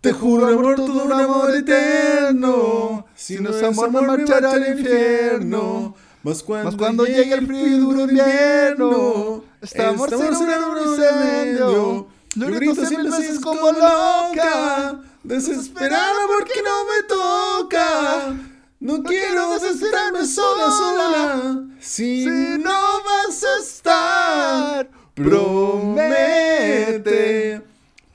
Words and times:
Te 0.00 0.12
juro 0.12 0.48
amor, 0.48 0.74
todo 0.74 1.04
un 1.04 1.12
amor 1.12 1.54
eterno. 1.54 3.06
Si 3.14 3.38
no 3.38 3.50
es 3.50 3.62
amor, 3.62 3.92
no 3.92 4.02
marchará 4.02 4.52
al 4.52 4.78
infierno. 4.78 5.94
Mas 6.24 6.42
cuando, 6.42 6.76
cuando 6.76 7.04
llegue 7.04 7.34
el 7.34 7.46
frío 7.46 7.66
y 7.68 7.78
duro 7.78 8.00
invierno, 8.00 9.44
estamos, 9.62 10.10
en 10.10 10.18
un 10.20 10.88
incendio. 10.88 12.08
Yo 12.34 12.46
grito 12.48 12.84
cien 12.84 13.04
veces 13.04 13.38
como 13.38 13.70
loca, 13.70 15.02
desesperada 15.22 16.26
porque 16.26 16.60
no 16.64 16.84
me 16.84 17.02
toca. 17.06 18.34
No 18.80 19.04
quiero 19.04 19.52
desesperarme 19.54 20.26
sola, 20.26 20.70
sola. 20.72 21.62
Si 21.80 22.26
no 22.26 23.02
vas 23.04 23.44
a 23.44 23.58
estar, 23.60 24.90
promete, 25.14 26.02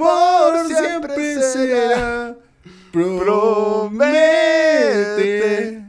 por 0.02 0.68
siempre 0.68 1.42
será. 1.42 2.36
Promete 4.52 5.86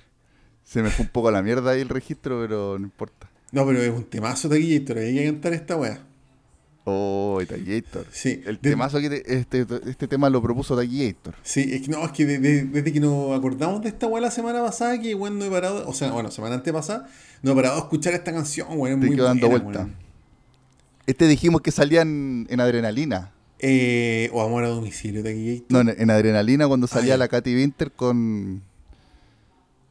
Se 0.64 0.82
me 0.82 0.90
fue 0.90 1.06
un 1.06 1.12
poco 1.12 1.28
a 1.30 1.32
la 1.32 1.42
mierda 1.44 1.72
ahí 1.72 1.82
el 1.82 1.90
registro, 1.90 2.42
pero 2.42 2.78
no 2.80 2.86
importa. 2.86 3.30
No, 3.52 3.66
pero 3.66 3.82
es 3.82 3.90
un 3.92 4.04
temazo 4.04 4.50
Taquillator. 4.50 4.98
Hay 4.98 5.16
que 5.16 5.26
cantar 5.26 5.54
esta 5.54 5.76
weá. 5.76 6.00
Oh, 6.88 7.42
Taquillator. 7.50 8.06
Sí. 8.12 8.42
El 8.46 8.56
De- 8.62 8.70
temazo 8.70 9.00
que 9.00 9.10
te- 9.10 9.38
este, 9.38 9.66
este 9.88 10.08
tema 10.08 10.30
lo 10.30 10.40
propuso 10.42 10.76
Taquillator. 10.78 11.34
Sí, 11.42 11.68
es 11.74 11.82
que 11.82 11.88
no, 11.90 12.06
es 12.06 12.12
que 12.12 12.26
de- 12.26 12.38
de- 12.40 12.64
desde 12.66 12.94
que 12.94 13.00
nos 13.00 13.36
acordamos 13.38 13.82
de 13.82 13.90
esta 13.90 14.06
weá 14.08 14.22
la 14.22 14.30
semana 14.32 14.62
pasada, 14.62 15.02
que 15.02 15.16
weón 15.16 15.40
no 15.40 15.46
he 15.46 15.50
parado, 15.50 15.88
o 15.88 15.94
sea, 15.94 16.12
bueno, 16.12 16.30
semana 16.30 16.56
antepasada, 16.56 17.10
no 17.42 17.52
he 17.52 17.56
parado 17.56 17.76
de 17.76 17.82
escuchar 17.82 18.14
esta 18.14 18.32
canción, 18.32 18.68
weón. 18.72 19.00
Es 19.00 19.02
Te 19.02 19.08
muy 19.08 19.16
quedó 19.16 19.26
dando 19.26 19.50
vuelta. 19.50 19.80
weón. 19.80 19.96
Este 21.08 21.28
dijimos 21.28 21.62
que 21.62 21.72
salía 21.72 22.02
en, 22.02 22.46
en 22.50 22.60
adrenalina. 22.60 23.32
Eh, 23.60 24.30
o 24.34 24.42
Amor 24.44 24.64
a 24.66 24.68
domicilio, 24.70 25.24
Taquillator. 25.24 25.66
No, 25.70 25.80
en, 25.82 26.00
en 26.02 26.10
adrenalina 26.12 26.68
cuando 26.68 26.86
salía 26.88 27.14
ya. 27.14 27.18
la 27.18 27.28
Katy 27.28 27.56
Winter 27.56 27.92
con, 27.92 28.62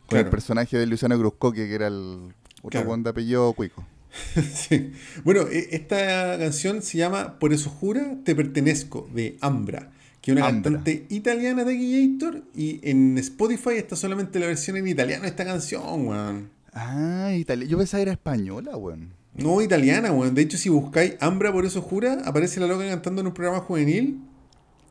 con 0.07 0.09
Claro. 0.11 0.27
el 0.27 0.31
personaje 0.31 0.79
de 0.79 0.87
Luciano 0.87 1.19
Cruzcoque, 1.19 1.67
que 1.67 1.75
era 1.75 1.89
el 1.89 2.33
otro 2.63 2.83
Claro. 2.85 3.09
apellido 3.09 3.53
Cuico. 3.55 3.85
Sí. 4.55 4.93
Bueno, 5.25 5.43
e- 5.51 5.69
esta 5.73 6.39
canción 6.39 6.83
se 6.83 6.99
llama 6.99 7.39
Por 7.39 7.53
eso 7.53 7.71
jura, 7.71 8.17
te 8.25 8.35
pertenezco, 8.35 9.09
de 9.15 9.37
Ambra, 9.41 9.91
que 10.21 10.31
es 10.31 10.37
una 10.37 10.47
Ambra. 10.47 10.73
cantante 10.73 11.07
italiana 11.11 11.65
de 11.65 11.77
Gator 11.77 12.43
y 12.55 12.81
en 12.89 13.19
Spotify 13.19 13.75
está 13.77 13.97
solamente 13.97 14.39
la 14.39 14.47
versión 14.47 14.77
en 14.77 14.87
italiano 14.89 15.23
de 15.23 15.29
esta 15.31 15.45
canción, 15.45 16.07
weón. 16.07 16.51
Ah, 16.73 17.33
Italia. 17.37 17.67
Yo 17.69 17.79
pensaba 17.79 17.99
que 17.99 18.03
era 18.03 18.13
española, 18.13 18.77
weón. 18.77 19.11
No, 19.37 19.61
italiana, 19.63 20.13
weón. 20.13 20.35
De 20.35 20.43
hecho, 20.43 20.57
si 20.59 20.69
buscáis 20.69 21.15
Ambra, 21.21 21.53
por 21.53 21.65
eso 21.67 21.83
jura, 21.83 22.19
aparece 22.25 22.61
la 22.61 22.67
loca 22.69 22.89
cantando 22.89 23.21
en 23.21 23.27
un 23.29 23.35
programa 23.35 23.61
juvenil 23.61 24.21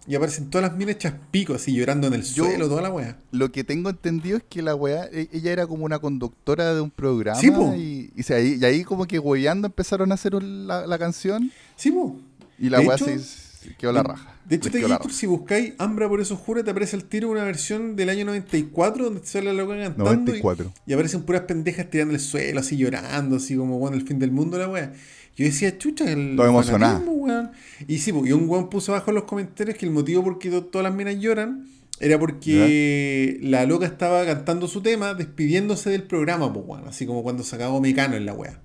y 0.08 0.16
aparecen 0.16 0.50
todas 0.50 0.68
las 0.70 0.78
minas 0.78 0.96
hechas 0.96 1.14
pico, 1.32 1.54
así 1.54 1.74
llorando 1.74 2.08
en 2.08 2.14
el 2.16 2.24
Yo- 2.24 2.46
suelo, 2.46 2.68
toda 2.68 2.82
la 2.82 2.92
weá. 2.92 3.18
Lo 3.32 3.52
que 3.52 3.64
tengo 3.64 3.90
entendido 3.90 4.38
es 4.38 4.44
que 4.50 4.62
la 4.62 4.76
weá, 4.76 5.06
e- 5.12 5.30
ella 5.32 5.52
era 5.52 5.68
como 5.68 5.86
una 5.86 6.00
conductora 6.00 6.74
de 6.76 6.82
un 6.82 6.92
programa. 6.92 7.40
Sí, 7.40 7.50
po. 7.52 7.74
y, 7.76 8.12
y, 8.16 8.24
se- 8.24 8.34
ahí, 8.36 8.58
y 8.62 8.66
ahí 8.66 8.84
como 8.84 9.06
que 9.06 9.20
weyando 9.20 9.68
empezaron 9.68 10.12
a 10.12 10.16
hacer 10.16 10.34
la, 10.42 10.86
la 10.88 10.98
canción 11.00 11.52
Sí, 11.76 11.92
po. 11.92 12.20
y 12.60 12.70
la 12.70 12.80
De 12.80 12.86
weá 12.88 12.96
hecho- 12.98 13.06
se, 13.06 13.20
se 13.20 13.76
quedó 13.78 13.92
la 13.94 14.04
raja. 14.04 14.30
De 14.44 14.58
hecho, 14.58 14.70
Gator, 14.74 14.90
raja. 14.90 15.10
si 15.10 15.26
buscáis 15.26 15.74
Ambra, 15.78 16.10
por 16.10 16.20
eso 16.20 16.36
jura, 16.36 16.66
te 16.66 16.72
aparece 16.72 16.98
al 16.98 17.06
tiro 17.06 17.30
una 17.30 17.46
versión 17.46 17.96
del 17.96 18.10
año 18.10 18.26
94 18.26 19.06
donde 19.06 19.26
sale 19.26 19.46
la 19.46 19.54
loca 19.54 19.74
cantando. 19.78 20.04
y- 20.36 20.42
94. 20.42 20.74
Y 20.86 20.92
aparecen 20.92 21.22
puras 21.24 21.44
pendejas 21.44 21.90
tirando 21.90 22.14
el 22.14 22.20
suelo, 22.20 22.60
así 22.60 22.76
llorando, 22.76 23.38
así 23.38 23.56
como, 23.56 23.80
bueno, 23.80 23.96
el 23.96 24.06
fin 24.06 24.20
del 24.20 24.32
mundo 24.32 24.58
la 24.58 24.68
wea. 24.68 24.92
Yo 25.36 25.46
decía, 25.46 25.78
chucha, 25.78 26.12
el 26.12 26.36
Todo 26.36 26.48
emocionada. 26.48 26.94
fanatismo, 27.00 27.14
weón. 27.24 27.52
Y 27.88 27.98
sí, 27.98 28.14
pues, 28.14 28.28
y 28.28 28.34
un 28.34 28.48
weón 28.48 28.70
puso 28.70 28.94
abajo 28.94 29.12
en 29.12 29.16
los 29.16 29.24
comentarios 29.24 29.78
que 29.78 29.86
el 29.86 29.92
motivo 29.92 30.24
por 30.24 30.38
qué 30.40 30.50
to- 30.52 30.66
todas 30.66 30.84
las 30.84 30.94
minas 30.94 31.16
lloran 31.20 31.68
era 32.00 32.20
porque 32.20 33.40
la 33.42 33.66
loca 33.66 33.86
estaba 33.86 34.26
cantando 34.26 34.68
su 34.68 34.82
tema, 34.82 35.14
despidiéndose 35.16 35.90
del 35.90 36.04
programa, 36.04 36.52
pues, 36.54 36.66
weón. 36.68 36.88
Así 36.88 37.06
como 37.08 37.24
cuando 37.24 37.44
se 37.44 37.56
acabó 37.56 37.82
Mecano 37.82 38.16
en 38.16 38.26
la 38.26 38.34
wea. 38.34 38.60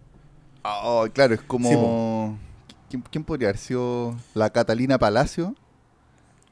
Oh, 0.65 1.06
claro, 1.12 1.34
es 1.34 1.41
como. 1.41 2.39
Sí. 2.39 2.75
¿Quién, 2.91 3.05
quién 3.11 3.25
podría 3.25 3.49
haber 3.49 3.59
sido 3.59 4.17
la 4.35 4.50
Catalina 4.50 4.99
Palacio? 4.99 5.55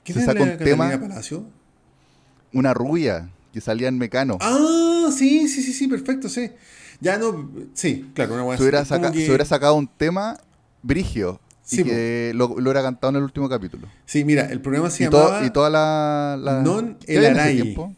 ¿Qué 0.04 0.12
Se 0.15 0.21
la 0.21 0.33
un 0.33 0.38
Catalina 0.50 0.65
tema- 0.65 1.00
Palacio? 1.00 1.44
Una 2.53 2.72
rubia 2.72 3.28
que 3.53 3.60
salía 3.60 3.88
en 3.88 3.98
Mecano. 3.98 4.38
Ah, 4.41 5.09
sí, 5.16 5.48
sí, 5.48 5.62
sí, 5.62 5.72
sí, 5.72 5.88
perfecto, 5.88 6.28
sí. 6.28 6.50
Ya 7.01 7.19
no, 7.19 7.51
sí, 7.75 8.11
claro, 8.15 8.34
una 8.34 8.45
wea 8.45 8.57
se, 8.57 8.62
hubiera 8.62 8.84
saca- 8.84 9.12
que- 9.12 9.21
se 9.23 9.29
hubiera 9.29 9.45
sacado 9.45 9.75
un 9.75 9.87
tema 9.89 10.39
brigio. 10.83 11.41
Sí, 11.62 11.81
y 11.81 11.84
que 11.84 12.33
lo, 12.34 12.47
lo 12.49 12.55
hubiera 12.71 12.81
cantado 12.83 13.11
en 13.11 13.17
el 13.17 13.23
último 13.25 13.49
capítulo. 13.49 13.89
Sí, 14.05 14.25
mira, 14.25 14.47
el 14.47 14.61
programa 14.61 14.89
se 14.89 15.03
Y, 15.03 15.07
llamaba... 15.09 15.41
to- 15.41 15.47
y 15.47 15.51
toda 15.51 15.69
la. 15.69 16.39
la 16.41 16.62
Non 16.62 16.97
¿qué 17.05 17.17
había 17.17 17.31
en 17.31 17.37
ese 17.37 17.43
Elaray. 17.51 17.62
tiempo? 17.62 17.95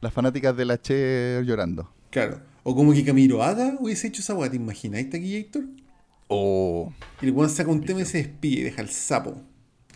Las 0.00 0.12
fanáticas 0.14 0.56
de 0.56 0.64
la 0.64 0.80
Che 0.80 1.42
llorando. 1.44 1.92
Claro. 2.10 2.40
O 2.62 2.74
como 2.74 2.92
que 2.94 3.04
Camilo 3.04 3.38
hubiese 3.80 4.06
hecho 4.08 4.22
esa 4.22 4.34
weá, 4.34 4.48
¿te 4.50 4.56
imagináis, 4.56 5.10
Taquillator? 5.10 5.64
Oh. 6.28 6.92
Y 7.20 7.26
el 7.26 7.32
weón 7.32 7.50
saca 7.50 7.70
un 7.70 7.84
tema 7.84 8.00
y 8.00 8.04
se 8.06 8.18
despide 8.18 8.60
y 8.60 8.64
deja 8.64 8.80
el 8.82 8.88
sapo. 8.88 9.42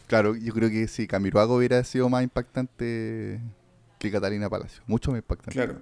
Claro, 0.07 0.37
yo 0.37 0.53
creo 0.53 0.69
que 0.71 0.87
si 0.87 1.07
Camiroago 1.07 1.57
hubiera 1.57 1.83
sido 1.85 2.09
más 2.09 2.23
impactante 2.23 3.41
que 3.99 4.11
Catalina 4.11 4.49
Palacio. 4.51 4.83
Mucho 4.87 5.11
más 5.11 5.19
impactante. 5.19 5.53
Claro. 5.53 5.81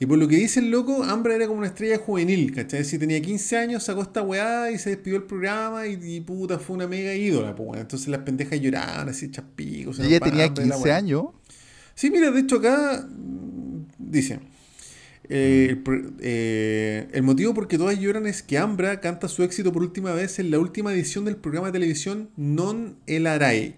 Y 0.00 0.06
por 0.06 0.18
lo 0.18 0.28
que 0.28 0.36
dice 0.36 0.60
el 0.60 0.70
loco, 0.70 1.02
Ambra 1.04 1.34
era 1.34 1.46
como 1.46 1.58
una 1.58 1.66
estrella 1.68 1.98
juvenil, 1.98 2.54
¿cachai? 2.54 2.84
Si 2.84 2.98
tenía 2.98 3.20
15 3.20 3.56
años, 3.58 3.82
sacó 3.84 4.02
esta 4.02 4.22
weá 4.22 4.70
y 4.70 4.78
se 4.78 4.90
despidió 4.90 5.18
del 5.18 5.26
programa 5.28 5.86
y, 5.88 5.98
y 6.02 6.20
puta, 6.20 6.58
fue 6.58 6.76
una 6.76 6.86
mega 6.86 7.14
ídola, 7.14 7.54
pues 7.56 7.68
weón. 7.68 7.80
Entonces 7.80 8.08
las 8.08 8.20
pendejas 8.22 8.60
lloraban 8.60 9.08
así, 9.08 9.30
chaspicos. 9.30 9.98
Y 9.98 10.06
ella 10.06 10.20
tenía 10.20 10.54
15 10.54 10.92
años. 10.92 11.24
Sí, 11.94 12.10
mira, 12.10 12.30
de 12.30 12.40
hecho 12.40 12.56
acá 12.56 13.06
mm, 13.08 13.86
dice. 13.98 14.40
eh, 15.28 15.82
el, 15.86 16.14
eh, 16.20 17.08
el 17.12 17.22
motivo 17.22 17.54
por 17.54 17.68
que 17.68 17.78
todas 17.78 17.98
lloran 17.98 18.26
es 18.26 18.42
que 18.42 18.58
Ambra 18.58 19.00
canta 19.00 19.28
su 19.28 19.42
éxito 19.42 19.72
por 19.72 19.82
última 19.82 20.12
vez 20.14 20.38
en 20.38 20.50
la 20.50 20.58
última 20.58 20.92
edición 20.92 21.24
del 21.24 21.36
programa 21.36 21.68
de 21.68 21.72
televisión 21.74 22.30
Non 22.36 22.96
El 23.06 23.26
Arai, 23.26 23.76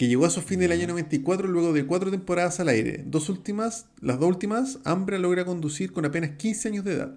que 0.00 0.08
llegó 0.08 0.24
a 0.24 0.30
su 0.30 0.40
fin 0.40 0.58
del 0.60 0.72
año 0.72 0.86
94 0.86 1.46
luego 1.46 1.74
de 1.74 1.84
cuatro 1.84 2.10
temporadas 2.10 2.58
al 2.58 2.70
aire. 2.70 3.04
Dos 3.06 3.28
últimas, 3.28 3.84
las 4.00 4.18
dos 4.18 4.30
últimas, 4.30 4.78
Ambra 4.84 5.18
logra 5.18 5.44
conducir 5.44 5.92
con 5.92 6.06
apenas 6.06 6.38
15 6.38 6.68
años 6.68 6.84
de 6.86 6.94
edad. 6.94 7.14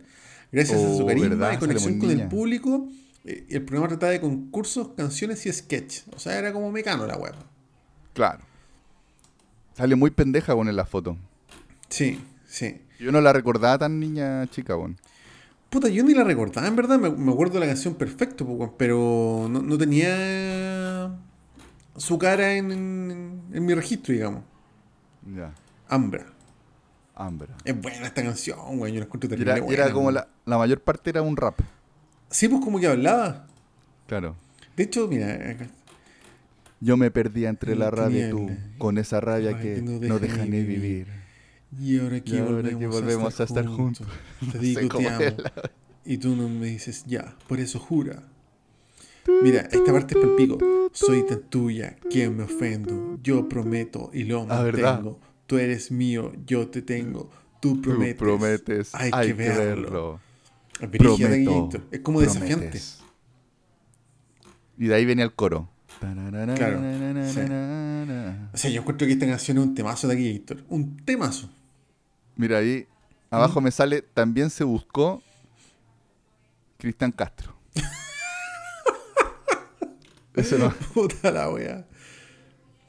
Gracias 0.51 0.81
a 0.81 0.97
su 0.97 1.03
Oh, 1.03 1.05
carisma 1.05 1.29
verdad, 1.29 1.53
y 1.53 1.57
conexión 1.59 1.97
con 1.97 2.11
el 2.11 2.27
público, 2.27 2.89
eh, 3.23 3.45
el 3.51 3.63
programa 3.63 3.87
trataba 3.87 4.11
de 4.11 4.19
concursos, 4.19 4.89
canciones 4.97 5.45
y 5.45 5.53
sketch. 5.53 6.01
O 6.13 6.19
sea, 6.19 6.37
era 6.37 6.51
como 6.51 6.73
mecano 6.73 7.07
la 7.07 7.15
web. 7.15 7.33
Claro. 8.11 8.43
Sale 9.77 9.95
muy 9.95 10.11
pendeja 10.11 10.53
con 10.53 10.67
en 10.67 10.75
la 10.75 10.85
foto. 10.85 11.15
Sí, 11.87 12.19
sí. 12.45 12.81
Yo 12.99 13.13
no 13.13 13.21
la 13.21 13.31
recordaba 13.31 13.77
tan 13.77 13.97
niña 13.97 14.45
chica, 14.47 14.75
bueno. 14.75 14.97
Puta, 15.69 15.87
yo 15.87 16.03
ni 16.03 16.13
la 16.13 16.25
recordaba, 16.25 16.67
en 16.67 16.75
verdad. 16.75 16.99
Me, 16.99 17.09
me 17.09 17.31
acuerdo 17.31 17.53
de 17.53 17.59
la 17.61 17.67
canción 17.67 17.95
perfecto, 17.95 18.43
weón, 18.43 18.73
pero 18.77 19.47
no, 19.49 19.61
no 19.61 19.77
tenía 19.77 21.17
su 21.97 22.17
cara 22.17 22.53
en, 22.53 22.71
en- 22.71 23.41
en 23.53 23.65
mi 23.65 23.73
registro, 23.73 24.13
digamos. 24.13 24.43
Ya. 25.35 25.53
Ambra. 25.87 26.25
Ambra. 27.15 27.55
Es 27.63 27.79
buena 27.79 28.07
esta 28.07 28.23
canción, 28.23 28.77
güey. 28.77 28.93
Yo 28.93 28.99
la 28.99 29.05
encuentro 29.05 29.29
terrible 29.29 29.51
Era, 29.51 29.61
buena, 29.61 29.83
era 29.83 29.93
como 29.93 30.11
la, 30.11 30.27
la 30.45 30.57
mayor 30.57 30.81
parte 30.81 31.09
era 31.11 31.21
un 31.21 31.37
rap. 31.37 31.59
Sí, 32.29 32.47
pues 32.47 32.63
como 32.63 32.79
que 32.79 32.87
hablaba. 32.87 33.45
Claro. 34.07 34.35
De 34.75 34.83
hecho, 34.83 35.07
mira, 35.07 35.55
Yo 36.79 36.97
me 36.97 37.11
perdía 37.11 37.49
entre 37.49 37.75
la 37.75 37.91
rabia 37.91 38.27
y 38.27 38.31
tú, 38.31 38.49
con 38.79 38.97
esa 38.97 39.21
rabia 39.21 39.57
que 39.59 39.75
que 39.75 39.81
no 39.83 39.91
no 39.91 39.99
deja 39.99 40.17
deja 40.19 40.45
ni 40.45 40.63
vivir. 40.63 40.79
vivir. 40.81 41.07
y 41.79 41.99
ahora 41.99 42.19
que, 42.21 42.31
Y 42.35 42.39
ahora 42.39 42.51
volvemos, 42.53 42.79
que 42.79 42.87
volvemos 42.87 43.39
a 43.39 43.43
estar 43.43 43.65
juntos. 43.67 44.07
Te 44.39 44.45
No 44.57 44.59
digo 44.59 44.81
sé 44.81 44.87
te 45.03 45.07
amo. 45.07 45.37
la- 45.37 45.71
Y 46.05 46.17
tú 46.17 46.35
no 46.35 46.49
me 46.49 46.65
dices 46.65 47.05
ya, 47.05 47.35
por 47.47 47.59
eso 47.59 47.79
jura. 47.79 48.23
Mira, 49.41 49.61
esta 49.71 49.91
parte 49.91 50.13
es 50.15 50.19
para 50.19 50.31
el 50.31 50.35
pico. 50.37 50.57
Soy 50.91 51.25
tan 51.25 51.41
tuya 51.43 51.95
que 52.09 52.29
me 52.29 52.43
ofendo. 52.43 53.17
Yo 53.23 53.47
prometo 53.49 54.09
y 54.13 54.23
lo 54.23 54.41
Ah, 54.49 54.63
mantengo. 54.63 55.19
Tú 55.47 55.57
eres 55.57 55.91
mío, 55.91 56.31
yo 56.45 56.67
te 56.69 56.81
tengo. 56.81 57.29
Tú 57.61 57.75
Tú 57.75 57.81
prometes. 57.81 58.15
prometes. 58.17 58.95
Hay, 58.95 59.11
Hay, 59.13 59.27
que 59.27 59.33
verlo. 59.33 60.19
Es 60.79 60.89
Prometo. 60.89 61.69
Como 62.01 62.21
desafiante. 62.21 62.81
Y 64.77 64.87
de 64.87 64.95
ahí 64.95 65.05
venía 65.05 65.23
el 65.25 65.33
coro. 65.33 65.69
Claro, 65.99 66.79
O 68.53 68.57
sea, 68.57 68.69
yo 68.69 68.81
encuentro 68.81 69.07
que 69.07 69.13
esta 69.13 69.25
canción 69.27 69.57
es 69.57 69.63
un 69.63 69.75
temazo 69.75 70.07
de 70.07 70.13
aquí, 70.15 70.37
Gator. 70.39 70.63
Un 70.67 70.97
temazo. 71.05 71.49
Mira 72.35 72.57
ahí, 72.57 72.87
abajo 73.29 73.61
¿Mm? 73.61 73.63
me 73.63 73.71
sale, 73.71 74.01
también 74.01 74.49
se 74.49 74.63
buscó 74.63 75.21
Cristian 76.77 77.11
Castro. 77.11 77.53
Eso 80.35 80.57
no. 80.57 80.73
Puta 80.93 81.31
la 81.31 81.49
wea. 81.49 81.85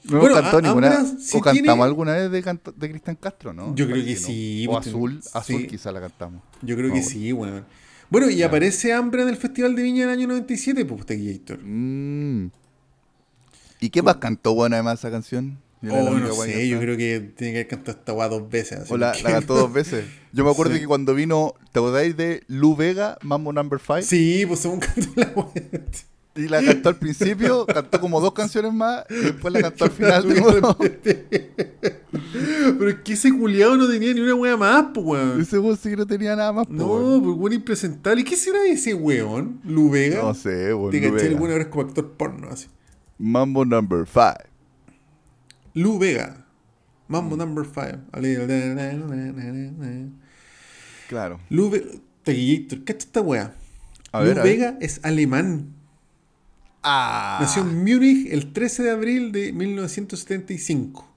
No 0.04 0.18
Bueno, 0.20 0.34
cantó 0.34 0.60
ninguna. 0.60 1.04
Sí 1.18 1.36
o 1.36 1.40
cantamos 1.40 1.84
alguna 1.86 2.12
vez 2.12 2.30
de, 2.30 2.42
canto- 2.42 2.72
de 2.72 2.90
Cristian 2.90 3.16
Castro, 3.16 3.52
¿no? 3.54 3.74
Yo 3.74 3.86
creo 3.86 3.98
Parece 4.02 4.08
que 4.08 4.16
sí, 4.16 4.66
O 4.68 4.72
pues, 4.72 4.86
Azul, 4.86 5.20
Azul 5.32 5.60
sí. 5.62 5.66
quizá 5.66 5.92
la 5.92 6.00
cantamos. 6.00 6.42
Yo 6.62 6.76
creo 6.76 6.88
No, 6.88 6.94
que 6.94 7.00
bueno. 7.00 7.10
sí, 7.10 7.32
weón. 7.32 7.64
Bueno, 8.10 8.28
y 8.30 8.42
aparece 8.42 8.92
Ambra 8.92 9.22
en 9.22 9.30
el 9.30 9.36
Festival 9.36 9.74
de 9.74 9.82
Viña 9.82 10.02
del 10.02 10.10
año 10.10 10.28
97, 10.28 10.84
pues, 10.84 11.06
Tequillator. 11.06 11.58
Mm. 11.64 12.50
¿Y 13.80 13.90
qué 13.90 14.02
más 14.02 14.16
cantó, 14.16 14.54
bueno, 14.54 14.76
además 14.76 14.98
esa 14.98 15.10
canción? 15.10 15.58
Yo 15.80 15.92
Oh, 15.94 16.10
no 16.18 16.32
sé, 16.34 16.68
yo 16.68 16.78
creo 16.80 16.96
que 16.96 17.20
tiene 17.36 17.52
que 17.52 17.58
haber 17.60 17.68
cantado 17.68 17.98
esta 17.98 18.12
weá 18.14 18.28
dos 18.28 18.48
veces. 18.48 18.80
así 18.80 18.92
O 18.94 18.96
la, 18.96 19.12
cantó 19.22 19.54
dos 19.54 19.72
veces. 19.72 20.04
Yo 20.32 20.44
me 20.44 20.50
acuerdo 20.50 20.74
Sí. 20.74 20.80
que 20.80 20.86
cuando 20.86 21.14
vino, 21.14 21.54
¿te 21.72 21.78
acordáis 21.78 22.16
de 22.16 22.42
Lu 22.46 22.74
Vega, 22.76 23.18
Mambo 23.22 23.52
Number 23.52 23.78
5? 23.80 24.02
Sí, 24.02 24.44
pues 24.46 24.60
según 24.60 24.80
cantó 24.80 25.10
la 25.16 25.28
weá. 25.34 25.82
Y 26.36 26.48
la 26.48 26.60
cantó 26.64 26.88
al 26.88 26.96
principio, 26.96 27.64
cantó 27.64 28.00
como 28.00 28.20
dos 28.20 28.32
canciones 28.34 28.72
más, 28.72 29.04
y 29.08 29.14
después 29.14 29.52
la 29.54 29.62
cantó 29.62 29.84
al 29.84 29.90
final. 29.92 30.24
Pero 32.78 32.88
es 32.88 32.96
que 33.04 33.12
ese 33.12 33.32
culiado 33.36 33.76
no 33.76 33.88
tenía 33.88 34.12
ni 34.12 34.20
una 34.20 34.34
weá 34.34 34.56
más, 34.56 34.86
pues, 34.92 35.06
weón. 35.06 35.40
Ese 35.40 35.58
weón 35.58 35.76
sí 35.76 35.90
que 35.90 35.96
no 35.96 36.06
tenía 36.06 36.34
nada 36.34 36.52
más, 36.52 36.66
po, 36.66 36.72
No, 36.72 36.86
weón. 36.86 37.22
pues 37.22 37.36
weón 37.38 37.52
impresentable. 37.52 38.20
¿Y 38.22 38.24
qué 38.24 38.36
será 38.36 38.64
ese 38.66 38.94
weón? 38.94 39.60
¿Lu 39.64 39.90
Vega? 39.90 40.22
No 40.22 40.34
sé, 40.34 40.74
weón. 40.74 40.90
Te 40.90 41.00
caché 41.00 41.26
el 41.28 41.34
weón 41.34 41.52
ahora 41.52 41.62
es 41.64 41.68
como 41.68 41.82
actor 41.86 42.12
porno, 42.12 42.48
así. 42.50 42.66
Mambo 43.18 43.64
Number 43.64 44.06
5. 44.06 44.34
Lu 45.74 45.98
Vega. 45.98 46.36
Mm. 47.08 47.12
Mambo 47.12 47.36
number 47.36 47.64
5. 47.64 47.80
Claro. 51.08 51.38
Lu 51.50 51.70
Vega. 51.70 51.86
¿cacha 52.84 52.98
esta 53.06 53.20
weá? 53.20 53.54
A 54.12 54.20
Lu 54.20 54.26
ver. 54.34 54.42
Vega 54.42 54.78
es 54.80 55.00
alemán. 55.04 55.74
Ah. 56.84 57.38
Nació 57.40 57.62
en 57.62 57.82
Múnich 57.82 58.30
el 58.30 58.52
13 58.52 58.82
de 58.82 58.90
abril 58.90 59.32
de 59.32 59.52
1975. 59.52 61.10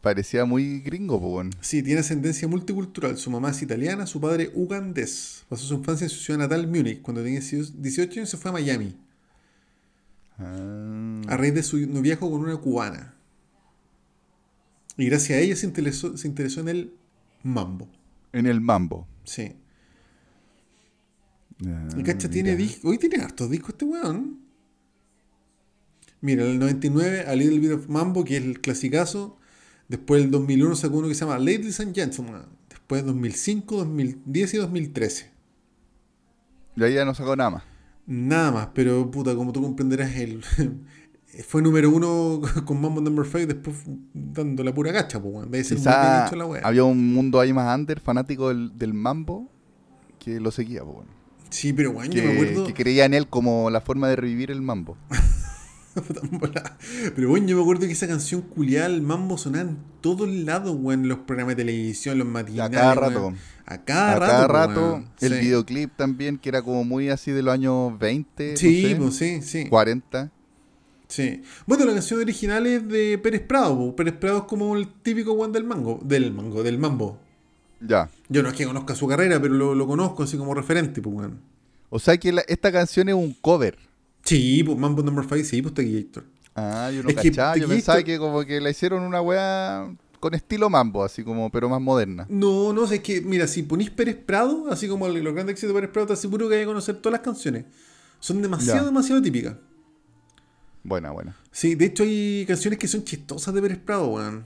Parecía 0.00 0.44
muy 0.44 0.80
gringo, 0.80 1.20
po, 1.20 1.28
weón. 1.36 1.50
Sí, 1.60 1.84
tiene 1.84 2.00
ascendencia 2.00 2.48
multicultural. 2.48 3.16
Su 3.16 3.30
mamá 3.30 3.50
es 3.50 3.62
italiana, 3.62 4.06
su 4.06 4.20
padre 4.20 4.50
ugandés. 4.54 5.44
Pasó 5.48 5.64
su 5.64 5.74
infancia 5.74 6.06
en 6.06 6.10
su 6.10 6.18
ciudad 6.18 6.40
natal, 6.40 6.66
Múnich. 6.66 7.00
Cuando 7.00 7.22
tenía 7.22 7.40
18 7.40 8.20
años 8.20 8.28
se 8.28 8.36
fue 8.36 8.50
a 8.50 8.54
Miami. 8.54 8.96
Ah. 10.38 11.20
A 11.28 11.36
raíz 11.36 11.54
de 11.54 11.62
su 11.62 11.78
noviazgo 11.86 12.28
con 12.28 12.40
una 12.40 12.56
cubana. 12.56 13.14
Y 14.96 15.06
gracias 15.06 15.38
a 15.38 15.40
ella 15.40 15.54
se 15.54 15.66
interesó, 15.66 16.16
se 16.16 16.26
interesó 16.26 16.60
en 16.60 16.68
el 16.68 16.94
mambo. 17.44 17.88
En 18.32 18.46
el 18.46 18.60
mambo. 18.60 19.06
Sí. 19.22 19.52
Ah, 21.64 21.88
Y 21.96 22.02
cacha, 22.02 22.28
tiene 22.28 22.56
discos. 22.56 22.90
Hoy 22.90 22.98
tiene 22.98 23.22
hartos 23.22 23.48
discos 23.48 23.70
este 23.70 23.84
weón. 23.84 24.41
Mira, 26.22 26.44
en 26.44 26.52
el 26.52 26.58
99, 26.60 27.24
A 27.26 27.34
Little 27.34 27.58
Bit 27.58 27.72
of 27.72 27.88
Mambo, 27.88 28.24
que 28.24 28.36
es 28.38 28.44
el 28.44 28.60
clasicazo. 28.60 29.36
Después, 29.88 30.22
el 30.24 30.30
2001, 30.30 30.76
sacó 30.76 30.98
uno 30.98 31.08
que 31.08 31.14
se 31.14 31.24
llama 31.24 31.38
Ladies 31.38 31.80
and 31.80 31.94
Gentlemen. 31.94 32.42
Después, 32.70 33.04
2005, 33.04 33.76
2010 33.76 34.54
y 34.54 34.56
2013. 34.56 35.30
Y 36.76 36.82
ahí 36.84 36.94
ya 36.94 37.04
no 37.04 37.14
sacó 37.14 37.36
nada 37.36 37.50
más. 37.50 37.62
Nada 38.06 38.50
más, 38.52 38.68
pero 38.72 39.10
puta, 39.10 39.34
como 39.34 39.52
tú 39.52 39.60
comprenderás, 39.62 40.14
él 40.16 40.42
fue 41.46 41.60
número 41.60 41.90
uno 41.90 42.40
con 42.64 42.80
Mambo 42.80 43.00
Number 43.00 43.26
5, 43.26 43.46
después 43.46 43.76
dando 44.14 44.62
la 44.64 44.72
pura 44.72 44.92
cacha, 44.92 45.20
pues, 45.20 45.68
Quizá 45.68 46.34
la 46.34 46.46
wea. 46.46 46.62
había 46.64 46.84
un 46.84 47.12
mundo 47.12 47.40
ahí 47.40 47.52
más 47.52 47.76
under, 47.78 48.00
fanático 48.00 48.48
del, 48.48 48.76
del 48.78 48.94
mambo, 48.94 49.48
que 50.18 50.40
lo 50.40 50.50
seguía, 50.50 50.82
po, 50.82 50.90
weón. 50.92 51.06
Sí, 51.50 51.72
pero 51.72 51.90
weón, 51.90 52.10
yo 52.10 52.24
me 52.24 52.32
acuerdo. 52.32 52.66
que 52.66 52.74
creía 52.74 53.04
en 53.04 53.14
él 53.14 53.26
como 53.28 53.70
la 53.70 53.80
forma 53.80 54.08
de 54.08 54.16
revivir 54.16 54.50
el 54.50 54.62
mambo. 54.62 54.96
Pero 57.14 57.28
bueno, 57.28 57.46
yo 57.46 57.56
me 57.56 57.62
acuerdo 57.62 57.86
que 57.86 57.92
esa 57.92 58.06
canción 58.08 58.42
culiada, 58.42 58.86
el 58.86 59.02
mambo 59.02 59.36
sonaba 59.38 59.68
en 59.70 59.76
todos 60.00 60.28
lados, 60.28 60.76
weón, 60.78 61.02
en 61.02 61.08
los 61.08 61.18
programas 61.18 61.56
de 61.56 61.64
televisión, 61.64 62.18
los 62.18 62.26
matinales. 62.26 62.78
a 62.78 62.80
cada 62.80 62.94
weón. 63.08 63.14
rato. 63.14 63.34
A 63.66 63.78
cada 63.84 64.12
a 64.12 64.18
rato. 64.18 64.32
cada 64.32 64.48
rato, 64.48 64.80
weón. 64.92 65.08
el 65.20 65.32
Sí. 65.34 65.40
videoclip 65.40 65.90
también, 65.96 66.38
que 66.38 66.48
era 66.48 66.62
como 66.62 66.84
muy 66.84 67.08
así 67.10 67.30
de 67.30 67.42
los 67.42 67.52
años 67.54 67.98
20, 67.98 68.56
Sí, 68.56 68.82
no 68.98 69.10
sé, 69.10 69.36
pues 69.36 69.46
sí, 69.50 69.62
sí. 69.64 69.68
40. 69.68 70.30
sí. 71.08 71.42
Bueno, 71.66 71.84
la 71.84 71.92
canción 71.94 72.20
original 72.20 72.66
es 72.66 72.88
de 72.88 73.18
Pérez 73.18 73.42
Prado, 73.42 73.76
pues. 73.78 73.92
Pérez 73.94 74.14
Prado 74.14 74.38
es 74.38 74.44
como 74.44 74.76
el 74.76 74.88
típico 75.02 75.32
weón 75.32 75.52
del 75.52 75.64
mango, 75.64 76.00
del 76.02 76.32
mango, 76.32 76.62
del 76.62 76.78
mambo. 76.78 77.18
Ya. 77.80 78.08
Yo 78.28 78.42
no 78.42 78.48
es 78.48 78.54
que 78.54 78.64
conozca 78.64 78.94
su 78.94 79.06
carrera, 79.08 79.40
pero 79.42 79.54
lo, 79.54 79.74
lo 79.74 79.86
conozco 79.86 80.22
así 80.22 80.36
como 80.36 80.54
referente, 80.54 81.02
pues 81.02 81.14
weón. 81.16 81.40
O 81.90 81.98
sea 81.98 82.16
que 82.16 82.32
la- 82.32 82.44
esta 82.48 82.72
canción 82.72 83.08
es 83.08 83.14
un 83.14 83.34
cover. 83.40 83.76
Sí, 84.24 84.62
pues 84.64 84.78
Mambo 84.78 85.02
Number 85.02 85.24
5, 85.28 85.44
sí, 85.44 85.62
pues 85.62 85.74
Tequillator. 85.74 86.24
Ah, 86.54 86.90
yo 86.94 87.02
no 87.02 87.08
Es 87.08 87.16
que 87.16 87.30
cachaba, 87.30 87.56
yo 87.56 87.66
pensaba 87.68 88.02
que 88.02 88.18
como 88.18 88.44
que 88.44 88.60
la 88.60 88.70
hicieron 88.70 89.02
una 89.02 89.20
weá 89.22 89.90
con 90.20 90.34
estilo 90.34 90.70
mambo, 90.70 91.02
así 91.02 91.24
como, 91.24 91.50
pero 91.50 91.68
más 91.68 91.80
moderna. 91.80 92.26
No, 92.28 92.72
no 92.72 92.84
es 92.84 93.00
que, 93.00 93.20
mira, 93.22 93.46
si 93.48 93.62
ponís 93.64 93.90
Pérez 93.90 94.16
Prado, 94.16 94.66
así 94.70 94.86
como 94.86 95.08
los 95.08 95.34
grandes 95.34 95.54
éxitos 95.54 95.70
de 95.70 95.80
Pérez 95.80 95.90
Prado, 95.90 96.06
te 96.08 96.12
aseguro 96.12 96.48
que 96.48 96.54
hay 96.54 96.60
que 96.60 96.66
conocer 96.66 96.96
todas 96.96 97.12
las 97.18 97.22
canciones. 97.22 97.64
Son 98.20 98.40
demasiado, 98.40 98.80
Ya. 98.80 98.84
demasiado 98.84 99.20
típicas. 99.20 99.56
Buena, 100.84 101.10
buena. 101.10 101.36
Sí, 101.50 101.74
de 101.74 101.86
hecho 101.86 102.02
hay 102.04 102.44
canciones 102.46 102.78
que 102.78 102.86
son 102.88 103.04
chistosas 103.04 103.52
de 103.54 103.62
Pérez 103.62 103.78
Prado, 103.78 104.08
weón. 104.08 104.44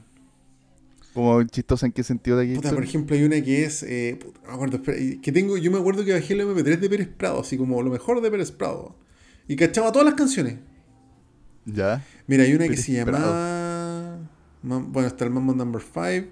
Como 1.12 1.42
chistosa 1.44 1.86
en 1.86 1.92
qué 1.92 2.02
sentido 2.02 2.36
de 2.36 2.44
aquí. 2.44 2.54
Puta, 2.54 2.72
por 2.72 2.84
ejemplo, 2.84 3.16
hay 3.16 3.24
una 3.24 3.40
que 3.42 3.64
es. 3.64 3.82
Eh, 3.82 4.18
puta, 4.20 4.38
no 4.44 4.48
me 4.48 4.54
acuerdo, 4.54 4.76
espera, 4.76 4.98
que 5.22 5.32
tengo, 5.32 5.56
yo 5.56 5.70
me 5.70 5.78
acuerdo 5.78 6.04
que 6.04 6.12
bajé 6.12 6.34
el 6.34 6.40
MP3 6.42 6.78
de 6.78 6.88
Pérez 6.90 7.08
Prado, 7.08 7.40
así 7.40 7.56
como 7.56 7.82
lo 7.82 7.90
mejor 7.90 8.20
de 8.20 8.30
Pérez 8.30 8.50
Prado. 8.52 8.94
Y 9.48 9.56
cachaba 9.56 9.92
todas 9.92 10.06
las 10.06 10.14
canciones. 10.14 10.56
Ya. 11.64 12.04
Mira, 12.26 12.44
hay 12.44 12.54
una 12.54 12.68
que 12.68 12.76
se 12.76 12.92
llama. 12.92 14.18
Mam- 14.64 14.86
Bueno, 14.92 15.06
está 15.08 15.24
el 15.24 15.30
Mambo 15.30 15.54
Number 15.54 15.80
5. 15.82 16.28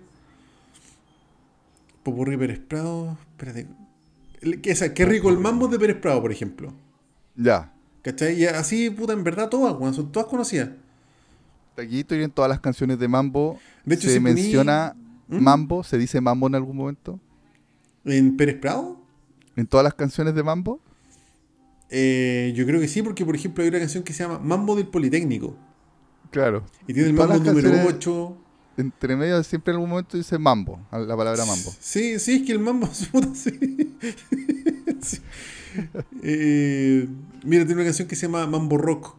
Popurrí 2.02 2.37
Pérez 2.37 2.61
Prado. 2.61 3.16
Espérate. 3.31 3.66
Que 4.61 4.70
esa, 4.70 4.93
qué 4.93 5.05
rico 5.06 5.31
el 5.31 5.38
mambo 5.38 5.69
de 5.69 5.78
Pérez 5.78 5.96
Prado, 5.96 6.20
por 6.20 6.31
ejemplo. 6.31 6.72
Ya. 7.34 7.72
¿Cachai? 8.02 8.38
Y 8.40 8.44
así, 8.46 8.90
puta, 8.90 9.14
en 9.14 9.25
verdad 9.25 9.49
todas, 9.49 9.75
weón, 9.78 9.94
son 9.94 10.12
todas 10.12 10.28
conocidas. 10.28 10.69
Aquí 11.78 12.00
estoy 12.00 12.22
en 12.22 12.31
todas 12.31 12.49
las 12.50 12.61
canciones 12.61 12.99
de 12.99 13.08
mambo. 13.08 13.58
De 13.84 13.94
hecho, 13.94 14.08
se 14.08 14.14
si 14.14 14.20
menciona 14.20 14.94
¿Mm? 15.28 15.38
mambo, 15.40 15.82
se 15.82 15.96
dice 15.96 16.20
mambo 16.20 16.46
en 16.46 16.55
algún 16.56 16.76
momento. 16.76 17.19
¿En 18.05 18.37
Pérez 18.37 18.56
Prado? 18.61 19.00
En 19.56 19.66
todas 19.66 19.82
las 19.84 19.94
canciones 19.94 20.34
de 20.34 20.43
mambo. 20.43 20.81
Eh, 21.91 22.53
yo 22.57 22.67
creo 22.67 22.81
que 22.81 22.89
sí, 22.89 23.03
porque 23.03 23.25
por 23.25 23.35
ejemplo 23.37 23.63
hay 23.63 23.69
una 23.69 23.79
canción 23.79 24.03
que 24.03 24.13
se 24.13 24.23
llama 24.25 24.39
Mambo 24.39 24.75
del 24.77 24.87
Politécnico. 24.89 25.57
Claro. 26.31 26.65
Y 26.89 26.95
tiene 26.95 27.09
el 27.11 27.15
mambo 27.15 27.35
número 27.35 27.55
canciones- 27.71 27.87
8. 27.87 28.39
Entre 28.77 29.15
medio 29.15 29.41
siempre 29.45 29.71
en 29.71 29.77
algún 29.77 29.91
momento 29.91 30.17
dice 30.17 30.37
mambo, 30.37 30.81
la 30.91 31.17
palabra 31.17 31.45
mambo. 31.47 31.73
Sí, 31.79 32.19
sí, 32.19 32.37
es 32.37 32.43
que 32.43 32.51
el 32.53 32.59
mambo 32.59 32.89
es 32.91 33.07
puta, 33.07 33.29
sí. 33.35 33.51
Sí. 35.00 35.19
Eh, 36.23 37.07
mira, 37.45 37.64
tiene 37.64 37.75
una 37.75 37.85
canción 37.85 38.09
que 38.09 38.17
se 38.17 38.23
llama 38.26 38.47
Mambo 38.47 38.79
Rock. 38.79 39.17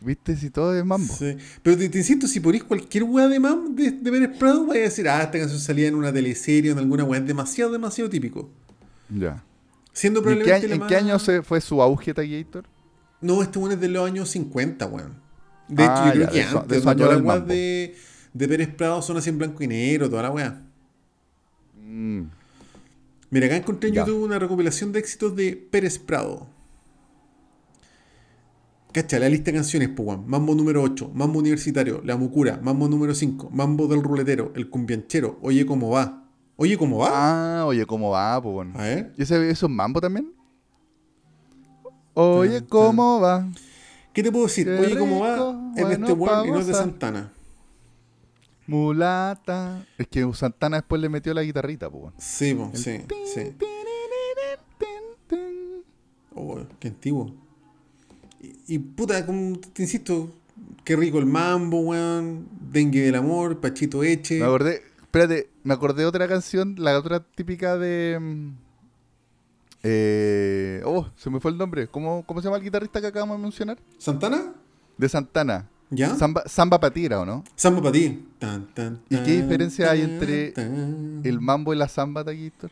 ¿Viste? 0.00 0.36
Si 0.36 0.48
todo 0.50 0.76
es 0.78 0.84
mambo. 0.84 1.12
Sí. 1.14 1.36
Pero 1.62 1.76
te, 1.76 1.88
te 1.88 1.98
insisto, 1.98 2.26
si 2.28 2.38
ponís 2.40 2.62
cualquier 2.64 3.04
weá 3.04 3.26
de 3.28 3.40
mam 3.40 3.74
de, 3.74 3.90
de 3.90 4.10
Pérez 4.12 4.38
Prado, 4.38 4.64
vais 4.66 4.80
a 4.80 4.84
decir, 4.84 5.08
ah, 5.08 5.22
esta 5.22 5.38
canción 5.38 5.58
salía 5.60 5.88
en 5.88 5.96
una 5.96 6.12
teleserie 6.12 6.70
o 6.70 6.72
en 6.72 6.78
alguna 6.78 7.04
weá. 7.04 7.20
Es 7.20 7.26
demasiado, 7.26 7.72
demasiado 7.72 8.08
típico. 8.08 8.48
Ya. 9.10 9.42
Siendo 9.98 10.20
¿Y 10.20 10.32
¿En 10.32 10.38
qué, 10.42 10.68
la 10.68 10.74
en 10.76 10.86
qué 10.86 10.94
año 10.94 11.18
se 11.18 11.42
fue 11.42 11.60
su 11.60 11.82
auge 11.82 12.14
Taquillator? 12.14 12.64
No, 13.20 13.42
este 13.42 13.58
weón 13.58 13.72
es 13.72 13.80
de 13.80 13.88
los 13.88 14.06
años 14.06 14.28
50, 14.30 14.86
weón. 14.86 15.14
De 15.66 15.82
hecho, 15.82 15.92
Ah, 15.92 16.14
yo 16.14 16.26
creo 16.26 16.26
ya, 16.26 16.30
que 16.30 16.38
de 16.38 16.44
de 16.44 16.58
antes, 16.60 16.86
años 16.86 16.96
todas 16.96 17.16
las 17.16 17.22
weas 17.26 17.46
de, 17.48 17.96
de 18.32 18.48
Pérez 18.48 18.68
Prado 18.76 19.02
son 19.02 19.16
así 19.16 19.28
en 19.30 19.38
blanco 19.38 19.60
y 19.64 19.66
negro, 19.66 20.08
toda 20.08 20.22
la 20.22 20.30
weá. 20.30 20.62
Mm. 21.84 22.22
Mira, 23.30 23.46
acá 23.46 23.56
encontré 23.56 23.88
en 23.88 23.96
Ya. 23.96 24.06
YouTube 24.06 24.22
una 24.22 24.38
recopilación 24.38 24.92
de 24.92 25.00
éxitos 25.00 25.34
de 25.34 25.56
Pérez 25.56 25.98
Prado. 25.98 26.46
Cacha, 28.92 29.18
la 29.18 29.28
lista 29.28 29.50
de 29.50 29.56
canciones, 29.56 29.88
pues, 29.88 30.06
weón. 30.08 30.28
Mambo 30.28 30.54
número 30.54 30.80
8, 30.80 31.10
Mambo 31.12 31.40
Universitario, 31.40 32.02
La 32.04 32.16
Mucura, 32.16 32.60
Mambo 32.62 32.88
número 32.88 33.16
5, 33.16 33.50
Mambo 33.50 33.88
del 33.88 34.04
Ruletero, 34.04 34.52
El 34.54 34.70
Cumbianchero, 34.70 35.40
Oye 35.42 35.66
Cómo 35.66 35.90
Va. 35.90 36.27
Oye 36.60 36.76
Cómo 36.76 36.98
Va. 36.98 37.60
Ah, 37.60 37.66
oye, 37.66 37.86
¿cómo 37.86 38.10
va? 38.10 38.42
Pues 38.42 38.52
bueno. 38.52 38.72
A 38.76 38.82
ver. 38.82 39.12
¿Y 39.16 39.22
ese, 39.22 39.48
eso 39.48 39.66
es 39.66 39.72
mambo 39.72 40.00
también? 40.00 40.32
Oye, 42.14 42.66
¿cómo 42.66 43.20
va? 43.20 43.48
¿Qué 44.12 44.24
te 44.24 44.32
puedo 44.32 44.46
decir? 44.46 44.66
Qué 44.66 44.76
Oye 44.76 44.98
Cómo 44.98 45.20
Va 45.20 45.34
es 45.76 45.76
de 45.76 45.82
bueno 45.82 46.06
este 46.06 46.12
weón 46.12 46.48
y 46.48 46.50
no 46.50 46.58
es 46.58 46.66
de. 46.66 46.74
Santana. 46.74 47.32
Mulata. 48.66 49.86
Es 49.98 50.08
que 50.08 50.28
Santana 50.34 50.78
después 50.78 51.00
le 51.00 51.08
metió 51.08 51.32
la 51.32 51.42
guitarrita, 51.42 51.88
pues. 51.88 52.02
bueno. 52.02 52.16
Sí, 52.18 52.54
po, 52.54 52.70
El 52.72 52.76
sí, 52.76 52.98
tin, 53.06 53.18
sí. 53.24 53.40
tin, 53.56 53.68
tin, 54.78 55.28
tin. 55.28 55.84
Oh, 56.34 56.58
qué 56.80 56.88
antiguo. 56.88 57.36
Y, 58.40 58.74
y, 58.74 58.78
puta, 58.80 59.24
como 59.24 59.60
te 59.60 59.82
insisto, 59.82 60.28
qué 60.82 60.96
rico 60.96 61.20
el 61.20 61.26
mambo, 61.26 61.78
weón. 61.82 62.48
Dengue 62.72 63.02
del 63.02 63.14
amor, 63.14 63.60
Pachito 63.60 64.02
Eche. 64.02 64.40
Me 64.40 64.44
acordé, 64.44 64.82
espérate, 65.08 65.50
me 65.64 65.74
acordé 65.74 66.02
de 66.02 66.06
otra 66.06 66.28
canción, 66.28 66.76
la 66.78 66.96
otra 66.98 67.20
típica 67.34 67.76
de. 67.76 68.18
mm, 68.20 68.50
Eh, 69.84 70.82
oh, 70.84 71.06
se 71.16 71.30
me 71.30 71.40
fue 71.40 71.50
el 71.52 71.56
nombre. 71.58 71.86
¿Cómo, 71.88 72.24
¿Cómo 72.26 72.40
se 72.40 72.46
llama 72.46 72.56
el 72.58 72.64
guitarrista 72.64 73.00
que 73.00 73.06
acabamos 73.06 73.36
de 73.38 73.42
mencionar? 73.42 73.78
¿Santana? 73.98 74.52
De 74.96 75.08
Santana. 75.08 75.68
¿Ya? 75.90 76.14
Samba, 76.16 76.42
samba 76.46 76.78
patira, 76.80 77.20
¿o 77.20 77.24
no? 77.24 77.44
Samba 77.54 77.80
para 77.80 77.92
ti. 77.92 78.26
Tan, 78.38 78.66
tan, 78.74 79.00
¿Y 79.08 79.16
qué 79.16 79.36
tan, 79.38 79.42
diferencia 79.42 79.90
hay 79.90 80.02
tan, 80.02 80.10
entre 80.10 80.50
tan. 80.50 81.20
El 81.24 81.40
mambo 81.40 81.72
y 81.72 81.76
la 81.78 81.88
samba, 81.88 82.24
Taquito. 82.24 82.68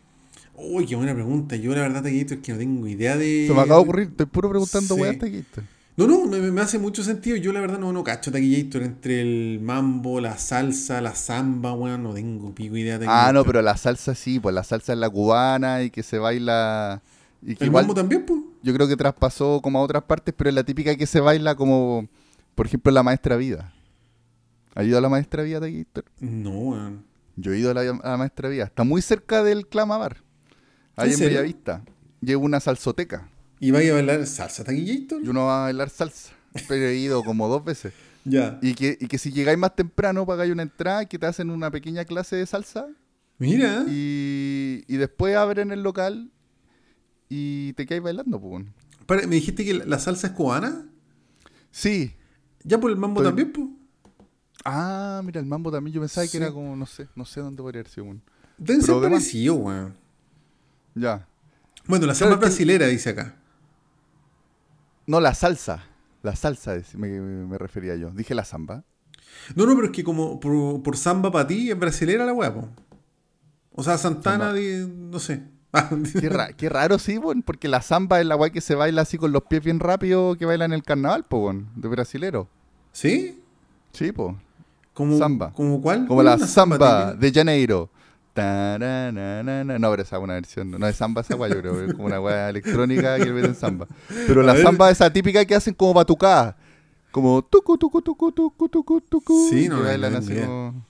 Uy, 0.54 0.84
qué 0.84 0.96
buena 0.96 1.14
pregunta. 1.14 1.56
Yo 1.56 1.72
la 1.74 1.82
verdad, 1.82 2.02
Taquito, 2.02 2.34
es 2.34 2.40
que 2.40 2.52
no 2.52 2.58
tengo 2.58 2.86
idea 2.88 3.16
de... 3.16 3.46
Se 3.46 3.54
me 3.54 3.60
acaba 3.60 3.76
de 3.76 3.82
ocurrir, 3.82 4.08
estoy 4.08 4.26
puro 4.26 4.50
preguntando, 4.50 4.94
Sí. 4.96 5.00
weá, 5.00 5.18
Taquito. 5.18 5.62
No, 5.96 6.06
no, 6.06 6.26
me, 6.26 6.38
me 6.38 6.60
hace 6.60 6.78
mucho 6.78 7.02
sentido. 7.02 7.36
Yo 7.36 7.52
la 7.52 7.60
verdad 7.60 7.78
no, 7.78 7.90
no 7.92 8.04
cacho 8.04 8.30
Taquillator 8.30 8.82
entre 8.82 9.22
el 9.22 9.60
mambo, 9.62 10.20
la 10.20 10.36
salsa, 10.36 11.00
la 11.00 11.14
samba, 11.14 11.72
weón. 11.72 12.02
No 12.02 12.12
tengo 12.12 12.54
pico 12.54 12.76
idea 12.76 12.98
de 12.98 13.06
Ah, 13.08 13.30
no, 13.32 13.44
pero 13.44 13.62
la 13.62 13.76
salsa 13.76 14.14
sí, 14.14 14.38
pues 14.38 14.54
la 14.54 14.62
salsa 14.62 14.92
es 14.92 14.98
la 14.98 15.08
cubana 15.08 15.82
y 15.82 15.90
que 15.90 16.02
se 16.02 16.18
baila. 16.18 17.00
Y 17.42 17.54
que 17.54 17.64
¿El 17.64 17.68
igual 17.68 17.84
mambo 17.84 17.94
también, 17.94 18.26
pues? 18.26 18.40
yo 18.62 18.74
creo 18.74 18.88
que 18.88 18.96
traspasó 18.96 19.60
como 19.62 19.78
a 19.78 19.82
otras 19.82 20.02
partes, 20.02 20.34
pero 20.36 20.50
es 20.50 20.54
la 20.54 20.64
típica 20.64 20.96
que 20.96 21.06
se 21.06 21.20
baila 21.20 21.54
como, 21.54 22.06
por 22.54 22.66
ejemplo, 22.66 22.92
la 22.92 23.02
maestra 23.02 23.36
vida. 23.36 23.72
¿Has 24.74 24.84
ido 24.84 24.98
a 24.98 25.00
la 25.00 25.08
maestra 25.08 25.42
vida, 25.44 25.60
Taquito? 25.60 26.02
No, 26.20 26.50
weón. 26.50 27.04
Yo 27.36 27.52
he 27.52 27.58
ido 27.58 27.70
a 27.70 27.74
la, 27.74 27.80
a 27.80 28.10
la 28.10 28.16
maestra 28.18 28.48
vida. 28.50 28.64
Está 28.64 28.84
muy 28.84 29.00
cerca 29.00 29.42
del 29.42 29.66
Clamabar. 29.66 30.18
Ahí 30.96 31.12
¿En 31.12 31.22
en? 31.22 31.28
Bellavista. 31.28 31.82
Llevo 32.20 32.44
una 32.44 32.60
salsoteca. 32.60 33.28
¿Y 33.60 33.70
vais 33.70 33.90
a 33.90 33.94
bailar 33.94 34.26
salsa 34.26 34.64
Taquillator? 34.64 35.22
Y 35.24 35.28
uno 35.28 35.46
va 35.46 35.60
a 35.60 35.62
bailar 35.64 35.90
salsa. 35.90 36.32
Pero 36.68 36.86
he 36.86 36.96
ido 36.96 37.22
como 37.24 37.48
dos 37.48 37.64
veces. 37.64 37.92
Ya. 38.28 38.58
Y 38.60 38.74
que, 38.74 38.98
y 39.00 39.06
que 39.06 39.18
si 39.18 39.30
llegáis 39.30 39.56
más 39.56 39.76
temprano 39.76 40.26
pagáis 40.26 40.50
una 40.50 40.62
entrada 40.64 41.04
que 41.06 41.16
te 41.16 41.26
hacen 41.26 41.48
una 41.48 41.70
pequeña 41.70 42.04
clase 42.04 42.34
de 42.34 42.44
salsa. 42.44 42.88
Mira. 43.38 43.84
Y, 43.86 44.82
y 44.88 44.96
después 44.96 45.36
abren 45.36 45.70
el 45.70 45.84
local 45.84 46.28
y 47.28 47.72
te 47.74 47.86
quedáis 47.86 48.02
bailando, 48.02 48.40
pues. 48.40 48.64
¿Me 49.28 49.36
dijiste 49.36 49.64
que 49.64 49.74
la, 49.74 50.00
salsa 50.00 50.26
es 50.26 50.32
cubana? 50.32 50.86
Sí. 51.70 52.16
Ya 52.64 52.80
por 52.80 52.90
el 52.90 52.96
mambo 52.96 53.20
Estoy- 53.20 53.28
también, 53.28 53.52
pues. 53.52 53.68
Ah, 54.64 55.22
mira, 55.24 55.38
el 55.38 55.46
mambo 55.46 55.70
también. 55.70 55.94
Yo 55.94 56.00
pensaba 56.00 56.26
Sí. 56.26 56.32
que 56.32 56.38
era 56.38 56.50
como, 56.50 56.74
no 56.74 56.86
sé, 56.86 57.06
no 57.14 57.24
sé 57.24 57.40
dónde 57.40 57.62
podría 57.62 57.82
haber 57.82 57.92
sido. 57.92 58.06
bueno. 58.06 58.22
Deben 58.58 58.82
ser 58.82 59.00
parecidos, 59.00 59.56
weón. 59.60 59.94
Ya. 60.96 61.28
Bueno, 61.86 62.06
la 62.06 62.14
Claro, 62.14 62.32
es 62.32 62.38
que- 62.38 62.44
brasilera, 62.46 62.86
dice 62.88 63.10
acá. 63.10 63.36
No, 65.06 65.20
la 65.20 65.34
salsa. 65.34 65.84
La 66.22 66.34
salsa 66.36 66.74
es- 66.74 66.94
me, 66.94 67.08
me 67.08 67.58
refería 67.58 67.94
yo. 67.96 68.10
Dije 68.10 68.34
la 68.34 68.44
samba. 68.44 68.84
No, 69.54 69.66
no, 69.66 69.74
pero 69.74 69.86
es 69.86 69.92
que 69.92 70.02
como 70.04 70.40
por, 70.40 70.82
por 70.82 70.96
samba 70.96 71.30
para 71.30 71.46
ti 71.46 71.70
es 71.70 71.78
brasilera 71.78 72.24
la 72.24 72.54
po. 72.54 72.68
O 73.72 73.82
sea, 73.82 73.98
Santana, 73.98 74.46
Samba. 74.46 74.52
de, 74.54 74.86
no 74.88 75.18
sé. 75.18 75.42
Qué, 76.20 76.28
ra- 76.30 76.52
qué 76.54 76.68
raro, 76.70 76.98
sí, 76.98 77.18
bueno, 77.18 77.42
porque 77.44 77.68
la 77.68 77.82
samba 77.82 78.18
es 78.20 78.26
la 78.26 78.34
guay 78.34 78.50
que 78.50 78.62
se 78.62 78.74
baila 78.74 79.02
así 79.02 79.18
con 79.18 79.32
los 79.32 79.42
pies 79.42 79.62
bien 79.62 79.78
rápido 79.78 80.34
que 80.36 80.46
baila 80.46 80.64
en 80.64 80.72
el 80.72 80.82
carnaval, 80.82 81.24
pues, 81.28 81.40
bueno, 81.42 81.68
de 81.76 81.88
brasilero. 81.88 82.48
¿Sí? 82.92 83.42
Sí, 83.92 84.10
pues. 84.12 84.34
¿Como, 84.94 85.18
Samba. 85.18 85.52
¿Como 85.52 85.82
cuál? 85.82 86.06
Como 86.06 86.22
¿Cuál 86.22 86.26
la 86.26 86.38
samba 86.38 86.78
típica? 87.10 87.14
de 87.20 87.32
Janeiro. 87.32 87.90
No, 88.36 89.90
pero 89.90 90.02
esa 90.02 90.16
es 90.16 90.22
una 90.22 90.34
versión. 90.34 90.70
No 90.70 90.86
es 90.86 90.96
samba 90.96 91.22
esa 91.22 91.34
guay, 91.34 91.52
yo 91.52 91.60
creo. 91.60 91.80
Es 91.82 91.94
como 91.94 92.06
una 92.06 92.18
guay 92.18 92.34
electrónica 92.50 93.16
que 93.16 93.24
le 93.24 93.32
meten 93.32 93.54
samba. 93.54 93.86
Pero 94.26 94.42
la 94.42 94.56
samba 94.56 94.90
esa 94.90 95.12
típica 95.12 95.44
que 95.44 95.54
hacen 95.54 95.74
como 95.74 95.94
batucada. 95.94 96.56
Como 97.10 97.42
tucu, 97.42 97.78
tucu, 97.78 98.02
tucu, 98.02 98.32
tucu, 98.32 98.68
tucu, 98.68 99.00
tucu. 99.00 99.48
Sí, 99.50 99.68
no, 99.68 99.82
bailan 99.82 100.12
no 100.12 100.18
así 100.18 100.34
como... 100.34 100.86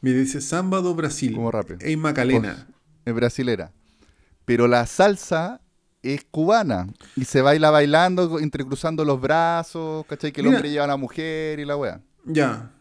Mira, 0.00 0.18
dice 0.18 0.40
samba 0.40 0.80
do 0.80 0.94
Brasil. 0.94 1.34
Como 1.34 1.50
rápido. 1.50 1.78
En 1.82 2.00
Macalena. 2.00 2.66
Es 3.04 3.14
brasilera. 3.14 3.72
Pero 4.44 4.66
la 4.68 4.86
salsa 4.86 5.60
es 6.02 6.24
cubana. 6.30 6.88
Y 7.16 7.24
se 7.24 7.42
baila 7.42 7.70
bailando, 7.70 8.38
entrecruzando 8.38 9.04
los 9.04 9.20
brazos, 9.20 10.06
¿cachai? 10.06 10.32
Que 10.32 10.40
el 10.40 10.46
Mira. 10.46 10.58
hombre 10.58 10.70
lleva 10.70 10.84
a 10.84 10.88
la 10.88 10.96
mujer 10.96 11.58
y 11.60 11.64
la 11.64 11.76
wea. 11.76 12.00
Ya. 12.24 12.72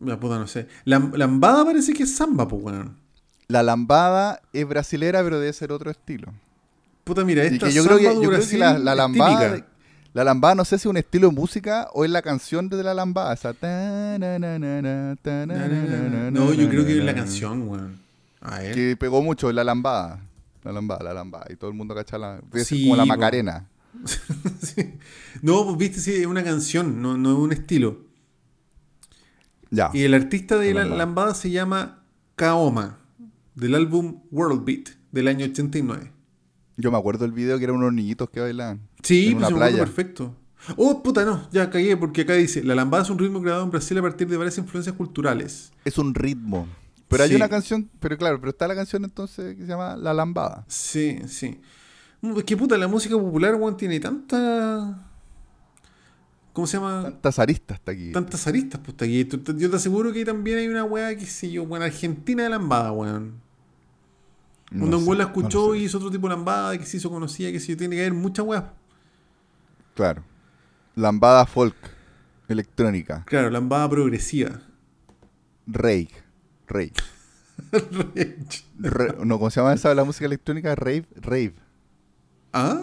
La 0.00 0.20
puta, 0.20 0.38
no 0.38 0.46
sé. 0.46 0.68
La 0.84 0.98
lambada 0.98 1.64
parece 1.64 1.92
que 1.92 2.04
es 2.04 2.14
samba, 2.14 2.46
pues, 2.46 2.62
weón. 2.62 2.96
La 3.48 3.62
lambada 3.62 4.42
es 4.52 4.68
brasilera, 4.68 5.22
pero 5.22 5.40
debe 5.40 5.52
ser 5.54 5.72
otro 5.72 5.90
estilo. 5.90 6.32
Puta, 7.04 7.24
mira, 7.24 7.44
Y 7.44 7.54
esta 7.54 7.68
que 7.68 7.72
yo 7.72 7.82
creo 7.84 7.96
que, 7.96 8.04
yo 8.04 8.28
creo 8.28 8.46
que 8.46 8.58
la, 8.58 8.78
lambada, 8.94 9.54
típica. 9.54 9.68
la 10.12 10.24
lambada 10.24 10.54
no 10.54 10.66
sé 10.66 10.76
si 10.78 10.82
es 10.82 10.86
un 10.90 10.98
estilo 10.98 11.28
de 11.30 11.34
música 11.34 11.88
o 11.94 12.04
es 12.04 12.10
la 12.10 12.20
canción 12.20 12.68
de 12.68 12.82
la 12.82 12.92
lambada. 12.92 13.36
No, 16.30 16.52
yo 16.52 16.68
creo 16.68 16.84
que 16.84 16.98
es 16.98 17.04
la 17.04 17.14
canción, 17.14 17.68
weón. 17.68 17.98
Que 18.74 18.96
pegó 19.00 19.22
mucho, 19.22 19.50
la 19.50 19.64
lambada. 19.64 20.20
La 20.62 20.72
lambada, 20.72 21.02
la 21.02 21.14
lambada. 21.14 21.46
Y 21.48 21.56
todo 21.56 21.70
el 21.70 21.76
mundo 21.76 21.94
cacha 21.94 22.18
la. 22.18 22.40
Sí, 22.62 22.82
como 22.84 22.96
la. 22.96 23.06
Macarena. 23.06 23.66
Sí. 24.60 24.94
No, 25.40 25.64
pues 25.64 25.78
viste, 25.78 26.00
sí, 26.00 26.12
es 26.14 26.26
una 26.26 26.44
canción, 26.44 27.00
no, 27.00 27.16
no 27.16 27.32
es 27.32 27.38
un 27.38 27.52
estilo. 27.52 27.98
Ya. 29.70 29.90
Y 29.94 30.04
el 30.04 30.12
artista 30.14 30.56
de 30.58 30.74
La 30.74 30.80
la 30.80 30.80
lambada. 30.80 30.98
lambada 30.98 31.34
se 31.34 31.50
llama 31.50 32.02
Kaoma, 32.36 32.97
del 33.58 33.74
álbum 33.74 34.22
World 34.30 34.64
Beat, 34.64 34.88
del 35.12 35.28
año 35.28 35.46
89. 35.46 36.12
Yo 36.76 36.92
me 36.92 36.98
acuerdo 36.98 37.24
del 37.24 37.32
video 37.32 37.58
que 37.58 37.64
eran 37.64 37.76
unos 37.76 37.92
niñitos 37.92 38.30
que 38.30 38.40
bailaban. 38.40 38.80
Sí, 39.02 39.28
en 39.28 39.38
pues 39.38 39.48
una 39.48 39.50
me 39.50 39.56
playa. 39.56 39.78
perfecto. 39.78 40.34
Oh, 40.76 41.02
puta, 41.02 41.24
no, 41.24 41.48
ya 41.50 41.70
cagué, 41.70 41.96
porque 41.96 42.22
acá 42.22 42.34
dice, 42.34 42.62
la 42.62 42.74
lambada 42.74 43.02
es 43.04 43.10
un 43.10 43.18
ritmo 43.18 43.40
creado 43.40 43.62
en 43.64 43.70
Brasil 43.70 43.96
a 43.98 44.02
partir 44.02 44.28
de 44.28 44.36
varias 44.36 44.58
influencias 44.58 44.94
culturales. 44.96 45.72
Es 45.84 45.98
un 45.98 46.14
ritmo. 46.14 46.66
Pero 47.08 47.22
hay 47.24 47.30
Sí. 47.30 47.36
una 47.36 47.48
canción, 47.48 47.88
pero 48.00 48.16
claro, 48.18 48.38
pero 48.38 48.50
está 48.50 48.68
la 48.68 48.74
canción 48.74 49.02
entonces 49.04 49.56
que 49.56 49.62
se 49.62 49.68
llama 49.68 49.96
La 49.96 50.12
Lambada. 50.12 50.64
Sí, 50.68 51.18
sí. 51.26 51.60
Mm, 52.20 52.36
Es 52.38 52.44
que 52.44 52.56
puta, 52.56 52.76
la 52.76 52.86
música 52.88 53.16
popular, 53.16 53.54
weón, 53.54 53.76
tiene 53.76 53.98
tanta... 53.98 55.04
¿Cómo 56.52 56.66
se 56.66 56.76
llama? 56.76 57.02
Tantas 57.04 57.38
aristas 57.38 57.78
está 57.78 57.92
aquí. 57.92 58.10
Tantas 58.12 58.46
aristas, 58.46 58.80
pues, 58.84 58.96
aquí. 59.00 59.24
Tú- 59.24 59.38
tú- 59.38 59.56
Yo 59.56 59.70
te 59.70 59.76
aseguro 59.76 60.12
que 60.12 60.18
ahí 60.20 60.24
también 60.24 60.58
hay 60.58 60.66
una 60.68 60.82
weá, 60.84 61.16
que 61.16 61.24
sé 61.24 61.50
yo, 61.50 61.62
weón, 61.62 61.82
Argentina 61.84 62.42
de 62.42 62.48
lambada, 62.50 62.90
weón. 62.92 63.40
No 64.70 64.84
un 64.84 64.90
sé, 65.00 65.06
weón 65.06 65.18
la 65.18 65.24
escuchó 65.24 65.74
y 65.74 65.84
hizo 65.84 65.98
otro 65.98 66.10
tipo 66.10 66.28
de 66.28 66.34
lambada, 66.34 66.76
que 66.78 66.84
se 66.86 66.98
hizo 66.98 67.10
conocida, 67.10 67.50
que 67.52 67.60
se 67.60 67.74
tiene 67.76 67.96
que 67.96 68.02
haber 68.02 68.14
muchas 68.14 68.44
weas. 68.46 68.64
Claro. 69.94 70.22
Lambada 70.94 71.46
folk, 71.46 71.76
electrónica, 72.48 73.24
Claro, 73.26 73.50
lambada 73.50 73.88
progresiva. 73.88 74.60
rave, 75.66 76.08
rave. 76.66 76.92
Re- 78.78 79.14
no, 79.24 79.38
¿cómo 79.38 79.50
se 79.50 79.60
llama 79.60 79.72
esa 79.74 79.94
la 79.94 80.04
música 80.04 80.26
electrónica? 80.26 80.74
Rave, 80.74 81.04
rave. 81.16 81.54
¿Ah? 82.52 82.80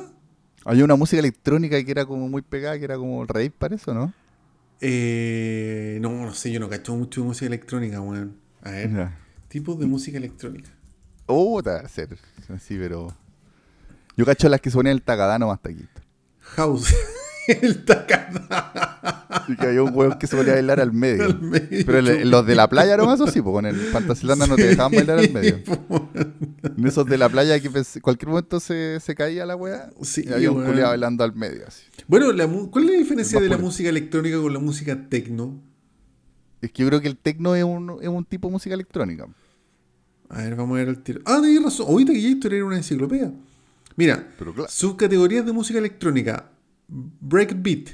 Hay 0.66 0.82
una 0.82 0.96
música 0.96 1.20
electrónica 1.20 1.82
que 1.84 1.92
era 1.92 2.06
como 2.06 2.28
muy 2.28 2.42
pegada, 2.42 2.78
que 2.78 2.86
era 2.86 2.98
como 2.98 3.26
rave, 3.26 3.52
parece, 3.52 3.92
¿o 3.92 3.94
¿no? 3.94 4.14
Eh, 4.82 5.98
no, 6.02 6.10
no 6.26 6.34
sé, 6.34 6.52
yo 6.52 6.60
no 6.60 6.68
cacho 6.70 6.96
mucho 6.96 7.22
de 7.22 7.28
música 7.28 7.46
electrónica, 7.48 8.02
weón. 8.02 8.38
A 8.62 8.72
ver, 8.72 8.92
Ya. 8.94 9.18
tipos 9.48 9.80
de 9.80 9.86
música 9.86 10.18
electrónica. 10.18 10.70
Oh, 11.28 11.62
debe 11.62 11.88
ser. 11.90 12.18
Sí, 12.60 12.78
pero. 12.80 13.16
Yo 14.18 14.26
cacho 14.26 14.48
las 14.50 14.62
que 14.62 14.70
se 14.70 14.76
ponían 14.78 14.96
el 14.96 15.02
tagadano 15.02 15.48
más 15.48 15.62
taquito. 15.62 16.02
House. 16.40 16.94
El 17.48 17.86
tacada. 17.86 19.44
Y 19.48 19.56
que 19.56 19.68
había 19.68 19.84
un 19.84 19.96
huevo 19.96 20.18
que 20.18 20.26
se 20.26 20.36
ponía 20.36 20.54
a 20.54 20.56
bailar 20.56 20.80
al 20.80 20.92
medio. 20.92 21.26
Al 21.26 21.40
medio, 21.40 21.86
Pero 21.86 22.00
el- 22.00 22.28
los 22.32 22.44
de 22.44 22.56
la 22.56 22.68
playa 22.68 22.98
nomás, 22.98 23.20
eso 23.20 23.28
sí, 23.30 23.40
pues 23.40 23.54
con 23.54 23.68
el 23.68 23.76
fantasilanda 23.76 24.48
no 24.48 24.56
te 24.56 24.66
dejaban 24.66 24.92
bailar 24.92 25.20
al 25.20 25.32
medio. 25.32 25.60
En 26.76 26.88
esos 26.88 27.06
de 27.06 27.20
la 27.20 27.30
playa 27.30 27.60
que 27.60 27.70
cualquier 28.02 28.30
momento 28.30 28.60
se, 28.60 29.00
se 29.00 29.14
caía 29.14 29.46
la 29.46 29.56
wea 29.56 29.92
Sí, 30.02 30.26
y 30.28 30.34
había 30.34 30.50
un 30.50 30.64
culiado 30.66 30.90
bailando 30.90 31.24
al 31.24 31.36
medio 31.36 31.68
así. 31.68 31.84
Bueno, 32.08 32.32
la 32.32 32.48
¿cuál 32.48 32.86
es 32.86 32.92
la 32.92 32.98
diferencia 32.98 33.40
de 33.40 33.48
la 33.50 33.60
música 33.60 33.90
electrónica 33.90 34.42
con 34.42 34.52
la 34.52 34.60
música 34.60 35.08
techno? 35.08 35.62
Es 36.62 36.72
que 36.72 36.82
yo 36.82 36.90
creo 36.90 37.02
que 37.02 37.08
el 37.10 37.18
tecno 37.18 37.54
es 37.56 37.64
un, 37.64 38.00
es 38.02 38.08
un 38.08 38.26
tipo 38.26 38.48
de 38.48 38.54
música 38.54 38.74
electrónica. 38.74 39.28
A 40.30 40.42
ver, 40.42 40.56
vamos 40.56 40.76
a 40.76 40.80
ver 40.80 40.90
el 40.90 41.00
tiro. 41.04 41.22
Ah, 41.26 41.40
tenías 41.42 41.64
razón. 41.64 41.88
Ahorita 41.88 42.12
que 42.14 42.22
ya 42.22 42.38
era 42.56 42.66
una 42.66 42.78
enciclopedia. 42.78 43.32
Mira, 43.96 44.28
Pero 44.38 44.54
claro. 44.54 44.70
subcategorías 44.70 45.46
de 45.46 45.52
música 45.54 45.80
electrónica: 45.80 46.50
breakbeat, 46.88 47.90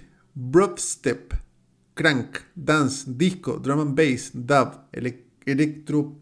step, 0.79 1.33
crank, 1.93 2.37
dance, 2.55 3.05
disco, 3.07 3.57
drum 3.57 3.79
and 3.81 3.95
bass, 3.95 4.31
dub, 4.33 4.81
ele- 4.91 5.25
electro, 5.45 6.15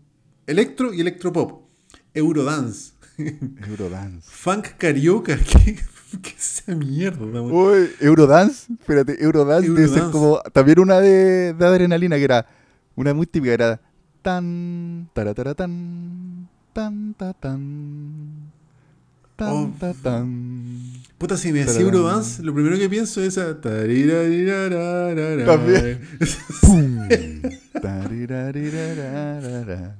electro 0.48 0.94
y 0.94 1.02
electropop, 1.02 1.68
eurodance, 2.14 2.94
Eurodance. 3.68 4.28
funk 4.30 4.68
karaoke. 4.78 5.38
¿Qué, 5.64 5.76
qué 6.22 6.30
es 6.38 6.60
esa 6.62 6.76
mierda? 6.76 7.42
Uy, 7.42 7.90
Eurodance, 8.00 8.74
espérate, 8.74 9.24
Eurodance, 9.24 9.68
debe 9.70 9.88
ser 9.88 9.98
Eurodance. 10.00 10.12
como 10.12 10.40
también 10.54 10.80
una 10.80 11.00
de, 11.00 11.54
de 11.54 11.66
adrenalina 11.66 12.18
que 12.18 12.24
era 12.24 12.48
una 12.96 13.14
muy 13.14 13.28
típica, 13.28 13.54
era 13.54 13.82
tan, 14.30 15.10
taratara-tan, 15.16 16.48
tan, 16.72 17.16
ta, 17.16 17.34
tan, 17.34 18.52
tan, 19.36 19.50
Oh. 19.52 19.74
ta, 19.80 19.92
tan. 19.96 20.94
Puta, 21.18 21.36
si 21.36 21.52
me 21.52 21.66
decía 21.66 21.82
eurodance, 21.82 22.44
lo 22.44 22.54
primero 22.54 22.78
que 22.78 22.88
pienso 22.88 23.24
es 23.24 23.40
a. 23.40 23.60
También. 23.60 24.00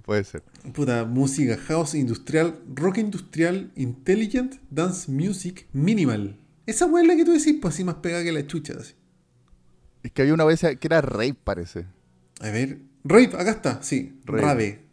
Puede 0.06 0.24
ser. 0.26 0.44
Puta, 0.76 1.06
música 1.06 1.58
house 1.58 1.96
industrial, 1.96 2.60
rock 2.76 3.00
industrial, 3.00 3.72
intelligent, 3.76 4.58
dance 4.70 5.12
music, 5.12 5.66
minimal. 5.74 6.38
Esa 6.68 6.86
weá 6.86 7.02
es 7.02 7.08
la 7.08 7.16
que 7.16 7.26
tú 7.26 7.32
decís, 7.32 7.56
pues 7.60 7.74
así 7.74 7.84
más 7.84 7.96
pegada 7.96 8.24
que 8.24 8.32
la 8.32 8.46
chucha. 8.46 8.74
Así. 8.80 8.94
Es 10.04 10.12
que 10.12 10.22
había 10.22 10.36
una 10.36 10.46
vez 10.46 10.60
que 10.62 10.78
era 10.88 11.02
Rave, 11.02 11.34
parece. 11.44 11.88
A 12.42 12.52
ver. 12.52 12.89
Rave, 13.04 13.28
acá 13.38 13.52
está, 13.52 13.82
sí. 13.84 14.20
Rave. 14.26 14.42
Rave. 14.42 14.90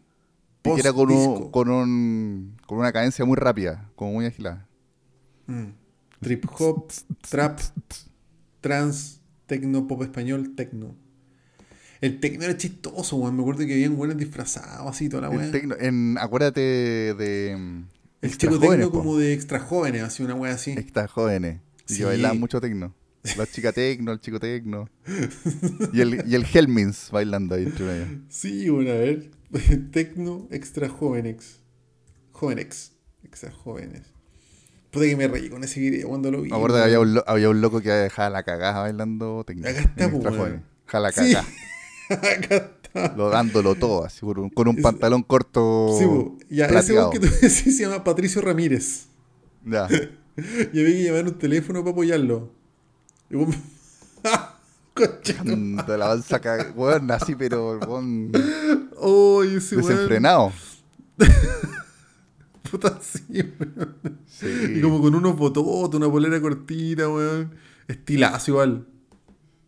Era 0.79 0.91
con, 0.91 1.09
un, 1.11 1.49
con, 1.51 1.69
un, 1.69 2.57
con 2.65 2.77
una 2.79 2.91
cadencia 2.91 3.23
muy 3.23 3.37
rápida, 3.37 3.89
como 3.95 4.11
muy 4.13 4.25
agilada. 4.25 4.67
Mm. 5.45 5.67
Trip 6.19 6.45
hop, 6.59 6.91
trap, 7.29 7.59
trans, 8.59 9.21
tecno, 9.45 9.87
pop 9.87 10.01
español, 10.03 10.55
tecno. 10.55 10.95
El 12.01 12.19
tecno 12.19 12.43
era 12.43 12.57
chistoso, 12.57 13.15
weón. 13.15 13.35
Me 13.35 13.41
acuerdo 13.41 13.65
que 13.65 13.73
habían 13.73 13.97
weones 13.97 14.17
disfrazados 14.17 14.89
así, 14.89 15.09
toda 15.09 15.23
la 15.23 15.29
weá. 15.29 15.49
en, 15.79 16.17
acuérdate 16.19 16.59
de. 16.61 17.55
mm, 17.57 17.83
El 18.21 18.37
chico 18.37 18.59
tecno 18.59 18.91
como 18.91 19.17
de 19.17 19.33
extra 19.33 19.59
jóvenes, 19.59 20.03
así 20.03 20.21
una 20.23 20.35
weá 20.35 20.53
así. 20.53 20.71
Extra 20.71 21.07
jóvenes. 21.07 21.61
Y 21.87 21.93
Sí. 21.93 21.99
que 21.99 22.05
bailaban 22.05 22.39
mucho 22.39 22.59
tecno. 22.59 22.93
La 23.35 23.45
chica 23.47 23.71
tecno, 23.71 24.11
el 24.11 24.19
chico 24.19 24.39
tecno. 24.39 24.89
Y 25.93 26.01
el, 26.01 26.23
y 26.27 26.35
el 26.35 26.45
Helmins 26.51 27.09
bailando 27.11 27.55
ahí 27.55 27.63
entre 27.63 27.85
medio. 27.85 28.05
Sí, 28.29 28.69
bueno, 28.69 28.91
a 28.91 28.95
ver. 28.95 29.31
Tecno 29.91 30.47
extra 30.51 30.89
jóvenes. 30.89 31.59
Jóvenes. 32.31 32.93
Extra 33.23 33.51
jóvenes. 33.51 34.03
Puta 34.91 35.05
que 35.05 35.15
me 35.15 35.27
reí 35.27 35.49
con 35.49 35.63
ese 35.63 35.79
video 35.79 36.07
cuando 36.09 36.31
lo 36.31 36.41
vi. 36.41 36.49
Me 36.49 36.55
acuerdo 36.55 36.77
que 36.77 36.83
había 36.83 36.99
un, 36.99 37.13
lo- 37.15 37.23
había 37.27 37.49
un 37.49 37.61
loco 37.61 37.81
que 37.81 37.89
dejaba 37.89 38.29
la 38.29 38.43
cagada 38.43 38.81
bailando 38.81 39.43
tecno. 39.45 39.67
Acá 39.67 39.79
está. 39.81 40.09
Jóvenes. 40.09 40.61
Jala 40.85 41.11
Sí. 41.11 41.33
cagada. 41.33 41.45
Acá 42.09 42.55
está. 42.55 43.15
Lo 43.15 43.29
dándolo 43.29 43.75
todo, 43.75 44.05
así, 44.05 44.21
con 44.21 44.39
un, 44.39 44.49
con 44.49 44.67
un 44.67 44.77
Es- 44.77 44.83
pantalón 44.83 45.23
corto. 45.23 45.95
Sí, 45.99 46.05
po. 46.05 46.37
ya, 46.49 46.65
ese 46.65 46.73
plateado. 46.73 47.09
weón 47.09 47.21
que 47.21 47.27
tú 47.27 47.33
decís 47.41 47.77
se 47.77 47.83
llama 47.83 48.03
Patricio 48.03 48.41
Ramírez. 48.41 49.07
Ya. 49.65 49.87
Y 50.71 50.79
había 50.79 50.93
que 50.95 51.03
llamar 51.03 51.25
un 51.25 51.37
teléfono 51.37 51.81
para 51.81 51.91
apoyarlo. 51.91 52.51
Y 53.29 53.35
vos... 53.35 53.55
Concha. 54.93 55.43
De 55.43 55.97
la 55.97 56.07
balsa 56.07 56.39
cagada. 56.39 56.71
Weón, 56.75 57.11
así, 57.11 57.35
pero 57.35 57.77
weón, 57.79 58.31
Oh, 58.95 59.43
ese 59.43 59.75
weón. 59.77 59.87
desenfrenado. 59.87 60.51
Puta 62.71 62.99
sí, 63.01 63.21
weón. 63.59 63.95
Sí. 64.25 64.47
Y 64.75 64.81
como 64.81 65.01
con 65.01 65.15
unos 65.15 65.37
bototos, 65.37 65.95
una 65.99 66.09
polera 66.09 66.41
cortita, 66.41 67.07
weón. 67.09 67.53
Estilazo 67.87 68.51
igual. 68.51 68.87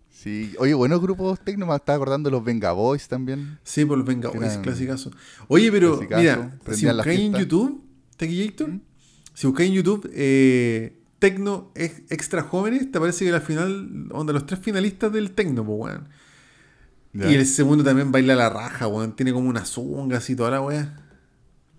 Sí. 0.10 0.54
Oye, 0.58 0.74
buenos 0.74 1.00
grupos 1.00 1.40
tecno, 1.40 1.66
me 1.66 1.76
estaba 1.76 1.96
acordando 1.96 2.30
los 2.30 2.44
Venga 2.44 2.74
Boys 2.74 3.08
también. 3.08 3.58
Sí, 3.64 3.86
por 3.86 3.98
los 4.00 4.06
Venga 4.06 4.30
Boys, 4.30 4.58
clasicazo. 4.58 5.12
Oye, 5.48 5.72
pero 5.72 6.00
Clasicazo, 6.00 6.22
mira, 6.22 6.76
si 6.76 6.86
buscáis 6.88 7.20
en. 7.22 7.34
YouTube, 7.36 7.84
Tequillator, 8.18 8.68
¿Mm? 8.70 8.82
si 9.34 9.48
buscáis 9.48 9.70
en 9.70 9.76
YouTube, 9.76 10.10
eh, 10.14 10.99
Tecno 11.20 11.72
ex- 11.76 12.04
Extra 12.10 12.42
Jóvenes, 12.44 12.92
te 12.92 12.98
aparece 12.98 13.26
que 13.26 13.32
la 13.32 13.42
final, 13.42 14.08
donde 14.10 14.34
los 14.34 14.46
tres 14.46 14.60
finalistas 14.62 15.12
del 15.12 15.32
Tecno, 15.32 15.66
pues, 15.66 15.80
weón. 15.80 16.08
Y 17.14 17.34
el 17.36 17.46
segundo 17.48 17.84
también 17.84 18.12
baila 18.12 18.36
la 18.36 18.50
raja, 18.50 18.88
weón. 18.88 19.16
Tiene 19.16 19.34
como 19.34 19.50
una 19.50 19.66
zunga 19.66 20.18
así, 20.18 20.36
toda 20.36 20.52
la 20.52 20.62
weá. 20.62 21.06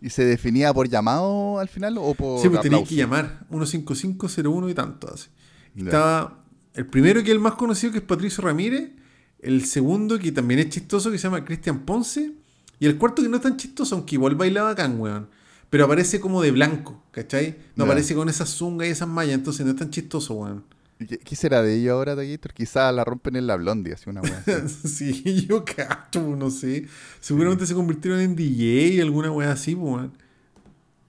¿Y 0.02 0.10
se 0.10 0.24
definía 0.24 0.72
por 0.74 0.88
llamado 0.88 1.58
al 1.58 1.68
final 1.68 1.96
o 1.98 2.14
por 2.14 2.40
Sí, 2.40 2.48
pues 2.48 2.60
aplauso? 2.60 2.88
que 2.88 2.94
llamar 2.96 3.46
15501 3.50 4.68
y 4.70 4.74
tanto 4.74 5.12
así. 5.12 5.28
Ya. 5.74 5.84
Estaba 5.84 6.44
el 6.74 6.86
primero 6.86 7.20
que 7.22 7.28
es 7.30 7.34
el 7.34 7.40
más 7.40 7.54
conocido, 7.54 7.92
que 7.92 7.98
es 7.98 8.04
Patricio 8.04 8.42
Ramírez. 8.42 8.90
El 9.38 9.64
segundo, 9.66 10.18
que 10.18 10.32
también 10.32 10.60
es 10.60 10.68
chistoso, 10.70 11.10
que 11.10 11.18
se 11.18 11.24
llama 11.24 11.44
Cristian 11.44 11.80
Ponce. 11.80 12.32
Y 12.78 12.86
el 12.86 12.96
cuarto, 12.98 13.22
que 13.22 13.28
no 13.28 13.36
es 13.36 13.42
tan 13.42 13.56
chistoso, 13.56 13.94
aunque 13.94 14.16
igual 14.16 14.34
baila 14.34 14.62
bacán, 14.62 14.98
weón. 14.98 15.28
Pero 15.70 15.84
aparece 15.84 16.18
como 16.20 16.42
de 16.42 16.50
blanco, 16.50 17.02
¿cachai? 17.12 17.56
No 17.76 17.84
aparece 17.84 18.14
con 18.14 18.28
esas 18.28 18.48
zungas 18.50 18.88
y 18.88 18.90
esas 18.90 19.08
mallas, 19.08 19.34
entonces 19.34 19.64
no 19.64 19.72
es 19.72 19.78
tan 19.78 19.90
chistoso, 19.90 20.34
weón. 20.34 20.64
¿Y 20.98 21.06
¿Qué, 21.06 21.18
qué 21.18 21.36
será 21.36 21.62
de 21.62 21.76
ellos 21.76 21.92
ahora, 21.92 22.14
Taquillator? 22.16 22.52
Quizás 22.52 22.92
la 22.94 23.04
rompen 23.04 23.36
en 23.36 23.46
la 23.46 23.56
blondie, 23.56 23.94
así 23.94 24.10
una 24.10 24.20
así. 24.20 24.88
sí, 24.88 25.46
yo 25.48 25.64
cacho, 25.64 26.20
no 26.36 26.50
sé. 26.50 26.86
Seguramente 27.20 27.66
se 27.66 27.74
convirtieron 27.74 28.20
en 28.20 28.36
DJ 28.36 28.88
y 28.94 29.00
alguna 29.00 29.30
weá 29.30 29.52
así, 29.52 29.74
pues, 29.76 29.92
weón. 29.94 30.12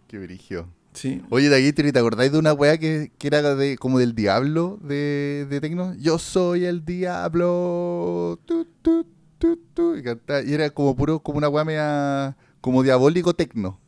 Qué 0.08 0.20
brillo. 0.20 0.68
Sí. 0.94 1.22
Oye, 1.30 1.50
Taquillator, 1.50 1.86
¿y 1.88 1.92
te 1.92 2.00
acordáis 2.00 2.32
de 2.32 2.38
una 2.38 2.54
wea 2.54 2.78
que, 2.78 3.12
que 3.18 3.28
era 3.28 3.56
de, 3.56 3.78
como 3.78 3.98
del 3.98 4.14
diablo 4.14 4.78
de, 4.84 5.48
de 5.50 5.60
Tecno? 5.62 5.94
Yo 5.96 6.20
soy 6.20 6.66
el 6.66 6.86
diablo. 6.86 8.40
Tu, 8.46 8.66
tu, 8.82 9.06
tu, 9.40 9.58
tu, 9.74 9.96
y, 9.96 10.04
cantaba- 10.04 10.44
y 10.44 10.54
era 10.54 10.70
como 10.70 10.96
puro, 10.96 11.20
como 11.20 11.38
una 11.38 11.50
wea 11.50 11.64
media, 11.66 12.38
como 12.62 12.84
diabólico 12.84 13.34
Tecno. 13.34 13.80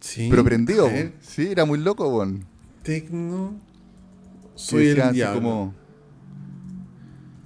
Sí. 0.00 0.28
Pero 0.30 0.42
prendido, 0.44 0.88
Sí, 1.20 1.48
era 1.50 1.64
muy 1.64 1.78
loco, 1.78 2.08
weón. 2.08 2.44
Tecno. 2.82 3.54
Soy 4.54 4.88
el 4.88 5.12
diablo. 5.12 5.40
como- 5.40 5.74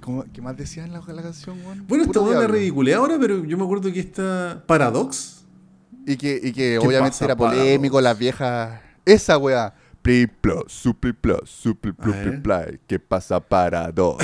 como- 0.00 0.24
¿Qué 0.32 0.40
más 0.42 0.56
decía 0.56 0.84
en 0.84 0.92
la, 0.92 1.00
la 1.00 1.22
canción, 1.22 1.58
weón? 1.64 1.86
Bueno, 1.88 2.04
esta 2.04 2.12
diablo. 2.40 2.54
ridiculé 2.54 2.94
ahora, 2.94 3.16
pero 3.20 3.44
yo 3.44 3.56
me 3.56 3.64
acuerdo 3.64 3.92
que 3.92 4.00
esta 4.00 4.62
Paradox. 4.66 5.44
Y 6.06 6.16
que, 6.16 6.34
y 6.42 6.52
que 6.52 6.78
¿Qué 6.80 6.86
obviamente 6.86 7.24
era 7.24 7.34
Paradox? 7.36 7.58
polémico, 7.62 8.00
las 8.00 8.18
viejas. 8.18 8.80
Esa 9.04 9.38
weá. 9.38 9.74
¿Qué 12.86 12.98
pasa 12.98 13.40
para 13.40 13.90
dos? 13.90 14.16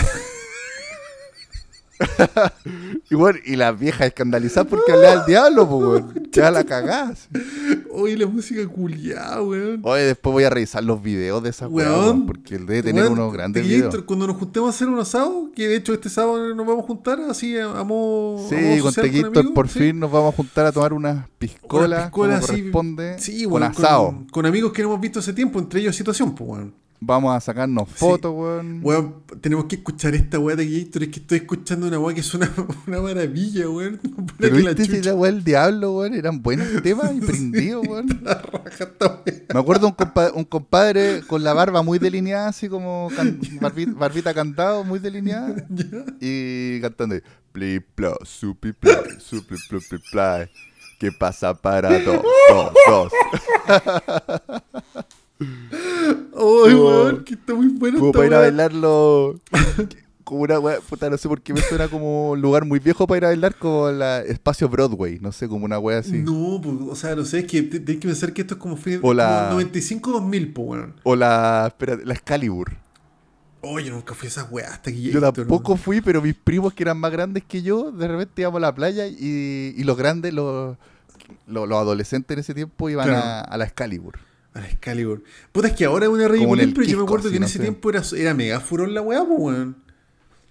y 3.10 3.14
bueno, 3.14 3.38
y 3.44 3.56
las 3.56 3.78
viejas 3.78 4.06
escandalizadas 4.08 4.68
porque 4.68 4.92
hablaba 4.92 5.16
del 5.16 5.26
diablo, 5.26 5.68
pues, 5.68 5.82
weón. 5.82 6.28
Ya 6.32 6.50
la 6.50 6.64
cagás. 6.64 7.28
Oye, 7.92 8.16
la 8.16 8.26
música 8.26 8.66
culiada, 8.68 9.42
weón. 9.42 9.80
Oye, 9.82 10.02
después 10.02 10.32
voy 10.32 10.44
a 10.44 10.50
revisar 10.50 10.82
los 10.84 11.02
videos 11.02 11.42
de 11.42 11.50
esa 11.50 11.68
Weón. 11.68 12.26
porque 12.26 12.54
él 12.54 12.66
debe 12.66 12.82
tener 12.82 13.04
Weón, 13.04 13.18
unos 13.18 13.32
grandes 13.32 13.66
videos. 13.66 13.94
Cuando 14.04 14.26
nos 14.26 14.36
juntemos 14.36 14.68
a 14.68 14.70
hacer 14.76 14.88
un 14.88 14.98
asado, 14.98 15.50
que 15.54 15.68
de 15.68 15.76
hecho 15.76 15.92
este 15.92 16.08
sábado 16.08 16.54
nos 16.54 16.66
vamos 16.66 16.84
a 16.84 16.86
juntar 16.86 17.20
así 17.28 17.56
a 17.58 17.68
Sí, 18.48 18.56
con 18.80 19.04
amigos, 19.04 19.46
por 19.54 19.68
sí. 19.68 19.78
fin 19.80 19.98
nos 20.00 20.10
vamos 20.10 20.32
a 20.32 20.36
juntar 20.36 20.66
a 20.66 20.72
tomar 20.72 20.92
unas 20.92 21.28
piscolas, 21.38 21.88
Unas 21.88 22.02
piscolas 22.04 22.40
como 22.40 22.46
corresponde, 22.46 23.18
Sí, 23.18 23.44
con 23.44 23.52
weón, 23.54 23.62
asado. 23.64 24.06
Con, 24.06 24.24
con 24.28 24.46
amigos 24.46 24.72
que 24.72 24.82
no 24.82 24.88
hemos 24.88 25.00
visto 25.00 25.18
hace 25.18 25.32
tiempo, 25.32 25.58
entre 25.58 25.80
ellos 25.80 25.96
situación, 25.96 26.34
pues, 26.34 26.48
weón. 26.50 26.74
Vamos 27.02 27.34
a 27.34 27.40
sacarnos 27.40 27.88
fotos, 27.88 28.30
weón. 28.36 28.80
Weón, 28.82 29.14
tenemos 29.40 29.64
que 29.64 29.76
escuchar 29.76 30.14
esta 30.14 30.38
weá 30.38 30.54
de 30.54 30.66
Gator. 30.68 31.02
Es 31.04 31.08
que 31.08 31.20
estoy 31.20 31.38
escuchando 31.38 31.86
una 31.86 31.98
weá 31.98 32.14
que 32.14 32.20
es 32.20 32.34
una, 32.34 32.52
una 32.86 33.00
maravilla, 33.00 33.70
weón. 33.70 33.98
Pero 34.38 34.56
que 34.56 34.62
la 34.62 34.74
viste 34.74 34.96
si 34.96 35.02
la 35.02 35.14
weá 35.14 35.32
del 35.32 35.42
diablo, 35.42 35.92
weón, 35.96 36.12
eran 36.14 36.42
buenos 36.42 36.68
temas 36.82 37.10
y 37.14 37.20
prendidos, 37.20 37.86
weón. 37.88 38.06
Me 39.54 39.58
acuerdo 39.60 39.86
un, 39.86 39.94
compa- 39.96 40.32
un 40.34 40.44
compadre 40.44 41.22
con 41.26 41.42
la 41.42 41.54
barba 41.54 41.82
muy 41.82 41.98
delineada, 41.98 42.48
así 42.48 42.68
como 42.68 43.10
can- 43.16 43.40
barbi- 43.60 43.94
barbita 43.94 44.34
cantado, 44.34 44.84
muy 44.84 44.98
delineada, 44.98 45.54
y 46.20 46.80
cantando 46.82 47.16
pli 47.52 47.80
plo, 47.80 48.14
supi 48.24 48.72
plo, 48.72 48.92
supi 49.18 49.54
plo, 49.68 49.80
pli. 49.88 50.50
¿Qué 50.98 51.10
pasa 51.12 51.54
para 51.54 51.98
dos, 52.00 52.20
dos, 52.50 52.72
dos? 52.86 53.12
Ay, 55.40 56.26
Como- 56.34 56.84
weón, 56.84 57.24
que 57.24 57.34
está 57.34 57.54
muy 57.54 57.68
bueno 57.68 57.98
Como 57.98 58.12
para 58.12 58.26
ir 58.26 58.34
a 58.34 58.38
bailarlo. 58.40 59.40
Como 60.24 60.42
una 60.42 60.60
weá, 60.60 60.78
puta, 60.80 61.10
no 61.10 61.16
sé 61.18 61.26
por 61.28 61.42
qué 61.42 61.52
me 61.52 61.60
suena 61.60 61.88
como 61.88 62.30
un 62.30 62.40
lugar 62.40 62.64
muy 62.64 62.78
viejo 62.78 63.04
para 63.04 63.16
ir 63.18 63.24
a 63.24 63.28
bailar, 63.28 63.56
como 63.56 63.90
la 63.90 64.20
espacio 64.20 64.68
Broadway, 64.68 65.18
no 65.20 65.32
sé, 65.32 65.48
como 65.48 65.64
una 65.64 65.80
weá 65.80 65.98
así. 65.98 66.18
No, 66.18 66.60
pues, 66.62 66.76
o 66.88 66.94
sea, 66.94 67.16
no 67.16 67.24
sé, 67.24 67.40
es 67.40 67.46
que 67.46 67.62
tenés 67.62 67.98
que 67.98 68.06
pensar 68.06 68.32
que 68.32 68.42
esto 68.42 68.54
es 68.54 68.60
como, 68.60 68.76
fin, 68.76 69.00
O 69.02 69.12
la- 69.12 69.48
como 69.50 69.60
95-2000, 69.62 70.52
pues, 70.52 70.68
weón. 70.68 70.94
O 71.02 71.16
la, 71.16 71.64
espera, 71.66 71.98
la 72.04 72.14
Excalibur. 72.14 72.70
Oye, 73.62 73.86
yo 73.88 73.92
nunca 73.94 74.14
fui 74.14 74.26
a 74.26 74.28
esas 74.28 74.46
weas 74.52 74.70
hasta 74.70 74.90
aquí. 74.90 75.10
Yo 75.10 75.20
tampoco 75.20 75.76
fui, 75.76 76.00
pero 76.00 76.22
mis 76.22 76.36
primos 76.36 76.74
que 76.74 76.84
eran 76.84 76.98
más 76.98 77.10
grandes 77.10 77.42
que 77.42 77.62
yo, 77.62 77.90
de 77.90 78.06
repente 78.06 78.42
íbamos 78.42 78.58
a 78.58 78.60
la 78.60 78.74
playa 78.74 79.08
y, 79.08 79.74
y 79.76 79.82
los 79.82 79.96
grandes, 79.96 80.32
los, 80.32 80.76
los, 81.48 81.68
los 81.68 81.76
adolescentes 81.78 82.36
en 82.36 82.38
ese 82.38 82.54
tiempo 82.54 82.88
iban 82.88 83.08
Claro. 83.08 83.20
a, 83.24 83.40
a 83.40 83.56
la 83.56 83.64
Excalibur. 83.64 84.14
A 84.54 84.60
la 84.60 84.66
Excalibur. 84.68 85.22
Puta, 85.52 85.68
es 85.68 85.74
que 85.74 85.84
ahora 85.84 86.06
es 86.06 86.10
una 86.12 86.24
en 86.24 86.30
ridícula, 86.32 86.62
el 86.62 86.72
pero 86.74 86.86
yo 86.86 86.96
me 86.98 87.02
acuerdo 87.04 87.30
que 87.30 87.36
en 87.36 87.40
no 87.42 87.46
ese 87.46 87.58
sé. 87.58 87.62
tiempo 87.64 87.88
era, 87.90 88.02
era 88.16 88.34
mega 88.34 88.58
furón 88.60 88.94
la 88.94 89.00
wea, 89.02 89.24
pues, 89.24 89.38
weón. 89.38 89.76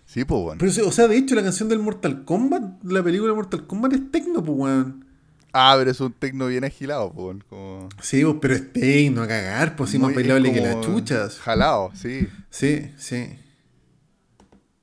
Sí, 0.05 0.23
pues 0.25 0.41
bueno. 0.41 0.57
Pero, 0.59 0.87
o 0.87 0.91
sea, 0.91 1.07
de 1.07 1.17
hecho, 1.17 1.35
la 1.35 1.43
canción 1.43 1.69
del 1.69 1.79
Mortal 1.79 2.23
Kombat, 2.23 2.83
la 2.83 3.03
película 3.03 3.29
de 3.31 3.35
Mortal 3.35 3.67
Kombat 3.67 3.93
es 3.93 4.11
tecno, 4.11 4.43
pues, 4.43 4.57
weón. 4.57 5.05
Ah, 5.51 5.75
pero 5.77 5.91
es 5.91 5.99
un 5.99 6.13
tecno 6.13 6.47
bien 6.47 6.63
agilado, 6.63 7.11
pues 7.11 7.37
como... 7.49 7.89
Sí, 8.01 8.23
pues, 8.23 8.35
pero 8.41 8.53
es 8.55 8.71
tecno 8.73 9.23
a 9.23 9.27
cagar, 9.27 9.75
pues, 9.75 9.89
así 9.89 9.97
muy- 9.99 10.07
más 10.07 10.15
bailable 10.15 10.53
que 10.53 10.61
las 10.61 10.79
chuchas. 10.81 11.39
Jalado, 11.39 11.91
sí. 11.93 12.27
Sí, 12.49 12.91
sí. 12.97 13.29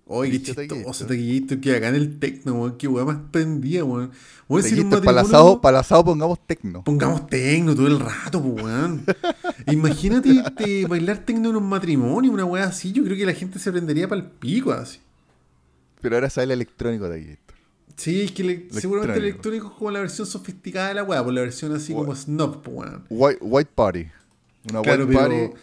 Oye, 0.09 0.31
qué 0.33 0.43
chistoso, 0.43 0.65
taquillito. 0.69 1.07
taquillito, 1.07 1.61
que 1.61 1.75
acá 1.77 1.89
en 1.89 1.97
el 1.97 2.19
tecno, 2.21 2.55
weón. 2.55 2.77
Qué 2.79 2.87
weá 2.87 3.05
más 3.05 3.19
prendida, 3.33 3.83
weón. 3.85 4.13
Asado, 5.27 5.61
para 5.61 5.79
el 5.79 5.81
asado 5.81 6.05
pongamos 6.05 6.39
tecno. 6.47 6.85
Pongamos 6.85 7.27
tecno 7.27 7.75
todo 7.75 7.89
el 7.89 7.99
rato, 7.99 8.39
weón. 8.39 9.05
Imagínate 9.67 10.33
te- 10.57 10.87
bailar 10.87 11.19
tecno 11.25 11.51
en 11.51 11.57
un 11.57 11.69
matrimonio, 11.69 12.31
una 12.31 12.45
weá 12.45 12.65
así. 12.67 12.93
Yo 12.93 13.03
creo 13.03 13.17
que 13.17 13.27
la 13.27 13.33
gente 13.35 13.59
se 13.59 13.73
prendería 13.73 14.07
para 14.09 14.21
el 14.21 14.27
pico, 14.29 14.71
así. 14.73 15.01
Pero 16.01 16.15
ahora 16.15 16.31
sale 16.31 16.45
el 16.45 16.53
electrónico 16.53 17.07
aquí. 17.07 17.37
Sí, 17.97 18.21
es 18.23 18.31
que 18.33 18.45
le- 18.45 18.67
seguramente 18.71 19.19
el 19.19 19.25
Electrónico. 19.25 19.69
es 19.69 19.73
como 19.73 19.91
la 19.91 20.01
versión 20.01 20.27
sofisticada 20.27 20.89
de 20.89 20.95
la 20.95 21.03
weá, 21.03 21.25
por 21.25 21.33
la 21.33 21.41
versión 21.41 21.75
así 21.75 21.93
como 21.93 22.15
snob, 22.15 22.61
weón. 22.69 23.05
White, 23.11 23.39
white 23.41 23.71
Party. 23.75 24.07
Una 24.71 24.83
Claro, 24.83 25.07
White 25.07 25.19
pero. 25.19 25.55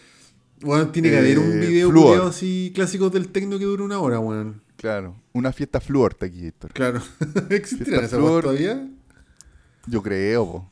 Weón, 0.63 0.91
tiene 0.91 1.10
que 1.10 1.17
haber 1.17 1.39
un 1.39 1.52
Eh, 1.62 1.67
video 1.67 1.89
culiao 1.91 2.28
así 2.28 2.71
clásicos 2.73 3.12
del 3.12 3.28
tecno 3.30 3.60
que 3.60 3.65
dura 3.65 3.84
una 3.84 3.99
hora, 3.99 4.19
weón. 4.19 4.62
Claro. 4.78 5.15
Una 5.34 5.52
fiesta 5.54 5.80
fluor, 5.80 6.13
Taquillator. 6.13 6.71
Claro. 6.73 7.02
¿Existirán 7.49 8.04
esas 8.06 8.19
todavía? 8.19 8.88
Yo 9.88 10.02
creo, 10.02 10.45
po. 10.45 10.69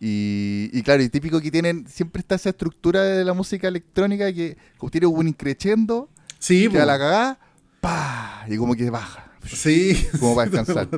Y, 0.00 0.68
y 0.72 0.82
claro, 0.82 1.02
y 1.02 1.08
típico 1.08 1.40
que 1.40 1.50
tienen, 1.50 1.86
siempre 1.86 2.20
está 2.20 2.34
esa 2.34 2.48
estructura 2.50 3.02
de 3.04 3.24
la 3.24 3.34
música 3.34 3.68
electrónica 3.68 4.32
que 4.32 4.56
como 4.76 4.90
tiene 4.90 5.06
un 5.06 5.28
increchendo, 5.28 6.08
Sí, 6.38 6.68
queda 6.68 6.80
po. 6.80 6.86
la 6.86 6.98
cagada, 6.98 7.38
pa 7.80 8.44
y 8.48 8.56
como 8.56 8.74
que 8.74 8.90
baja, 8.90 9.30
Sí. 9.46 10.08
como 10.18 10.34
para 10.34 10.50
descansar. 10.50 10.88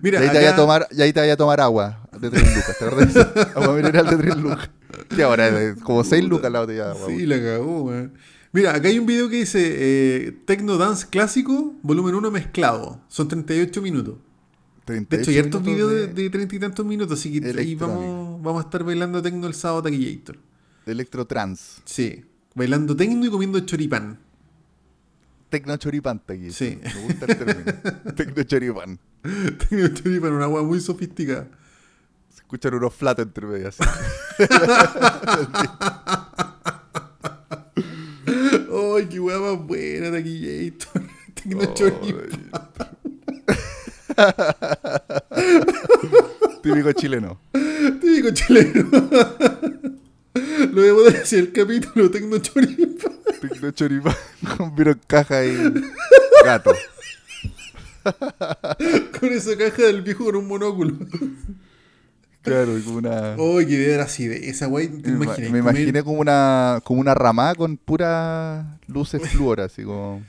Mira, 0.00 0.20
y 0.20 0.24
ahí 0.24 0.28
te 0.30 0.36
vaya 0.36 0.52
a 0.52 0.56
tomar, 0.56 0.88
y 0.90 1.02
ahí 1.02 1.12
te 1.12 1.20
vaya 1.20 1.32
a 1.34 1.36
tomar 1.36 1.60
agua 1.60 2.08
de 2.18 2.30
3 2.30 2.56
lucas, 2.56 2.78
¿te 2.78 2.84
acuerdas? 2.84 3.28
agua 3.56 3.74
mineral 3.74 4.06
de 4.06 4.16
3 4.16 4.36
lucas. 4.36 4.70
Que 5.14 5.22
ahora 5.22 5.48
es 5.48 5.80
como 5.82 6.04
6 6.04 6.24
lucas 6.24 6.50
la 6.50 6.60
botella 6.60 6.84
de 6.86 6.90
agua. 6.90 7.06
Sí, 7.08 7.26
la 7.26 7.40
cagó, 7.40 7.82
weón. 7.84 8.12
Mira, 8.52 8.74
acá 8.74 8.88
hay 8.88 8.98
un 8.98 9.06
video 9.06 9.30
que 9.30 9.36
dice 9.36 9.60
eh, 9.62 10.32
Tecno 10.44 10.76
Dance 10.76 11.06
Clásico, 11.08 11.74
volumen 11.82 12.14
1 12.14 12.30
mezclado. 12.30 13.00
Son 13.08 13.26
38 13.26 13.80
minutos. 13.80 14.16
De 14.86 14.94
38 15.00 15.22
hecho, 15.22 15.30
hay 15.30 15.38
hartos 15.38 15.62
minutos 15.62 15.90
videos 15.90 16.14
de, 16.14 16.22
de 16.22 16.30
30 16.30 16.54
y 16.54 16.58
tantos 16.58 16.84
minutos, 16.84 17.18
así 17.18 17.40
que 17.40 17.58
ahí 17.58 17.74
vamos, 17.76 18.42
vamos 18.42 18.62
a 18.62 18.66
estar 18.66 18.82
bailando 18.84 19.22
tecno 19.22 19.46
el 19.46 19.54
sábado 19.54 19.84
taquillator. 19.84 20.38
electrotrans. 20.86 21.80
Sí, 21.84 22.24
bailando 22.54 22.94
tecno 22.96 23.24
y 23.24 23.30
comiendo 23.30 23.60
choripán. 23.60 24.18
Tecno 25.48 25.76
choripán 25.76 26.20
aquí. 26.26 26.50
Sí. 26.50 26.78
Me 26.82 27.00
gusta 27.02 27.26
el 27.26 27.38
término. 27.38 27.72
Tecno 28.16 28.42
choripán. 28.42 28.98
Tecno 29.58 29.88
choripán, 29.88 30.32
una 30.32 30.44
agua 30.46 30.62
muy 30.62 30.80
sofisticada. 30.80 31.46
Se 32.28 32.38
escuchan 32.40 32.74
unos 32.74 32.92
flatos 32.94 33.24
entre 33.26 33.46
medio 33.46 33.68
así. 33.68 33.82
¡Ay, 38.96 39.06
qué 39.08 39.20
más 39.20 39.58
buena, 39.64 40.10
taquillator! 40.10 41.02
Tecno 41.34 41.72
choripán. 41.74 42.48
Típico 46.62 46.92
chileno. 46.92 47.40
Típico 48.00 48.30
chileno. 48.32 48.88
Lo 50.34 50.80
voy 50.80 50.88
a 50.88 50.94
poder 50.94 51.16
hacer 51.22 51.38
el 51.40 51.52
capítulo 51.52 52.10
Tecno 52.10 52.38
choripán. 52.38 53.12
Tecno 53.40 53.70
choripán 53.70 54.16
con 54.56 54.74
caja 55.06 55.44
y 55.44 55.72
gato. 56.44 56.72
Con 59.20 59.32
esa 59.32 59.56
caja 59.56 59.82
del 59.82 60.02
viejo 60.02 60.24
con 60.24 60.36
un 60.36 60.48
monóculo. 60.48 60.94
Claro, 62.42 62.72
como 62.84 62.98
una. 62.98 63.34
¡Ay, 63.34 63.66
qué 63.66 63.72
idea 63.74 63.94
era 63.94 64.04
así 64.04 64.26
de 64.26 64.48
esa 64.50 64.66
wey! 64.66 64.88
¿Te 64.88 65.10
me, 65.12 65.24
imaginas? 65.24 65.50
me 65.52 65.60
comer- 65.60 65.76
imaginé 65.76 66.02
como 66.02 66.18
una, 66.20 66.80
como 66.84 67.00
una 67.00 67.14
ramada 67.14 67.54
con 67.54 67.76
puras 67.76 68.66
luces 68.88 69.22
fluor, 69.30 69.60
así 69.60 69.84
como, 69.84 70.22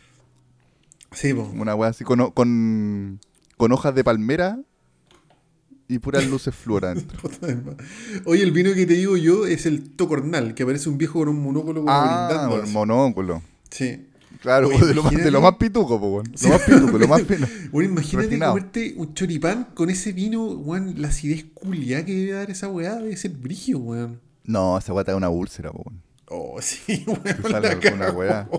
Sí, 1.12 1.34
po. 1.34 1.44
una 1.56 1.74
weá 1.74 1.90
así 1.90 2.04
con, 2.04 2.30
con, 2.32 3.20
con 3.58 3.72
hojas 3.72 3.96
de 3.96 4.04
palmera 4.04 4.60
y 5.88 5.98
puras 6.00 6.28
luces 6.28 6.54
fluor 6.54 6.86
adentro. 6.86 7.18
Oye, 8.26 8.44
el 8.44 8.52
vino 8.52 8.74
que 8.76 8.86
te 8.86 8.94
digo 8.94 9.18
yo 9.18 9.48
es 9.48 9.66
el 9.66 9.90
Tocornal, 9.96 10.54
que 10.54 10.64
aparece 10.64 10.90
un 10.90 11.00
viejo 11.00 11.20
con 11.20 11.30
un 11.30 11.42
monóculo 11.42 11.82
como 11.82 11.92
ah, 11.92 12.28
brindando. 12.28 12.64
el 12.64 12.72
monóculo. 12.72 13.42
Sí. 13.72 14.06
Claro, 14.44 14.68
Oye, 14.68 14.78
de, 14.88 14.94
lo 14.94 15.04
más, 15.04 15.12
de 15.12 15.18
imagínate- 15.18 15.32
lo 15.32 15.42
más 15.42 15.56
pituco, 15.56 16.00
po, 16.02 16.08
weón. 16.08 16.32
Sí. 16.36 16.48
Lo 16.48 16.54
más 16.54 16.62
pituco, 16.64 16.98
lo 16.98 17.08
más 17.08 17.22
fino. 17.28 17.48
Bueno, 17.72 17.90
imagínate 17.92 18.28
Refinado. 18.28 18.52
comerte 18.52 18.94
un 18.98 19.14
choripán 19.14 19.68
con 19.74 19.90
ese 19.90 20.12
vino, 20.12 20.46
weón, 20.46 20.96
la 21.02 21.08
acidez 21.08 21.46
culia 21.54 22.04
que 22.06 22.14
debe 22.14 22.32
dar 22.34 22.52
esa 22.52 22.68
weá, 22.68 22.96
debe 22.98 23.16
ser 23.16 23.32
brigio, 23.32 23.80
weón. 23.80 24.20
No, 24.44 24.78
esa 24.78 24.92
weá 24.94 25.06
te 25.06 25.12
da 25.12 25.18
una 25.18 25.30
úlcera, 25.30 25.72
po, 25.72 25.84
weón. 25.86 26.02
Oh, 26.28 26.62
sí, 26.62 27.04
weón. 27.08 27.22
Sale 27.50 27.70
alguna 27.70 28.12
weá. 28.12 28.50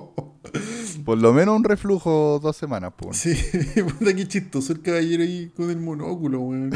Por 1.05 1.19
lo 1.19 1.33
menos 1.35 1.55
un 1.57 1.65
reflujo 1.65 2.41
dos 2.43 2.57
semanas, 2.57 2.93
po. 2.97 3.09
weón. 3.09 3.15
Sí, 3.15 3.35
puta 3.99 4.15
qué 4.15 4.27
chistoso 4.27 4.73
el 4.73 4.81
caballero 4.81 5.23
ahí 5.23 5.53
con 5.55 5.69
el 5.71 5.79
monóculo, 5.81 6.41
weón. 6.41 6.71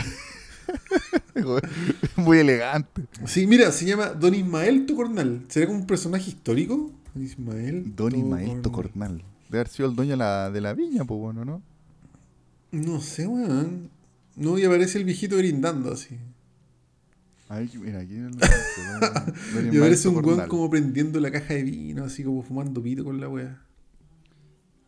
Muy 2.16 2.38
elegante. 2.40 3.02
Sí, 3.26 3.46
mira, 3.46 3.70
se 3.72 3.86
llama 3.86 4.08
Don 4.08 4.34
Ismael 4.34 4.84
Tocornal. 4.86 5.44
¿Será 5.48 5.66
como 5.66 5.78
un 5.78 5.86
personaje 5.86 6.28
histórico? 6.30 6.92
Ismael. 7.22 7.94
Don 7.96 8.14
Ismael 8.14 8.62
Tocornal. 8.62 9.22
Debe 9.48 9.58
haber 9.60 9.68
sido 9.68 9.88
el 9.88 9.96
dueño 9.96 10.10
de 10.12 10.16
la, 10.18 10.50
de 10.50 10.60
la 10.60 10.74
viña, 10.74 11.04
pues 11.04 11.18
bueno, 11.20 11.44
¿no? 11.44 11.62
No 12.70 13.00
sé, 13.00 13.26
weón. 13.26 13.90
No, 14.36 14.58
y 14.58 14.64
aparece 14.64 14.98
el 14.98 15.04
viejito 15.04 15.36
brindando 15.36 15.92
así. 15.92 16.18
Ay, 17.48 17.70
mira, 17.80 18.00
aquí 18.00 18.14
Don 18.18 18.30
Y 18.34 19.68
Ismael 19.68 19.78
aparece 19.78 20.08
un 20.08 20.24
weón 20.24 20.48
como 20.48 20.68
prendiendo 20.68 21.18
la 21.18 21.30
caja 21.30 21.54
de 21.54 21.62
vino, 21.62 22.04
así 22.04 22.22
como 22.22 22.42
fumando 22.42 22.82
pito 22.82 23.04
con 23.04 23.20
la 23.20 23.28
weá. 23.28 23.62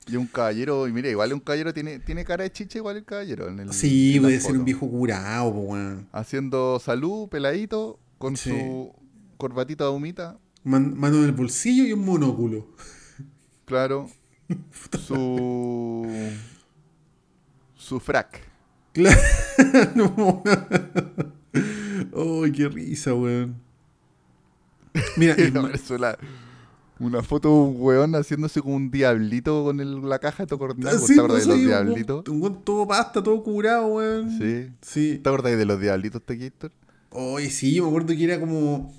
Y 0.06 0.16
un 0.16 0.26
caballero, 0.26 0.88
y 0.88 0.92
mira, 0.92 1.08
igual 1.08 1.32
un 1.32 1.40
caballero 1.40 1.72
tiene, 1.72 2.00
tiene 2.00 2.24
cara 2.24 2.42
de 2.44 2.50
chiche, 2.52 2.78
igual 2.78 2.96
el 2.96 3.04
caballero. 3.04 3.48
En 3.48 3.60
el, 3.60 3.72
Sí, 3.72 4.16
en 4.16 4.22
puede 4.22 4.40
ser 4.40 4.56
un 4.56 4.64
viejo 4.64 4.88
curado, 4.90 5.48
weón. 5.50 6.08
Haciendo 6.12 6.78
salud, 6.80 7.28
peladito, 7.28 7.98
con 8.18 8.36
Sí. 8.36 8.50
su 8.50 8.92
corbatita 9.36 9.84
de 9.84 9.90
humita, 9.90 10.38
Man- 10.64 10.98
mano 10.98 11.18
en 11.18 11.24
el 11.24 11.32
bolsillo 11.32 11.84
y 11.84 11.92
un 11.92 12.04
monóculo. 12.04 12.66
claro. 13.64 14.08
su. 15.06 16.06
su 17.76 18.00
frac. 18.00 18.40
Claro. 18.92 19.20
no, 19.94 20.42
Ay, 22.44 22.52
qué 22.52 22.68
risa, 22.68 23.14
weón. 23.14 23.56
Mira, 25.16 25.34
Y 25.38 25.42
Isma- 25.42 25.60
apareció 25.60 25.98
la- 25.98 26.18
una 26.98 27.22
foto 27.22 27.48
de 27.48 27.54
un 27.54 27.76
weón 27.78 28.12
haciéndose 28.14 28.60
como 28.60 28.76
un 28.76 28.90
diablito 28.90 29.64
con 29.64 29.80
el- 29.80 30.06
la 30.08 30.18
caja 30.18 30.42
de 30.42 30.48
Tocornal. 30.48 30.98
Sí, 30.98 31.14
¿Te 31.14 31.20
acuerdas 31.20 31.28
pues, 31.30 31.46
de 31.46 31.48
los 31.52 31.58
sí, 31.60 31.66
diablitos? 31.66 32.28
Un 32.28 32.42
weón 32.42 32.62
todo 32.64 32.86
pasta, 32.86 33.22
todo 33.22 33.42
curado, 33.42 33.86
weón. 33.86 34.36
Sí. 34.38 34.68
Sí. 34.82 35.18
¿Te 35.22 35.28
acuerdas 35.28 35.56
de 35.56 35.64
los 35.64 35.80
diablitos, 35.80 36.20
Tequitor? 36.22 36.72
Oye, 37.10 37.50
sí, 37.50 37.74
yo 37.74 37.84
me 37.84 37.88
acuerdo 37.88 38.08
que 38.08 38.24
era 38.24 38.38
como. 38.38 38.92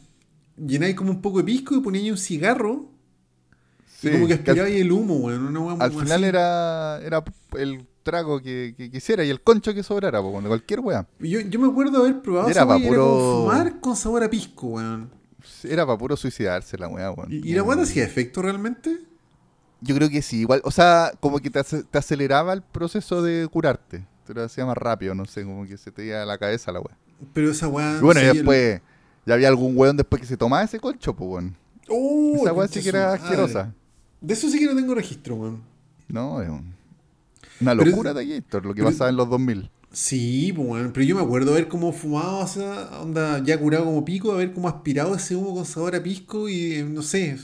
Llenáis 0.65 0.95
como 0.95 1.11
un 1.11 1.21
poco 1.21 1.39
de 1.39 1.43
pisco 1.43 1.75
y 1.75 1.81
poníais 1.81 2.11
un 2.11 2.17
cigarro. 2.17 2.85
Sí, 3.99 4.07
y 4.07 4.11
como 4.13 4.27
que 4.27 4.33
aspirabais 4.33 4.75
el 4.81 4.91
humo, 4.91 5.15
weá 5.17 5.35
Al 5.79 5.91
final 5.91 6.11
así. 6.11 6.23
era, 6.25 6.99
era 7.03 7.23
el 7.57 7.85
trago 8.03 8.41
que, 8.41 8.73
que 8.75 8.89
quisiera 8.89 9.23
y 9.23 9.29
el 9.29 9.41
concho 9.41 9.73
que 9.73 9.83
sobrara, 9.83 10.21
po, 10.21 10.41
de 10.41 10.47
cualquier 10.47 10.79
weá. 10.79 11.07
Yo, 11.19 11.39
yo 11.41 11.59
me 11.59 11.67
acuerdo 11.67 11.99
haber 11.99 12.21
probado 12.21 12.49
Era 12.49 12.65
puro- 12.65 13.41
fumar 13.43 13.79
con 13.79 13.95
sabor 13.95 14.23
a 14.23 14.29
pisco, 14.29 14.67
weón. 14.67 15.11
Era 15.63 15.85
para 15.85 15.97
puro 15.97 16.15
suicidarse 16.17 16.77
la 16.77 16.87
weá, 16.87 17.11
weón. 17.11 17.31
¿Y, 17.31 17.49
y 17.49 17.53
la 17.53 17.63
weá 17.63 17.81
hacía 17.81 18.03
efecto 18.03 18.41
realmente? 18.41 18.97
Yo 19.81 19.95
creo 19.95 20.09
que 20.09 20.21
sí, 20.21 20.41
igual, 20.41 20.61
o 20.63 20.69
sea, 20.71 21.11
como 21.19 21.39
que 21.39 21.49
te, 21.49 21.63
te 21.63 21.97
aceleraba 21.97 22.53
el 22.53 22.61
proceso 22.61 23.21
de 23.23 23.47
curarte. 23.47 24.05
Te 24.25 24.33
lo 24.33 24.43
hacía 24.43 24.65
más 24.65 24.77
rápido, 24.77 25.15
no 25.15 25.25
sé, 25.25 25.43
como 25.43 25.65
que 25.65 25.77
se 25.77 25.91
te 25.91 26.05
iba 26.05 26.21
a 26.21 26.25
la 26.25 26.37
cabeza 26.37 26.71
la 26.71 26.79
weá. 26.79 26.95
Pero 27.33 27.51
esa 27.51 27.67
weá. 27.67 27.99
Bueno, 27.99 28.21
no 28.21 28.31
y 28.31 28.35
después, 28.37 28.81
ya 29.25 29.33
había 29.35 29.47
algún 29.47 29.77
weón 29.77 29.97
después 29.97 30.21
que 30.21 30.27
se 30.27 30.37
tomaba 30.37 30.63
ese 30.63 30.79
concho, 30.79 31.15
pues 31.15 31.29
weón. 31.29 31.55
¡Oh, 31.89 32.33
Esa 32.41 32.53
concha 32.53 32.73
sí 32.73 32.81
que 32.83 32.89
era 32.89 33.13
asquerosa. 33.13 33.73
De 34.21 34.33
eso 34.33 34.49
sí 34.49 34.59
que 34.59 34.65
no 34.65 34.75
tengo 34.75 34.93
registro, 34.95 35.35
weón. 35.35 35.61
No, 36.07 36.41
es 36.41 36.49
un- 36.49 36.73
una 37.59 37.75
Pero 37.75 37.85
locura 37.89 38.13
de 38.13 38.25
Gator, 38.25 38.65
lo 38.65 38.73
que 38.73 38.81
pero- 38.81 38.91
pasaba 38.91 39.09
en 39.09 39.15
los 39.17 39.29
2000. 39.29 39.69
Sí, 39.93 40.53
pues, 40.55 40.67
weón. 40.69 40.91
Pero 40.93 41.05
yo 41.05 41.15
me 41.15 41.21
acuerdo 41.21 41.51
haber 41.51 41.67
como 41.67 41.91
fumado, 41.91 42.39
o 42.39 42.47
sea, 42.47 43.01
onda 43.01 43.43
ya 43.43 43.59
curado 43.59 43.83
como 43.85 44.05
pico, 44.05 44.31
haber 44.31 44.53
como 44.53 44.69
aspirado 44.69 45.13
ese 45.15 45.35
humo 45.35 45.53
con 45.53 45.65
sabor 45.65 45.95
a 45.95 46.01
pisco 46.03 46.47
y 46.47 46.75
eh, 46.75 46.83
no 46.83 47.01
sé, 47.01 47.37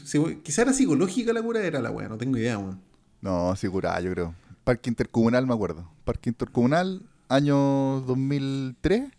quizá 0.44 0.62
era 0.62 0.72
psicológica 0.74 1.34
la 1.34 1.42
cura, 1.42 1.62
era 1.66 1.82
la 1.82 1.92
weá, 1.92 2.08
no 2.08 2.18
tengo 2.18 2.38
idea, 2.38 2.58
weón. 2.58 2.80
No, 3.22 3.54
sí 3.58 3.68
curaba, 3.68 4.00
yo 4.00 4.12
creo. 4.12 4.34
Parque 4.64 4.90
Intercomunal, 4.90 5.46
me 5.46 5.54
acuerdo. 5.54 5.90
Parque 6.06 6.30
Intercomunal, 6.30 7.02
año 7.28 8.02
2003, 8.08 9.10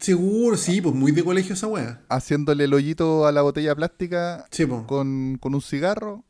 Seguro, 0.00 0.56
sí, 0.56 0.80
pues 0.80 0.94
muy 0.94 1.12
de 1.12 1.22
colegio 1.22 1.54
esa 1.54 1.66
weá. 1.66 2.00
haciéndole 2.08 2.64
el 2.64 2.72
hoyito 2.74 3.26
a 3.26 3.32
la 3.32 3.42
botella 3.42 3.74
plástica 3.74 4.46
Sí, 4.50 4.66
con, 4.66 5.36
con 5.38 5.54
un 5.54 5.60
cigarro. 5.62 6.24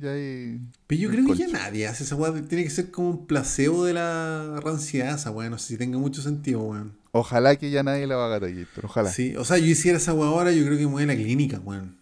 Y 0.00 0.06
ahí. 0.06 0.60
Pero 0.86 1.00
yo 1.02 1.10
creo 1.10 1.26
que 1.26 1.34
ya 1.34 1.48
nadie 1.48 1.86
hace 1.86 2.04
esa 2.04 2.14
weá. 2.16 2.32
Tiene 2.32 2.64
que 2.64 2.70
ser 2.70 2.90
como 2.90 3.10
un 3.10 3.26
placebo 3.26 3.84
de 3.84 3.94
la 3.94 4.60
ranciedad 4.62 5.14
esa 5.14 5.30
weá. 5.30 5.48
No 5.50 5.58
sé 5.58 5.68
si 5.68 5.76
tenga 5.76 5.98
mucho 5.98 6.22
sentido, 6.22 6.62
weón. 6.62 6.96
Ojalá 7.12 7.56
que 7.56 7.70
ya 7.70 7.82
nadie 7.82 8.06
la 8.06 8.14
haga 8.14 8.38
Gator, 8.38 8.84
ojalá. 8.84 9.10
Sí. 9.10 9.30
Sí, 9.30 9.36
o 9.36 9.44
sea, 9.44 9.58
yo 9.58 9.66
hiciera 9.66 9.98
esa 9.98 10.12
weá 10.14 10.28
ahora, 10.28 10.52
yo 10.52 10.64
creo 10.64 10.76
que 10.76 10.84
me 10.86 10.92
voy 10.92 11.02
a 11.04 11.06
la 11.06 11.16
clínica, 11.16 11.58
weón. 11.60 11.96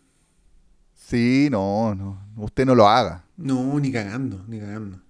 no, 1.50 1.94
no. 1.94 2.26
Usted 2.36 2.66
no 2.66 2.74
lo 2.74 2.88
haga. 2.88 3.24
No, 3.36 3.78
ni 3.80 3.92
cagando, 3.92 4.44
ni 4.48 4.58
cagando. 4.60 5.00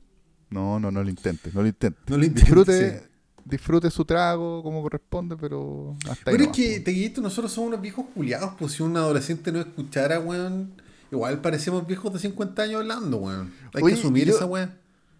No, 0.50 0.78
no, 0.78 0.90
no 0.90 1.02
lo 1.02 1.10
intente, 1.10 1.50
no 1.52 1.62
lo 1.62 1.68
intente. 1.68 1.98
No 2.08 2.18
lo 2.18 2.24
intentes, 2.24 2.44
Disfrute, 2.44 3.00
sí. 3.00 3.05
Disfrute 3.48 3.90
su 3.90 4.04
trago 4.04 4.62
como 4.62 4.82
corresponde, 4.82 5.36
pero 5.36 5.94
hasta 6.10 6.30
ahí 6.30 6.36
Pero 6.36 6.42
es 6.42 6.48
nomás, 6.48 6.56
que, 6.56 6.78
po. 6.78 6.84
Teguito, 6.84 7.20
nosotros 7.20 7.52
somos 7.52 7.68
unos 7.68 7.80
viejos 7.80 8.06
culiados, 8.14 8.52
pues 8.58 8.72
si 8.72 8.82
un 8.82 8.96
adolescente 8.96 9.52
no 9.52 9.60
escuchara, 9.60 10.18
weón, 10.20 10.72
igual 11.12 11.40
parecemos 11.40 11.86
viejos 11.86 12.12
de 12.12 12.18
50 12.18 12.62
años 12.62 12.80
hablando, 12.80 13.18
weón. 13.18 13.52
Hay 13.74 13.82
Oye, 13.82 13.94
que 13.94 14.00
asumir 14.00 14.26
yo- 14.26 14.34
esa 14.34 14.46
weá. 14.46 14.76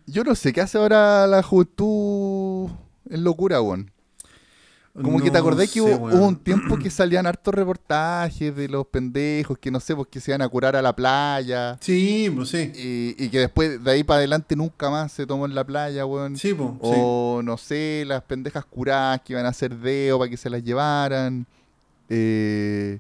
Yo 0.09 0.23
no 0.25 0.35
sé 0.35 0.53
qué 0.53 0.61
hace 0.61 0.79
ahora 0.79 1.27
la 1.27 1.43
juventud 1.43 2.71
en 3.11 3.25
locura, 3.25 3.61
weón. 3.61 3.91
Como 5.03 5.21
que 5.21 5.31
te 5.31 5.37
acordás 5.39 5.71
que 5.71 5.81
hubo, 5.81 5.95
hubo 6.07 6.27
un 6.27 6.37
tiempo 6.37 6.79
que 6.79 6.89
salían 6.91 7.27
hartos 7.27 7.53
reportajes 7.55 8.55
de 8.57 8.69
los 8.69 8.87
pendejos 8.87 9.59
que 9.59 9.71
no 9.71 9.79
sé, 9.79 9.95
pues 9.95 10.09
que 10.11 10.21
se 10.21 10.31
iban 10.31 10.43
a 10.43 10.49
curar 10.49 10.75
a 10.75 10.81
la 10.83 10.95
playa. 10.97 11.77
Sí, 11.81 12.31
pues 12.35 12.49
sí. 12.49 12.73
Y, 12.75 13.15
y 13.23 13.29
que 13.29 13.41
después 13.41 13.83
de 13.85 13.91
ahí 13.91 14.03
para 14.05 14.19
adelante 14.19 14.57
nunca 14.57 14.89
más 14.91 15.13
se 15.13 15.27
tomó 15.27 15.45
en 15.47 15.55
la 15.55 15.65
playa, 15.65 16.07
weón. 16.07 16.37
Sí, 16.37 16.55
pues. 16.55 16.71
sí. 16.71 16.77
O 16.83 17.41
no 17.45 17.57
sé, 17.59 18.05
las 18.07 18.23
pendejas 18.23 18.65
curadas 18.65 19.21
que 19.23 19.35
iban 19.35 19.45
a 19.45 19.51
hacer 19.51 19.77
deo 19.77 20.19
para 20.19 20.31
que 20.31 20.37
se 20.37 20.49
las 20.49 20.63
llevaran. 20.65 21.47
Eh, 22.09 22.99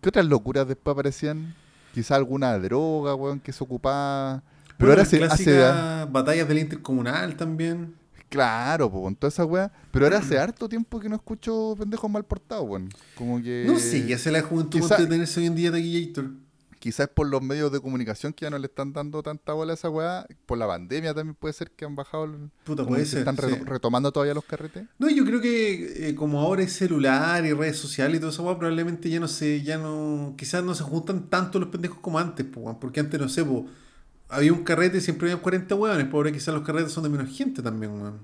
¿Qué 0.00 0.08
otras 0.08 0.26
locuras 0.26 0.68
después 0.68 0.92
aparecían? 0.92 1.54
Quizá 1.94 2.16
alguna 2.16 2.58
droga, 2.58 3.14
weón, 3.14 3.40
que 3.40 3.52
se 3.52 3.62
ocupaba. 3.64 4.42
Pero 4.76 4.88
Bueno, 4.90 4.92
ahora 4.92 5.04
se 5.04 5.24
hace. 5.24 6.06
batallas 6.10 6.48
del 6.48 6.58
intercomunal 6.58 7.36
también. 7.36 7.94
Claro, 8.34 8.90
pues, 8.90 9.02
con 9.02 9.16
toda 9.16 9.28
esa 9.28 9.44
weá. 9.44 9.70
Pero 9.90 10.06
ahora 10.06 10.18
hace 10.18 10.38
harto 10.38 10.68
tiempo 10.68 10.98
que 11.00 11.08
no 11.08 11.16
escucho 11.16 11.74
pendejos 11.78 12.10
mal 12.10 12.24
portados, 12.24 12.64
weón. 12.68 12.88
Como 13.16 13.40
que. 13.42 13.64
No 13.66 13.78
sé, 13.78 14.06
ya 14.06 14.18
se 14.18 14.30
la 14.32 14.42
juventud 14.42 14.80
quizá- 14.80 14.96
de 14.96 15.06
tenerse 15.06 15.40
hoy 15.40 15.46
en 15.46 15.54
día 15.54 15.70
Taquillator. 15.70 16.30
Quizás 16.80 17.08
por 17.08 17.26
los 17.26 17.40
medios 17.40 17.72
de 17.72 17.80
comunicación 17.80 18.34
que 18.34 18.44
ya 18.44 18.50
no 18.50 18.58
le 18.58 18.66
están 18.66 18.92
dando 18.92 19.22
tanta 19.22 19.54
bola 19.54 19.72
a 19.72 19.74
esa 19.74 19.88
weá. 19.88 20.26
Por 20.44 20.58
la 20.58 20.66
pandemia 20.66 21.14
también 21.14 21.34
puede 21.34 21.54
ser 21.54 21.70
que 21.70 21.86
han 21.86 21.94
bajado. 21.96 22.24
el- 22.24 22.50
Puta, 22.64 22.84
puede 22.84 23.06
se 23.06 23.12
ser, 23.12 23.18
están 23.20 23.36
sí. 23.36 23.64
retomando 23.64 24.12
todavía 24.12 24.34
los 24.34 24.44
carretes. 24.44 24.84
No, 24.98 25.08
yo 25.08 25.24
creo 25.24 25.40
que 25.40 26.08
eh, 26.10 26.14
como 26.14 26.40
ahora 26.40 26.62
es 26.62 26.74
celular 26.74 27.42
y 27.46 27.52
redes 27.54 27.78
sociales 27.78 28.16
y 28.18 28.20
todo 28.20 28.28
eso, 28.30 28.42
weón, 28.42 28.58
probablemente 28.58 29.08
ya 29.08 29.18
no 29.18 29.28
sé, 29.28 29.62
ya 29.62 29.78
no, 29.78 30.34
quizás 30.36 30.62
no 30.62 30.74
se 30.74 30.82
juntan 30.82 31.30
tanto 31.30 31.58
los 31.58 31.70
pendejos 31.70 32.00
como 32.00 32.18
antes, 32.18 32.44
weón, 32.54 32.78
porque 32.78 33.00
antes 33.00 33.18
no 33.18 33.30
sé, 33.30 33.42
po, 33.46 33.64
había 34.34 34.52
un 34.52 34.64
carrete 34.64 34.98
y 34.98 35.00
siempre 35.00 35.30
había 35.30 35.42
40 35.42 35.74
weones, 35.74 36.04
pero 36.06 36.16
ahora 36.18 36.32
quizás 36.32 36.54
los 36.54 36.62
carretes 36.64 36.92
son 36.92 37.02
de 37.04 37.08
menos 37.10 37.28
gente 37.36 37.62
también, 37.62 37.92
weón. 37.92 38.18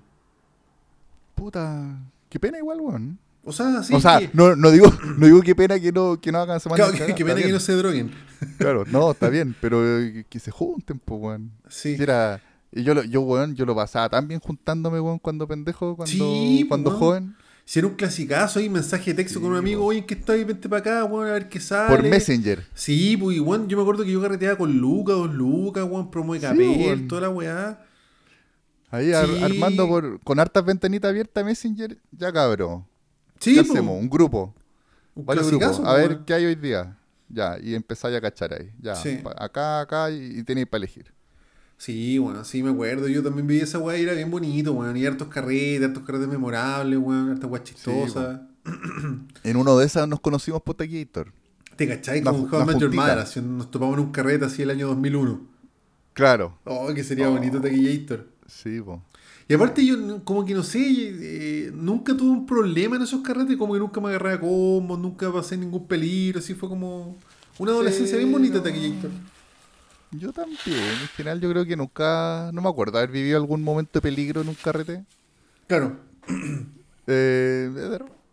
Puta. 1.34 1.98
Qué 2.28 2.38
pena 2.38 2.58
igual, 2.58 2.80
weón. 2.80 3.18
O 3.42 3.52
sea, 3.52 3.82
sí, 3.82 3.94
o 3.94 4.00
sea, 4.00 4.18
que, 4.18 4.30
no, 4.34 4.54
no 4.54 4.70
digo, 4.70 4.86
no 5.16 5.24
digo 5.26 5.40
qué 5.40 5.54
pena 5.54 5.80
que 5.80 5.90
no, 5.92 6.20
que 6.20 6.30
no 6.30 6.38
hagan 6.40 6.60
semana 6.60 6.84
claro, 6.84 7.06
que, 7.06 7.14
que 7.14 7.24
pena 7.24 7.40
que 7.40 7.50
no 7.50 7.58
se 7.58 7.72
droguen. 7.72 8.10
Claro, 8.58 8.84
no, 8.90 9.10
está 9.12 9.28
bien, 9.30 9.56
pero 9.60 9.82
eh, 9.98 10.26
que 10.28 10.38
se 10.38 10.50
junten, 10.50 10.98
pues, 10.98 11.20
weón. 11.20 11.50
Sí. 11.68 11.96
Si 11.96 12.02
era- 12.02 12.40
y 12.72 12.84
yo, 12.84 12.94
lo- 12.94 13.02
yo, 13.02 13.22
weón, 13.22 13.54
yo 13.56 13.64
lo 13.64 13.74
pasaba 13.74 14.08
tan 14.10 14.28
bien 14.28 14.38
juntándome, 14.40 15.00
weón, 15.00 15.18
cuando 15.18 15.48
pendejo, 15.48 15.96
cuando, 15.96 16.12
Sí, 16.12 16.66
cuando 16.68 16.90
weón. 16.90 17.00
joven. 17.00 17.36
Si 17.70 17.78
era 17.78 17.86
un 17.86 17.94
clasicazo 17.94 18.58
ahí, 18.58 18.68
mensaje 18.68 19.12
de 19.12 19.14
texto 19.22 19.38
Sí, 19.38 19.42
con 19.44 19.52
un 19.52 19.56
amigo, 19.56 19.84
oye, 19.84 20.04
¿qué 20.04 20.14
está 20.14 20.32
ahí? 20.32 20.42
Vente 20.42 20.68
para 20.68 20.80
acá, 20.80 21.04
weón, 21.04 21.28
a 21.28 21.34
ver 21.34 21.48
qué 21.48 21.60
sale. 21.60 21.88
Por 21.88 22.02
Messenger. 22.02 22.66
Sí, 22.74 23.16
pues, 23.16 23.38
weón, 23.38 23.68
yo 23.68 23.76
me 23.76 23.84
acuerdo 23.84 24.02
que 24.02 24.10
yo 24.10 24.20
carreteaba 24.20 24.58
con 24.58 24.76
Lucas, 24.76 25.14
dos 25.14 25.32
Lucas, 25.32 25.84
weón, 25.88 26.10
promo 26.10 26.34
de 26.34 26.40
Sí, 26.40 26.46
Capel, 26.46 27.06
toda 27.06 27.20
la 27.20 27.28
weá. 27.30 27.86
Ahí 28.90 29.12
ar- 29.12 29.44
armando 29.44 29.86
por, 29.86 30.18
con 30.24 30.40
hartas 30.40 30.64
ventanitas 30.64 31.10
abiertas 31.10 31.44
Messenger, 31.44 31.96
ya 32.10 32.32
cabrón. 32.32 32.84
Sí, 33.38 33.54
¿Qué 33.54 33.60
hacemos? 33.60 34.00
Un 34.00 34.10
grupo. 34.10 34.52
un 35.14 35.24
Varios 35.24 35.46
grupos. 35.46 35.80
A 35.84 35.94
ver 35.94 36.24
qué 36.26 36.34
hay 36.34 36.46
hoy 36.46 36.56
día. 36.56 36.98
Ya, 37.28 37.56
y 37.62 37.76
empezáis 37.76 38.16
a 38.16 38.20
cachar 38.20 38.52
ahí. 38.52 38.72
Ya, 38.80 38.94
acá, 39.36 39.82
acá, 39.82 40.10
y, 40.10 40.40
y 40.40 40.42
tenéis 40.42 40.66
para 40.66 40.78
elegir. 40.78 41.12
Sí, 41.80 42.18
bueno, 42.18 42.44
sí 42.44 42.62
me 42.62 42.68
acuerdo. 42.70 43.08
Yo 43.08 43.22
también 43.22 43.46
vi 43.46 43.58
esa 43.60 43.78
weá 43.78 43.96
y 43.98 44.02
era 44.02 44.12
bien 44.12 44.30
bonito, 44.30 44.72
weón. 44.74 44.94
Y 44.98 45.06
hartos 45.06 45.28
carretes, 45.28 45.82
hartos 45.82 46.02
carretes 46.02 46.28
memorables, 46.28 46.98
weón. 46.98 47.30
Hartas 47.30 47.50
weas 47.50 47.64
chistosas. 47.64 48.40
En 49.42 49.56
uno 49.56 49.78
de 49.78 49.86
esas 49.86 50.06
nos 50.06 50.20
conocimos 50.20 50.60
por 50.60 50.74
Taquillator. 50.74 51.32
¿Te 51.76 51.88
cachai? 51.88 52.22
Ju- 52.22 52.28
How 52.52 52.64
juntita. 52.66 52.88
Mother, 52.90 53.18
así, 53.20 53.40
Nos 53.40 53.70
topamos 53.70 53.94
en 53.96 54.04
un 54.04 54.12
carrete 54.12 54.44
así 54.44 54.60
el 54.60 54.68
año 54.68 54.88
2001. 54.88 55.40
Claro. 56.12 56.58
Oh, 56.64 56.92
que 56.92 57.02
sería 57.02 57.30
Oh. 57.30 57.32
bonito 57.32 57.60
Taquillator. 57.62 58.26
Sí, 58.46 58.82
po. 58.82 59.02
Y 59.48 59.54
aparte 59.54 59.84
yo 59.84 60.22
como 60.24 60.44
que 60.44 60.52
no 60.52 60.62
sé, 60.62 60.80
eh, 60.86 61.72
nunca 61.74 62.14
tuve 62.14 62.30
un 62.30 62.44
problema 62.46 62.96
en 62.96 63.02
esos 63.02 63.22
carretes, 63.22 63.56
como 63.56 63.72
que 63.72 63.80
nunca 63.80 64.00
me 64.02 64.10
agarré 64.10 64.34
a 64.34 64.40
combos, 64.40 64.98
nunca 64.98 65.32
pasé 65.32 65.56
ningún 65.56 65.86
peligro, 65.88 66.38
así 66.40 66.52
fue 66.54 66.68
como 66.68 67.16
una 67.58 67.72
adolescencia 67.72 68.18
bien 68.18 68.30
bonita 68.30 68.58
no. 68.58 68.62
Taquillator. 68.62 69.10
Yo 70.12 70.32
también. 70.32 70.58
En 70.66 71.08
general, 71.16 71.40
yo 71.40 71.50
creo 71.50 71.64
que 71.64 71.76
nunca. 71.76 72.50
No 72.52 72.60
me 72.62 72.68
acuerdo 72.68 72.98
haber 72.98 73.10
vivido 73.10 73.36
algún 73.36 73.62
momento 73.62 73.92
de 73.94 74.02
peligro 74.02 74.40
en 74.40 74.48
un 74.48 74.54
carrete. 74.54 75.04
Claro. 75.66 75.98
Eh, 77.06 77.70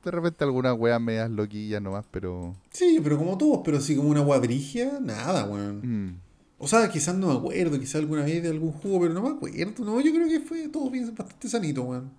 de, 0.04 0.12
repente 0.12 0.44
algunas 0.44 0.78
weas 0.78 1.02
medias 1.02 1.32
loquillas 1.32 1.82
nomás, 1.82 2.06
pero. 2.12 2.56
Sí, 2.72 3.00
pero 3.02 3.18
como 3.18 3.38
todos, 3.38 3.62
pero 3.64 3.78
así 3.78 3.96
como 3.96 4.10
una 4.10 4.22
guabrigia, 4.22 5.00
nada, 5.02 5.46
weón. 5.46 5.82
mm, 5.82 6.20
O 6.60 6.68
sea, 6.68 6.88
quizás 6.90 7.16
no 7.16 7.28
me 7.28 7.38
acuerdo, 7.40 7.80
quizás 7.80 7.96
alguna 7.96 8.24
vez 8.24 8.44
de 8.44 8.50
algún 8.50 8.72
jugo, 8.72 9.02
pero 9.02 9.14
no 9.14 9.24
me 9.24 9.30
acuerdo. 9.30 9.84
No, 9.84 10.00
yo 10.00 10.14
creo 10.14 10.28
que 10.28 10.42
fue 10.42 10.68
todo 10.68 10.92
bien, 10.92 11.08
bastante 11.16 11.50
sanito, 11.50 11.84
weón. 11.84 12.12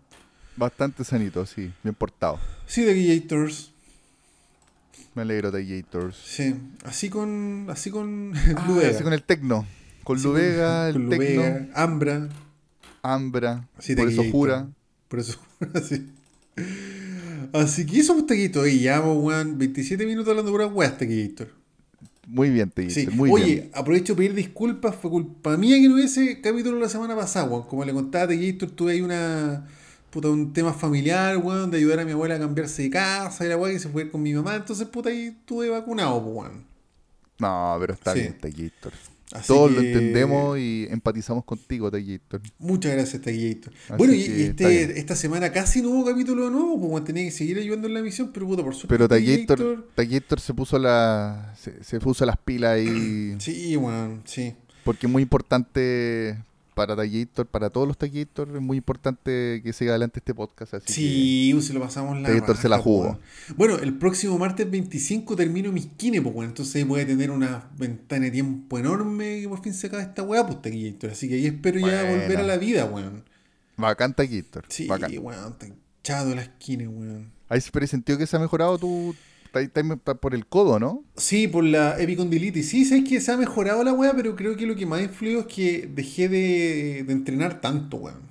bastante 0.57 1.05
sanito, 1.05 1.47
sí. 1.47 1.73
Bien 1.85 1.94
portado. 1.94 2.40
Sí, 2.66 2.83
de 2.83 3.21
Gators. 3.21 3.73
Me 5.19 5.23
alegro 5.23 5.51
de 5.51 5.67
Gators. 5.67 6.17
Sí. 6.17 6.55
Así 6.85 7.11
con. 7.11 7.67
Así 7.71 7.91
con. 7.91 8.33
Ah, 8.57 8.65
Lubega. 8.69 8.91
así 8.91 9.03
con 9.03 9.13
el 9.13 9.25
Tecno. 9.25 9.67
Con 10.05 10.17
Así 10.17 10.29
Lubega, 10.29 10.93
con 10.93 11.03
el 11.03 11.09
Lubega, 11.09 11.55
Tecno, 11.59 11.73
Ambra. 11.75 12.29
Ambra. 13.03 13.69
Sí, 13.81 13.97
por 13.97 14.09
eso 14.09 14.23
jura. 14.31 14.69
Por 15.09 15.19
eso, 15.19 15.41
así. 15.75 16.07
Así 17.53 17.85
que 17.85 17.99
eso 17.99 18.15
fue 18.15 18.23
Taquito. 18.25 18.65
Y 18.65 18.79
llevamos, 18.79 19.17
weón, 19.25 19.59
27 19.59 20.07
minutos 20.07 20.29
hablando 20.31 20.53
de 20.53 20.55
pura 20.57 20.67
weá, 20.69 20.97
Taquito. 20.97 21.49
Muy 22.29 22.51
bien, 22.51 22.71
Taquillator. 22.71 23.13
Sí. 23.13 23.17
Muy 23.17 23.31
Oye, 23.33 23.45
bien. 23.45 23.71
aprovecho 23.75 24.13
de 24.13 24.19
pedir 24.19 24.35
disculpas. 24.35 24.95
Fue 24.95 25.11
culpa 25.11 25.57
mía 25.57 25.79
que 25.79 25.89
no 25.89 25.95
hubiese 25.95 26.41
capítulo 26.41 26.79
la 26.79 26.89
semana 26.89 27.17
pasada, 27.17 27.47
weón. 27.47 27.65
Como 27.67 27.85
le 27.85 27.93
contaba 27.93 28.23
a 28.25 28.29
Taquito, 28.29 28.69
tuve 28.69 28.93
ahí 28.93 29.01
una. 29.01 29.67
Puta, 30.11 30.29
un 30.29 30.53
tema 30.55 30.73
familiar, 30.73 31.37
weón, 31.37 31.71
de 31.71 31.77
ayudar 31.79 32.01
a 32.01 32.05
mi 32.05 32.12
abuela 32.12 32.37
a 32.37 32.38
cambiarse 32.38 32.83
de 32.83 32.90
casa 32.90 33.44
y 33.44 33.49
la 33.49 33.57
weá 33.59 33.73
que 33.73 33.79
se 33.79 33.88
fue 33.90 34.03
a 34.03 34.05
ir 34.07 34.11
con 34.11 34.23
mi 34.23 34.33
mamá. 34.33 34.57
Entonces, 34.57 34.87
puta, 34.88 35.11
ahí 35.11 35.27
estuve 35.38 35.68
vacunado, 35.68 36.16
weón. 36.18 36.64
No, 37.38 37.77
pero 37.79 37.92
está 37.94 38.14
Sí. 38.14 38.21
bien, 38.21 38.38
Taquillator. 38.38 38.92
Todos 39.47 39.71
lo 39.71 39.81
entendemos 39.83 40.59
y 40.59 40.87
empatizamos 40.88 41.44
contigo, 41.44 41.90
Taquillator. 41.90 42.40
Muchas 42.59 42.92
gracias, 42.94 43.21
Taquillator. 43.21 43.73
Bueno, 43.99 44.14
y, 44.14 44.21
y 44.23 44.42
este, 44.44 44.99
esta 44.99 45.14
semana 45.14 45.53
casi 45.53 45.83
no 45.83 45.90
hubo 45.90 46.07
capítulo 46.07 46.49
nuevo, 46.49 46.75
weón, 46.77 47.05
tenía 47.05 47.25
que 47.25 47.31
seguir 47.31 47.59
ayudando 47.59 47.87
en 47.88 47.92
la 47.94 48.01
misión, 48.01 48.31
pero 48.33 48.47
puta, 48.47 48.62
por 48.64 48.75
suerte. 48.75 48.88
Pero 48.88 49.07
Taquillator- 49.94 50.38
se 50.40 50.55
puso 50.55 50.79
la, 50.79 51.55
se, 51.61 51.85
se 51.85 52.01
puso 52.01 52.25
las 52.25 52.38
pilas 52.38 52.81
y 52.81 53.37
Sí, 53.38 53.77
weón, 53.77 54.23
sí. 54.25 54.55
porque 54.83 55.07
es 55.07 55.12
muy 55.12 55.23
importante 55.23 56.38
para 56.79 56.95
Taquillator, 56.95 57.47
para 57.47 57.71
todos 57.71 57.88
los 57.88 57.99
Taquillator, 57.99 58.55
es 58.55 58.62
muy 58.62 58.77
importante 58.77 59.61
que 59.64 59.73
siga 59.73 59.91
adelante 59.91 60.21
este 60.21 60.33
podcast. 60.33 60.75
Así 60.75 60.93
Sí, 60.93 61.61
si 61.61 61.73
lo 61.73 61.81
pasamos 61.81 62.17
la 62.21 62.29
Taquillator 62.29 62.57
se 62.57 62.69
la 62.69 62.77
raja, 62.77 62.85
jugó. 62.85 63.19
Bueno, 63.57 63.79
el 63.79 63.99
próximo 63.99 64.38
martes 64.38 64.71
25 64.71 65.35
termino 65.35 65.73
mis 65.73 65.87
kines, 65.87 66.21
pues, 66.21 66.33
weón. 66.33 66.51
Entonces 66.51 66.87
voy 66.87 67.01
a 67.01 67.07
tener 67.07 67.33
una 67.33 67.69
ventana 67.77 68.27
de 68.27 68.31
tiempo 68.31 68.79
enorme 68.79 69.41
que 69.41 69.49
por 69.49 69.61
fin 69.61 69.75
se 69.75 69.88
acaba 69.88 70.05
esta 70.05 70.23
weá, 70.23 70.47
pues, 70.47 70.62
Taquillator. 70.62 71.11
Así 71.11 71.29
que 71.29 71.35
ahí 71.35 71.47
espero 71.47 71.81
ya 71.81 72.05
volver 72.05 72.37
a 72.37 72.43
la 72.45 72.57
vida, 72.57 72.85
weón. 72.85 73.25
bacán 73.77 74.14
Taquillator. 74.14 74.64
Sí, 74.69 74.88
weón, 74.88 75.53
está 75.53 75.67
hinchado 75.67 76.33
las 76.37 76.49
kines, 76.61 76.87
weón. 76.87 77.33
Ahí 77.49 77.61
se 77.61 77.87
sentido 77.88 78.19
que 78.19 78.27
se 78.29 78.37
ha 78.37 78.38
mejorado 78.38 78.79
tu 78.79 79.17
está- 79.49 79.81
está 79.81 80.15
por 80.15 80.35
el 80.35 80.47
codo, 80.47 80.79
¿no? 80.79 81.03
Sí, 81.17 81.49
por 81.49 81.65
la 81.65 82.01
epicondilitis. 82.01 82.69
Sí, 82.69 82.85
sabes 82.85 83.05
que 83.09 83.21
se 83.21 83.33
ha 83.33 83.37
mejorado 83.37 83.83
la 83.85 83.93
weá, 83.93 84.13
pero 84.15 84.37
creo 84.37 84.57
que 84.57 84.67
lo 84.67 84.75
que 84.77 84.87
más 84.87 85.01
influyó 85.03 85.41
es 85.41 85.47
que 85.47 85.89
dejé 85.93 86.29
de, 86.29 87.05
de 87.07 87.13
entrenar 87.13 87.61
tanto, 87.61 87.97
weón. 87.99 88.29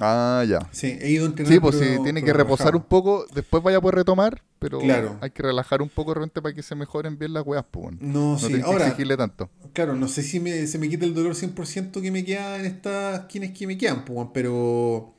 Ah, 0.00 0.44
ya. 0.48 0.58
Sí, 0.72 0.98
he 1.00 1.10
ido 1.12 1.24
a 1.24 1.28
entrenar. 1.28 1.52
Sí, 1.52 1.60
pues 1.60 1.76
pero- 1.76 1.96
sí, 1.98 2.02
tiene 2.02 2.24
que 2.24 2.32
reposar 2.32 2.66
relajado. 2.72 2.78
un 2.78 2.84
poco, 2.88 3.26
después 3.32 3.62
vaya 3.62 3.78
a 3.78 3.80
poder 3.80 3.94
retomar, 3.94 4.42
pero 4.58 4.80
Claro. 4.80 5.18
hay 5.20 5.30
que 5.30 5.42
relajar 5.42 5.82
un 5.82 5.88
poco 5.88 6.10
de 6.10 6.14
repente 6.16 6.42
para 6.42 6.52
que 6.52 6.62
se 6.64 6.74
mejoren 6.74 7.16
bien 7.16 7.32
las 7.32 7.46
weas, 7.46 7.64
pues. 7.70 7.94
No, 8.00 8.32
No 8.32 8.38
sí. 8.38 8.54
que 8.54 8.62
Ahora, 8.62 8.86
exigirle 8.86 9.16
tanto. 9.16 9.48
Claro, 9.72 9.94
no 9.94 10.08
sé 10.08 10.24
si 10.24 10.40
me, 10.40 10.66
se 10.66 10.78
me 10.78 10.88
quita 10.88 11.04
el 11.04 11.14
dolor 11.14 11.36
100% 11.36 12.00
que 12.02 12.10
me 12.10 12.24
queda 12.24 12.58
en 12.58 12.66
estas 12.66 13.26
quienes 13.26 13.52
que 13.52 13.68
me 13.68 13.78
quedan, 13.78 14.04
pues, 14.04 14.28
pero 14.34 15.12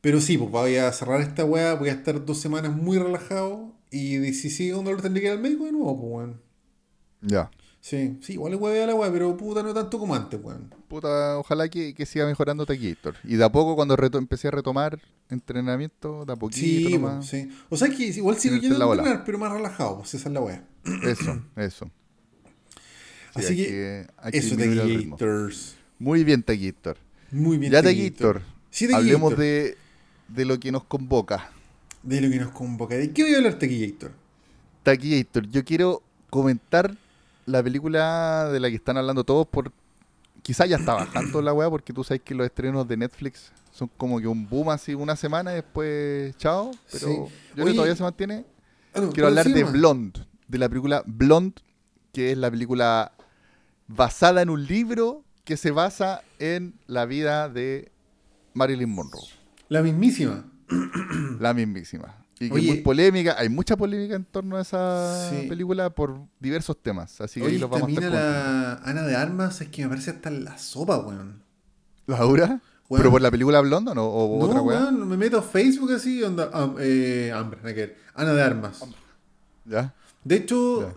pero 0.00 0.20
sí, 0.20 0.36
pues 0.36 0.50
voy 0.50 0.76
a 0.76 0.92
cerrar 0.92 1.22
esta 1.22 1.44
weá, 1.46 1.74
voy 1.74 1.88
a 1.88 1.92
estar 1.92 2.22
dos 2.26 2.38
semanas 2.38 2.76
muy 2.76 2.98
relajado 2.98 3.72
y 3.96 4.34
si 4.34 4.50
sigue 4.50 4.74
un 4.74 4.84
dolor 4.84 5.00
tendré 5.02 5.20
que 5.22 5.28
ir 5.28 5.32
al 5.32 5.40
médico 5.40 5.64
de 5.64 5.72
nuevo, 5.72 5.98
pues, 5.98 6.12
weón. 6.12 6.40
Ya. 7.22 7.50
Sí, 7.80 8.18
sí, 8.22 8.32
igual 8.34 8.54
es 8.54 8.60
huevea 8.60 8.86
la 8.86 8.94
weá, 8.94 9.12
pero 9.12 9.36
puta 9.36 9.62
no 9.62 9.74
tanto 9.74 9.98
como 9.98 10.14
antes, 10.14 10.40
weón. 10.42 10.74
Puta, 10.88 11.38
ojalá 11.38 11.68
que, 11.68 11.94
que 11.94 12.06
siga 12.06 12.24
mejorando 12.26 12.64
Taquillator. 12.64 13.16
Y 13.24 13.36
de 13.36 13.44
a 13.44 13.52
poco, 13.52 13.76
cuando 13.76 13.94
reto- 13.96 14.16
empecé 14.18 14.48
a 14.48 14.52
retomar 14.52 14.98
entrenamiento, 15.28 16.24
de 16.24 16.32
a 16.32 16.36
poquito 16.36 16.88
Sí, 16.88 16.94
nomás. 16.94 17.26
sí. 17.26 17.50
O 17.68 17.76
sea 17.76 17.88
que 17.90 18.04
igual 18.06 18.38
sigo 18.38 18.56
yendo 18.56 18.82
a 18.90 18.94
entrenar, 18.94 19.24
pero 19.24 19.38
más 19.38 19.52
relajado, 19.52 19.98
pues 19.98 20.14
esa 20.14 20.28
es 20.28 20.34
la 20.34 20.40
weá. 20.40 20.64
Eso, 21.04 21.42
eso. 21.56 21.90
Sí, 23.36 23.40
Así 23.40 23.46
hay 23.48 23.56
que, 23.66 24.06
hay 24.16 24.30
que 24.32 24.38
Eso. 24.38 24.56
Taquillators. 24.56 25.76
Muy 25.98 26.22
bien, 26.22 26.42
Taquillator. 26.44 26.96
Muy 27.32 27.58
bien, 27.58 27.72
Ya, 27.72 27.82
Taquillator. 27.82 28.42
Sí, 28.70 28.88
Hablemos 28.94 29.36
de, 29.36 29.76
de 30.28 30.44
lo 30.44 30.60
que 30.60 30.70
nos 30.70 30.84
convoca. 30.84 31.50
De 32.04 32.20
lo 32.20 32.30
que 32.30 32.38
nos 32.38 32.50
convoca. 32.52 32.94
¿De 32.96 33.10
qué 33.12 33.22
voy 33.22 33.34
a 33.34 33.38
hablar, 33.38 33.54
Taquillator? 33.58 34.12
Taquillator, 34.82 35.48
yo 35.48 35.64
quiero 35.64 36.02
comentar 36.30 36.94
la 37.46 37.62
película 37.62 38.48
de 38.52 38.60
la 38.60 38.68
que 38.68 38.76
están 38.76 38.96
hablando 38.96 39.24
todos 39.24 39.46
por 39.46 39.72
quizás 40.42 40.68
ya 40.68 40.76
está 40.76 40.94
bajando 40.94 41.40
la 41.40 41.52
weá 41.54 41.70
porque 41.70 41.92
tú 41.92 42.04
sabes 42.04 42.22
que 42.22 42.34
los 42.34 42.44
estrenos 42.46 42.86
de 42.86 42.96
Netflix 42.98 43.50
son 43.72 43.90
como 43.96 44.20
que 44.20 44.26
un 44.26 44.48
boom 44.48 44.70
así 44.70 44.94
una 44.94 45.16
semana 45.16 45.52
y 45.52 45.56
después 45.56 46.36
chao. 46.36 46.70
Pero 46.92 47.06
Sí. 47.06 47.14
yo 47.14 47.28
creo 47.54 47.66
que 47.66 47.72
todavía 47.72 47.96
se 47.96 48.02
mantiene. 48.02 48.44
Ah, 48.94 49.00
Quiero 49.00 49.10
¿cómo 49.14 49.26
hablar 49.26 49.46
de? 49.48 49.64
Blonde, 49.64 50.20
de 50.48 50.58
la 50.58 50.68
película 50.68 51.02
Blonde, 51.06 51.54
que 52.12 52.32
es 52.32 52.38
la 52.38 52.50
película 52.50 53.12
basada 53.88 54.42
en 54.42 54.50
un 54.50 54.64
libro 54.66 55.22
que 55.44 55.56
se 55.56 55.70
basa 55.70 56.22
en 56.38 56.74
la 56.86 57.04
vida 57.06 57.48
de 57.48 57.90
Marilyn 58.54 58.90
Monroe, 58.90 59.20
La 59.68 59.82
mismísima. 59.82 60.44
la 61.40 61.54
mismísima. 61.54 62.14
Y 62.40 62.48
que 62.48 62.54
Oye. 62.54 62.68
es 62.68 62.74
muy 62.74 62.82
polémica, 62.82 63.36
hay 63.38 63.48
mucha 63.48 63.76
polémica 63.76 64.16
en 64.16 64.24
torno 64.24 64.56
a 64.56 64.62
esa 64.62 65.30
Sí. 65.30 65.46
película 65.48 65.90
por 65.90 66.18
diversos 66.40 66.76
temas, 66.82 67.20
así 67.20 67.40
que 67.40 67.46
ahí 67.46 67.58
los 67.58 67.70
vamos 67.70 67.88
a 67.88 67.92
estar 67.92 68.10
la 68.10 68.74
Ana 68.84 69.02
de 69.02 69.14
Armas, 69.14 69.60
es 69.60 69.68
que 69.68 69.82
me 69.82 69.88
parece 69.88 70.10
hasta 70.10 70.30
en 70.30 70.44
la 70.44 70.58
sopa, 70.58 70.98
weón. 70.98 71.42
¿Laura? 72.06 72.60
Weón. 72.88 73.00
¿Pero 73.00 73.10
por 73.12 73.22
la 73.22 73.30
película 73.30 73.60
Blonde 73.60 73.92
o 73.92 73.94
no? 73.94 74.04
¿O 74.06 74.38
No, 74.40 74.44
otra 74.46 74.60
weá? 74.62 74.80
weón, 74.80 75.08
me 75.08 75.16
meto 75.16 75.38
a 75.38 75.42
Facebook 75.42 75.92
así, 75.92 76.22
onda, 76.22 76.50
ah, 76.52 76.74
eh, 76.80 77.32
hambre, 77.34 77.60
que 77.62 77.72
ver. 77.72 77.96
Ana 78.14 78.32
de 78.34 78.42
Armas. 78.42 78.84
¿Ya? 79.64 79.94
De 80.24 80.36
hecho, 80.36 80.92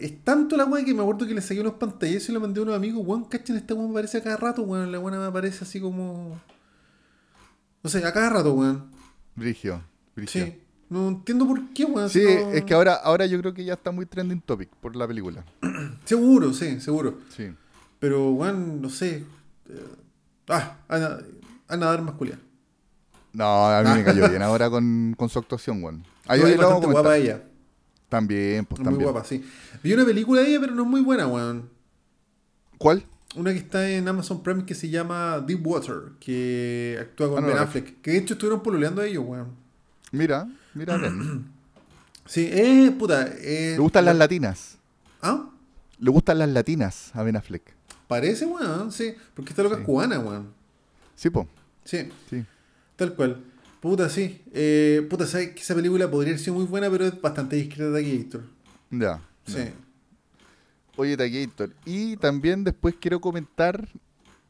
es 0.00 0.24
tanto 0.24 0.56
la 0.56 0.64
weá 0.64 0.84
que 0.84 0.92
me 0.92 1.02
acuerdo 1.02 1.26
que 1.26 1.34
le 1.34 1.40
saqué 1.42 1.60
unos 1.60 1.74
pantallazos 1.74 2.30
y 2.30 2.32
le 2.32 2.38
mandé 2.40 2.60
a 2.60 2.62
unos 2.64 2.74
amigos, 2.74 3.02
weón, 3.06 3.24
cachen, 3.26 3.56
esta 3.56 3.74
weón 3.74 3.86
me 3.88 3.92
aparece 3.92 4.18
a 4.18 4.22
cada 4.22 4.36
rato, 4.38 4.62
weón. 4.62 4.90
La 4.90 4.98
weón 4.98 5.18
me 5.18 5.24
aparece 5.26 5.64
así 5.64 5.80
como. 5.80 6.38
No 7.82 7.88
sé, 7.90 8.04
a 8.04 8.12
cada 8.12 8.28
rato, 8.30 8.54
weón. 8.54 8.90
Brigio. 9.34 9.82
Brigio. 10.16 10.44
Sí. 10.46 10.60
No 10.88 11.08
entiendo 11.08 11.46
por 11.46 11.68
qué, 11.72 11.84
weón. 11.84 12.10
Sí, 12.10 12.22
no- 12.24 12.50
es 12.50 12.64
que 12.64 12.74
ahora, 12.74 12.94
ahora 12.94 13.26
yo 13.26 13.38
creo 13.40 13.54
que 13.54 13.64
ya 13.64 13.74
está 13.74 13.90
muy 13.92 14.06
trending 14.06 14.40
topic 14.40 14.68
por 14.80 14.96
la 14.96 15.06
película. 15.06 15.44
Seguro, 16.04 16.52
sí, 16.52 16.80
seguro. 16.80 17.18
Sí. 17.36 17.50
Pero, 18.00 18.30
weón, 18.32 18.80
no 18.82 18.88
sé. 18.90 19.24
eh, 19.68 19.86
Ah, 20.48 20.78
Ana, 20.88 21.18
Ana 21.68 21.92
Armas 21.92 22.14
culiá. 22.16 22.36
No, 23.32 23.66
a 23.66 23.82
mí 23.84 23.90
me 23.90 24.02
cayó 24.04 24.28
bien 24.28 24.42
ahora 24.42 24.68
con, 24.68 25.14
con 25.16 25.28
su 25.28 25.38
actuación, 25.38 25.80
weón. 25.84 26.04
Ahí, 26.26 26.40
es 26.42 26.56
bastante 26.56 26.86
guapa 26.88 27.16
ella. 27.16 27.40
También, 28.08 28.64
pues 28.64 28.80
Es 28.80 28.84
muy 28.84 28.92
también. 28.94 29.12
guapa, 29.12 29.24
sí. 29.28 29.44
Vi 29.84 29.92
una 29.92 30.04
película 30.04 30.40
de 30.40 30.48
ella, 30.50 30.60
pero 30.60 30.74
no 30.74 30.82
es 30.82 30.88
muy 30.88 31.00
buena, 31.02 31.28
weón. 31.28 31.68
¿Cuál? 32.78 33.04
Una 33.36 33.52
que 33.52 33.58
está 33.58 33.88
en 33.88 34.08
Amazon 34.08 34.42
Prime 34.42 34.64
que 34.66 34.74
se 34.74 34.88
llama 34.88 35.40
Deep 35.46 35.64
Water, 35.64 35.94
que 36.18 36.98
actúa 37.00 37.28
con 37.28 37.38
Ah, 37.38 37.40
no, 37.42 37.46
Ben 37.48 37.58
Affleck. 37.58 38.00
Que 38.00 38.10
de 38.12 38.18
hecho 38.18 38.34
estuvieron 38.34 38.62
pololeando 38.62 39.02
a 39.02 39.06
ellos, 39.06 39.24
weón. 39.26 39.48
Mira, 40.12 40.48
mira. 40.74 40.98
Sí, 42.26 42.48
eh, 42.52 42.94
puta. 42.96 43.26
Eh, 43.40 43.72
Le 43.72 43.78
gustan 43.78 44.04
la- 44.04 44.12
las 44.12 44.18
latinas. 44.18 44.78
¿Ah? 45.20 45.50
Le 45.98 46.10
gustan 46.10 46.38
las 46.38 46.48
latinas 46.48 47.10
a 47.14 47.24
Ben 47.24 47.34
Affleck. 47.36 47.74
Parece, 48.06 48.46
weón, 48.46 48.92
sí. 48.92 49.14
Porque 49.34 49.50
esta 49.50 49.62
loca 49.64 49.74
Sí. 49.76 49.80
es 49.82 49.86
cubana, 49.86 50.18
weón. 50.20 50.48
Sí, 51.16 51.28
po. 51.30 51.48
Sí, 51.84 52.08
Sí. 52.28 52.44
tal 52.94 53.14
cual. 53.14 53.42
Puta, 53.80 54.08
sí. 54.08 54.42
Eh, 54.52 55.04
puta, 55.10 55.26
sabes 55.26 55.50
que 55.50 55.60
esa 55.60 55.74
película 55.74 56.08
podría 56.08 56.34
haber 56.34 56.40
sido 56.44 56.54
muy 56.54 56.66
buena, 56.66 56.88
pero 56.88 57.04
es 57.06 57.20
bastante 57.20 57.56
discreta 57.56 57.90
de 57.90 58.18
Gator. 58.18 58.42
Ya. 58.90 59.20
Sí. 59.46 59.54
ya. 59.56 59.72
Oye, 61.00 61.16
Taquillator. 61.16 61.74
Y 61.86 62.16
también 62.18 62.62
después 62.62 62.94
quiero 63.00 63.20
comentar 63.20 63.88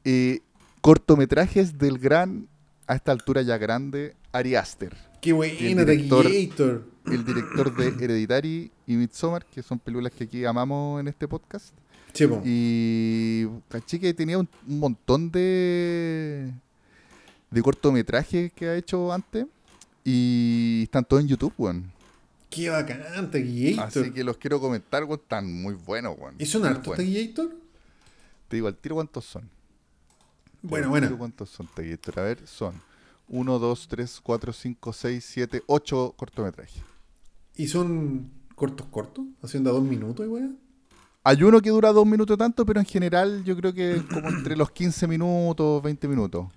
eh, 0.05 0.41
cortometrajes 0.81 1.79
del 1.79 1.99
gran, 1.99 2.49
a 2.89 2.97
esta 2.97 3.13
altura 3.13 3.43
ya 3.43 3.57
grande, 3.57 4.17
Ari 4.33 4.57
Aster. 4.57 4.97
Qué 5.21 5.31
el 5.31 5.37
buena, 5.37 5.85
director- 5.85 6.25
Gator. 6.29 6.87
El 7.07 7.25
director 7.25 7.77
de 7.77 8.05
Hereditary 8.05 8.71
y 8.87 8.95
Midsommar, 8.97 9.45
que 9.47 9.63
son 9.63 9.79
películas 9.79 10.13
que 10.13 10.25
aquí 10.25 10.45
amamos 10.45 11.01
en 11.01 11.07
este 11.09 11.27
podcast. 11.29 11.73
Sí, 12.13 12.27
po. 12.27 12.43
Y 12.45 13.47
caché 13.69 14.01
que 14.01 14.13
tenía 14.13 14.37
un, 14.39 14.49
un 14.67 14.79
montón 14.81 15.31
de, 15.31 16.53
de 17.51 17.63
cortometrajes 17.63 18.53
que 18.53 18.67
ha 18.69 18.77
hecho 18.77 19.13
antes. 19.13 19.47
Y 20.05 20.81
están 20.85 21.05
todos 21.05 21.23
en 21.23 21.29
YouTube, 21.29 21.53
weón. 21.59 21.93
Qué 22.51 22.69
bacán, 22.69 23.01
Gator. 23.01 23.81
Así 23.87 24.11
que 24.11 24.25
los 24.25 24.37
quiero 24.37 24.61
comentar, 24.61 25.05
weón. 25.05 25.21
Están 25.21 25.53
muy 25.63 25.75
buenos, 25.75 26.19
weón. 26.19 26.35
¿Y 26.39 26.47
son 26.47 26.67
hartos. 26.67 26.97
Gator? 26.99 27.57
Te 28.49 28.57
digo 28.57 28.67
al 28.67 28.77
tiro 28.77 28.97
cuántos 28.97 29.25
son. 29.25 29.43
Te 29.43 29.49
Bueno, 30.63 30.89
al 30.89 30.93
tiro 30.95 31.09
bueno. 31.09 31.19
¿Cuántos 31.19 31.51
son, 31.51 31.69
Taquillator? 31.69 32.19
A 32.19 32.23
ver, 32.23 32.47
son 32.47 32.75
1, 33.29 33.59
2, 33.59 33.89
3, 33.89 34.21
4, 34.21 34.53
5, 34.53 34.93
6, 34.93 35.25
7, 35.25 35.63
8 35.67 36.15
cortometrajes. 36.17 36.83
¿Y 37.55 37.69
son 37.69 38.31
cortos, 38.57 38.89
cortos? 38.91 39.25
Haciendo 39.43 39.71
a 39.71 39.73
dos 39.75 39.85
minutos, 39.85 40.27
weón. 40.27 40.59
Hay 41.23 41.43
uno 41.43 41.61
que 41.61 41.71
dura 41.71 41.93
dos 41.93 42.07
minutos 42.07 42.37
tanto, 42.37 42.65
pero 42.67 42.81
en 42.81 42.87
general 42.87 43.45
yo 43.45 43.55
creo 43.57 43.73
que 43.73 44.03
como 44.13 44.29
entre 44.29 44.57
los 44.57 44.71
15 44.71 45.07
minutos, 45.07 45.83
20 45.83 46.09
minutos. 46.09 46.49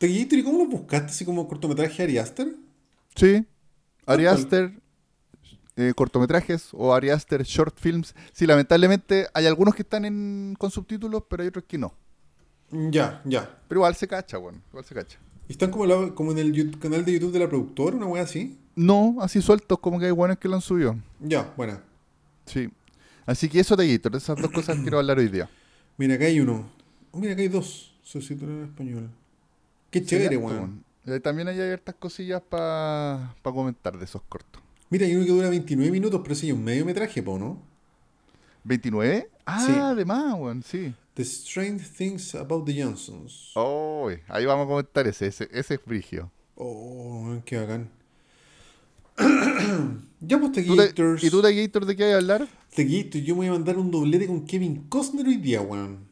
Gator, 0.00 0.38
¿y 0.38 0.42
cómo 0.42 0.58
lo 0.58 0.66
buscaste 0.66 1.10
así 1.10 1.24
como 1.24 1.46
cortometraje 1.46 2.02
Ari 2.02 2.18
Aster? 2.18 2.54
Sí. 3.14 3.46
Ari 4.06 4.26
Aster, 4.26 4.79
eh, 5.76 5.92
cortometrajes 5.94 6.68
o 6.72 6.92
Ari 6.94 7.10
Aster 7.10 7.42
short 7.44 7.76
films. 7.78 8.14
Sí, 8.32 8.46
lamentablemente 8.46 9.26
hay 9.34 9.46
algunos 9.46 9.74
que 9.74 9.82
están 9.82 10.04
en, 10.04 10.54
con 10.58 10.70
subtítulos, 10.70 11.22
pero 11.28 11.42
hay 11.42 11.48
otros 11.48 11.64
que 11.66 11.78
no. 11.78 11.94
Ya, 12.70 13.20
ya. 13.24 13.58
Pero 13.68 13.80
igual 13.80 13.94
se 13.96 14.06
cacha, 14.06 14.36
bueno, 14.38 14.60
igual 14.70 14.84
se 14.84 14.94
cacha. 14.94 15.18
¿Y 15.48 15.52
¿Están 15.52 15.70
como, 15.70 15.86
la- 15.86 16.14
como 16.14 16.30
en 16.32 16.38
el 16.38 16.78
canal 16.78 17.04
de 17.04 17.12
YouTube 17.14 17.32
de 17.32 17.40
la 17.40 17.48
productora, 17.48 17.96
una 17.96 18.06
weá 18.06 18.22
así? 18.22 18.58
No, 18.76 19.16
así 19.20 19.42
sueltos, 19.42 19.78
como 19.80 19.98
que 19.98 20.06
hay 20.06 20.12
buenos 20.12 20.38
que 20.38 20.48
lo 20.48 20.54
han 20.54 20.60
subido. 20.60 20.96
Ya, 21.18 21.52
buena. 21.56 21.82
Sí. 22.46 22.70
Así 23.26 23.48
que 23.48 23.60
eso, 23.60 23.76
Taguito, 23.76 24.08
de 24.10 24.18
esas 24.18 24.40
dos 24.40 24.50
cosas 24.50 24.78
quiero 24.80 24.98
hablar 24.98 25.18
hoy 25.18 25.28
día. 25.28 25.48
Mira, 25.98 26.14
acá 26.14 26.24
hay 26.24 26.40
uno. 26.40 26.70
Oh, 27.10 27.18
mira, 27.18 27.32
acá 27.32 27.42
hay 27.42 27.48
dos. 27.48 27.92
Subtítulos 28.02 28.54
en 28.56 28.64
español. 28.64 29.10
Qué 29.90 30.04
chévere, 30.04 30.30
Sí, 30.30 30.36
weón. 30.36 30.84
Eh, 31.06 31.18
también 31.20 31.48
hay 31.48 31.60
hartas 31.60 31.94
cosillas 31.96 32.40
para 32.48 33.34
comentar 33.42 33.98
de 33.98 34.04
esos 34.04 34.22
cortos. 34.28 34.62
Mira, 34.90 35.06
hay 35.06 35.14
uno 35.14 35.24
que 35.24 35.30
dura 35.32 35.48
29 35.48 35.90
minutos, 35.92 36.20
pero 36.22 36.34
sí, 36.34 36.50
un 36.52 36.62
mediometraje, 36.64 37.22
po, 37.22 37.38
¿no? 37.38 37.62
¿29? 38.64 39.26
Ah, 39.46 39.64
Sí. 39.64 39.72
además, 39.76 40.34
weón, 40.38 40.62
sí. 40.62 40.92
The 41.14 41.22
Strange 41.22 41.84
Things 41.96 42.34
About 42.34 42.66
the 42.66 42.82
Johnsons. 42.82 43.52
Oh, 43.54 44.08
ahí 44.28 44.44
vamos 44.46 44.64
a 44.66 44.68
comentar 44.68 45.06
ese, 45.06 45.26
ese, 45.26 45.48
ese 45.52 45.74
es 45.74 45.80
frigio. 45.80 46.30
Oh, 46.56 47.36
qué 47.44 47.58
bacán. 47.58 47.88
ya, 50.20 50.38
pues, 50.38 50.52
¿Tú 50.52 50.52
te- 50.52 50.62
Tequilators. 50.62 51.24
¿Y 51.24 51.30
tú, 51.30 51.42
Taguitor, 51.42 51.84
de 51.86 51.96
qué 51.96 52.04
hay 52.04 52.12
a 52.12 52.16
hablar? 52.16 52.48
Tequilator, 52.74 53.20
yo 53.22 53.34
me 53.34 53.38
voy 53.40 53.46
a 53.48 53.52
mandar 53.52 53.76
un 53.78 53.90
doblete 53.90 54.26
con 54.26 54.44
Kevin 54.46 54.84
Costner 54.88 55.26
hoy 55.26 55.36
día, 55.36 55.60
weón. 55.60 56.08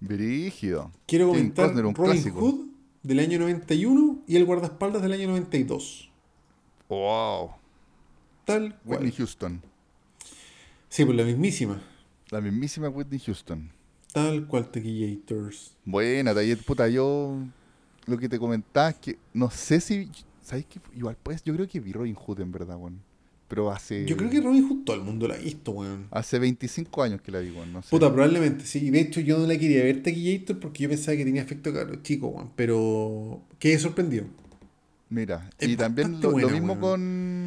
Brígido. 0.00 0.90
Quiero 1.06 1.28
comentar 1.28 1.66
Costner, 1.66 1.86
un 1.86 1.94
Robin 1.94 2.12
clásico. 2.12 2.40
Hood 2.40 2.66
del 3.02 3.18
año 3.20 3.38
91 3.38 4.22
y 4.26 4.36
El 4.36 4.44
guardaespaldas 4.46 5.02
del 5.02 5.12
año 5.12 5.28
92. 5.28 6.10
Wow. 6.88 7.50
Tal 8.44 8.74
cual. 8.84 8.98
Whitney 9.00 9.12
Houston. 9.12 9.62
Sí, 10.88 11.04
pues 11.04 11.16
la 11.16 11.24
mismísima. 11.24 11.80
La 12.30 12.40
mismísima 12.40 12.88
Whitney 12.88 13.20
Houston. 13.20 13.70
Tal 14.12 14.46
cual, 14.46 14.70
Tequillators. 14.70 15.76
Buena, 15.84 16.34
Taguitor, 16.34 16.64
puta, 16.64 16.88
yo 16.88 17.38
lo 18.06 18.18
que 18.18 18.28
te 18.28 18.38
comentaba 18.38 18.90
es 18.90 18.96
que 18.96 19.18
no 19.32 19.50
sé 19.50 19.80
si. 19.80 20.08
¿Sabes 20.42 20.66
qué? 20.68 20.80
Igual, 20.96 21.16
pues, 21.22 21.44
yo 21.44 21.54
creo 21.54 21.68
que 21.68 21.78
vi 21.78 21.92
Robin 21.92 22.14
Hood 22.14 22.40
en 22.40 22.50
verdad, 22.50 22.76
weón. 22.76 23.00
Pero 23.46 23.70
hace. 23.70 24.04
Yo 24.06 24.16
creo 24.16 24.30
que 24.30 24.40
Robin 24.40 24.68
Hood 24.68 24.84
todo 24.84 24.96
el 24.96 25.02
mundo 25.02 25.28
la 25.28 25.34
ha 25.34 25.38
visto, 25.38 25.72
weón. 25.72 26.08
Hace 26.10 26.38
25 26.40 27.02
años 27.02 27.20
que 27.20 27.30
la 27.30 27.38
vi, 27.40 27.50
weón. 27.50 27.72
No 27.72 27.82
sé. 27.82 27.88
Puta, 27.90 28.12
probablemente, 28.12 28.64
sí. 28.64 28.90
De 28.90 29.00
hecho, 29.00 29.20
yo 29.20 29.38
no 29.38 29.46
la 29.46 29.56
quería 29.58 29.84
ver 29.84 30.02
Tequillator 30.02 30.58
porque 30.58 30.82
yo 30.84 30.88
pensaba 30.88 31.16
que 31.16 31.24
tenía 31.24 31.42
efecto 31.42 31.72
caro 31.72 31.94
chico, 32.02 32.28
weón. 32.28 32.50
Pero 32.56 33.42
quedé 33.60 33.78
sorprendido. 33.78 34.24
Mira, 35.08 35.50
Es 35.58 35.68
y 35.68 35.76
también 35.76 36.20
lo, 36.20 36.30
mismo 36.32 36.74
weón. 36.74 36.80
con 36.80 37.39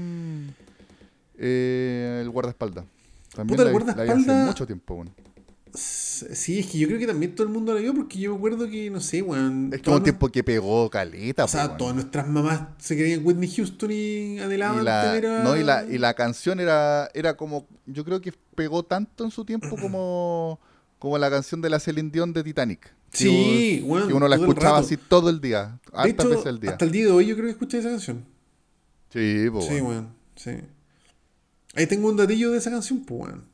eh, 1.38 2.20
el 2.22 2.30
guardaespaldas. 2.30 2.86
También 3.36 3.58
Puta, 3.58 3.70
el 3.70 3.74
la, 3.74 3.96
la 3.96 4.04
vi 4.04 4.10
hace 4.10 4.22
guardaespaldas- 4.32 4.46
mucho 4.46 4.66
tiempo. 4.68 5.06
S- 5.74 6.36
Sí, 6.36 6.60
es 6.60 6.68
que 6.68 6.78
yo 6.78 6.88
creo 6.88 7.00
que 7.00 7.08
también 7.08 7.34
todo 7.36 7.46
el 7.48 7.52
mundo 7.52 7.74
la 7.74 7.82
vio 7.82 7.94
porque 7.96 8.20
yo 8.20 8.32
me 8.32 8.38
acuerdo 8.38 8.70
que, 8.70 8.90
no 8.92 9.02
sé, 9.02 9.22
weón. 9.24 9.72
Es 9.74 9.82
que 9.82 9.90
un 9.90 10.04
tiempo 10.04 10.30
que 10.30 10.44
pegó 10.44 10.90
caleta, 10.90 11.44
O 11.46 11.48
sea, 11.48 11.64
po, 11.64 11.68
weón. 11.70 11.78
todas 11.80 11.96
nuestras 11.96 12.28
mamás 12.28 12.62
se 12.78 12.96
creían 12.96 13.26
Whitney 13.26 13.50
Houston 13.50 13.90
y 13.92 14.40
anhelaban 14.40 14.78
tener 14.86 15.26
a- 15.26 15.44
no, 15.44 15.58
y 15.58 15.64
la, 15.64 15.84
y 15.84 15.98
la 15.98 16.14
canción 16.14 16.60
era, 16.60 17.10
era 17.16 17.36
como, 17.36 17.68
yo 17.88 18.06
creo 18.06 18.22
que 18.22 18.32
pegó 18.56 18.84
tanto 18.84 19.26
en 19.26 19.32
su 19.32 19.44
tiempo 19.44 19.76
como, 19.82 20.60
como 21.00 21.18
la 21.18 21.30
canción 21.32 21.60
de 21.62 21.70
la 21.72 21.80
Celine 21.80 22.12
Dion 22.12 22.32
de 22.34 22.44
Titanic. 22.44 22.94
Que 23.12 23.18
Sí, 23.18 23.82
uno- 23.84 23.94
weón, 23.94 24.08
que 24.08 24.14
uno 24.14 24.28
la 24.28 24.36
el 24.36 24.42
escuchaba 24.42 24.78
así 24.78 24.96
todo 24.98 25.30
el 25.32 25.42
día, 25.42 25.80
hecho, 26.06 26.30
veces 26.30 26.46
al 26.46 26.60
día. 26.60 26.72
hasta 26.72 26.86
el 26.86 26.92
día 26.92 27.06
de 27.06 27.12
hoy 27.12 27.26
yo 27.26 27.34
creo 27.36 27.46
que 27.48 27.52
escuché 27.52 27.80
esa 27.80 27.90
canción. 27.90 28.24
Sí, 29.10 29.48
po, 29.52 29.62
Sí, 29.62 29.82
weón, 29.82 30.10
sí. 30.36 30.52
Ahí 31.74 31.88
tengo 31.88 32.10
un 32.10 32.18
datillo 32.18 32.52
de 32.52 32.58
esa 32.60 32.70
canción, 32.72 33.04
pues, 33.04 33.22
weón. 33.30 33.46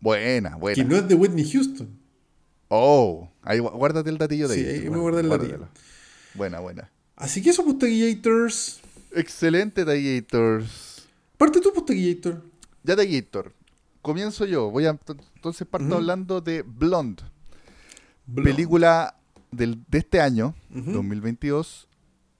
Buena, 0.00 0.50
Que 0.50 0.56
buena. 0.56 0.84
no 0.84 0.96
es 0.96 1.08
de 1.08 1.14
Whitney 1.14 1.50
Houston. 1.50 1.88
Oh, 2.68 3.28
ahí 3.42 3.58
gu- 3.58 3.72
guárdate 3.72 4.10
el 4.10 4.18
datillo 4.18 4.46
de 4.46 4.54
Sí, 4.54 4.60
ahí. 4.60 4.66
ahí 4.74 4.80
me 4.82 4.88
bueno, 4.90 5.02
guardé 5.02 5.20
el 5.22 5.26
guárdatelo. 5.28 5.58
datillo. 5.64 5.82
Buena, 6.34 6.60
buena. 6.60 6.90
Así 7.16 7.42
que 7.42 7.50
eso, 7.50 7.64
pues. 7.64 8.80
Excelente, 9.12 9.84
Tagators. 9.84 11.08
Parte 11.36 11.60
tú, 11.60 11.72
pues. 11.74 11.98
Ya, 12.84 12.94
Tagator. 12.94 13.52
Comienzo 14.02 14.44
yo. 14.44 14.70
Voy 14.70 14.86
a, 14.86 14.90
entonces 15.34 15.66
parto 15.66 15.96
hablando 15.96 16.40
de 16.40 16.62
Blonde. 16.62 17.22
Blonde. 18.26 18.50
película 18.52 19.16
del, 19.50 19.82
de 19.88 19.98
este 19.98 20.20
año, 20.20 20.54
Ujú. 20.74 20.92
2022, 20.92 21.88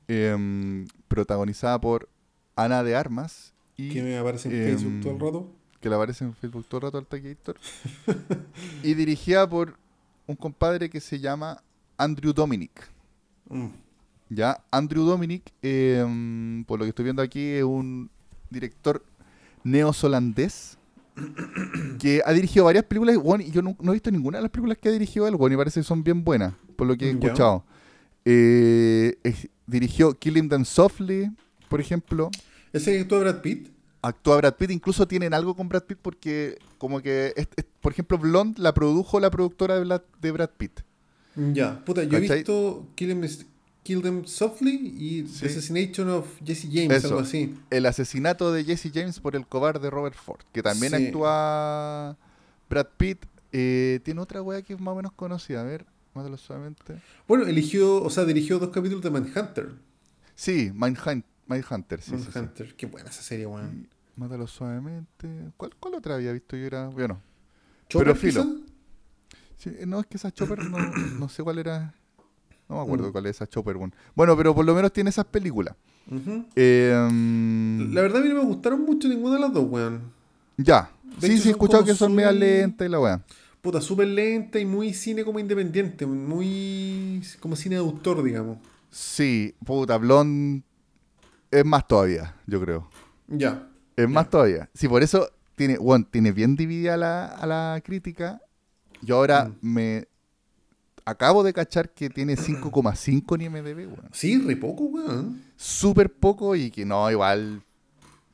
em, 0.07 0.87
protagonizada 1.09 1.81
por 1.81 2.09
Ana 2.55 2.85
de 2.85 2.95
Armas 2.95 3.55
y 3.79 3.89
Que 3.89 4.03
me 4.03 4.19
aparece 4.19 4.49
en 4.51 4.55
Em, 4.57 4.65
Facebook 4.69 5.01
todo 5.01 5.13
el 5.15 5.21
rato. 5.21 5.53
que 5.81 5.89
le 5.89 5.95
aparece 5.95 6.25
en 6.25 6.35
Facebook 6.35 6.67
todo 6.69 6.79
el 6.79 6.83
rato 6.83 6.99
al 6.99 7.07
Taquillator, 7.07 7.57
y 8.83 8.93
dirigida 8.95 9.49
por 9.49 9.79
un 10.27 10.37
compadre 10.37 10.91
que 10.91 11.01
se 11.01 11.19
llama 11.21 11.63
Andrew 11.97 12.33
Dominic. 12.35 12.91
Mm. 13.49 13.69
Ya, 14.31 14.63
Andrew 14.71 15.05
Dominic, 15.05 15.43
em, 15.63 16.63
por 16.65 16.79
lo 16.79 16.85
que 16.85 16.91
estoy 16.91 17.05
viendo 17.05 17.23
aquí, 17.23 17.41
es 17.41 17.65
un 17.65 18.11
director 18.51 19.03
neozelandés 19.65 20.77
que 21.99 22.21
ha 22.25 22.33
dirigido 22.33 22.65
varias 22.67 22.85
películas 22.85 23.17
bueno, 23.17 23.43
y 23.45 23.51
yo 23.51 23.63
no, 23.63 23.77
no 23.81 23.93
he 23.93 23.95
visto 23.95 24.11
ninguna 24.11 24.39
de 24.39 24.43
las 24.43 24.51
películas 24.51 24.79
que 24.79 24.89
ha 24.89 24.93
dirigido 24.93 25.27
él, 25.29 25.37
bueno, 25.37 25.55
y 25.55 25.57
parece 25.57 25.81
que 25.81 25.85
son 25.85 26.03
bien 26.05 26.25
buenas, 26.25 26.55
por 26.77 26.87
lo 26.87 26.97
que 26.97 27.07
he 27.07 27.11
escuchado. 27.11 27.65
Eh, 28.25 29.17
es- 29.23 29.49
dirigió 29.67 30.15
Killing 30.15 30.49
Them 30.49 30.65
Softly, 30.65 31.31
por 31.69 31.81
ejemplo. 31.81 32.31
¿Ese 32.73 32.93
que 32.93 33.01
actúa 33.01 33.21
Brad 33.21 33.41
Pitt? 33.41 33.69
Actúa 34.03 34.37
Brad 34.37 34.55
Pitt, 34.55 34.71
incluso 34.71 35.09
tienen 35.09 35.35
algo 35.35 35.57
con 35.57 35.69
Brad 35.69 35.83
Pitt 35.85 35.99
porque, 36.01 36.59
como 36.79 37.01
que, 37.01 37.33
es- 37.37 37.49
es- 37.57 37.67
por 37.81 37.93
ejemplo, 37.93 38.19
Blonde 38.19 38.61
la 38.63 38.73
produjo 38.75 39.19
la 39.21 39.31
productora 39.31 39.75
de 39.79 39.85
Brad, 39.85 40.03
de 40.21 40.31
Brad 40.33 40.51
Pitt. 40.57 40.81
Ya, 41.53 41.85
puta, 41.85 42.03
yo 42.05 42.19
he 42.19 42.21
visto 42.21 42.87
Kill 42.97 43.09
Them, 43.09 43.29
Kill 43.85 44.03
Them 44.03 44.25
Softly 44.25 44.95
y 44.99 45.27
Sí. 45.27 45.41
The 45.41 45.47
Assassination 45.47 46.11
of 46.11 46.27
Jesse 46.45 46.69
James, 46.73 46.91
Eso. 46.99 47.09
algo 47.09 47.21
así. 47.21 47.55
El 47.71 47.87
asesinato 47.87 48.53
de 48.53 48.65
Jesse 48.65 48.91
James 48.93 49.19
por 49.21 49.35
el 49.37 49.47
cobarde 49.47 49.89
Robert 49.91 50.17
Ford, 50.17 50.41
que 50.53 50.63
también 50.63 50.93
Sí. 50.97 51.07
actúa 51.07 52.17
Brad 52.69 52.87
Pitt. 52.97 53.25
Eh, 53.53 54.01
tiene 54.05 54.21
otra 54.21 54.43
wea 54.43 54.61
que 54.63 54.75
es 54.75 54.81
más 54.81 54.93
o 54.93 54.97
menos 54.97 55.13
conocida, 55.13 55.63
a 55.63 55.65
ver, 55.65 55.87
mátalo 56.15 56.37
suavemente. 56.37 57.01
Bueno, 57.27 57.47
eligió, 57.47 58.03
o 58.03 58.11
sea, 58.11 58.25
dirigió 58.25 58.59
dos 58.59 58.71
capítulos 58.71 59.03
de 59.03 59.11
Manhunter. 59.11 59.71
Sí, 60.35 60.71
Mindhunt- 60.75 61.25
Mindhunter, 61.49 62.01
sí, 62.01 62.13
sí, 62.19 62.25
sí. 62.25 62.31
Manhunter, 62.35 62.75
qué 62.77 62.87
buena 62.87 63.11
esa 63.11 63.23
serie, 63.23 63.47
weón. 63.47 63.89
Mátalo 64.17 64.47
suavemente. 64.47 65.29
¿Cuál, 65.57 65.75
¿Cuál 65.81 65.95
otra 65.95 66.17
había 66.17 66.33
visto 66.33 66.57
yo? 66.57 66.67
Era, 66.67 66.89
bueno, 66.89 67.21
Chopper, 67.89 68.15
filo. 68.17 68.45
sí, 69.57 69.71
no, 69.87 70.01
es 70.01 70.07
que 70.07 70.17
esa 70.17 70.31
Chopper 70.33 70.63
no, 70.63 70.95
no 70.97 71.29
sé 71.29 71.43
cuál 71.43 71.59
era. 71.59 71.95
No 72.69 72.77
me 72.77 72.83
acuerdo 72.83 73.09
Mm. 73.09 73.13
cuál 73.13 73.27
es 73.27 73.37
esa 73.37 73.47
Chopper, 73.47 73.77
bueno. 73.77 73.95
Bueno, 74.15 74.37
pero 74.37 74.55
por 74.55 74.65
lo 74.65 74.75
menos 74.75 74.93
tiene 74.93 75.11
esas 75.11 75.25
películas. 75.27 75.75
Eh, 76.57 77.09
mm, 77.11 77.95
La 77.95 78.03
verdad 78.03 78.21
a 78.21 78.25
mí 78.25 78.29
no 78.29 78.37
me 78.37 78.45
gustaron 78.45 78.83
mucho 78.83 79.09
ninguna 79.09 79.37
de 79.37 79.41
las 79.41 79.53
dos, 79.53 79.67
weón. 79.71 80.13
ya. 80.57 80.91
de 81.21 81.27
Sí, 81.27 81.33
hecho, 81.35 81.43
sí, 81.43 81.49
he 81.49 81.53
escuchado 81.53 81.85
que 81.85 81.95
son 81.95 82.15
media 82.15 82.33
lentas 82.33 82.87
y 82.87 82.91
la 82.91 83.01
wea. 83.01 83.25
Puta, 83.63 83.81
súper 83.81 84.07
lenta 84.09 84.59
y 84.59 84.65
muy 84.65 84.93
cine 84.95 85.25
como 85.25 85.39
independiente, 85.39 86.07
muy 86.07 87.23
como 87.41 87.57
cine 87.57 87.75
de 87.77 87.81
autor, 87.81 88.23
digamos. 88.23 88.59
Sí, 88.91 89.55
puta, 89.65 89.97
Blonde 89.99 90.63
es 91.51 91.65
más 91.65 91.87
todavía, 91.87 92.35
yo 92.47 92.61
creo. 92.61 92.89
Ya. 93.27 93.69
Es 93.97 94.09
más 94.09 94.31
todavía. 94.31 94.69
Sí, 94.75 94.89
por 94.89 95.03
eso 95.03 95.29
tiene, 95.57 95.77
bueno, 95.79 96.07
tiene 96.11 96.33
bien 96.33 96.57
dividida 96.57 96.97
la, 96.97 97.27
a 97.27 97.47
la 97.47 97.81
crítica. 97.85 98.41
Yo 99.03 99.17
ahora 99.17 99.47
Mm. 99.47 99.53
me 99.63 100.09
acabo 101.05 101.43
de 101.43 101.53
cachar 101.53 101.91
que 101.91 102.11
tiene 102.11 102.37
5,5 102.37 103.35
en 103.35 103.41
IMDb, 103.43 103.87
weón. 103.89 104.09
Sí, 104.13 104.39
re 104.39 104.57
poco, 104.57 104.85
weón. 104.85 105.43
Súper 105.57 106.13
poco 106.13 106.55
y 106.55 106.71
que 106.71 106.85
no, 106.85 107.11
igual. 107.11 107.63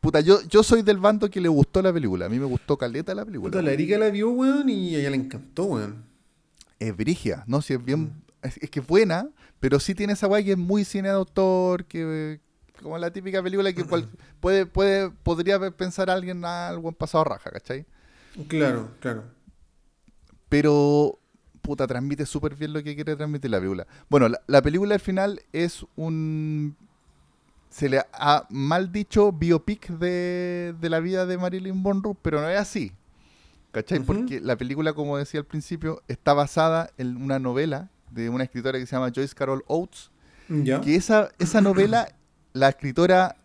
Puta, 0.01 0.21
yo, 0.21 0.43
yo 0.49 0.63
soy 0.63 0.83
del 0.83 0.99
bando 0.99 1.31
que 1.31 1.41
le 1.41 1.49
gustó 1.49 1.81
la 1.81 1.93
película. 1.93 2.27
A 2.27 2.29
mí 2.29 2.39
me 2.39 2.45
gustó 2.45 2.77
caleta 2.77 3.15
la 3.15 3.25
película. 3.25 3.51
Puta, 3.51 3.63
la 3.63 3.73
Erika 3.73 3.97
la 3.97 4.11
vio, 4.11 4.31
weón, 4.31 4.69
y 4.69 4.95
a 4.97 4.99
ella 4.99 5.11
le 5.11 5.17
encantó, 5.17 5.65
weón. 5.65 6.05
Es 6.79 6.95
brigia, 6.97 7.43
¿no? 7.47 7.63
Si 7.63 7.73
es 7.73 7.83
bien. 7.85 8.01
Mm. 8.01 8.23
Es, 8.43 8.59
es 8.59 8.69
que 8.69 8.81
es 8.81 8.87
buena, 8.87 9.31
pero 9.61 9.81
sí 9.81 9.95
tiene 9.95 10.13
esa 10.13 10.27
weá 10.27 10.45
que 10.45 10.53
es 10.53 10.59
muy 10.59 10.85
cine 10.85 11.09
de 11.09 11.15
autor, 11.15 11.87
que. 11.87 12.41
Como 12.83 12.99
la 12.99 13.11
típica 13.13 13.43
película 13.43 13.73
que 13.73 13.85
cual- 13.85 14.09
puede, 14.41 14.67
puede, 14.67 15.11
podría 15.11 15.59
pensar 15.71 16.11
alguien 16.11 16.45
ah, 16.45 16.69
algo 16.69 16.89
en 16.89 16.95
pasado 16.95 17.25
raja, 17.25 17.51
¿cachai? 17.51 17.87
Claro, 18.49 18.91
claro. 19.01 19.25
Pero, 20.49 21.19
puta, 21.63 21.87
transmite 21.87 22.27
súper 22.27 22.55
bien 22.55 22.73
lo 22.73 22.83
que 22.83 22.95
quiere 22.95 23.17
transmitir 23.17 23.51
la 23.51 23.59
película. 23.59 23.87
Bueno, 24.09 24.29
la, 24.29 24.41
la 24.47 24.63
película 24.63 24.95
al 24.95 25.01
final 25.01 25.41
es 25.53 25.85
un... 25.97 26.77
Se 27.71 27.89
le 27.89 28.03
ha 28.13 28.47
mal 28.51 28.93
dicho 28.93 29.33
biopic 29.33 29.89
de, 29.89 30.75
de 30.81 30.91
la 30.91 31.01
vida 31.01 31.27
de 31.27 31.37
Marilyn 31.39 31.77
Monroe, 31.77 32.15
pero 32.23 32.41
no 32.41 32.49
es 32.49 32.59
así. 32.59 32.93
¿Cachai? 33.73 33.99
Porque 33.99 34.41
la 34.41 34.55
película, 34.57 34.93
como 34.93 35.19
decía 35.19 35.41
al 35.41 35.47
principio, 35.47 36.01
está 36.07 36.35
basada 36.35 36.91
en 36.99 37.17
una 37.21 37.41
novela 37.41 37.91
de 38.13 38.29
una 38.29 38.45
escritora 38.45 38.79
que 38.79 38.87
se 38.87 38.95
llama 38.95 39.11
Joyce 39.13 39.35
Carol 39.35 39.65
Oates, 39.67 40.13
Ya. 40.49 40.81
que 40.81 40.95
esa, 40.95 41.31
esa 41.41 41.61
novela, 41.61 42.15
la 42.55 42.71
escritora 42.71 43.37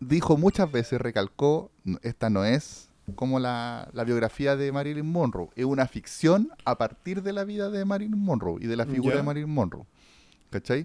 dijo 0.00 0.36
muchas 0.36 0.70
veces, 0.70 1.00
recalcó, 1.00 1.70
"No, 1.84 1.98
esta 2.02 2.28
no 2.28 2.44
es 2.44 2.90
como 3.14 3.38
la, 3.38 3.88
la 3.92 4.02
biografía 4.04 4.56
de 4.56 4.72
Marilyn 4.72 5.06
Monroe, 5.10 5.48
es 5.56 5.64
una 5.64 5.86
ficción 5.86 6.50
a 6.64 6.76
partir 6.76 7.22
de 7.22 7.32
la 7.32 7.44
vida 7.44 7.70
de 7.70 7.84
Marilyn 7.84 8.18
Monroe 8.18 8.58
y 8.62 8.66
de 8.66 8.76
la 8.76 8.84
figura 8.84 9.16
de 9.16 9.22
Marilyn 9.22 9.48
Monroe. 9.50 9.84
¿Cachai? 10.50 10.80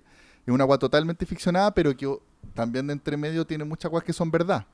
Es 0.46 0.54
una 0.54 0.64
agua 0.64 0.78
totalmente 0.78 1.26
ficcionada, 1.26 1.74
pero 1.74 1.96
que 1.98 2.08
también 2.54 2.88
de 2.88 2.94
entre 2.94 3.18
medio 3.18 3.46
tiene 3.46 3.64
muchas 3.64 3.90
cosas 3.92 4.04
que 4.06 4.14
son 4.14 4.30
verdad. 4.32 4.66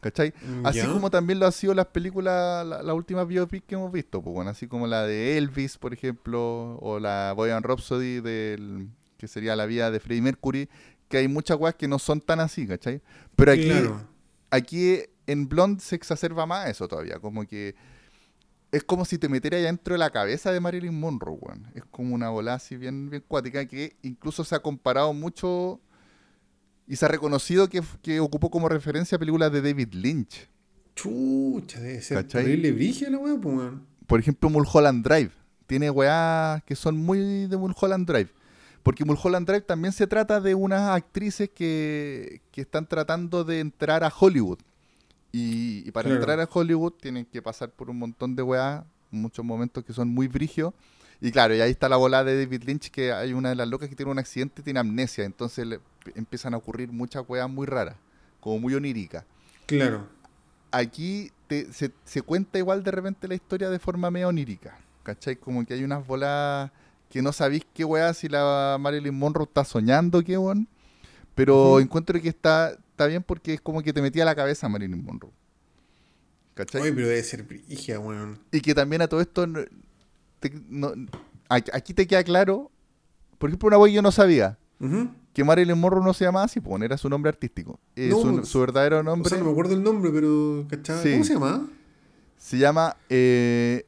¿Cachai? 0.00 0.34
Así 0.64 0.78
Ya. 0.78 0.92
como 0.92 1.08
también 1.10 1.38
lo 1.38 1.46
ha 1.46 1.52
sido 1.52 1.72
las 1.74 1.86
películas, 1.86 2.66
la- 2.66 2.82
las 2.82 2.94
últimas 2.96 3.28
biopics 3.28 3.64
que 3.64 3.76
hemos 3.76 3.92
visto, 3.92 4.20
pues 4.20 4.34
bueno, 4.34 4.50
así 4.50 4.66
como 4.66 4.88
la 4.88 5.04
de 5.06 5.38
Elvis, 5.38 5.78
por 5.78 5.92
ejemplo, 5.94 6.76
o 6.80 6.98
la 6.98 7.32
Boyan 7.36 7.62
Rhapsody, 7.62 8.20
del, 8.20 8.88
que 9.18 9.28
sería 9.28 9.54
la 9.54 9.66
vida 9.66 9.92
de 9.92 10.00
Freddie 10.00 10.22
Mercury, 10.22 10.68
que 11.12 11.18
hay 11.18 11.28
muchas 11.28 11.58
cosas 11.58 11.74
que 11.74 11.86
no 11.86 11.98
son 11.98 12.22
tan 12.22 12.40
así, 12.40 12.66
¿cachai? 12.66 13.02
Pero 13.36 13.52
aquí, 13.52 13.68
Claro. 13.68 14.00
aquí 14.50 15.00
en 15.26 15.46
Blonde 15.46 15.82
se 15.82 15.94
exacerba 15.94 16.46
más 16.46 16.70
eso 16.70 16.88
todavía, 16.88 17.18
como 17.18 17.46
que 17.46 17.74
es 18.70 18.82
como 18.82 19.04
si 19.04 19.18
te 19.18 19.28
metieras 19.28 19.58
ahí 19.58 19.64
dentro 19.64 19.92
de 19.92 19.98
la 19.98 20.08
cabeza 20.08 20.50
de 20.52 20.58
Marilyn 20.58 20.98
Monroe, 20.98 21.36
weón. 21.38 21.66
Es 21.74 21.84
como 21.90 22.14
una 22.14 22.30
bola 22.30 22.54
así 22.54 22.78
bien, 22.78 23.10
bien 23.10 23.22
cuática 23.28 23.66
que 23.66 23.94
incluso 24.00 24.42
se 24.42 24.54
ha 24.54 24.60
comparado 24.60 25.12
mucho 25.12 25.82
y 26.86 26.96
se 26.96 27.04
ha 27.04 27.08
reconocido 27.08 27.68
que, 27.68 27.82
que 28.00 28.18
ocupó 28.18 28.50
como 28.50 28.70
referencia 28.70 29.18
películas 29.18 29.52
de 29.52 29.60
David 29.60 29.92
Lynch. 29.92 30.48
Chucha, 30.94 31.78
debe 31.78 32.00
ser 32.00 32.26
terrible 32.26 32.72
brigia 32.72 33.10
la 33.10 33.18
weá, 33.18 33.36
pues, 33.38 33.54
weón. 33.54 33.86
Por 34.06 34.18
ejemplo, 34.18 34.48
Mulholland 34.48 35.04
Drive. 35.06 35.32
Tiene 35.66 35.90
weas 35.90 36.62
que 36.64 36.74
son 36.74 36.96
muy 36.96 37.46
de 37.48 37.56
Mulholland 37.58 38.06
Drive. 38.10 38.30
Porque 38.82 39.04
Mulholland 39.04 39.46
Drive 39.46 39.62
también 39.62 39.92
se 39.92 40.06
trata 40.06 40.40
de 40.40 40.54
unas 40.54 40.90
actrices 40.90 41.48
que, 41.50 42.40
que 42.50 42.62
están 42.62 42.86
tratando 42.86 43.44
de 43.44 43.60
entrar 43.60 44.02
a 44.04 44.12
Hollywood. 44.16 44.58
Y, 45.30 45.86
y 45.86 45.90
para 45.92 46.04
Claro. 46.08 46.20
entrar 46.20 46.40
a 46.40 46.48
Hollywood 46.52 46.92
tienen 47.00 47.24
que 47.24 47.40
pasar 47.40 47.70
por 47.70 47.88
un 47.90 47.98
montón 47.98 48.34
de 48.36 48.42
weas, 48.42 48.84
muchos 49.10 49.44
momentos 49.44 49.84
que 49.84 49.92
son 49.92 50.08
muy 50.08 50.26
brigios. 50.28 50.74
Y 51.20 51.30
claro, 51.30 51.54
y 51.54 51.60
ahí 51.60 51.70
está 51.70 51.88
la 51.88 51.96
bola 51.96 52.24
de 52.24 52.36
David 52.44 52.64
Lynch, 52.64 52.90
que 52.90 53.12
hay 53.12 53.32
una 53.32 53.50
de 53.50 53.54
las 53.54 53.68
locas 53.68 53.88
que 53.88 53.94
tiene 53.94 54.10
un 54.10 54.18
accidente 54.18 54.60
y 54.60 54.64
tiene 54.64 54.80
amnesia. 54.80 55.24
Entonces 55.24 55.64
le 55.66 55.78
empiezan 56.16 56.52
a 56.52 56.56
ocurrir 56.56 56.90
muchas 56.90 57.24
weas 57.28 57.48
muy 57.48 57.66
raras, 57.66 57.94
como 58.40 58.58
muy 58.58 58.74
oníricas 58.74 59.24
Claro. 59.66 60.08
aquí 60.72 61.30
te- 61.46 61.72
se, 61.72 61.92
se 62.04 62.22
cuenta 62.22 62.58
igual 62.58 62.82
de 62.82 62.90
repente 62.90 63.28
la 63.28 63.34
historia 63.36 63.70
de 63.70 63.78
forma 63.78 64.10
medio 64.10 64.28
onírica. 64.28 64.76
¿Cachai? 65.04 65.36
Como 65.36 65.64
que 65.64 65.74
hay 65.74 65.84
unas 65.84 66.04
bolas 66.06 66.70
que 67.12 67.20
no 67.20 67.30
sabéis 67.30 67.66
qué 67.74 67.84
weá 67.84 68.14
si 68.14 68.26
la 68.26 68.78
Marilyn 68.80 69.14
Monroe 69.14 69.44
está 69.44 69.66
soñando, 69.66 70.24
qué 70.24 70.38
weón. 70.38 70.66
Pero 71.34 71.78
encuentro 71.78 72.18
que 72.22 72.30
está, 72.30 72.70
está 72.70 73.06
bien 73.06 73.22
porque 73.22 73.52
es 73.52 73.60
como 73.60 73.82
que 73.82 73.92
te 73.92 74.00
metía 74.00 74.22
a 74.22 74.26
la 74.26 74.34
cabeza 74.34 74.66
Marilyn 74.66 75.04
Monroe. 75.04 75.30
¿Cachai? 76.54 76.80
Oye, 76.80 76.92
pero 76.94 77.08
debe 77.08 77.22
ser 77.22 77.42
brigia, 77.42 78.00
weón. 78.00 78.38
Y 78.50 78.62
que 78.62 78.74
también 78.74 79.02
a 79.02 79.08
todo 79.08 79.20
esto, 79.20 79.46
te- 80.40 80.52
no- 80.70 80.92
aquí 81.50 81.92
te 81.92 82.06
queda 82.06 82.24
claro, 82.24 82.70
por 83.38 83.50
ejemplo, 83.50 83.66
una 83.68 83.76
weá 83.76 83.90
que 83.90 83.96
yo 83.96 84.02
no 84.02 84.10
sabía, 84.12 84.56
que 85.34 85.44
Marilyn 85.44 85.78
Monroe 85.78 86.02
no 86.02 86.14
se 86.14 86.24
llamaba 86.24 86.46
así, 86.46 86.60
pues 86.60 86.82
era 86.82 86.96
su 86.96 87.10
nombre 87.10 87.28
artístico. 87.28 87.78
Eh, 87.94 88.08
No, 88.10 88.20
su, 88.22 88.34
pues, 88.36 88.48
su 88.48 88.58
verdadero 88.60 89.00
O 89.00 89.02
nombre 89.02 89.28
sea, 89.28 89.38
no 89.38 89.44
me 89.44 89.50
acuerdo 89.50 89.74
el 89.74 89.82
nombre, 89.82 90.10
pero 90.10 90.64
¿cachai? 90.68 91.02
Sí. 91.02 91.12
¿Cómo 91.12 91.24
se 91.24 91.34
llama? 91.34 91.68
Se 92.38 92.56
llama. 92.58 92.96
Eh, 93.10 93.84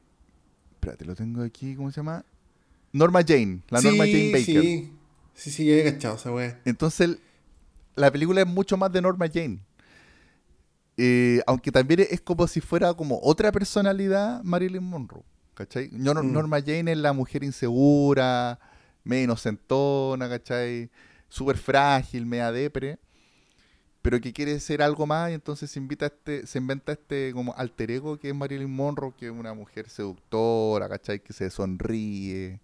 espérate, 0.75 1.05
lo 1.05 1.15
tengo 1.15 1.41
aquí. 1.43 1.75
¿Cómo 1.75 1.91
se 1.91 1.97
llama? 1.97 2.23
Norma 2.95 3.23
Jane. 3.27 3.61
La 3.69 3.81
Norma 3.81 4.05
Jane 4.05 4.31
Baker. 4.31 4.63
Sí, 4.63 4.91
sí, 5.33 5.51
sí, 5.51 5.71
he 5.71 5.83
cachado 5.83 6.15
esa 6.15 6.31
weá. 6.31 6.61
Entonces, 6.63 7.17
la 7.95 8.09
película 8.09 8.39
es 8.39 8.47
mucho 8.47 8.77
más 8.77 8.89
de 8.93 9.01
Norma 9.01 9.25
Jane. 9.27 9.59
Eh, 10.95 11.41
aunque 11.45 11.73
también 11.73 12.07
es 12.09 12.21
como 12.21 12.47
si 12.47 12.61
fuera 12.61 12.93
como 12.93 13.19
otra 13.21 13.51
personalidad 13.51 14.41
Marilyn 14.43 14.83
Monroe. 14.83 15.23
¿Cachai? 15.55 15.89
Mm. 15.91 16.31
Norma 16.31 16.61
Jane 16.61 16.93
es 16.93 16.97
la 16.97 17.11
mujer 17.11 17.43
insegura, 17.43 18.59
medio 19.03 19.25
inocentona, 19.25 20.29
¿cachai? 20.29 20.89
Súper 21.27 21.57
frágil, 21.57 22.25
media 22.25 22.49
depre. 22.53 22.97
Pero 24.01 24.21
que 24.21 24.31
quiere 24.31 24.57
ser 24.61 24.81
algo 24.81 25.05
más 25.05 25.31
y 25.31 25.33
entonces 25.33 25.69
se 25.69 25.79
invita 25.79 26.05
a 26.05 26.07
este, 26.07 26.47
se 26.47 26.59
inventa 26.59 26.93
este 26.93 27.33
como 27.33 27.53
alter 27.57 27.91
ego 27.91 28.17
que 28.17 28.29
es 28.29 28.35
Marilyn 28.35 28.73
Monroe, 28.73 29.13
que 29.17 29.25
es 29.25 29.31
una 29.33 29.53
mujer 29.53 29.89
seductora, 29.89 30.87
¿cachai? 30.87 31.19
Que 31.19 31.33
se 31.33 31.49
sonríe. 31.49 32.61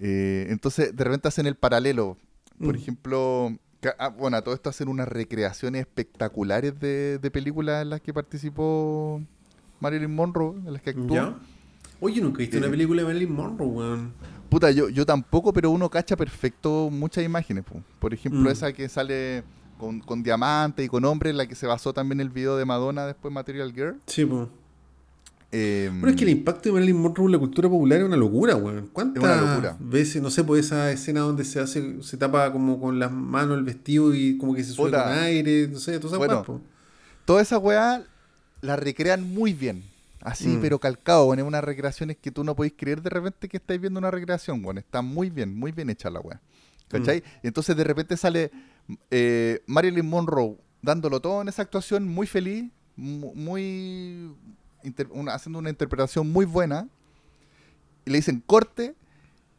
Eh, 0.00 0.46
entonces, 0.50 0.94
de 0.96 1.04
repente 1.04 1.28
hacen 1.28 1.46
el 1.46 1.54
paralelo. 1.56 2.16
Por 2.58 2.74
Mm. 2.74 2.78
ejemplo, 2.78 3.56
ah, 3.98 4.08
bueno, 4.08 4.36
a 4.36 4.42
todo 4.42 4.54
esto 4.54 4.70
hacen 4.70 4.88
unas 4.88 5.08
recreaciones 5.08 5.80
espectaculares 5.80 6.78
de, 6.80 7.18
de 7.18 7.30
películas 7.30 7.82
en 7.82 7.90
las 7.90 8.00
que 8.00 8.12
participó 8.14 9.20
Marilyn 9.80 10.14
Monroe, 10.14 10.56
en 10.66 10.72
las 10.72 10.82
que 10.82 10.90
actuó. 10.90 11.14
¿Ya? 11.14 11.34
Oye, 12.00 12.20
nunca 12.20 12.38
he 12.38 12.46
visto 12.46 12.56
Eh, 12.56 12.60
una 12.60 12.70
película 12.70 13.02
de 13.02 13.06
Marilyn 13.08 13.32
Monroe, 13.32 13.66
weón. 13.68 14.12
Puta, 14.48 14.70
yo, 14.70 14.88
yo 14.88 15.04
tampoco, 15.04 15.52
pero 15.52 15.70
uno 15.70 15.88
cacha 15.90 16.16
perfecto 16.16 16.88
muchas 16.90 17.24
imágenes. 17.24 17.64
po. 17.64 17.82
Por 17.98 18.14
ejemplo, 18.14 18.42
Mm. 18.42 18.48
esa 18.52 18.72
que 18.72 18.88
sale 18.88 19.42
con, 19.78 20.00
con 20.00 20.22
diamantes 20.22 20.86
y 20.86 20.88
con 20.88 21.04
hombres, 21.04 21.30
en 21.32 21.36
la 21.38 21.46
que 21.46 21.54
se 21.56 21.66
basó 21.66 21.92
también 21.92 22.20
el 22.20 22.28
video 22.30 22.56
de 22.56 22.64
Madonna 22.64 23.06
después 23.06 23.32
Material 23.34 23.72
Girl. 23.72 24.00
Sí, 24.06 24.24
pues. 24.24 24.48
Eh, 25.56 25.88
Pero 26.00 26.10
es 26.10 26.16
que 26.16 26.24
el 26.24 26.30
impacto 26.30 26.68
de 26.68 26.72
Marilyn 26.72 26.96
Monroe 26.96 27.26
en 27.26 27.32
la 27.32 27.38
cultura 27.38 27.68
popular 27.68 28.00
es 28.00 28.04
una 28.06 28.16
locura, 28.16 28.56
weón. 28.56 28.88
¿Cuántas 28.92 29.22
Es 29.22 29.28
una 29.30 29.40
locura. 29.50 29.76
veces, 29.78 30.20
no 30.20 30.30
sé, 30.30 30.42
pues 30.42 30.66
esa 30.66 30.90
escena 30.90 31.20
donde 31.20 31.44
se 31.44 31.60
hace, 31.60 32.02
se 32.02 32.16
tapa 32.16 32.50
como 32.52 32.80
con 32.80 32.98
las 32.98 33.12
manos 33.12 33.56
el 33.58 33.62
vestido 33.64 34.12
y 34.14 34.36
como 34.36 34.54
que 34.54 34.64
se 34.64 34.72
sube 34.72 34.86
Puta. 34.86 35.04
con 35.04 35.12
aire, 35.12 35.68
no 35.68 35.78
sé, 35.78 35.92
todas 35.98 36.06
esas 36.12 36.18
Bueno, 36.18 36.34
weas, 36.34 36.46
po. 36.46 36.60
Toda 37.24 37.40
esa 37.42 37.58
weá 37.58 38.02
la 38.62 38.74
recrean 38.76 39.22
muy 39.22 39.52
bien. 39.52 39.84
Así, 40.20 40.48
Mm. 40.48 40.60
pero 40.62 40.78
calcado, 40.80 41.26
bueno, 41.26 41.44
unas 41.44 41.62
recreaciones 41.62 42.16
que 42.16 42.30
tú 42.30 42.42
no 42.44 42.56
podéis 42.56 42.74
creer 42.76 43.00
de 43.02 43.10
repente 43.10 43.46
que 43.48 43.58
estáis 43.58 43.80
viendo 43.80 43.98
una 43.98 44.10
recreación, 44.10 44.60
bueno, 44.62 44.80
está 44.80 45.02
muy 45.02 45.28
bien, 45.30 45.54
muy 45.54 45.70
bien 45.70 45.90
hecha 45.90 46.08
la 46.10 46.18
weá. 46.20 46.40
¿Cachai? 46.88 47.18
Mm. 47.20 47.22
Y 47.42 47.46
entonces 47.48 47.76
de 47.76 47.84
repente 47.84 48.16
sale 48.16 48.50
eh, 49.10 49.62
Marilyn 49.66 50.06
Monroe 50.06 50.56
dándolo 50.82 51.20
todo 51.20 51.42
en 51.42 51.48
esa 51.48 51.62
actuación, 51.62 52.08
muy 52.08 52.26
feliz, 52.26 52.64
mu- 52.96 53.34
muy. 53.34 54.30
Una- 55.10 55.34
haciendo 55.34 55.58
una 55.58 55.70
interpretación 55.70 56.30
muy 56.30 56.44
buena. 56.44 56.88
Y 58.06 58.10
le 58.10 58.18
dicen 58.18 58.42
corte 58.44 58.94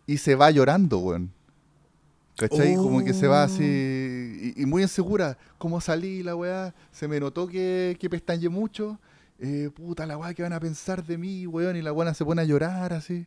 y 0.05 0.17
se 0.17 0.35
va 0.35 0.51
llorando, 0.51 0.99
weón. 0.99 1.31
¿Cachai? 2.37 2.75
Como 2.75 3.03
que 3.03 3.13
se 3.13 3.27
va 3.27 3.43
así. 3.43 3.63
Y, 3.63 4.61
y 4.61 4.65
muy 4.65 4.83
insegura. 4.83 5.37
¿Cómo 5.57 5.79
salí 5.79 6.21
la 6.21 6.35
weá? 6.35 6.75
Se 6.91 7.07
me 7.07 7.19
notó 7.19 7.47
que, 7.47 7.95
que 7.99 8.09
pestañé 8.09 8.49
mucho. 8.49 8.99
Eh, 9.39 9.69
puta 9.73 10.05
la 10.05 10.17
weá, 10.17 10.33
¿qué 10.33 10.43
van 10.43 10.53
a 10.53 10.59
pensar 10.59 11.05
de 11.05 11.17
mí, 11.17 11.47
weón? 11.47 11.75
Y 11.77 11.81
la 11.81 11.93
weá 11.93 12.13
se 12.13 12.25
pone 12.25 12.41
a 12.41 12.45
llorar 12.45 12.93
así. 12.93 13.25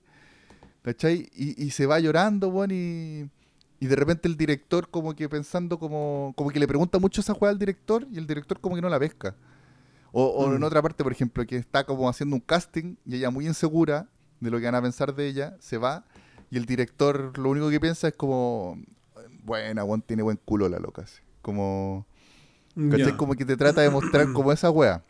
¿Cachai? 0.82 1.28
Y, 1.34 1.62
y 1.62 1.70
se 1.70 1.86
va 1.86 1.98
llorando, 2.00 2.48
weón, 2.48 2.70
y, 2.70 3.28
y 3.80 3.86
de 3.86 3.96
repente 3.96 4.28
el 4.28 4.36
director 4.36 4.88
como 4.88 5.14
que 5.14 5.28
pensando 5.28 5.78
como, 5.78 6.32
como 6.36 6.50
que 6.50 6.60
le 6.60 6.68
pregunta 6.68 6.98
mucho 6.98 7.20
esa 7.20 7.32
weá 7.32 7.50
al 7.50 7.58
director 7.58 8.06
y 8.12 8.18
el 8.18 8.26
director 8.26 8.60
como 8.60 8.76
que 8.76 8.82
no 8.82 8.88
la 8.88 8.98
pesca. 9.00 9.34
O, 10.20 10.24
o 10.44 10.52
en 10.54 10.60
Mm. 10.60 10.64
otra 10.64 10.82
parte, 10.82 11.02
por 11.04 11.12
ejemplo, 11.12 11.44
que 11.46 11.56
está 11.56 11.84
como 11.84 12.08
haciendo 12.08 12.34
un 12.36 12.40
casting 12.40 12.96
y 13.06 13.16
ella 13.16 13.30
muy 13.30 13.46
insegura 13.46 14.08
de 14.40 14.50
lo 14.50 14.58
que 14.58 14.64
van 14.64 14.74
a 14.74 14.82
pensar 14.82 15.14
de 15.14 15.26
ella, 15.28 15.56
se 15.60 15.78
va 15.78 16.04
y 16.50 16.56
el 16.56 16.64
director 16.66 17.36
lo 17.38 17.50
único 17.50 17.68
que 17.70 17.78
piensa 17.80 18.08
es 18.08 18.14
como, 18.14 18.76
buena, 19.44 19.84
weón, 19.84 20.02
tiene 20.02 20.22
buen 20.22 20.38
culo 20.44 20.68
la 20.68 20.78
loca. 20.78 21.02
así. 21.02 21.20
Como. 21.42 22.06
Como 23.16 23.34
que 23.34 23.44
te 23.44 23.56
trata 23.56 23.80
de 23.82 23.90
mostrar 23.90 24.32
como 24.32 24.50
esa 24.52 24.70
wea. 24.70 25.02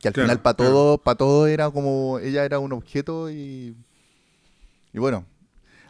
Que 0.00 0.08
al 0.08 0.14
Claro, 0.14 0.26
final 0.28 0.42
para 0.42 0.56
claro. 0.56 0.72
todo, 0.72 0.98
para 0.98 1.16
todo 1.16 1.46
era 1.46 1.70
como, 1.70 2.18
ella 2.20 2.44
era 2.44 2.58
un 2.58 2.72
objeto 2.72 3.30
y... 3.30 3.76
Y 4.92 4.98
bueno, 4.98 5.24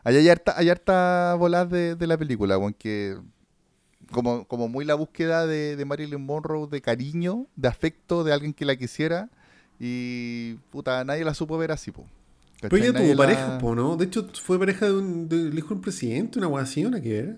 hay 0.04 0.28
harta, 0.28 0.54
hay 0.56 0.68
harta 0.68 1.34
volada 1.38 1.66
de, 1.66 1.94
de 1.96 2.06
la 2.06 2.16
película, 2.18 2.56
weón, 2.58 2.72
que 2.74 3.16
como, 4.10 4.46
como 4.46 4.68
muy 4.68 4.84
la 4.84 4.94
búsqueda 4.94 5.46
de, 5.46 5.76
de 5.76 5.84
Marilyn 5.84 6.24
Monroe 6.24 6.68
de 6.68 6.80
cariño, 6.80 7.46
de 7.56 7.68
afecto, 7.68 8.24
de 8.24 8.32
alguien 8.32 8.52
que 8.52 8.64
la 8.64 8.76
quisiera 8.76 9.28
y 9.78 10.54
puta, 10.70 11.04
nadie 11.04 11.24
la 11.24 11.34
supo 11.34 11.58
ver 11.58 11.72
así, 11.72 11.90
po. 11.90 12.06
Pero 12.60 12.76
ella 12.76 12.92
tuvo 12.92 13.08
la- 13.08 13.16
pareja, 13.16 13.58
po, 13.58 13.74
¿no? 13.74 13.96
De 13.96 14.06
hecho, 14.06 14.26
fue 14.42 14.58
pareja 14.58 14.86
de 14.86 14.92
un, 14.92 15.28
hijo 15.56 15.74
del 15.74 15.80
presidente, 15.80 16.38
una 16.38 16.48
una 16.48 17.00
que 17.00 17.18
era. 17.18 17.36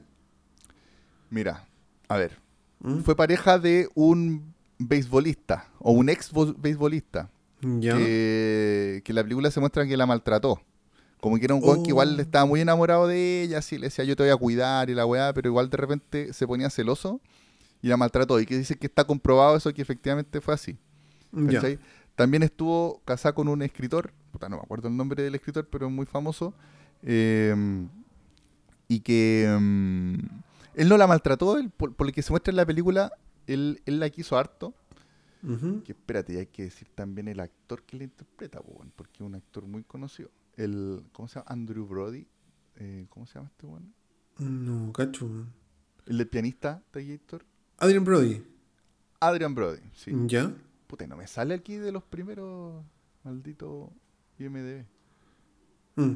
Mira, 1.30 1.66
a 2.08 2.16
ver, 2.16 2.38
¿Mm? 2.80 3.00
fue 3.00 3.16
pareja 3.16 3.58
de 3.58 3.88
un 3.94 4.54
beisbolista 4.78 5.66
o 5.80 5.92
un 5.92 6.08
ex 6.08 6.30
beisbolista 6.58 7.30
Ya. 7.60 7.96
que, 7.96 9.02
que 9.04 9.12
la 9.12 9.22
película 9.22 9.50
se 9.50 9.60
muestra 9.60 9.86
que 9.86 9.96
la 9.96 10.06
maltrató. 10.06 10.62
Como 11.20 11.36
que 11.38 11.44
era 11.46 11.54
un 11.54 11.62
weón 11.62 11.82
que 11.82 11.90
igual 11.90 12.16
Oh. 12.18 12.22
estaba 12.22 12.44
muy 12.44 12.60
enamorado 12.60 13.06
de 13.08 13.42
ella, 13.42 13.58
así 13.58 13.76
le 13.78 13.86
decía 13.88 14.04
yo 14.04 14.14
te 14.16 14.22
voy 14.22 14.30
a 14.30 14.36
cuidar 14.36 14.88
y 14.90 14.94
la 14.94 15.04
weá, 15.06 15.32
pero 15.34 15.48
igual 15.48 15.68
de 15.68 15.76
repente 15.76 16.32
se 16.32 16.46
ponía 16.46 16.70
celoso 16.70 17.20
y 17.82 17.88
la 17.88 17.96
maltrató. 17.96 18.38
Y 18.40 18.46
que 18.46 18.56
dice 18.56 18.76
que 18.76 18.86
está 18.86 19.04
comprobado 19.04 19.56
eso 19.56 19.72
que 19.74 19.82
efectivamente 19.82 20.40
fue 20.40 20.54
así. 20.54 20.78
También 22.14 22.42
estuvo 22.42 23.00
casada 23.04 23.32
con 23.34 23.48
un 23.48 23.62
escritor, 23.62 24.12
puta, 24.32 24.48
no 24.48 24.56
me 24.56 24.62
acuerdo 24.62 24.88
el 24.88 24.96
nombre 24.96 25.22
del 25.22 25.34
escritor, 25.36 25.66
pero 25.70 25.86
es 25.86 25.92
muy 25.92 26.06
famoso. 26.06 26.54
eh, 27.02 27.54
y 28.88 29.00
que 29.00 29.46
mm, 29.60 30.14
él 30.74 30.88
no 30.88 30.96
la 30.96 31.06
maltrató, 31.06 31.58
él, 31.58 31.70
por, 31.70 31.94
por 31.94 32.06
lo 32.06 32.12
que 32.12 32.22
se 32.22 32.32
muestra 32.32 32.50
en 32.52 32.56
la 32.56 32.64
película, 32.66 33.12
él, 33.46 33.82
él 33.86 34.00
la 34.00 34.08
quiso 34.10 34.38
harto. 34.38 34.72
Que 35.84 35.92
espérate, 35.92 36.32
y 36.34 36.36
hay 36.38 36.46
que 36.46 36.64
decir 36.64 36.88
también 36.94 37.28
el 37.28 37.38
actor 37.38 37.82
que 37.84 37.96
la 37.96 38.04
interpreta, 38.04 38.60
porque 38.96 39.12
es 39.16 39.20
un 39.20 39.34
actor 39.36 39.64
muy 39.66 39.84
conocido. 39.84 40.30
El, 40.58 41.04
¿Cómo 41.12 41.28
se 41.28 41.38
llama? 41.38 41.46
Andrew 41.50 41.86
Brody. 41.86 42.26
Eh, 42.76 43.06
¿Cómo 43.08 43.26
se 43.26 43.34
llama 43.34 43.48
este 43.48 43.64
weón? 43.66 43.94
No, 44.38 44.92
cacho. 44.92 45.28
El 46.06 46.18
del 46.18 46.28
pianista 46.28 46.82
de 46.92 47.06
Gator. 47.06 47.44
Adrian 47.78 48.04
Brody. 48.04 48.42
Adrian 49.20 49.54
Brody, 49.54 49.80
sí. 49.94 50.12
Ya. 50.26 50.52
Puta, 50.86 51.06
no 51.06 51.16
me 51.16 51.26
sale 51.26 51.54
aquí 51.54 51.76
de 51.76 51.92
los 51.92 52.02
primeros 52.02 52.84
maldito 53.24 53.92
IMDB. 54.38 54.84
Mm. 55.96 56.14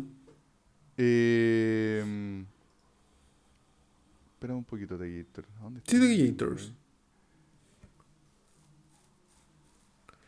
Eh, 0.97 2.45
espera 4.35 4.55
un 4.55 4.65
poquito 4.65 4.99
de 4.99 5.19
Gator. 5.23 5.45
¿Dónde 5.61 5.81
Sí, 5.87 5.97
está? 5.97 6.25
Gators. 6.47 6.73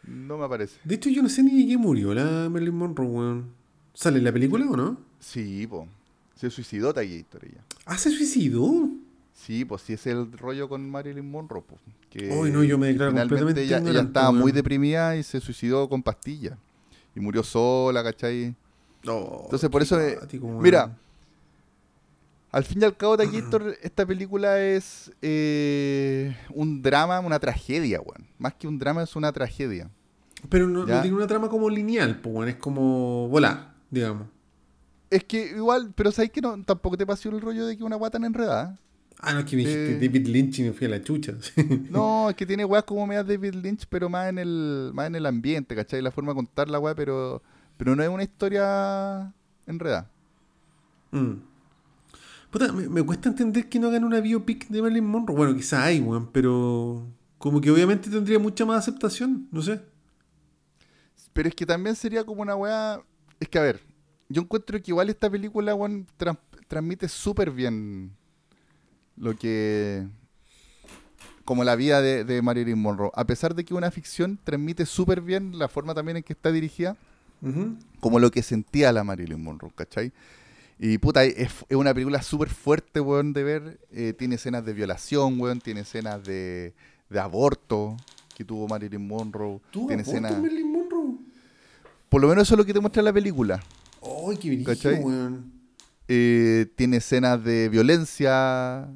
No 0.06 0.38
me 0.38 0.44
aparece. 0.44 0.78
De 0.84 0.94
hecho, 0.96 1.08
yo 1.10 1.22
no 1.22 1.28
sé 1.28 1.42
ni 1.42 1.62
de 1.62 1.68
qué 1.68 1.78
murió 1.78 2.12
la 2.14 2.48
Marilyn 2.50 2.74
Monroe, 2.76 3.06
weón. 3.08 3.63
¿Sale 3.94 4.18
en 4.18 4.24
la 4.24 4.32
película 4.32 4.66
o 4.68 4.76
no? 4.76 4.98
Sí, 5.20 5.66
po. 5.66 5.88
Se 6.34 6.50
suicidó 6.50 6.88
Gator 6.92 7.44
ella. 7.44 7.64
Ah, 7.86 7.96
se 7.96 8.10
suicidó. 8.10 8.88
Sí, 9.32 9.64
pues 9.64 9.82
sí 9.82 9.92
es 9.92 10.06
el 10.06 10.30
rollo 10.32 10.68
con 10.68 10.88
Marilyn 10.90 11.28
Monroe. 11.28 11.62
po, 11.62 11.76
que 12.10 12.30
Uy, 12.30 12.50
no, 12.50 12.62
yo 12.62 12.78
me 12.78 12.88
declaro 12.88 13.12
completamente 13.12 13.62
ella, 13.62 13.78
estaba 13.78 14.32
muy 14.32 14.52
deprimida 14.52 15.16
y 15.16 15.22
se 15.22 15.40
suicidó 15.40 15.88
con 15.88 16.02
pastillas. 16.02 16.56
Y 17.14 17.20
murió 17.20 17.42
sola, 17.42 18.02
¿cachai? 18.02 18.54
Oh, 19.06 19.42
Entonces, 19.44 19.68
por 19.70 19.82
eso, 19.82 20.00
eh, 20.00 20.18
mira, 20.60 20.96
Al 22.50 22.64
fin 22.64 22.80
y 22.82 22.84
al 22.84 22.96
cabo, 22.96 23.16
Gator, 23.16 23.76
esta 23.82 24.06
película 24.06 24.60
es 24.60 25.12
eh, 25.20 26.36
un 26.50 26.80
drama, 26.82 27.20
una 27.20 27.38
tragedia, 27.38 28.00
weón. 28.00 28.26
Más 28.38 28.54
que 28.54 28.66
un 28.66 28.78
drama, 28.78 29.02
es 29.02 29.14
una 29.16 29.32
tragedia. 29.32 29.90
Pero 30.48 30.68
no, 30.68 30.86
no 30.86 31.00
tiene 31.00 31.16
una 31.16 31.26
trama 31.26 31.48
como 31.48 31.68
lineal, 31.68 32.20
pues, 32.20 32.34
weón. 32.34 32.48
Es 32.48 32.56
como 32.56 33.28
volá, 33.28 33.73
digamos. 33.90 34.28
Es 35.10 35.24
que 35.24 35.50
igual, 35.50 35.92
pero 35.94 36.10
sabes 36.10 36.30
que 36.30 36.40
no, 36.40 36.62
tampoco 36.64 36.96
te 36.96 37.06
pasó 37.06 37.28
el 37.28 37.40
rollo 37.40 37.66
de 37.66 37.76
que 37.76 37.84
una 37.84 37.96
guata 37.96 38.18
tan 38.18 38.24
enredada. 38.24 38.78
Ah, 39.20 39.32
no, 39.32 39.38
es 39.40 39.44
que 39.44 39.56
me 39.56 39.62
dijiste 39.62 39.92
Eh. 39.92 39.98
David 40.00 40.26
Lynch 40.26 40.58
y 40.58 40.62
me 40.64 40.72
fui 40.72 40.86
a 40.86 40.90
la 40.90 41.02
chucha. 41.02 41.34
No, 41.90 42.30
es 42.30 42.36
que 42.36 42.44
tiene 42.46 42.64
weas 42.64 42.84
como 42.84 43.06
medias 43.06 43.26
David 43.26 43.54
Lynch, 43.54 43.86
pero 43.88 44.08
más 44.08 44.28
en 44.28 44.38
el, 44.38 44.90
más 44.92 45.06
en 45.06 45.14
el 45.14 45.24
ambiente, 45.26 45.74
¿cachai? 45.76 46.02
La 46.02 46.10
forma 46.10 46.32
de 46.32 46.36
contar 46.36 46.68
la 46.68 46.80
wea, 46.80 46.94
pero, 46.94 47.42
pero 47.76 47.94
no 47.94 48.02
es 48.02 48.08
una 48.08 48.24
historia 48.24 49.32
enredada. 49.66 50.10
Mm. 51.12 51.34
Puta, 52.50 52.72
me, 52.72 52.88
me 52.88 53.02
cuesta 53.02 53.28
entender 53.28 53.68
que 53.68 53.78
no 53.78 53.88
hagan 53.88 54.04
una 54.04 54.20
biopic 54.20 54.68
de 54.68 54.82
Marilyn 54.82 55.06
Monroe. 55.06 55.36
Bueno, 55.36 55.54
quizá 55.56 55.84
hay, 55.84 56.00
weón, 56.00 56.30
pero 56.32 57.06
como 57.38 57.60
que 57.60 57.70
obviamente 57.70 58.10
tendría 58.10 58.38
mucha 58.38 58.64
más 58.66 58.78
aceptación, 58.78 59.48
no 59.52 59.62
sé. 59.62 59.80
Pero 61.32 61.48
es 61.48 61.54
que 61.54 61.66
también 61.66 61.96
sería 61.96 62.24
como 62.24 62.42
una 62.42 62.56
weá. 62.56 63.00
Es 63.44 63.48
que 63.50 63.58
a 63.58 63.62
ver, 63.62 63.80
yo 64.30 64.40
encuentro 64.40 64.80
que 64.80 64.90
igual 64.90 65.10
esta 65.10 65.28
película, 65.28 65.74
weón, 65.74 66.06
tran- 66.18 66.38
transmite 66.66 67.08
súper 67.10 67.50
bien 67.50 68.12
lo 69.18 69.36
que. 69.36 70.06
como 71.44 71.62
la 71.62 71.76
vida 71.76 72.00
de, 72.00 72.24
de 72.24 72.40
Marilyn 72.40 72.78
Monroe. 72.78 73.10
A 73.14 73.26
pesar 73.26 73.54
de 73.54 73.66
que 73.66 73.74
es 73.74 73.76
una 73.76 73.90
ficción, 73.90 74.38
transmite 74.42 74.86
súper 74.86 75.20
bien 75.20 75.58
la 75.58 75.68
forma 75.68 75.92
también 75.92 76.16
en 76.16 76.22
que 76.22 76.32
está 76.32 76.50
dirigida, 76.50 76.96
como 78.00 78.18
lo 78.18 78.30
que 78.30 78.42
sentía 78.42 78.90
la 78.92 79.04
Marilyn 79.04 79.42
Monroe, 79.44 79.70
¿cachai? 79.74 80.10
Y 80.78 80.96
puta, 80.96 81.22
es, 81.24 81.52
es 81.68 81.76
una 81.76 81.92
película 81.92 82.22
súper 82.22 82.48
fuerte, 82.48 83.00
weón, 83.00 83.34
de 83.34 83.44
ver. 83.44 83.78
Eh, 83.92 84.14
tiene 84.18 84.36
escenas 84.36 84.64
de 84.64 84.72
violación, 84.72 85.38
weón, 85.38 85.60
tiene 85.60 85.80
escenas 85.82 86.24
de, 86.24 86.72
de 87.10 87.20
aborto 87.20 87.94
que 88.34 88.42
tuvo 88.42 88.66
Marilyn 88.66 89.06
Monroe. 89.06 89.60
¿Tú 89.70 89.86
tiene 89.86 90.02
escenas. 90.02 90.32
Marilyn 90.40 90.72
Monroe? 90.72 90.83
Por 92.14 92.22
lo 92.22 92.28
menos 92.28 92.42
eso 92.46 92.54
es 92.54 92.58
lo 92.58 92.64
que 92.64 92.72
te 92.72 92.78
muestra 92.78 93.02
la 93.02 93.12
película. 93.12 93.60
Ay, 94.00 94.36
qué 94.36 94.48
brillo, 94.50 95.00
weón. 95.04 95.52
Eh, 96.06 96.66
tiene 96.76 96.98
escenas 96.98 97.42
de 97.42 97.68
violencia, 97.68 98.86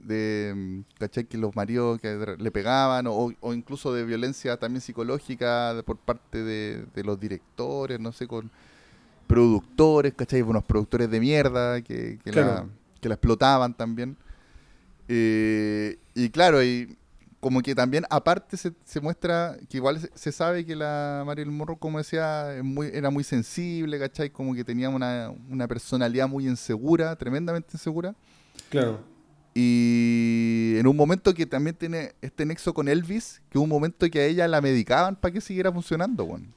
de, 0.00 0.82
¿cachai? 0.98 1.24
Que 1.26 1.38
los 1.38 1.54
maridos 1.54 2.00
que 2.00 2.36
le 2.36 2.50
pegaban, 2.50 3.06
o, 3.06 3.32
o 3.40 3.54
incluso 3.54 3.94
de 3.94 4.04
violencia 4.04 4.56
también 4.56 4.80
psicológica 4.80 5.72
de- 5.74 5.84
por 5.84 5.98
parte 5.98 6.42
de, 6.42 6.84
de 6.92 7.04
los 7.04 7.20
directores, 7.20 8.00
no 8.00 8.10
sé, 8.10 8.26
con... 8.26 8.50
productores, 9.28 10.12
¿cachai? 10.14 10.42
Unos 10.42 10.64
productores 10.64 11.08
de 11.08 11.20
mierda 11.20 11.80
que, 11.82 12.18
que, 12.24 12.32
la, 12.32 12.42
Claro. 12.42 12.68
que 13.00 13.08
la 13.08 13.14
explotaban 13.14 13.72
también. 13.76 14.16
Eh, 15.06 15.96
y 16.16 16.30
claro, 16.30 16.60
y 16.64 16.96
como 17.40 17.62
que 17.62 17.74
también 17.74 18.04
aparte 18.10 18.56
se, 18.56 18.72
se 18.84 19.00
muestra 19.00 19.56
que 19.68 19.76
igual 19.76 20.00
se, 20.00 20.10
se 20.14 20.32
sabe 20.32 20.64
que 20.64 20.74
la 20.74 21.22
Marilyn 21.26 21.56
Monroe, 21.56 21.78
como 21.78 21.98
decía, 21.98 22.56
es 22.56 22.64
muy, 22.64 22.88
era 22.92 23.10
muy 23.10 23.24
sensible, 23.24 23.98
¿cachai? 23.98 24.30
Como 24.30 24.54
que 24.54 24.64
tenía 24.64 24.88
una, 24.88 25.32
una 25.50 25.68
personalidad 25.68 26.28
muy 26.28 26.46
insegura, 26.46 27.14
tremendamente 27.16 27.70
insegura. 27.72 28.14
Claro. 28.68 29.00
Y 29.54 30.74
en 30.76 30.86
un 30.86 30.96
momento 30.96 31.32
que 31.32 31.46
también 31.46 31.74
tiene 31.74 32.14
este 32.20 32.44
nexo 32.44 32.74
con 32.74 32.88
Elvis, 32.88 33.40
que 33.48 33.56
hubo 33.56 33.64
un 33.64 33.70
momento 33.70 34.06
que 34.10 34.20
a 34.20 34.26
ella 34.26 34.46
la 34.48 34.60
medicaban 34.60 35.16
para 35.16 35.32
que 35.32 35.40
siguiera 35.40 35.72
funcionando, 35.72 36.24
weón. 36.24 36.52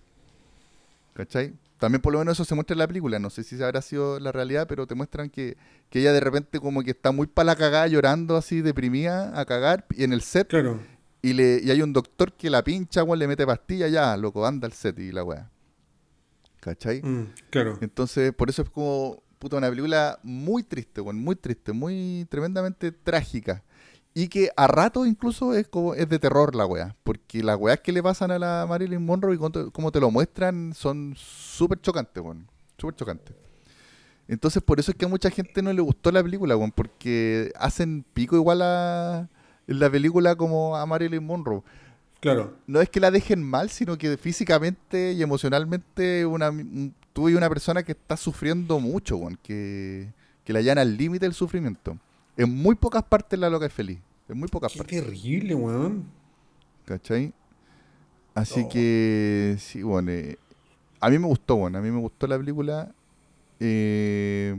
¿Cachai? 1.14 1.54
También 1.80 2.02
por 2.02 2.14
lo 2.14 2.20
menos 2.20 2.34
eso 2.34 2.46
se 2.46 2.54
muestra 2.56 2.74
en 2.74 2.80
la 2.80 2.88
película. 2.88 3.18
No 3.20 3.30
sé 3.30 3.44
si 3.44 3.62
habrá 3.64 3.82
sido 3.82 4.20
la 4.20 4.32
realidad, 4.32 4.68
pero 4.68 4.86
te 4.86 4.96
muestran 4.96 5.30
que, 5.30 5.58
que 5.90 6.02
ella 6.02 6.12
de 6.14 6.20
repente 6.20 6.60
como 6.60 6.84
que 6.84 6.92
está 6.92 7.12
muy 7.12 7.26
para 7.28 7.46
la 7.48 7.56
cagada, 7.56 7.88
llorando 7.88 8.36
así, 8.38 8.62
deprimida, 8.62 9.40
a 9.40 9.46
cagar, 9.46 9.86
y 9.92 10.04
en 10.04 10.12
el 10.14 10.22
set, 10.22 10.50
Claro. 10.50 10.80
y, 11.22 11.34
le, 11.34 11.62
y 11.64 11.72
hay 11.72 11.82
un 11.82 11.94
doctor 11.94 12.34
que 12.34 12.50
la 12.50 12.64
pincha, 12.64 13.04
weón, 13.04 13.18
le 13.20 13.28
mete 13.28 13.46
pastillas, 13.48 13.90
ya, 13.92 14.16
loco, 14.18 14.46
anda 14.46 14.66
al 14.68 14.74
set 14.74 15.00
y 15.00 15.12
la 15.12 15.24
weá. 15.24 15.50
¿Cachai? 16.60 17.02
Mm, 17.02 17.34
claro. 17.50 17.78
Entonces, 17.82 18.34
por 18.34 18.50
eso 18.50 18.64
es 18.64 18.70
como, 18.70 19.24
puta, 19.40 19.56
una 19.56 19.70
película 19.70 20.20
muy 20.24 20.64
triste, 20.64 21.00
weón, 21.00 21.18
muy 21.18 21.36
triste, 21.38 21.72
muy 21.72 22.28
tremendamente 22.30 22.92
trágica. 22.92 23.64
Y 24.14 24.28
que 24.28 24.50
a 24.58 24.68
rato 24.68 25.06
incluso 25.06 25.54
es 25.54 25.68
como 25.68 25.94
es 25.94 26.10
de 26.10 26.20
terror 26.20 26.56
la 26.56 26.66
weá. 26.66 26.96
Porque 27.04 27.44
las 27.44 27.58
weas 27.58 27.80
que 27.80 27.92
le 27.92 28.02
pasan 28.04 28.32
a 28.32 28.40
la 28.40 28.66
Marilyn 28.68 29.06
Monroe 29.06 29.36
y 29.36 29.38
como 29.72 29.92
te, 29.92 30.00
lo 30.00 30.12
muestran 30.12 30.74
son 30.74 31.14
súper 31.16 31.80
chocantes, 31.82 32.22
weón. 32.24 32.48
Súper 32.78 32.96
chocantes. 32.96 33.36
Entonces, 34.28 34.62
por 34.62 34.80
eso 34.80 34.92
es 34.92 34.98
que 34.98 35.06
a 35.06 35.08
mucha 35.08 35.30
gente 35.32 35.62
no 35.62 35.74
le 35.74 35.82
gustó 35.82 36.12
la 36.12 36.22
película, 36.24 36.56
weón. 36.58 36.72
Porque 36.72 37.52
hacen 37.56 38.04
pico 38.14 38.36
igual 38.36 38.62
a 38.62 39.28
en 39.68 39.80
la 39.80 39.90
película 39.90 40.36
como 40.36 40.76
a 40.76 40.84
Marilyn 40.88 41.24
Monroe 41.24 41.62
Claro. 42.22 42.56
no 42.66 42.82
es 42.82 42.90
que 42.90 43.00
la 43.00 43.12
dejen 43.12 43.42
mal, 43.44 43.70
sino 43.70 43.98
que 43.98 44.18
físicamente 44.18 45.14
y 45.14 45.22
emocionalmente 45.22 46.26
una, 46.26 46.50
un- 46.50 46.94
tuve 47.14 47.36
una 47.36 47.48
persona 47.50 47.84
que 47.84 47.92
está 47.94 48.18
sufriendo 48.18 48.80
mucho, 48.80 49.18
weón, 49.18 49.38
que, 49.42 50.12
que 50.44 50.52
la 50.54 50.62
llena 50.62 50.82
al 50.82 50.98
límite 50.98 51.26
del 51.26 51.34
sufrimiento. 51.34 51.98
En 52.40 52.56
muy 52.56 52.76
pocas 52.76 53.04
partes 53.04 53.38
la 53.38 53.50
loca 53.50 53.66
es 53.66 53.74
feliz. 53.74 54.00
En 54.30 54.38
muy 54.40 54.48
pocas 54.48 54.72
Qué 54.72 54.78
partes. 54.80 55.04
terrible, 55.04 55.54
weón. 55.56 56.06
¿Cachai? 56.86 57.34
Así 58.34 58.62
Oh. 58.66 58.70
que, 58.70 59.58
sí, 59.60 59.84
bueno, 59.84 60.12
eh, 60.12 60.38
a 61.02 61.10
mí 61.10 61.20
me 61.20 61.28
gustó, 61.28 61.58
bueno, 61.58 61.78
a 61.78 61.82
mí 61.82 61.92
me 61.92 62.00
gustó 62.00 62.28
la 62.28 62.38
película. 62.38 62.92
Eh, 63.60 64.56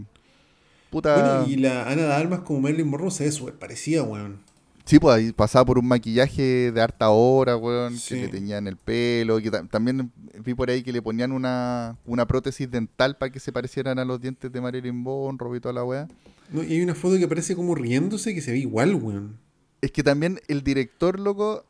puta. 0.91 1.15
Bueno, 1.43 1.49
y 1.51 1.57
la 1.57 1.85
Ana 1.89 2.03
de 2.03 2.13
Almas 2.13 2.41
como 2.41 2.61
Marilyn 2.61 2.87
Monroe 2.89 3.11
se 3.11 3.25
ve 3.25 3.33
súper 3.33 3.55
parecida, 3.55 4.03
weón. 4.03 4.41
Sí, 4.85 4.99
pues 4.99 5.15
ahí 5.17 5.33
pasaba 5.33 5.65
por 5.65 5.79
un 5.79 5.87
maquillaje 5.87 6.73
de 6.73 6.81
harta 6.83 7.11
hora, 7.11 7.57
weón, 7.57 7.97
Sí. 7.97 8.17
que 8.17 8.23
le 8.23 8.29
tenían 8.29 8.67
el 8.67 8.77
pelo, 8.77 9.41
que 9.41 9.51
ta- 9.51 9.63
también 9.65 10.11
vi 10.45 10.53
por 10.55 10.69
ahí 10.69 10.83
que 10.83 10.93
le 10.93 11.01
ponían 11.01 11.33
una, 11.33 11.97
una 12.05 12.27
prótesis 12.27 12.69
dental 12.71 13.17
para 13.17 13.31
que 13.31 13.39
se 13.41 13.53
parecieran 13.53 13.99
a 13.99 14.05
los 14.05 14.21
dientes 14.21 14.51
de 14.53 14.61
Marilyn 14.61 14.97
Monroe 14.97 15.57
y 15.57 15.61
toda 15.61 15.73
la 15.75 15.85
weá. 15.85 16.09
No, 16.53 16.63
y 16.63 16.73
hay 16.75 16.83
una 16.83 16.95
foto 16.95 17.19
que 17.19 17.29
parece 17.29 17.55
como 17.57 17.75
riéndose 17.75 18.35
que 18.35 18.41
se 18.41 18.53
ve 18.53 18.59
igual, 18.59 18.95
weón. 18.95 19.39
Es 19.81 19.93
que 19.93 20.03
también 20.03 20.41
el 20.49 20.63
director, 20.63 21.19
loco, 21.21 21.65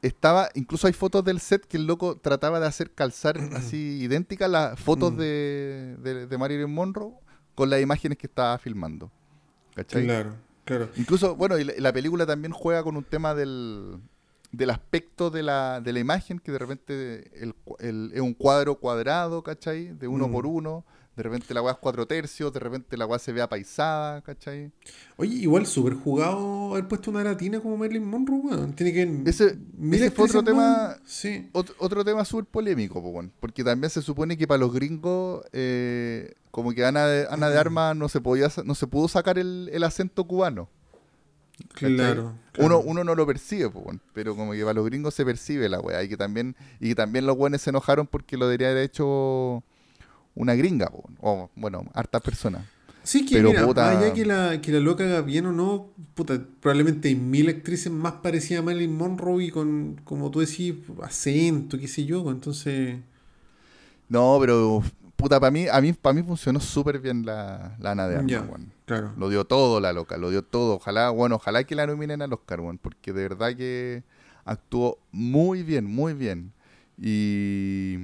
estaba, 0.00 0.48
incluso 0.54 0.86
hay 0.86 0.92
fotos 0.92 1.24
del 1.24 1.38
set 1.40 1.64
que 1.66 1.76
el 1.76 1.86
loco 1.86 2.16
trataba 2.16 2.58
de 2.60 2.66
hacer 2.66 2.90
calzar 2.92 3.36
así 3.54 3.98
idénticas 4.02 4.50
las 4.50 4.78
fotos 4.80 5.12
Mm. 5.12 5.16
de, 5.16 5.96
de, 6.02 6.26
de 6.26 6.38
Marilyn 6.38 6.72
Monroe 6.72 7.12
con 7.54 7.68
las 7.70 7.80
imágenes 7.80 8.18
que 8.18 8.26
estaba 8.26 8.56
filmando. 8.58 9.10
¿Cachai? 9.74 10.04
Claro, 10.04 10.34
claro. 10.64 10.88
Incluso, 10.96 11.34
bueno, 11.36 11.58
y 11.58 11.64
la, 11.64 11.72
la 11.78 11.92
película 11.92 12.26
también 12.26 12.52
juega 12.52 12.82
con 12.82 12.96
un 12.96 13.04
tema 13.04 13.34
del, 13.34 13.98
del 14.50 14.70
aspecto 14.70 15.30
de 15.30 15.42
la, 15.42 15.80
de 15.80 15.92
la 15.92 16.00
imagen, 16.00 16.38
que 16.38 16.52
de 16.52 16.58
repente 16.58 17.30
el, 17.42 17.54
el- 17.78 18.10
es 18.14 18.20
un 18.20 18.34
cuadro 18.34 18.76
cuadrado, 18.76 19.42
¿cachai? 19.42 19.92
De 19.98 20.08
uno 20.08 20.28
Mm. 20.28 20.32
por 20.32 20.46
uno. 20.46 20.84
De 21.14 21.22
repente 21.22 21.52
la 21.52 21.60
weá 21.60 21.72
es 21.72 21.78
cuatro 21.78 22.06
tercios, 22.06 22.50
de 22.54 22.58
repente 22.60 22.96
la 22.96 23.04
weá 23.04 23.18
se 23.18 23.32
ve 23.32 23.42
apaisada, 23.42 24.22
¿cachai? 24.22 24.70
Oye, 25.18 25.34
igual 25.36 25.66
súper 25.66 25.92
jugado 25.94 26.70
haber 26.72 26.88
puesto 26.88 27.10
una 27.10 27.22
latina 27.22 27.60
como 27.60 27.76
Marilyn 27.76 28.04
Monroe, 28.06 28.38
weón. 28.40 28.72
Tiene 28.72 28.92
que 28.94 29.30
Ese- 29.30 29.58
ese 29.92 30.10
fue 30.10 30.24
otro 30.24 30.42
tema-. 30.42 30.96
Sí. 31.04 31.50
Ot- 31.52 31.74
otro 31.78 32.02
tema 32.02 32.24
súper 32.24 32.46
polémico, 32.46 33.02
po, 33.02 33.08
weón, 33.10 33.30
porque 33.40 33.62
también 33.62 33.90
se 33.90 34.00
supone 34.00 34.38
que 34.38 34.46
para 34.46 34.58
los 34.58 34.72
gringos, 34.72 35.44
eh, 35.52 36.32
como 36.50 36.72
que 36.72 36.82
Ana 36.84 37.06
de, 37.06 37.26
Ana 37.30 37.50
de 37.50 37.58
Armas 37.58 37.94
no 37.94 38.08
se 38.08 38.20
podía 38.22 38.48
no 38.64 38.74
se 38.74 38.86
pudo 38.86 39.06
sacar 39.06 39.38
el, 39.38 39.68
el 39.70 39.84
acento 39.84 40.24
cubano. 40.24 40.68
Claro. 41.74 42.34
Uno, 42.58 42.80
uno 42.80 43.04
no 43.04 43.14
lo 43.14 43.26
percibe, 43.26 43.68
po, 43.70 43.80
weón, 43.80 44.00
pero 44.14 44.34
como 44.34 44.52
que 44.52 44.62
para 44.62 44.74
los 44.74 44.84
gringos 44.86 45.14
se 45.14 45.24
percibe 45.24 45.68
la 45.68 45.78
weá. 45.80 46.02
Y 46.02 46.08
que 46.08 46.16
también, 46.16 46.56
y 46.80 46.88
que 46.88 46.94
también 46.94 47.26
los 47.26 47.36
buenos 47.36 47.60
se 47.62 47.70
enojaron 47.70 48.06
porque 48.06 48.36
lo 48.36 48.46
debería 48.46 48.70
haber 48.70 48.84
hecho 48.84 49.62
una 50.34 50.54
gringa, 50.54 50.86
po, 50.86 51.04
o 51.20 51.50
bueno, 51.54 51.84
hartas 51.94 52.22
personas. 52.22 52.64
Sí, 53.04 53.26
que 53.26 53.36
pero 53.36 53.48
mira, 53.50 53.66
puta- 53.66 53.82
más 53.84 53.96
allá 53.96 54.14
que 54.14 54.24
la, 54.24 54.60
que 54.60 54.70
la 54.70 54.78
loca 54.78 55.02
haga 55.04 55.22
bien 55.22 55.46
o 55.46 55.52
no, 55.52 55.90
puta, 56.14 56.40
probablemente 56.60 57.08
hay 57.08 57.16
mil 57.16 57.48
actrices 57.48 57.90
más 57.90 58.12
parecidas 58.22 58.62
a 58.62 58.64
Marilyn 58.64 58.96
Monroe 58.96 59.44
y 59.44 59.50
con, 59.50 60.00
como 60.04 60.30
tú 60.30 60.38
decís, 60.40 60.74
acento, 61.02 61.78
qué 61.78 61.88
sé 61.88 62.04
yo, 62.04 62.30
entonces... 62.30 62.98
No, 64.08 64.38
pero 64.40 64.82
puta, 65.16 65.40
para 65.40 65.50
mí, 65.50 65.66
a 65.68 65.80
mí, 65.80 65.92
para 65.94 66.12
mí 66.12 66.22
funcionó 66.22 66.60
súper 66.60 67.00
bien 67.00 67.24
la, 67.24 67.76
la 67.80 67.92
Ana 67.92 68.08
de 68.08 68.16
Armas, 68.16 68.48
weón. 68.48 68.72
Claro. 68.84 69.12
Lo 69.16 69.30
dio 69.30 69.44
todo 69.46 69.80
la 69.80 69.92
loca, 69.92 70.16
lo 70.18 70.30
dio 70.30 70.42
todo. 70.42 70.74
Ojalá, 70.74 71.10
bueno, 71.10 71.36
ojalá 71.36 71.64
que 71.64 71.74
la 71.74 71.86
nominen 71.86 72.20
al 72.20 72.32
Oscar, 72.32 72.60
weón, 72.60 72.78
porque 72.78 73.12
de 73.12 73.22
verdad 73.22 73.56
que 73.56 74.02
actuó 74.44 74.98
muy 75.12 75.62
bien, 75.62 75.86
muy 75.86 76.12
bien. 76.12 76.52
Y 76.98 77.98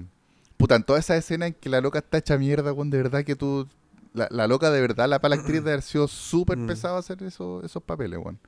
puta, 0.59 0.77
en 0.77 0.83
toda 0.83 0.99
esa 0.99 1.17
escena 1.17 1.47
en 1.47 1.55
que 1.55 1.71
la 1.71 1.81
loca 1.81 2.01
está 2.01 2.19
hecha 2.19 2.37
mierda, 2.37 2.73
weón, 2.75 2.91
de 2.91 2.99
verdad 2.99 3.25
que 3.25 3.35
tú 3.37 3.67
la, 4.13 4.29
la 4.31 4.47
loca 4.47 4.71
de 4.71 4.81
verdad, 4.81 5.09
la 5.09 5.21
para 5.21 5.35
la 5.37 5.41
actriz 5.41 5.63
de 5.65 5.71
haber 5.71 5.83
sido 5.83 6.07
súper 6.09 6.59
Mm. 6.59 6.67
pesado 6.67 6.97
hacer 6.99 7.23
eso, 7.23 7.63
esos 7.65 7.83
papeles, 7.83 8.19
weón. 8.19 8.39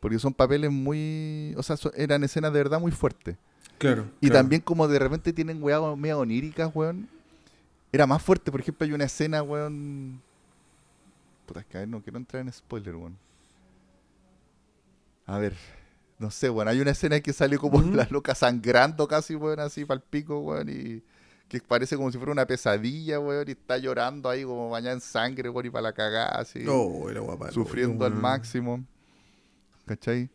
Porque 0.00 0.18
son 0.18 0.34
papeles 0.34 0.70
muy, 0.70 1.54
o 1.56 1.62
sea, 1.62 1.76
son- 1.76 1.92
eran 1.96 2.24
escenas 2.24 2.52
de 2.52 2.58
verdad 2.58 2.80
muy 2.80 2.90
fuertes. 2.92 3.36
Claro. 3.78 4.06
Y 4.20 4.26
claro. 4.28 4.40
también 4.42 4.60
como 4.62 4.86
de 4.88 4.98
repente 4.98 5.32
tienen 5.32 5.62
weá 5.62 5.80
medio 5.96 6.18
oníricas, 6.18 6.70
weón. 6.74 7.08
Era 7.92 8.06
más 8.06 8.20
fuerte, 8.22 8.50
por 8.50 8.60
ejemplo, 8.60 8.84
hay 8.84 8.92
una 8.92 9.04
escena, 9.04 9.42
weón. 9.42 10.20
Puta, 11.46 11.60
es 11.60 11.66
que 11.66 11.76
a 11.76 11.80
ver, 11.80 11.88
no 11.88 12.02
quiero 12.02 12.18
entrar 12.18 12.42
en 12.42 12.52
spoiler, 12.52 12.96
weón. 12.96 13.16
A 15.26 15.38
ver, 15.38 15.54
no 16.18 16.30
sé, 16.30 16.50
weón. 16.50 16.68
Hay 16.68 16.80
una 16.80 16.90
escena 16.90 17.16
en 17.16 17.22
que 17.22 17.32
sale 17.32 17.58
como 17.58 17.80
la 17.82 18.06
loca 18.10 18.34
sangrando 18.34 19.06
casi, 19.06 19.34
weón, 19.36 19.60
así 19.60 19.84
para 19.84 19.98
el 19.98 20.02
pico, 20.08 20.40
weón. 20.40 20.68
Y 20.68 21.02
que 21.60 21.66
parece 21.66 21.96
como 21.96 22.10
si 22.10 22.18
fuera 22.18 22.32
una 22.32 22.46
pesadilla, 22.46 23.18
weón. 23.20 23.48
Y 23.48 23.52
está 23.52 23.78
llorando 23.78 24.28
ahí 24.28 24.44
como 24.44 24.70
bañada 24.70 24.94
en 24.94 25.00
sangre, 25.00 25.48
weón, 25.48 25.66
y 25.66 25.70
para 25.70 25.82
la 25.82 25.92
cagada, 25.92 26.40
así. 26.40 26.64
Oh, 26.68 27.08
era 27.10 27.20
guapa. 27.20 27.50
sufriendo 27.50 28.04
al 28.04 28.14
máximo. 28.14 28.84
¿Cachai? 29.86 30.30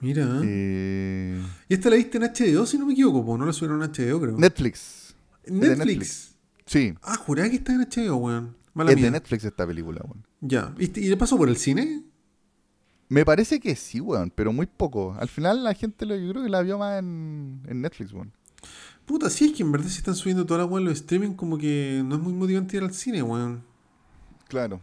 Mira. 0.00 0.40
Eh, 0.44 1.42
Y 1.68 1.74
esta 1.74 1.90
la 1.90 1.96
viste 1.96 2.18
en 2.18 2.24
HBO, 2.24 2.66
si 2.66 2.78
no 2.78 2.86
me 2.86 2.92
equivoco, 2.92 3.24
po, 3.24 3.38
no 3.38 3.46
la 3.46 3.52
subieron 3.52 3.82
en 3.82 3.90
HBO, 3.90 4.20
creo. 4.20 4.36
Netflix. 4.38 5.14
¿En 5.44 5.54
es 5.56 5.60
de 5.60 5.68
Netflix? 5.76 5.86
Netflix. 5.88 6.34
Sí. 6.66 6.94
Ah, 7.02 7.16
jurá 7.16 7.48
que 7.48 7.56
está 7.56 7.72
en 7.74 7.80
HBO, 7.88 8.16
weón. 8.16 8.56
Mala 8.74 8.90
es 8.90 8.96
mía. 8.96 9.06
de 9.06 9.10
Netflix 9.12 9.44
esta 9.44 9.66
película, 9.66 10.00
weón. 10.04 10.24
Ya. 10.40 10.74
¿Y, 10.78 10.84
y 11.00 11.08
le 11.08 11.16
pasó 11.16 11.36
por 11.36 11.48
el 11.48 11.56
cine? 11.56 12.02
Me 13.08 13.24
parece 13.24 13.60
que 13.60 13.76
sí, 13.76 14.00
weón, 14.00 14.30
pero 14.34 14.52
muy 14.52 14.66
poco. 14.66 15.14
Al 15.18 15.28
final 15.28 15.62
la 15.62 15.74
gente 15.74 16.06
lo, 16.06 16.16
yo 16.16 16.30
creo 16.32 16.42
que 16.42 16.48
la 16.50 16.62
vio 16.62 16.78
más 16.78 16.98
en, 16.98 17.60
en 17.66 17.80
Netflix, 17.82 18.12
weón. 18.12 18.32
Puta, 19.06 19.28
sí, 19.28 19.46
es 19.46 19.52
que 19.52 19.62
en 19.62 19.70
verdad 19.72 19.86
se 19.88 19.98
están 19.98 20.14
subiendo 20.14 20.46
toda 20.46 20.60
la 20.60 20.64
weá 20.66 20.80
en 20.80 20.86
los 20.88 20.94
streaming 20.94 21.32
como 21.34 21.58
que 21.58 22.02
no 22.04 22.14
es 22.16 22.20
muy 22.22 22.32
motivante 22.32 22.76
ir 22.76 22.82
al 22.82 22.94
cine, 22.94 23.22
weón. 23.22 23.62
Claro. 24.48 24.80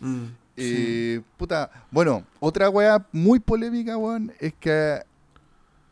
Mm, 0.00 0.24
sí. 0.24 0.30
Eh, 0.56 1.20
puta, 1.38 1.70
bueno, 1.90 2.24
otra 2.38 2.68
weá 2.68 3.06
muy 3.12 3.38
polémica, 3.40 3.96
weón, 3.96 4.32
es 4.40 4.52
que 4.60 4.98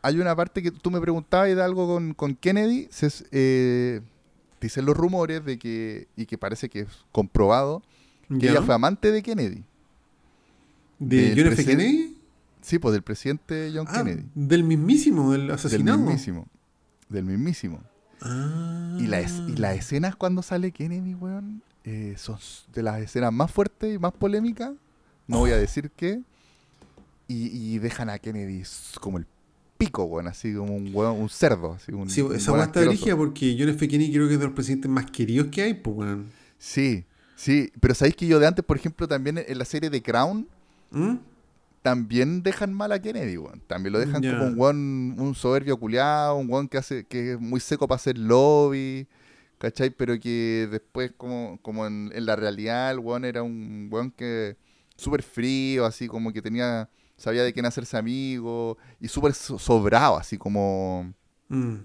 hay 0.01 0.19
una 0.19 0.35
parte 0.35 0.61
que 0.61 0.69
tú 0.71 0.91
me 0.91 1.01
preguntabas 1.01 1.47
de 1.55 1.61
algo 1.61 1.87
con, 1.87 2.13
con 2.13 2.35
Kennedy. 2.35 2.87
Se, 2.91 3.09
eh, 3.31 4.01
dicen 4.61 4.85
los 4.85 4.95
rumores 4.95 5.43
de 5.43 5.57
que, 5.57 6.07
y 6.15 6.25
que 6.27 6.37
parece 6.37 6.69
que 6.69 6.81
es 6.81 6.87
comprobado, 7.11 7.81
que 8.29 8.45
¿Ya? 8.45 8.51
ella 8.51 8.61
fue 8.61 8.75
amante 8.75 9.11
de 9.11 9.23
Kennedy. 9.23 9.63
¿De 10.99 11.33
del 11.33 11.43
John 11.45 11.53
F. 11.53 11.65
Kennedy? 11.65 12.15
Sí, 12.61 12.77
pues 12.77 12.91
del 12.93 13.01
presidente 13.03 13.71
John 13.73 13.87
Ah, 13.89 14.03
Kennedy. 14.03 14.25
del 14.35 14.63
mismísimo, 14.63 15.31
del 15.31 15.41
Del 15.47 15.51
asesinado. 15.51 15.97
mismísimo. 15.99 16.45
Del 17.09 17.25
mismísimo. 17.25 17.81
Ah. 18.21 18.97
Y, 18.99 19.07
la 19.07 19.19
es- 19.21 19.41
y 19.47 19.55
las 19.55 19.77
escenas 19.77 20.15
cuando 20.15 20.41
sale 20.41 20.71
Kennedy, 20.71 21.13
weón, 21.15 21.61
eh, 21.83 22.15
son 22.17 22.37
de 22.73 22.83
las 22.83 23.01
escenas 23.01 23.33
más 23.33 23.51
fuertes 23.51 23.95
y 23.95 23.99
más 23.99 24.11
polémicas. 24.13 24.71
No 25.27 25.39
voy 25.39 25.51
a 25.51 25.57
decir 25.57 25.91
qué. 25.95 26.21
Y, 27.27 27.47
y 27.75 27.79
dejan 27.79 28.09
a 28.09 28.17
Kennedy 28.19 28.63
como 28.99 29.17
el 29.19 29.27
pico, 29.77 30.03
weón, 30.03 30.27
así 30.27 30.53
como 30.53 30.75
un 30.75 30.89
weón, 30.93 31.19
un 31.21 31.29
cerdo. 31.29 31.73
Así, 31.73 31.91
un, 31.93 32.09
Sí, 32.09 32.21
un 32.21 32.35
esa 32.35 32.51
weón 32.51 32.65
está 32.65 33.15
porque 33.15 33.55
John 33.57 33.69
F. 33.69 33.87
Kennedy 33.87 34.11
creo 34.11 34.27
que 34.27 34.33
es 34.33 34.39
de 34.39 34.45
los 34.45 34.53
presidentes 34.55 34.89
más 34.91 35.09
queridos 35.11 35.47
que 35.47 35.61
hay, 35.61 35.73
pues, 35.75 35.95
weón. 35.97 36.31
Sí, 36.57 37.05
sí, 37.35 37.71
pero 37.79 37.93
sabéis 37.95 38.15
que 38.15 38.27
yo 38.27 38.39
de 38.39 38.47
antes, 38.47 38.65
por 38.65 38.75
ejemplo, 38.77 39.07
también 39.07 39.37
en 39.47 39.57
la 39.57 39.65
serie 39.65 39.89
de 39.89 40.01
Crown, 40.01 40.47
¿Mm? 40.91 41.15
También 41.81 42.43
dejan 42.43 42.73
mal 42.73 42.91
a 42.91 43.01
Kennedy, 43.01 43.37
weón. 43.37 43.61
También 43.67 43.93
lo 43.93 43.99
dejan 43.99 44.21
como 44.21 44.45
un 44.47 44.59
weón, 44.59 45.15
un 45.19 45.35
soberbio 45.35 45.77
culiado, 45.77 46.35
un 46.35 46.49
weón 46.49 46.67
que 46.67 46.77
hace, 46.77 47.05
que 47.05 47.33
es 47.33 47.39
muy 47.39 47.59
seco 47.59 47.87
para 47.87 47.97
hacer 47.97 48.17
lobby, 48.17 49.07
¿cachai? 49.57 49.89
Pero 49.89 50.19
que 50.19 50.67
después, 50.69 51.11
como, 51.17 51.59
como 51.61 51.85
en, 51.87 52.11
en 52.13 52.25
la 52.25 52.35
realidad, 52.35 52.91
el 52.91 52.99
weón 52.99 53.25
era 53.25 53.43
un 53.43 53.87
weón 53.91 54.11
que 54.11 54.57
súper 54.95 55.23
frío, 55.23 55.85
así 55.85 56.07
como 56.07 56.33
que 56.33 56.41
tenía, 56.41 56.89
sabía 57.17 57.43
de 57.43 57.53
quién 57.53 57.65
hacerse 57.65 57.95
amigo, 57.97 58.77
y 58.99 59.07
súper 59.07 59.33
so- 59.33 59.57
sobrado, 59.59 60.17
así 60.17 60.37
como, 60.37 61.13
Mm. 61.47 61.75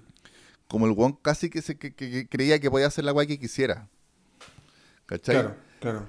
como 0.68 0.86
el 0.86 0.92
weón 0.92 1.12
casi 1.22 1.48
que, 1.48 1.62
se, 1.62 1.78
que, 1.78 1.94
que- 1.94 2.10
que 2.10 2.28
creía 2.28 2.58
que 2.58 2.70
podía 2.70 2.86
hacer 2.88 3.04
la 3.04 3.12
weá 3.12 3.26
que 3.26 3.38
quisiera. 3.38 3.88
¿Cachai? 5.06 5.34
Claro, 5.36 5.56
claro. 5.80 6.08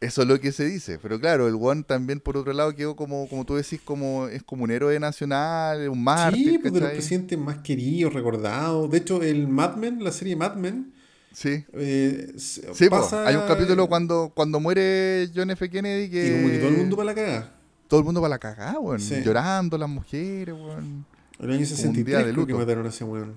Eso 0.00 0.22
es 0.22 0.28
lo 0.28 0.38
que 0.38 0.52
se 0.52 0.64
dice, 0.64 0.98
pero 1.02 1.18
claro, 1.18 1.48
el 1.48 1.56
One 1.60 1.82
también 1.82 2.20
por 2.20 2.36
otro 2.36 2.52
lado 2.52 2.72
quedó 2.72 2.94
como, 2.94 3.28
como 3.28 3.44
tú 3.44 3.56
decís, 3.56 3.80
como 3.84 4.28
es 4.28 4.44
como 4.44 4.62
un 4.62 4.70
héroe 4.70 5.00
nacional, 5.00 5.88
un 5.88 6.04
mártir, 6.04 6.60
sí, 6.62 6.70
de 6.70 6.80
los 6.80 6.90
presidentes 6.90 7.36
más 7.36 7.58
queridos, 7.58 8.12
recordados. 8.14 8.88
De 8.92 8.98
hecho, 8.98 9.20
el 9.24 9.48
Mad 9.48 9.74
Men, 9.76 10.04
la 10.04 10.12
serie 10.12 10.36
Mad 10.36 10.54
Men, 10.54 10.92
Sí, 11.32 11.64
eh, 11.72 12.32
sí 12.36 12.88
pasa- 12.88 13.26
hay 13.26 13.34
un 13.36 13.46
capítulo 13.46 13.86
cuando, 13.88 14.32
cuando 14.34 14.58
muere 14.60 15.28
John 15.34 15.50
F. 15.50 15.68
Kennedy 15.68 16.08
que, 16.10 16.26
Y 16.28 16.32
como 16.32 16.48
que 16.48 16.58
todo 16.58 16.68
el 16.70 16.76
mundo 16.76 16.96
para 16.96 17.06
la 17.06 17.14
cagada. 17.14 17.54
todo 17.88 18.00
el 18.00 18.04
mundo 18.06 18.20
para 18.20 18.30
la 18.30 18.38
cagada, 18.38 18.78
weón, 18.80 19.00
Sí. 19.00 19.20
llorando 19.24 19.76
las 19.78 19.88
mujeres, 19.88 20.54
weón. 20.54 21.04
El 21.40 21.50
año 21.52 21.66
63 21.66 22.06
día 22.06 22.18
de 22.18 22.32
creo 22.32 22.46
que 22.46 22.52
luto. 22.52 22.62
mataron 22.64 22.86
a 22.86 22.88
ese 22.88 23.04
weón. 23.04 23.36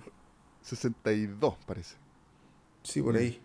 62 0.63 1.55
parece. 1.65 1.95
Sí, 2.83 3.01
por 3.01 3.17
ahí. 3.17 3.39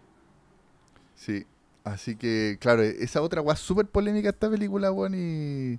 Sí, 1.14 1.44
así 1.86 2.16
que 2.16 2.58
claro, 2.60 2.82
esa 2.82 3.22
otra 3.22 3.40
weá 3.40 3.56
súper 3.56 3.86
polémica 3.86 4.28
esta 4.28 4.50
película, 4.50 4.92
weón, 4.92 5.14
y 5.14 5.78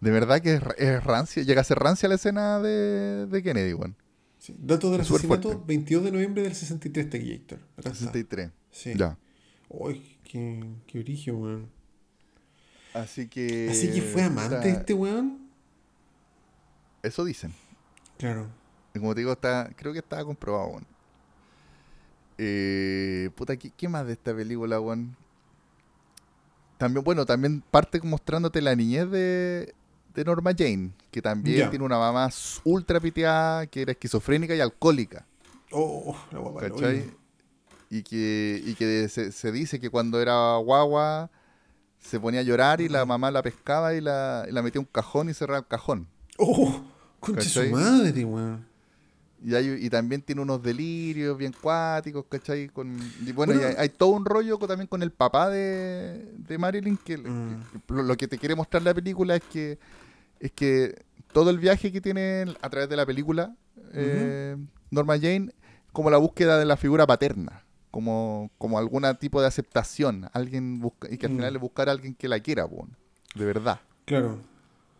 de 0.00 0.10
verdad 0.10 0.40
que 0.40 0.54
es, 0.54 0.62
ra- 0.62 0.74
es 0.78 1.02
rancia, 1.04 1.42
llega 1.42 1.60
a 1.60 1.64
ser 1.64 1.78
rancia 1.78 2.08
la 2.08 2.14
escena 2.14 2.58
de, 2.60 3.26
de 3.26 3.42
Kennedy, 3.42 3.74
weón. 3.74 3.96
Sí. 4.38 4.54
Datos 4.58 4.90
del 4.92 5.02
Es 5.02 5.10
asesinato, 5.10 5.48
fuerte. 5.50 5.64
22 5.66 6.04
de 6.04 6.12
noviembre 6.12 6.42
del 6.42 6.54
63, 6.54 7.10
Tequillator. 7.10 7.58
Acá 7.76 7.90
está. 7.90 7.94
63. 7.94 8.50
Sí. 8.70 8.92
Ya. 8.96 9.18
Uy, 9.68 10.16
qué, 10.24 10.64
qué 10.86 10.98
origen, 11.00 11.34
weón. 11.34 11.68
Así 12.94 13.28
que. 13.28 13.68
Así 13.70 13.90
que 13.92 14.00
fue 14.02 14.22
amante 14.22 14.70
este 14.70 14.94
weón. 14.94 15.50
Eso 17.02 17.24
dicen. 17.24 17.52
Claro. 18.18 18.48
Y 18.94 18.98
Como 18.98 19.14
te 19.14 19.20
digo, 19.20 19.32
está, 19.32 19.70
creo 19.76 19.92
que 19.92 19.98
estaba 20.00 20.24
comprobado, 20.24 20.68
weón. 20.68 20.86
Eh, 22.38 23.30
puta, 23.34 23.56
¿qué, 23.56 23.70
qué 23.76 23.88
más 23.88 24.06
de 24.06 24.14
esta 24.14 24.34
película, 24.34 24.80
weón? 24.80 25.14
También, 26.80 27.04
bueno, 27.04 27.26
también 27.26 27.62
parte 27.70 28.00
mostrándote 28.02 28.62
la 28.62 28.74
niñez 28.74 29.10
de, 29.10 29.74
de 30.14 30.24
Norma 30.24 30.52
Jane, 30.56 30.92
que 31.10 31.20
también 31.20 31.68
tiene 31.68 31.84
una 31.84 31.98
mamá 31.98 32.30
ultra 32.64 32.98
piteada, 32.98 33.66
que 33.66 33.82
era 33.82 33.92
esquizofrénica 33.92 34.54
y 34.54 34.60
alcohólica, 34.60 35.26
Oh, 35.72 36.16
la 36.32 36.38
guapa. 36.38 36.62
del 36.62 36.72
¿cachai? 36.72 37.00
hoyo. 37.02 37.10
Y 37.90 38.02
que, 38.02 38.62
y 38.64 38.74
que 38.76 39.08
se, 39.10 39.30
se 39.30 39.52
dice 39.52 39.78
que 39.78 39.90
cuando 39.90 40.22
era 40.22 40.56
guagua 40.56 41.30
se 41.98 42.18
ponía 42.18 42.40
a 42.40 42.44
llorar 42.44 42.80
y 42.80 42.88
la 42.88 43.04
mamá 43.04 43.30
la 43.30 43.42
pescaba 43.42 43.92
y 43.94 44.00
la, 44.00 44.46
y 44.48 44.52
la 44.52 44.62
metía 44.62 44.80
en 44.80 44.86
un 44.86 44.92
cajón 44.92 45.28
y 45.28 45.34
cerraba 45.34 45.58
el 45.58 45.66
cajón. 45.66 46.08
Oh, 46.38 46.82
concha 47.20 47.42
su 47.42 47.62
madre, 47.70 48.24
weón. 48.24 48.66
Y, 49.42 49.54
hay, 49.54 49.68
y 49.86 49.88
también 49.88 50.20
tiene 50.22 50.42
unos 50.42 50.62
delirios 50.62 51.36
bien 51.38 51.54
cuáticos, 51.60 52.26
¿cachai? 52.28 52.68
Con, 52.68 52.88
y 53.24 53.32
bueno, 53.32 53.52
Bueno. 53.54 53.60
y 53.60 53.64
hay, 53.64 53.74
hay 53.78 53.88
todo 53.88 54.10
un 54.10 54.24
rollo 54.26 54.58
también 54.58 54.86
con 54.86 55.02
el 55.02 55.12
papá 55.12 55.48
de, 55.48 56.32
de 56.36 56.58
Marilyn, 56.58 56.98
que, 56.98 57.16
Mm. 57.18 57.60
que 57.62 57.94
lo, 57.94 58.02
lo 58.02 58.16
que 58.16 58.28
te 58.28 58.38
quiere 58.38 58.54
mostrar 58.54 58.82
la 58.82 58.92
película 58.92 59.36
es 59.36 59.42
que 59.50 59.78
es 60.40 60.52
que 60.52 60.94
todo 61.32 61.50
el 61.50 61.58
viaje 61.58 61.92
que 61.92 62.00
tiene 62.00 62.54
a 62.62 62.70
través 62.70 62.88
de 62.88 62.96
la 62.96 63.04
película 63.06 63.54
eh, 63.92 64.56
Norma 64.90 65.18
Jane, 65.18 65.52
como 65.92 66.10
la 66.10 66.16
búsqueda 66.18 66.58
de 66.58 66.64
la 66.64 66.76
figura 66.76 67.06
paterna, 67.06 67.62
como, 67.90 68.50
como 68.58 68.78
algún 68.78 69.04
tipo 69.18 69.40
de 69.40 69.46
aceptación, 69.46 70.28
alguien 70.32 70.80
busca, 70.80 71.08
y 71.10 71.18
que 71.18 71.26
al 71.26 71.32
Mm. 71.32 71.36
final 71.36 71.56
es 71.56 71.60
buscar 71.62 71.88
a 71.88 71.92
alguien 71.92 72.14
que 72.14 72.28
la 72.28 72.40
quiera, 72.40 72.66
de 73.34 73.44
verdad. 73.44 73.80
Claro. 74.04 74.38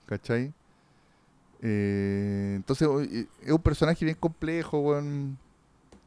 ¿Cachai? 0.07 0.53
Eh, 1.63 2.55
entonces 2.57 2.89
y- 3.11 3.29
es 3.47 3.53
un 3.53 3.63
personaje 3.63 4.05
bien 4.05 4.17
complejo, 4.19 4.81
weón, 4.81 5.37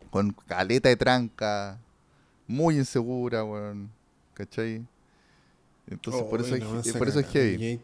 con 0.10 0.32
caleta 0.48 0.90
de 0.90 0.96
tranca, 0.96 1.78
muy 2.48 2.78
insegura, 2.78 3.44
weón, 3.44 3.90
¿cachai? 4.34 4.82
Entonces 5.90 6.24
por, 6.24 6.42
eso 6.42 6.56
es, 6.56 6.94
por 6.94 7.08
eso 7.08 7.20
es 7.20 7.28
heavy. 7.28 7.80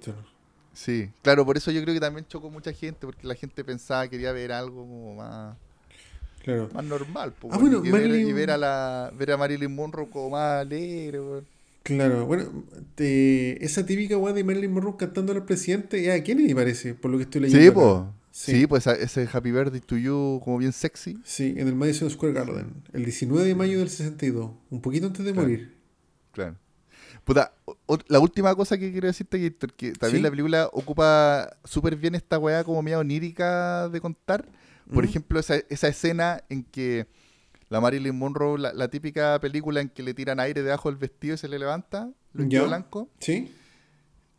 Sí, 0.74 1.10
claro, 1.22 1.46
por 1.46 1.58
eso 1.58 1.72
yo 1.72 1.82
creo 1.82 1.94
que 1.94 2.00
también 2.00 2.26
chocó 2.28 2.50
mucha 2.50 2.72
gente, 2.72 3.06
porque 3.06 3.28
la 3.28 3.36
gente 3.36 3.64
pensaba 3.64 4.04
que 4.04 4.12
quería 4.12 4.32
ver 4.32 4.52
algo 4.52 4.78
como 4.82 5.16
más, 5.16 5.58
Claro. 6.44 6.70
más 6.74 6.84
normal, 6.86 7.34
po, 7.34 7.50
Ah, 7.52 7.58
bueno, 7.58 7.84
y, 7.86 7.92
ver, 7.92 8.10
y 8.12 8.32
ver 8.34 8.52
a 8.52 8.58
la 8.58 9.12
ver 9.16 9.32
a 9.32 9.38
Marilyn 9.38 9.74
Monroe 9.76 10.10
como 10.10 10.30
más 10.32 10.62
alegre, 10.62 11.20
weón. 11.20 11.46
Claro, 11.84 12.26
bueno, 12.26 12.66
te- 12.96 13.64
esa 13.64 13.86
típica 13.86 14.18
weá 14.18 14.34
de 14.34 14.44
Marilyn 14.44 14.72
Monroe 14.72 14.96
cantando 14.98 15.32
al 15.34 15.46
presidente, 15.46 16.02
ya 16.04 16.22
Kennedy 16.24 16.54
parece, 16.54 16.94
por 16.94 17.10
lo 17.10 17.18
que 17.18 17.24
estoy 17.24 17.42
leyendo. 17.42 17.66
Sí, 17.66 17.72
po. 17.72 18.14
Sí. 18.32 18.52
Sí, 18.60 18.68
pues 18.68 18.86
ese 18.88 19.28
Happy 19.32 19.52
Birthday 19.52 19.82
to 19.82 19.98
You 19.98 20.40
como 20.44 20.60
bien 20.60 20.72
sexy. 20.72 21.20
Sí, 21.26 21.56
en 21.58 21.68
el 21.68 21.76
Madison 21.76 22.10
Square 22.10 22.34
Garden, 22.34 22.68
el 22.94 23.04
19 23.04 23.46
de 23.48 23.56
mayo 23.56 23.80
del 23.80 23.90
62, 23.90 24.52
un 24.70 24.82
poquito 24.82 25.08
antes 25.08 25.26
de 25.26 25.32
Claro. 25.34 25.48
morir. 25.48 25.76
Claro. 26.32 26.56
Puta, 27.26 27.54
o- 27.86 27.98
la 28.08 28.20
última 28.20 28.54
cosa 28.56 28.78
que 28.78 28.92
quiero 28.92 29.08
decirte 29.08 29.40
que, 29.40 29.54
que 29.76 29.92
también 29.94 30.20
Sí. 30.20 30.24
la 30.24 30.30
película 30.30 30.70
ocupa 30.72 31.58
súper 31.64 31.96
bien 31.96 32.16
esta 32.16 32.38
weá 32.38 32.64
como 32.64 32.82
media 32.82 33.00
onírica 33.00 33.90
de 33.90 34.00
contar. 34.00 34.48
Por 34.94 35.04
ejemplo, 35.06 35.40
esa, 35.40 35.56
esa 35.70 35.88
escena 35.88 36.44
en 36.50 36.64
que 36.64 37.08
la 37.70 37.80
Marilyn 37.80 38.18
Monroe, 38.18 38.58
la, 38.60 38.74
la 38.74 38.88
típica 38.90 39.40
película 39.40 39.82
en 39.82 39.90
que 39.90 40.04
le 40.04 40.14
tiran 40.14 40.40
aire 40.40 40.64
debajo 40.64 40.90
del 40.90 40.98
vestido 40.98 41.36
y 41.36 41.38
se 41.38 41.48
le 41.48 41.60
levanta, 41.60 42.10
Ya. 42.34 42.64
blanco, 42.64 43.10
¿Sí? 43.20 43.54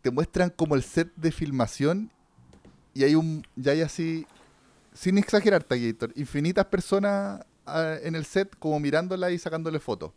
te 0.02 0.10
muestran 0.10 0.50
como 0.50 0.74
el 0.74 0.82
set 0.82 1.12
de 1.16 1.30
filmación 1.30 2.10
y 2.94 3.04
hay 3.04 3.14
un, 3.14 3.42
ya 3.56 3.72
hay 3.72 3.82
así, 3.82 4.26
sin 4.94 5.18
exagerar, 5.18 5.62
Tagator, 5.62 6.12
infinitas 6.16 6.66
personas 6.66 7.44
ah, 7.66 7.96
en 8.02 8.14
el 8.16 8.24
set 8.24 8.56
como 8.58 8.80
mirándola 8.80 9.30
y 9.30 9.38
sacándole 9.38 9.78
fotos. 9.78 10.12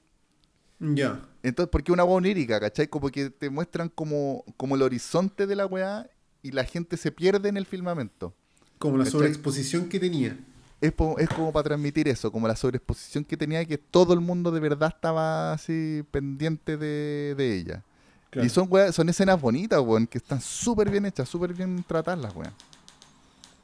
Ya. 0.79 1.21
Entonces, 1.43 1.69
porque 1.71 1.91
una 1.91 2.03
hueá 2.03 2.15
onírica, 2.17 2.59
¿cachai? 2.59 2.87
Como 2.87 3.09
que 3.09 3.29
te 3.29 3.49
muestran 3.49 3.89
como, 3.89 4.43
como 4.57 4.75
el 4.75 4.81
horizonte 4.81 5.45
de 5.47 5.55
la 5.55 5.65
weá 5.65 6.09
y 6.41 6.51
la 6.51 6.65
gente 6.65 6.97
se 6.97 7.11
pierde 7.11 7.47
en 7.49 7.57
el 7.57 7.65
filmamento. 7.65 8.33
Como 8.79 8.97
la 8.97 9.03
¿Cachai? 9.05 9.11
sobreexposición 9.19 9.87
que 9.87 9.99
tenía. 9.99 10.37
Es, 10.83 10.91
po- 10.91 11.17
es 11.17 11.29
como 11.29 11.51
para 11.53 11.63
transmitir 11.63 12.07
eso, 12.09 12.31
como 12.31 12.47
la 12.47 12.55
sobreexposición 12.57 13.23
que 13.23 13.37
tenía, 13.37 13.63
que 13.65 13.77
todo 13.77 14.13
el 14.13 14.19
mundo 14.19 14.51
de 14.51 14.59
verdad 14.59 14.91
estaba 14.93 15.53
así 15.53 16.03
pendiente 16.11 16.75
de, 16.77 17.35
de 17.37 17.55
ella. 17.57 17.83
Claro. 18.29 18.45
Y 18.45 18.49
son, 18.49 18.67
weá- 18.69 18.91
son 18.91 19.07
escenas 19.09 19.39
bonitas, 19.39 19.79
weón, 19.79 20.07
que 20.07 20.17
están 20.17 20.41
súper 20.41 20.89
bien 20.89 21.05
hechas, 21.05 21.29
súper 21.29 21.53
bien 21.53 21.83
tratadas 21.87 22.19
las 22.19 22.35
weas. 22.35 22.53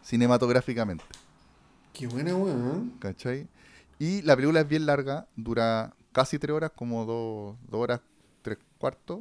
Cinematográficamente, 0.04 1.04
Qué 1.94 2.08
buena 2.08 2.36
weón. 2.36 2.94
¿cachai? 3.00 3.48
Y 4.00 4.22
la 4.22 4.36
película 4.36 4.62
es 4.62 4.68
bien 4.68 4.86
larga, 4.86 5.28
dura 5.36 5.94
casi 6.14 6.40
tres 6.40 6.56
horas, 6.56 6.72
como 6.74 7.06
dos, 7.06 7.58
dos 7.70 7.82
horas, 7.82 8.00
tres 8.42 8.58
cuartos. 8.78 9.20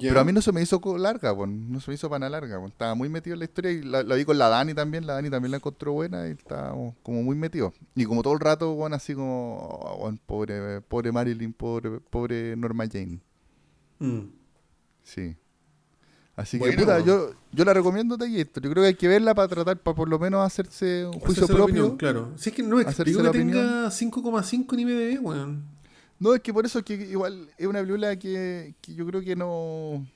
Pero 0.00 0.20
a 0.20 0.24
mí 0.24 0.32
no 0.32 0.42
se 0.42 0.50
me 0.50 0.60
hizo 0.60 0.80
larga. 0.98 1.34
No 1.34 1.80
se 1.80 1.90
me 1.90 1.94
hizo 1.94 2.08
para 2.08 2.18
nada 2.20 2.40
larga. 2.40 2.64
Estaba 2.66 2.94
muy 2.94 3.08
metido 3.08 3.34
en 3.34 3.38
la 3.38 3.44
historia 3.44 3.70
y 3.70 3.82
la, 3.82 4.02
la 4.02 4.14
vi 4.16 4.24
con 4.24 4.36
la 4.36 4.48
Dani 4.48 4.74
también. 4.74 5.06
La 5.06 5.14
Dani 5.14 5.30
también 5.30 5.52
la 5.52 5.58
encontró 5.58 5.92
buena 5.92 6.26
y 6.26 6.32
estábamos 6.32 6.94
como 7.02 7.22
muy 7.22 7.36
metido. 7.36 7.72
Y 7.94 8.04
como 8.04 8.22
todo 8.22 8.34
el 8.34 8.40
rato, 8.40 8.72
weón, 8.72 8.92
así 8.92 9.14
como, 9.14 9.56
oh, 9.56 10.12
pobre, 10.26 10.80
pobre 10.80 11.12
Marilyn, 11.12 11.52
pobre, 11.52 12.00
pobre 12.00 12.56
Norma 12.56 12.86
Jane. 12.90 13.20
Mm. 14.00 14.20
Sí. 15.04 15.36
Así 16.34 16.58
que, 16.60 16.72
puta, 16.72 17.00
yo, 17.00 17.32
yo 17.52 17.64
la 17.64 17.74
recomiendo, 17.74 18.16
Taquito. 18.16 18.60
Yo 18.60 18.70
creo 18.70 18.82
que 18.82 18.88
hay 18.88 18.94
que 18.94 19.08
verla 19.08 19.34
para 19.34 19.48
tratar, 19.48 19.76
para 19.78 19.94
por 19.96 20.08
lo 20.08 20.18
menos 20.20 20.44
hacerse 20.44 21.06
un 21.06 21.14
juicio 21.14 21.44
Hacerse 21.44 21.52
propio. 21.54 21.64
opinión, 21.64 21.96
claro. 21.96 22.32
Si 22.36 22.50
es 22.50 22.54
que 22.54 22.62
no 22.62 22.78
la 22.78 22.84
que 22.84 23.04
tenga 23.32 23.88
5,5 23.88 24.72
en 24.74 24.80
IMDb, 24.80 25.24
weón. 25.24 25.77
No, 26.20 26.34
es 26.34 26.40
que 26.40 26.52
por 26.52 26.66
eso 26.66 26.80
es 26.80 26.84
que 26.84 26.94
igual 26.94 27.48
es 27.56 27.66
una 27.66 27.80
película 27.80 28.16
que, 28.18 28.74
que 28.80 28.94
yo 28.94 29.06
creo 29.06 29.20
que 29.20 29.36
no. 29.36 30.06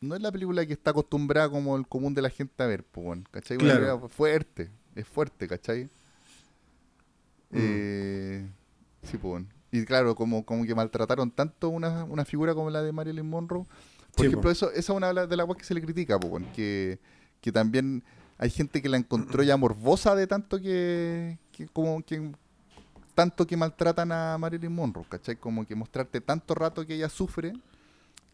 No 0.00 0.14
es 0.14 0.20
la 0.20 0.30
película 0.30 0.64
que 0.66 0.74
está 0.74 0.90
acostumbrada 0.90 1.48
como 1.48 1.76
el 1.76 1.86
común 1.88 2.12
de 2.14 2.22
la 2.22 2.28
gente 2.30 2.62
a 2.62 2.66
ver, 2.66 2.84
pues, 2.84 3.20
¿cachai? 3.30 3.56
Una 3.56 3.66
Claro. 3.74 3.86
película 3.86 4.08
fuerte, 4.10 4.70
es 4.94 5.06
fuerte, 5.08 5.48
¿cachai? 5.48 5.84
Mm. 7.50 7.56
Eh, 7.58 8.46
sí, 9.02 9.16
pues. 9.18 9.44
Y 9.72 9.84
claro, 9.84 10.14
como, 10.14 10.44
como 10.44 10.64
que 10.64 10.74
maltrataron 10.74 11.30
tanto 11.30 11.68
una, 11.68 12.04
una 12.04 12.24
figura 12.24 12.54
como 12.54 12.70
la 12.70 12.82
de 12.82 12.92
Marilyn 12.92 13.28
Monroe. 13.28 13.64
Por 13.64 14.20
Sí, 14.20 14.26
ejemplo, 14.26 14.42
po. 14.42 14.50
eso, 14.50 14.70
esa 14.70 14.78
es 14.92 14.96
una 14.96 15.12
de 15.26 15.36
las 15.36 15.46
cosas 15.46 15.60
que 15.60 15.64
se 15.66 15.74
le 15.74 15.82
critica, 15.82 16.20
pues, 16.20 16.44
que, 16.54 16.98
que 17.40 17.50
también 17.50 18.04
hay 18.38 18.50
gente 18.50 18.80
que 18.82 18.88
la 18.88 18.96
encontró 18.98 19.42
ya 19.42 19.56
morbosa 19.56 20.14
de 20.14 20.26
tanto 20.26 20.60
que, 20.60 21.38
que 21.50 21.66
como 21.68 22.02
que 22.04 22.30
tanto 23.14 23.46
que 23.46 23.56
maltratan 23.56 24.10
a 24.12 24.36
Marilyn 24.38 24.74
Monroe, 24.74 25.04
¿cachai? 25.08 25.36
Como 25.36 25.64
que 25.66 25.74
mostrarte 25.74 26.20
tanto 26.20 26.54
rato 26.54 26.86
que 26.86 26.94
ella 26.94 27.08
sufre. 27.08 27.52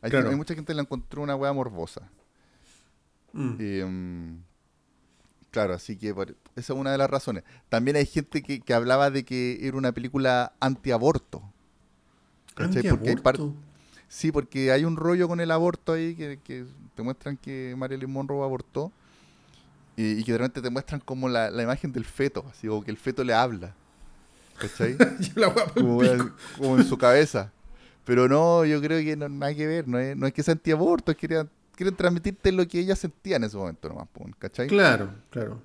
Hay, 0.02 0.10
Claro. 0.10 0.30
hay 0.30 0.36
mucha 0.36 0.54
gente 0.54 0.72
que 0.72 0.74
la 0.76 0.82
encontró 0.82 1.22
una 1.22 1.36
wea 1.36 1.52
morbosa. 1.52 2.08
Mm. 3.32 3.84
Mm, 3.84 4.42
claro, 5.50 5.74
así 5.74 5.96
que 5.96 6.12
por- 6.14 6.30
esa 6.56 6.72
es 6.72 6.78
una 6.78 6.92
de 6.92 6.98
las 6.98 7.10
razones. 7.10 7.44
También 7.68 7.96
hay 7.96 8.06
gente 8.06 8.42
que, 8.42 8.60
que 8.60 8.74
hablaba 8.74 9.10
de 9.10 9.24
que 9.24 9.58
era 9.66 9.76
una 9.76 9.92
película 9.92 10.52
antiaborto. 10.60 11.42
¿cachai? 12.54 12.82
Porque 12.90 13.10
hay 13.10 13.16
par-. 13.16 13.38
Sí, 14.08 14.32
porque 14.32 14.72
hay 14.72 14.84
un 14.84 14.96
rollo 14.96 15.28
con 15.28 15.40
el 15.40 15.50
aborto 15.52 15.92
ahí 15.92 16.16
que, 16.16 16.38
que 16.42 16.66
te 16.96 17.02
muestran 17.02 17.36
que 17.36 17.74
Marilyn 17.78 18.10
Monroe 18.10 18.42
abortó 18.44 18.90
y, 19.96 20.18
y 20.18 20.24
que 20.24 20.32
de 20.32 20.38
repente 20.38 20.60
te 20.60 20.70
muestran 20.70 21.00
como 21.00 21.28
la, 21.28 21.50
la 21.50 21.62
imagen 21.62 21.92
del 21.92 22.04
feto, 22.04 22.44
así 22.50 22.66
como 22.66 22.82
que 22.82 22.90
el 22.90 22.96
feto 22.96 23.22
le 23.22 23.32
habla. 23.34 23.74
¿Cachai? 24.60 24.96
Yo 25.20 25.32
la 25.36 25.48
wea 25.48 25.66
pa'l 25.66 26.32
como, 26.56 26.76
en 26.78 26.84
su 26.84 26.96
cabeza. 26.98 27.50
Pero 28.04 28.28
no, 28.28 28.64
yo 28.64 28.80
creo 28.80 28.98
que 29.04 29.14
no 29.16 29.28
nada 29.28 29.54
que 29.54 29.66
ver, 29.66 29.86
no 29.86 29.98
es, 29.98 30.16
no 30.16 30.26
es 30.26 30.32
que 30.32 30.42
sea 30.42 30.52
antiaborto, 30.52 31.12
es 31.12 31.16
que 31.18 31.28
quieren 31.76 31.96
transmitirte 31.96 32.50
lo 32.50 32.66
que 32.66 32.80
ella 32.80 32.96
sentía 32.96 33.36
en 33.36 33.44
ese 33.44 33.56
momento 33.56 33.88
nomás, 33.88 34.08
¿cachai? 34.38 34.66
Claro, 34.68 35.10
claro. 35.30 35.60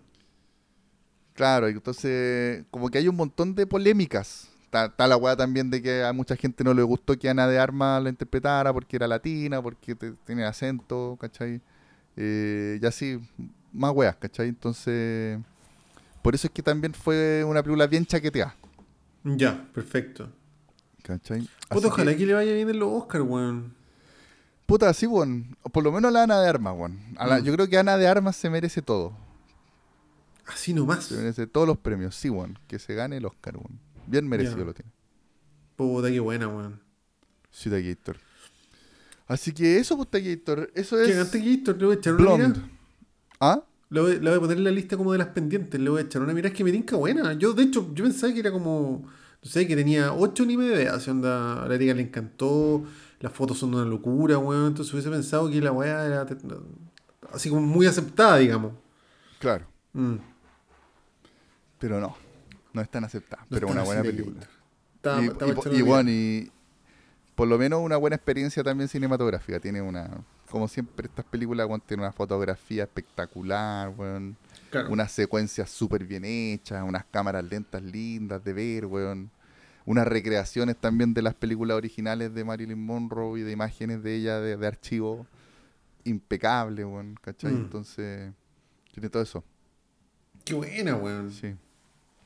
Claro, 1.34 1.68
entonces 1.68 2.64
como 2.72 2.90
que 2.90 2.98
hay 2.98 3.08
un 3.08 3.16
montón 3.16 3.56
de 3.56 3.68
polémicas. 3.68 4.50
Está, 4.64 4.86
está 4.86 5.08
la 5.08 5.18
weá 5.18 5.36
también 5.36 5.70
de 5.70 5.82
que 5.82 6.04
a 6.04 6.14
mucha 6.14 6.36
gente 6.36 6.64
no 6.64 6.74
le 6.74 6.84
gustó 6.84 7.18
que 7.18 7.30
Ana 7.30 7.48
de 7.48 7.60
Armas 7.60 8.02
la 8.04 8.10
interpretara 8.10 8.72
porque 8.74 8.96
era 8.98 9.08
latina, 9.08 9.62
porque 9.62 9.96
te- 9.96 10.14
tenía 10.26 10.48
acento, 10.50 11.18
¿cachai? 11.20 11.62
Eh, 12.18 12.80
y 12.82 12.86
así, 12.86 13.20
más 13.74 13.92
weas, 13.94 14.16
¿cachai? 14.18 14.50
Entonces, 14.50 15.40
por 16.22 16.36
eso 16.36 16.48
es 16.48 16.52
que 16.54 16.62
también 16.64 16.94
fue 16.94 17.44
una 17.46 17.62
película 17.64 17.88
bien 17.88 18.06
chaqueteada, 18.06 18.56
Ya, 19.26 19.68
perfecto. 19.74 20.30
¿cachai? 21.04 21.48
Puta, 21.70 21.88
ojalá 21.88 22.12
que- 22.12 22.18
que... 22.20 22.26
le 22.28 22.34
vaya 22.34 22.54
bien 22.54 22.70
en 22.70 22.80
los 22.80 22.90
Oscars, 22.92 23.24
weón. 23.28 23.74
Puta, 24.66 24.92
sí, 24.94 25.06
weón. 25.06 25.56
Por 25.72 25.84
lo 25.84 25.92
menos 25.92 26.12
la 26.12 26.24
Ana 26.24 26.40
de 26.42 26.48
Armas, 26.50 26.74
weón. 26.78 27.00
A 27.18 27.28
la- 27.28 27.40
Mm. 27.40 27.44
Yo 27.44 27.54
creo 27.54 27.68
que 27.68 27.78
Ana 27.78 27.98
de 27.98 28.08
Armas 28.08 28.36
se 28.36 28.50
merece 28.50 28.82
todo. 28.82 29.16
Así 30.48 30.74
nomás. 30.74 31.06
Se 31.06 31.16
merece 31.16 31.48
todos 31.48 31.68
los 31.68 31.78
premios, 31.78 32.16
sí, 32.16 32.30
weón. 32.30 32.58
Que 32.68 32.80
se 32.80 32.94
gane 32.94 33.18
el 33.18 33.26
Oscar, 33.26 33.58
weón. 33.58 33.80
Bien 34.08 34.28
merecido 34.28 34.64
lo 34.64 34.74
tiene. 34.74 34.92
Puta, 35.76 36.10
qué 36.10 36.20
buena, 36.20 36.48
weón. 36.48 36.80
Sí, 37.52 37.70
Gator. 37.70 38.18
Así 39.28 39.52
que 39.54 39.78
eso, 39.80 39.98
pues, 39.98 40.24
Gator. 40.24 40.72
Eso 40.76 41.00
es 41.00 41.30
que 41.32 41.54
esto, 41.54 41.74
le 41.74 41.86
voy 41.86 41.96
a 41.96 41.98
echar 42.00 42.14
una. 42.16 42.54
¿Ah? 43.40 43.64
Le 43.90 44.02
voy, 44.02 44.18
voy 44.18 44.34
a 44.34 44.40
poner 44.40 44.58
en 44.58 44.64
la 44.64 44.72
lista 44.72 44.98
como 44.98 45.12
de 45.12 45.18
las 45.20 45.28
pendientes. 45.28 45.80
Le 45.80 45.90
voy 45.90 46.02
a 46.02 46.06
echar 46.06 46.22
una 46.22 46.34
mirada. 46.34 46.52
Es 46.52 46.58
que 46.58 46.64
me 46.64 46.72
tinca 46.72 46.96
buena. 46.96 47.34
Yo, 47.34 47.54
de 47.54 47.64
hecho, 47.64 47.94
yo 47.94 48.04
pensaba 48.04 48.34
que 48.34 48.40
era 48.40 48.52
como. 48.52 49.04
No 49.44 49.50
sé, 49.52 49.68
que 49.68 49.76
tenía 49.76 50.12
8 50.14 50.44
animes 50.44 50.70
de 50.70 50.84
edad. 50.84 51.02
onda, 51.08 51.64
a 51.64 51.68
la 51.68 51.76
Erika 51.76 51.94
le 51.94 52.02
encantó. 52.02 52.84
Las 53.20 53.32
fotos 53.32 53.60
son 53.60 53.74
una 53.76 53.86
locura, 53.86 54.38
weón. 54.40 54.68
Entonces 54.68 54.92
hubiese 54.94 55.10
pensado 55.10 55.50
que 55.50 55.62
la 55.62 55.72
weá 55.72 56.06
era. 56.06 56.26
Así 57.32 57.50
como 57.50 57.62
muy 57.62 57.86
aceptada, 57.86 58.38
digamos. 58.38 58.74
Claro. 59.40 59.66
Mm. 59.94 60.16
Pero 61.80 62.00
no. 62.00 62.16
No 62.74 62.82
es 62.82 62.90
tan 62.90 63.04
aceptada. 63.04 63.44
No 63.44 63.48
pero 63.56 63.68
es 63.68 63.74
tan 63.74 63.78
una 63.78 63.86
buena 63.86 64.02
película. 64.04 64.40
Estaba- 64.96 65.22
y, 65.22 65.26
estaba 65.28 65.76
y- 65.78 65.82
bueno, 65.82 66.10
y 66.10 66.52
por 67.36 67.48
lo 67.48 67.58
menos 67.58 67.82
una 67.82 67.98
buena 67.98 68.16
experiencia 68.16 68.64
también 68.64 68.88
cinematográfica. 68.90 69.60
Tiene 69.60 69.82
una. 69.82 70.10
Como 70.56 70.70
siempre, 70.70 71.08
estas 71.08 71.26
películas, 71.26 71.68
tienen 71.86 72.06
una 72.06 72.14
fotografía 72.14 72.84
espectacular, 72.84 73.90
weón. 73.90 74.38
Claro. 74.70 74.90
unas 74.90 75.12
secuencias 75.12 75.70
súper 75.70 76.06
bien 76.06 76.24
hechas, 76.24 76.82
unas 76.82 77.04
cámaras 77.12 77.44
lentas 77.44 77.84
lindas 77.84 78.42
de 78.42 78.54
ver, 78.54 78.86
weón. 78.86 79.30
Unas 79.86 80.08
recreaciones 80.08 80.78
también 80.78 81.14
de 81.14 81.22
las 81.24 81.34
películas 81.34 81.76
originales 81.76 82.34
de 82.34 82.46
Marilyn 82.46 82.80
Monroe 82.80 83.42
y 83.42 83.44
de 83.44 83.52
imágenes 83.52 84.02
de 84.02 84.16
ella 84.16 84.40
de, 84.40 84.56
de 84.56 84.66
archivo 84.66 85.28
impecable, 86.06 86.86
weón, 86.86 87.20
¿cachai? 87.22 87.52
Mm. 87.52 87.58
Entonces, 87.58 88.32
tiene 88.94 89.10
todo 89.10 89.24
eso, 89.24 89.44
Qué 90.46 90.54
buena, 90.54 90.96
weón. 90.96 91.32
sí. 91.34 91.54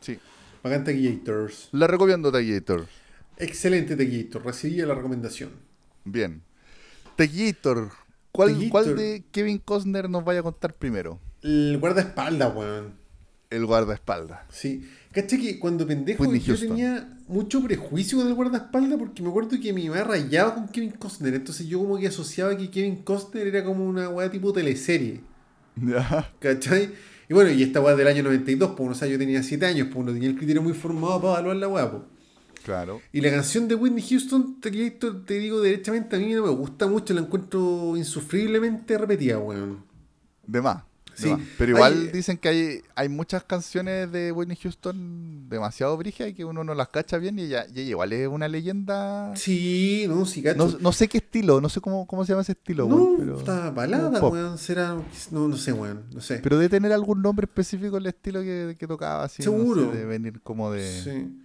Sí. 0.01 0.19
Bacán 0.61 0.83
Taquillator. 0.83 1.51
La 1.71 1.87
recomiendo, 1.87 2.31
Taquillator. 2.31 2.85
Excelente 3.37 3.95
Taquillator. 3.95 4.45
Recibí 4.45 4.75
la 4.83 4.93
recomendación. 4.93 5.49
Bien. 6.05 6.43
Taquillator. 7.15 7.89
¿Cuál, 8.31 8.53
Taquillator. 8.53 8.71
¿Cuál 8.71 8.95
de 8.95 9.23
Kevin 9.31 9.57
Costner 9.59 10.09
nos 10.09 10.23
vaya 10.23 10.41
a 10.41 10.43
contar 10.43 10.73
primero? 10.75 11.19
El 11.41 11.77
guardaespaldas, 11.79 12.55
weón. 12.55 12.93
El 13.49 13.65
guardaespaldas. 13.65 14.41
Sí. 14.49 14.87
¿Cachai 15.11 15.39
que 15.39 15.59
cuando 15.59 15.87
pendejo 15.87 16.23
Whitney 16.23 16.39
yo 16.39 16.53
Houston. 16.53 16.69
tenía 16.69 17.17
mucho 17.27 17.63
prejuicio 17.63 18.19
con 18.19 18.27
el 18.27 18.33
guardaespaldas 18.35 18.99
porque 18.99 19.23
me 19.23 19.29
acuerdo 19.29 19.59
que 19.59 19.73
mi 19.73 19.89
mamá 19.89 20.03
rayaba 20.03 20.53
con 20.53 20.67
Kevin 20.67 20.91
Costner. 20.91 21.33
Entonces 21.33 21.67
yo 21.67 21.79
como 21.79 21.97
que 21.97 22.07
asociaba 22.07 22.55
que 22.55 22.69
Kevin 22.69 22.97
Costner 22.97 23.47
era 23.47 23.63
como 23.63 23.85
una 23.85 24.09
weá 24.09 24.29
tipo 24.29 24.53
teleserie. 24.53 25.21
¿Cachai? 26.39 26.91
Y 27.27 27.33
bueno, 27.33 27.51
y 27.51 27.63
esta 27.63 27.79
weá 27.79 27.95
del 27.95 28.07
año 28.07 28.23
92, 28.23 28.73
pues, 28.75 28.89
o 28.89 28.93
sea, 28.95 29.07
yo 29.07 29.17
tenía 29.17 29.43
7 29.43 29.65
años, 29.65 29.87
pues 29.93 30.05
no 30.05 30.11
tenía 30.11 30.29
el 30.29 30.35
criterio 30.35 30.61
muy 30.61 30.73
formado 30.73 31.21
para 31.21 31.33
evaluar 31.33 31.55
la 31.57 31.67
weá, 31.67 31.91
pues. 31.91 32.03
Claro. 32.69 33.01
Y 33.11 33.21
la 33.21 33.31
canción 33.31 33.67
de 33.67 33.75
Whitney 33.75 34.03
Houston, 34.07 34.61
te, 34.61 34.69
te 34.71 35.33
digo 35.39 35.59
derechamente, 35.61 36.15
a 36.15 36.19
mí 36.19 36.31
no 36.33 36.43
me 36.43 36.49
gusta 36.51 36.85
mucho, 36.87 37.13
la 37.15 37.21
encuentro 37.21 37.95
insufriblemente 37.97 38.97
repetida, 38.97 39.39
weón. 39.39 39.83
De 40.45 40.61
más. 40.61 40.83
de 41.17 41.23
Sí. 41.23 41.29
más. 41.31 41.41
Pero 41.57 41.71
igual 41.75 41.93
Hay- 41.93 42.07
dicen 42.13 42.37
que 42.37 42.47
hay, 42.47 42.81
hay 42.95 43.09
muchas 43.09 43.43
canciones 43.43 44.09
de 44.11 44.31
Whitney 44.31 44.55
Houston 44.55 45.49
demasiado 45.49 45.97
brígidas 45.97 46.31
y 46.31 46.33
que 46.33 46.45
uno 46.45 46.63
no 46.63 46.73
las 46.75 46.87
cacha 46.89 47.17
bien 47.17 47.37
y 47.39 47.43
ella, 47.43 47.65
y 47.75 47.81
igual 47.81 48.13
es 48.13 48.27
una 48.27 48.47
leyenda. 48.47 49.35
Sí, 49.35 50.05
no, 50.07 50.25
sí, 50.25 50.41
cacho. 50.41 50.57
No, 50.57 50.77
no 50.79 50.91
sé 50.93 51.07
qué 51.09 51.17
estilo, 51.17 51.59
no 51.59 51.67
sé 51.69 51.81
cómo, 51.81 52.05
cómo 52.07 52.23
se 52.23 52.31
llama 52.31 52.43
ese 52.43 52.53
estilo. 52.53 52.87
No, 52.87 52.95
weón, 52.95 53.15
pero, 53.19 53.39
está 53.39 53.69
balada, 53.71 54.21
weón. 54.25 54.57
Será. 54.57 54.95
No, 55.31 55.47
no 55.47 55.57
sé, 55.57 55.73
weón. 55.73 56.03
No 56.13 56.21
sé. 56.21 56.39
pero 56.41 56.57
debe 56.57 56.69
tener 56.69 56.93
algún 56.93 57.21
nombre 57.21 57.45
específico 57.45 57.97
el 57.97 58.05
estilo 58.05 58.41
que, 58.41 58.75
que 58.79 58.87
tocaba 58.87 59.23
así. 59.25 59.43
no 59.43 59.51
sé, 59.51 59.57
Seguro. 59.57 59.91
de 59.91 60.05
venir 60.05 60.39
como 60.41 60.71
de. 60.71 60.87
Sí. 61.03 61.37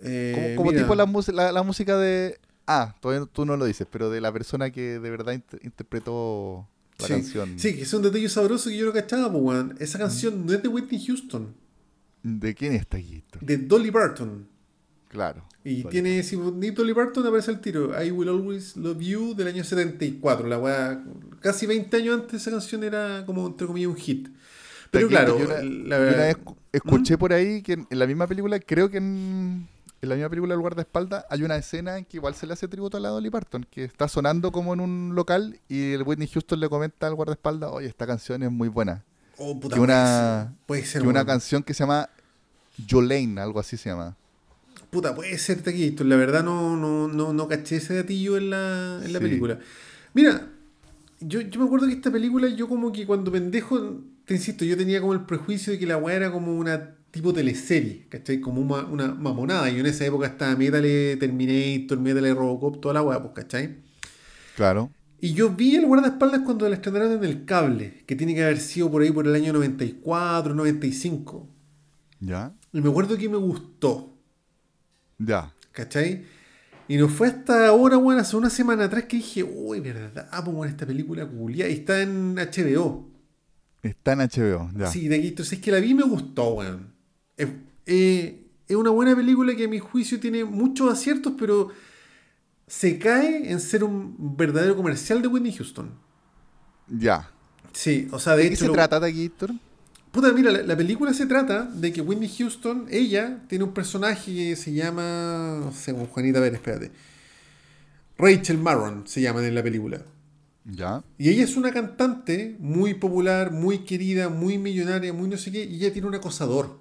Eh, 0.00 0.54
Como, 0.56 0.72
tipo 0.72 0.94
la, 0.94 1.06
la, 1.32 1.52
la 1.52 1.62
música 1.62 1.96
de. 1.96 2.38
Ah, 2.66 2.94
todavía 3.00 3.26
tú 3.32 3.44
no 3.46 3.56
lo 3.56 3.64
dices, 3.64 3.86
pero 3.90 4.10
de 4.10 4.20
la 4.20 4.32
persona 4.32 4.70
que 4.70 4.98
de 4.98 5.10
verdad 5.10 5.32
int- 5.34 5.58
interpretó 5.64 6.68
la 6.98 7.06
sí. 7.06 7.12
canción. 7.14 7.58
Sí, 7.58 7.74
que 7.76 7.82
es 7.82 7.92
un 7.94 8.02
detalle 8.02 8.28
sabroso 8.28 8.68
que 8.70 8.76
yo 8.76 8.86
no 8.86 8.92
cachaba, 8.92 9.30
pues, 9.32 9.42
weón. 9.42 9.74
Esa 9.80 9.98
canción 9.98 10.44
no 10.46 10.52
es 10.52 10.62
de 10.62 10.68
Whitney 10.68 11.04
Houston, 11.06 11.54
¿De 12.22 12.54
quién 12.54 12.74
está 12.74 12.98
Guito? 12.98 13.38
de 13.40 13.56
Dolly 13.56 13.90
Parton. 13.90 14.46
Claro. 15.08 15.42
Y 15.64 15.84
tiene, 15.84 16.22
si 16.22 16.36
ni 16.36 16.70
Dolly 16.70 16.92
Parton 16.94 17.26
aparece 17.26 17.50
el 17.50 17.60
tiro, 17.60 17.90
I 18.02 18.10
Will 18.10 18.28
Always 18.28 18.76
Love 18.76 19.00
You 19.00 19.34
del 19.34 19.48
año 19.48 19.64
74. 19.64 20.46
La 20.46 20.58
weá, 20.58 21.02
casi 21.40 21.66
20 21.66 21.96
años 21.96 22.20
antes 22.20 22.42
esa 22.42 22.50
canción 22.50 22.84
era 22.84 23.24
como, 23.24 23.46
entre 23.46 23.66
comillas, 23.66 23.88
un 23.90 23.96
hit. 23.96 24.28
Pero 24.90 25.08
claro, 25.08 25.38
yo 25.38 25.46
una- 25.46 25.62
la 25.62 25.98
verdad. 25.98 26.36
escuché 26.72 27.16
por 27.16 27.32
ahí 27.32 27.62
que 27.62 27.74
en, 27.74 27.86
en 27.90 27.98
la 27.98 28.06
misma 28.06 28.26
película, 28.26 28.58
creo 28.60 28.90
que 28.90 28.98
en, 28.98 29.66
en 30.00 30.08
la 30.08 30.14
misma 30.14 30.28
película 30.30 30.54
El 30.54 30.60
guardaespaldas, 30.60 31.24
hay 31.30 31.42
una 31.42 31.56
escena 31.56 31.98
en 31.98 32.04
que 32.04 32.16
igual 32.18 32.34
se 32.34 32.46
le 32.46 32.52
hace 32.52 32.68
tributo 32.68 32.96
a 32.96 33.00
la 33.00 33.08
Dolly 33.08 33.30
Parton, 33.30 33.66
que 33.70 33.84
está 33.84 34.06
sonando 34.08 34.52
como 34.52 34.72
en 34.74 34.80
un 34.80 35.14
local 35.14 35.58
y 35.68 35.92
el 35.92 36.02
Whitney 36.02 36.28
Houston 36.28 36.60
le 36.60 36.68
comenta 36.68 37.06
al 37.06 37.14
guardaespaldas, 37.14 37.70
oye, 37.72 37.88
esta 37.88 38.06
canción 38.06 38.42
es 38.42 38.50
muy 38.50 38.68
buena. 38.68 39.04
Oh, 39.38 39.58
puta, 39.58 39.74
que 39.76 39.80
una- 39.80 40.54
puede 40.66 40.84
ser. 40.84 41.02
Que 41.02 41.08
una 41.08 41.24
canción 41.24 41.62
que 41.62 41.74
se 41.74 41.80
llama 41.84 42.08
Jolene, 42.88 43.40
algo 43.40 43.60
así 43.60 43.76
se 43.76 43.88
llama. 43.90 44.16
Puta, 44.90 45.14
puede 45.14 45.36
ser 45.38 45.62
taquito. 45.62 46.02
La 46.04 46.16
verdad 46.16 46.42
no, 46.42 46.76
no, 46.76 47.08
no, 47.08 47.32
no 47.32 47.48
caché 47.48 47.76
ese 47.76 47.94
gatillo 47.96 48.36
en 48.36 48.50
la, 48.50 49.00
en 49.04 49.12
la 49.12 49.20
película. 49.20 49.58
Mira, 50.14 50.48
yo, 51.20 51.40
yo 51.42 51.60
me 51.60 51.66
acuerdo 51.66 51.86
que 51.86 51.92
esta 51.92 52.10
película, 52.10 52.48
yo 52.48 52.68
como 52.68 52.90
que 52.92 53.06
cuando 53.06 53.30
pendejo, 53.30 54.00
te 54.24 54.34
insisto, 54.34 54.64
yo 54.64 54.76
tenía 54.76 55.00
como 55.00 55.12
el 55.12 55.22
prejuicio 55.26 55.72
de 55.72 55.78
que 55.78 55.86
la 55.86 55.96
weá 55.98 56.16
era 56.16 56.32
como 56.32 56.54
una 56.56 56.94
tipo 57.10 57.32
teleserie, 57.32 58.06
¿cachai? 58.08 58.40
Como 58.40 58.60
una, 58.60 58.84
una 58.86 59.14
mamonada. 59.14 59.70
Y 59.70 59.78
en 59.80 59.86
esa 59.86 60.04
época 60.04 60.26
estaba 60.26 60.56
Metal 60.56 60.82
Terminator, 60.82 61.98
Metal 61.98 62.36
Robocop, 62.36 62.80
toda 62.80 62.94
la 62.94 63.02
weá, 63.02 63.22
pues, 63.22 63.34
¿cachai? 63.34 63.76
Claro. 64.56 64.90
Y 65.20 65.32
yo 65.32 65.50
vi 65.50 65.74
el 65.76 65.86
guardaespaldas 65.86 66.42
cuando 66.42 66.68
la 66.68 66.76
estrenaron 66.76 67.12
en 67.12 67.24
el 67.24 67.44
cable, 67.44 68.04
que 68.06 68.14
tiene 68.14 68.34
que 68.34 68.44
haber 68.44 68.58
sido 68.58 68.90
por 68.90 69.02
ahí 69.02 69.10
por 69.10 69.26
el 69.26 69.34
año 69.34 69.52
94, 69.52 70.54
95. 70.54 71.48
¿Ya? 72.20 72.52
Y 72.72 72.80
me 72.80 72.88
acuerdo 72.88 73.16
que 73.16 73.28
me 73.28 73.36
gustó. 73.36 74.16
Ya. 75.18 75.52
¿Cachai? 75.72 76.24
Y 76.86 76.96
no 76.96 77.08
fue 77.08 77.28
hasta 77.28 77.66
ahora, 77.66 77.96
bueno, 77.96 78.20
hace 78.20 78.36
una 78.36 78.48
semana 78.48 78.84
atrás 78.84 79.04
que 79.04 79.18
dije, 79.18 79.42
uy, 79.42 79.80
verdad, 79.80 80.28
pues 80.30 80.56
bueno, 80.56 80.70
esta 80.70 80.86
película 80.86 81.26
culia. 81.26 81.68
Y 81.68 81.72
está 81.72 82.00
en 82.00 82.36
HBO. 82.36 83.10
Está 83.82 84.12
en 84.12 84.20
HBO, 84.20 84.70
ya. 84.76 84.86
Sí, 84.86 85.08
de 85.08 85.16
aquí. 85.16 85.28
Entonces 85.28 85.58
es 85.58 85.64
que 85.64 85.70
la 85.70 85.80
vi 85.80 85.90
y 85.90 85.94
me 85.94 86.04
gustó, 86.04 86.54
weón. 86.54 86.87
Es, 87.38 87.48
eh, 87.86 88.44
es 88.68 88.76
una 88.76 88.90
buena 88.90 89.16
película 89.16 89.54
que 89.56 89.64
a 89.64 89.68
mi 89.68 89.78
juicio 89.78 90.20
tiene 90.20 90.44
muchos 90.44 90.92
aciertos, 90.92 91.32
pero 91.38 91.68
se 92.66 92.98
cae 92.98 93.50
en 93.50 93.60
ser 93.60 93.82
un 93.84 94.36
verdadero 94.36 94.76
comercial 94.76 95.22
de 95.22 95.28
Whitney 95.28 95.52
Houston. 95.56 95.90
Ya. 96.88 97.30
Sí, 97.72 98.08
o 98.12 98.18
sea, 98.18 98.36
de, 98.36 98.42
¿De 98.42 98.48
hecho. 98.48 98.50
qué 98.50 98.56
se 98.60 98.66
lo- 98.66 98.72
trata 98.74 99.00
Taquillator? 99.00 99.52
Puta, 100.10 100.32
mira, 100.32 100.50
la, 100.50 100.62
la 100.62 100.76
película 100.76 101.12
se 101.14 101.26
trata 101.26 101.64
de 101.64 101.92
que 101.92 102.00
Whitney 102.00 102.28
Houston, 102.38 102.86
ella, 102.90 103.42
tiene 103.48 103.64
un 103.64 103.72
personaje 103.72 104.34
que 104.34 104.56
se 104.56 104.72
llama. 104.72 105.60
No 105.64 105.72
sé, 105.72 105.92
Juanita, 105.92 106.38
a 106.38 106.42
ver, 106.42 106.54
espérate. 106.54 106.90
Rachel 108.16 108.58
Marron 108.58 109.06
se 109.06 109.20
llama 109.20 109.46
en 109.46 109.54
la 109.54 109.62
película. 109.62 110.02
Ya. 110.64 111.02
Y 111.18 111.28
ella 111.30 111.44
es 111.44 111.56
una 111.56 111.72
cantante 111.72 112.56
muy 112.58 112.94
popular, 112.94 113.52
muy 113.52 113.80
querida, 113.80 114.28
muy 114.28 114.58
millonaria, 114.58 115.12
muy 115.12 115.28
no 115.28 115.36
sé 115.38 115.52
qué, 115.52 115.64
y 115.64 115.76
ella 115.76 115.92
tiene 115.92 116.08
un 116.08 116.14
acosador. 116.14 116.80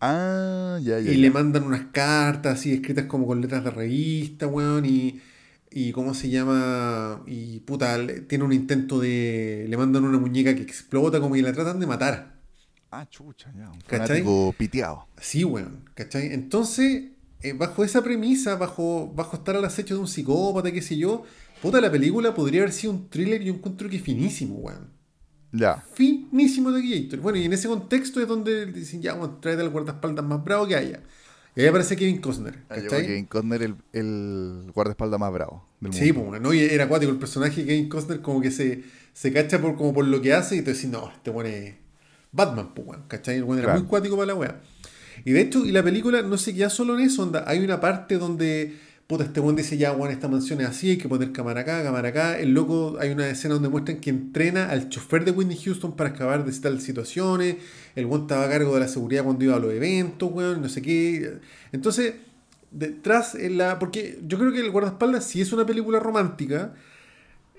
Ah, 0.00 0.78
ya, 0.82 1.00
ya. 1.00 1.12
Y 1.12 1.16
ya. 1.16 1.22
le 1.22 1.30
mandan 1.30 1.64
unas 1.64 1.86
cartas 1.92 2.58
así 2.60 2.72
escritas 2.72 3.06
como 3.06 3.26
con 3.26 3.40
letras 3.40 3.64
de 3.64 3.70
revista, 3.70 4.46
weón, 4.46 4.84
y, 4.86 5.20
y 5.70 5.92
¿cómo 5.92 6.14
se 6.14 6.30
llama? 6.30 7.22
Y 7.26 7.60
puta, 7.60 7.98
le- 7.98 8.20
tiene 8.22 8.44
un 8.44 8.52
intento 8.52 9.00
de... 9.00 9.66
Le 9.68 9.76
mandan 9.76 10.04
una 10.04 10.18
muñeca 10.18 10.54
que 10.54 10.62
explota 10.62 11.20
como 11.20 11.34
que 11.34 11.42
la 11.42 11.52
tratan 11.52 11.80
de 11.80 11.86
matar. 11.86 12.38
Ah, 12.90 13.06
chucha, 13.10 13.52
ya. 13.56 13.70
Un 13.70 13.80
¿Cachai? 13.82 14.22
piteado. 14.56 15.06
Sí, 15.20 15.44
weón, 15.44 15.84
¿cachai? 15.94 16.32
Entonces, 16.32 17.10
eh, 17.42 17.52
bajo 17.52 17.84
esa 17.84 18.02
premisa, 18.02 18.56
bajo, 18.56 19.12
bajo 19.14 19.36
estar 19.36 19.56
al 19.56 19.64
acecho 19.64 19.94
de 19.94 20.00
un 20.00 20.08
psicópata, 20.08 20.72
qué 20.72 20.80
sé 20.82 20.96
yo, 20.96 21.24
puta, 21.60 21.80
la 21.80 21.90
película 21.90 22.34
podría 22.34 22.62
haber 22.62 22.72
sido 22.72 22.92
un 22.94 23.08
thriller 23.10 23.42
y 23.42 23.46
yo 23.46 23.54
encuentro 23.54 23.88
que 23.90 23.98
finísimo, 23.98 24.56
weón. 24.56 24.97
Ya. 25.52 25.82
Finísimo 25.94 26.70
de 26.72 26.82
Gator. 26.82 27.20
Bueno, 27.20 27.38
y 27.38 27.44
en 27.44 27.52
ese 27.52 27.68
contexto 27.68 28.20
es 28.20 28.28
donde 28.28 28.66
dicen, 28.66 29.00
ya, 29.02 29.14
bueno, 29.14 29.38
tráete 29.40 29.62
al 29.62 29.70
guardaespaldas 29.70 30.24
más 30.24 30.44
bravo 30.44 30.66
que 30.66 30.76
haya. 30.76 31.00
Y 31.56 31.62
ahí 31.62 31.66
aparece 31.66 31.96
Kevin 31.96 32.18
Costner, 32.20 32.54
Ah, 32.68 32.76
¿cachai? 32.76 33.06
Kevin 33.06 33.24
Costner, 33.26 33.62
el, 33.62 33.74
el 33.92 34.70
guardaespaldas 34.74 35.18
más 35.18 35.32
bravo 35.32 35.66
del 35.80 35.92
Sí, 35.92 36.00
mundo. 36.12 36.14
pues, 36.14 36.26
bueno, 36.30 36.48
¿no? 36.48 36.54
y 36.54 36.60
era 36.60 36.84
acuático 36.84 37.10
el 37.10 37.18
personaje 37.18 37.62
de 37.62 37.66
Kevin 37.66 37.88
Costner 37.88 38.20
como 38.20 38.40
que 38.40 38.50
se, 38.50 38.84
se 39.12 39.32
cacha 39.32 39.60
por, 39.60 39.74
como 39.76 39.92
por 39.94 40.06
lo 40.06 40.20
que 40.22 40.34
hace 40.34 40.56
y 40.56 40.62
te 40.62 40.72
decís, 40.74 40.88
no, 40.90 41.10
este 41.10 41.30
es 41.30 41.74
Batman, 42.30 42.74
pues, 42.74 42.86
weón, 42.86 43.02
¿cachai? 43.08 43.36
El 43.36 43.44
weón 43.44 43.58
era 43.58 43.66
Claro. 43.68 43.80
muy 43.80 43.88
cuático 43.88 44.16
para 44.16 44.26
la 44.26 44.34
weá. 44.34 44.60
Y 45.24 45.32
de 45.32 45.40
hecho, 45.40 45.64
y 45.64 45.72
la 45.72 45.82
película 45.82 46.22
no 46.22 46.36
se 46.38 46.54
queda 46.54 46.70
solo 46.70 46.96
en 46.96 47.06
eso, 47.06 47.22
onda, 47.24 47.42
hay 47.46 47.58
una 47.64 47.80
parte 47.80 48.18
donde, 48.18 48.76
puta, 49.08 49.24
este 49.24 49.40
weón 49.40 49.56
dice, 49.56 49.78
ya, 49.78 49.92
weón, 49.92 50.12
esta 50.12 50.28
mansión 50.28 50.60
es 50.60 50.68
así, 50.68 50.90
hay 50.90 50.98
que 50.98 51.08
poner 51.08 51.32
cámara 51.32 51.62
acá, 51.62 51.82
cámara 51.82 52.10
acá. 52.10 52.38
El 52.38 52.52
loco, 52.52 52.98
hay 53.00 53.10
una 53.10 53.26
escena 53.30 53.54
donde 53.54 53.70
muestran 53.70 54.00
que 54.00 54.10
entrena 54.10 54.68
al 54.68 54.90
chofer 54.90 55.24
de 55.24 55.30
Whitney 55.30 55.56
Houston 55.56 55.96
para 55.96 56.10
excavar 56.10 56.44
de 56.44 56.52
tal 56.60 56.78
situaciones. 56.82 57.56
El 57.96 58.04
weón 58.04 58.22
estaba 58.22 58.44
a 58.44 58.50
cargo 58.50 58.74
de 58.74 58.80
la 58.80 58.86
seguridad 58.88 59.24
cuando 59.24 59.42
iba 59.42 59.56
a 59.56 59.58
los 59.58 59.72
eventos, 59.72 60.30
weón, 60.30 60.60
no 60.60 60.68
sé 60.68 60.82
qué. 60.82 61.38
Entonces, 61.72 62.16
detrás, 62.70 63.34
en 63.34 63.56
la, 63.56 63.78
porque 63.78 64.18
yo 64.26 64.38
creo 64.38 64.52
que 64.52 64.60
El 64.60 64.70
guardaespaldas, 64.70 65.24
si 65.24 65.40
es 65.40 65.54
una 65.54 65.64
película 65.64 65.98
romántica, 65.98 66.74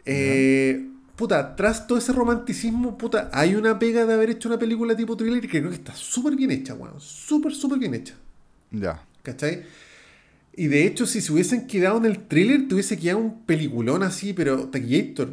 eh, 0.05 0.87
puta, 1.15 1.55
tras 1.55 1.87
todo 1.87 1.97
ese 1.97 2.13
romanticismo, 2.13 2.95
puta, 2.95 3.31
hay 3.33 3.55
una 3.55 3.79
pega 3.79 4.05
de 4.05 4.13
haber 4.13 4.29
hecho 4.29 4.49
una 4.49 4.59
película 4.59 4.95
tipo 4.95 5.17
thriller 5.17 5.41
que 5.41 5.47
creo 5.47 5.69
que 5.69 5.77
está 5.77 5.95
súper 5.95 6.35
bien 6.35 6.51
hecha, 6.51 6.75
weón. 6.75 7.01
Súper, 7.01 7.55
súper 7.55 7.79
bien 7.79 7.95
hecha. 7.95 8.13
Ya. 8.69 9.03
¿Cachai? 9.23 9.63
Y 10.59 10.67
de 10.67 10.85
hecho, 10.85 11.05
si 11.05 11.21
se 11.21 11.31
hubiesen 11.31 11.67
quedado 11.67 11.97
en 11.97 12.05
el 12.05 12.19
thriller, 12.27 12.67
te 12.67 12.73
hubiese 12.73 12.97
quedado 12.99 13.19
un 13.19 13.45
peliculón 13.45 14.03
así, 14.03 14.33
pero 14.33 14.67
Taquillator, 14.67 15.29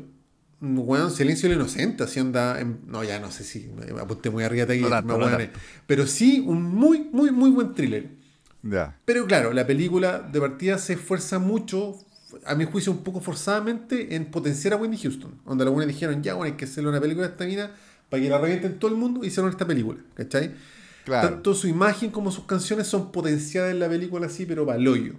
weón, 0.60 1.10
Silencio 1.10 1.48
del 1.48 1.58
Inocente, 1.58 2.04
así 2.04 2.20
onda. 2.20 2.60
en- 2.60 2.78
no, 2.86 3.02
ya 3.02 3.18
no 3.18 3.30
sé 3.32 3.42
si 3.42 3.68
me 3.92 4.00
apunté 4.00 4.30
muy 4.30 4.44
arriba 4.44 4.62
No 4.64 4.68
Taquillator, 4.68 5.04
no 5.04 5.18
tanto. 5.18 5.58
pero 5.86 6.06
sí 6.06 6.44
un 6.46 6.62
muy, 6.62 7.08
muy, 7.12 7.32
muy 7.32 7.50
buen 7.50 7.74
thriller. 7.74 8.10
Pero 9.04 9.26
claro, 9.26 9.52
la 9.52 9.66
película 9.66 10.18
de 10.20 10.40
partida 10.40 10.78
se 10.78 10.92
esfuerza 10.94 11.38
mucho, 11.38 11.96
a 12.44 12.54
mi 12.54 12.64
juicio 12.64 12.92
un 12.92 12.98
poco 12.98 13.20
forzadamente, 13.20 14.14
en 14.16 14.26
potenciar 14.26 14.74
a 14.74 14.76
Whitney 14.76 14.98
Houston. 14.98 15.32
Donde 15.44 15.64
buenos 15.64 15.88
dijeron, 15.92 16.22
ya, 16.22 16.34
bueno, 16.34 16.52
hay 16.52 16.56
que 16.56 16.64
hacerle 16.66 16.90
una 16.90 17.00
película 17.00 17.26
a 17.26 17.30
esta 17.30 17.44
mina 17.46 17.72
para 18.10 18.22
que 18.22 18.28
la 18.28 18.38
revienten 18.38 18.78
todo 18.78 18.90
el 18.92 18.96
mundo 18.96 19.24
y 19.24 19.26
hicieron 19.26 19.50
esta 19.50 19.66
película, 19.66 19.98
¿cachai? 20.14 20.52
Claro. 21.06 21.28
Tanto 21.28 21.54
su 21.54 21.68
imagen 21.68 22.10
como 22.10 22.32
sus 22.32 22.46
canciones 22.46 22.88
son 22.88 23.12
potenciadas 23.12 23.70
en 23.70 23.78
la 23.78 23.88
película 23.88 24.26
así, 24.26 24.44
pero 24.44 24.66
para 24.66 24.78
hoyo. 24.90 25.14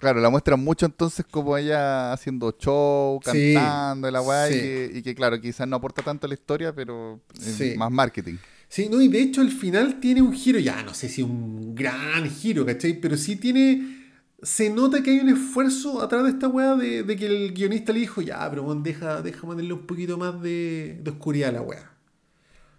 Claro, 0.00 0.20
la 0.20 0.28
muestran 0.30 0.58
mucho 0.58 0.84
entonces 0.84 1.24
como 1.30 1.56
ella 1.56 2.12
haciendo 2.12 2.50
show, 2.58 3.20
cantando, 3.24 4.10
la 4.10 4.20
weá, 4.20 4.48
sí. 4.48 4.54
y, 4.56 4.58
que, 4.60 4.90
y 4.96 5.02
que, 5.02 5.14
claro, 5.14 5.40
quizás 5.40 5.68
no 5.68 5.76
aporta 5.76 6.02
tanto 6.02 6.26
a 6.26 6.28
la 6.28 6.34
historia, 6.34 6.74
pero 6.74 7.20
es 7.38 7.54
Sí. 7.54 7.74
más 7.76 7.90
marketing. 7.92 8.34
Sí, 8.68 8.88
no, 8.90 9.00
y 9.00 9.06
de 9.06 9.22
hecho 9.22 9.42
el 9.42 9.52
final 9.52 10.00
tiene 10.00 10.20
un 10.22 10.32
giro, 10.32 10.58
ya 10.58 10.82
no 10.82 10.92
sé 10.92 11.08
si 11.08 11.22
un 11.22 11.74
gran 11.76 12.28
giro, 12.28 12.66
¿cachai? 12.66 13.00
Pero 13.00 13.16
sí 13.16 13.36
tiene. 13.36 14.02
Se 14.42 14.68
nota 14.70 15.02
que 15.04 15.10
hay 15.12 15.20
un 15.20 15.28
esfuerzo 15.28 16.02
atrás 16.02 16.24
de 16.24 16.30
esta 16.30 16.48
weá 16.48 16.74
de, 16.74 17.04
de 17.04 17.16
que 17.16 17.26
el 17.26 17.54
guionista 17.54 17.92
le 17.92 18.00
dijo, 18.00 18.20
ya, 18.20 18.50
pero 18.50 18.64
bueno, 18.64 18.82
deja, 18.82 19.22
deja 19.22 19.40
ponerle 19.42 19.72
un 19.72 19.86
poquito 19.86 20.18
más 20.18 20.42
de, 20.42 20.98
de 21.02 21.10
oscuridad 21.12 21.50
a 21.50 21.52
la 21.52 21.62
weá. 21.62 21.93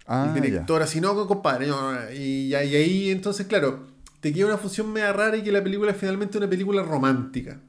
Ah, 0.07 0.31
director, 0.39 0.81
así 0.81 1.01
no, 1.01 1.27
compadre. 1.27 1.67
no, 1.67 2.11
y, 2.11 2.53
ahí 2.53 3.09
entonces, 3.09 3.47
claro, 3.47 3.87
te 4.19 4.31
queda 4.31 4.47
una 4.47 4.57
función 4.57 4.91
media 4.91 5.11
rara 5.13 5.37
y 5.37 5.43
que 5.43 5.51
la 5.51 5.63
película 5.63 5.91
es 5.91 5.97
finalmente 5.97 6.37
una 6.37 6.49
película 6.49 6.83
romántica. 6.83 7.59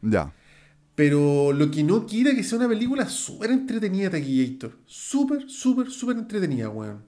Ya. 0.00 0.32
Pero 0.94 1.52
lo 1.52 1.70
que 1.70 1.82
no 1.82 2.04
quita 2.04 2.34
que 2.34 2.42
sea 2.42 2.58
una 2.58 2.68
película 2.68 3.08
súper 3.08 3.50
entretenida, 3.50 4.10
Taquillator. 4.10 4.78
Súper, 4.84 5.48
súper, 5.48 5.90
súper 5.90 6.18
entretenida, 6.18 6.68
weón. 6.68 7.04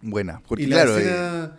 Buena. 0.00 0.40
Porque 0.46 0.64
y 0.64 0.66
la 0.66 0.76
claro, 0.76 0.96
eh, 0.96 1.00
escena, 1.00 1.56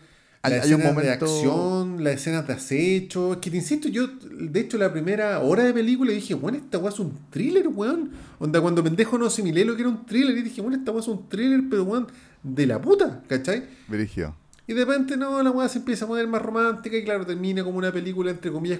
hay- 0.54 0.60
hay 0.62 0.74
un 0.74 0.82
escenas 0.82 0.96
de 0.96 1.04
momento- 1.04 1.26
acción, 1.26 2.04
las 2.04 2.14
escenas 2.16 2.48
de 2.48 2.54
acecho. 2.54 3.34
Es 3.34 3.40
que 3.40 3.50
te 3.52 3.58
insisto, 3.58 3.88
yo, 3.90 4.08
de 4.08 4.60
hecho, 4.60 4.78
la 4.78 4.92
primera 4.92 5.40
hora 5.40 5.64
de 5.64 5.74
película 5.74 6.12
dije, 6.12 6.34
bueno, 6.34 6.58
esta 6.58 6.78
weá 6.78 6.90
es 6.92 7.00
un 7.00 7.14
thriller, 7.30 7.68
weón. 7.68 8.12
Onda, 8.40 8.62
cuando 8.62 8.84
pendejo 8.84 9.18
no 9.18 9.26
asimilé 9.28 9.66
lo 9.66 9.76
que 9.76 9.82
era 9.82 9.90
un 9.90 10.06
thriller, 10.06 10.38
y 10.38 10.42
dije, 10.42 10.62
bueno, 10.62 10.78
esta 10.78 10.92
weá 10.92 11.02
es 11.02 11.08
un 11.08 11.28
thriller, 11.30 11.62
pero 11.70 11.84
weón, 11.84 12.08
de 12.44 12.66
la 12.68 12.82
puta, 12.82 13.24
¿cachai? 13.28 13.64
Virigio. 13.88 14.36
Y 14.70 14.74
de 14.74 14.84
repente, 14.84 15.16
no, 15.16 15.42
la 15.42 15.50
weá 15.50 15.70
se 15.70 15.80
empieza 15.80 16.04
a 16.04 16.08
poner 16.10 16.28
más 16.28 16.42
romántica 16.42 16.98
y 16.98 17.04
claro, 17.06 17.26
termina 17.26 17.64
como 17.64 17.78
una 17.78 17.92
película, 17.94 18.32
entre 18.32 18.52
comillas, 18.52 18.80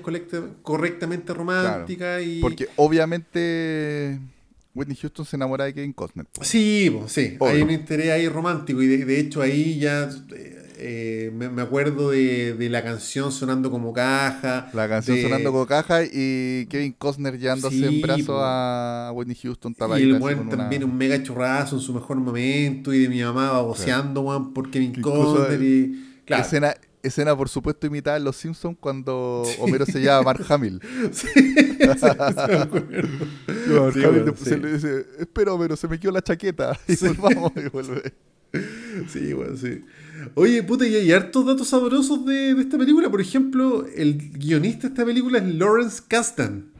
correctamente 0.62 1.34
romántica 1.34 2.22
y... 2.22 2.42
Porque 2.42 2.68
obviamente 2.76 4.20
Whitney 4.76 4.96
Houston 4.98 5.26
se 5.26 5.36
enamora 5.38 5.66
de 5.66 5.74
Kevin 5.74 5.94
Costner. 5.94 6.26
po. 6.26 6.44
Sí, 6.44 6.90
po, 6.92 7.08
sí, 7.08 7.36
Obvio. 7.40 7.54
hay 7.56 7.62
un 7.62 7.72
interés 7.72 8.12
ahí 8.12 8.28
romántico 8.28 8.82
y 8.82 8.88
de, 8.88 9.06
de 9.06 9.20
hecho 9.20 9.42
ahí 9.42 9.80
ya 9.80 10.10
eh, 10.36 10.57
eh, 10.80 11.32
me, 11.34 11.50
me 11.50 11.62
acuerdo 11.62 12.12
de, 12.12 12.54
de 12.54 12.70
la 12.70 12.84
canción 12.84 13.32
sonando 13.32 13.70
como 13.72 13.94
caja. 13.94 14.70
La 14.74 14.88
canción 14.88 15.18
de- 15.18 15.24
sonando 15.24 15.52
con 15.52 15.66
caja 15.66 16.04
y 16.04 16.66
Kevin 16.70 16.94
Costner 16.98 17.38
llevándose 17.38 17.76
Sí, 17.78 17.86
en 17.86 18.02
brazos 18.02 18.26
po. 18.26 18.40
a 18.42 19.12
Whitney 19.14 19.36
Houston 19.36 19.76
Y 19.98 20.04
el 20.04 20.20
buen 20.20 20.40
una- 20.40 20.58
también 20.58 20.84
un 20.84 20.98
mega 20.98 21.22
churrazo 21.24 21.76
en 21.76 21.82
su 21.82 21.94
mejor 21.94 22.18
momento 22.18 22.94
y 22.94 23.00
de 23.04 23.10
mi 23.10 23.22
mamá 23.22 23.52
baboseando, 23.52 24.22
weón, 24.22 24.54
por 24.54 24.70
Kevin 24.72 25.02
Costner 25.02 25.62
y... 25.62 26.04
Claro. 26.26 26.44
Escena, 26.44 26.74
escena, 27.04 27.38
por 27.38 27.48
supuesto, 27.48 27.88
imitada 27.88 28.18
en 28.18 28.26
Los 28.26 28.36
Simpsons 28.36 28.76
cuando 28.80 29.44
Homero 29.60 29.86
se 29.86 30.02
llama 30.02 30.24
Mark 30.24 30.46
Hamill. 30.50 30.82
Sí, 31.12 31.28
Sí, 34.44 34.80
sí. 34.82 34.88
espera 35.20 35.54
Homero, 35.54 35.76
se 35.76 35.88
me 35.88 36.00
quedó 36.00 36.12
la 36.12 36.22
chaqueta. 36.22 36.78
Y 36.88 36.96
volvamos 37.08 37.52
y 37.56 37.70
vuelve. 37.70 38.14
Sí, 39.10 39.34
bueno, 39.34 39.56
sí. 39.56 39.82
Oye, 40.34 40.64
puta, 40.64 40.88
y 40.88 40.96
hay 40.96 41.12
hartos 41.12 41.46
datos 41.46 41.68
sabrosos 41.68 42.26
de, 42.26 42.56
de 42.56 42.62
esta 42.62 42.78
película. 42.78 43.10
Por 43.10 43.22
ejemplo, 43.22 43.86
el 43.96 44.18
guionista 44.18 44.88
de 44.88 44.94
esta 44.94 45.06
película 45.06 45.38
es 45.38 45.56
Lawrence 45.56 46.02
Kasdan. 46.08 46.72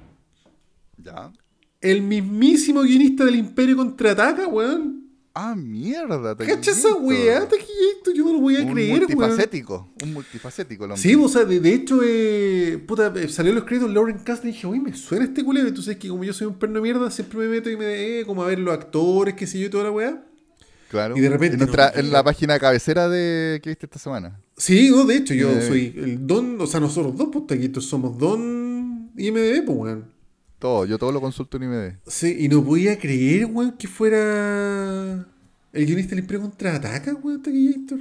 Ya. 0.98 1.32
El 1.80 2.02
mismísimo 2.02 2.82
guionista 2.82 3.24
del 3.26 3.36
Imperio 3.36 3.78
Contraataca, 3.78 4.48
weón. 4.48 5.04
Ah, 5.40 5.54
mierda. 5.56 6.36
Cacha 6.36 6.72
esa 6.72 6.96
weá, 6.96 7.48
yo 8.16 8.26
no 8.26 8.34
lo 8.34 8.40
voy 8.40 8.56
a 8.56 8.62
Un 8.62 8.74
creer, 8.74 8.90
weón. 8.90 9.00
multifacético. 9.02 9.94
Un 10.02 10.14
multifacético. 10.14 10.86
hombre. 10.86 10.98
Sí, 10.98 11.14
o 11.14 11.30
sea, 11.30 11.46
de, 11.46 11.60
de 11.60 11.74
hecho, 11.76 12.00
eh, 12.04 12.84
puta, 12.88 13.14
eh, 13.16 13.30
salió 13.30 13.54
los 13.54 13.64
créditos 13.66 13.94
Lauren 13.94 14.18
Cast 14.18 14.44
y 14.46 14.48
dije, 14.48 14.66
uy, 14.66 14.80
me 14.80 14.96
suena 14.96 15.26
este 15.26 15.44
culero. 15.44 15.68
Entonces, 15.68 15.98
que 15.98 16.10
como 16.10 16.24
yo 16.24 16.34
soy 16.34 16.48
un 16.48 16.56
perno 16.56 16.78
de 16.78 16.82
mierda, 16.82 17.12
siempre 17.12 17.38
me 17.38 17.48
meto 17.50 17.70
y 17.70 17.78
me 17.78 18.20
eh, 18.22 18.26
como 18.26 18.42
a 18.44 18.48
ver 18.48 18.58
los 18.58 18.74
actores, 18.74 19.36
qué 19.36 19.46
sé 19.46 19.60
yo, 19.60 19.68
y 19.68 19.70
toda 19.70 19.84
la 19.84 19.92
weá. 19.92 20.24
Claro. 20.90 21.18
Y 21.18 21.22
de 21.22 21.30
repente 21.30 21.56
En, 21.56 21.60
nuestra, 21.60 21.92
no, 21.94 22.00
en 22.00 22.12
la 22.12 22.24
página 22.24 22.58
cabecera 22.60 23.10
de 23.10 23.60
que 23.62 23.70
viste 23.72 23.86
esta 23.88 24.00
semana. 24.00 24.40
Sí, 24.56 24.90
no, 24.90 25.04
de 25.06 25.16
hecho, 25.18 25.34
yo 25.34 25.52
Eh. 25.52 25.62
soy 25.68 25.94
el 25.98 26.26
don, 26.26 26.60
o 26.62 26.66
sea, 26.68 26.80
nosotros 26.80 27.16
dos, 27.18 27.30
pues, 27.32 27.46
taquitos, 27.48 27.86
somos 27.86 28.18
don 28.18 29.12
y 29.18 29.32
MDB, 29.32 29.66
pues, 29.66 29.78
weón. 29.78 30.06
Todo. 30.60 30.86
Yo 30.86 30.98
todo 30.98 31.12
lo 31.12 31.22
consulto 31.22 31.58
en 31.58 31.64
IMD. 31.64 31.98
Sí, 32.08 32.36
y 32.40 32.48
no 32.50 32.64
podía 32.64 32.98
creer, 32.98 33.46
weón, 33.46 33.74
que 33.78 33.88
fuera 33.88 35.28
el 35.74 35.86
guionista 35.86 36.12
del 36.12 36.20
Imperio 36.20 36.42
Contraataca, 36.42 37.14
weón, 37.16 37.42
Taquillator. 37.44 38.00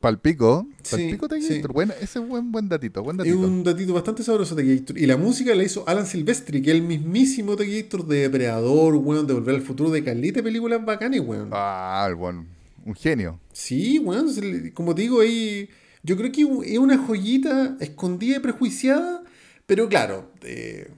Palpico. 0.00 0.66
Sí, 0.82 0.96
Palpico 0.96 1.28
sí. 1.40 1.62
Bueno, 1.72 1.92
ese 2.00 2.18
es 2.20 2.26
buen, 2.28 2.50
buen 2.50 2.68
datito. 2.68 3.02
Buen 3.02 3.16
Es 3.20 3.26
datito. 3.26 3.38
un 3.38 3.62
datito 3.62 3.92
bastante 3.92 4.22
sabroso, 4.22 4.56
Taquillator. 4.56 4.96
Y 4.96 5.06
la 5.06 5.16
música 5.18 5.54
la 5.54 5.62
hizo 5.62 5.86
Alan 5.86 6.06
Silvestri, 6.06 6.62
que 6.62 6.70
es 6.70 6.76
el 6.76 6.82
mismísimo 6.82 7.54
Taquillator 7.54 8.06
de 8.06 8.20
Depredador, 8.20 8.94
weón, 8.96 9.26
de 9.26 9.34
Volver 9.34 9.56
al 9.56 9.62
Futuro, 9.62 9.90
de 9.90 10.02
calita 10.02 10.38
de 10.38 10.42
películas 10.42 10.84
bacanas, 10.84 11.20
weón. 11.20 11.50
Ah, 11.52 12.06
el 12.08 12.14
buen. 12.14 12.46
Un 12.86 12.94
genio. 12.94 13.38
Sí, 13.52 13.98
weón, 13.98 14.28
como 14.72 14.94
te 14.94 15.02
digo, 15.02 15.20
ahí, 15.20 15.68
yo 16.02 16.16
creo 16.16 16.32
que 16.32 16.46
es 16.72 16.78
una 16.78 16.96
joyita 16.96 17.76
escondida 17.80 18.38
y 18.38 18.40
prejuiciada, 18.40 19.22
pero 19.66 19.86
claro, 19.90 20.30
eh, 20.42 20.88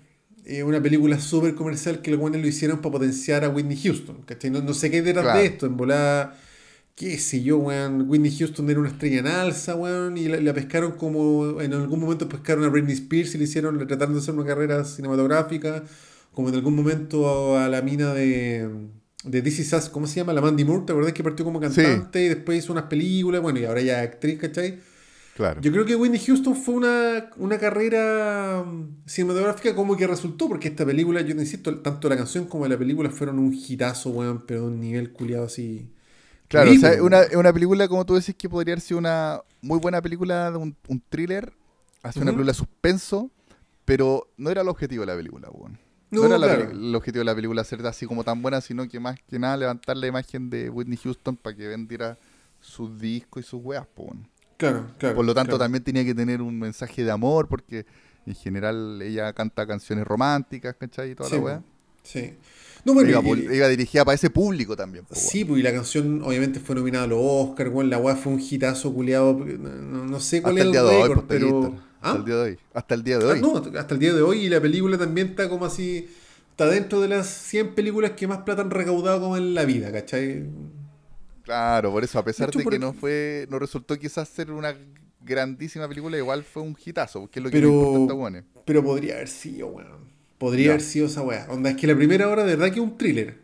eh, 0.44 0.62
una 0.62 0.80
película 0.80 1.18
súper 1.18 1.56
comercial 1.56 2.00
que 2.02 2.12
los 2.12 2.20
buenos 2.20 2.40
lo 2.40 2.46
hicieron 2.46 2.80
para 2.80 2.92
potenciar 2.92 3.44
a 3.44 3.48
Whitney 3.48 3.76
Houston. 3.82 4.18
¿cachai? 4.26 4.50
No, 4.50 4.62
no 4.62 4.74
sé 4.74 4.90
qué 4.92 4.98
hay 4.98 5.02
detrás 5.02 5.24
Claro. 5.24 5.40
de 5.40 5.46
esto. 5.46 5.66
En 5.66 5.76
volada, 5.76 6.38
qué 6.94 7.18
sé 7.18 7.42
yo, 7.42 7.58
weón. 7.58 8.08
Whitney 8.08 8.36
Houston 8.36 8.68
era 8.70 8.80
una 8.80 8.88
estrella 8.88 9.20
en 9.20 9.26
alza, 9.26 9.74
weón. 9.74 10.16
Y 10.16 10.28
la, 10.28 10.40
la 10.40 10.54
pescaron 10.54 10.92
como. 10.92 11.60
En 11.60 11.72
algún 11.74 12.00
momento 12.00 12.28
pescaron 12.28 12.64
a 12.64 12.68
Britney 12.68 12.94
Spears 12.94 13.34
y 13.34 13.38
le 13.38 13.44
hicieron. 13.44 13.78
Le 13.78 13.86
trataron 13.86 14.14
de 14.14 14.20
hacer 14.20 14.34
una 14.34 14.44
carrera 14.44 14.84
cinematográfica. 14.84 15.84
Como 16.32 16.48
en 16.48 16.54
algún 16.54 16.74
momento 16.74 17.58
a, 17.58 17.68
la 17.68 17.82
mina 17.82 18.14
de. 18.14 18.68
De 19.24 19.40
This 19.40 19.60
Is 19.60 19.72
Us, 19.72 19.88
¿cómo 19.88 20.08
se 20.08 20.16
llama? 20.16 20.32
La 20.32 20.40
Mandy 20.40 20.64
Moore, 20.64 20.82
¿te 20.84 20.92
acordás 20.92 21.12
que 21.12 21.22
partió 21.22 21.44
como 21.44 21.60
cantante 21.60 22.24
y 22.24 22.28
después 22.28 22.58
hizo 22.58 22.72
unas 22.72 22.86
películas? 22.86 23.40
Bueno, 23.40 23.60
y 23.60 23.64
ahora 23.64 23.80
ya 23.80 24.00
actriz, 24.00 24.36
¿cachai? 24.40 24.80
Claro. 25.36 25.60
Yo 25.60 25.70
creo 25.70 25.84
que 25.84 25.94
Whitney 25.94 26.18
Houston 26.18 26.56
fue 26.56 26.74
una, 26.74 27.30
una 27.36 27.56
carrera 27.56 28.64
mm, 28.66 29.06
cinematográfica 29.06 29.76
como 29.76 29.96
que 29.96 30.08
resultó, 30.08 30.48
porque 30.48 30.68
esta 30.68 30.84
película, 30.84 31.20
yo 31.20 31.36
te 31.36 31.42
insisto, 31.42 31.78
tanto 31.78 32.08
la 32.08 32.16
canción 32.16 32.46
como 32.46 32.66
la 32.66 32.76
película 32.76 33.10
fueron 33.10 33.38
un 33.38 33.54
hitazo, 33.54 34.10
weón, 34.10 34.44
pero 34.44 34.62
de 34.62 34.66
un 34.66 34.80
nivel 34.80 35.12
culiado 35.12 35.44
así. 35.44 35.88
Claro, 36.52 36.70
o 36.70 36.74
sea, 36.74 37.02
una, 37.02 37.22
una 37.34 37.52
película, 37.52 37.88
como 37.88 38.04
tú 38.04 38.14
decís, 38.14 38.34
que 38.36 38.48
podría 38.48 38.74
haber 38.74 38.80
sido 38.82 38.98
una 38.98 39.40
muy 39.62 39.78
buena 39.78 40.00
película, 40.02 40.50
de 40.50 40.58
un, 40.58 40.76
un 40.88 41.02
thriller, 41.08 41.52
hacer 42.02 42.22
una 42.22 42.32
película 42.32 42.52
de 42.52 42.58
suspenso, 42.58 43.30
pero 43.84 44.28
no 44.36 44.50
era 44.50 44.60
el 44.62 44.68
objetivo 44.68 45.00
de 45.02 45.06
la 45.06 45.16
película, 45.16 45.48
weón. 45.50 45.78
No, 46.10 46.28
No, 46.28 46.36
era 46.36 46.36
claro. 46.36 46.70
el 46.70 46.94
objetivo 46.94 47.20
de 47.20 47.24
la 47.24 47.34
película 47.34 47.64
ser 47.64 47.84
así 47.86 48.06
como 48.06 48.22
tan 48.22 48.42
buena, 48.42 48.60
sino 48.60 48.86
que 48.86 49.00
más 49.00 49.18
que 49.28 49.38
nada 49.38 49.56
levantar 49.56 49.96
la 49.96 50.06
imagen 50.06 50.50
de 50.50 50.68
Whitney 50.68 50.98
Houston 51.02 51.36
para 51.36 51.56
que 51.56 51.66
vendiera 51.68 52.18
sus 52.60 53.00
discos 53.00 53.44
y 53.44 53.48
sus 53.48 53.60
weas, 53.64 53.86
weón. 53.96 54.28
Claro, 54.58 54.86
claro. 54.98 55.16
Por 55.16 55.24
lo 55.24 55.34
tanto, 55.34 55.52
claro. 55.52 55.64
también 55.64 55.82
tenía 55.82 56.04
que 56.04 56.14
tener 56.14 56.42
un 56.42 56.58
mensaje 56.58 57.02
de 57.02 57.10
amor, 57.10 57.48
porque 57.48 57.86
en 58.26 58.34
general 58.34 59.00
ella 59.02 59.32
canta 59.32 59.66
canciones 59.66 60.06
románticas, 60.06 60.76
¿cachai? 60.78 61.12
Y 61.12 61.14
toda 61.14 61.30
Sí, 61.30 61.36
la 61.36 61.40
wea. 61.42 61.62
Sí. 62.04 62.34
No, 62.84 62.94
bueno, 62.94 63.10
iba, 63.10 63.20
y- 63.22 63.56
iba 63.56 63.68
dirigida 63.68 64.04
para 64.04 64.14
ese 64.16 64.28
público 64.30 64.76
también, 64.76 65.04
po, 65.04 65.14
weón. 65.14 65.24
Sí, 65.28 65.44
pues 65.44 65.60
y 65.60 65.62
la 65.62 65.72
canción 65.72 66.22
obviamente 66.24 66.58
fue 66.60 66.74
nominada 66.74 67.04
a 67.04 67.06
los 67.06 67.18
Oscar, 67.22 67.68
weón, 67.68 67.90
la 67.90 67.98
weá 67.98 68.16
fue 68.16 68.32
un 68.32 68.40
hitazo 68.40 68.92
culiado, 68.92 69.34
no, 69.34 70.18
sé 70.20 70.42
cuál 70.42 70.58
Hasta 70.58 70.60
es 70.60 70.62
el 70.62 70.66
el 70.68 70.72
día 70.72 70.82
de 70.82 70.88
hoy, 70.96 71.02
récord, 71.02 71.24
pues, 71.26 71.40
pero... 71.40 71.74
¿Ah? 72.04 72.08
Hasta 72.10 72.18
el 72.18 72.24
día 72.24 72.34
de 72.34 72.42
hoy. 72.42 72.58
Hasta 72.74 72.94
el 72.94 73.04
día 73.04 73.18
de 73.18 73.24
Ah, 73.24 73.28
hoy. 73.34 73.40
no, 73.40 73.56
hasta 73.78 73.94
el 73.94 74.00
día 74.00 74.12
de 74.12 74.22
hoy 74.22 74.38
y 74.46 74.48
la 74.48 74.60
película 74.60 74.98
también 74.98 75.28
está 75.28 75.48
como 75.48 75.64
así, 75.66 76.08
está 76.50 76.66
dentro 76.66 77.00
de 77.00 77.06
las 77.08 77.28
100 77.28 77.74
películas 77.76 78.10
que 78.16 78.26
más 78.26 78.38
plata 78.38 78.62
han 78.62 78.70
recaudado 78.72 79.20
como 79.20 79.36
en 79.36 79.54
la 79.54 79.64
vida, 79.64 79.92
¿cachai? 79.92 80.44
Claro, 81.44 81.92
por 81.92 82.02
eso, 82.02 82.18
a 82.18 82.24
pesar 82.24 82.48
hecho, 82.48 82.58
de 82.58 82.64
que 82.64 82.78
no 82.80 82.92
fue, 82.92 83.46
no 83.50 83.58
resultó 83.60 83.96
quizás 83.98 84.28
ser 84.28 84.50
una 84.50 84.76
grandísima 85.20 85.88
película, 85.88 86.16
igual 86.18 86.42
fue 86.42 86.62
un 86.62 86.76
hitazo, 86.84 87.20
porque 87.20 87.38
es 87.38 87.44
lo 87.44 87.50
que 87.50 87.58
Pero- 87.58 87.68
le 87.70 87.74
importa 88.00 88.14
a. 88.14 88.44
Pero 88.64 88.82
podría 88.82 89.14
haber 89.14 89.28
sido, 89.28 89.68
weón. 89.68 90.01
Podría 90.42 90.64
Ya. 90.66 90.70
haber 90.72 90.82
sido 90.82 91.06
esa 91.06 91.22
weá. 91.22 91.46
Onda, 91.48 91.70
es 91.70 91.76
que 91.76 91.86
la 91.86 91.94
primera 91.94 92.28
hora 92.28 92.42
de 92.42 92.56
verdad 92.56 92.74
que 92.74 92.80
es 92.80 92.84
un 92.84 92.98
thriller. 92.98 93.38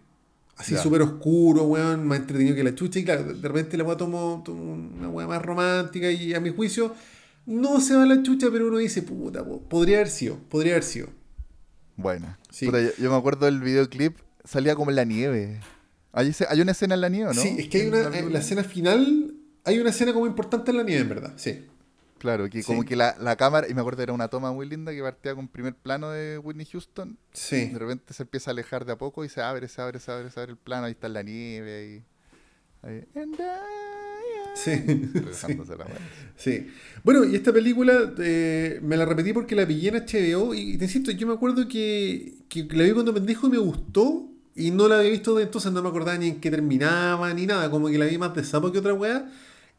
Así 0.57 0.74
súper 0.76 1.03
oscuro, 1.03 1.62
weón, 1.62 2.05
más 2.09 2.18
entretenido 2.18 2.57
que 2.57 2.64
la 2.64 2.74
chucha. 2.74 2.99
Y 2.99 3.05
claro, 3.05 3.22
de 3.32 3.46
repente 3.46 3.76
la 3.76 3.84
weá 3.84 3.96
tomó, 3.96 4.42
tomó 4.44 4.72
una 4.74 5.09
weá 5.09 5.28
más 5.28 5.40
romántica 5.40 6.11
y 6.11 6.34
a 6.34 6.40
mi 6.40 6.51
juicio 6.51 6.92
no 7.46 7.80
se 7.80 7.94
va 7.94 8.05
la 8.05 8.20
chucha, 8.24 8.49
pero 8.51 8.66
uno 8.66 8.78
dice, 8.78 9.03
puta, 9.03 9.44
po- 9.44 9.61
podría 9.61 9.99
haber 9.99 10.09
sido, 10.11 10.36
podría 10.49 10.72
haber 10.72 10.82
sido. 10.82 11.07
Buena. 11.96 12.36
Sí. 12.51 12.66
Puta, 12.66 12.80
yo, 12.82 12.88
yo 12.99 13.11
me 13.12 13.16
acuerdo 13.16 13.46
del 13.46 13.61
videoclip, 13.61 14.16
salía 14.44 14.74
como 14.74 14.90
en 14.90 14.96
la 14.96 15.05
nieve. 15.05 15.61
Hay, 16.12 16.32
hay 16.49 16.61
una 16.61 16.72
escena 16.72 16.96
en 16.96 17.01
la 17.03 17.09
nieve, 17.09 17.32
¿no? 17.34 17.40
Sí, 17.40 17.55
es 17.59 17.68
que 17.68 17.82
hay 17.82 17.86
una, 17.88 18.18
en 18.18 18.32
la 18.32 18.40
escena 18.40 18.64
final, 18.64 19.34
hay 19.64 19.78
una 19.78 19.90
escena 19.90 20.12
como 20.12 20.26
importante 20.26 20.72
en 20.72 20.76
la 20.78 20.82
nieve, 20.82 21.03
en 21.03 21.09
verdad, 21.09 21.34
sí. 21.36 21.64
Claro, 22.18 22.48
que 22.50 22.62
Sí. 22.62 22.66
como 22.66 22.84
que 22.84 22.96
la, 22.96 23.16
la 23.20 23.36
cámara, 23.36 23.68
y 23.68 23.74
me 23.74 23.80
acuerdo 23.80 24.02
era 24.02 24.12
una 24.12 24.28
toma 24.28 24.52
muy 24.52 24.68
linda 24.68 24.92
que 24.92 25.00
partía 25.02 25.34
con 25.34 25.48
primer 25.48 25.74
plano 25.74 26.10
de 26.10 26.38
Whitney 26.38 26.66
Houston. 26.66 27.16
Sí. 27.32 27.66
De 27.70 27.78
repente 27.78 28.12
se 28.12 28.24
empieza 28.24 28.50
a 28.50 28.52
alejar 28.52 28.84
de 28.84 28.92
a 28.92 28.98
poco 28.98 29.24
y 29.24 29.28
se 29.28 29.40
abre, 29.40 29.68
se 29.68 29.80
abre, 29.80 30.00
se 30.00 30.10
abre, 30.10 30.30
se 30.30 30.40
abre 30.40 30.52
el 30.52 30.58
plano. 30.58 30.86
Ahí 30.86 30.92
está 30.92 31.08
la 31.08 31.22
nieve. 31.22 32.02
Ahí. 32.82 32.90
ahí. 32.90 33.04
And 33.22 33.34
I- 33.34 33.38
Sí, 34.54 34.70
Dejándose 34.80 35.76
la. 35.76 35.86
Sí. 36.36 36.68
Bueno, 37.04 37.24
y 37.24 37.36
esta 37.36 37.52
película 37.52 38.12
eh, 38.18 38.80
me 38.82 38.96
la 38.96 39.04
repetí 39.04 39.32
porque 39.32 39.54
la 39.54 39.66
pillé 39.66 39.88
en 39.90 39.96
HBO 40.04 40.54
y 40.54 40.76
te 40.78 40.84
insisto, 40.86 41.10
yo 41.12 41.26
me 41.28 41.34
acuerdo 41.34 41.68
que, 41.68 42.34
que 42.48 42.64
la 42.72 42.82
vi 42.84 42.92
cuando 42.92 43.14
pendejo 43.14 43.46
y 43.46 43.50
me 43.50 43.58
gustó 43.58 44.28
y 44.56 44.72
no 44.72 44.88
la 44.88 44.98
había 44.98 45.10
visto 45.10 45.36
de 45.36 45.44
entonces, 45.44 45.70
no 45.70 45.80
me 45.82 45.88
acordaba 45.88 46.18
ni 46.18 46.28
en 46.28 46.40
qué 46.40 46.50
terminaba 46.50 47.32
ni 47.34 47.46
nada, 47.46 47.70
como 47.70 47.88
que 47.88 47.98
la 47.98 48.06
vi 48.06 48.18
más 48.18 48.34
de 48.34 48.42
sapo 48.42 48.72
que 48.72 48.78
otra 48.78 48.94
weá. 48.94 49.30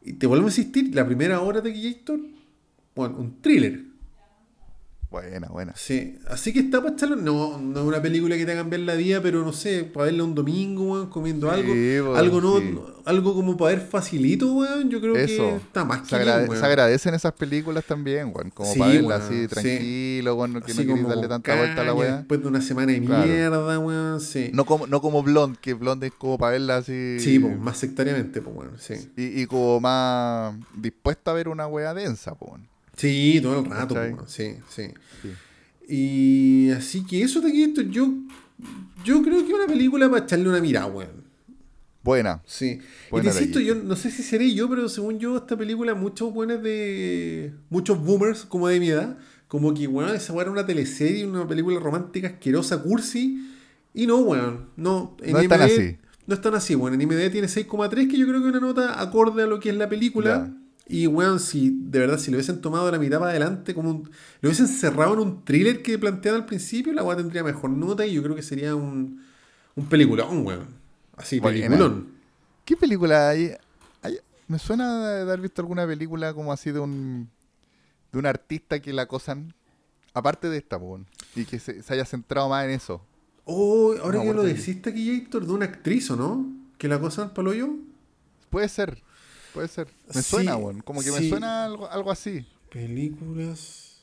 Y 0.02 0.14
te 0.14 0.26
vuelvo 0.26 0.46
a 0.46 0.48
insistir, 0.48 0.94
la 0.94 1.06
primera 1.06 1.40
hora 1.40 1.60
de 1.60 1.72
Gator, 1.72 2.20
bueno, 2.94 3.16
un 3.18 3.40
thriller. 3.40 3.89
Buena, 5.10 5.48
buena. 5.48 5.72
Sí, 5.76 6.18
así 6.28 6.52
que 6.52 6.60
está 6.60 6.80
para 6.80 6.94
echarlo. 6.94 7.16
No, 7.16 7.58
no 7.58 7.80
es 7.80 7.84
una 7.84 8.00
película 8.00 8.36
que 8.36 8.44
te 8.46 8.52
haga 8.52 8.60
cambiar 8.60 8.82
la 8.82 8.94
vida, 8.94 9.20
pero 9.20 9.44
no 9.44 9.52
sé, 9.52 9.82
para 9.82 10.04
verla 10.04 10.22
un 10.22 10.36
domingo, 10.36 10.84
weón, 10.92 11.08
comiendo 11.08 11.48
Sí, 11.48 11.54
algo. 11.56 11.72
weón, 11.72 12.16
algo 12.16 12.40
no, 12.40 12.58
sí. 12.60 12.78
algo 13.06 13.34
como 13.34 13.56
para 13.56 13.74
ver 13.74 13.84
facilito, 13.84 14.52
weón. 14.54 14.88
Yo 14.88 15.00
creo 15.00 15.14
que 15.14 15.24
está 15.56 15.84
más 15.84 16.06
Se, 16.08 16.10
que 16.10 16.22
agrade- 16.22 16.38
bien, 16.38 16.50
weón. 16.50 16.60
se 16.60 16.66
agradecen 16.66 17.14
esas 17.14 17.32
películas 17.32 17.84
también, 17.84 18.30
weón. 18.32 18.50
Como 18.50 18.72
Sí, 18.72 18.78
para 18.78 18.92
verla 18.92 19.08
weón, 19.08 19.22
así, 19.22 19.40
sí. 19.42 19.48
tranquilo, 19.48 20.34
weón, 20.36 20.62
que 20.62 20.70
Así 20.72 20.84
no 20.84 20.92
como 20.96 21.08
darle 21.08 21.26
tanta 21.28 21.56
vuelta 21.56 21.80
a 21.80 21.84
la 21.84 21.94
weá. 21.94 22.16
Después 22.18 22.40
de 22.42 22.46
una 22.46 22.60
semana 22.62 22.92
de 22.92 23.02
Claro. 23.02 23.26
mierda, 23.26 23.78
weón, 23.80 24.20
sí. 24.20 24.50
No 24.54 24.64
como, 24.64 24.86
no 24.86 25.00
como 25.00 25.24
Blonde, 25.24 25.58
que 25.60 25.74
Blonde 25.74 26.06
es 26.06 26.12
como 26.12 26.38
para 26.38 26.52
verla 26.52 26.76
así. 26.76 27.18
Sí, 27.18 27.40
pues, 27.40 27.58
más 27.58 27.76
sectariamente, 27.78 28.40
pues, 28.40 28.54
weón, 28.56 28.72
sí. 28.78 28.94
Y, 29.16 29.42
y 29.42 29.46
como 29.46 29.80
más 29.80 30.54
dispuesta 30.76 31.32
a 31.32 31.34
ver 31.34 31.48
una 31.48 31.66
weá 31.66 31.94
densa, 31.94 32.36
pues. 32.36 32.52
weón. 32.52 32.70
Sí, 33.00 33.40
todo 33.42 33.60
el 33.60 33.64
rato, 33.64 33.96
sí, 34.26 34.56
sí. 34.68 34.88
Sí. 35.22 35.30
Y 35.88 36.70
así 36.70 37.04
que 37.06 37.22
eso 37.22 37.40
de 37.40 37.50
esto, 37.62 37.80
yo, 37.80 38.12
yo 39.04 39.22
creo 39.22 39.38
que 39.38 39.48
es 39.48 39.54
una 39.54 39.66
película 39.66 40.10
para 40.10 40.24
echarle 40.24 40.50
una 40.50 40.60
mirada, 40.60 40.86
weón. 40.86 41.24
Buena. 42.02 42.42
Sí. 42.44 42.78
Buena 43.10 43.30
y 43.30 43.32
te 43.32 43.38
insisto, 43.38 43.60
yo 43.60 43.74
no 43.74 43.96
sé 43.96 44.10
si 44.10 44.22
seré 44.22 44.52
yo, 44.52 44.68
pero 44.68 44.86
según 44.90 45.18
yo, 45.18 45.38
esta 45.38 45.56
película, 45.56 45.94
muchos 45.94 46.32
buenos 46.32 46.62
de. 46.62 47.54
Muchos 47.70 47.98
boomers 48.04 48.44
como 48.44 48.68
de 48.68 48.80
mi 48.80 48.90
edad, 48.90 49.16
como 49.48 49.72
que, 49.72 49.86
weón, 49.86 50.14
esa 50.14 50.34
weón 50.34 50.42
era 50.42 50.52
una 50.52 50.66
teleserie, 50.66 51.26
una 51.26 51.48
película 51.48 51.80
romántica 51.80 52.28
asquerosa, 52.28 52.82
cursi. 52.82 53.48
Y 53.94 54.06
no, 54.06 54.18
weón. 54.18 54.68
No, 54.76 55.16
en 55.22 55.32
No 55.32 55.38
es 55.40 55.48
tan 55.48 55.60
IMDb 55.62 55.72
así. 55.72 55.98
No 56.26 56.34
es 56.34 56.40
tan 56.42 56.54
así, 56.54 56.74
weón. 56.74 56.94
En 56.94 57.00
IMDb 57.00 57.32
tiene 57.32 57.48
6,3, 57.48 58.10
que 58.10 58.18
yo 58.18 58.26
creo 58.26 58.42
que 58.42 58.48
es 58.48 58.54
una 58.54 58.60
nota 58.60 59.00
acorde 59.00 59.42
a 59.42 59.46
lo 59.46 59.58
que 59.58 59.70
es 59.70 59.76
la 59.76 59.88
película. 59.88 60.50
Ya. 60.50 60.59
Y, 60.92 61.06
weón, 61.06 61.38
si 61.38 61.70
de 61.70 62.00
verdad, 62.00 62.18
si 62.18 62.30
lo 62.30 62.36
hubiesen 62.36 62.60
tomado 62.60 62.86
de 62.86 62.92
la 62.92 62.98
mitad 62.98 63.18
para 63.18 63.30
adelante, 63.30 63.74
como 63.74 63.90
un, 63.90 64.02
lo 64.40 64.48
hubiesen 64.48 64.66
cerrado 64.66 65.14
en 65.14 65.20
un 65.20 65.44
thriller 65.44 65.82
que 65.82 65.98
planteaban 65.98 66.40
al 66.42 66.46
principio, 66.46 66.92
la 66.92 67.04
weón 67.04 67.18
tendría 67.18 67.44
mejor 67.44 67.70
nota 67.70 68.04
y 68.06 68.14
yo 68.14 68.22
creo 68.22 68.34
que 68.34 68.42
sería 68.42 68.74
un, 68.74 69.22
un 69.76 69.86
peliculón, 69.86 70.44
weón. 70.44 70.66
Así, 71.16 71.38
Buena. 71.38 71.58
peliculón. 71.60 72.08
¿Qué 72.64 72.76
película 72.76 73.28
hay? 73.28 73.52
hay- 74.02 74.18
Me 74.48 74.58
suena 74.58 75.06
de 75.16 75.22
haber 75.22 75.40
visto 75.40 75.62
alguna 75.62 75.86
película 75.86 76.34
como 76.34 76.52
así 76.52 76.70
de 76.72 76.80
un 76.80 77.28
de 78.12 78.18
un 78.18 78.26
artista 78.26 78.80
que 78.80 78.92
la 78.92 79.02
acosan, 79.02 79.54
aparte 80.14 80.48
de 80.48 80.56
esta, 80.58 80.76
weón, 80.76 81.06
y 81.36 81.44
que 81.44 81.60
se, 81.60 81.82
se 81.84 81.94
haya 81.94 82.04
centrado 82.04 82.48
más 82.48 82.64
en 82.64 82.70
eso. 82.72 83.00
Oh, 83.44 83.94
ahora 84.02 84.18
No, 84.18 84.24
que 84.24 84.34
lo 84.34 84.42
decís 84.42 84.78
aquí, 84.84 85.10
Héctor, 85.10 85.46
de 85.46 85.52
una 85.52 85.66
actriz, 85.66 86.10
¿o 86.10 86.16
no? 86.16 86.52
Que 86.78 86.88
la 86.88 86.98
cosa 86.98 87.22
al 87.22 87.32
palo 87.32 87.54
yo. 87.54 87.76
Puede 88.50 88.68
ser, 88.68 89.00
puede 89.52 89.68
ser. 89.68 89.88
Me 90.14 90.22
Sí, 90.22 90.30
suena, 90.30 90.56
weón, 90.56 90.80
como 90.80 91.02
que 91.02 91.10
me 91.12 91.28
suena 91.28 91.64
algo, 91.64 91.88
algo 91.90 92.10
así. 92.10 92.46
Películas. 92.72 93.98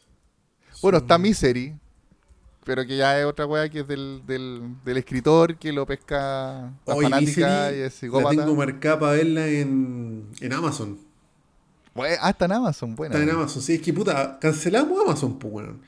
Bueno, 0.82 1.00
está 1.00 1.18
Misery, 1.18 1.74
pero 2.64 2.86
que 2.86 2.98
ya 2.98 3.20
es 3.20 3.26
otra 3.26 3.46
weá 3.46 3.68
que 3.70 3.80
es 3.80 3.88
del, 3.88 4.22
del, 4.28 4.62
del 4.86 4.98
escritor 4.98 5.58
que 5.58 5.72
lo 5.72 5.86
pesca 5.86 6.72
la 6.86 6.96
fanática 6.96 7.20
Misery 7.20 7.78
y 7.78 7.82
es 7.82 7.94
La 7.94 8.00
psicópata. 8.00 8.36
tengo 8.42 8.56
marcada 8.56 9.00
para 9.00 9.12
verla 9.14 9.48
en, 9.48 10.28
en 10.40 10.54
Amazon. 10.54 11.00
Ah, 12.20 12.30
está 12.30 12.46
en 12.46 12.52
Amazon, 12.52 12.96
buena. 12.96 13.16
Está 13.16 13.24
en. 13.24 13.36
Amazon. 13.36 13.62
Sí, 13.62 13.74
es 13.74 13.82
que 13.82 13.92
puta, 13.92 14.38
cancelamos 14.40 15.02
Amazon, 15.04 15.40
pues, 15.40 15.52
weón. 15.54 15.82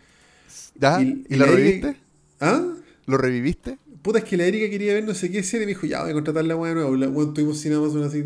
¿Ya? 0.76 1.02
Y- 1.02 1.26
¿Y, 1.30 1.36
y 1.36 1.38
lo 1.38 1.46
la- 1.46 1.52
reviviste? 1.52 1.98
¿Ah? 2.40 2.64
¿Lo 3.06 3.18
reviviste? 3.18 3.78
Puta, 4.02 4.20
es 4.20 4.24
que 4.24 4.38
la 4.38 4.46
Erika 4.46 4.70
quería 4.70 4.94
ver 4.94 5.04
no 5.04 5.14
sé 5.14 5.30
qué 5.30 5.44
serie 5.44 5.64
y 5.64 5.68
me 5.68 5.74
dijo, 5.74 5.86
ya 5.86 6.02
voy 6.02 6.12
a 6.12 6.14
contratar 6.14 6.46
la 6.46 6.56
weá 6.56 6.70
de 6.70 6.76
nuevo. 6.82 6.96
La 6.96 7.10
weón 7.10 7.34
tuvimos 7.34 7.60
sin 7.60 7.74
Amazon 7.74 8.04
así, 8.04 8.24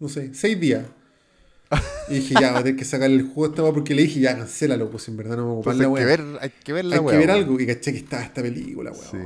no 0.00 0.08
sé, 0.08 0.34
seis 0.34 0.58
días. 0.60 0.84
Y 2.08 2.14
dije, 2.16 2.34
ya, 2.38 2.50
voy 2.50 2.60
a 2.60 2.62
tener 2.62 2.76
que 2.78 2.84
sacarle 2.84 3.16
el 3.16 3.22
juego 3.24 3.44
a 3.44 3.48
esta 3.48 3.62
weá 3.62 3.72
porque 3.72 3.94
le 3.94 4.02
dije, 4.02 4.20
ya, 4.20 4.36
cancélalo, 4.36 4.90
pues 4.90 5.08
en 5.08 5.16
verdad 5.16 5.36
no 5.36 5.42
me 5.42 5.48
voy 5.48 5.56
a 5.56 5.58
ocupar 5.60 5.74
la 5.76 5.84
hay 5.84 5.88
que 5.88 5.92
weá. 5.94 6.04
ver, 6.06 6.38
hay 6.40 6.50
que 6.62 6.72
ver 6.72 6.84
la 6.84 6.94
Hay 6.96 7.00
weá, 7.00 7.12
que 7.14 7.18
ver 7.18 7.30
algo. 7.30 7.60
Y 7.60 7.66
caché 7.66 7.92
que 7.92 7.98
estaba 7.98 8.22
esta 8.22 8.42
película, 8.42 8.92
weón. 8.92 9.04
Sí. 9.10 9.18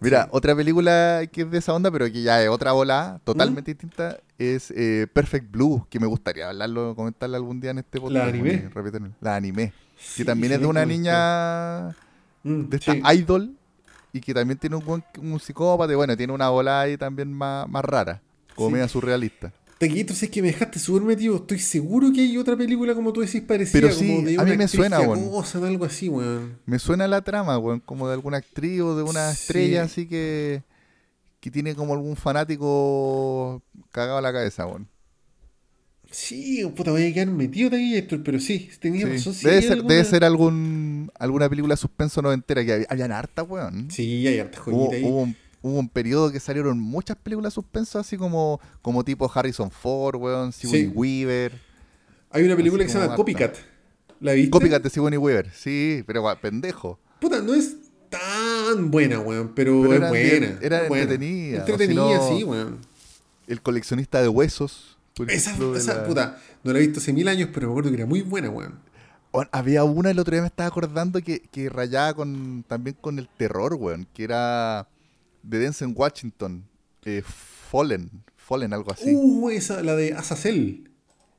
Mira, 0.00 0.28
otra 0.30 0.54
película 0.54 1.22
que 1.32 1.42
es 1.42 1.50
de 1.50 1.56
esa 1.58 1.72
onda, 1.72 1.90
pero 1.90 2.04
que 2.12 2.20
ya 2.22 2.42
es 2.42 2.50
otra 2.50 2.72
bola 2.72 3.14
¿Mm? 3.16 3.24
totalmente 3.24 3.70
distinta, 3.72 4.18
es 4.38 4.70
eh, 4.76 5.06
Perfect 5.10 5.50
Blue, 5.50 5.86
que 5.88 5.98
me 5.98 6.06
gustaría 6.06 6.48
hablarlo, 6.50 6.94
comentarla 6.94 7.38
algún 7.38 7.60
día 7.60 7.70
en 7.70 7.78
este 7.78 7.98
podcast. 7.98 8.34
y 8.34 8.42
repetirlo. 8.68 9.12
La 9.22 9.36
animé. 9.36 9.72
Sí, 9.98 10.18
que 10.18 10.24
también 10.26 10.52
es 10.52 10.60
de 10.60 10.66
una 10.66 10.84
niña 10.84 11.96
Mm, 12.42 12.68
de 12.68 12.76
esta 12.76 12.92
sí. 12.92 13.00
idol 13.14 13.56
y 14.12 14.20
que 14.20 14.32
también 14.34 14.58
tiene 14.58 14.76
un, 14.76 14.84
buen- 14.84 15.02
un 15.18 15.40
psicópata 15.40 15.92
y 15.92 15.96
bueno, 15.96 16.16
tiene 16.16 16.32
una 16.32 16.48
bola 16.50 16.82
ahí 16.82 16.96
también 16.98 17.32
más, 17.32 17.66
más 17.68 17.84
rara, 17.84 18.20
como 18.54 18.70
media 18.70 18.86
surrealista. 18.86 19.52
Taquillito, 19.78 20.14
si 20.14 20.24
es 20.24 20.30
que 20.30 20.40
me 20.40 20.48
dejaste 20.48 20.78
súper 20.78 21.02
metido. 21.02 21.36
Estoy 21.36 21.58
seguro 21.58 22.10
que 22.12 22.22
hay 22.22 22.38
otra 22.38 22.56
película, 22.56 22.94
como 22.94 23.12
tú 23.12 23.20
decís, 23.20 23.42
parecida. 23.42 23.80
Pero 23.80 23.92
sí, 23.92 24.06
como 24.16 24.26
de 24.26 24.36
a 24.36 24.42
una 24.42 24.50
mí 24.52 24.56
me 24.56 24.68
suena, 24.68 25.00
weón. 25.00 25.18
algo 25.64 25.84
así, 25.84 26.08
weón. 26.08 26.58
Me 26.64 26.78
suena 26.78 27.06
la 27.06 27.20
trama, 27.22 27.58
weón, 27.58 27.80
como 27.80 28.08
de 28.08 28.14
alguna 28.14 28.38
actriz 28.38 28.80
o 28.80 28.96
de 28.96 29.02
una 29.02 29.30
Sí. 29.32 29.40
estrella 29.42 29.82
así 29.82 30.06
que, 30.06 30.62
que 31.40 31.50
tiene 31.50 31.74
como 31.74 31.92
algún 31.92 32.16
fanático 32.16 33.62
cagado 33.92 34.16
a 34.16 34.22
la 34.22 34.32
cabeza, 34.32 34.66
weón. 34.66 34.88
Sí, 36.10 36.64
puta, 36.74 36.92
voy 36.92 37.04
a 37.06 37.12
quedar 37.12 37.26
metido 37.28 37.68
Taquillator, 37.68 38.22
pero 38.22 38.38
sí, 38.40 38.70
tenía 38.80 39.06
Sí. 39.06 39.12
razón. 39.12 39.34
sí 39.34 39.46
Debe, 39.46 39.60
ser, 39.62 39.72
alguna- 39.72 39.94
debe 39.94 40.04
ser 40.04 40.24
algún, 40.24 41.10
alguna 41.18 41.48
película 41.50 41.76
suspenso 41.76 42.22
noventera 42.22 42.64
que 42.64 42.72
había, 42.72 42.86
habían 42.88 43.12
harta, 43.12 43.42
weón. 43.42 43.90
Sí, 43.90 44.26
hay 44.26 44.38
harta 44.38 44.60
Hubo, 44.66 44.86
joyita 44.86 44.96
ahí. 44.96 45.02
hubo 45.04 45.22
un, 45.22 45.36
hubo 45.66 45.78
un 45.78 45.88
periodo 45.88 46.30
que 46.30 46.38
salieron 46.40 46.78
muchas 46.78 47.16
películas 47.16 47.52
suspenso 47.54 47.98
así 47.98 48.16
como, 48.16 48.60
como 48.82 49.04
tipo 49.04 49.30
Harrison 49.34 49.70
Ford, 49.70 50.16
weón, 50.16 50.52
Sigourney 50.52 50.84
Sí. 50.86 50.92
Weaver. 50.94 51.60
Hay 52.30 52.44
una 52.44 52.56
película 52.56 52.84
que 52.84 52.90
se 52.90 52.98
llama 52.98 53.14
Copycat. 53.16 53.56
¿La 54.20 54.32
viste? 54.32 54.50
Copycat 54.50 54.82
de 54.82 54.90
Sigourney 54.90 55.18
Weaver, 55.18 55.50
sí, 55.52 56.02
pero 56.06 56.22
weón, 56.22 56.38
pendejo. 56.40 56.98
Puta, 57.20 57.40
no 57.40 57.54
es 57.54 57.76
tan 58.08 58.90
buena, 58.90 59.18
weón, 59.20 59.52
pero, 59.54 59.82
Pero 59.88 60.04
es 60.04 60.10
buena. 60.10 60.58
era 60.62 60.86
entretenida, 60.86 61.58
Entretenida, 61.58 62.28
sí, 62.28 62.44
weón. 62.44 62.78
El 63.46 63.60
coleccionista 63.62 64.22
de 64.22 64.28
huesos. 64.28 64.96
Esa, 65.28 65.50
ejemplo, 65.50 65.76
esa 65.76 65.94
la- 65.94 66.04
puta, 66.04 66.38
no 66.62 66.72
la 66.72 66.78
he 66.78 66.82
visto 66.82 67.00
hace 67.00 67.12
mil 67.12 67.26
años, 67.28 67.48
pero 67.52 67.68
me 67.68 67.72
acuerdo 67.72 67.90
que 67.90 67.96
era 67.96 68.06
muy 68.06 68.22
buena, 68.22 68.50
weón. 68.50 68.78
Weón, 69.32 69.48
había 69.52 69.82
una 69.84 70.10
el 70.10 70.18
otro 70.18 70.32
día 70.32 70.42
me 70.42 70.46
estaba 70.48 70.68
acordando 70.68 71.20
que, 71.22 71.40
que 71.40 71.68
rayaba 71.68 72.14
con, 72.14 72.64
también 72.68 72.96
con 73.00 73.18
el 73.18 73.28
terror, 73.28 73.74
weón, 73.74 74.06
que 74.14 74.24
era 74.24 74.86
de 75.48 75.58
Denzel 75.58 75.92
Washington, 75.94 76.64
eh, 77.04 77.22
Fallen, 77.70 78.10
Fallen, 78.36 78.72
algo 78.72 78.92
así. 78.92 79.12
Uh, 79.14 79.50
esa, 79.50 79.82
la 79.82 79.94
de 79.96 80.12
Azazel. 80.14 80.90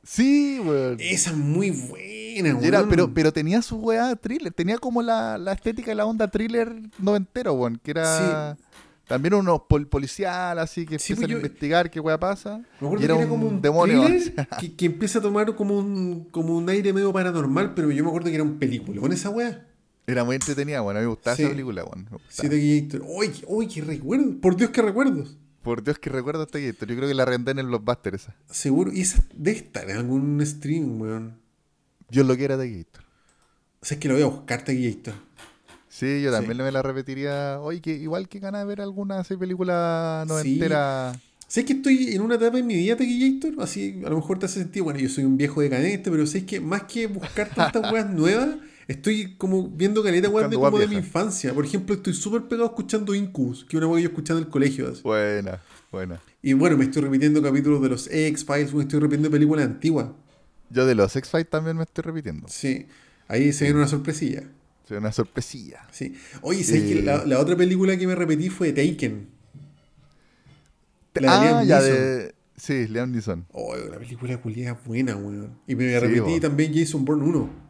sí, 0.04 0.60
weón. 0.64 0.98
Esa 1.00 1.32
es 1.32 1.38
muy 1.38 1.72
buena, 1.72 2.54
weón. 2.56 2.64
era- 2.64 2.88
pero, 2.88 3.14
pero 3.14 3.32
tenía 3.34 3.62
su 3.62 3.78
weá 3.78 4.16
thriller, 4.16 4.54
tenía 4.54 4.78
como 4.78 5.02
la, 5.02 5.38
la 5.38 5.54
estética 5.54 5.92
y 5.92 5.96
la 5.96 6.06
onda 6.06 6.28
thriller 6.30 6.74
noventero, 7.00 7.54
weón, 7.54 7.80
que 7.84 7.92
era 7.92 8.58
también 9.08 9.34
unos 9.36 9.62
pol- 9.70 9.88
policial, 9.88 10.60
así 10.60 10.86
que 10.86 11.00
Sí, 11.00 11.14
empiezan 11.14 11.22
pues 11.24 11.30
yo- 11.32 11.38
a 11.38 11.40
investigar 11.40 11.90
qué 11.90 12.00
weá 12.00 12.20
pasa. 12.20 12.58
Me 12.82 12.88
acuerdo 12.88 13.02
y 13.02 13.06
era, 13.06 13.14
que 13.16 13.22
era 13.22 13.32
un 13.32 13.40
como 13.40 13.48
un 13.48 13.62
demonio. 13.62 14.04
que, 14.60 14.76
que 14.76 14.86
empieza 14.86 15.20
a 15.20 15.22
tomar 15.22 15.56
como 15.56 15.78
un, 15.80 16.28
como 16.32 16.58
un 16.58 16.70
aire 16.70 16.92
medio 16.94 17.12
paranormal, 17.14 17.74
pero 17.74 17.90
yo 17.92 18.04
me 18.04 18.10
acuerdo 18.10 18.28
que 18.30 18.36
era 18.36 18.44
un 18.44 18.58
película. 18.60 19.00
Con 19.02 19.12
esa 19.14 19.30
weá. 19.30 19.66
Era 20.10 20.24
muy 20.24 20.38
entretenida, 20.38 20.82
weón. 20.82 20.96
A 20.96 21.00
mí 21.02 21.06
me 21.06 21.10
gustaba 21.10 21.36
Sí. 21.36 21.44
esa 21.44 21.52
película, 21.52 21.84
me 21.84 22.06
Sí. 22.30 22.44
Taquillator. 22.44 23.04
¡Uy, 23.06 23.28
qué- 23.28 23.46
uy, 23.46 23.68
qué 23.68 23.82
recuerdo! 23.82 24.40
Por 24.40 24.56
Dios, 24.56 24.70
qué 24.70 24.82
recuerdos. 24.82 25.36
Por 25.62 25.84
Dios 25.84 26.00
que 26.00 26.10
recuerdo 26.10 26.44
esta 26.44 26.60
Gator. 26.60 26.88
Yo 26.88 26.96
creo 26.96 27.10
que 27.10 27.14
la 27.14 27.24
arrendé 27.24 27.52
en 27.52 27.60
el 27.60 27.68
Blockbuster 27.68 28.16
esa. 28.16 28.34
Seguro. 28.50 28.90
Y 28.94 29.02
esa 29.02 29.22
debe 29.36 29.58
estar 29.58 29.90
en 29.90 29.98
algún 29.98 30.42
stream, 30.46 31.02
weón. 31.02 31.38
Dios 32.10 32.26
lo 32.26 32.38
quiera 32.38 32.56
de 32.56 32.70
Gator. 32.72 33.04
O 33.82 33.86
sea, 33.86 33.96
es 33.96 34.00
que 34.02 34.08
lo 34.08 34.14
voy 34.14 34.24
a 34.24 34.28
buscar, 34.28 34.64
Taquillator. 34.64 35.14
Sí, 35.90 36.22
yo 36.22 36.30
Sí. 36.32 36.38
también 36.38 36.58
me 36.60 36.72
la 36.72 36.82
repetiría. 36.82 37.60
Oye, 37.60 37.82
que 37.82 37.94
igual 37.94 38.30
que 38.30 38.40
ganas 38.40 38.62
de 38.62 38.66
ver 38.68 38.80
alguna 38.80 39.20
así 39.20 39.36
película 39.36 40.24
noventera. 40.26 41.20
¿Sabes 41.50 41.66
que 41.66 41.74
estoy 41.74 42.14
en 42.16 42.22
una 42.22 42.36
etapa 42.36 42.58
en 42.60 42.66
mi 42.68 42.76
vida, 42.76 42.96
Taquillator? 42.96 43.62
Así, 43.62 44.02
a 44.06 44.10
lo 44.10 44.16
mejor 44.16 44.40
te 44.40 44.46
hace 44.46 44.62
sentido. 44.62 44.86
Bueno, 44.86 45.02
yo 45.02 45.10
soy 45.10 45.26
un 45.26 45.36
viejo 45.36 45.60
decadente, 45.60 46.10
pero 46.10 46.26
¿sabes 46.26 46.44
que 46.46 46.62
Más 46.62 46.84
que 46.84 47.08
buscar 47.08 47.50
tantas 47.54 47.92
weas 47.94 48.10
nuevas, 48.10 48.56
estoy 48.88 49.36
como 49.38 49.68
viendo 49.70 50.04
caleta 50.04 50.30
weas 50.30 50.50
de, 50.50 50.56
como 50.56 50.78
de 50.80 50.88
mi 50.88 50.96
infancia. 50.96 51.54
Por 51.54 51.66
ejemplo, 51.66 51.96
estoy 51.96 52.14
súper 52.14 52.44
pegado 52.44 52.68
escuchando 52.68 53.14
Incubus, 53.16 53.66
que 53.66 53.78
una 53.78 53.88
wea 53.88 53.98
que 53.98 54.04
yo 54.04 54.10
escuchaba 54.10 54.40
en 54.40 54.46
el 54.46 54.52
colegio. 54.52 54.90
así. 54.90 55.02
Buena, 55.04 55.62
buena. 55.92 56.22
Y 56.42 56.54
bueno, 56.54 56.78
me 56.78 56.86
estoy 56.86 57.02
repitiendo 57.04 57.42
capítulos 57.42 57.82
de 57.82 57.90
los 57.90 58.08
X-Files, 58.12 58.74
me 58.74 58.84
estoy 58.84 59.00
repitiendo 59.00 59.30
películas 59.32 59.66
antiguas. 59.66 60.08
Yo 60.70 60.86
de 60.86 60.96
los 60.96 61.16
X-Files 61.16 61.50
también 61.50 61.78
me 61.78 61.84
estoy 61.84 62.04
repitiendo. 62.04 62.48
Sí, 62.50 62.88
ahí 63.28 63.52
se 63.54 63.66
viene 63.66 63.80
una 63.80 63.88
sorpresilla. 63.88 64.44
Sí, 64.88 64.94
una 64.94 65.12
sorpresilla. 65.12 65.86
Sí. 65.92 66.16
Oye, 66.42 66.64
¿sabes 66.64 66.84
Eh. 66.84 66.88
que 66.94 67.02
la, 67.02 67.26
la 67.26 67.40
otra 67.40 67.56
película 67.58 67.98
que 67.98 68.08
me 68.08 68.16
repetí 68.16 68.50
fue 68.50 68.72
Taken? 68.72 69.28
La 71.16 71.22
de 71.22 71.28
ah, 71.30 71.42
Liam 71.64 71.68
ya 71.68 71.80
Neeson. 71.80 71.96
de. 71.98 72.36
Sí, 72.56 72.88
Liam 72.88 73.12
Neeson. 73.12 73.46
Oh, 73.52 73.76
la 73.76 73.98
película 73.98 74.38
culiada 74.42 74.80
buena, 74.86 75.16
weón. 75.16 75.58
Y 75.68 75.76
me 75.76 76.00
repetí 76.00 76.40
también 76.40 76.74
Jason 76.74 77.04
Bourne 77.06 77.24
1. 77.26 77.67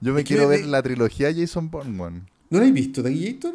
Yo 0.00 0.12
me 0.12 0.24
quiero 0.24 0.48
ver 0.48 0.66
la 0.66 0.82
trilogía 0.82 1.32
Jason 1.34 1.70
Bourne, 1.70 1.98
weón. 1.98 2.28
¿No 2.50 2.60
la 2.60 2.66
has 2.66 2.72
visto, 2.72 3.02
Taquillator? 3.02 3.54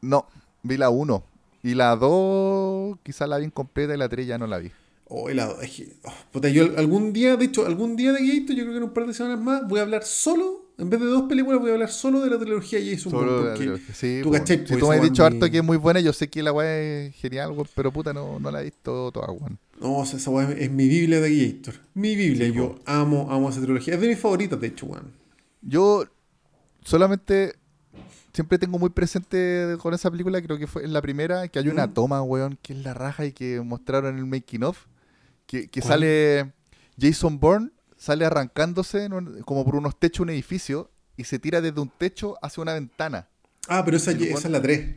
No, 0.00 0.26
vi 0.62 0.76
la 0.76 0.90
1. 0.90 1.24
Y 1.62 1.74
la 1.74 1.96
2 1.96 2.98
quizás 3.02 3.28
la 3.28 3.38
vi 3.38 3.46
incompleta 3.46 3.94
y 3.94 3.98
la 3.98 4.08
3 4.08 4.26
ya 4.26 4.38
no 4.38 4.46
la 4.46 4.58
vi. 4.58 4.70
Oh, 5.08 5.28
la, 5.28 5.52
es 5.62 5.70
que, 5.70 5.88
oh, 6.04 6.12
puta, 6.32 6.48
yo 6.48 6.64
algún 6.76 7.12
día, 7.12 7.36
de 7.36 7.44
hecho, 7.44 7.64
algún 7.64 7.94
día 7.94 8.12
de 8.12 8.18
Taquillator, 8.18 8.56
yo 8.56 8.62
creo 8.64 8.72
que 8.72 8.78
en 8.78 8.82
un 8.82 8.90
par 8.92 9.06
de 9.06 9.14
semanas 9.14 9.40
más, 9.40 9.68
voy 9.68 9.78
a 9.78 9.82
hablar 9.82 10.02
solo, 10.02 10.66
en 10.78 10.90
vez 10.90 10.98
de 10.98 11.06
dos 11.06 11.22
películas, 11.28 11.60
voy 11.60 11.70
a 11.70 11.74
hablar 11.74 11.90
solo 11.90 12.20
de 12.22 12.30
la 12.30 12.38
trilogía 12.38 12.80
Jason 12.84 13.12
Bourne. 13.12 13.50
Porque. 13.54 13.92
Sí, 13.94 14.20
tú 14.22 14.32
cachai, 14.32 14.58
si 14.58 14.64
pues, 14.64 14.80
tú 14.80 14.88
me 14.88 14.96
has 14.96 15.02
dicho 15.02 15.24
harto 15.24 15.48
que 15.48 15.58
es 15.58 15.64
muy 15.64 15.76
buena, 15.76 16.00
yo 16.00 16.12
sé 16.12 16.28
que 16.28 16.42
la 16.42 16.52
weá 16.52 16.76
es 16.78 17.14
genial, 17.14 17.52
weón, 17.52 17.68
pero 17.76 17.92
puta, 17.92 18.12
no, 18.12 18.40
no 18.40 18.50
la 18.50 18.62
he 18.62 18.64
visto 18.64 19.12
toda, 19.12 19.30
weón. 19.30 19.58
No, 19.80 19.98
o 19.98 20.06
sea, 20.06 20.18
esa 20.18 20.30
weá 20.30 20.50
es 20.50 20.70
mi 20.72 20.88
Biblia 20.88 21.20
de 21.20 21.28
Taquillator. 21.28 21.74
Mi 21.94 22.16
Biblia, 22.16 22.48
Sí, 22.48 22.52
yo 22.54 22.74
po. 22.74 22.80
amo, 22.86 23.28
amo 23.30 23.48
esa 23.48 23.60
trilogía. 23.60 23.94
Es 23.94 24.00
de 24.00 24.08
mis 24.08 24.18
favoritas, 24.18 24.60
de 24.60 24.66
hecho, 24.66 24.86
weón. 24.86 25.12
Yo 25.62 26.04
solamente 26.84 27.54
siempre 28.32 28.58
tengo 28.58 28.78
muy 28.78 28.90
presente 28.90 29.76
con 29.80 29.94
esa 29.94 30.10
película, 30.10 30.40
creo 30.42 30.58
que 30.58 30.66
fue 30.66 30.84
en 30.84 30.92
la 30.92 31.00
primera, 31.02 31.48
que 31.48 31.58
hay 31.58 31.68
una 31.68 31.92
toma, 31.94 32.22
weón, 32.22 32.58
que 32.62 32.72
es 32.74 32.78
la 32.84 32.94
raja 32.94 33.24
y 33.24 33.32
que 33.32 33.60
mostraron 33.60 34.14
en 34.14 34.18
el 34.18 34.26
making 34.26 34.62
of, 34.64 34.86
que, 35.46 35.68
que 35.68 35.80
sale 35.88 36.52
Jason 37.00 37.38
Bourne, 37.40 37.70
sale 37.96 38.24
arrancándose 38.26 39.06
un- 39.06 39.42
como 39.42 39.64
por 39.64 39.76
unos 39.76 39.98
techos 39.98 40.20
un 40.20 40.30
edificio 40.30 40.90
y 41.16 41.24
se 41.24 41.38
tira 41.38 41.60
desde 41.62 41.80
un 41.80 41.88
techo 41.88 42.36
hacia 42.42 42.62
una 42.62 42.74
ventana. 42.74 43.28
Ah, 43.68 43.82
pero 43.84 43.96
esa, 43.96 44.12
esa 44.12 44.48
es 44.48 44.50
la 44.50 44.60
3. 44.62 44.96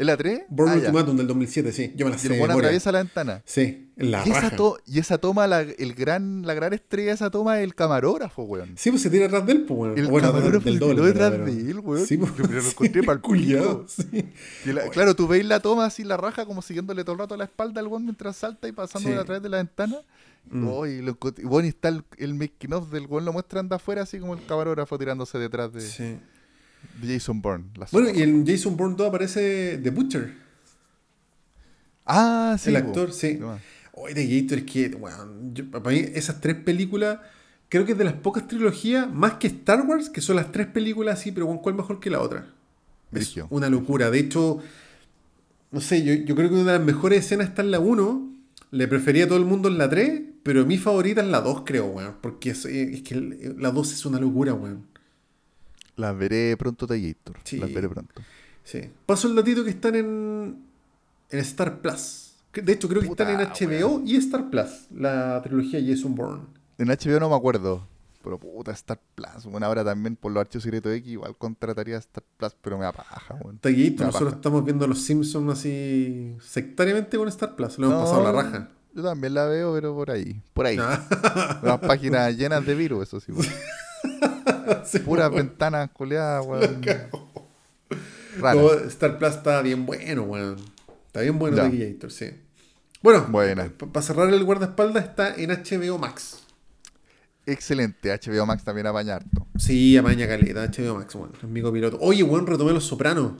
¿Es 0.00 0.06
la 0.06 0.16
3? 0.16 0.44
Born 0.48 0.70
Ah, 0.70 0.74
ya. 0.76 0.80
Ultimatum 0.80 1.16
del 1.18 1.26
2007, 1.26 1.72
sí. 1.72 1.92
Yo 1.94 2.06
me 2.06 2.10
la 2.12 2.16
Y 2.16 2.20
sé 2.20 2.28
el 2.28 2.32
memoria. 2.32 2.54
atraviesa 2.54 2.90
la 2.90 2.98
ventana. 3.00 3.42
Sí, 3.44 3.90
en 3.98 4.10
la 4.10 4.26
Y 4.26 4.30
esa, 4.30 4.40
raja. 4.40 4.56
y 4.86 4.98
esa 4.98 5.18
toma, 5.18 5.46
la, 5.46 5.60
el 5.60 5.94
gran, 5.94 6.46
la 6.46 6.54
gran 6.54 6.72
estrella 6.72 7.08
de 7.08 7.14
esa 7.16 7.30
toma 7.30 7.58
es 7.58 7.64
el 7.64 7.74
camarógrafo, 7.74 8.44
weón. 8.44 8.72
Sí, 8.76 8.88
pues 8.90 9.02
se 9.02 9.10
tira 9.10 9.26
atrás 9.26 9.44
de 9.44 9.52
él, 9.52 9.64
pues, 9.66 9.78
weón. 9.78 9.98
El 9.98 10.06
bueno, 10.06 10.28
camarógrafo 10.28 10.64
del 10.64 10.74
se 10.74 10.80
doble, 10.80 10.94
tiró 10.94 11.06
detrás 11.06 11.30
pero- 11.32 11.44
de 11.44 11.52
él, 11.70 11.78
weón. 11.80 12.06
Sí, 12.06 12.16
pues. 12.16 12.32
Yo 12.34 12.44
me 12.48 12.54
lo 12.54 12.60
encontré 12.68 13.02
pa'l 13.04 13.20
culiao, 13.20 13.84
pico. 13.86 13.88
sí. 13.88 14.24
Y 14.64 14.90
claro, 14.90 15.14
tú 15.14 15.28
veis 15.28 15.44
la 15.44 15.60
toma 15.60 15.84
así, 15.84 16.02
la 16.02 16.16
raja, 16.16 16.46
como 16.46 16.62
siguiéndole 16.62 17.04
todo 17.04 17.12
el 17.12 17.18
rato 17.18 17.34
a 17.34 17.36
la 17.36 17.44
espalda 17.44 17.80
al 17.82 17.86
weón 17.88 18.04
mientras 18.04 18.36
salta 18.36 18.68
y 18.68 18.72
pasando 18.72 19.10
Sí. 19.10 19.14
a 19.14 19.24
través 19.24 19.42
de 19.42 19.50
la 19.50 19.58
ventana. 19.58 19.96
Mm. 20.50 20.66
Oh, 20.66 20.86
y, 20.86 21.02
lo 21.02 21.18
y 21.36 21.42
bueno, 21.44 21.66
y 21.66 21.68
está 21.68 21.88
el, 21.88 22.02
el 22.16 22.32
making 22.32 22.72
of 22.72 22.90
del 22.90 23.06
weón, 23.06 23.26
lo 23.26 23.34
muestran 23.34 23.68
de 23.68 23.74
afuera, 23.76 24.00
así 24.02 24.18
como 24.18 24.32
el 24.32 24.46
camarógrafo 24.46 24.98
tirándose 24.98 25.38
detrás 25.38 25.70
de, 25.74 25.82
Sí. 25.82 26.16
Jason 27.04 27.40
Bourne. 27.42 27.64
la 27.76 27.86
Bueno, 27.92 28.10
y 28.10 28.22
en 28.22 28.46
Jason 28.46 28.76
Bourne 28.76 28.94
2 28.96 29.08
aparece 29.08 29.78
The 29.82 29.90
Butcher, 29.90 30.32
Ah, 32.06 32.56
sí. 32.58 32.70
el 32.70 32.76
actor, 32.76 33.12
sí. 33.12 33.38
Oye, 33.92 34.14
The 34.14 34.40
Gator 34.42 34.58
es 34.58 34.64
que, 34.64 34.90
yo- 35.52 35.70
para 35.70 35.90
mí 35.94 36.04
esas 36.14 36.40
tres 36.40 36.56
películas, 36.56 37.18
creo 37.68 37.84
que 37.84 37.92
es 37.92 37.98
de 37.98 38.04
las 38.04 38.14
pocas 38.14 38.48
trilogías, 38.48 39.12
más 39.12 39.34
que 39.34 39.46
Star 39.48 39.82
Wars, 39.86 40.08
que 40.08 40.20
son 40.20 40.36
las 40.36 40.50
tres 40.52 40.66
películas 40.68 41.20
así, 41.20 41.32
pero 41.32 41.46
¿cuál 41.62 41.74
mejor 41.74 42.00
que 42.00 42.10
la 42.10 42.20
otra? 42.20 42.46
Es 43.12 43.34
una 43.50 43.68
locura. 43.68 44.10
De 44.10 44.18
hecho, 44.20 44.58
no 45.72 45.80
sé, 45.80 46.04
yo, 46.04 46.14
yo 46.14 46.34
creo 46.36 46.48
que 46.48 46.54
una 46.54 46.72
de 46.72 46.78
las 46.78 46.86
mejores 46.86 47.24
escenas 47.24 47.48
está 47.48 47.62
en 47.62 47.70
la 47.72 47.80
1. 47.80 48.28
Le 48.72 48.86
prefería 48.86 49.24
a 49.24 49.28
todo 49.28 49.38
el 49.38 49.44
mundo 49.44 49.68
en 49.68 49.78
la 49.78 49.88
3, 49.90 50.22
pero 50.44 50.64
mi 50.64 50.78
favorita 50.78 51.20
es 51.20 51.26
la 51.26 51.40
2, 51.40 51.62
creo, 51.66 51.86
weón. 51.86 52.14
Porque 52.20 52.50
es, 52.50 52.64
es 52.64 53.02
que 53.02 53.16
la 53.58 53.70
2 53.72 53.92
es 53.92 54.06
una 54.06 54.20
locura, 54.20 54.54
weón. 54.54 54.86
Las 56.00 56.16
veré 56.16 56.56
pronto, 56.56 56.86
Gator. 56.86 57.36
Sí. 57.44 57.58
Las 57.58 57.72
veré 57.72 57.88
pronto. 57.88 58.14
Sí. 58.64 58.90
Paso 59.06 59.28
el 59.28 59.34
datito 59.34 59.62
que 59.64 59.70
están 59.70 59.94
en, 59.94 60.64
en 61.30 61.38
Star 61.40 61.80
Plus. 61.80 62.34
De 62.52 62.72
hecho, 62.72 62.88
creo 62.88 63.00
que 63.02 63.08
están 63.08 63.28
en 63.40 63.48
HBO 63.48 64.02
y 64.04 64.16
Star 64.16 64.50
Plus, 64.50 64.86
la 64.96 65.40
trilogía 65.42 65.80
Jason 65.84 66.14
Bourne. 66.14 66.42
En 66.78 66.88
HBO 66.88 67.20
no 67.20 67.28
me 67.30 67.36
acuerdo. 67.36 67.86
Pero 68.22 68.38
puta, 68.38 68.72
Star 68.72 69.00
Plus. 69.14 69.46
Bueno, 69.46 69.64
ahora 69.66 69.82
también 69.84 70.14
por 70.14 70.30
los 70.30 70.42
archivos 70.42 70.64
secretos 70.64 70.92
X, 70.92 71.10
igual 71.12 71.34
contrataría 71.38 71.96
Star 71.98 72.22
Plus, 72.36 72.54
pero 72.60 72.76
me 72.76 72.84
da 72.84 72.92
paja, 72.92 73.34
weón. 73.40 73.58
Taguito, 73.58 74.04
nosotros 74.04 74.30
paja. 74.30 74.36
estamos 74.36 74.64
viendo 74.64 74.86
los 74.86 75.00
Simpsons 75.02 75.50
así 75.58 76.34
sectariamente 76.42 77.16
con 77.16 77.28
Star 77.28 77.56
Plus. 77.56 77.78
Lo 77.78 77.86
hemos 77.86 77.98
No, 77.98 78.04
pasado 78.04 78.22
la 78.24 78.32
raja. 78.42 78.68
Yo 78.94 79.02
también 79.04 79.32
la 79.32 79.46
veo, 79.46 79.72
pero 79.72 79.94
por 79.94 80.10
ahí. 80.10 80.42
Por 80.52 80.66
ahí. 80.66 80.76
Ah, 80.80 81.60
Unas 81.62 81.78
páginas 81.78 82.36
llenas 82.36 82.66
de 82.66 82.74
virus, 82.74 83.04
eso 83.08 83.20
sí. 83.20 83.32
weón. 83.32 83.46
sí, 84.84 84.98
Puras 85.00 85.30
ventanas 85.30 85.90
coleadas, 85.92 86.44
weón. 86.46 86.80
No, 88.40 88.72
Star 88.88 89.18
Plus 89.18 89.30
está 89.34 89.60
bien 89.62 89.86
bueno, 89.86 90.22
weón. 90.22 90.56
Está 91.06 91.20
bien 91.20 91.38
bueno. 91.38 91.56
Taquillator, 91.56 92.10
sí. 92.10 92.30
Bueno, 93.02 93.26
Buena. 93.30 93.70
para 93.70 94.02
cerrar 94.02 94.32
el 94.32 94.44
guardaespaldas 94.44 95.04
está 95.04 95.34
en 95.34 95.50
HBO 95.50 95.98
Max. 95.98 96.42
Excelente. 97.46 98.10
HBO 98.10 98.46
Max 98.46 98.62
también 98.62 98.86
apaña 98.86 99.16
harto. 99.16 99.46
Sí, 99.56 99.96
amaña 99.96 100.28
caleta, 100.28 100.66
HBO 100.66 100.96
Max, 100.96 101.14
weón. 101.14 101.32
Amigo 101.42 101.72
piloto. 101.72 101.98
Oye, 102.00 102.22
weón, 102.22 102.46
retomé 102.46 102.72
Los 102.72 102.84
Sopranos. 102.84 103.32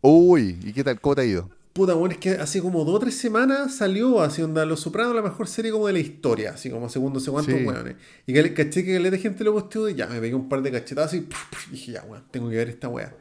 Uy, 0.00 0.58
¿y 0.62 0.72
qué 0.72 0.82
tal? 0.84 1.00
¿Cómo 1.00 1.16
te 1.16 1.22
ha 1.22 1.24
ido? 1.24 1.50
Puta, 1.72 1.94
bueno, 1.94 2.12
es 2.14 2.18
que 2.18 2.30
hace 2.30 2.60
como 2.60 2.84
dos 2.84 2.96
o 2.96 2.98
tres 2.98 3.16
semanas 3.16 3.76
salió 3.76 4.20
así 4.20 4.42
onda 4.42 4.64
Los 4.66 4.80
Sopranos, 4.80 5.14
la 5.14 5.22
mejor 5.22 5.46
serie 5.46 5.70
como 5.70 5.86
de 5.86 5.92
la 5.92 6.00
historia, 6.00 6.50
así 6.54 6.68
como 6.68 6.88
segundo, 6.88 7.20
sé 7.20 7.30
cuántos 7.30 7.54
Sí. 7.54 7.64
weones. 7.64 7.94
Y 8.26 8.32
que 8.32 8.54
caché 8.54 8.84
que 8.84 8.98
le 8.98 9.10
de 9.10 9.18
gente 9.18 9.44
lo 9.44 9.52
posteó 9.52 9.88
y 9.88 9.94
ya 9.94 10.08
me 10.08 10.20
pegué 10.20 10.34
un 10.34 10.48
par 10.48 10.62
de 10.62 10.72
cachetazos 10.72 11.14
y, 11.14 11.20
puf, 11.20 11.38
puf, 11.48 11.70
dije, 11.70 11.92
ya, 11.92 12.02
weón, 12.02 12.24
tengo 12.32 12.50
que 12.50 12.56
ver 12.56 12.68
esta 12.70 12.88
weá. 12.88 13.14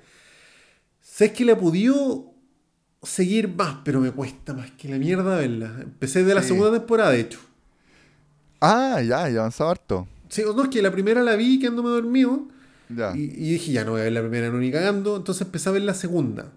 ¿Sabes 1.02 1.34
que 1.34 1.46
la 1.46 1.58
podido 1.58 2.34
seguir 3.04 3.50
más, 3.56 3.78
pero 3.86 4.00
me 4.02 4.12
cuesta 4.12 4.54
más 4.56 4.72
que 4.72 4.90
la 4.90 4.98
mierda 4.98 5.38
verla? 5.38 5.76
Empecé 5.82 6.24
de 6.24 6.34
la 6.34 6.42
Sí. 6.42 6.48
segunda 6.50 6.72
temporada, 6.78 7.12
de 7.12 7.20
hecho. 7.20 7.40
Ah, 8.62 9.00
ya, 9.02 9.30
ya 9.30 9.40
avanzado 9.40 9.70
harto. 9.70 10.08
Sí, 10.28 10.42
no, 10.44 10.64
es 10.64 10.70
que 10.70 10.82
la 10.82 10.92
primera 10.92 11.22
la 11.24 11.36
vi 11.36 11.60
quedándome 11.60 11.90
dormido 11.90 12.48
Ya. 12.90 13.16
y, 13.16 13.22
y 13.26 13.52
dije, 13.54 13.72
ya 13.74 13.86
no 13.86 13.92
voy 13.92 14.02
a 14.02 14.04
ver 14.06 14.14
la 14.14 14.22
primera, 14.22 14.50
no 14.50 14.58
ni 14.58 14.72
cagando. 14.72 15.18
Entonces 15.18 15.44
empecé 15.46 15.70
a 15.70 15.72
ver 15.72 15.84
la 15.84 15.94
segunda. 15.94 16.52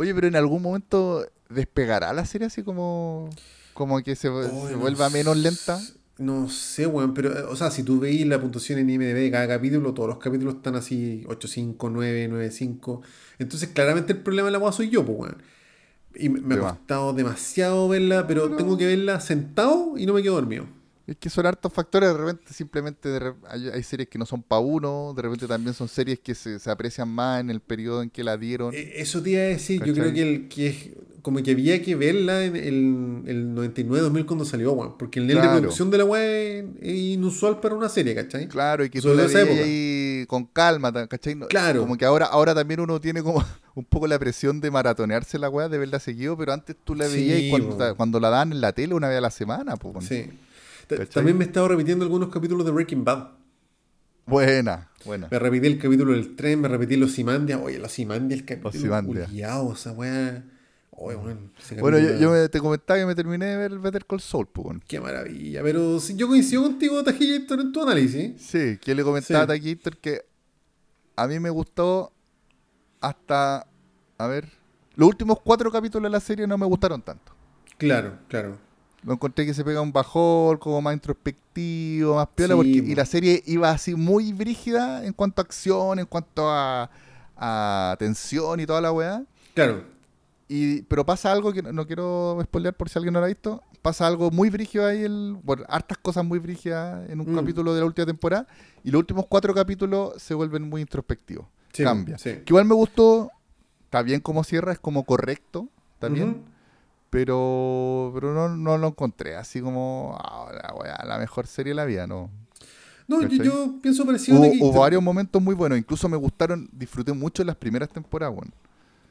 Oye, 0.00 0.14
pero 0.14 0.28
en 0.28 0.36
algún 0.36 0.62
momento 0.62 1.26
despegará 1.50 2.14
la 2.14 2.24
serie 2.24 2.46
así 2.46 2.62
como. 2.62 3.28
Como 3.74 4.02
que 4.02 4.16
se, 4.16 4.28
Ay, 4.28 4.44
se 4.68 4.72
no 4.72 4.78
vuelva 4.78 5.10
menos 5.10 5.36
lenta. 5.36 5.78
No 6.16 6.48
sé, 6.48 6.86
weón, 6.86 7.12
pero, 7.12 7.38
eh, 7.38 7.42
o 7.42 7.54
sea, 7.54 7.70
si 7.70 7.82
tú 7.82 8.00
veis 8.00 8.26
la 8.26 8.40
puntuación 8.40 8.78
en 8.78 8.88
IMDb 8.88 9.14
de 9.14 9.30
cada 9.30 9.46
capítulo, 9.46 9.92
todos 9.92 10.08
los 10.08 10.16
capítulos 10.16 10.54
están 10.54 10.74
así 10.76 11.22
8.5, 11.26 11.90
9, 11.90 12.30
9.5. 12.30 13.02
Entonces, 13.38 13.68
claramente 13.74 14.14
el 14.14 14.20
problema 14.20 14.46
de 14.46 14.52
la 14.52 14.58
weá 14.58 14.72
soy 14.72 14.88
yo, 14.88 15.04
pues, 15.04 15.18
weón. 15.18 15.42
Y 16.14 16.30
me, 16.30 16.54
ha 16.54 16.60
costado 16.60 17.12
demasiado 17.12 17.86
verla, 17.86 18.26
pero, 18.26 18.44
Pero- 18.44 18.56
tengo 18.56 18.78
que 18.78 18.86
verla 18.86 19.20
sentado 19.20 19.98
y 19.98 20.06
no 20.06 20.14
me 20.14 20.22
quedo 20.22 20.36
dormido. 20.36 20.64
Es 21.10 21.16
que 21.16 21.28
son 21.28 21.44
hartos 21.44 21.72
factores, 21.72 22.08
de 22.12 22.16
repente 22.16 22.54
simplemente 22.54 23.08
de 23.08 23.18
re- 23.18 23.34
hay, 23.48 23.68
hay 23.68 23.82
series 23.82 24.08
que 24.08 24.16
no 24.18 24.24
son 24.26 24.42
para 24.44 24.60
uno, 24.60 25.12
de 25.16 25.22
repente 25.22 25.48
también 25.48 25.74
son 25.74 25.88
series 25.88 26.20
que 26.20 26.34
se, 26.36 26.58
se 26.60 26.70
aprecian 26.70 27.08
más 27.08 27.40
en 27.40 27.50
el 27.50 27.60
periodo 27.60 28.02
en 28.02 28.10
que 28.10 28.22
la 28.22 28.36
dieron. 28.36 28.72
Eh, 28.72 28.92
Eso 28.96 29.20
te 29.20 29.30
iba 29.30 29.40
a 29.40 29.44
decir, 29.46 29.82
yo 29.84 29.92
creo 29.92 30.12
que, 30.12 30.22
el, 30.22 30.48
que 30.48 30.66
es 30.68 30.76
como 31.22 31.42
que 31.42 31.50
había 31.50 31.82
que 31.82 31.96
verla 31.96 32.44
en 32.44 32.54
el, 32.54 33.22
el 33.26 33.54
99-2000 33.56 34.24
cuando 34.24 34.44
salió, 34.44 34.72
weón. 34.72 34.96
Porque 34.98 35.18
el 35.18 35.26
nivel 35.26 35.42
Claro. 35.42 35.54
de 35.56 35.60
producción 35.62 35.90
de 35.90 35.98
la 35.98 36.04
weá 36.04 36.24
es, 36.24 36.64
inusual 36.82 37.58
para 37.60 37.74
una 37.74 37.88
serie, 37.88 38.14
¿cachai? 38.14 38.46
Claro, 38.46 38.84
y 38.84 38.88
que 38.90 39.00
tú 39.00 39.08
Sobre 39.08 39.16
la 39.24 39.28
todo 39.28 39.36
esa 39.38 39.44
veías 39.50 39.64
ahí 39.66 40.24
con 40.28 40.44
calma, 40.46 40.92
¿cachai? 41.08 41.38
Claro. 41.40 41.80
Como 41.80 41.96
que 41.98 42.04
ahora, 42.04 42.26
ahora 42.26 42.54
también 42.54 42.78
uno 42.78 43.00
tiene 43.00 43.22
como 43.22 43.44
un 43.74 43.84
poco 43.84 44.06
la 44.06 44.18
presión 44.20 44.60
de 44.60 44.70
maratonearse 44.70 45.40
la 45.40 45.48
weá, 45.50 45.68
de 45.68 45.76
verla 45.76 45.98
seguido, 45.98 46.36
pero 46.36 46.52
antes 46.52 46.76
tú 46.84 46.94
la 46.94 47.06
Sí, 47.08 47.16
veías 47.16 47.40
y 47.40 47.50
cuando, 47.96 48.20
la 48.20 48.30
dan 48.30 48.52
en 48.52 48.60
la 48.60 48.72
tele 48.72 48.94
una 48.94 49.08
vez 49.08 49.18
a 49.18 49.22
la 49.22 49.30
semana, 49.32 49.76
pues. 49.76 49.92
bueno. 49.94 50.08
Sí. 50.08 50.30
También 51.12 51.36
me 51.38 51.44
he 51.44 51.46
estado 51.48 51.68
repitiendo 51.68 52.04
algunos 52.04 52.30
capítulos 52.30 52.64
de 52.64 52.72
Breaking 52.72 53.04
Bad. 53.04 53.28
Buena, 54.26 54.90
buena. 55.04 55.28
Me 55.30 55.38
repetí 55.38 55.66
el 55.66 55.78
capítulo 55.78 56.12
del 56.12 56.36
tren, 56.36 56.60
me 56.60 56.68
repetí 56.68 56.96
los 56.96 57.12
Simandia. 57.12 57.58
Oye, 57.58 57.78
los 57.78 57.90
Simandia, 57.90 58.36
el 58.36 58.44
capítulo 58.44 59.02
culiao, 59.04 59.72
esa 59.72 59.92
weá. 59.92 60.44
Oye, 60.90 61.16
ese 61.58 61.80
Bueno, 61.80 61.98
yo, 61.98 62.08
capítulo- 62.08 62.20
yo 62.20 62.30
me- 62.42 62.48
te 62.48 62.60
comentaba 62.60 63.00
que 63.00 63.06
me 63.06 63.14
terminé 63.14 63.46
de 63.46 63.56
ver 63.56 63.78
Better 63.78 64.04
Call 64.06 64.20
Saul, 64.20 64.46
pues. 64.48 64.64
bueno. 64.64 64.80
Qué 64.86 65.00
maravilla. 65.00 65.62
Pero 65.62 65.98
sí, 65.98 66.14
yo 66.14 66.28
coincido 66.28 66.62
contigo, 66.62 67.02
Tajillator, 67.02 67.60
en 67.60 67.72
tu 67.72 67.82
análisis. 67.82 68.40
Sí, 68.40 68.78
que 68.80 68.94
le 68.94 69.02
comentaba 69.02 69.40
Sí. 69.40 69.44
a 69.44 69.46
Taquillator 69.46 69.96
que 69.96 70.22
a 71.16 71.26
mí 71.26 71.40
me 71.40 71.50
gustó 71.50 72.12
hasta, 73.00 73.66
a 74.18 74.26
ver, 74.26 74.48
los 74.94 75.08
últimos 75.08 75.38
cuatro 75.42 75.72
capítulos 75.72 76.04
de 76.04 76.10
la 76.10 76.20
serie 76.20 76.46
no 76.46 76.58
me 76.58 76.66
gustaron 76.66 77.00
tanto. 77.02 77.32
Claro, 77.78 78.18
claro. 78.28 78.58
Lo 79.02 79.14
encontré 79.14 79.46
que 79.46 79.54
se 79.54 79.64
pega 79.64 79.80
un 79.80 79.92
bajón, 79.92 80.58
como 80.58 80.82
más 80.82 80.92
introspectivo, 80.94 82.16
más 82.16 82.28
piola, 82.34 82.54
Sí, 82.54 82.56
porque, 82.56 82.70
y 82.92 82.94
la 82.94 83.06
serie 83.06 83.42
iba 83.46 83.70
así 83.70 83.94
muy 83.94 84.32
brígida 84.32 85.04
en 85.06 85.12
cuanto 85.14 85.40
a 85.40 85.44
acción, 85.44 85.98
en 85.98 86.06
cuanto 86.06 86.50
a, 86.50 86.90
a 87.36 87.96
tensión 87.98 88.60
y 88.60 88.66
toda 88.66 88.80
la 88.80 88.92
weá. 88.92 89.24
Claro. 89.54 89.84
Y, 90.48 90.82
pero 90.82 91.06
pasa 91.06 91.30
algo 91.32 91.52
que 91.52 91.62
no, 91.62 91.72
no 91.72 91.86
quiero 91.86 92.38
spoilear 92.42 92.74
por 92.74 92.88
si 92.88 92.98
alguien 92.98 93.14
no 93.14 93.20
lo 93.20 93.26
ha 93.26 93.28
visto. 93.28 93.62
Pasa 93.82 94.06
algo 94.06 94.30
muy 94.30 94.50
brígido 94.50 94.86
ahí, 94.86 95.02
el, 95.04 95.38
bueno, 95.42 95.64
hartas 95.68 95.96
cosas 95.96 96.24
muy 96.24 96.38
brígidas 96.38 97.08
en 97.08 97.20
un 97.20 97.32
Mm. 97.32 97.36
capítulo 97.36 97.72
de 97.72 97.80
la 97.80 97.86
última 97.86 98.04
temporada. 98.06 98.46
Y 98.84 98.90
los 98.90 98.98
últimos 98.98 99.26
cuatro 99.28 99.54
capítulos 99.54 100.20
se 100.20 100.34
vuelven 100.34 100.68
muy 100.68 100.82
introspectivos. 100.82 101.46
Sí, 101.72 101.84
Cambia. 101.84 102.18
sí. 102.18 102.30
Que 102.44 102.44
igual 102.48 102.64
me 102.66 102.74
gustó, 102.74 103.30
está 103.84 104.02
bien 104.02 104.20
como 104.20 104.44
cierra, 104.44 104.72
es 104.72 104.78
como 104.78 105.04
correcto, 105.04 105.68
bien. 106.10 106.30
Ujú. 106.30 106.40
Pero, 107.10 108.12
pero 108.14 108.32
no, 108.32 108.48
no 108.48 108.78
lo 108.78 108.88
encontré 108.88 109.34
así 109.36 109.60
como 109.60 110.16
ah, 110.22 110.50
la, 110.52 111.04
la 111.06 111.18
mejor 111.18 111.46
serie 111.46 111.72
de 111.72 111.74
la 111.74 111.84
vida, 111.84 112.06
¿no? 112.06 112.30
No, 113.08 113.26
yo, 113.26 113.74
pienso 113.82 114.06
parecido 114.06 114.38
Hubo, 114.38 114.44
a 114.44 114.46
Taquillator. 114.46 114.70
hubo 114.72 114.80
varios 114.80 115.02
momentos 115.02 115.42
muy 115.42 115.56
buenos, 115.56 115.76
incluso 115.76 116.08
me 116.08 116.16
gustaron, 116.16 116.68
disfruté 116.72 117.12
mucho 117.12 117.42
las 117.42 117.56
primeras 117.56 117.88
temporadas, 117.88 118.36
bueno. 118.36 118.52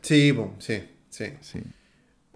Sí, 0.01 0.34
sí, 0.59 0.84
sí. 1.09 1.26
Sí. 1.41 1.59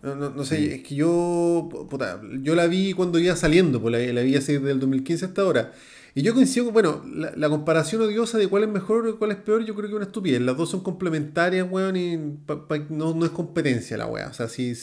No, 0.01 0.15
no, 0.15 0.29
no 0.31 0.43
sé, 0.43 0.57
Sí. 0.57 0.67
es 0.73 0.83
que 0.83 0.95
yo, 0.95 1.69
puta, 1.89 2.19
yo 2.41 2.55
la 2.55 2.67
vi 2.67 2.91
cuando 2.91 3.17
iba 3.19 3.33
saliendo, 3.37 3.81
pues 3.81 3.93
la, 3.93 4.13
la 4.13 4.21
vi 4.21 4.35
así 4.35 4.51
desde 4.51 4.71
el 4.71 4.81
2015 4.81 5.23
hasta 5.25 5.41
ahora. 5.43 5.71
Y 6.15 6.21
yo 6.21 6.35
coincido, 6.35 6.71
bueno, 6.71 7.01
la, 7.05 7.49
comparación 7.49 8.03
odiosa 8.03 8.37
de 8.37 8.47
cuál 8.47 8.63
es 8.63 8.69
mejor 8.69 9.07
o 9.07 9.17
cuál 9.17 9.31
es 9.31 9.37
peor, 9.37 9.65
yo 9.65 9.73
creo 9.73 9.87
que 9.87 9.93
es 9.93 9.95
una 9.95 10.05
estupidez. 10.05 10.41
Las 10.41 10.55
dos 10.55 10.69
son 10.69 10.81
complementarias, 10.81 11.67
weón, 11.69 11.95
y 11.95 12.17
no, 12.89 13.15
no 13.15 13.25
es 13.25 13.31
competencia 13.31 13.97
la 13.97 14.05
wea. 14.05 14.27
O 14.27 14.33
sea, 14.33 14.47
si 14.47 14.73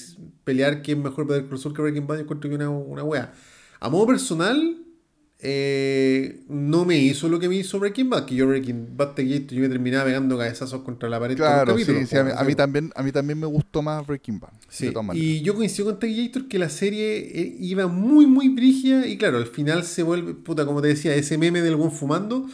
pelear 0.42 0.82
quién 0.82 0.98
es 0.98 1.04
mejor 1.04 1.28
Better 1.28 1.48
Call 1.48 1.58
Saul 1.58 1.74
que 1.74 1.82
Breaking 1.82 2.08
Bad, 2.08 2.16
yo 2.16 2.22
encuentro 2.22 2.50
que 2.50 2.56
una, 2.56 2.68
una 2.68 3.04
wea. 3.04 3.32
A 3.78 3.88
modo 3.88 4.08
personal, 4.08 4.78
eh, 5.42 6.42
no 6.48 6.84
me 6.84 6.98
hizo 6.98 7.28
lo 7.28 7.40
que 7.40 7.48
me 7.48 7.56
hizo 7.56 7.78
Breaking 7.78 8.10
Bad, 8.10 8.26
que 8.26 8.34
yo 8.34 8.46
Breaking 8.46 8.96
Bad 8.96 9.14
te 9.14 9.26
yo 9.26 9.60
me 9.60 9.68
terminaba 9.68 10.04
pegando 10.04 10.36
cabezazos 10.36 10.82
contra 10.82 11.08
la 11.08 11.18
pared. 11.18 11.36
Claro, 11.36 11.78
sí, 11.78 11.84
sí, 12.06 12.16
a, 12.16 12.44
mí, 12.44 12.54
también, 12.54 12.92
a 12.94 13.02
mí 13.02 13.10
también 13.10 13.38
me 13.38 13.46
gustó 13.46 13.80
más 13.80 14.06
Breaking 14.06 14.38
Bad. 14.38 14.52
Sí, 14.68 14.92
y 15.14 15.40
yo 15.40 15.54
coincido 15.54 15.86
con 15.90 15.98
Taquillator 15.98 16.46
que 16.46 16.58
la 16.58 16.68
serie 16.68 17.18
eh, 17.18 17.56
iba 17.58 17.86
muy, 17.86 18.26
muy 18.26 18.50
brígida 18.50 19.06
y 19.06 19.16
claro, 19.16 19.38
al 19.38 19.46
final 19.46 19.84
se 19.84 20.02
vuelve, 20.02 20.34
puta, 20.34 20.66
como 20.66 20.82
te 20.82 20.88
decía, 20.88 21.14
ese 21.14 21.38
meme 21.38 21.62
del 21.62 21.76
buen 21.76 21.90
fumando, 21.90 22.46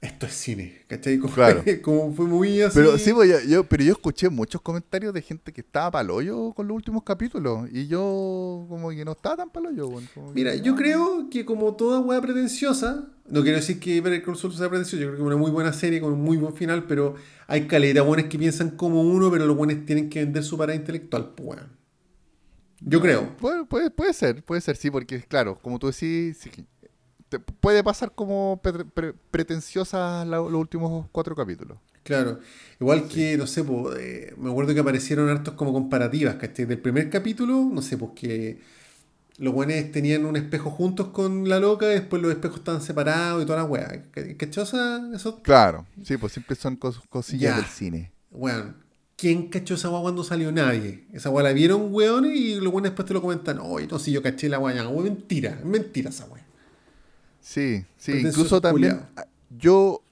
esto 0.00 0.26
es 0.26 0.32
cine, 0.34 0.82
¿cachai? 0.86 1.18
Como, 1.18 1.34
Claro. 1.34 1.62
como 1.82 2.12
fue 2.14 2.26
muy 2.26 2.60
así. 2.62 2.78
Pero 2.78 2.96
sí, 2.98 3.12
pues, 3.12 3.28
yo, 3.28 3.40
yo- 3.48 3.64
pero 3.64 3.82
yo 3.82 3.92
escuché 3.92 4.28
muchos 4.28 4.60
comentarios 4.62 5.12
de 5.12 5.22
gente 5.22 5.52
que 5.52 5.60
estaba 5.60 5.90
paloyo 5.90 6.52
con 6.52 6.68
los 6.68 6.74
últimos 6.76 7.02
capítulos. 7.02 7.68
Y 7.72 7.88
yo 7.88 8.64
como 8.68 8.90
que 8.90 9.04
no 9.04 9.12
estaba 9.12 9.36
tan 9.38 9.50
paloyo. 9.50 9.90
que, 9.90 10.20
Mira, 10.34 10.54
yo 10.54 10.76
creo 10.76 11.28
que 11.30 11.44
como 11.44 11.74
toda 11.74 11.98
weá 11.98 12.20
pretenciosa, 12.20 13.08
no 13.28 13.42
quiero 13.42 13.56
decir 13.58 13.80
que 13.80 14.00
Better 14.00 14.22
Call 14.22 14.36
Saul 14.36 14.54
sea 14.54 14.68
pretencioso, 14.68 15.00
yo 15.02 15.08
creo 15.08 15.16
que 15.16 15.22
es 15.22 15.26
una 15.26 15.36
muy 15.36 15.50
buena 15.50 15.72
serie 15.72 16.00
con 16.00 16.12
un 16.12 16.22
muy 16.22 16.36
buen 16.36 16.54
final, 16.54 16.84
pero 16.84 17.16
hay 17.48 17.66
caleta 17.66 18.02
buenas 18.02 18.26
que 18.26 18.38
piensan 18.38 18.70
como 18.70 19.02
uno, 19.02 19.30
pero 19.32 19.46
los 19.46 19.56
buenos 19.56 19.84
tienen 19.84 20.08
que 20.08 20.20
vender 20.20 20.44
su 20.44 20.56
parada 20.56 20.76
intelectual, 20.78 21.30
pues 21.34 21.48
weón. 21.58 21.78
Yo 22.80 23.00
creo. 23.00 23.36
Puede, 23.38 23.64
puede, 23.64 23.90
puede 23.90 24.12
ser, 24.12 24.44
puede 24.44 24.60
ser, 24.60 24.76
sí, 24.76 24.90
porque 24.90 25.20
claro, 25.22 25.58
como 25.60 25.80
tú 25.80 25.88
decís, 25.88 26.36
sí, 26.38 26.50
te- 27.28 27.38
puede 27.38 27.82
pasar 27.84 28.12
como 28.14 28.60
pre- 28.62 28.84
pre- 28.84 29.14
pretenciosa 29.30 30.24
la- 30.24 30.36
los 30.38 30.52
últimos 30.54 31.06
cuatro 31.12 31.34
capítulos. 31.34 31.78
Claro, 32.02 32.38
igual 32.80 33.06
que, 33.08 33.36
no 33.36 33.46
sé, 33.46 33.64
po, 33.64 33.92
eh, 33.94 34.32
me 34.38 34.50
acuerdo 34.50 34.72
que 34.72 34.80
aparecieron 34.80 35.28
hartos 35.28 35.54
como 35.54 35.72
comparativas, 35.72 36.36
¿cachai? 36.36 36.64
Del 36.64 36.78
primer 36.78 37.10
capítulo, 37.10 37.68
no 37.70 37.82
sé, 37.82 37.98
pues 37.98 38.12
que 38.14 38.58
los 39.36 39.52
buenos 39.54 39.92
tenían 39.92 40.24
un 40.24 40.36
espejo 40.36 40.70
juntos 40.70 41.08
con 41.08 41.48
la 41.48 41.60
loca 41.60 41.86
y 41.86 41.94
después 41.94 42.20
los 42.22 42.30
espejos 42.32 42.58
estaban 42.60 42.80
separados 42.80 43.42
y 43.42 43.46
toda 43.46 43.58
la 43.58 43.64
weá. 43.64 44.02
¿Cachai? 44.10 44.62
esa- 44.64 45.10
Eso, 45.14 45.42
Claro, 45.42 45.86
sí, 46.02 46.16
pues 46.16 46.32
siempre 46.32 46.56
son 46.56 46.78
cos- 46.78 47.02
cosillas 47.08 47.50
Ya. 47.54 47.56
del 47.56 47.66
cine. 47.66 48.12
weón. 48.30 48.76
¿Quién 49.16 49.48
cachó 49.48 49.74
esa 49.74 49.90
weá 49.90 50.00
cuando 50.00 50.22
salió? 50.22 50.52
Nadie. 50.52 51.04
Esa 51.12 51.28
weá 51.30 51.42
la 51.42 51.52
vieron, 51.52 51.88
weón, 51.92 52.24
y 52.26 52.54
los 52.54 52.72
buenos 52.72 52.90
después 52.92 53.06
te 53.06 53.12
lo 53.14 53.20
comentan. 53.20 53.58
Oye, 53.60 53.88
no, 53.88 53.98
si 53.98 54.12
yo 54.12 54.22
caché 54.22 54.48
la 54.48 54.60
weá, 54.60 54.88
mentira, 54.90 55.56
es 55.58 55.64
mentira 55.64 56.10
esa 56.10 56.24
weá. 56.26 56.37
Sí, 57.48 57.86
sí, 57.96 58.12
Pretencioso 58.12 58.28
incluso 58.28 58.60
también 58.60 58.98
culiao. 58.98 59.08
ah, 59.16 59.24
yo 59.48 60.02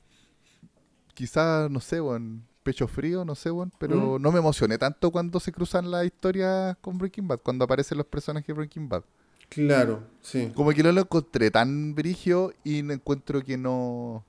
quizás, 1.13 1.71
no 1.71 1.81
sé, 1.81 2.01
bueno, 2.01 2.41
pecho 2.63 2.89
frío, 2.89 3.27
no 3.27 3.35
sé, 3.35 3.51
bueno, 3.51 3.71
pero 3.77 4.19
¿Mm? 4.19 4.23
no 4.23 4.33
me 4.33 4.39
emocioné 4.39 4.79
tanto 4.79 5.11
cuando 5.11 5.39
se 5.39 5.53
cruzan 5.53 5.91
las 5.91 6.07
historias 6.07 6.79
con 6.81 6.97
Breaking 6.97 7.29
Bad, 7.29 7.41
cuando 7.43 7.67
aparecen 7.67 7.99
los 7.99 8.07
personajes 8.07 8.47
de 8.47 8.55
Breaking 8.55 8.89
Bad. 8.89 9.03
Claro, 9.51 10.03
sí. 10.23 10.51
Como 10.55 10.71
que 10.71 10.83
no 10.83 10.91
lo 10.93 11.03
encontré 11.03 11.51
tan 11.51 11.95
brigio 11.95 12.55
y 12.65 12.83
no 12.83 12.95
encuentro 12.95 13.45
que 13.45 13.59
no, 13.59 14.25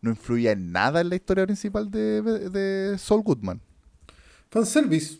no 0.00 0.10
influía 0.10 0.52
en 0.52 0.70
nada 0.70 1.00
en 1.00 1.08
la 1.08 1.16
historia 1.16 1.46
principal 1.46 1.90
de, 1.90 2.22
de 2.22 2.96
Saul 2.96 3.22
Goodman. 3.22 3.60
Fanservice. 4.50 5.18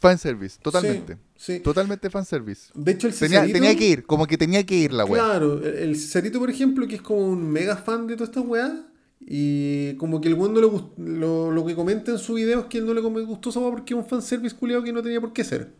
Fanservice, 0.00 0.58
totalmente. 0.60 1.14
Sí, 1.36 1.54
sí. 1.54 1.60
Totalmente 1.60 2.10
fanservice. 2.10 2.70
De 2.74 2.92
hecho, 2.92 3.06
el 3.08 3.14
Tenía, 3.14 3.40
Cesarito- 3.44 3.52
tenía 3.52 3.76
que 3.76 3.86
ir, 3.88 4.04
como 4.04 4.26
que 4.26 4.36
tenía 4.36 4.64
que 4.64 4.74
ir 4.76 4.92
la 4.92 5.04
weá. 5.04 5.22
Claro, 5.24 5.62
el 5.64 5.96
Cesarito, 5.96 6.38
por 6.38 6.50
ejemplo, 6.50 6.86
que 6.86 6.96
es 6.96 7.02
como 7.02 7.26
un 7.26 7.50
mega 7.50 7.76
fan 7.76 8.06
de 8.06 8.14
todas 8.16 8.28
estas 8.30 8.44
weas, 8.46 8.72
y 9.20 9.94
como 9.94 10.20
que 10.20 10.28
el 10.28 10.34
weón 10.34 10.52
no 10.54 10.60
le 10.60 10.66
gust- 10.66 10.92
lo, 10.98 11.50
lo 11.50 11.64
que 11.66 11.74
comenta 11.74 12.12
en 12.12 12.18
su 12.18 12.34
video 12.34 12.60
es 12.60 12.66
que 12.66 12.78
él 12.78 12.86
no 12.86 12.94
le 12.94 13.00
gustó 13.00 13.50
esa 13.50 13.60
wea 13.60 13.70
porque 13.70 13.94
es 13.94 13.98
un 13.98 14.06
fanservice 14.06 14.54
culiado 14.54 14.82
que 14.84 14.92
no 14.92 15.02
tenía 15.02 15.20
por 15.20 15.32
qué 15.32 15.42
ser. 15.44 15.72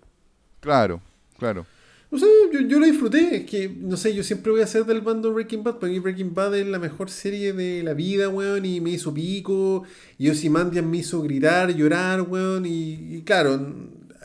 Claro, 0.61 1.01
claro. 1.39 1.67
No 2.11 2.19
sé, 2.19 2.27
yo, 2.53 2.61
yo 2.61 2.79
lo 2.79 2.87
disfruté, 2.87 3.37
es 3.37 3.45
que, 3.47 3.69
no 3.69 3.97
sé, 3.97 4.15
yo 4.15 4.23
siempre 4.23 4.53
voy 4.53 4.61
a 4.63 4.67
ser 4.67 4.85
del 4.87 5.01
bando 5.01 5.33
Breaking 5.33 5.65
Bad, 5.65 5.77
para 5.81 5.93
mí 5.93 5.99
Breaking 5.99 6.35
Bad 6.35 6.57
es 6.57 6.67
la 6.67 6.79
mejor 6.79 7.11
serie 7.11 7.53
de 7.53 7.83
la 7.83 7.95
vida, 7.95 8.29
weón, 8.29 8.65
y 8.65 8.81
me 8.81 8.91
hizo 8.91 9.13
pico, 9.13 9.83
y 10.17 10.31
Ozymandias 10.31 10.85
me 10.85 10.99
hizo 10.99 11.21
gritar, 11.21 11.75
llorar, 11.75 12.23
weón, 12.23 12.65
y, 12.65 13.17
y 13.17 13.23
claro, 13.23 13.75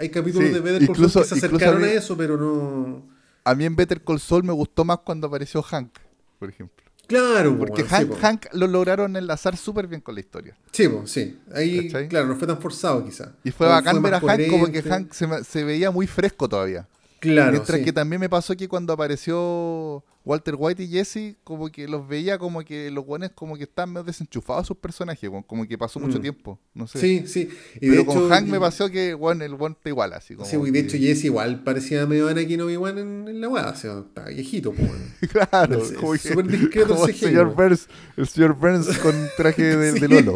hay 0.01 0.09
capítulos 0.09 0.47
Sí, 0.49 0.53
de 0.53 0.59
Better 0.59 0.79
Call 0.81 0.89
incluso- 0.89 1.23
Saul 1.23 1.23
que 1.23 1.39
se 1.39 1.45
acercaron 1.45 1.83
a 1.83 1.91
eso, 1.91 2.17
pero 2.17 2.37
no. 2.37 3.03
A 3.43 3.55
mí 3.55 3.65
en 3.65 3.75
Better 3.75 4.01
Call 4.03 4.19
Saul 4.19 4.43
me 4.43 4.53
gustó 4.53 4.83
más 4.85 4.99
cuando 4.99 5.27
apareció 5.27 5.61
Hank, 5.63 5.97
por 6.39 6.49
ejemplo. 6.49 6.83
Claro, 7.07 7.51
po, 7.57 7.65
Porque 7.65 7.83
sí, 7.83 7.89
Hank, 7.89 8.07
po. 8.09 8.15
Hank 8.21 8.45
lo 8.53 8.67
lograron 8.67 9.15
enlazar 9.17 9.57
súper 9.57 9.87
bien 9.87 9.99
con 10.01 10.15
la 10.15 10.21
historia. 10.21 10.55
Sí, 10.71 10.87
po, 10.87 11.05
sí. 11.05 11.39
Ahí, 11.53 11.87
¿Cachai? 11.87 12.07
claro, 12.07 12.27
no 12.27 12.35
fue 12.35 12.47
tan 12.47 12.59
forzado 12.59 13.03
quizá. 13.03 13.33
Y 13.43 13.51
fue 13.51 13.67
O 13.67 13.69
bacán 13.69 14.01
ver 14.01 14.13
a 14.13 14.19
Hank 14.21 14.47
como 14.49 14.71
que. 14.71 14.81
Hank 14.81 15.11
se, 15.11 15.63
veía 15.63 15.91
muy 15.91 16.07
fresco 16.07 16.47
todavía. 16.47 16.87
Claro, 17.19 17.51
Mientras 17.51 17.79
sí. 17.79 17.85
que 17.85 17.93
también 17.93 18.19
me 18.19 18.29
pasó 18.29 18.55
que 18.55 18.67
cuando 18.67 18.93
apareció 18.93 20.03
Walter 20.23 20.55
White 20.57 20.83
y 20.83 20.87
Jesse, 20.87 21.35
como 21.43 21.69
que 21.71 21.87
los 21.87 22.07
veía 22.07 22.37
como 22.37 22.61
que 22.63 22.91
los 22.91 23.05
buenos 23.05 23.31
como 23.33 23.57
que 23.57 23.63
están 23.63 23.89
medio 23.91 24.03
desenchufados 24.03 24.67
sus 24.67 24.77
personajes, 24.77 25.29
como 25.47 25.67
que 25.67 25.77
pasó 25.77 25.99
mucho 25.99 26.19
Mm. 26.19 26.21
tiempo. 26.21 26.59
No 26.75 26.85
sé. 26.87 26.99
Sí, 26.99 27.23
sí. 27.27 27.49
Y 27.75 27.89
Pero 27.89 27.93
de 27.95 28.05
con 28.05 28.17
hecho, 28.17 28.29
Hank 28.29 28.47
me 28.47 28.59
pasó 28.59 28.89
que 28.91 29.13
bueno, 29.15 29.43
el 29.43 29.53
está 29.53 29.89
igual, 29.89 30.13
así 30.13 30.35
como. 30.35 30.47
Sí, 30.47 30.57
y 30.57 30.65
de 30.65 30.71
que- 30.71 30.79
hecho 30.79 30.97
Jesse 30.97 31.25
igual 31.25 31.63
parecía 31.63 32.05
medio 32.05 32.27
Anakin 32.27 32.61
Obi-Wan 32.61 32.97
en, 32.99 33.27
en 33.29 33.41
la 33.41 33.49
weá, 33.49 33.69
o 33.69 33.75
sea, 33.75 33.99
estaba 33.99 34.27
viejito, 34.29 34.71
pues. 34.73 34.89
claro, 35.49 35.81
Es- 35.81 35.91
es 35.91 35.97
como 35.97 36.11
que- 36.13 36.17
súper 36.19 36.47
discreto 36.47 36.93
como 36.95 37.07
el 37.07 37.15
señor. 37.15 37.55
Burns, 37.55 37.87
el 38.17 38.27
señor 38.27 38.53
Burns 38.55 38.97
con 38.99 39.15
traje 39.37 39.63
de. 39.75 39.99
Lolo. 40.07 40.35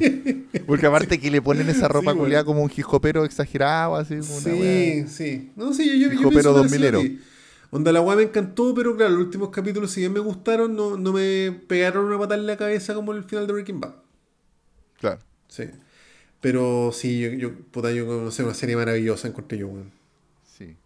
Porque 0.66 0.86
aparte 0.88 1.20
que 1.20 1.30
le 1.30 1.41
ponen 1.41 1.70
esa 1.70 1.88
ropa 1.88 2.14
Sí, 2.14 2.18
culiada 2.18 2.44
weón. 2.44 2.56
como 2.56 2.64
un 2.66 2.72
hijopero 2.76 3.24
exagerado, 3.26 3.95
así 3.98 4.16
como 4.18 4.36
una 4.38 4.44
Sí, 4.44 4.49
weá. 4.52 5.07
sí. 5.07 5.52
No, 5.56 5.74
sí, 5.74 5.99
yo, 5.99 6.12
yo, 6.12 6.32
yo 6.32 6.41
dos 6.53 6.72
milero. 6.72 7.02
Onda, 7.76 7.91
la 7.91 7.99
weá 7.99 8.15
me 8.15 8.23
encantó, 8.23 8.73
pero 8.73 8.95
claro, 8.95 9.11
los 9.15 9.26
últimos 9.26 9.49
capítulos, 9.49 9.91
si 9.91 9.99
bien 9.99 10.14
me 10.14 10.22
gustaron, 10.22 10.76
no, 10.77 10.95
no 10.95 11.11
me 11.11 11.52
pegaron 11.68 12.06
una 12.06 12.18
patada 12.18 12.39
en 12.39 12.47
la 12.47 12.56
cabeza 12.56 12.93
como 12.93 13.11
el 13.11 13.26
final 13.26 13.47
de 13.47 13.53
Breaking 13.53 13.81
Bad. 13.81 13.95
Claro. 14.97 15.19
Sí. 15.49 15.65
Pero 16.39 16.91
sí, 16.93 17.19
yo, 17.19 17.30
yo 17.31 17.53
puta, 17.72 17.91
yo 17.91 18.06
no 18.06 18.31
sé, 18.31 18.43
una 18.43 18.53
serie 18.53 18.77
maravillosa 18.77 19.27
encontré 19.27 19.57
yo, 19.57 19.68
weón. 19.68 19.91
Sí. 20.45 20.77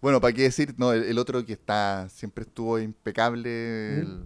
Bueno, 0.00 0.20
¿para 0.20 0.32
qué 0.34 0.42
decir? 0.42 0.74
No, 0.76 0.92
el, 0.92 1.04
el 1.04 1.18
otro 1.18 1.44
que 1.46 1.52
está, 1.52 2.08
siempre 2.08 2.42
estuvo 2.42 2.80
impecable, 2.80 4.00
el 4.00 4.24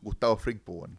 Gustavo 0.00 0.38
Fring, 0.38 0.58
pues, 0.64 0.78
weón. 0.78 0.98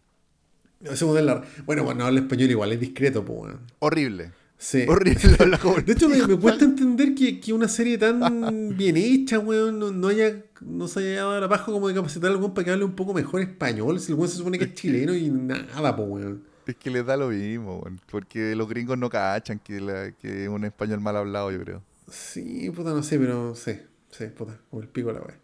Ese 0.82 1.06
modelo 1.06 1.28
lar- 1.42 1.46
Bueno, 1.66 1.86
cuando 1.86 2.06
habla 2.06 2.20
español 2.20 2.52
igual 2.52 2.72
es 2.72 2.80
discreto, 2.80 3.26
pues, 3.26 3.40
weón. 3.40 3.62
Horrible. 3.80 4.32
Sí. 4.64 4.86
Horrible. 4.88 5.38
De 5.86 5.94
hecho, 5.94 6.08
me, 6.08 6.26
me 6.28 6.38
cuesta 6.38 6.66
entender 6.66 7.16
que, 7.16 7.40
que 7.40 7.52
una 7.52 7.68
serie 7.68 7.98
tan 7.98 8.78
bien 8.78 8.96
hecha, 8.96 9.40
weón, 9.40 9.80
no, 9.80 9.92
no 9.92 10.08
haya, 10.10 10.44
no 10.62 10.88
se 10.88 11.00
haya 11.00 11.16
dado 11.24 11.40
la 11.42 11.50
paja 11.50 11.66
como 11.72 11.88
de 11.88 11.96
capacitar 11.96 12.30
a 12.30 12.34
algún 12.34 12.54
para 12.54 12.66
que 12.66 12.72
hable 12.72 12.86
un 12.86 12.96
poco 12.96 13.12
mejor 13.16 13.42
español. 13.42 14.00
Si 14.00 14.12
el 14.12 14.18
weón 14.20 14.30
se 14.30 14.38
supone 14.38 14.60
que 14.60 14.66
es 14.66 14.74
chileno 14.76 15.16
y 15.16 15.32
nada, 15.32 15.96
pues, 15.96 16.08
weón. 16.08 16.44
Es 16.68 16.76
que 16.76 16.92
les 16.92 17.04
da 17.04 17.18
lo 17.18 17.30
mismo, 17.30 17.80
weón, 17.80 18.00
porque 18.12 18.56
los 18.56 18.70
gringos 18.70 18.96
no 19.00 19.10
cachan 19.10 19.58
que, 19.58 19.82
la- 19.82 20.12
que 20.12 20.44
es 20.44 20.50
un 20.50 20.64
español 20.64 21.02
mal 21.02 21.18
hablado, 21.18 21.52
yo 21.52 21.60
creo. 21.60 21.82
Sí, 22.08 22.70
puta, 22.70 22.92
no 22.92 23.02
sé, 23.02 23.18
pero 23.18 23.56
sí, 23.56 23.80
sí, 24.12 24.26
puta, 24.28 24.60
como 24.70 24.84
el 24.84 24.88
pico 24.90 25.12
la 25.12 25.22
weón. 25.22 25.40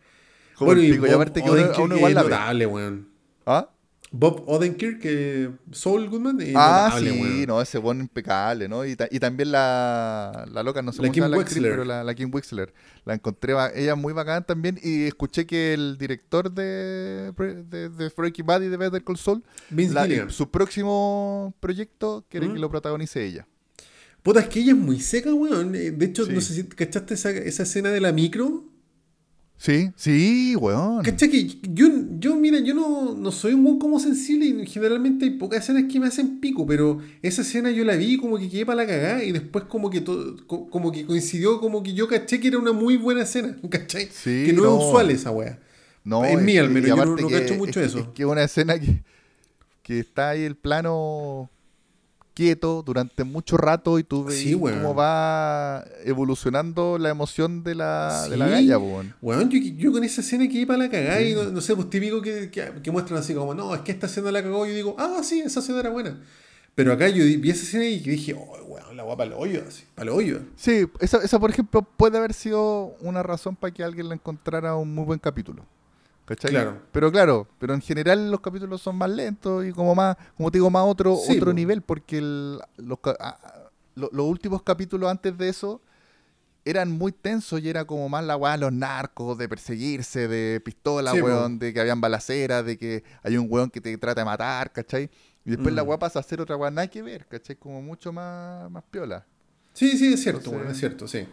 Como 0.53 0.73
el 0.73 0.91
pico, 0.91 1.07
y 1.07 1.09
aparte 1.09 1.41
que 1.41 1.49
uno- 1.49 1.71
uno 1.83 1.95
igual 1.97 2.11
es 2.11 2.15
la 2.15 2.21
notable, 2.23 2.65
weón. 2.67 3.07
¿Ah? 3.47 3.67
Bob 4.09 4.43
Odenkirk, 4.47 4.99
que 5.01 5.51
Soul 5.71 6.09
Goodman, 6.09 6.39
es 6.39 6.53
Ah, 6.55 6.95
sí, 6.97 7.09
weón. 7.11 7.45
no, 7.45 7.61
ese 7.61 7.77
buen 7.77 7.99
impecable, 7.99 8.69
¿no? 8.69 8.85
Y, 8.85 8.95
ta- 8.95 9.09
y 9.11 9.19
también 9.19 9.51
la, 9.51 10.47
la 10.49 10.63
loca, 10.63 10.81
no 10.81 10.93
sé 10.93 11.01
La 11.01 11.09
cómo 11.09 11.13
se 11.13 11.19
Kim 11.21 11.29
la 11.29 11.37
actriz, 11.37 11.55
Wexler. 11.57 11.71
pero 11.71 11.83
la, 11.83 12.03
la 12.05 12.15
Kim 12.15 12.29
Wexler. 12.33 12.73
La 13.03 13.13
encontré, 13.15 13.53
ella 13.75 13.95
muy 13.95 14.13
bacán 14.13 14.45
también. 14.45 14.79
Y 14.81 15.03
escuché 15.07 15.45
que 15.45 15.73
el 15.73 15.97
director 15.97 16.49
de, 16.51 17.33
de, 17.69 17.89
de 17.89 18.11
Breaking 18.15 18.45
Bad 18.45 18.61
y 18.61 18.67
de 18.69 18.77
Better 18.77 19.03
Call 19.03 19.17
Saul, 19.17 19.43
Vince 19.69 20.29
su 20.29 20.49
próximo 20.49 21.53
proyecto 21.59 22.25
quiere 22.29 22.47
¿Mm? 22.47 22.53
que 22.53 22.59
lo 22.59 22.69
protagonice 22.69 23.25
ella. 23.25 23.45
Puta, 24.23 24.39
es 24.39 24.47
que 24.47 24.61
ella 24.61 24.71
es 24.71 24.77
muy 24.77 24.99
seca, 25.01 25.33
weón. 25.33 25.75
Eh, 25.75 25.91
De 25.91 26.05
hecho, 26.05 26.25
Sí. 26.25 26.31
no 26.33 26.39
sé 26.41 26.53
si 26.53 26.63
cachaste 26.63 27.13
esa, 27.13 27.29
esa 27.31 27.63
escena 27.63 27.89
de 27.89 27.99
la 28.01 28.11
micro. 28.13 28.63
Sí, 29.59 29.89
sí, 29.95 30.55
weón. 30.55 31.01
¿Cachai? 31.03 31.29
Que 31.29 31.47
yo, 31.73 31.87
yo, 32.19 32.35
mira, 32.35 32.59
yo 32.59 32.75
no, 32.75 33.15
no 33.15 33.31
soy 33.31 33.55
muy 33.55 33.79
como 33.79 33.99
sensible 33.99 34.45
y 34.45 34.65
generalmente 34.67 35.25
hay 35.25 35.31
pocas 35.31 35.63
escenas 35.63 35.85
que 35.91 35.99
me 35.99 36.05
hacen 36.07 36.39
pico, 36.39 36.65
pero 36.67 36.99
esa 37.23 37.41
escena 37.41 37.71
yo 37.71 37.83
la 37.83 37.95
vi 37.95 38.17
como 38.17 38.37
que 38.37 38.49
quedé 38.49 38.65
para 38.67 38.83
la 38.83 38.87
cagada 38.87 39.23
y 39.23 39.31
después 39.31 39.65
como 39.65 39.89
que 39.89 40.01
todo, 40.01 40.35
co- 40.45 40.69
como 40.69 40.91
que 40.91 41.05
coincidió 41.07 41.59
como 41.59 41.81
que 41.81 41.93
yo 41.95 42.07
caché 42.07 42.39
que 42.39 42.49
era 42.49 42.59
una 42.59 42.71
muy 42.71 42.97
buena 42.97 43.23
escena, 43.23 43.57
¿cachai? 43.69 44.07
Sí, 44.11 44.43
que 44.45 44.53
no, 44.53 44.63
no. 44.63 44.77
es 44.79 44.85
usual 44.85 45.09
esa 45.09 45.31
wea. 45.31 45.59
No, 46.03 46.23
Es 46.23 46.39
mía, 46.41 46.61
al 46.61 46.69
menos, 46.69 46.89
yo 46.89 46.95
no- 46.95 47.15
no 47.17 47.27
que- 47.27 47.39
cacho 47.39 47.55
mucho 47.55 47.81
es, 47.81 47.87
eso. 47.87 47.99
Es 47.99 48.07
que 48.13 48.25
una 48.27 48.43
escena 48.43 48.79
que, 48.79 49.01
que 49.81 49.99
está 49.99 50.29
ahí 50.29 50.43
el 50.43 50.55
plano 50.55 51.49
quieto 52.37 52.83
durante 52.85 53.23
mucho 53.23 53.57
rato 53.57 53.97
y 53.97 54.03
tú 54.03 54.25
ves 54.25 54.37
Sí, 54.37 54.53
cómo 54.53 54.93
va 54.93 55.83
evolucionando 56.05 56.99
la 56.99 57.09
emoción 57.09 57.63
de 57.63 57.73
la, 57.73 58.27
de 58.29 58.37
la 58.37 58.47
galla, 58.47 58.77
weón. 58.77 59.15
Weón, 59.23 59.49
yo, 59.49 59.57
yo 59.59 59.91
con 59.91 60.03
esa 60.03 60.21
escena 60.21 60.47
quedé 60.47 60.67
para 60.67 60.77
la 60.83 60.89
cagada 60.89 61.19
y 61.19 61.33
no, 61.33 61.45
no 61.45 61.61
sé, 61.61 61.75
pues 61.75 61.89
típico 61.89 62.21
que, 62.21 62.51
que, 62.51 62.73
que 62.83 62.91
muestran 62.91 63.19
así 63.21 63.33
como, 63.33 63.55
no, 63.55 63.73
es 63.73 63.81
que 63.81 63.91
esta 63.91 64.05
escena 64.05 64.31
la 64.31 64.43
cagó 64.43 64.67
y 64.67 64.69
yo 64.69 64.75
digo, 64.75 64.95
ah, 64.99 65.21
sí, 65.23 65.39
esa 65.39 65.61
escena 65.61 65.79
era 65.79 65.89
buena. 65.89 66.21
Pero 66.75 66.93
acá 66.93 67.09
yo 67.09 67.23
vi 67.23 67.49
esa 67.49 67.63
escena 67.63 67.85
y 67.85 67.97
dije, 68.01 68.35
oh, 68.35 68.55
weón, 68.67 68.95
la 68.95 69.01
guapa 69.01 69.23
para 69.23 69.31
el 69.31 69.41
hoyo, 69.41 69.63
así, 69.67 69.83
para 69.95 70.11
el 70.11 70.15
hoyo. 70.15 70.41
Sí, 70.57 70.85
esa, 70.99 71.17
esa, 71.23 71.39
por 71.39 71.49
ejemplo, 71.49 71.81
puede 71.81 72.19
haber 72.19 72.35
sido 72.35 72.95
una 73.01 73.23
razón 73.23 73.55
para 73.55 73.73
que 73.73 73.83
alguien 73.83 74.09
le 74.09 74.13
encontrara 74.13 74.75
un 74.75 74.93
muy 74.93 75.05
buen 75.05 75.17
capítulo. 75.17 75.65
¿Cachai? 76.27 76.51
Claro. 76.51 76.81
Pero 76.91 77.09
claro, 77.11 77.47
pero 77.57 77.73
en 77.73 77.81
general 77.81 78.29
los 78.29 78.41
capítulos 78.41 78.81
son 78.81 78.97
más 78.97 79.09
lentos 79.09 79.65
y 79.65 79.71
como 79.71 79.95
más, 79.95 80.17
como 80.35 80.51
te 80.51 80.57
digo, 80.57 80.69
más 80.69 80.83
otro, 80.85 81.15
Sí, 81.15 81.37
otro 81.37 81.53
nivel, 81.53 81.81
porque 81.81 82.17
el- 82.17 82.59
los, 82.77 82.99
ca- 82.99 83.15
ah, 83.19 83.39
ah, 83.41 83.69
lo- 83.95 84.09
los 84.11 84.25
últimos 84.27 84.61
capítulos 84.61 85.09
antes 85.09 85.37
de 85.37 85.47
eso 85.49 85.81
eran 86.65 86.91
muy 86.91 87.13
tensos 87.13 87.61
y 87.61 87.69
era 87.69 87.85
como 87.85 88.09
más 88.09 88.25
la 88.25 88.35
weá 88.35 88.51
de 88.51 88.57
los 88.57 88.73
narcos, 88.73 89.37
de 89.37 89.47
perseguirse, 89.47 90.27
de 90.27 90.59
pistola, 90.59 91.13
Sí, 91.13 91.21
weón, 91.21 91.59
de 91.59 91.73
que 91.73 91.79
habían 91.79 92.01
balaceras, 92.01 92.65
de 92.65 92.77
que 92.77 93.05
hay 93.23 93.37
un 93.37 93.47
weón 93.49 93.69
que 93.69 93.79
te 93.79 93.97
trata 93.97 94.19
de 94.21 94.25
matar, 94.25 94.73
¿cachai? 94.73 95.09
Y 95.45 95.51
después 95.51 95.73
la 95.73 95.85
Mm. 95.85 95.87
weá 95.87 95.97
pasa 95.99 96.19
a 96.19 96.23
ser 96.23 96.41
otra 96.41 96.57
weá, 96.57 96.69
nada 96.69 96.87
que 96.89 97.01
ver, 97.01 97.25
¿cachai? 97.25 97.55
Como 97.55 97.81
mucho 97.81 98.11
más, 98.11 98.69
más 98.69 98.83
piola. 98.91 99.25
Sí, 99.73 99.97
sí, 99.97 100.11
es 100.11 100.21
cierto, 100.21 100.49
Entonces, 100.51 100.71
es 100.73 100.77
cierto, 100.77 101.07
sí. 101.07 101.25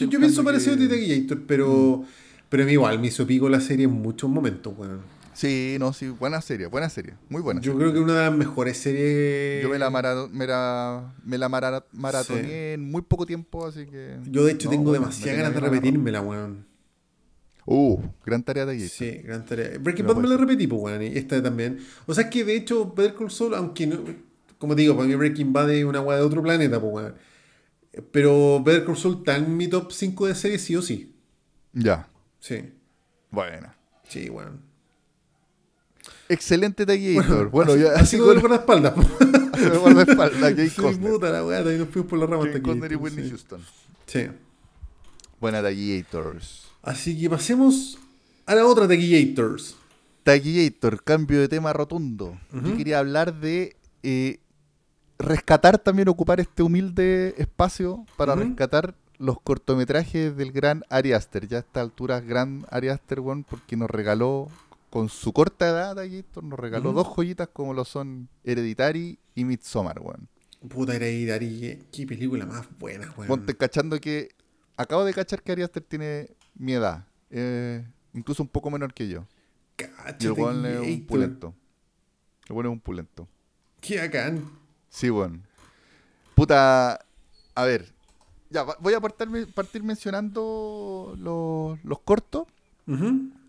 Yo, 0.00 0.06
yo 0.10 0.18
pienso 0.18 0.44
parecido 0.44 0.74
a 0.74 0.78
ti, 0.78 0.86
Taquillator, 0.88 1.42
pero, 1.46 1.66
pero 1.66 2.04
a 2.04 2.33
mí 2.64 2.72
igual 2.72 2.98
me 3.00 3.08
hizo 3.08 3.26
pico 3.26 3.48
la 3.48 3.60
serie 3.60 3.84
en 3.86 3.92
muchos 3.92 4.30
momentos, 4.30 4.72
weón. 4.76 5.00
Sí, 5.32 5.76
no, 5.80 5.92
sí, 5.92 6.06
buena 6.08 6.40
serie, 6.40 6.66
buena 6.68 6.88
serie, 6.88 7.14
muy 7.28 7.42
buena. 7.42 7.60
Yo 7.60 7.72
serie. 7.72 7.78
creo 7.88 7.92
que 7.92 7.98
una 8.00 8.14
de 8.18 8.24
las 8.30 8.36
mejores 8.38 8.76
series. 8.78 9.62
Yo 9.64 9.68
me 9.68 9.78
la, 9.80 9.90
mara- 9.90 10.28
me 10.30 10.46
la, 10.46 11.12
me 11.24 11.38
la 11.38 11.48
mara- 11.48 11.84
maratoneé 11.92 12.74
en 12.74 12.88
muy 12.88 13.02
poco 13.02 13.26
tiempo, 13.26 13.66
así 13.66 13.84
que... 13.86 14.18
Yo 14.30 14.44
de 14.44 14.52
hecho 14.52 14.66
No, 14.66 14.70
tengo 14.70 14.84
bueno, 14.90 15.00
demasiadas 15.06 15.38
ganas 15.42 15.54
de 15.54 15.60
repetírmela, 15.60 16.20
weón. 16.20 16.66
Uh, 17.66 17.98
gran 18.24 18.42
tarea 18.44 18.64
de 18.66 18.74
aquí. 18.74 18.88
Sí, 18.88 19.10
gran 19.24 19.44
tarea. 19.44 19.78
Breaking 19.80 20.06
Bad 20.06 20.16
me 20.16 20.28
la 20.28 20.36
repetí, 20.36 20.66
pues, 20.68 20.82
weón, 20.82 21.02
y 21.02 21.06
esta 21.18 21.42
también. 21.42 21.78
O 22.06 22.14
sea, 22.14 22.24
es 22.24 22.30
que 22.30 22.44
de 22.44 22.54
hecho, 22.56 22.92
Better 22.94 23.14
Call 23.14 23.30
Saul, 23.30 23.54
aunque 23.54 23.86
no. 23.86 24.00
Como 24.58 24.76
te 24.76 24.82
digo, 24.82 24.94
para 24.96 25.08
mí 25.08 25.14
Breaking 25.16 25.52
Bad 25.52 25.70
es 25.72 25.84
una 25.84 26.00
weá 26.00 26.18
de 26.18 26.22
otro 26.24 26.42
planeta, 26.42 26.78
pues, 26.80 26.92
weón. 26.92 27.14
Pero 28.12 28.62
Better 28.62 28.84
Call 28.84 28.96
Saul 28.96 29.16
está 29.18 29.36
en 29.36 29.56
mi 29.56 29.66
top 29.68 29.90
5 29.92 30.26
de 30.26 30.34
series, 30.34 30.62
sí 30.62 30.76
o 30.76 30.82
sí. 30.82 31.14
Ya, 31.72 32.08
Sí, 32.46 32.74
buena. 33.30 33.74
sí, 34.06 34.28
weón. 34.28 34.60
Excelente 36.28 36.84
Taquillator. 36.84 37.48
Bueno, 37.48 37.72
así, 37.72 37.80
ya 37.82 37.92
así 37.92 38.18
con 38.18 38.32
el 38.36 38.40
guardaespaldas, 38.40 38.94
de 38.96 39.68
guardaespaldas, 39.78 40.54
Jay 40.54 40.68
Sí, 40.68 40.82
Costner. 40.82 41.10
puta 41.12 41.30
la 41.30 41.42
weá, 41.42 41.60
ahí 41.60 41.78
nos 41.78 41.88
fuimos 41.88 42.10
por 42.10 42.18
la 42.18 42.26
rama 42.26 42.44
Jay. 42.44 42.60
Costner 42.60 42.92
y 42.92 42.96
Whitney 42.96 43.24
sí. 43.24 43.30
Houston. 43.30 43.62
Sí. 44.06 44.26
Buena 45.40 45.62
Taquillators. 45.62 46.68
Así 46.82 47.18
que 47.18 47.30
pasemos 47.30 47.98
a 48.44 48.54
la 48.54 48.66
otra 48.66 48.86
Taquillators. 48.86 49.76
Taquillator, 50.22 51.02
cambio 51.02 51.40
de 51.40 51.48
tema 51.48 51.72
rotundo. 51.72 52.38
Yo 52.52 52.58
Ujú. 52.60 52.76
quería 52.76 52.98
hablar 52.98 53.40
de 53.40 53.74
eh, 54.02 54.40
rescatar 55.18 55.78
también, 55.78 56.08
ocupar 56.08 56.40
este 56.40 56.62
humilde 56.62 57.34
espacio 57.38 58.04
para 58.18 58.34
Ujú. 58.34 58.42
rescatar 58.42 58.94
los 59.18 59.40
cortometrajes 59.40 60.36
del 60.36 60.52
gran 60.52 60.84
Ari 60.90 61.12
Aster. 61.12 61.46
Ya 61.46 61.58
a 61.58 61.60
esta 61.60 61.80
altura, 61.80 62.20
gran 62.20 62.66
Ari 62.70 62.88
Aster, 62.88 63.20
weón, 63.20 63.44
porque 63.44 63.76
nos 63.76 63.90
regaló, 63.90 64.48
con 64.94 65.08
su 65.08 65.32
corta 65.32 65.68
edad, 65.68 65.96
Taquillator, 65.96 66.44
nos 66.44 66.56
regaló 66.56 66.92
dos 66.92 67.08
joyitas 67.08 67.48
como 67.48 67.74
lo 67.74 67.84
son 67.84 68.28
Hereditary 68.44 69.18
y 69.34 69.44
Midsommar, 69.44 69.98
weón. 70.00 70.28
Puta, 70.68 70.94
era 70.94 71.06
Dari, 71.32 71.84
qué, 71.90 72.06
película 72.06 72.46
más 72.46 72.68
buena, 72.78 73.12
weón. 73.16 73.26
Ponte 73.26 73.56
cachando 73.56 73.98
que 74.00 74.28
acabo 74.76 75.04
de 75.04 75.12
cachar 75.12 75.42
que 75.42 75.50
Ari 75.50 75.62
Aster 75.62 75.82
tiene 75.82 76.28
mi 76.54 76.74
edad, 76.74 77.08
eh, 77.30 77.84
incluso 78.12 78.44
un 78.44 78.48
poco 78.48 78.70
menor 78.70 78.94
que 78.94 79.08
yo. 79.08 79.26
Y 79.78 79.82
el 79.82 79.90
Cáchate, 79.90 80.30
weón 80.30 80.64
es 80.64 80.80
un 80.80 81.06
pulento. 81.06 81.54
El 82.48 82.52
weón 82.52 82.66
es 82.66 82.72
un 82.72 82.80
pulento. 82.80 83.28
Qué 83.80 83.98
bacán. 83.98 84.48
Sí, 84.90 85.10
weón. 85.10 85.42
Puta, 86.36 87.04
a 87.56 87.64
ver. 87.64 87.93
Ya, 88.54 88.62
voy 88.78 88.94
a 88.94 89.00
partir, 89.00 89.52
partir 89.52 89.82
mencionando 89.82 91.16
los, 91.18 91.84
los 91.84 91.98
cortos 91.98 92.46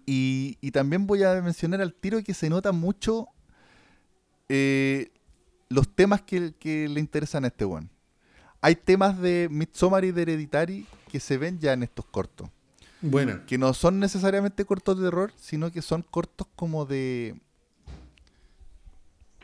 y, 0.07 0.57
y 0.59 0.71
también 0.71 1.05
voy 1.05 1.21
a 1.21 1.39
mencionar 1.43 1.79
al 1.79 1.93
tiro 1.93 2.23
que 2.23 2.33
se 2.33 2.49
nota 2.49 2.71
mucho 2.71 3.27
eh, 4.49 5.11
los 5.69 5.87
temas 5.93 6.23
que, 6.23 6.55
que 6.57 6.89
le 6.89 6.99
interesan 6.99 7.43
a 7.43 7.49
este 7.49 7.65
weón. 7.65 7.91
Hay 8.61 8.75
temas 8.75 9.19
de 9.19 9.47
Midsommar 9.51 10.05
y 10.05 10.11
de 10.11 10.23
Hereditary 10.23 10.87
que 11.11 11.19
se 11.19 11.37
ven 11.37 11.59
ya 11.59 11.73
en 11.73 11.83
estos 11.83 12.05
cortos. 12.05 12.49
Buena. 12.99 13.45
Que 13.45 13.59
no 13.59 13.75
son 13.75 13.99
necesariamente 13.99 14.65
cortos 14.65 14.97
de 14.97 15.05
terror, 15.05 15.31
sino 15.37 15.71
que 15.71 15.83
son 15.83 16.01
cortos 16.01 16.47
como 16.55 16.87
de. 16.87 17.39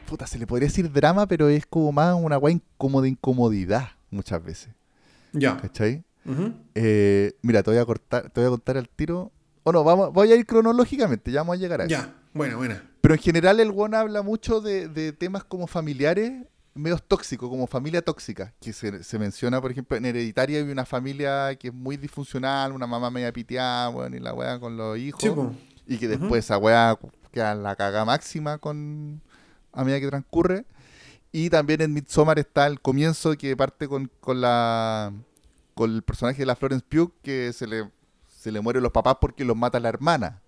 Puta, 0.07 0.25
se 0.25 0.39
le 0.39 0.47
podría 0.47 0.69
decir 0.69 0.91
drama, 0.91 1.27
pero 1.27 1.49
es 1.49 1.67
como 1.67 1.91
más 1.91 2.15
una 2.19 2.39
weá 2.39 2.59
como 2.79 3.03
de 3.03 3.09
incomodidad 3.09 3.89
muchas 4.09 4.43
veces. 4.43 4.69
Ya. 5.33 5.57
¿Cachai? 5.57 6.03
Eh, 6.75 7.33
mira, 7.41 7.63
te 7.63 7.71
voy 7.71 7.79
a 7.79 7.85
cortar, 7.85 8.29
te 8.29 8.39
voy 8.41 8.47
a 8.47 8.51
contar 8.51 8.77
al 8.77 8.89
tiro. 8.89 9.31
O 9.63 9.71
no, 9.71 9.83
vamos, 9.83 10.11
voy 10.13 10.31
a 10.31 10.35
ir 10.35 10.45
cronológicamente, 10.45 11.31
ya 11.31 11.41
vamos 11.41 11.57
a 11.57 11.59
llegar 11.59 11.81
a 11.81 11.85
eso. 11.85 11.91
Ya. 11.91 12.15
Buena, 12.33 12.55
buena. 12.55 12.83
Pero 13.01 13.13
en 13.13 13.19
general 13.19 13.59
el 13.59 13.71
one 13.75 13.97
habla 13.97 14.21
mucho 14.21 14.61
de, 14.61 14.87
de 14.87 15.11
temas 15.11 15.43
como 15.43 15.67
familiares, 15.67 16.45
medios 16.73 17.03
tóxicos, 17.03 17.49
como 17.49 17.67
familia 17.67 18.01
tóxica, 18.01 18.53
que 18.61 18.73
se, 18.73 19.03
se 19.03 19.19
menciona, 19.19 19.59
por 19.59 19.71
ejemplo, 19.71 19.97
en 19.97 20.05
Hereditaria 20.05 20.59
hay 20.59 20.69
una 20.69 20.85
familia 20.85 21.55
que 21.55 21.67
es 21.69 21.73
muy 21.73 21.97
disfuncional, 21.97 22.71
una 22.71 22.87
mamá 22.87 23.11
media 23.11 23.33
piteada, 23.33 23.89
bueno, 23.89 24.15
y 24.15 24.19
la 24.19 24.33
weá 24.33 24.59
con 24.59 24.77
los 24.77 24.97
hijos, 24.97 25.53
y 25.85 25.97
que 25.97 26.07
después 26.07 26.45
esa 26.45 26.57
weá 26.57 26.97
queda 27.31 27.51
en 27.51 27.63
la 27.63 27.75
caga 27.75 28.05
máxima 28.05 28.57
con 28.57 29.21
a 29.73 29.83
medida 29.83 29.99
que 29.99 30.07
transcurre. 30.07 30.65
Y 31.31 31.49
también 31.49 31.81
en 31.81 31.93
Midsommar 31.93 32.39
está 32.39 32.67
el 32.67 32.81
comienzo 32.81 33.35
que 33.37 33.55
parte 33.55 33.87
con, 33.87 34.11
con 34.19 34.41
la 34.41 35.13
con 35.73 35.89
el 35.91 36.01
personaje 36.01 36.39
de 36.39 36.45
la 36.45 36.55
Florence 36.55 36.85
Pugh 36.87 37.13
que 37.23 37.53
se 37.53 37.65
le, 37.65 37.89
se 38.27 38.51
le 38.51 38.59
mueren 38.59 38.83
los 38.83 38.91
papás 38.91 39.15
porque 39.21 39.45
los 39.45 39.55
mata 39.55 39.79
la 39.79 39.89
hermana. 39.89 40.41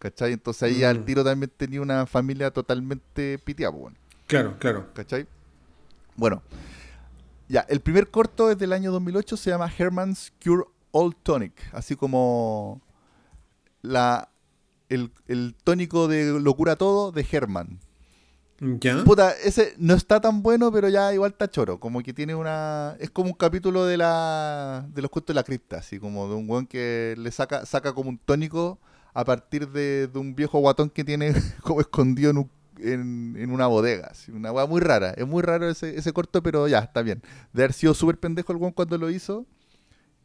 ¿Cachai? 0.00 0.32
Entonces 0.32 0.62
ahí 0.64 0.82
Mm. 0.82 0.86
al 0.86 1.04
tiro 1.04 1.24
también 1.24 1.50
tenía 1.56 1.80
una 1.80 2.04
familia 2.06 2.50
totalmente 2.50 3.38
piteada, 3.38 3.70
pues, 3.72 3.82
bueno, 3.82 3.96
Claro, 4.26 4.58
claro. 4.58 4.92
¿cachai? 4.92 5.26
Bueno, 6.16 6.42
ya, 7.48 7.60
el 7.68 7.80
primer 7.80 8.10
corto 8.10 8.50
es 8.50 8.58
del 8.58 8.72
año 8.72 8.90
2008, 8.92 9.36
se 9.36 9.50
llama 9.50 9.70
Herman's 9.78 10.32
Cure 10.42 10.64
All 10.90 11.14
Tonic, 11.14 11.54
así 11.72 11.94
como 11.96 12.82
la, 13.82 14.28
el, 14.88 15.10
el 15.28 15.54
tónico 15.62 16.08
de 16.08 16.38
locura 16.40 16.76
todo 16.76 17.12
de 17.12 17.26
Herman. 17.30 17.78
Ya. 18.80 19.04
Puta, 19.04 19.32
ese 19.44 19.74
no 19.78 19.94
está 19.94 20.20
tan 20.20 20.42
bueno, 20.42 20.72
pero 20.72 20.88
ya 20.88 21.12
igual 21.12 21.32
está 21.32 21.50
choro. 21.50 21.78
Como 21.80 22.02
que 22.02 22.12
tiene 22.14 22.34
una. 22.34 22.96
Es 23.00 23.10
como 23.10 23.28
un 23.30 23.34
capítulo 23.34 23.84
de 23.84 23.96
la 23.96 24.86
de 24.94 25.02
los 25.02 25.10
cuentos 25.10 25.34
de 25.34 25.34
la 25.34 25.42
cripta, 25.44 25.78
así 25.78 25.98
como 25.98 26.28
de 26.28 26.34
un 26.34 26.48
weón 26.48 26.66
que 26.66 27.14
le 27.18 27.30
saca, 27.30 27.66
saca 27.66 27.92
como 27.92 28.10
un 28.10 28.18
tónico 28.18 28.78
a 29.12 29.24
partir 29.24 29.68
de, 29.68 30.06
de 30.08 30.18
un 30.18 30.34
viejo 30.34 30.58
guatón 30.60 30.88
que 30.90 31.04
tiene 31.04 31.32
como 31.62 31.80
escondido 31.80 32.30
en, 32.30 32.38
un- 32.38 32.50
en, 32.78 33.36
en 33.38 33.50
una 33.50 33.66
bodega. 33.66 34.08
así, 34.10 34.32
una 34.32 34.50
weá 34.52 34.66
muy 34.66 34.80
rara. 34.80 35.10
Es 35.16 35.26
muy 35.26 35.42
raro 35.42 35.68
ese, 35.68 35.96
ese 35.98 36.12
corto, 36.12 36.42
pero 36.42 36.66
ya, 36.68 36.78
está 36.80 37.02
bien. 37.02 37.22
De 37.52 37.62
haber 37.62 37.72
sido 37.74 37.92
súper 37.94 38.18
pendejo 38.18 38.52
el 38.52 38.58
weón 38.58 38.72
cuando 38.72 38.96
lo 38.98 39.10
hizo. 39.10 39.46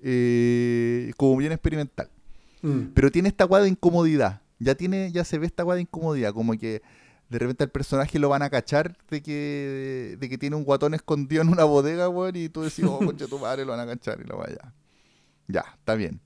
eh, 0.02 1.12
como 1.18 1.38
bien 1.38 1.52
experimental. 1.52 2.10
Mm. 2.62 2.92
Pero 2.94 3.12
tiene 3.12 3.30
esta 3.30 3.46
weá 3.46 3.62
de 3.64 3.70
incomodidad. 3.70 4.42
Ya 4.60 4.76
tiene, 4.76 5.12
ya 5.12 5.24
se 5.24 5.38
ve 5.38 5.46
esta 5.46 5.64
weá 5.64 5.76
de 5.76 5.82
incomodidad. 5.82 6.34
Como 6.34 6.58
que 6.58 6.82
de 7.30 7.40
repente 7.40 7.64
al 7.64 7.70
personaje 7.72 8.18
lo 8.20 8.30
van 8.30 8.42
a 8.42 8.50
cachar 8.50 8.98
de 9.10 9.22
que, 9.22 10.18
de 10.20 10.30
que 10.30 10.38
tiene 10.38 10.56
un 10.56 10.64
guatón 10.64 10.94
escondido 10.94 11.42
en 11.42 11.50
una 11.50 11.64
bodega, 11.64 12.10
weón, 12.10 12.36
y 12.36 12.50
tú 12.50 12.62
decís, 12.62 12.84
oh, 12.86 13.00
concha 13.00 13.28
tu 13.28 13.38
madre, 13.40 13.66
lo 13.66 13.72
van 13.72 13.82
a 13.82 13.86
cachar 13.86 14.20
y 14.20 14.28
la 14.28 14.36
weá 14.36 14.50
ya. 14.50 14.74
Ya, 15.48 15.66
está 15.78 15.96
bien. 15.96 16.22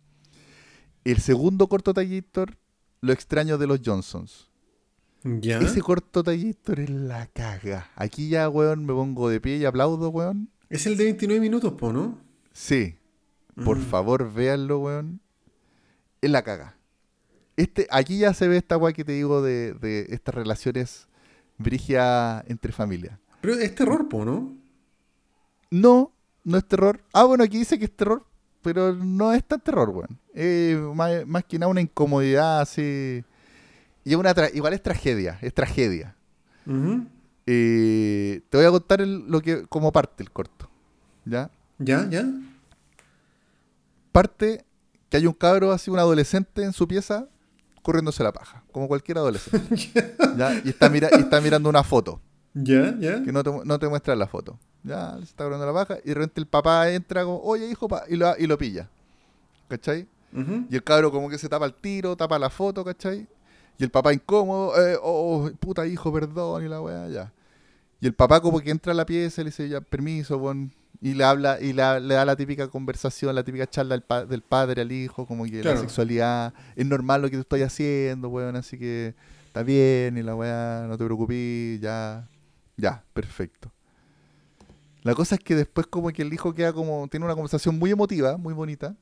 El 1.04 1.18
segundo 1.20 1.68
corto 1.68 1.94
tallator, 1.94 2.58
Lo 3.02 3.12
extraño 3.12 3.58
de 3.58 3.68
los 3.68 3.82
Johnsons. 3.84 4.50
Ya. 5.24 5.60
Ese 5.60 5.82
corto 5.82 6.24
tallator 6.24 6.80
es 6.82 6.90
la 6.90 7.28
caga. 7.28 7.90
Aquí 7.96 8.30
ya, 8.30 8.48
weón, 8.50 8.86
me 8.86 8.94
pongo 8.94 9.30
de 9.30 9.40
pie 9.42 9.58
y 9.58 9.66
aplaudo, 9.66 10.10
weón. 10.10 10.50
Es 10.70 10.86
el 10.86 10.96
de 10.98 11.04
29 11.06 11.40
minutos, 11.42 11.74
po, 11.74 11.92
¿no? 11.94 12.20
Sí. 12.54 12.96
Por 13.64 13.78
Mm. 13.78 13.82
favor, 13.84 14.34
véanlo, 14.34 14.80
weón. 14.80 15.22
Es 16.22 16.30
la 16.32 16.42
caga. 16.44 16.78
Este, 17.56 17.88
aquí 17.92 18.18
ya 18.20 18.34
se 18.34 18.48
ve 18.48 18.58
esta 18.58 18.78
weá 18.78 18.94
que 18.94 19.04
te 19.04 19.12
digo 19.12 19.42
de, 19.42 19.74
de 19.74 20.08
estas 20.10 20.34
relaciones 20.36 21.08
brigia 21.58 22.44
entre 22.48 22.72
familias. 22.72 23.20
Pero 23.42 23.54
es 23.56 23.76
terror, 23.76 24.10
po, 24.10 24.26
¿no? 24.26 24.56
No, 25.70 26.12
no 26.44 26.58
es 26.58 26.66
terror. 26.68 27.02
Ah, 27.14 27.24
bueno, 27.26 27.44
aquí 27.44 27.58
dice 27.60 27.78
que 27.78 27.86
es 27.86 27.96
terror, 27.96 28.26
pero 28.62 28.94
no 28.94 29.34
es 29.34 29.44
tan 29.44 29.60
terror, 29.60 29.90
weón. 29.90 30.20
Es 30.34 30.78
más, 30.96 31.26
más 31.28 31.44
que 31.44 31.60
nada 31.60 31.70
una 31.70 31.82
incomodidad 31.82 32.62
así. 32.62 33.24
Y 34.06 34.16
una 34.16 34.34
tra- 34.34 34.52
igual 34.54 34.74
es 34.74 34.82
tragedia, 34.82 35.38
es 35.42 35.54
tragedia. 35.54 36.16
Eh, 37.46 38.42
te 38.50 38.58
voy 38.58 38.66
a 38.66 38.72
contar 38.72 39.02
el- 39.02 39.26
lo 39.30 39.42
que 39.42 39.66
como 39.68 39.92
parte 39.92 40.24
el 40.24 40.32
corto. 40.32 40.70
¿Ya? 41.26 41.50
Ya, 41.80 42.08
ya. 42.10 42.26
parte 44.12 44.64
que 45.10 45.18
hay 45.18 45.26
un 45.28 45.34
cabro 45.34 45.72
así, 45.72 45.90
un 45.90 46.00
adolescente 46.00 46.64
en 46.64 46.72
su 46.74 46.88
pieza 46.88 47.28
corriéndose 47.84 48.24
la 48.24 48.32
paja, 48.32 48.64
como 48.72 48.88
cualquier 48.88 49.20
adolescente. 49.20 49.92
¿ya? 50.38 50.60
Y, 50.66 50.70
está 50.70 50.90
mira, 50.90 51.10
y 51.16 51.20
está 51.20 51.40
mirando 51.40 51.70
una 51.70 51.84
foto, 51.84 52.20
Ya, 52.56 52.96
ya. 53.00 53.24
que 53.24 53.32
no 53.32 53.44
te, 53.44 53.52
no 53.64 53.78
te 53.78 53.88
muestra 53.88 54.16
la 54.16 54.26
foto. 54.28 54.58
Ya, 54.84 55.16
se 55.20 55.26
está 55.26 55.44
corriendo 55.44 55.66
la 55.68 55.74
paja 55.74 55.98
y 56.04 56.08
de 56.10 56.14
repente 56.16 56.42
el 56.42 56.48
papá 56.48 56.90
entra 56.90 57.24
como, 57.24 57.40
oye 57.44 57.70
hijo, 57.70 57.88
pa", 57.88 58.04
y 58.10 58.16
lo, 58.16 58.36
y 58.38 58.48
lo 58.48 58.58
pilla. 58.58 58.90
¿Cachai? 59.68 60.08
Y 60.70 60.76
el 60.76 60.84
cabro 60.84 61.12
como 61.12 61.30
que 61.30 61.38
se 61.38 61.48
tapa 61.48 61.66
el 61.68 61.76
tiro, 61.76 62.16
tapa 62.16 62.40
la 62.40 62.50
foto, 62.50 62.84
¿cachai? 62.84 63.28
Y 63.78 63.84
el 63.84 63.92
papá 63.92 64.12
incómodo, 64.14 64.74
eh, 64.84 64.98
oh, 65.02 65.50
puta 65.60 65.86
hijo, 65.86 66.12
perdón, 66.12 66.66
y 66.66 66.68
la 66.68 66.82
weá, 66.82 67.08
ya. 67.08 67.32
Y 68.02 68.08
el 68.08 68.14
papá 68.16 68.42
como 68.42 68.60
que 68.60 68.72
entra 68.72 68.94
a 68.94 68.96
la 68.96 69.06
pieza 69.06 69.42
y 69.42 69.44
le 69.46 69.50
dice, 69.52 69.70
ya, 69.70 69.80
permiso, 69.82 70.40
bon, 70.40 70.72
y 71.06 71.14
le 71.16 71.24
habla, 71.26 71.60
y 71.62 71.74
la- 71.74 72.00
le 72.00 72.14
da 72.16 72.24
la 72.24 72.36
típica 72.38 72.70
conversación, 72.70 73.36
la 73.36 73.44
típica 73.44 73.68
charla 73.68 73.94
del, 73.96 74.04
pa- 74.04 74.26
del 74.26 74.42
padre 74.42 74.82
al 74.84 74.92
hijo, 74.92 75.26
como 75.28 75.44
que 75.44 75.60
Claro. 75.62 75.76
la 75.76 75.82
sexualidad 75.82 76.54
es 76.78 76.86
normal 76.86 77.22
lo 77.22 77.30
que 77.30 77.36
tú 77.36 77.42
estás 77.42 77.62
haciendo, 77.62 78.30
weón, 78.30 78.56
así 78.56 78.80
que 78.80 79.14
está 79.48 79.64
bien, 79.64 80.18
y 80.18 80.24
la 80.24 80.34
weá, 80.34 80.86
no 80.88 80.98
te 80.98 81.04
preocupes, 81.04 81.80
ya, 81.82 82.28
ya, 82.78 83.04
perfecto. 83.14 83.70
La 85.04 85.14
cosa 85.14 85.36
es 85.36 85.42
que 85.42 85.56
después 85.56 85.86
como 85.88 86.10
que 86.12 86.22
el 86.22 86.34
hijo 86.34 86.54
queda 86.54 86.72
como, 86.72 87.08
tiene 87.10 87.26
una 87.26 87.36
conversación 87.36 87.78
muy 87.78 87.92
emotiva, 87.92 88.38
muy 88.38 88.54
bonita, 88.54 88.96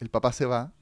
el 0.00 0.08
papá 0.08 0.32
se 0.32 0.46
va, 0.46 0.72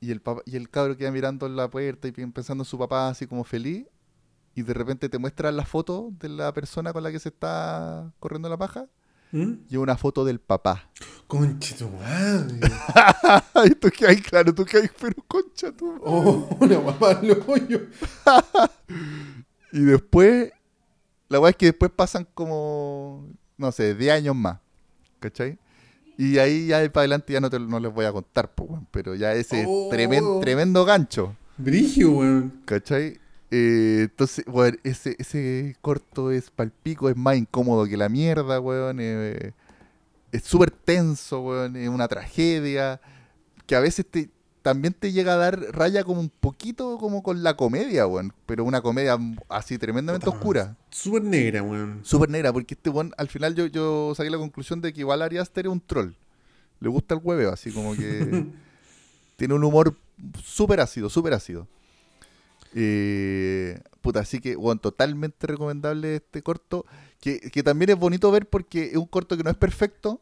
y 0.00 0.12
el, 0.12 0.20
papá, 0.20 0.42
y 0.46 0.54
el 0.54 0.70
cabro 0.70 0.96
queda 0.96 1.10
mirando 1.10 1.46
en 1.46 1.56
la 1.56 1.68
puerta 1.68 2.06
y 2.06 2.12
pensando 2.12 2.62
en 2.62 2.66
su 2.66 2.78
papá 2.78 3.08
así 3.08 3.26
como 3.26 3.42
feliz. 3.42 3.84
Y 4.54 4.62
de 4.62 4.72
repente 4.74 5.08
te 5.08 5.18
muestran 5.18 5.56
la 5.56 5.64
foto 5.64 6.12
de 6.20 6.28
la 6.28 6.52
persona 6.52 6.92
con 6.92 7.02
la 7.02 7.10
que 7.10 7.18
se 7.18 7.28
está 7.30 8.12
corriendo 8.20 8.48
la 8.48 8.56
paja. 8.56 8.86
¿Mm? 9.32 9.52
Y 9.68 9.76
una 9.76 9.96
foto 9.96 10.24
del 10.24 10.38
papá. 10.40 10.88
Conche 11.26 11.74
tu 11.74 11.88
madre. 11.90 12.60
y 13.66 13.70
tú 13.74 13.90
que 13.90 14.06
hay, 14.06 14.16
claro, 14.22 14.54
tú 14.54 14.64
que 14.64 14.78
hay, 14.78 14.88
pero 15.00 15.14
concha 15.26 15.70
tú. 15.72 15.98
Oh, 16.02 16.48
una 16.60 16.80
mamá 16.80 17.10
al 17.10 17.30
hoyo. 17.46 17.80
Y 19.72 19.80
después, 19.80 20.50
la 21.28 21.38
verdad 21.38 21.50
es 21.50 21.56
que 21.56 21.66
después 21.66 21.90
pasan 21.94 22.26
como, 22.32 23.28
no 23.58 23.70
sé, 23.70 23.94
10 23.94 24.12
años 24.14 24.34
más. 24.34 24.58
¿Cachai? 25.20 25.58
Y 26.16 26.38
ahí 26.38 26.68
ya 26.68 26.78
para 26.90 27.02
adelante 27.02 27.32
ya 27.34 27.40
no, 27.40 27.50
te, 27.50 27.58
no 27.60 27.78
les 27.78 27.92
voy 27.92 28.06
a 28.06 28.12
contar, 28.12 28.54
pues, 28.54 28.70
pero 28.90 29.14
ya 29.14 29.34
ese 29.34 29.64
Oh. 29.68 29.90
tremen- 29.92 30.40
tremendo 30.40 30.84
gancho. 30.84 31.36
Brigio, 31.58 32.12
weón. 32.12 32.62
¿Cachai? 32.64 33.18
Eh, 33.50 34.00
entonces, 34.02 34.44
weón, 34.46 34.78
ese, 34.84 35.16
ese 35.18 35.76
corto 35.80 36.30
es 36.30 36.50
palpico, 36.50 37.08
es 37.08 37.16
más 37.16 37.36
incómodo 37.36 37.86
que 37.86 37.96
la 37.96 38.08
mierda, 38.08 38.60
weón. 38.60 38.98
eh, 39.00 39.52
es 40.32 40.42
súper 40.44 40.70
tenso, 40.70 41.40
weón. 41.40 41.76
Es 41.76 41.88
una 41.88 42.08
tragedia. 42.08 43.00
Que 43.66 43.76
a 43.76 43.80
veces 43.80 44.06
te, 44.06 44.30
también 44.62 44.94
te 44.94 45.12
llega 45.12 45.34
a 45.34 45.36
dar 45.36 45.58
raya 45.72 46.04
como 46.04 46.20
un 46.20 46.30
poquito 46.30 46.98
como 46.98 47.22
con 47.22 47.42
la 47.42 47.56
comedia, 47.56 48.06
weón. 48.06 48.32
Pero 48.46 48.64
una 48.64 48.82
comedia 48.82 49.18
así 49.48 49.78
tremendamente 49.78 50.26
Puta, 50.26 50.36
oscura. 50.36 50.76
Súper 50.90 51.22
negra, 51.22 51.62
weón. 51.62 52.00
Súper 52.02 52.28
negra, 52.30 52.52
porque 52.52 52.74
este 52.74 52.90
weón, 52.90 53.12
al 53.16 53.28
final 53.28 53.54
yo, 53.54 53.66
yo 53.66 54.12
saqué 54.14 54.30
la 54.30 54.38
conclusión 54.38 54.80
de 54.80 54.92
que 54.92 55.00
igual 55.00 55.22
Ari 55.22 55.38
Aster 55.38 55.66
es 55.66 55.72
un 55.72 55.80
troll. 55.80 56.12
Le 56.80 56.88
gusta 56.88 57.14
el 57.14 57.20
hueveo, 57.24 57.52
así 57.52 57.72
como 57.72 57.94
que 57.96 58.46
tiene 59.36 59.54
un 59.54 59.64
humor 59.64 59.96
súper 60.44 60.80
ácido, 60.80 61.08
súper 61.10 61.32
ácido. 61.32 61.66
Eh, 62.74 63.80
puta, 64.00 64.20
así 64.20 64.40
que, 64.40 64.56
weón, 64.56 64.78
totalmente 64.78 65.46
recomendable 65.46 66.16
este 66.16 66.42
corto. 66.42 66.86
Que, 67.20 67.40
que 67.40 67.62
también 67.62 67.90
es 67.90 67.96
bonito 67.98 68.30
ver 68.30 68.48
porque 68.48 68.86
es 68.86 68.96
un 68.96 69.06
corto 69.06 69.36
que 69.36 69.42
no 69.42 69.50
es 69.50 69.56
perfecto. 69.56 70.20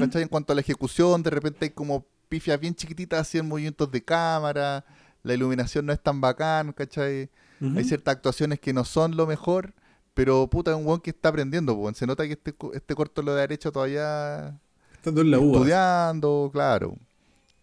¿cachai? 0.00 0.22
En 0.22 0.28
cuanto 0.28 0.52
a 0.52 0.56
la 0.56 0.60
ejecución, 0.60 1.22
de 1.22 1.30
repente 1.30 1.66
hay 1.66 1.70
como 1.70 2.04
pifias 2.28 2.58
bien 2.60 2.74
chiquititas 2.74 3.20
así 3.20 3.38
en 3.38 3.48
movimientos 3.48 3.90
de 3.90 4.02
cámara, 4.02 4.84
la 5.22 5.34
iluminación 5.34 5.86
no 5.86 5.92
es 5.92 6.00
tan 6.00 6.20
bacán, 6.20 6.72
¿cachai? 6.72 7.30
Hay 7.60 7.84
ciertas 7.84 8.16
actuaciones 8.16 8.60
que 8.60 8.72
no 8.72 8.84
son 8.84 9.16
lo 9.16 9.26
mejor, 9.26 9.74
pero 10.14 10.48
puta, 10.48 10.70
es 10.70 10.76
un 10.76 10.86
weón 10.86 11.00
que 11.00 11.10
está 11.10 11.30
aprendiendo, 11.30 11.74
weón. 11.74 11.94
Se 11.94 12.06
nota 12.06 12.24
que 12.26 12.34
este, 12.34 12.54
este 12.74 12.94
corto 12.94 13.22
lo 13.22 13.34
de 13.34 13.40
derecho 13.40 13.72
todavía 13.72 14.60
Estando 14.94 15.22
en 15.22 15.30
la 15.30 15.38
uva. 15.38 15.58
estudiando, 15.58 16.50
claro. 16.52 16.96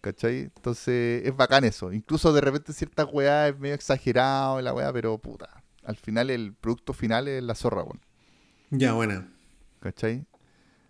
¿Cachai? 0.05 0.51
Entonces 0.55 1.25
es 1.25 1.35
bacán 1.35 1.63
eso. 1.63 1.91
Incluso 1.91 2.31
de 2.31 2.39
repente 2.39 2.73
ciertas 2.73 3.07
weas 3.11 3.49
es 3.51 3.59
medio 3.59 3.73
exagerado 3.73 4.61
la 4.61 4.71
wea, 4.71 4.93
pero 4.93 5.17
puta. 5.17 5.63
Al 5.83 5.95
final 5.95 6.29
el 6.29 6.53
producto 6.53 6.93
final 6.93 7.27
es 7.27 7.41
la 7.41 7.55
zorra, 7.55 7.81
weón. 7.81 7.99
Ya, 8.69 8.93
buena. 8.93 9.27
¿Cachai? 9.79 10.27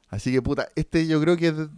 Así 0.10 0.34
que 0.34 0.42
puta, 0.42 0.68
este 0.76 1.08
yo 1.08 1.22
creo 1.22 1.38
que 1.38 1.48
es 1.48 1.56
de, 1.56 1.70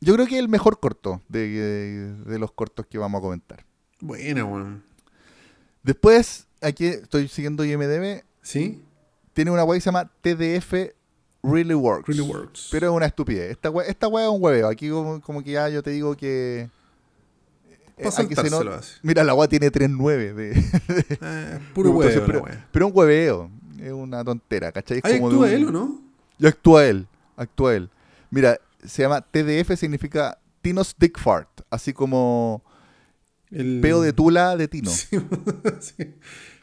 yo 0.00 0.14
creo 0.14 0.28
que 0.28 0.36
es 0.36 0.40
el 0.40 0.48
mejor 0.48 0.78
corto 0.78 1.20
de, 1.28 2.14
de 2.14 2.38
los 2.38 2.52
cortos 2.52 2.86
que 2.86 2.96
vamos 2.96 3.18
a 3.18 3.22
comentar. 3.22 3.66
Buena, 4.00 4.44
weón. 4.44 4.84
Después, 5.82 6.46
aquí 6.60 6.86
estoy 6.86 7.26
siguiendo 7.26 7.64
IMDB. 7.64 8.22
¿Sí? 8.40 8.84
Tiene 9.32 9.50
una 9.50 9.64
web 9.64 9.78
que 9.78 9.80
se 9.80 9.86
llama 9.86 10.12
TDF 10.20 10.94
Really 11.42 11.74
Works. 11.74 12.06
Really 12.06 12.22
works. 12.22 12.68
Pero 12.70 12.86
es 12.86 12.92
una 12.92 13.06
estupidez. 13.06 13.50
Esta 13.50 13.68
wea, 13.68 13.84
esta 13.88 14.06
wea 14.06 14.26
es 14.26 14.30
un 14.30 14.40
hueveo. 14.40 14.68
Aquí 14.68 14.88
como, 14.90 15.20
como 15.20 15.42
que 15.42 15.50
ya 15.50 15.68
yo 15.68 15.82
te 15.82 15.90
digo 15.90 16.16
que... 16.16 16.70
Eh, 17.96 18.08
aquí 18.16 18.34
se 18.34 18.40
así. 18.40 18.98
Mira, 19.02 19.22
la 19.24 19.34
wea 19.34 19.48
tiene 19.48 19.70
3.9 19.70 20.34
de... 20.34 20.50
Eh, 20.52 21.58
puro 21.74 21.90
Entonces, 21.90 22.16
huevo, 22.16 22.26
pero, 22.26 22.44
pero 22.72 22.86
un 22.88 22.92
hueveo. 22.94 23.50
Es 23.80 23.92
una 23.92 24.24
tontera, 24.24 24.72
¿cachai? 24.72 24.98
Es 24.98 25.04
Ahí 25.04 25.18
como 25.20 25.30
de 25.30 25.34
actúa 25.36 25.46
un- 25.48 25.54
él, 25.54 25.64
¿o 25.68 25.70
no? 25.70 26.00
Y 26.38 26.46
actúa 26.46 26.86
él, 26.86 27.06
actúa 27.36 27.74
él. 27.74 27.90
Mira, 28.30 28.58
se 28.84 29.02
llama 29.02 29.20
TDF, 29.20 29.76
significa 29.76 30.38
Tino's 30.62 30.94
Dick 30.98 31.18
Fart, 31.18 31.48
así 31.70 31.92
como 31.92 32.62
El... 33.50 33.80
peo 33.80 34.00
de 34.00 34.12
tula 34.12 34.56
de 34.56 34.66
Tino. 34.68 34.90
Sí, 34.90 35.18
sí. 35.80 36.14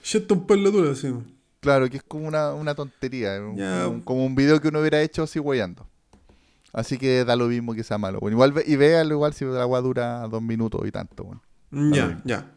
Shut 0.04 0.32
un 0.32 0.46
pelo 0.48 0.72
duro, 0.72 0.96
sí. 0.96 1.14
Claro, 1.60 1.88
que 1.90 1.98
es 1.98 2.04
como 2.04 2.28
una, 2.28 2.54
una 2.54 2.74
tontería, 2.76 3.36
Ya. 3.56 3.88
un- 3.88 4.02
como 4.02 4.26
un 4.26 4.34
video 4.36 4.60
que 4.60 4.68
uno 4.70 4.80
hubiera 4.80 5.02
hecho 5.02 5.24
así 5.24 5.38
guayando. 5.40 5.88
Así 6.74 6.98
que 6.98 7.26
da 7.26 7.36
lo 7.36 7.48
mismo 7.48 7.74
que 7.74 7.84
sea 7.84 7.98
malo. 7.98 8.20
Bueno, 8.20 8.36
igual 8.36 8.54
ve- 8.54 8.64
y 8.66 8.76
véalo 8.78 9.16
igual 9.16 9.34
si 9.34 9.44
la 9.46 9.62
agua 9.62 9.82
dura 9.82 10.28
dos 10.28 10.42
minutos 10.42 10.82
y 10.86 10.92
tanto. 10.92 11.24
Bueno. 11.26 11.42
Ya, 11.94 12.22
ya. 12.24 12.52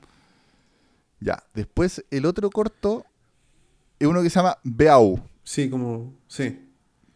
Ya, 1.20 1.42
después 1.54 2.04
el 2.10 2.26
otro 2.26 2.50
corto 2.50 3.04
es 3.98 4.06
uno 4.06 4.22
que 4.22 4.30
se 4.30 4.36
llama 4.38 4.58
Beau. 4.62 5.20
Sí, 5.42 5.68
como... 5.70 6.12
Sí. 6.28 6.60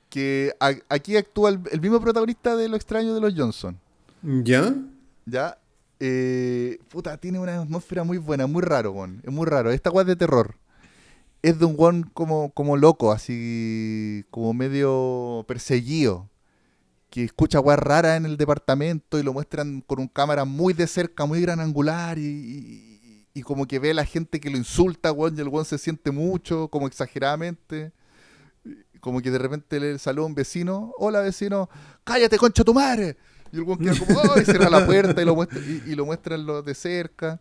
Que 0.08 0.52
a- 0.60 0.72
aquí 0.88 1.16
actúa 1.16 1.50
el, 1.50 1.60
el 1.70 1.80
mismo 1.80 2.00
protagonista 2.00 2.56
de 2.56 2.68
Lo 2.68 2.76
extraño 2.76 3.14
de 3.14 3.20
los 3.20 3.34
Johnson. 3.36 3.78
¿Ya? 4.22 4.74
¿Ya? 5.26 5.58
Eh, 6.00 6.78
puta, 6.88 7.16
tiene 7.18 7.38
una 7.38 7.60
atmósfera 7.60 8.04
muy 8.04 8.18
buena, 8.18 8.46
muy 8.46 8.62
raro, 8.62 8.92
weón. 8.92 9.20
Es 9.24 9.32
muy 9.32 9.46
raro. 9.46 9.70
Esta 9.70 9.90
es 10.00 10.06
de 10.06 10.16
terror. 10.16 10.56
Es 11.42 11.58
de 11.58 11.64
un 11.66 11.74
weón 11.76 12.10
como, 12.14 12.50
como 12.52 12.76
loco, 12.76 13.12
así 13.12 14.24
como 14.30 14.54
medio 14.54 15.44
perseguido. 15.46 16.28
Que 17.18 17.24
escucha 17.24 17.58
weas 17.58 17.80
raras 17.80 18.16
en 18.16 18.26
el 18.26 18.36
departamento 18.36 19.18
y 19.18 19.24
lo 19.24 19.32
muestran 19.32 19.80
con 19.80 19.98
un 19.98 20.06
cámara 20.06 20.44
muy 20.44 20.72
de 20.72 20.86
cerca, 20.86 21.24
muy 21.26 21.40
gran 21.40 21.58
angular 21.58 22.16
y, 22.16 22.22
y- 22.22 23.26
y 23.34 23.42
como 23.42 23.66
que 23.66 23.80
ve 23.80 23.90
a 23.90 23.94
la 23.94 24.04
gente 24.04 24.38
que 24.38 24.48
lo 24.50 24.56
insulta, 24.56 25.10
weón, 25.10 25.36
y 25.36 25.40
el 25.40 25.48
weón 25.48 25.64
se 25.64 25.78
siente 25.78 26.12
mucho, 26.12 26.68
como 26.68 26.86
exageradamente. 26.86 27.90
Como 29.00 29.20
que 29.20 29.32
de 29.32 29.38
repente 29.38 29.80
le 29.80 29.98
salió 29.98 30.24
un 30.26 30.34
vecino, 30.36 30.92
hola 30.96 31.18
vecino, 31.20 31.68
cállate 32.04 32.38
concha 32.38 32.62
tu 32.62 32.72
madre. 32.72 33.16
Y 33.52 33.56
el 33.56 33.62
weón 33.64 33.80
queda 33.80 33.98
como, 33.98 34.20
"Ay", 34.36 34.44
cierra 34.44 34.70
la 34.70 34.86
puerta 34.86 35.20
y 35.20 35.24
lo 35.24 35.34
muestra, 35.34 35.58
y, 35.58 35.82
y 35.90 35.94
lo 35.96 36.06
muestran 36.06 36.46
lo 36.46 36.62
de 36.62 36.74
cerca. 36.76 37.40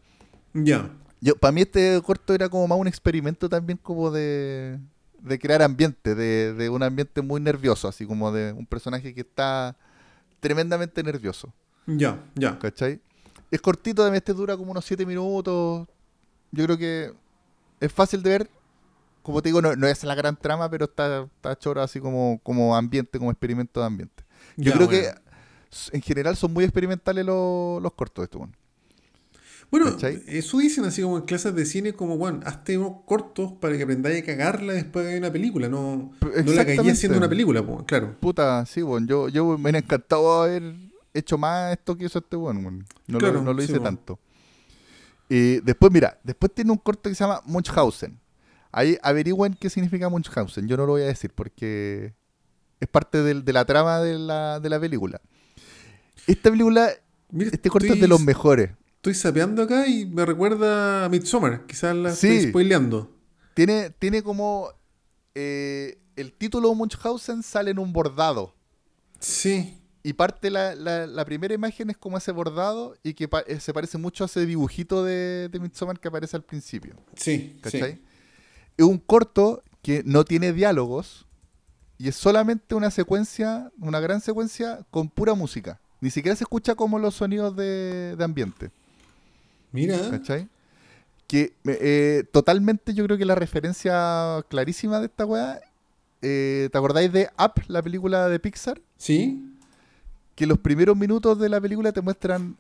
Ya. 0.55 0.89
Yo, 1.21 1.35
para 1.35 1.51
mí 1.51 1.61
este 1.61 2.01
corto 2.03 2.33
era 2.33 2.49
como 2.49 2.67
más 2.67 2.79
un 2.79 2.87
experimento 2.87 3.47
también 3.47 3.77
como 3.81 4.09
de, 4.09 4.79
de 5.27 5.39
crear 5.39 5.61
ambiente, 5.61 6.15
de, 6.15 6.53
de 6.53 6.69
un 6.69 6.83
ambiente 6.83 7.21
muy 7.21 7.39
nervioso, 7.41 7.87
así 7.87 8.05
como 8.05 8.31
de 8.31 8.53
un 8.53 8.65
personaje 8.65 9.13
que 9.13 9.21
está 9.21 9.75
tremendamente 10.39 11.03
nervioso, 11.03 11.53
Ya, 11.85 12.19
ya. 12.35 12.59
¿cachai? 12.59 13.01
Es 13.51 13.61
cortito, 13.61 14.03
también 14.03 14.17
este 14.17 14.33
dura 14.33 14.57
como 14.57 14.71
unos 14.71 14.85
7 14.85 15.05
minutos. 15.05 15.87
Yo 16.51 16.65
creo 16.65 16.77
que 16.77 17.13
es 17.79 17.91
fácil 17.93 18.21
de 18.23 18.29
ver. 18.31 18.49
Como 19.21 19.41
te 19.41 19.49
digo, 19.49 19.61
no, 19.61 19.75
no 19.75 19.87
es 19.87 20.03
la 20.03 20.15
gran 20.15 20.35
trama, 20.37 20.69
pero 20.69 20.85
está, 20.85 21.23
está 21.23 21.57
choro 21.57 21.81
así 21.81 21.99
como, 21.99 22.39
como 22.43 22.75
ambiente, 22.75 23.19
como 23.19 23.31
experimento 23.31 23.79
de 23.81 23.85
ambiente. 23.85 24.23
Yo 24.55 24.73
creo 24.73 24.87
bueno. 24.87 25.01
que 25.03 25.13
en 25.97 26.01
general 26.01 26.35
son 26.37 26.53
muy 26.53 26.63
experimentales 26.63 27.25
los, 27.25 27.81
los 27.81 27.93
cortos 27.93 28.23
de 28.23 28.29
este. 28.29 28.57
Bueno, 29.69 29.91
¿Cachai? 29.91 30.23
eso 30.27 30.59
dicen 30.59 30.85
así 30.85 31.01
como 31.01 31.17
en 31.17 31.23
clases 31.25 31.53
de 31.53 31.65
cine, 31.65 31.91
como, 31.93 32.17
bueno, 32.17 32.39
hazte 32.45 32.77
unos 32.77 33.01
cortos 33.05 33.51
para 33.59 33.75
que 33.75 33.83
aprendáis 33.83 34.23
a 34.23 34.25
cagarla 34.25 34.71
después 34.73 35.05
de 35.05 35.17
una 35.17 35.29
película, 35.31 35.67
no, 35.67 36.13
no 36.21 36.51
la 36.53 36.65
cagué 36.65 36.91
haciendo 36.91 37.17
una 37.17 37.27
película, 37.27 37.65
pues, 37.65 37.83
claro. 37.85 38.15
Puta, 38.19 38.65
sí, 38.65 38.81
weón. 38.81 39.07
Yo, 39.07 39.27
yo 39.27 39.45
me 39.57 39.63
hubiera 39.63 39.79
encantado 39.79 40.43
haber 40.43 40.73
hecho 41.13 41.37
más 41.37 41.73
esto 41.73 41.97
que 41.97 42.05
hizo 42.05 42.19
este 42.19 42.37
weón, 42.37 42.57
weón. 42.63 42.85
No, 43.07 43.17
Claro, 43.17 43.35
lo, 43.35 43.41
no 43.41 43.53
lo 43.53 43.61
sí, 43.61 43.71
hice 43.71 43.79
tanto. 43.81 44.19
Y 45.29 45.59
después, 45.59 45.91
mira, 45.91 46.17
después 46.23 46.53
tiene 46.53 46.71
un 46.71 46.77
corto 46.77 47.09
que 47.09 47.15
se 47.15 47.23
llama 47.25 47.41
Munchausen. 47.45 48.17
Ahí 48.71 48.97
averigüen 49.01 49.53
qué 49.59 49.69
significa 49.69 50.07
Munchausen. 50.07 50.67
Yo 50.67 50.77
no 50.77 50.85
lo 50.85 50.93
voy 50.93 51.01
a 51.01 51.05
decir 51.07 51.31
porque 51.35 52.13
es 52.79 52.87
parte 52.87 53.21
del- 53.21 53.43
de 53.43 53.51
la 53.53 53.65
trama 53.65 53.99
de 53.99 54.17
la, 54.17 54.59
de 54.61 54.69
la 54.69 54.79
película. 54.79 55.19
Esta 56.25 56.49
película, 56.49 56.89
Mira, 57.31 57.49
este 57.51 57.69
corto 57.69 57.91
es 57.93 57.99
de 57.99 58.07
los 58.07 58.21
mejores. 58.21 58.69
Estoy 58.97 59.13
sapeando 59.13 59.63
acá 59.63 59.87
y 59.87 60.05
me 60.05 60.25
recuerda 60.25 61.05
a 61.05 61.09
Midsommar, 61.09 61.65
quizás 61.65 61.95
la 61.95 62.11
Sí. 62.13 62.27
estoy 62.27 62.49
spoileando. 62.49 63.11
Tiene, 63.53 63.89
tiene 63.91 64.21
como... 64.21 64.69
eh, 65.35 65.97
el 66.15 66.33
título 66.33 66.73
Munchausen 66.73 67.43
sale 67.43 67.71
en 67.71 67.79
un 67.79 67.93
bordado. 67.93 68.55
Sí, 69.19 69.77
Y 70.03 70.13
parte 70.13 70.49
la, 70.49 70.73
la- 70.75 71.05
la 71.05 71.25
primera 71.25 71.53
imagen 71.53 71.89
es 71.89 71.97
como 71.97 72.17
ese 72.17 72.31
bordado 72.31 72.95
y 73.03 73.13
que 73.13 73.27
pa- 73.27 73.41
eh, 73.41 73.59
se 73.59 73.73
parece 73.73 73.97
mucho 73.97 74.23
a 74.23 74.27
ese 74.27 74.45
dibujito 74.45 75.03
de, 75.03 75.49
de 75.49 75.59
Midsommar 75.59 75.99
que 75.99 76.07
aparece 76.07 76.35
al 76.37 76.43
principio. 76.43 76.95
sí, 77.15 77.59
¿Cachai? 77.61 77.93
sí. 77.95 78.03
Es 78.77 78.85
un 78.85 78.97
corto 78.99 79.63
que 79.81 80.03
no 80.05 80.23
tiene 80.23 80.53
diálogos 80.53 81.25
y 81.97 82.07
es 82.09 82.15
solamente 82.15 82.73
una 82.75 82.89
secuencia, 82.91 83.71
una 83.79 83.99
gran 83.99 84.21
secuencia 84.21 84.85
con 84.91 85.09
pura 85.09 85.33
música. 85.33 85.79
Ni 85.99 86.09
siquiera 86.11 86.35
se 86.35 86.43
escucha 86.45 86.75
como 86.75 86.99
los 86.99 87.15
sonidos 87.15 87.55
de, 87.55 88.15
de 88.15 88.23
ambiente. 88.23 88.71
Mira, 89.71 90.09
¿Cachai? 90.09 90.47
Que 91.27 91.53
eh, 91.65 92.23
totalmente 92.31 92.93
yo 92.93 93.03
creo 93.05 93.17
que 93.17 93.25
la 93.25 93.35
referencia 93.35 94.43
clarísima 94.49 94.99
de 94.99 95.07
esta 95.07 95.25
weá. 95.25 95.59
eh, 96.21 96.69
¿Te 96.71 96.77
acordáis 96.77 97.11
de 97.11 97.29
Up, 97.37 97.61
la 97.67 97.81
película 97.81 98.27
de 98.29 98.39
Pixar? 98.39 98.81
sí, 98.97 99.43
que 100.35 100.45
los 100.45 100.59
primeros 100.59 100.95
minutos 100.95 101.39
de 101.39 101.49
la 101.49 101.59
película 101.59 101.91
te 101.91 101.99
muestran 102.01 102.55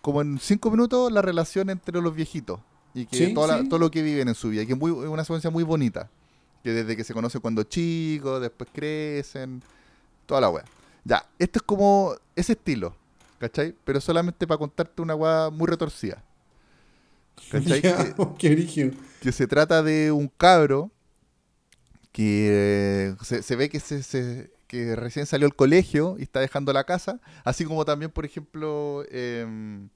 como 0.00 0.22
en 0.22 0.38
cinco 0.38 0.70
minutos 0.70 1.10
la 1.10 1.22
relación 1.22 1.68
entre 1.70 2.00
los 2.00 2.14
viejitos 2.14 2.60
y 2.94 3.04
que 3.06 3.16
Sí, 3.16 3.34
toda 3.34 3.48
la- 3.48 3.62
sí. 3.62 3.68
todo 3.68 3.80
lo 3.80 3.90
que 3.90 4.00
viven 4.02 4.28
en 4.28 4.34
su 4.36 4.48
vida, 4.50 4.62
y 4.62 4.66
que 4.66 4.74
es 4.74 4.78
muy, 4.78 4.92
es 4.92 5.08
una 5.10 5.24
secuencia 5.24 5.50
muy 5.50 5.64
bonita, 5.64 6.08
que 6.62 6.70
desde 6.70 6.96
que 6.96 7.02
se 7.02 7.12
conocen 7.14 7.40
cuando 7.40 7.64
chicos, 7.64 8.40
después 8.40 8.70
crecen, 8.72 9.60
toda 10.24 10.40
la 10.40 10.50
weá. 10.50 10.64
Ya, 11.04 11.26
esto 11.38 11.58
es 11.58 11.62
como 11.64 12.14
ese 12.36 12.52
estilo, 12.52 12.94
¿cachai? 13.40 13.74
Pero 13.84 14.00
solamente 14.00 14.46
para 14.46 14.58
contarte 14.58 15.02
una 15.02 15.16
weá 15.16 15.50
muy 15.50 15.66
retorcida. 15.66 16.22
¿Cachai? 17.50 17.80
Ya, 17.82 18.14
Que- 18.14 18.14
que 19.20 19.32
se 19.32 19.46
trata 19.46 19.82
de 19.82 20.10
un 20.12 20.28
cabro 20.28 20.90
que 22.12 22.48
eh, 22.50 23.16
se, 23.22 23.42
se 23.42 23.56
ve 23.56 23.68
que, 23.68 23.80
se, 23.80 24.02
se- 24.02 24.50
que 24.66 24.96
recién 24.96 25.26
salió 25.26 25.46
al 25.46 25.54
colegio 25.54 26.16
y 26.18 26.22
está 26.22 26.40
dejando 26.40 26.72
la 26.72 26.84
casa, 26.84 27.20
así 27.44 27.64
como 27.64 27.84
también, 27.84 28.10
por 28.10 28.24
ejemplo, 28.24 29.04
em, 29.10 29.88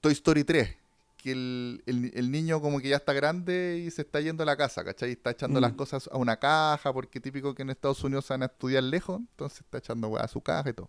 Toy 0.00 0.12
Story 0.12 0.44
3, 0.44 0.76
que 1.16 1.32
el, 1.32 1.82
el- 1.86 2.10
el 2.14 2.30
niño 2.30 2.60
como 2.60 2.80
que 2.80 2.88
ya 2.88 2.96
está 2.96 3.12
grande 3.12 3.82
y 3.86 3.90
se 3.90 4.02
está 4.02 4.20
yendo 4.20 4.42
a 4.42 4.46
la 4.46 4.56
casa, 4.56 4.84
¿cachai? 4.84 5.12
Está 5.12 5.30
echando 5.30 5.60
Mm. 5.60 5.62
las 5.62 5.72
cosas 5.74 6.08
a 6.12 6.16
una 6.18 6.36
caja, 6.38 6.92
porque 6.92 7.20
típico 7.20 7.54
que 7.54 7.62
en 7.62 7.70
Estados 7.70 8.02
Unidos 8.04 8.24
se 8.26 8.32
van 8.34 8.42
a 8.42 8.46
estudiar 8.46 8.82
lejos, 8.82 9.20
entonces 9.20 9.60
está 9.60 9.78
echando 9.78 10.16
a 10.18 10.26
su 10.28 10.40
caja 10.40 10.70
y 10.70 10.72
todo. 10.72 10.88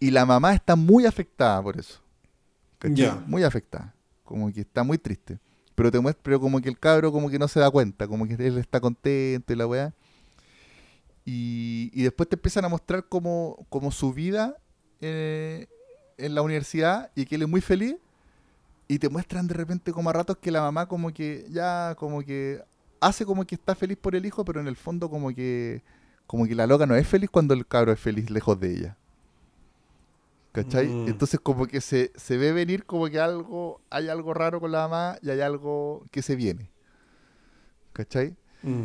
Y 0.00 0.10
la 0.10 0.24
mamá 0.26 0.54
está 0.54 0.74
muy 0.76 1.04
afectada 1.06 1.62
por 1.62 1.78
eso. 1.78 2.00
¿cachai? 2.78 2.94
Muy 3.26 3.42
afectada. 3.44 3.94
Como 4.24 4.52
que 4.52 4.62
está 4.62 4.82
muy 4.82 4.98
triste. 4.98 5.38
Pero 5.74 5.90
te 5.90 6.00
muestra, 6.00 6.22
pero 6.22 6.40
como 6.40 6.60
que 6.60 6.68
el 6.68 6.78
cabro 6.78 7.12
como 7.12 7.30
que 7.30 7.38
no 7.38 7.48
se 7.48 7.60
da 7.60 7.70
cuenta, 7.70 8.06
como 8.06 8.26
que 8.26 8.34
él 8.34 8.58
está 8.58 8.80
contento 8.80 9.52
y 9.52 9.56
la 9.56 9.66
weá. 9.66 9.94
Y, 11.24 11.90
y 11.94 12.02
después 12.02 12.28
te 12.28 12.36
empiezan 12.36 12.64
a 12.64 12.68
mostrar 12.68 13.08
como, 13.08 13.66
como 13.68 13.90
su 13.90 14.12
vida 14.12 14.56
eh, 15.00 15.66
en 16.18 16.34
la 16.34 16.42
universidad 16.42 17.10
y 17.14 17.24
que 17.24 17.36
él 17.36 17.42
es 17.42 17.48
muy 17.48 17.60
feliz. 17.60 17.96
Y 18.86 18.98
te 18.98 19.08
muestran 19.08 19.46
de 19.46 19.54
repente 19.54 19.92
como 19.92 20.10
a 20.10 20.12
ratos 20.12 20.36
que 20.38 20.50
la 20.50 20.60
mamá 20.60 20.86
como 20.86 21.12
que 21.12 21.46
ya 21.50 21.94
como 21.98 22.22
que 22.22 22.62
hace 23.00 23.24
como 23.24 23.44
que 23.46 23.54
está 23.54 23.74
feliz 23.74 23.96
por 23.96 24.14
el 24.14 24.26
hijo, 24.26 24.44
pero 24.44 24.60
en 24.60 24.68
el 24.68 24.76
fondo 24.76 25.08
como 25.08 25.34
que 25.34 25.82
como 26.26 26.46
que 26.46 26.54
la 26.54 26.66
loca 26.66 26.86
no 26.86 26.94
es 26.94 27.06
feliz 27.06 27.30
cuando 27.30 27.54
el 27.54 27.66
cabro 27.66 27.92
es 27.92 28.00
feliz 28.00 28.30
lejos 28.30 28.58
de 28.60 28.72
ella. 28.74 28.98
¿Cachai? 30.54 30.86
Mm. 30.86 31.08
Entonces 31.08 31.40
como 31.40 31.66
que 31.66 31.80
se, 31.80 32.12
se 32.14 32.36
ve 32.36 32.52
venir 32.52 32.84
como 32.84 33.08
que 33.10 33.18
algo, 33.18 33.80
hay 33.90 34.08
algo 34.08 34.32
raro 34.34 34.60
con 34.60 34.70
la 34.70 34.86
mamá 34.86 35.18
y 35.20 35.30
hay 35.30 35.40
algo 35.40 36.06
que 36.12 36.22
se 36.22 36.36
viene. 36.36 36.70
¿Cachai? 37.92 38.36
Mm. 38.62 38.84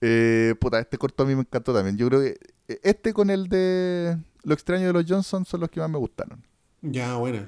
Eh, 0.00 0.54
puta, 0.58 0.80
este 0.80 0.96
corto 0.96 1.22
a 1.22 1.26
mí 1.26 1.34
me 1.34 1.42
encantó 1.42 1.74
también. 1.74 1.98
Yo 1.98 2.08
creo 2.08 2.20
que 2.20 2.38
eh, 2.68 2.80
este 2.82 3.12
con 3.12 3.28
el 3.28 3.48
de 3.48 4.16
Lo 4.44 4.54
extraño 4.54 4.86
de 4.86 4.94
los 4.94 5.04
Johnson 5.06 5.44
son 5.44 5.60
los 5.60 5.68
que 5.68 5.78
más 5.80 5.90
me 5.90 5.98
gustaron. 5.98 6.42
Ya, 6.80 7.16
bueno. 7.16 7.46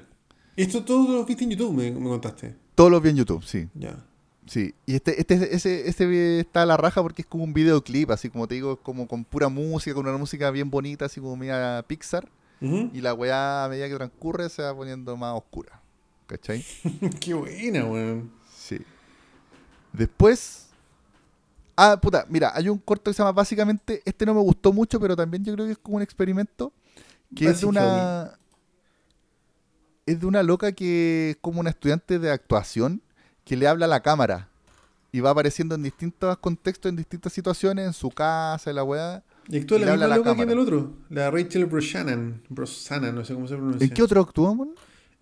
Esto 0.55 0.85
todo 0.85 1.11
lo 1.11 1.25
viste 1.25 1.43
en 1.43 1.49
YouTube, 1.49 1.73
me, 1.73 1.89
me 1.89 2.09
contaste. 2.09 2.55
Todos 2.75 2.91
los 2.91 3.01
vi 3.01 3.09
en 3.09 3.15
YouTube, 3.15 3.43
sí. 3.43 3.67
Ya. 3.73 4.05
Sí, 4.45 4.75
y 4.85 4.93
este, 4.93 5.19
este, 5.19 5.55
ese, 5.55 5.89
ese 5.89 6.39
está 6.41 6.61
a 6.61 6.65
la 6.67 6.77
raja 6.77 7.01
porque 7.01 7.23
es 7.23 7.27
como 7.27 7.43
un 7.43 7.55
videoclip, 7.55 8.11
así 8.11 8.29
como 8.29 8.47
te 8.47 8.53
digo, 8.53 8.77
como 8.77 9.07
con 9.07 9.23
pura 9.23 9.49
música, 9.49 9.95
con 9.95 10.05
una 10.05 10.17
música 10.17 10.51
bien 10.51 10.69
bonita, 10.69 11.05
así 11.05 11.19
como 11.19 11.35
media 11.35 11.83
Pixar. 11.87 12.29
Y 12.63 13.01
la 13.01 13.13
weá 13.13 13.65
a 13.65 13.69
medida 13.69 13.89
que 13.89 13.95
transcurre 13.95 14.49
se 14.49 14.61
va 14.61 14.73
poniendo 14.73 15.17
más 15.17 15.35
oscura. 15.35 15.81
¿Cachai? 16.27 16.65
Qué 17.19 17.33
buena, 17.33 17.85
weón. 17.85 18.31
Sí. 18.55 18.79
Después. 19.91 20.67
Ah, 21.75 21.99
puta, 22.01 22.25
mira, 22.29 22.51
hay 22.55 22.69
un 22.69 22.77
corto 22.77 23.11
que 23.11 23.15
se 23.15 23.21
llama 23.21 23.33
básicamente. 23.33 24.01
Este 24.05 24.25
no 24.25 24.33
me 24.33 24.39
gustó 24.39 24.71
mucho, 24.71 24.99
pero 24.99 25.15
también 25.15 25.43
yo 25.43 25.53
creo 25.53 25.65
que 25.65 25.73
es 25.73 25.77
como 25.77 25.97
un 25.97 26.03
experimento. 26.03 26.71
Que 27.35 27.47
es 27.47 27.61
de 27.61 27.65
una. 27.65 28.37
Es 30.05 30.19
de 30.19 30.25
una 30.25 30.43
loca 30.43 30.71
que 30.71 31.31
es 31.31 31.37
como 31.41 31.59
una 31.59 31.69
estudiante 31.69 32.19
de 32.19 32.31
actuación 32.31 33.01
que 33.43 33.57
le 33.57 33.67
habla 33.67 33.85
a 33.85 33.89
la 33.89 34.01
cámara. 34.01 34.49
Y 35.11 35.19
va 35.19 35.31
apareciendo 35.31 35.75
en 35.75 35.83
distintos 35.83 36.37
contextos, 36.37 36.89
en 36.89 36.95
distintas 36.95 37.33
situaciones, 37.33 37.85
en 37.85 37.93
su 37.93 38.09
casa, 38.09 38.69
en 38.69 38.77
la 38.77 38.83
weá. 38.83 39.23
Y 39.49 39.57
actúa 39.59 39.79
la 39.79 39.91
misma 39.91 40.15
loca 40.17 40.35
que 40.35 40.41
en 40.43 40.49
el 40.49 40.59
otro. 40.59 40.93
La 41.09 41.29
Rachel 41.31 41.65
Brosnahan. 41.65 42.41
Brosnahan, 42.49 43.13
no 43.15 43.25
sé 43.25 43.33
cómo 43.33 43.47
se 43.47 43.55
pronuncia. 43.55 43.85
¿En 43.85 43.93
qué 43.93 44.01
otro 44.03 44.21
actuamos? 44.21 44.69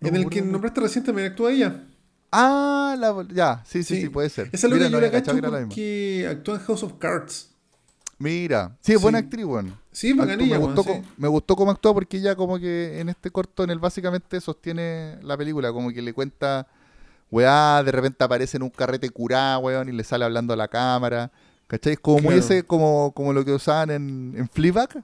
En 0.00 0.16
el 0.16 0.28
que 0.28 0.42
nombraste 0.42 0.80
recién 0.80 1.04
también 1.04 1.30
actúa 1.30 1.50
ella. 1.52 1.84
Ah, 2.30 2.96
la, 2.98 3.26
ya, 3.32 3.62
sí, 3.66 3.82
sí, 3.82 3.96
sí, 3.96 4.00
Sí. 4.02 4.08
puede 4.08 4.30
ser. 4.30 4.48
Esa 4.52 4.66
loca 4.66 4.78
Mira, 4.78 4.88
yo 4.90 4.96
no 4.96 5.06
la 5.06 5.12
cacho 5.12 5.32
que 5.32 5.38
era 5.38 5.48
la 5.50 5.58
misma. 5.58 5.68
porque 5.68 6.26
actúa 6.30 6.54
en 6.56 6.60
House 6.62 6.82
of 6.82 6.92
Cards. 6.98 7.50
Mira, 8.18 8.76
sí, 8.80 8.92
es 8.92 9.02
buena 9.02 9.18
Sí. 9.18 9.24
actriz, 9.24 9.44
weón. 9.44 9.74
Sí, 9.90 10.12
bacanilla, 10.12 10.58
me, 10.58 10.64
gustó, 10.64 10.82
sí. 10.84 10.88
co- 10.88 11.02
me 11.18 11.28
gustó 11.28 11.56
cómo 11.56 11.70
actúa 11.72 11.92
porque 11.92 12.16
ella 12.18 12.34
como 12.36 12.58
que 12.58 13.00
en 13.00 13.08
este 13.08 13.30
corto, 13.30 13.64
en 13.64 13.70
el 13.70 13.78
básicamente 13.80 14.40
sostiene 14.40 15.18
la 15.22 15.36
película, 15.36 15.72
como 15.72 15.90
que 15.92 16.00
le 16.00 16.12
cuenta, 16.14 16.68
weá, 17.30 17.82
de 17.82 17.90
repente 17.92 18.22
aparece 18.24 18.56
en 18.56 18.62
un 18.62 18.70
carrete 18.70 19.10
curá, 19.10 19.58
weón, 19.58 19.88
y 19.88 19.92
le 19.92 20.04
sale 20.04 20.24
hablando 20.24 20.54
a 20.54 20.56
la 20.56 20.68
cámara. 20.68 21.30
¿Cachai? 21.72 21.94
Es 21.94 22.00
como 22.00 22.20
muy 22.20 22.34
ese, 22.34 22.64
como, 22.64 23.12
como 23.14 23.32
lo 23.32 23.46
que 23.46 23.52
usaban 23.52 23.90
en, 23.90 24.34
en 24.36 24.46
Fleabag, 24.46 25.02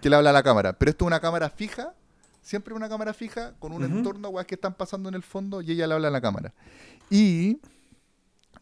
que 0.00 0.08
le 0.08 0.14
habla 0.14 0.30
a 0.30 0.32
la 0.32 0.44
cámara. 0.44 0.72
Pero 0.72 0.90
esto 0.90 1.04
es 1.04 1.06
una 1.08 1.18
cámara 1.18 1.50
fija, 1.50 1.92
siempre 2.40 2.72
una 2.72 2.88
cámara 2.88 3.12
fija, 3.12 3.54
con 3.58 3.72
un 3.72 3.82
Ujú. 3.82 3.96
entorno, 3.96 4.28
weá, 4.28 4.44
que 4.44 4.54
están 4.54 4.74
pasando 4.74 5.08
en 5.08 5.16
el 5.16 5.24
fondo, 5.24 5.60
y 5.60 5.72
ella 5.72 5.88
le 5.88 5.94
habla 5.94 6.06
a 6.06 6.10
la 6.12 6.20
cámara. 6.20 6.52
Y, 7.10 7.58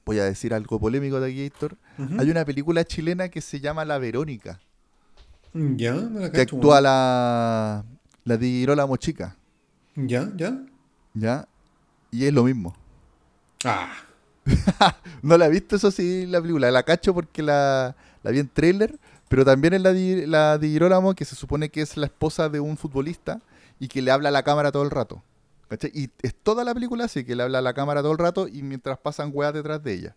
voy 0.06 0.18
a 0.18 0.24
decir 0.24 0.54
algo 0.54 0.80
polémico 0.80 1.20
de 1.20 1.28
aquí, 1.30 1.42
Héctor, 1.42 1.76
hay 2.18 2.30
una 2.30 2.42
película 2.46 2.84
chilena 2.86 3.28
que 3.28 3.42
se 3.42 3.60
llama 3.60 3.84
La 3.84 3.98
Verónica 3.98 4.58
Ya, 5.52 5.92
no 5.92 6.20
la 6.20 6.30
que 6.32 6.38
cacho, 6.38 6.56
actúa 6.56 6.76
weón. 6.76 6.84
la, 6.84 7.84
la 8.24 8.36
Dirola 8.38 8.86
Mochica, 8.86 9.36
Ya, 9.94 10.32
ya. 10.36 10.58
¿ya? 11.12 11.46
Y 12.10 12.24
es 12.24 12.32
lo 12.32 12.44
mismo. 12.44 12.74
Ah, 13.62 13.92
No 15.22 15.38
la 15.38 15.46
he 15.46 15.50
visto, 15.50 15.76
eso 15.76 15.90
sí, 15.90 16.26
la 16.26 16.40
película. 16.40 16.70
La 16.70 16.82
cacho 16.82 17.14
porque 17.14 17.42
la, 17.42 17.94
la 18.22 18.30
vi 18.30 18.40
en 18.40 18.48
trailer, 18.48 18.98
pero 19.28 19.44
también 19.44 19.74
es 19.74 19.80
la, 19.82 19.92
Di- 19.92 20.26
la 20.26 20.58
Girolamo, 20.60 21.14
que 21.14 21.24
se 21.24 21.36
supone 21.36 21.68
que 21.70 21.80
es 21.82 21.96
la 21.96 22.06
esposa 22.06 22.48
de 22.48 22.60
un 22.60 22.76
futbolista 22.76 23.40
y 23.78 23.88
que 23.88 24.02
le 24.02 24.10
habla 24.10 24.28
a 24.30 24.32
la 24.32 24.42
cámara 24.42 24.72
todo 24.72 24.82
el 24.82 24.90
rato. 24.90 25.22
¿cachai? 25.68 25.90
Y 25.94 26.10
es 26.22 26.34
toda 26.34 26.64
la 26.64 26.74
película 26.74 27.04
así, 27.06 27.24
que 27.24 27.34
le 27.36 27.42
habla 27.44 27.58
a 27.58 27.62
la 27.62 27.72
cámara 27.72 28.02
todo 28.02 28.12
el 28.12 28.18
rato 28.18 28.46
y 28.48 28.62
mientras 28.62 28.98
pasan 28.98 29.30
weas 29.32 29.54
detrás 29.54 29.82
de 29.82 29.94
ella. 29.94 30.16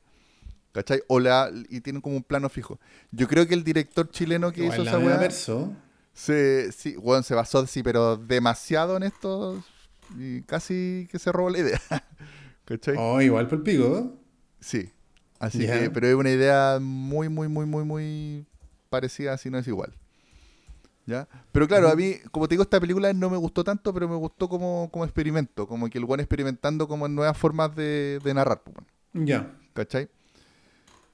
¿Cachai? 0.73 1.01
O 1.07 1.19
la, 1.21 1.49
y 1.69 1.79
tienen 1.79 2.01
como 2.01 2.17
un 2.17 2.23
plano 2.23 2.49
fijo. 2.49 2.79
Yo 3.11 3.27
creo 3.29 3.47
que 3.47 3.53
el 3.53 3.63
director 3.63 4.09
chileno 4.09 4.51
que 4.51 4.63
igual 4.63 4.81
hizo 4.81 4.89
esa 4.89 4.99
wea... 4.99 5.17
verso. 5.17 5.71
Se, 6.13 6.71
sí, 6.71 6.97
weón, 6.97 7.23
se 7.23 7.35
basó, 7.35 7.65
sí, 7.67 7.83
pero 7.83 8.17
demasiado 8.17 8.97
en 8.97 9.03
esto 9.03 9.63
y 10.17 10.41
casi 10.41 11.07
que 11.11 11.19
se 11.19 11.31
robó 11.31 11.49
la 11.49 11.59
idea. 11.59 11.81
¿Cachai? 12.65 12.95
Oh, 12.97 13.21
igual 13.21 13.47
por 13.47 13.59
el 13.59 13.63
pico. 13.63 14.13
Sí. 14.59 14.89
Así 15.39 15.59
que, 15.59 15.91
pero 15.91 16.07
es 16.07 16.15
una 16.15 16.31
idea 16.31 16.79
muy, 16.81 17.29
muy, 17.29 17.47
muy, 17.47 17.65
muy, 17.65 17.83
muy 17.83 18.45
parecida, 18.89 19.37
si 19.37 19.49
no 19.49 19.57
es 19.57 19.67
igual. 19.67 19.93
¿Ya? 21.05 21.27
Pero 21.51 21.67
claro, 21.67 21.89
a 21.89 21.95
mí, 21.95 22.15
como 22.31 22.47
te 22.47 22.53
digo, 22.55 22.63
esta 22.63 22.79
película 22.79 23.13
no 23.13 23.29
me 23.29 23.37
gustó 23.37 23.63
tanto, 23.63 23.93
pero 23.93 24.09
me 24.09 24.15
gustó 24.15 24.49
como, 24.49 24.89
como 24.91 25.05
experimento, 25.05 25.67
como 25.67 25.87
que 25.89 25.99
el 25.99 26.05
buen 26.05 26.19
experimentando 26.19 26.87
como 26.87 27.05
en 27.05 27.13
nuevas 27.13 27.37
formas 27.37 27.75
de, 27.75 28.19
de 28.23 28.33
narrar, 28.33 28.63
pues, 28.63 28.75
Ya. 29.13 29.53
¿cachai? 29.73 30.09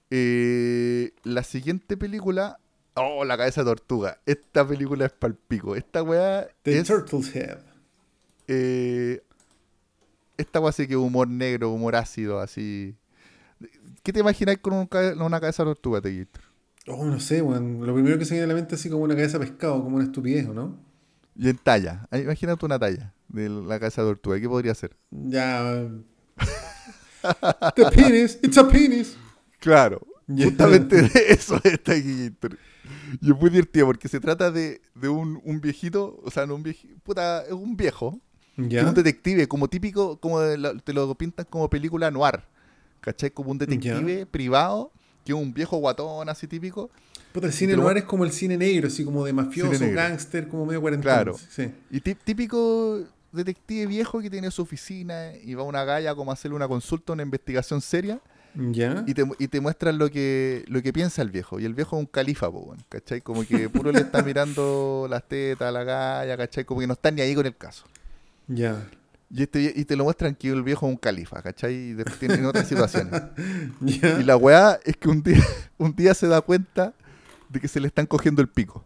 Eh, 0.10 1.11
la 1.23 1.44
siguiente 1.44 1.98
película, 1.98 2.60
oh, 2.94 3.26
La 3.26 3.38
cabeza 3.38 3.61
de 3.61 3.65
tortuga. 3.65 4.19
Esta 4.26 4.68
película 4.68 5.06
es 5.06 5.11
palpico. 5.14 5.76
Esta 5.76 6.03
weá 6.03 6.48
The 6.64 6.80
es... 6.80 6.88
Turtle's 6.88 7.36
Head. 7.36 7.60
Eh, 8.48 9.22
esta 10.42 10.60
weá 10.60 10.72
sí 10.72 10.88
que 10.88 10.96
humor 10.98 11.28
negro, 11.28 11.72
humor 11.72 11.96
ácido, 11.96 12.40
así. 12.40 12.96
¿Qué 14.04 14.12
te 14.12 14.20
imagináis 14.20 14.60
con 14.60 14.74
un 14.74 14.90
una 15.22 15.40
cabeza 15.40 15.64
de 15.64 15.70
tortuga, 15.70 16.02
Teguito? 16.02 16.40
Oh, 16.88 17.06
no 17.06 17.20
sé, 17.20 17.42
weón. 17.42 17.86
Lo 17.86 17.94
primero 17.94 18.18
que 18.18 18.26
se 18.26 18.34
viene 18.34 18.46
a 18.46 18.48
la 18.48 18.56
mente 18.56 18.76
es 18.76 18.82
así 18.82 18.90
como 18.90 19.04
una 19.04 19.16
cabeza 19.16 19.38
de 19.38 19.46
pescado, 19.46 19.84
como 19.84 19.98
una 19.98 20.06
estupidez, 20.06 20.48
¿o 20.48 20.54
no? 20.54 20.78
Y 21.36 21.50
en 21.50 21.58
talla. 21.58 22.08
Ah, 22.12 22.18
Imagínate 22.18 22.66
una 22.66 22.80
talla 22.80 23.14
de 23.28 23.50
la 23.50 23.80
cabeza 23.80 24.02
de 24.02 24.10
tortuga. 24.10 24.40
¿Qué 24.40 24.50
podría 24.50 24.76
ser? 24.76 24.96
Ya. 25.12 25.88
The 27.76 27.86
penis, 27.96 28.40
it's 28.42 28.58
a 28.58 28.68
penis. 28.68 29.16
Claro. 29.60 30.02
Justamente 30.28 31.04
de 31.04 31.12
eso 31.30 31.56
está 31.64 31.94
Teguito. 31.94 32.50
Y 33.22 33.32
es 33.32 33.38
muy 33.38 33.50
divertido 33.50 33.88
porque 33.88 34.08
se 34.08 34.20
trata 34.20 34.52
de, 34.52 34.82
de 34.96 35.10
un, 35.10 35.40
un 35.44 35.62
viejito, 35.62 36.20
o 36.24 36.32
sea, 36.32 36.46
no 36.46 36.56
un 36.56 36.64
viejito, 36.64 36.96
puta, 37.04 37.44
es 37.44 37.52
un 37.52 37.76
viejo, 37.76 38.20
que 38.56 38.64
es 38.64 38.69
Ya. 38.84 38.88
un 38.88 38.94
detective, 38.94 39.48
como 39.48 39.68
típico, 39.68 40.18
como 40.18 40.40
te 40.84 40.94
lo 40.94 41.15
pintan 41.15 41.45
como 41.49 41.69
película 41.69 42.11
noir. 42.11 42.41
¿Cachai? 43.02 43.32
Como 43.32 43.49
un 43.52 43.57
detective 43.57 44.26
privado, 44.28 44.91
que 45.26 45.32
es 45.32 45.38
un 45.38 45.53
viejo 45.53 45.78
guatón 45.78 46.30
así 46.30 46.45
típico. 46.48 46.91
Puta, 47.34 47.48
el 47.48 47.53
cine 47.53 47.73
Pero- 47.73 47.84
noir 47.84 47.98
es 47.98 48.03
como 48.03 48.26
el 48.26 48.32
cine 48.32 48.57
negro, 48.57 48.88
así 48.88 49.03
como 49.06 49.26
de 49.26 49.34
mafioso, 49.34 49.84
gángster, 49.91 50.48
como 50.48 50.65
medio 50.65 50.82
cuarentón. 50.82 51.03
Claro. 51.11 51.36
Sí. 51.49 51.72
Y 51.90 52.02
tí- 52.02 52.14
típico 52.15 53.02
detective 53.32 53.88
viejo 53.88 54.19
que 54.22 54.30
tiene 54.30 54.52
su 54.52 54.61
oficina 54.61 55.32
y 55.41 55.53
va 55.56 55.64
a 55.64 55.65
una 55.65 55.84
galla 55.86 56.14
como 56.14 56.32
a 56.32 56.34
hacerle 56.34 56.56
una 56.57 56.68
consulta, 56.68 57.14
una 57.14 57.23
investigación 57.23 57.80
seria 57.82 58.19
Ya. 58.53 59.03
y 59.07 59.14
te, 59.14 59.23
y 59.40 59.48
te 59.48 59.61
muestran 59.61 59.98
lo 59.98 60.10
que, 60.11 60.65
lo 60.68 60.82
que 60.82 60.91
piensa 60.91 61.22
el 61.22 61.32
viejo. 61.32 61.57
Y 61.60 61.65
el 61.65 61.73
viejo 61.73 61.95
es 61.95 62.02
un 62.02 62.06
califa, 62.07 62.49
¿cachai? 62.90 63.22
Como 63.22 63.45
que 63.48 63.69
puro 63.69 63.91
le 63.94 64.02
está 64.02 64.22
mirando 64.22 65.07
las 65.10 65.23
tetas 65.28 65.69
a 65.69 65.72
la 65.72 65.84
galla, 65.86 66.36
¿cachai? 66.38 66.65
Como 66.65 66.82
que 66.82 66.88
no 66.88 66.94
está 66.94 67.10
ni 67.10 67.22
ahí 67.22 67.34
con 67.34 67.45
el 67.45 67.56
caso. 67.56 67.86
Ya. 68.53 68.88
Y, 69.30 69.44
este, 69.44 69.73
y 69.76 69.86
te 69.86 69.95
lo 69.95 70.03
muestran 70.03 70.36
que 70.36 70.49
el 70.49 70.61
viejo 70.61 70.86
es 70.86 70.91
un 70.91 70.98
califa, 70.98 71.41
¿cachai? 71.41 71.73
Y 71.73 71.94
después 71.94 72.19
tiene 72.19 72.36
en 72.36 72.45
otras 72.45 72.68
situaciones. 72.68 73.22
Y 73.82 74.23
la 74.23 74.36
weá 74.36 74.80
es 74.84 74.98
que 74.98 75.07
un 75.07 75.23
día, 75.23 75.41
un 75.78 75.95
día 75.95 76.14
se 76.14 76.28
da 76.28 76.41
cuenta 76.41 76.94
de 77.49 77.60
que 77.60 77.68
se 77.68 77.80
le 77.80 77.88
están 77.88 78.06
cogiendo 78.06 78.41
el 78.41 78.49
pico. 78.49 78.86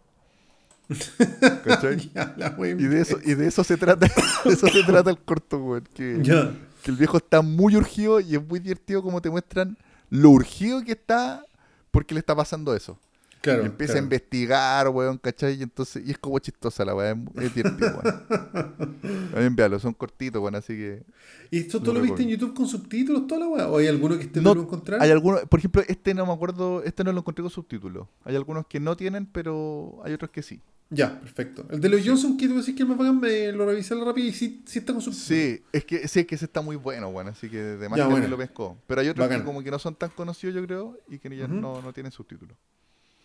¿Cachai? 1.64 2.10
Y 2.78 2.84
de 2.84 3.00
eso, 3.00 3.18
y 3.24 3.34
de 3.34 3.48
eso 3.48 3.64
se 3.64 3.76
trata, 3.76 4.06
de 4.44 4.52
eso 4.52 4.68
se 4.68 4.84
trata 4.84 5.10
el 5.10 5.18
corto, 5.18 5.58
weón. 5.58 5.88
Que, 5.94 6.22
que 6.22 6.90
el 6.90 6.96
viejo 6.96 7.16
está 7.16 7.42
muy 7.42 7.74
urgido 7.74 8.20
y 8.20 8.36
es 8.36 8.46
muy 8.46 8.60
divertido 8.60 9.02
como 9.02 9.20
te 9.20 9.30
muestran 9.30 9.76
lo 10.10 10.30
urgido 10.30 10.84
que 10.84 10.92
está 10.92 11.44
porque 11.90 12.14
le 12.14 12.20
está 12.20 12.36
pasando 12.36 12.76
eso. 12.76 12.98
Claro. 13.40 13.64
empieza 13.64 13.94
a 13.94 13.98
investigar, 13.98 14.88
weón, 14.88 15.18
¿cachai? 15.18 15.54
Y 15.58 15.62
entonces, 15.62 16.02
y 16.04 16.10
es 16.10 16.18
como 16.18 16.38
chistosa 16.40 16.84
la 16.84 16.94
weá, 16.94 17.12
es, 17.12 17.44
es 17.44 17.54
divertido, 17.54 18.00
weón. 18.02 18.96
Envíalo, 19.36 19.78
son 19.78 19.94
cortitos, 19.94 20.40
weón, 20.42 20.54
así 20.56 20.74
que. 20.74 21.02
¿Y 21.50 21.58
esto 21.58 21.80
tú 21.80 21.92
lo 21.92 22.00
viste 22.00 22.22
en. 22.22 22.30
YouTube 22.30 22.54
con 22.54 22.66
subtítulos, 22.66 23.26
toda 23.26 23.40
la 23.42 23.48
weá? 23.48 23.68
¿O 23.68 23.78
hay 23.78 23.86
alguno 23.86 24.16
que 24.18 24.24
esté 24.24 24.40
No, 24.40 24.54
no, 24.54 24.62
encontrar? 24.62 25.00
Hay 25.00 25.10
algunos, 25.10 25.42
por 25.42 25.60
ejemplo, 25.60 25.82
este 25.86 26.12
no 26.14 26.26
me 26.26 26.32
acuerdo, 26.32 26.82
este 26.82 27.04
no 27.04 27.12
lo 27.12 27.20
encontré 27.20 27.42
con 27.42 27.50
subtítulos. 27.50 28.08
Hay 28.24 28.34
algunos 28.34 28.66
que 28.66 28.80
no 28.80 28.96
tienen, 28.96 29.26
pero 29.26 30.00
hay 30.04 30.12
otros 30.12 30.30
que 30.30 30.42
sí. 30.42 30.60
Ya, 30.88 31.18
perfecto. 31.20 31.66
El 31.70 31.80
de 31.80 31.88
los 31.88 32.00
Johnson, 32.06 32.36
que 32.36 32.46
tú 32.46 32.56
decís 32.58 32.74
que 32.76 32.84
más 32.84 32.96
bacán, 32.96 33.18
me 33.20 33.50
lo 33.50 33.66
revisé 33.66 33.94
rápido 33.96 34.28
y 34.28 34.32
sí, 34.32 34.62
sí 34.66 34.78
está 34.78 34.92
con 34.92 35.02
subtítulos. 35.02 35.26
Sí, 35.28 35.62
es 35.72 35.84
que 35.84 36.06
sí, 36.06 36.20
es 36.20 36.26
que 36.26 36.34
ese 36.36 36.44
está 36.44 36.60
muy 36.60 36.76
bueno, 36.76 37.10
bueno, 37.10 37.30
así 37.30 37.48
que 37.48 37.58
de 37.60 37.88
más 37.88 37.98
Ya, 37.98 38.04
que 38.06 38.10
bueno. 38.12 38.28
lo 38.28 38.36
pescó. 38.38 38.78
Pero 38.86 39.00
hay 39.00 39.08
otros 39.08 39.26
Bacán. 39.26 39.40
que 39.40 39.46
como 39.46 39.62
que 39.64 39.70
no 39.72 39.80
son 39.80 39.96
tan 39.96 40.10
conocidos, 40.10 40.54
yo 40.54 40.64
creo, 40.64 40.96
y 41.08 41.18
que 41.18 41.36
ya 41.36 41.48
no, 41.48 41.82
no 41.82 41.92
tienen 41.92 42.12
subtítulos. 42.12 42.56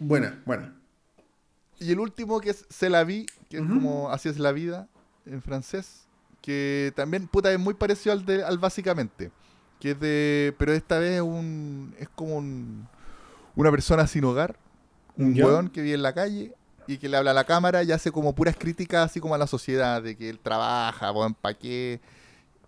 Buena, 0.02 0.42
buena. 0.46 0.74
Y 1.80 1.92
el 1.92 2.00
último 2.00 2.40
que 2.42 2.50
es 2.50 2.66
Se 2.70 2.90
la 2.90 3.04
vi, 3.04 3.28
que 3.50 3.58
es 3.58 3.64
como 3.64 4.10
Así 4.10 4.30
es 4.30 4.40
la 4.40 4.52
vida 4.52 4.88
en 5.26 5.42
francés, 5.44 6.08
que 6.42 6.92
también 6.96 7.28
puta 7.28 7.52
es 7.52 7.60
muy 7.60 7.76
parecido 7.76 8.14
al 8.14 8.26
de 8.26 8.44
al 8.44 8.58
básicamente, 8.58 9.32
que 9.80 9.92
es 9.92 10.00
de 10.00 10.56
pero 10.58 10.74
esta 10.74 10.98
vez 10.98 11.18
es 11.18 11.22
un 11.22 11.94
es 12.00 12.10
como 12.10 12.38
un, 12.38 12.88
una 13.56 13.70
persona 13.70 14.08
sin 14.08 14.24
hogar, 14.24 14.58
un 15.18 15.36
Ya. 15.36 15.46
weón 15.46 15.70
que 15.70 15.82
vive 15.84 15.94
en 15.96 16.02
la 16.02 16.14
calle 16.14 16.56
y 16.88 16.98
que 16.98 17.08
le 17.08 17.18
habla 17.18 17.32
a 17.32 17.36
la 17.36 17.44
cámara 17.44 17.84
y 17.84 17.92
hace 17.92 18.12
como 18.12 18.34
puras 18.34 18.56
críticas 18.58 19.06
así 19.12 19.20
como 19.20 19.36
a 19.36 19.38
la 19.38 19.46
sociedad 19.48 20.02
de 20.02 20.18
que 20.18 20.30
él 20.30 20.40
trabaja, 20.40 21.12
weón, 21.12 21.36
para 21.36 21.54
qué, 21.58 22.02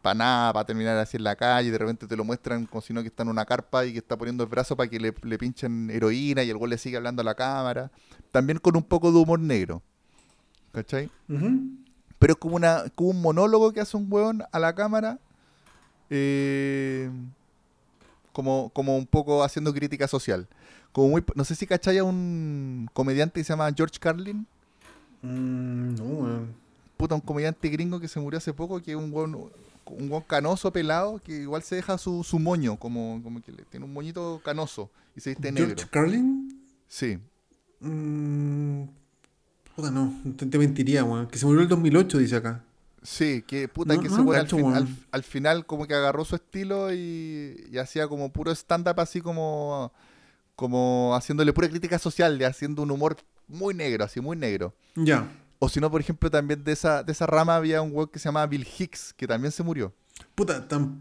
para 0.03 0.13
nada, 0.15 0.53
para 0.53 0.65
terminar 0.65 0.97
así 0.97 1.17
en 1.17 1.23
la 1.23 1.35
calle, 1.35 1.69
y 1.69 1.71
de 1.71 1.77
repente 1.79 2.05
te 2.05 2.15
lo 2.15 2.23
muestran 2.23 2.67
como 2.67 2.81
si 2.81 2.93
no 2.93 3.01
que 3.01 3.07
está 3.07 3.23
en 3.23 3.29
una 3.29 3.45
carpa 3.45 3.85
y 3.85 3.93
que 3.93 3.99
está 3.99 4.15
poniendo 4.17 4.43
el 4.43 4.49
brazo 4.49 4.75
para 4.75 4.89
que 4.89 4.99
le, 4.99 5.13
le 5.23 5.37
pinchen 5.39 5.89
heroína 5.89 6.43
y 6.43 6.49
el 6.51 6.57
güey 6.57 6.69
le 6.69 6.77
sigue 6.77 6.97
hablando 6.97 7.21
a 7.21 7.25
la 7.25 7.33
cámara. 7.33 7.89
También 8.31 8.59
con 8.59 8.75
un 8.75 8.83
poco 8.83 9.11
de 9.11 9.17
humor 9.17 9.39
negro. 9.39 9.81
¿Cachai? 10.73 11.09
Pero 12.19 12.33
es 12.33 12.39
como, 12.39 12.55
una, 12.57 12.83
como 12.95 13.09
un 13.09 13.21
monólogo 13.21 13.71
que 13.71 13.79
hace 13.79 13.95
un 13.97 14.07
weón 14.11 14.43
a 14.51 14.59
la 14.59 14.75
cámara. 14.75 15.19
eh, 16.09 17.09
como, 18.33 18.69
como 18.73 18.97
un 18.97 19.05
poco 19.05 19.43
haciendo 19.43 19.73
crítica 19.73 20.07
social. 20.07 20.47
Como 20.91 21.09
muy, 21.09 21.23
no 21.35 21.43
sé 21.45 21.55
si 21.55 21.65
cachai 21.67 21.97
a 21.99 22.03
un 22.03 22.89
comediante 22.93 23.39
que 23.39 23.43
se 23.43 23.53
llama 23.53 23.71
George 23.75 23.99
Carlin. 23.99 24.45
Mm, 25.21 25.95
no, 25.95 26.03
weón. 26.03 26.55
puta, 26.97 27.15
un 27.15 27.21
comediante 27.21 27.69
gringo 27.69 27.99
que 27.99 28.07
se 28.07 28.19
murió 28.19 28.37
hace 28.37 28.53
poco, 28.53 28.81
que 28.81 28.91
es 28.91 28.97
un 28.97 29.11
buen, 29.11 29.35
un 29.87 30.09
buen 30.09 30.23
canoso 30.23 30.71
pelado, 30.71 31.19
que 31.23 31.33
igual 31.41 31.63
se 31.63 31.75
deja 31.75 31.97
su, 31.97 32.23
su 32.23 32.39
moño, 32.39 32.77
como, 32.77 33.21
como 33.23 33.41
que 33.41 33.51
le, 33.51 33.63
tiene 33.65 33.85
un 33.85 33.93
moñito 33.93 34.41
canoso 34.43 34.89
y 35.15 35.21
se 35.21 35.31
viste 35.31 35.51
negro. 35.51 35.69
¿George 35.75 35.87
Carlin? 35.91 36.67
Sí. 36.87 37.19
Mm, 37.79 38.83
puta, 39.75 39.91
no, 39.91 40.13
te, 40.37 40.45
te 40.45 40.57
mentiría, 40.57 41.03
weón. 41.03 41.27
Que 41.27 41.37
se 41.37 41.45
murió 41.45 41.59
en 41.61 41.63
el 41.63 41.69
2008, 41.69 42.17
dice 42.17 42.35
acá. 42.37 42.63
Sí, 43.01 43.43
que 43.45 43.67
puta, 43.67 43.95
No, 43.95 44.01
que 44.01 44.07
no, 44.07 44.13
ese 44.15 44.23
weón 44.23 44.39
al, 44.39 44.47
fin- 44.47 44.65
al, 44.75 44.87
al 45.11 45.23
final 45.23 45.65
como 45.65 45.85
que 45.87 45.93
agarró 45.93 46.23
su 46.23 46.35
estilo 46.35 46.93
y, 46.93 47.67
y 47.71 47.77
hacía 47.77 48.07
como 48.07 48.31
puro 48.31 48.51
stand-up 48.53 48.99
así 49.01 49.19
como, 49.19 49.91
como 50.55 51.13
haciéndole 51.15 51.51
pura 51.51 51.67
crítica 51.69 51.99
social, 51.99 52.41
haciendo 52.45 52.81
un 52.83 52.91
humor 52.91 53.17
muy 53.49 53.73
negro, 53.73 54.05
así 54.05 54.21
muy 54.21 54.37
negro. 54.37 54.73
Ya. 54.95 55.27
O 55.63 55.69
si 55.69 55.79
no, 55.79 55.89
por 55.89 56.01
ejemplo, 56.01 56.29
también 56.29 56.61
de 56.61 56.73
esa, 56.73 57.03
de 57.03 57.13
esa 57.13 57.25
rama 57.25 57.55
había 57.55 57.81
un 57.81 57.91
weón 57.95 58.09
que 58.09 58.19
se 58.19 58.25
llamaba 58.27 58.45
Bill 58.47 58.67
Hicks, 58.77 59.13
que 59.13 59.25
también 59.25 59.49
se 59.53 59.63
murió. 59.63 59.93
Puta, 60.35 60.67
tan- 60.67 60.99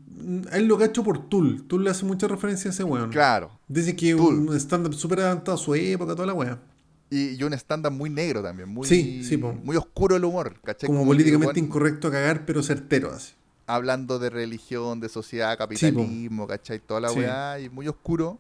a 0.53 0.57
él 0.57 0.67
lo 0.67 0.79
cacho 0.79 1.03
por 1.03 1.29
Tool. 1.29 1.65
Tool 1.67 1.83
le 1.83 1.91
hace 1.91 2.05
mucha 2.05 2.29
referencia 2.29 2.71
a 2.71 2.73
ese 2.73 2.85
weón. 2.85 3.11
Claro. 3.11 3.51
Dice 3.67 3.97
que 3.97 4.15
Tool. 4.15 4.49
un 4.51 4.55
stand-up 4.61 4.95
súper 4.95 5.19
adaptado 5.19 5.57
a 5.57 5.59
su 5.59 5.75
época, 5.75 6.15
toda 6.15 6.27
la 6.27 6.35
weá. 6.35 6.61
Y, 7.11 7.31
y 7.31 7.43
un 7.43 7.53
stand-up 7.55 7.91
muy 7.93 8.09
negro 8.09 8.41
también, 8.41 8.69
muy, 8.69 8.87
Sí, 8.87 9.25
sí, 9.25 9.37
muy 9.37 9.75
oscuro 9.77 10.15
el 10.15 10.25
humor, 10.25 10.55
¿cachai? 10.63 10.87
Como 10.87 11.05
políticamente 11.05 11.55
weón 11.59 11.67
incorrecto 11.67 12.07
a 12.07 12.13
cagar, 12.13 12.47
pero 12.47 12.63
certero 12.63 13.11
así. 13.13 13.33
Hablando 13.67 14.21
de 14.21 14.31
religión, 14.31 15.01
de 15.01 15.09
sociedad, 15.09 15.59
capitalismo, 15.59 16.47
¿cachai? 16.47 16.79
Toda 16.79 17.01
la 17.01 17.09
Sí. 17.09 17.19
weá, 17.19 17.59
y 17.59 17.69
muy 17.69 17.89
oscuro. 17.89 18.39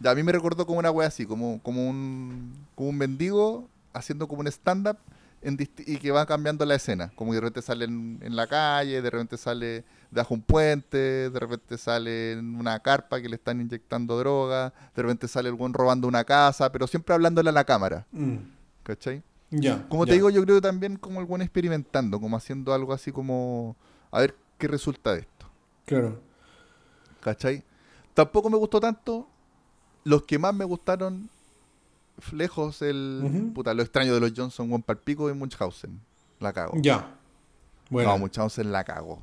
Ya, 0.00 0.12
a 0.12 0.14
mí 0.14 0.22
me 0.22 0.32
recordó 0.32 0.66
como 0.66 0.78
una 0.78 0.90
weá 0.90 1.08
así, 1.08 1.26
como, 1.26 1.60
como, 1.62 1.86
un, 1.90 2.54
como 2.74 2.88
un 2.88 2.96
mendigo 2.96 3.68
haciendo 3.92 4.26
como 4.28 4.40
un 4.40 4.46
stand-up 4.48 4.96
en 5.42 5.56
y 5.60 5.96
que 5.98 6.10
va 6.10 6.26
cambiando 6.26 6.64
la 6.64 6.74
escena. 6.74 7.12
Como 7.14 7.30
que 7.30 7.36
de 7.36 7.40
repente 7.42 7.62
sale 7.62 7.84
en, 7.84 8.18
en 8.22 8.34
la 8.36 8.46
calle, 8.46 9.00
de 9.02 9.10
repente 9.10 9.36
sale 9.36 9.84
debajo 10.10 10.34
un 10.34 10.42
puente, 10.42 11.30
de 11.30 11.38
repente 11.38 11.76
sale 11.78 12.32
en 12.32 12.54
una 12.56 12.80
carpa 12.80 13.20
que 13.20 13.28
le 13.28 13.36
están 13.36 13.60
inyectando 13.60 14.18
droga, 14.18 14.72
de 14.94 15.02
repente 15.02 15.28
sale 15.28 15.48
el 15.48 15.54
buen 15.54 15.72
robando 15.74 16.08
una 16.08 16.24
casa, 16.24 16.72
pero 16.72 16.86
siempre 16.86 17.14
hablándole 17.14 17.50
a 17.50 17.52
la 17.52 17.64
cámara, 17.64 18.06
Mm, 18.12 18.36
¿cachai? 18.82 19.22
Ya. 19.50 19.86
Como 19.88 20.04
te 20.06 20.12
digo, 20.12 20.28
yo 20.30 20.42
creo 20.44 20.60
también 20.60 20.96
como 20.96 21.20
el 21.20 21.26
buen 21.26 21.40
experimentando, 21.42 22.20
como 22.20 22.36
haciendo 22.36 22.74
algo 22.74 22.92
así 22.92 23.12
como 23.12 23.76
a 24.10 24.20
ver 24.20 24.34
qué 24.58 24.66
resulta 24.68 25.12
de 25.14 25.20
esto, 25.20 25.46
Claro. 25.86 26.20
¿cachai? 27.20 27.62
Tampoco 28.14 28.50
me 28.50 28.56
gustó 28.56 28.80
tanto. 28.80 29.26
Los 30.04 30.22
que 30.24 30.38
más 30.38 30.54
me 30.54 30.64
gustaron, 30.64 31.28
lejos, 32.32 32.82
el 32.82 33.50
puta, 33.54 33.74
lo 33.74 33.82
extraño 33.82 34.14
de 34.14 34.20
los 34.20 34.32
Johnson, 34.36 34.68
Juan 34.68 34.82
Palpico 34.82 35.30
y 35.30 35.34
Munchausen. 35.34 36.00
La 36.40 36.52
cago. 36.52 36.74
Ya. 36.80 37.16
Bueno. 37.90 38.10
No, 38.10 38.18
Munchausen 38.18 38.70
la 38.70 38.84
cago. 38.84 39.22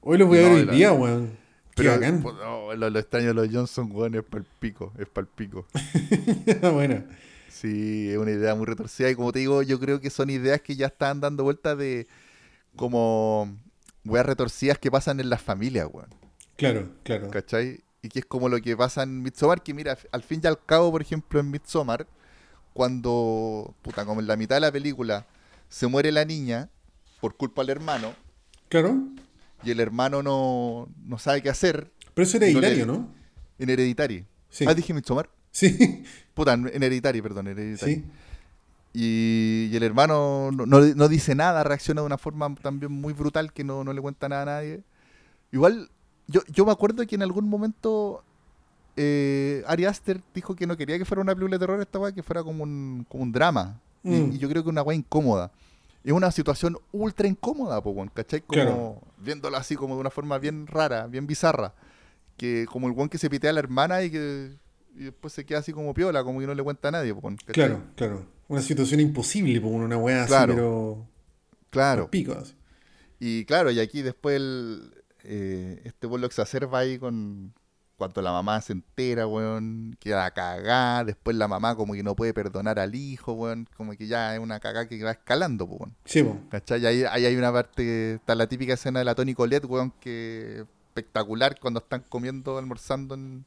Hoy 0.00 0.18
los 0.18 0.28
voy 0.28 0.38
a 0.38 0.42
ver 0.42 0.52
hoy 0.52 0.64
la- 0.64 0.72
día, 0.72 0.92
weón. 0.92 1.36
Pero 1.74 1.96
no, 2.32 2.74
lo, 2.74 2.90
lo 2.90 2.98
extraño 2.98 3.28
de 3.28 3.34
los 3.34 3.48
Johnson, 3.54 3.88
weón, 3.92 4.14
es 4.16 4.24
palpico, 4.24 4.92
es 4.98 5.06
palpico. 5.06 5.66
bueno. 6.72 7.04
Sí, 7.48 8.10
es 8.10 8.18
una 8.18 8.30
idea 8.32 8.54
muy 8.54 8.66
retorcida 8.66 9.10
y 9.10 9.14
como 9.14 9.30
te 9.32 9.38
digo, 9.40 9.62
yo 9.62 9.78
creo 9.80 10.00
que 10.00 10.10
son 10.10 10.30
ideas 10.30 10.60
que 10.60 10.76
ya 10.76 10.86
están 10.86 11.20
dando 11.20 11.44
vueltas 11.44 11.76
de 11.78 12.06
como 12.76 13.56
weas 14.04 14.26
retorcidas 14.26 14.78
que 14.78 14.90
pasan 14.90 15.20
en 15.20 15.30
las 15.30 15.42
familias, 15.42 15.88
weón. 15.92 16.08
Claro, 16.56 16.88
claro. 17.04 17.30
¿Cachai? 17.30 17.80
Y 18.02 18.08
que 18.08 18.20
es 18.20 18.26
como 18.26 18.48
lo 18.48 18.60
que 18.60 18.76
pasa 18.76 19.02
en 19.02 19.22
Midsommar, 19.22 19.62
que 19.62 19.74
mira, 19.74 19.96
al 20.12 20.22
fin 20.22 20.40
y 20.42 20.46
al 20.46 20.64
cabo, 20.64 20.90
por 20.90 21.02
ejemplo, 21.02 21.40
en 21.40 21.50
Midsommar, 21.50 22.06
cuando, 22.78 23.74
puta, 23.82 24.06
como 24.06 24.20
en 24.20 24.28
la 24.28 24.36
mitad 24.36 24.54
de 24.54 24.60
la 24.60 24.70
película, 24.70 25.26
se 25.68 25.88
muere 25.88 26.12
la 26.12 26.24
niña 26.24 26.68
por 27.20 27.36
culpa 27.36 27.62
del 27.62 27.70
hermano, 27.70 28.14
Claro. 28.68 28.96
y 29.64 29.72
el 29.72 29.80
hermano 29.80 30.22
no, 30.22 30.88
no 31.04 31.18
sabe 31.18 31.42
qué 31.42 31.50
hacer 31.50 31.90
Pero 32.14 32.22
eso 32.24 32.36
era 32.36 32.46
No 32.46 32.52
le- 32.60 32.68
hilario, 32.68 32.86
¿no? 32.86 33.08
en 33.58 33.68
Hereditary. 33.70 34.24
Sí. 34.48 34.64
Ah, 34.68 34.74
dije 34.74 34.94
Midsommar. 34.94 35.28
Sí. 35.50 36.04
Puta, 36.34 36.52
en 36.52 36.68
en 36.72 36.80
Hereditary, 36.84 37.20
perdón, 37.20 37.48
Hereditary. 37.48 37.96
Sí. 37.96 38.04
Y, 38.94 39.68
y 39.72 39.76
el 39.76 39.82
hermano 39.82 40.50
no, 40.52 40.64
no- 40.64 40.80
no 40.80 41.08
dice 41.08 41.34
nada, 41.34 41.64
reacciona 41.64 42.00
de 42.02 42.06
una 42.06 42.16
forma 42.18 42.54
también 42.62 42.92
muy 42.92 43.12
brutal 43.12 43.52
que 43.52 43.64
no, 43.64 43.82
no 43.82 43.92
le 43.92 44.00
cuenta 44.00 44.28
nada 44.28 44.42
a 44.42 44.44
nadie. 44.44 44.82
Igual, 45.50 45.90
yo, 46.28 46.42
yo 46.46 46.64
me 46.64 46.70
acuerdo 46.70 47.04
que 47.08 47.16
en 47.16 47.22
algún 47.22 47.48
momento 47.48 48.22
eh, 49.00 49.62
Ari 49.66 49.84
Aster 49.84 50.20
dijo 50.34 50.56
que 50.56 50.66
no 50.66 50.76
quería 50.76 50.98
que 50.98 51.04
fuera 51.04 51.22
una 51.22 51.32
película 51.34 51.56
de 51.56 51.60
terror 51.60 51.80
esta 51.80 51.98
weá, 52.00 52.12
que 52.12 52.22
fuera 52.24 52.42
como 52.42 52.64
un, 52.64 53.06
como 53.08 53.22
un 53.22 53.30
drama. 53.32 53.80
Y- 54.02 54.08
Mm. 54.10 54.32
Y, 54.34 54.38
yo 54.38 54.48
creo 54.48 54.62
que 54.64 54.68
una 54.70 54.82
weá 54.82 54.96
incómoda. 54.96 55.50
Es 56.04 56.12
una 56.12 56.30
situación 56.30 56.76
ultra 56.92 57.26
incómoda, 57.28 57.80
po, 57.82 57.94
¿cachai? 58.14 58.40
Como 58.40 58.52
Claro. 58.62 59.00
viéndolo 59.18 59.56
así 59.56 59.74
como 59.76 59.94
de 59.94 60.00
una 60.00 60.10
forma 60.10 60.38
bien 60.38 60.66
rara, 60.66 61.06
bien 61.06 61.26
bizarra. 61.26 61.74
Que 62.36 62.66
como 62.70 62.86
el 62.88 62.92
weón 62.94 63.08
que 63.08 63.18
se 63.18 63.28
pitea 63.30 63.50
a 63.50 63.52
la 63.52 63.60
hermana 63.60 64.02
y 64.02 64.10
que 64.10 64.50
y 64.96 65.04
después 65.04 65.32
se 65.32 65.44
queda 65.44 65.58
así 65.60 65.72
como 65.72 65.94
piola, 65.94 66.24
como 66.24 66.40
que 66.40 66.46
no 66.46 66.54
le 66.54 66.62
cuenta 66.62 66.88
a 66.88 66.90
nadie, 66.92 67.14
po, 67.14 67.20
¿cachai? 67.22 67.52
Claro, 67.54 67.82
claro. 67.94 68.26
Una 68.48 68.62
situación 68.62 68.98
imposible, 69.00 69.60
por 69.60 69.70
una 69.72 69.96
weá 69.96 70.26
Claro. 70.26 70.52
así, 70.52 70.56
pero. 70.56 71.06
Claro. 71.70 72.10
Pico, 72.10 72.32
así. 72.32 72.54
Y 73.20 73.44
claro, 73.44 73.70
y 73.70 73.78
aquí 73.80 74.02
después 74.02 74.36
el, 74.36 74.94
eh, 75.24 75.82
este 75.84 76.06
weón 76.06 76.20
lo 76.22 76.26
exacerba 76.28 76.78
ahí 76.78 76.98
con 76.98 77.52
cuando 77.98 78.22
la 78.22 78.30
mamá 78.30 78.60
se 78.60 78.72
entera, 78.74 79.26
weón, 79.26 79.96
queda 79.98 80.30
cagada, 80.30 81.02
después 81.04 81.36
la 81.36 81.48
mamá 81.48 81.74
como 81.74 81.94
que 81.94 82.04
no 82.04 82.14
puede 82.14 82.32
perdonar 82.32 82.78
al 82.78 82.94
hijo, 82.94 83.32
weón, 83.32 83.68
como 83.76 83.92
que 83.96 84.06
ya 84.06 84.34
es 84.34 84.40
una 84.40 84.60
cagada 84.60 84.86
que 84.88 85.02
va 85.02 85.10
escalando, 85.10 85.64
weón. 85.64 85.96
Sí, 86.04 86.22
po. 86.22 86.38
¿Cachai? 86.48 86.86
Ahí, 86.86 87.02
ahí 87.02 87.26
hay 87.26 87.34
una 87.36 87.52
parte, 87.52 88.14
está 88.14 88.36
la 88.36 88.46
típica 88.46 88.74
escena 88.74 89.00
de 89.00 89.04
la 89.04 89.16
Tony 89.16 89.34
Colette, 89.34 89.64
weón, 89.64 89.92
que 90.00 90.64
espectacular 90.86 91.58
cuando 91.60 91.80
están 91.80 92.04
comiendo, 92.08 92.56
almorzando 92.56 93.16
en, 93.16 93.44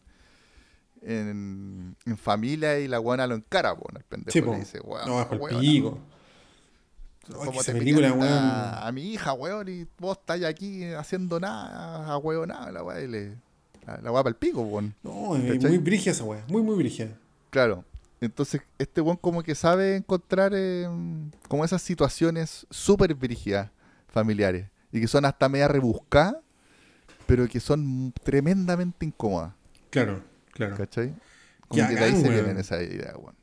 en, 1.02 1.96
en 2.06 2.18
familia 2.18 2.78
y 2.78 2.90
la 2.90 3.00
weona 3.00 3.28
lo 3.28 3.36
encara, 3.36 3.72
weón, 3.72 3.96
el 3.96 4.04
pendejo 4.04 4.32
Sí, 4.34 4.42
le 4.42 4.60
dice, 4.60 4.82
weón, 4.82 5.08
No, 5.08 5.22
es 5.22 5.28
weona, 5.40 5.60
pico. 5.62 5.98
Ay, 7.30 7.34
¿Cómo 7.36 7.52
que 7.54 7.64
te 7.64 7.72
película, 7.74 8.12
weón. 8.12 8.28
a, 8.28 8.86
a 8.86 8.92
mi 8.92 9.14
hija, 9.14 9.32
weón, 9.32 9.70
y 9.70 9.88
vos 9.98 10.18
estás 10.18 10.44
aquí 10.44 10.84
haciendo 10.94 11.40
nada, 11.40 12.12
a 12.12 12.18
weón, 12.18 12.50
nada, 12.50 12.70
la 12.72 12.84
weá, 12.84 13.00
y 13.00 13.08
le, 13.08 13.38
la, 14.02 14.12
para 14.12 14.30
el 14.30 14.36
pico, 14.36 14.62
weón. 14.62 14.94
No, 15.04 15.36
es 15.36 15.64
muy 15.64 15.78
brigia 15.78 16.12
esa 16.12 16.24
weá. 16.24 16.44
Muy, 16.48 16.62
muy 16.62 16.76
brigia. 16.76 17.16
Claro. 17.50 17.84
Entonces, 18.20 18.62
este 18.78 19.02
weón 19.02 19.18
como 19.18 19.42
que 19.42 19.56
sabe 19.56 19.96
encontrar 19.96 20.52
eh, 20.56 20.88
como 21.48 21.66
esas 21.66 21.82
situaciones 21.82 22.68
súper 22.70 23.16
brígidas 23.16 23.72
familiares 24.08 24.68
y 24.92 25.02
que 25.02 25.08
son 25.08 25.26
hasta 25.26 25.50
media 25.50 25.68
rebuscadas, 25.68 26.36
pero 27.26 27.48
que 27.48 27.60
son 27.60 28.14
tremendamente 28.24 29.06
incómodas, 29.06 29.54
Claro, 29.90 30.22
claro. 30.52 30.76
¿cachai? 30.78 31.14
Como 31.68 31.82
Qué 31.82 31.94
que 31.96 32.00
de 32.00 32.06
ahí 32.06 32.12
se 32.16 32.22
weón. 32.24 32.34
vienen 32.34 32.58
esa 32.58 32.82
idea, 32.82 33.14
weón. 33.18 33.36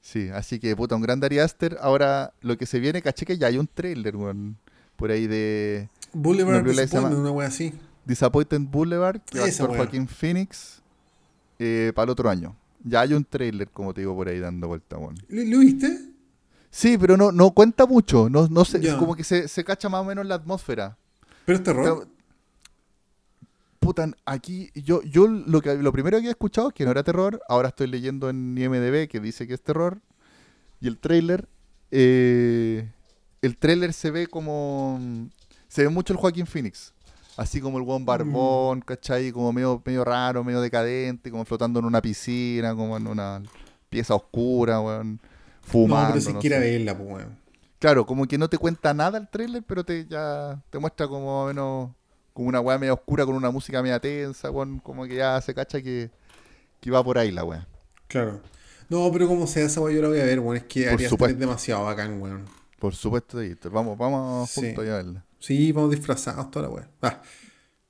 Sí, 0.00 0.28
así 0.28 0.58
que, 0.60 0.76
puta, 0.76 0.94
un 0.96 1.00
gran 1.02 1.24
Ari 1.24 1.38
Aster. 1.38 1.78
Ahora, 1.80 2.34
lo 2.42 2.58
que 2.58 2.66
se 2.66 2.78
viene, 2.78 3.00
caché 3.00 3.24
que 3.24 3.38
ya 3.38 3.46
hay 3.46 3.56
un 3.56 3.66
trailer, 3.66 4.14
weón, 4.14 4.58
por 4.96 5.10
ahí 5.10 5.26
de 5.26 5.88
Boulevard 6.12 6.66
Una 6.92 7.08
una 7.08 7.30
weá 7.30 7.48
así. 7.48 7.72
Disappointed 8.04 8.60
Boulevard, 8.60 9.20
que 9.22 9.38
va 9.38 9.46
a 9.46 9.48
actuar. 9.48 9.76
Joaquín 9.76 10.06
Phoenix 10.08 10.82
eh, 11.58 11.92
para 11.94 12.04
el 12.04 12.10
otro 12.10 12.28
año. 12.28 12.54
Ya 12.82 13.00
hay 13.00 13.14
un 13.14 13.24
trailer, 13.24 13.68
como 13.70 13.94
te 13.94 14.02
digo, 14.02 14.14
por 14.14 14.28
ahí 14.28 14.38
dando 14.38 14.68
vuelta, 14.68 14.98
weón. 14.98 15.16
¿Lo, 15.28 15.42
lo 15.42 15.58
viste? 15.60 15.98
Sí, 16.70 16.98
pero 16.98 17.16
no, 17.16 17.32
no 17.32 17.52
cuenta 17.52 17.86
mucho. 17.86 18.28
No, 18.28 18.46
no 18.48 18.64
Ya. 18.64 18.98
como 18.98 19.14
que 19.14 19.24
se, 19.24 19.48
se 19.48 19.64
cacha 19.64 19.88
más 19.88 20.00
o 20.00 20.04
menos 20.04 20.26
la 20.26 20.34
atmósfera. 20.34 20.98
Pero 21.46 21.58
es 21.58 21.62
terror. 21.64 21.84
Pero, 21.84 22.14
Puta, 23.78 24.10
aquí 24.24 24.70
yo, 24.74 25.02
yo 25.02 25.28
lo 25.28 25.60
que 25.60 25.74
lo 25.74 25.92
primero 25.92 26.16
que 26.16 26.20
había 26.20 26.30
escuchado 26.30 26.68
es 26.68 26.74
que 26.74 26.86
no 26.86 26.90
era 26.90 27.02
terror. 27.02 27.42
Ahora 27.50 27.68
estoy 27.68 27.86
leyendo 27.86 28.30
en 28.30 28.56
IMDB 28.56 29.08
que 29.08 29.20
dice 29.20 29.46
que 29.46 29.52
es 29.52 29.60
terror. 29.60 30.00
Y 30.80 30.88
el 30.88 30.96
trailer, 30.98 31.46
eh, 31.90 32.90
el 33.42 33.58
trailer 33.58 33.92
se 33.92 34.10
ve 34.10 34.26
como 34.26 34.98
se 35.68 35.82
ve 35.82 35.90
mucho 35.90 36.14
el 36.14 36.18
Joaquín 36.18 36.46
Phoenix. 36.46 36.93
Así 37.36 37.60
como 37.60 37.78
el 37.78 37.84
buen 37.84 38.04
barbón, 38.04 38.80
¿cachai? 38.80 39.32
Como 39.32 39.52
medio, 39.52 39.82
medio 39.84 40.04
raro, 40.04 40.44
medio 40.44 40.60
decadente, 40.60 41.30
como 41.30 41.44
flotando 41.44 41.80
en 41.80 41.84
una 41.86 42.00
piscina, 42.00 42.74
como 42.74 42.96
en 42.96 43.06
una 43.06 43.42
pieza 43.90 44.14
oscura, 44.14 44.80
weón. 44.80 45.20
Fumando. 45.62 46.08
no, 46.08 46.12
pero 46.14 46.20
si 46.20 46.32
no 46.32 46.40
sé. 46.40 46.48
verla, 46.48 46.96
pues 46.96 47.08
weón. 47.10 47.38
Claro, 47.78 48.06
como 48.06 48.26
que 48.26 48.38
no 48.38 48.48
te 48.48 48.56
cuenta 48.58 48.94
nada 48.94 49.18
el 49.18 49.28
trailer, 49.28 49.62
pero 49.66 49.84
te 49.84 50.06
ya 50.06 50.62
te 50.70 50.78
muestra 50.78 51.08
como 51.08 51.46
menos 51.46 51.90
como 52.32 52.48
una 52.48 52.60
weá 52.60 52.78
media 52.78 52.92
oscura 52.94 53.24
con 53.26 53.34
una 53.36 53.50
música 53.50 53.82
media 53.82 54.00
tensa, 54.00 54.50
weón, 54.50 54.78
como 54.80 55.04
que 55.04 55.16
ya 55.16 55.40
se 55.40 55.54
cacha 55.54 55.80
que, 55.82 56.10
que 56.80 56.90
va 56.90 57.02
por 57.04 57.18
ahí 57.18 57.30
la 57.30 57.44
weá. 57.44 57.66
Claro. 58.08 58.40
No, 58.88 59.10
pero 59.12 59.26
como 59.26 59.46
sea 59.46 59.64
esa 59.66 59.80
weá, 59.80 59.94
yo 59.94 60.02
la 60.02 60.08
voy 60.08 60.20
a 60.20 60.24
ver, 60.24 60.38
weón. 60.40 60.56
Es 60.56 60.64
que 60.64 60.82
Por 60.82 60.88
Ari 60.92 60.94
Aster 61.04 61.08
supuesto. 61.10 61.34
es 61.34 61.40
demasiado 61.40 61.84
bacán, 61.84 62.20
weón. 62.20 62.44
Por 62.78 62.94
supuesto, 62.94 63.38
Víctor. 63.38 63.72
Vamos, 63.72 63.96
vamos 63.98 64.50
Sí. 64.50 64.60
juntos 64.60 64.84
a 64.86 64.96
verla. 64.96 65.24
Sí, 65.44 65.72
vamos 65.72 65.90
disfrazados 65.90 66.50
toda 66.50 66.68
la 66.68 66.74
weá. 66.74 66.88
Ah, 67.02 67.20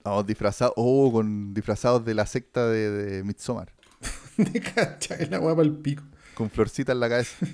Vamos 0.02 0.26
disfrazados, 0.26 0.74
oh, 0.76 1.12
con 1.12 1.54
disfrazados 1.54 2.04
de 2.04 2.14
la 2.14 2.26
secta 2.26 2.66
de, 2.68 2.90
de 2.90 3.22
Midsommar, 3.24 3.72
de 4.36 4.60
cacha, 4.60 5.16
la 5.30 5.38
weá 5.38 5.54
para 5.54 5.68
el 5.68 5.76
pico. 5.76 6.02
con 6.34 6.50
florcita 6.50 6.90
en 6.92 7.00
la 7.00 7.08
cabeza. 7.08 7.36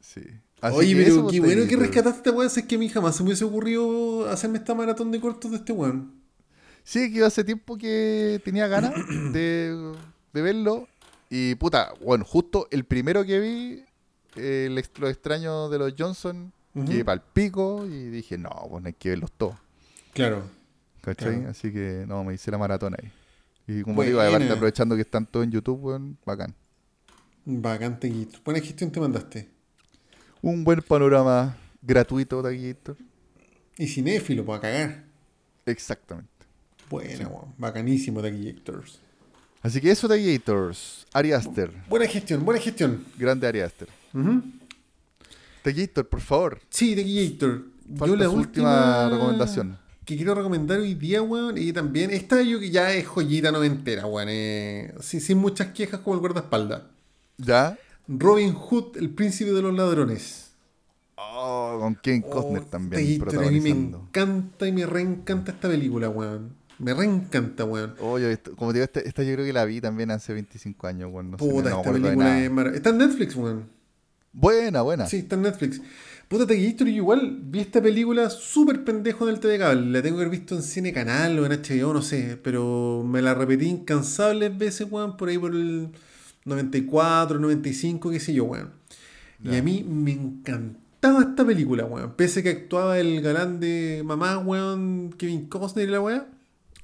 Sí. 0.00 0.20
Así 0.60 0.76
Oye, 0.76 0.94
que 0.94 1.04
pero 1.04 1.26
qué 1.28 1.40
pues, 1.40 1.54
bueno 1.54 1.68
que 1.68 1.76
rescataste 1.76 2.18
esta 2.18 2.30
weá. 2.32 2.46
Es 2.46 2.62
que 2.62 2.74
a 2.74 2.78
mí 2.78 2.88
jamás 2.88 3.16
se 3.16 3.22
me 3.22 3.28
hubiese 3.28 3.44
ocurrido 3.44 4.28
hacerme 4.28 4.58
esta 4.58 4.74
maratón 4.74 5.10
de 5.10 5.20
cortos 5.20 5.50
de 5.50 5.56
este 5.58 5.72
weón. 5.72 6.12
Sí, 6.84 7.12
que 7.12 7.24
hace 7.24 7.44
tiempo 7.44 7.76
que 7.78 8.40
tenía 8.44 8.66
ganas 8.68 8.92
de, 9.32 9.92
de 10.32 10.42
verlo. 10.42 10.88
Y 11.30 11.54
puta, 11.56 11.94
bueno, 12.04 12.24
justo 12.24 12.68
el 12.70 12.84
primero 12.84 13.24
que 13.24 13.40
vi, 13.40 13.84
eh, 14.36 14.66
el 14.70 14.78
ex- 14.78 14.90
Los 14.98 15.10
extraños 15.10 15.70
de 15.70 15.78
los 15.78 15.94
Johnson, 15.98 16.52
Ujú. 16.74 16.86
que 16.90 17.04
para 17.04 17.14
el 17.16 17.20
pico 17.32 17.86
y 17.86 18.08
dije, 18.10 18.38
no, 18.38 18.50
pues 18.70 18.82
no 18.82 18.86
hay 18.86 18.94
que 18.94 19.10
verlos 19.10 19.32
todos. 19.32 19.56
Claro. 20.14 20.42
¿Cachai? 21.02 21.34
Claro. 21.36 21.50
Así 21.50 21.72
que 21.72 22.04
no, 22.06 22.22
me 22.24 22.34
hice 22.34 22.50
la 22.50 22.58
maratón 22.58 22.94
ahí. 23.00 23.10
Y 23.66 23.82
como 23.82 24.02
digo, 24.02 24.20
aparte 24.20 24.50
aprovechando 24.50 24.94
que 24.96 25.02
están 25.02 25.26
todos 25.26 25.44
en 25.44 25.52
YouTube, 25.52 25.80
weón, 25.84 26.18
bacán. 26.24 26.54
Bacán, 27.44 27.98
Taquillator. 27.98 28.40
Buena 28.44 28.60
gestión 28.60 28.90
te 28.90 29.00
mandaste. 29.00 29.48
Un 30.40 30.64
buen 30.64 30.80
panorama 30.82 31.56
gratuito, 31.80 32.42
Taquillator. 32.42 32.96
Y 33.78 33.86
cinéfilo, 33.86 34.44
para 34.44 34.60
cagar. 34.60 35.04
Exactamente. 35.66 36.30
Buena, 36.90 37.28
weón. 37.28 37.54
Bacanísimo, 37.58 38.20
Taquillators. 38.20 39.00
Así 39.62 39.80
que 39.80 39.90
eso, 39.90 40.08
Taquillators. 40.08 41.06
Ari 41.12 41.32
Aster. 41.32 41.70
Buena 41.88 42.06
gestión, 42.06 42.44
buena 42.44 42.60
gestión. 42.60 43.04
Grande 43.16 43.46
Ari 43.46 43.60
Aster. 43.60 43.88
Taquillator, 45.62 46.08
por 46.08 46.20
favor. 46.20 46.60
Sí, 46.70 46.96
Taquillator. 46.96 47.64
Falta 47.96 48.16
la 48.16 48.24
su 48.26 48.32
última 48.32 49.08
recomendación. 49.10 49.78
que 50.04 50.16
quiero 50.16 50.34
recomendar 50.34 50.80
hoy 50.80 50.94
día, 50.94 51.22
weón, 51.22 51.56
y 51.58 51.72
también 51.72 52.10
esta 52.10 52.42
yo 52.42 52.58
que 52.58 52.70
ya 52.70 52.92
es 52.92 53.06
joyita 53.06 53.52
noventera, 53.52 54.06
weón, 54.06 54.28
eh, 54.30 54.94
sin, 55.00 55.20
sin 55.20 55.38
muchas 55.38 55.68
quejas 55.68 56.00
como 56.00 56.14
el 56.14 56.20
guardaespaldas. 56.20 56.82
¿Ya? 57.38 57.78
Robin 58.08 58.52
Hood, 58.54 58.96
el 58.96 59.10
príncipe 59.10 59.52
de 59.52 59.62
los 59.62 59.74
ladrones. 59.74 60.50
Oh, 61.16 61.76
con 61.80 61.94
Kevin 61.96 62.22
Costner 62.22 62.62
Oh, 62.62 62.66
también 62.66 63.02
Taquillator, 63.20 63.44
a 63.46 63.50
mí 63.50 63.60
me 63.60 63.70
encanta 63.70 64.66
y 64.66 64.72
me 64.72 64.86
reencanta 64.86 65.52
esta 65.52 65.68
película, 65.68 66.08
weón. 66.08 66.54
Me 66.78 66.94
reencanta, 66.94 67.64
weón. 67.64 67.94
Oye, 68.00 68.32
esto- 68.32 68.56
como 68.56 68.72
te 68.72 68.78
digo, 68.78 68.84
esta, 68.84 69.00
esta 69.00 69.22
yo 69.22 69.34
creo 69.34 69.46
que 69.46 69.52
la 69.52 69.64
vi 69.64 69.80
también 69.80 70.10
hace 70.10 70.32
25 70.32 70.86
años, 70.88 71.10
weón. 71.12 71.30
No 71.30 71.38
sé, 71.38 71.44
no 71.46 71.58
esta 71.68 71.92
película 71.92 72.40
es. 72.40 72.74
Está 72.74 72.90
en 72.90 72.98
Netflix, 72.98 73.36
weón. 73.36 73.64
Buena, 74.32 74.82
buena. 74.82 75.06
Sí, 75.06 75.18
está 75.18 75.36
en 75.36 75.42
Netflix. 75.42 75.80
Puta, 76.28 76.46
Taquillator, 76.46 76.86
yo 76.86 76.94
igual 76.94 77.40
vi 77.42 77.60
esta 77.60 77.82
película 77.82 78.30
súper 78.30 78.84
pendejo 78.84 79.28
en 79.28 79.34
el 79.34 79.40
TV 79.40 79.58
Cable. 79.58 79.90
La 79.90 80.00
tengo 80.00 80.16
que 80.16 80.22
haber 80.24 80.38
visto 80.38 80.54
en 80.54 80.62
Cine 80.62 80.90
Canal 80.92 81.38
o 81.38 81.44
en 81.44 81.52
HBO, 81.52 81.92
no 81.92 82.00
sé. 82.00 82.38
Pero 82.42 83.04
me 83.06 83.20
la 83.20 83.34
repetí 83.34 83.66
incansables 83.66 84.56
veces, 84.56 84.86
weón, 84.90 85.18
por 85.18 85.28
ahí 85.28 85.36
por 85.36 85.54
el 85.54 85.90
94, 86.46 87.38
95, 87.38 88.10
qué 88.10 88.20
sé 88.20 88.32
yo, 88.32 88.44
weón. 88.44 88.70
Y 89.44 89.56
a 89.56 89.62
mí 89.62 89.84
me 89.86 90.12
encantaba 90.12 91.20
esta 91.20 91.44
película, 91.44 91.84
weón. 91.84 92.14
Pese 92.14 92.40
a 92.40 92.42
que 92.44 92.50
actuaba 92.50 92.98
el 92.98 93.20
galán 93.20 93.60
de 93.60 94.02
mamá, 94.02 94.38
weón, 94.38 95.14
Kevin 95.18 95.46
Costner 95.48 95.86
y 95.86 95.92
la 95.92 96.00
weón. 96.00 96.24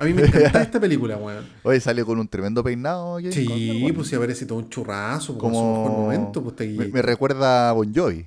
A 0.00 0.04
mí 0.04 0.14
me 0.14 0.22
encantaba 0.22 0.62
esta 0.62 0.78
película, 0.80 1.16
weón. 1.16 1.44
Oye, 1.64 1.80
sale 1.80 2.04
con 2.04 2.18
un 2.18 2.28
tremendo 2.28 2.62
peinado. 2.62 3.14
Costner, 3.14 3.32
Sí, 3.32 3.80
weón. 3.82 3.94
pues 3.96 4.08
si 4.08 4.14
aparece 4.16 4.46
todo 4.46 4.58
un 4.58 4.68
churrazo, 4.68 5.36
como 5.36 5.54
su 5.54 5.60
como 5.60 5.82
mejor 5.84 5.98
momento, 5.98 6.42
pues 6.42 6.52
me, 6.54 6.58
Taquillator. 6.58 6.92
me 6.92 7.02
recuerda 7.02 7.70
a 7.70 7.72
Bon 7.72 7.92
Jovi. 7.94 8.26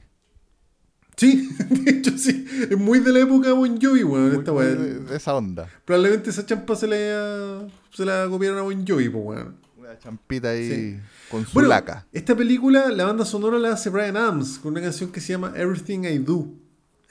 Sí, 1.15 1.49
de 1.69 1.91
hecho 1.91 2.17
sí. 2.17 2.45
Es 2.69 2.77
muy 2.77 2.99
de 2.99 3.11
la 3.11 3.19
época 3.19 3.47
de 3.49 3.53
Bon 3.53 3.79
Jovi, 3.81 4.03
weón. 4.03 4.35
Esta 4.35 4.51
weá. 4.51 4.65
de, 4.67 5.15
esa 5.15 5.35
onda. 5.35 5.69
Probablemente 5.85 6.29
esa 6.29 6.45
champa 6.45 6.75
se 6.75 6.87
la, 6.87 7.67
se 7.93 8.05
la 8.05 8.27
copiaron 8.29 8.59
a 8.59 8.61
Bon 8.63 8.85
Jovi, 8.87 9.09
pues, 9.09 9.23
weón. 9.23 9.55
Una 9.77 9.97
champita 9.99 10.49
ahí 10.49 10.69
Sí. 10.69 10.99
con 11.29 11.45
su 11.45 11.53
Bueno, 11.53 11.69
laca. 11.69 12.05
esta 12.11 12.35
película, 12.35 12.89
la 12.91 13.05
banda 13.05 13.23
sonora 13.25 13.57
la 13.59 13.73
hace 13.73 13.89
Brian 13.89 14.17
Adams 14.17 14.59
con 14.59 14.71
una 14.73 14.81
canción 14.81 15.11
que 15.11 15.21
se 15.21 15.33
llama 15.33 15.53
Everything 15.55 16.03
I 16.05 16.17
Do. 16.17 16.47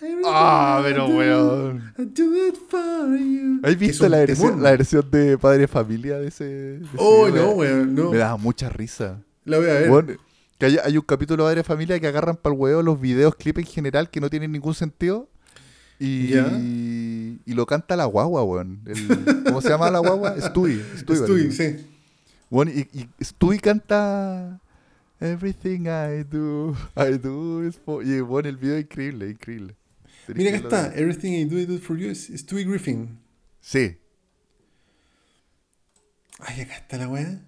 Everything 0.02 0.22
Ah, 0.26 0.78
I 0.80 0.82
pero 0.92 1.08
do, 1.08 1.16
weón. 1.16 1.92
I 1.98 2.04
do 2.04 2.48
it 2.48 2.56
for 2.68 3.16
you. 3.18 3.60
¿Has 3.62 3.78
visto 3.78 4.08
la 4.08 4.18
versión, 4.18 4.62
la 4.62 4.70
versión 4.72 5.10
de 5.10 5.36
Padre 5.38 5.68
Familia 5.68 6.18
de 6.18 6.28
ese? 6.28 6.44
de 6.44 6.86
Oh, 6.96 7.28
no, 7.28 7.50
weón, 7.50 7.94
no. 7.94 8.10
Me 8.10 8.16
daba 8.18 8.36
mucha 8.36 8.68
risa. 8.70 9.20
La 9.44 9.58
voy 9.58 9.68
a 9.68 9.74
ver. 9.74 9.90
Weón, 9.90 10.18
que 10.58 10.66
hay, 10.66 10.78
hay 10.82 10.96
un 10.96 11.04
capítulo 11.04 11.44
de 11.46 11.50
Padre 11.50 11.64
Familia 11.64 12.00
que 12.00 12.06
agarran 12.06 12.36
para 12.36 12.54
el 12.54 12.60
huevo 12.60 12.82
los 12.82 13.00
videos, 13.00 13.34
clip 13.34 13.58
en 13.58 13.64
general 13.66 14.08
que 14.10 14.20
no 14.20 14.30
tienen 14.30 14.52
ningún 14.52 14.74
sentido. 14.74 15.28
Y, 15.98 16.28
Ya. 16.28 16.48
y 16.58 17.38
lo 17.52 17.66
canta 17.66 17.94
la 17.94 18.06
guagua, 18.06 18.42
weón. 18.42 18.80
El- 18.86 19.44
¿Cómo 19.44 19.60
se 19.60 19.68
llama 19.68 19.90
la 19.90 19.98
guagua? 19.98 20.34
Stewie. 20.40 20.82
Stewie, 20.96 21.50
sí. 21.52 21.86
Weón, 22.50 22.68
y, 22.70 22.80
y 22.98 23.06
Stewie 23.22 23.60
canta 23.60 24.60
Everything 25.20 25.80
I 25.82 26.24
do, 26.24 26.74
I 26.96 27.18
do 27.18 27.66
is 27.66 27.78
for... 27.84 28.02
Y 28.02 28.22
bueno, 28.22 28.48
el 28.48 28.56
video 28.56 28.76
es 28.76 28.82
increíble, 28.84 29.28
increíble. 29.28 29.76
Mira 30.34 30.50
que 30.50 30.56
está. 30.58 30.92
Everything 30.94 31.32
I 31.32 31.44
Do, 31.44 31.58
I 31.58 31.66
Do 31.66 31.78
for 31.78 31.96
you. 31.96 32.10
Es 32.10 32.26
Stewie 32.34 32.64
Griffin. 32.64 33.18
Sí. 33.60 33.96
Ay, 36.38 36.62
acá 36.62 36.76
está 36.76 36.96
la 36.96 37.08
weá. 37.08 37.40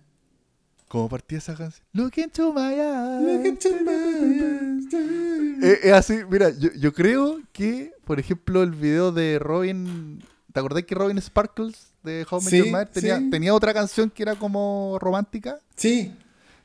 ¿Cómo 0.89 1.09
partía 1.09 1.39
esa 1.39 1.55
canción? 1.55 1.87
Look 1.95 2.13
into 2.19 2.53
my 2.53 2.75
eyes. 2.75 3.23
Look 3.23 3.47
into 3.47 3.69
my 3.83 3.91
eyes. 3.91 5.65
Eh, 5.65 5.81
Es 5.85 5.93
así, 5.93 6.19
mira, 6.31 6.51
yo, 6.51 6.71
yo 6.79 6.93
creo 6.93 7.41
que, 7.53 7.93
por 8.05 8.21
ejemplo, 8.21 8.63
el 8.63 8.73
video 8.73 9.11
de 9.13 9.39
Robin. 9.39 10.23
¿Te 10.53 10.61
acordás 10.61 10.83
que 10.85 10.95
Robin 10.95 11.19
Sparkles 11.21 11.93
de 12.03 12.27
How 12.31 12.43
Sí, 12.43 12.59
Your 12.59 12.67
Mother 12.71 12.89
tenía, 12.89 13.19
sí. 13.19 13.31
tenía 13.31 13.55
otra 13.55 13.73
canción 13.73 14.11
que 14.11 14.23
era 14.23 14.35
como 14.35 14.99
romántica? 15.01 15.59
Sí. 15.77 16.15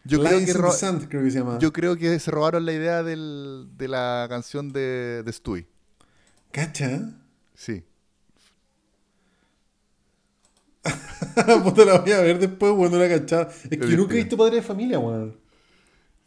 Yo 0.04 0.22
creo, 0.24 0.40
que 0.40 0.48
Sand, 0.72 1.08
creo 1.10 1.24
que 1.24 1.32
se 1.32 1.40
llama. 1.40 1.58
yo 1.60 1.72
creo 1.74 1.96
que 1.98 2.18
se 2.20 2.32
robaron 2.32 2.66
la 2.66 2.72
idea 2.74 3.04
del- 3.04 3.68
de 3.78 3.88
la 3.90 4.26
canción 4.30 4.72
de, 4.72 5.22
de 5.24 5.34
Stewie. 5.34 5.68
¿Cacha? 6.52 7.14
Sí. 7.54 7.84
Puta, 11.64 11.86
la 11.86 12.00
voy 12.00 12.12
a 12.12 12.22
ver 12.22 12.40
después 12.40 12.74
cuando 12.74 12.98
la 12.98 13.10
cachada. 13.10 13.50
Es 13.70 13.78
que 13.78 13.90
yo 13.90 13.98
nunca 13.98 14.14
he 14.14 14.18
visto 14.18 14.38
Padre 14.38 14.58
de 14.58 14.62
Familia, 14.62 15.00
weón. 15.00 15.36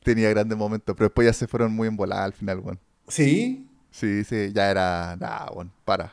Tenía 0.03 0.31
grandes 0.31 0.57
momentos, 0.57 0.95
pero 0.97 1.09
después 1.09 1.27
ya 1.27 1.33
se 1.33 1.47
fueron 1.47 1.73
muy 1.75 1.89
emboladas 1.89 2.25
al 2.27 2.33
final, 2.33 2.59
weón. 2.61 2.79
Sí, 3.09 3.67
Sí, 3.91 4.23
sí, 4.25 4.53
ya 4.55 4.71
era. 4.71 5.17
Nada, 5.19 5.51
weón, 5.53 5.73
para. 5.85 6.13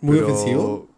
muy 0.00 0.16
Pero- 0.18 0.32
ofensivo. 0.32 0.88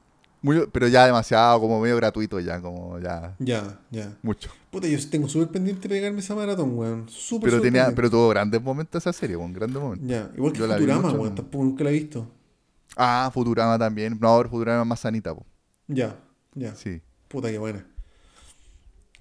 Muy- 0.47 0.66
pero 0.73 0.89
ya 0.89 1.05
demasiado, 1.06 1.60
como 1.60 1.81
medio 1.81 1.97
gratuito, 1.97 2.39
ya, 2.40 2.60
como 2.60 2.98
ya. 3.01 3.35
Ya, 3.39 3.78
ya. 3.90 4.16
Mucho. 4.23 4.48
Puta, 4.70 4.86
yo 4.86 4.98
tengo 5.10 5.28
súper 5.28 5.48
pendiente 5.48 5.82
de 5.89 5.94
pegarme 5.94 6.20
esa 6.20 6.35
maratón, 6.35 6.78
weón. 6.78 7.09
Súper, 7.09 7.51
Pero 7.51 7.62
tenía, 7.62 7.90
pero 7.94 8.09
tuvo 8.09 8.28
grandes 8.28 8.62
momentos 8.62 9.02
esa 9.02 9.12
serie, 9.12 9.36
weón, 9.36 9.52
grandes 9.52 9.82
momentos. 9.82 10.09
Ya, 10.09 10.31
igual 10.36 10.52
que 10.52 10.59
Yo 10.60 10.66
Futurama, 10.68 11.10
weón. 11.12 11.35
Tampoco 11.35 11.64
nunca 11.64 11.85
la 11.85 11.90
he 11.90 11.94
visto. 11.94 12.27
Ah, 12.97 13.31
Futurama 13.32 13.78
también. 13.78 14.16
No, 14.20 14.43
Futurama 14.48 14.82
es 14.82 14.86
más 14.89 15.01
sanita, 15.01 15.35
po. 15.35 15.44
Ya, 15.89 16.16
ya. 16.55 16.74
Sí. 16.74 17.01
Puta, 17.28 17.51
qué 17.51 17.59
buena. 17.59 17.86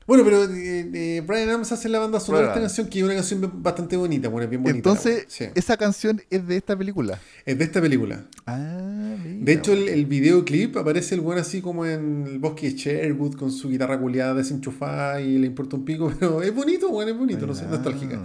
Bueno, 0.07 0.23
pero 0.23 0.43
eh, 0.43 0.89
eh, 0.93 1.23
Brian 1.25 1.49
Adams 1.49 1.71
hace 1.71 1.89
la 1.89 1.97
banda 1.97 2.19
sonora 2.19 2.43
de 2.43 2.49
esta 2.49 2.61
canción, 2.61 2.87
que 2.87 2.99
es 2.99 3.05
una 3.05 3.15
canción 3.15 3.63
bastante 3.63 3.97
bonita, 3.97 4.29
bueno, 4.29 4.43
es 4.43 4.49
bien 4.51 4.61
bonita. 4.61 4.77
Entonces. 4.89 5.25
Sí. 5.27 5.45
esa 5.55 5.77
canción 5.77 6.21
es 6.29 6.47
de 6.47 6.57
esta 6.57 6.77
película. 6.77 7.19
Es 7.43 7.57
de 7.57 7.63
esta 7.63 7.81
película. 7.81 8.23
Ah, 8.45 9.15
mira, 9.23 9.45
De 9.45 9.53
hecho, 9.53 9.73
el, 9.73 10.05
videoclip 10.05 10.77
aparece 10.77 11.15
el 11.15 11.21
weón 11.21 11.39
así 11.39 11.59
como 11.59 11.87
en 11.87 12.25
el 12.27 12.37
bosque 12.37 12.69
de 12.69 12.75
Sherwood 12.75 13.35
con 13.35 13.51
su 13.51 13.69
guitarra 13.69 13.99
culiada 13.99 14.35
desenchufada 14.35 15.21
y 15.21 15.39
le 15.39 15.47
importa 15.47 15.75
un 15.75 15.85
pico, 15.85 16.13
pero 16.19 16.43
es 16.43 16.53
bonito, 16.53 16.89
weón, 16.89 17.09
es 17.09 17.17
bonito, 17.17 17.47
no 17.47 17.55
sé, 17.55 17.65
Ah, 17.65 17.71
nostálgica. 17.71 18.21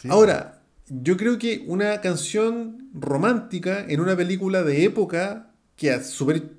sí. 0.00 0.08
Ahora, 0.10 0.62
yo 0.88 1.18
creo 1.18 1.38
que 1.38 1.64
una 1.66 2.00
canción 2.00 2.88
romántica 2.94 3.84
en 3.86 4.00
una 4.00 4.16
película 4.16 4.62
de 4.62 4.84
época 4.84 5.50
que 5.76 5.92
es 5.94 6.06
súper 6.06 6.54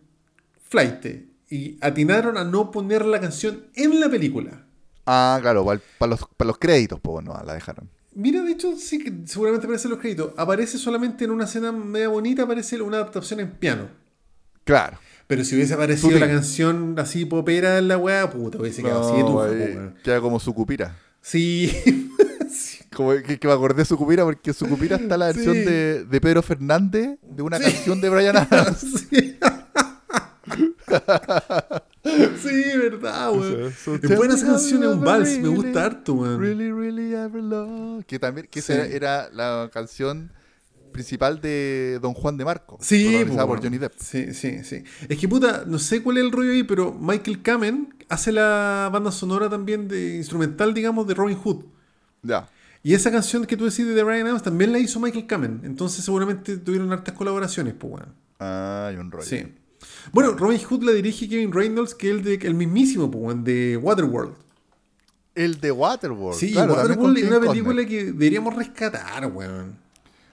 flight 0.69 1.28
y 1.49 1.77
atinaron 1.81 2.38
a 2.38 2.43
no 2.43 2.71
poner 2.71 3.05
la 3.05 3.19
canción 3.19 3.65
en 3.76 3.99
la 3.99 4.09
película. 4.09 4.65
Ah, 5.05 5.39
claro, 5.41 5.65
para 5.65 6.09
los, 6.11 6.19
pa' 6.38 6.45
los 6.45 6.57
créditos, 6.57 6.99
pues 7.01 7.26
no, 7.26 7.34
la 7.45 7.53
dejaron. 7.53 7.89
Mira, 8.13 8.41
de 8.43 8.51
hecho, 8.51 8.76
sí 8.76 8.99
que 8.99 9.13
seguramente 9.26 9.65
aparecen 9.65 9.91
los 9.91 9.99
créditos. 9.99 10.34
Aparece 10.38 10.77
solamente 10.77 11.23
en 11.26 11.31
una 11.31 11.45
escena 11.45 11.71
media 11.71 12.09
bonita, 12.09 12.43
aparece 12.43 12.80
una 12.81 12.97
adaptación 12.97 13.39
en 13.39 13.51
piano. 13.51 13.88
Claro. 14.63 14.99
Pero 15.27 15.43
si 15.43 15.55
hubiese 15.55 15.73
aparecido 15.76 16.09
Sutil. 16.09 16.19
la 16.21 16.27
canción 16.27 16.95
así 16.99 17.26
popera 17.26 17.77
en 17.77 17.88
la 17.88 17.97
weá, 17.97 18.30
puta, 18.30 18.57
hubiese 18.59 18.81
quedado 18.84 19.07
así 19.07 19.17
de 19.17 19.23
po, 19.23 19.35
weón. 19.41 19.95
queda 20.03 20.19
como 20.21 20.39
su 20.39 20.53
cupira. 20.53 20.95
Sí. 21.21 21.71
Sí. 22.51 22.80
Como 22.95 23.11
que, 23.11 23.38
que 23.38 23.47
me 23.47 23.53
acordé 23.53 23.84
de 23.84 23.85
su 23.85 23.95
cupira 23.95 24.23
porque 24.23 24.53
su 24.53 24.67
cupira 24.67 24.95
está 24.95 25.17
la 25.17 25.27
versión 25.27 25.53
Sí. 25.53 25.61
de, 25.61 26.03
de 26.03 26.19
Pedro 26.19 26.41
Fernández 26.41 27.19
de 27.21 27.43
una 27.43 27.57
Sí. 27.59 27.63
canción 27.65 28.01
de 28.01 28.09
Brian 28.09 28.35
Adams. 28.38 29.07
Sí. 32.41 32.63
Verdad, 32.77 33.31
weón. 33.31 33.71
So- 33.73 33.97
so 33.97 34.07
Es 34.07 34.15
buena 34.17 34.33
esa 34.35 34.45
tell 34.45 34.53
me 34.53 34.59
canción, 34.59 34.83
es 34.83 34.89
un 34.89 35.03
vals, 35.03 35.27
really, 35.29 35.41
me 35.43 35.49
gusta 35.55 35.85
harto, 35.85 36.13
weón. 36.13 36.39
Really, 36.39 36.71
really 36.71 37.13
ever 37.13 37.43
love. 37.43 38.03
Que 38.05 38.19
también 38.19 38.47
que 38.49 38.61
Sí. 38.61 38.71
esa 38.73 38.85
era 38.85 39.29
la 39.33 39.69
canción 39.71 40.31
principal 40.91 41.39
de 41.41 41.99
Don 42.01 42.13
Juan 42.13 42.37
de 42.37 42.45
Marco. 42.45 42.77
Sí, 42.81 43.03
protagonizada 43.05 43.45
po, 43.45 43.53
por 43.53 43.63
Johnny 43.63 43.77
Depp. 43.77 43.93
Sí, 43.99 44.33
sí, 44.33 44.63
sí. 44.63 44.83
Es 45.07 45.17
que 45.19 45.27
puta, 45.27 45.63
no 45.67 45.77
sé 45.77 46.01
cuál 46.01 46.17
es 46.17 46.23
el 46.23 46.31
rollo 46.31 46.51
ahí, 46.51 46.63
pero 46.63 46.93
Michael 46.93 47.41
Kamen 47.41 47.93
hace 48.07 48.31
la 48.31 48.89
banda 48.91 49.11
sonora 49.11 49.49
también 49.49 49.87
de 49.87 50.15
instrumental, 50.15 50.73
digamos, 50.73 51.05
de 51.05 51.13
Robin 51.13 51.37
Hood. 51.37 51.65
Ya. 52.23 52.49
Y 52.81 52.93
esa 52.93 53.11
canción 53.11 53.45
que 53.45 53.55
tú 53.57 53.65
decís 53.65 53.85
de 53.85 54.03
Ryan 54.03 54.27
Adams 54.27 54.41
también 54.43 54.71
la 54.71 54.79
hizo 54.79 54.99
Michael 54.99 55.27
Kamen. 55.27 55.61
Entonces 55.63 56.03
seguramente 56.03 56.57
tuvieron 56.57 56.91
hartas 56.91 57.13
colaboraciones, 57.13 57.75
pues 57.77 57.91
bueno. 57.91 58.07
Ah, 58.39 58.87
hay 58.89 58.95
un 58.95 59.11
rollo. 59.11 59.25
Sí. 59.25 59.43
Bueno, 60.11 60.31
Robin 60.34 60.59
Hood 60.59 60.84
la 60.84 60.91
dirige 60.91 61.27
Kevin 61.27 61.51
Reynolds, 61.51 61.95
que 61.95 62.09
es 62.09 62.15
el, 62.15 62.23
de, 62.23 62.35
el 62.35 62.53
mismísimo, 62.53 63.07
de 63.35 63.77
Waterworld. 63.77 64.34
El 65.35 65.59
de 65.61 65.71
Waterworld. 65.71 66.38
Sí, 66.38 66.51
claro, 66.51 66.73
Waterworld 66.73 67.17
es 67.17 67.23
una 67.26 67.39
película 67.39 67.85
que 67.85 68.05
deberíamos 68.05 68.55
rescatar, 68.55 69.26
weón. 69.31 69.88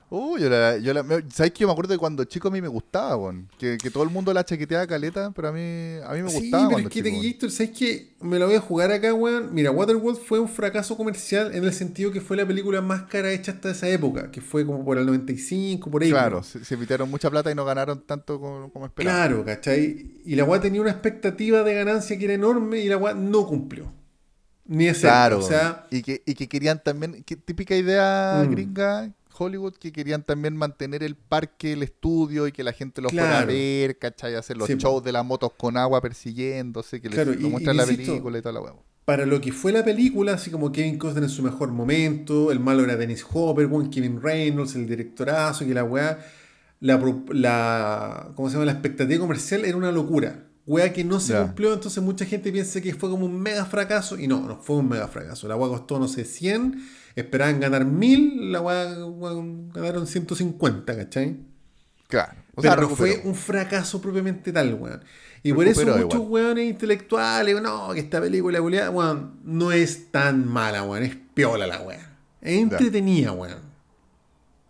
Uh, 0.08 0.38
yo 0.38 0.48
la, 0.48 0.76
yo 0.78 0.94
la, 0.94 1.02
¿Sabes 1.32 1.50
que 1.52 1.60
yo 1.60 1.66
me 1.66 1.72
acuerdo 1.72 1.92
de 1.92 1.98
cuando 1.98 2.22
chico 2.24 2.46
a 2.46 2.50
mí 2.52 2.62
me 2.62 2.68
gustaba, 2.68 3.16
weón? 3.16 3.48
Que, 3.58 3.76
que 3.76 3.90
todo 3.90 4.04
el 4.04 4.10
mundo 4.10 4.32
la 4.32 4.44
chaqueteaba 4.44 4.86
caleta, 4.86 5.32
pero 5.34 5.48
a 5.48 5.52
mí, 5.52 5.96
a 6.04 6.12
mí 6.14 6.22
me 6.22 6.30
Sí, 6.30 6.42
gustaba 6.42 6.62
pero 6.68 6.70
cuando 6.74 6.88
es 6.88 6.94
que. 6.94 7.02
Tequillito, 7.02 7.50
¿sabes 7.50 7.72
qué? 7.76 8.14
Me 8.20 8.38
la 8.38 8.46
voy 8.46 8.54
a 8.54 8.60
jugar 8.60 8.92
acá, 8.92 9.12
weón. 9.12 9.52
Mira, 9.52 9.72
Waterworld 9.72 10.20
fue 10.20 10.38
un 10.38 10.48
fracaso 10.48 10.96
comercial 10.96 11.54
en 11.56 11.64
el 11.64 11.72
sentido 11.72 12.12
que 12.12 12.20
fue 12.20 12.36
la 12.36 12.46
película 12.46 12.80
más 12.80 13.02
cara 13.02 13.32
hecha 13.32 13.50
hasta 13.50 13.70
esa 13.72 13.88
época, 13.88 14.30
que 14.30 14.40
fue 14.40 14.64
como 14.64 14.84
por 14.84 14.96
el 14.96 15.06
95, 15.06 15.90
por 15.90 16.04
ahí. 16.04 16.10
Claro, 16.10 16.44
se, 16.44 16.64
se 16.64 16.76
mucha 16.76 17.28
plata 17.28 17.50
y 17.50 17.56
no 17.56 17.64
ganaron 17.64 18.00
tanto 18.06 18.38
como, 18.40 18.70
como 18.72 18.86
esperaban. 18.86 19.28
Claro, 19.28 19.44
¿cachai? 19.44 20.20
Y 20.24 20.36
la 20.36 20.44
weá 20.44 20.60
tenía 20.60 20.80
una 20.80 20.90
expectativa 20.90 21.64
de 21.64 21.74
ganancia 21.74 22.16
que 22.16 22.24
era 22.26 22.34
enorme 22.34 22.78
y 22.78 22.88
la 22.88 22.96
weá 22.96 23.12
no 23.14 23.44
cumplió. 23.46 23.92
Ni 24.68 24.88
ese. 24.88 25.02
Claro, 25.02 25.38
O 25.38 25.42
sea, 25.42 25.86
y, 25.90 26.02
que, 26.02 26.22
y 26.26 26.34
que 26.34 26.48
querían 26.48 26.82
también, 26.82 27.22
que 27.22 27.36
típica 27.36 27.76
idea 27.76 28.42
Mm. 28.44 28.50
gringa, 28.50 29.10
Hollywood, 29.36 29.74
que 29.74 29.92
querían 29.92 30.22
también 30.22 30.56
mantener 30.56 31.02
el 31.02 31.14
parque, 31.16 31.72
el 31.72 31.82
estudio 31.82 32.46
y 32.46 32.52
que 32.52 32.62
la 32.64 32.72
gente 32.72 33.00
lo 33.02 33.08
fuera 33.10 33.24
a 33.24 33.28
Claro. 33.44 33.46
ver, 33.48 33.98
¿cachai? 33.98 34.34
Hacer 34.34 34.56
los 34.56 34.66
Sí, 34.66 34.74
shows 34.76 35.02
de 35.04 35.12
las 35.12 35.24
motos 35.24 35.52
con 35.56 35.76
agua 35.76 36.00
persiguiéndose, 36.00 37.00
que 37.00 37.08
Claro, 37.08 37.30
les 37.32 37.40
y- 37.40 37.42
lo 37.42 37.50
muestran 37.50 37.74
y 37.74 37.78
la 37.78 37.82
insisto, 37.84 38.12
película 38.12 38.38
y 38.38 38.42
toda 38.42 38.52
la 38.54 38.60
huevo. 38.60 38.84
para 39.04 39.24
lo 39.24 39.40
que 39.40 39.52
fue 39.52 39.70
la 39.72 39.84
película, 39.84 40.32
así 40.34 40.50
como 40.50 40.72
Kevin 40.72 40.98
Costner 40.98 41.22
en 41.24 41.30
su 41.30 41.42
mejor 41.42 41.70
momento, 41.70 42.50
el 42.50 42.58
malo 42.60 42.82
era 42.82 42.96
Dennis 42.96 43.24
Hopper, 43.32 43.68
Kevin 43.90 44.20
Reynolds, 44.20 44.74
el 44.74 44.86
directorazo, 44.88 45.64
que 45.64 45.74
la 45.74 45.84
weá, 45.84 46.18
la, 46.80 47.00
la, 47.28 48.32
¿cómo 48.34 48.48
se 48.48 48.54
llama? 48.54 48.66
La 48.66 48.72
expectativa 48.72 49.20
comercial 49.20 49.64
era 49.64 49.76
una 49.76 49.92
locura. 49.92 50.42
Weá 50.66 50.92
que 50.92 51.04
no 51.04 51.20
se 51.20 51.32
Ya. 51.34 51.42
cumplió, 51.44 51.72
entonces 51.72 52.02
mucha 52.02 52.24
gente 52.24 52.50
piensa 52.50 52.80
que 52.80 52.92
fue 52.94 53.08
como 53.08 53.24
un 53.26 53.40
mega 53.40 53.64
fracaso, 53.64 54.18
y 54.18 54.26
no, 54.26 54.40
no 54.40 54.56
fue 54.58 54.76
un 54.76 54.88
mega 54.88 55.06
fracaso. 55.06 55.46
La 55.46 55.54
weá 55.54 55.68
costó, 55.68 56.00
no 56.00 56.08
sé, 56.08 56.24
100, 56.24 56.82
esperaban 57.16 57.58
ganar 57.60 57.84
1000, 57.84 58.52
la 58.52 58.60
weá, 58.60 58.94
ganaron 59.74 60.06
150, 60.06 60.96
¿cachai? 60.96 61.36
Claro. 62.08 62.34
O 62.54 62.62
Pero 62.62 62.82
no 62.82 62.88
fue 62.90 63.20
un 63.24 63.34
fracaso 63.34 64.00
propiamente 64.00 64.52
tal, 64.52 64.74
weón. 64.74 65.02
Y 65.42 65.52
por 65.52 65.66
eso 65.66 65.82
muchos 65.84 66.14
igual. 66.14 66.28
weones 66.28 66.70
intelectuales, 66.70 67.60
no, 67.60 67.92
que 67.92 68.00
esta 68.00 68.20
película, 68.20 68.60
weón, 68.62 69.32
no 69.44 69.72
es 69.72 70.10
tan 70.12 70.46
mala, 70.46 70.82
weón, 70.84 71.02
es 71.04 71.16
piola 71.34 71.66
la 71.66 71.80
weón. 71.82 72.00
Es 72.40 72.58
entretenida, 72.60 73.32
weón. 73.32 73.58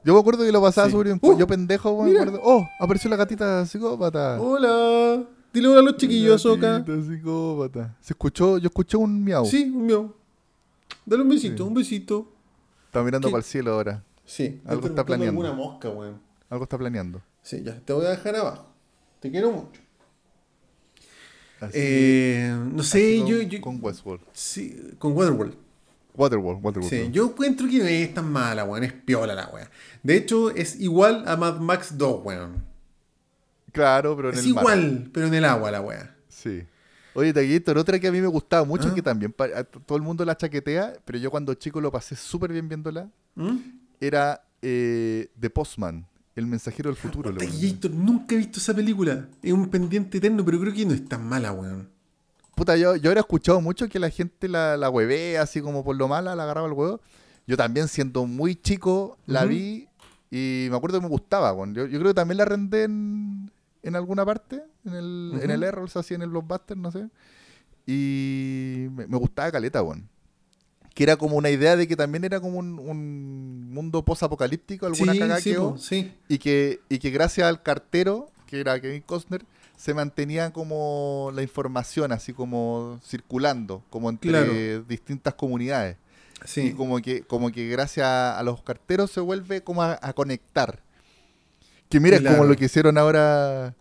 Yo 0.05 0.15
me 0.15 0.21
acuerdo 0.21 0.45
que 0.45 0.53
lo 0.53 0.63
pasaba 0.63 0.87
Sí. 0.87 0.93
sobre 0.93 1.13
un 1.13 1.19
Uh, 1.21 1.37
Yo 1.39 1.47
pendejo, 1.47 1.91
weón, 1.91 2.07
me 2.07 2.11
mira. 2.13 2.23
acuerdo. 2.23 2.41
Oh, 2.45 2.69
apareció 2.79 3.11
la 3.11 3.17
gatita 3.17 3.67
psicópata. 3.67 4.41
Hola. 4.41 5.25
Dile 5.53 5.69
hola 5.69 5.81
a 5.81 5.83
los 5.83 5.97
chiquillos, 5.97 6.43
Soca. 6.43 6.79
Gatita 6.79 7.03
psicópata. 7.03 7.97
Se 8.01 8.13
escuchó, 8.13 8.59
yo 8.59 8.67
escuché 8.69 8.97
un 8.97 9.23
miau. 9.25 9.45
Sí, 9.47 9.65
un 9.75 9.87
miau. 9.87 10.15
Dale 11.05 11.23
un 11.23 11.29
besito, 11.29 11.65
un 11.65 11.75
besito. 11.75 12.33
Está 12.97 13.05
mirando 13.05 13.29
¿Qué? 13.29 13.33
para 13.33 13.39
el 13.41 13.45
cielo 13.45 13.73
ahora. 13.75 14.03
Sí, 14.25 14.59
Algo 14.65 14.87
está 14.87 15.05
planeando. 15.05 15.43
alguna 15.43 15.53
mosca, 15.55 15.91
weón. 15.91 16.19
Algo 16.49 16.65
está 16.65 16.79
planeando. 16.79 17.21
Sí, 17.43 17.63
ya, 17.63 17.79
te 17.79 17.93
voy 17.93 18.07
a 18.07 18.11
dejar 18.11 18.35
abajo. 18.37 18.67
Te 19.21 19.31
quiero 19.31 19.53
mucho. 19.53 19.83
Así- 21.61 21.73
Eh, 21.75 22.57
no 22.73 22.83
sé, 22.83 23.19
con, 23.19 23.27
yo, 23.29 23.43
yo- 23.43 23.61
Con 23.61 23.79
Westworld. 23.83 24.25
sí, 24.33 24.95
con 24.99 25.13
Waterworld. 25.13 25.55
Waterworld, 26.15 26.65
Waterworld. 26.65 26.91
Sí, 26.91 27.11
yo 27.13 27.27
encuentro 27.27 27.69
que 27.69 27.79
no 27.81 27.85
es 27.85 28.15
tan 28.15 28.33
mala, 28.33 28.65
weón. 28.65 28.85
Es 28.85 28.95
piola 28.95 29.35
la 29.35 29.49
weón. 29.49 29.69
De 30.03 30.17
hecho, 30.17 30.49
es 30.51 30.81
igual 30.81 31.25
a 31.27 31.37
Mad 31.37 31.61
Max 31.61 31.99
2, 31.99 32.25
weón. 32.25 32.65
Claro, 33.73 34.17
pero 34.17 34.31
en 34.31 34.39
Es 34.39 34.45
el 34.47 34.55
mar. 34.55 34.63
igual, 34.63 35.11
pero 35.13 35.27
en 35.27 35.35
el 35.35 35.45
agua 35.45 35.71
la 35.71 35.83
weón. 35.83 36.11
Sí. 36.29 36.63
Oye, 37.17 37.33
Taguito, 37.33 37.73
otra 37.73 37.99
que 37.99 38.09
a 38.09 38.13
mí 38.13 38.21
me 38.21 38.27
gustaba 38.27 38.65
mucho, 38.65 38.89
Ah. 38.91 38.95
que 38.95 39.03
también 39.03 39.35
a 39.57 39.65
todo 39.65 39.97
el 39.97 40.03
mundo 40.03 40.25
la 40.25 40.37
chaquetea, 40.37 40.95
pero 41.05 41.19
yo 41.19 41.31
cuando 41.31 41.55
chico 41.55 41.81
lo 41.81 41.91
pasé 41.91 42.15
súper 42.15 42.53
bien 42.53 42.69
viéndola, 42.69 43.09
¿Mm? 43.35 43.57
era 44.01 44.43
eh, 44.63 45.31
The 45.41 45.49
Postman, 45.51 46.07
el 46.35 46.47
mensajero 46.47 46.91
del 46.91 46.97
futuro. 46.97 47.33
Gator, 47.33 47.91
nunca 47.91 48.35
he 48.35 48.39
visto 48.39 48.59
esa 48.59 48.75
película. 48.75 49.29
Es 49.43 49.53
un 49.53 49.69
pendiente 49.69 50.19
eterno, 50.19 50.45
pero 50.45 50.61
creo 50.61 50.73
que 50.75 50.85
no 50.85 50.93
es 50.95 51.09
tan 51.09 51.27
mala, 51.27 51.53
weón. 51.53 51.89
Puta, 52.55 52.77
yo, 52.77 52.97
yo 52.97 53.11
habría 53.11 53.21
escuchado 53.21 53.61
mucho 53.61 53.89
que 53.89 53.99
la 53.99 54.11
gente 54.11 54.49
la, 54.49 54.77
la 54.77 54.89
huevea, 54.91 55.43
así 55.43 55.61
como 55.61 55.85
por 55.85 55.95
lo 55.97 56.09
mala, 56.09 56.35
la 56.35 56.43
agarraba 56.45 56.67
el 56.67 56.73
huevo. 56.73 57.01
Yo 57.47 57.57
también, 57.57 57.87
siendo 57.89 58.27
muy 58.27 58.57
chico, 58.57 59.19
la 59.27 59.45
vi 59.45 59.89
y 60.31 60.67
me 60.71 60.77
acuerdo 60.77 60.99
que 60.99 61.05
me 61.05 61.11
gustaba. 61.11 61.53
weón. 61.53 61.75
Yo, 61.75 61.87
yo 61.87 61.99
creo 61.99 62.11
que 62.11 62.15
también 62.15 62.39
la 62.39 62.45
rendé 62.47 62.85
en, 62.85 63.51
en 63.87 63.97
alguna 63.97 64.25
parte, 64.25 64.63
en 64.85 64.95
el, 64.95 65.31
en 65.35 65.39
Ujú. 65.45 65.51
el 65.53 65.63
Errols, 65.63 65.97
así 65.97 66.15
en 66.15 66.23
el 66.23 66.29
Blockbuster, 66.31 66.77
no 66.77 66.91
sé. 66.91 67.09
Y 67.87 68.89
me, 68.91 69.07
me 69.07 69.17
gustaba 69.17 69.51
Caleta, 69.53 69.83
weón. 69.83 70.09
Que 70.95 71.03
era 71.05 71.17
como 71.17 71.37
una 71.37 71.51
idea 71.51 71.77
de 71.77 71.87
que 71.87 71.95
también 71.95 72.25
era 72.25 72.41
como 72.41 72.59
un, 72.59 72.79
un 72.79 73.71
mundo 73.71 74.03
post-apocalíptico, 74.05 74.87
alguna 74.87 75.13
sí, 75.13 75.19
cagada 75.19 75.41
sí, 75.41 75.51
que 75.53 75.57
po, 75.59 75.77
sí. 75.79 76.15
y 76.27 76.39
que, 76.39 76.81
y 76.89 76.99
que 76.99 77.11
gracias 77.11 77.47
al 77.47 77.63
cartero, 77.63 78.31
que 78.47 78.61
era 78.61 78.81
Kevin 78.81 79.03
Costner, 79.03 79.45
se 79.77 79.93
mantenía 79.93 80.53
como 80.55 81.31
la 81.35 81.43
información 81.43 82.13
así 82.13 82.33
como 82.33 82.99
circulando, 83.05 83.85
como 83.91 84.09
entre 84.09 84.31
Claro. 84.31 84.83
distintas 84.89 85.35
comunidades. 85.35 85.97
Y 86.45 86.49
Sí. 86.49 86.73
como 86.73 86.99
que, 87.01 87.23
como 87.23 87.51
que 87.53 87.69
gracias 87.69 88.07
a 88.07 88.43
los 88.43 88.63
carteros 88.63 89.11
se 89.11 89.21
vuelve 89.21 89.63
como 89.63 89.83
a, 89.83 89.99
a 90.01 90.13
conectar. 90.15 90.81
Que 91.89 92.01
mira, 92.01 92.17
es 92.17 92.23
como 92.23 92.35
Claro. 92.37 92.49
lo 92.51 92.57
que 92.57 92.65
hicieron 92.67 92.99
ahora. 92.99 93.75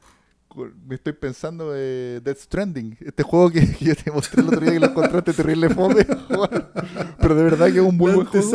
Me 0.88 0.96
estoy 0.96 1.12
pensando 1.12 1.74
de 1.74 2.22
Death 2.24 2.38
Stranding, 2.38 2.98
este 3.02 3.24
juego 3.24 3.50
que, 3.52 3.60
que 3.78 3.86
yo 3.86 3.96
te 3.96 4.10
mostré 4.10 4.42
el 4.42 4.48
otro 4.48 4.62
día 4.62 4.72
que 4.72 4.80
lo 4.80 4.86
encontraste 4.88 5.34
terrible 5.34 5.70
fome, 5.70 6.06
pero 7.20 7.36
de 7.36 7.44
verdad 7.44 7.66
que 7.68 7.80
es 7.80 7.84
un 7.86 7.98
muy 7.98 8.14
buen 8.14 8.26
juego. 8.26 8.50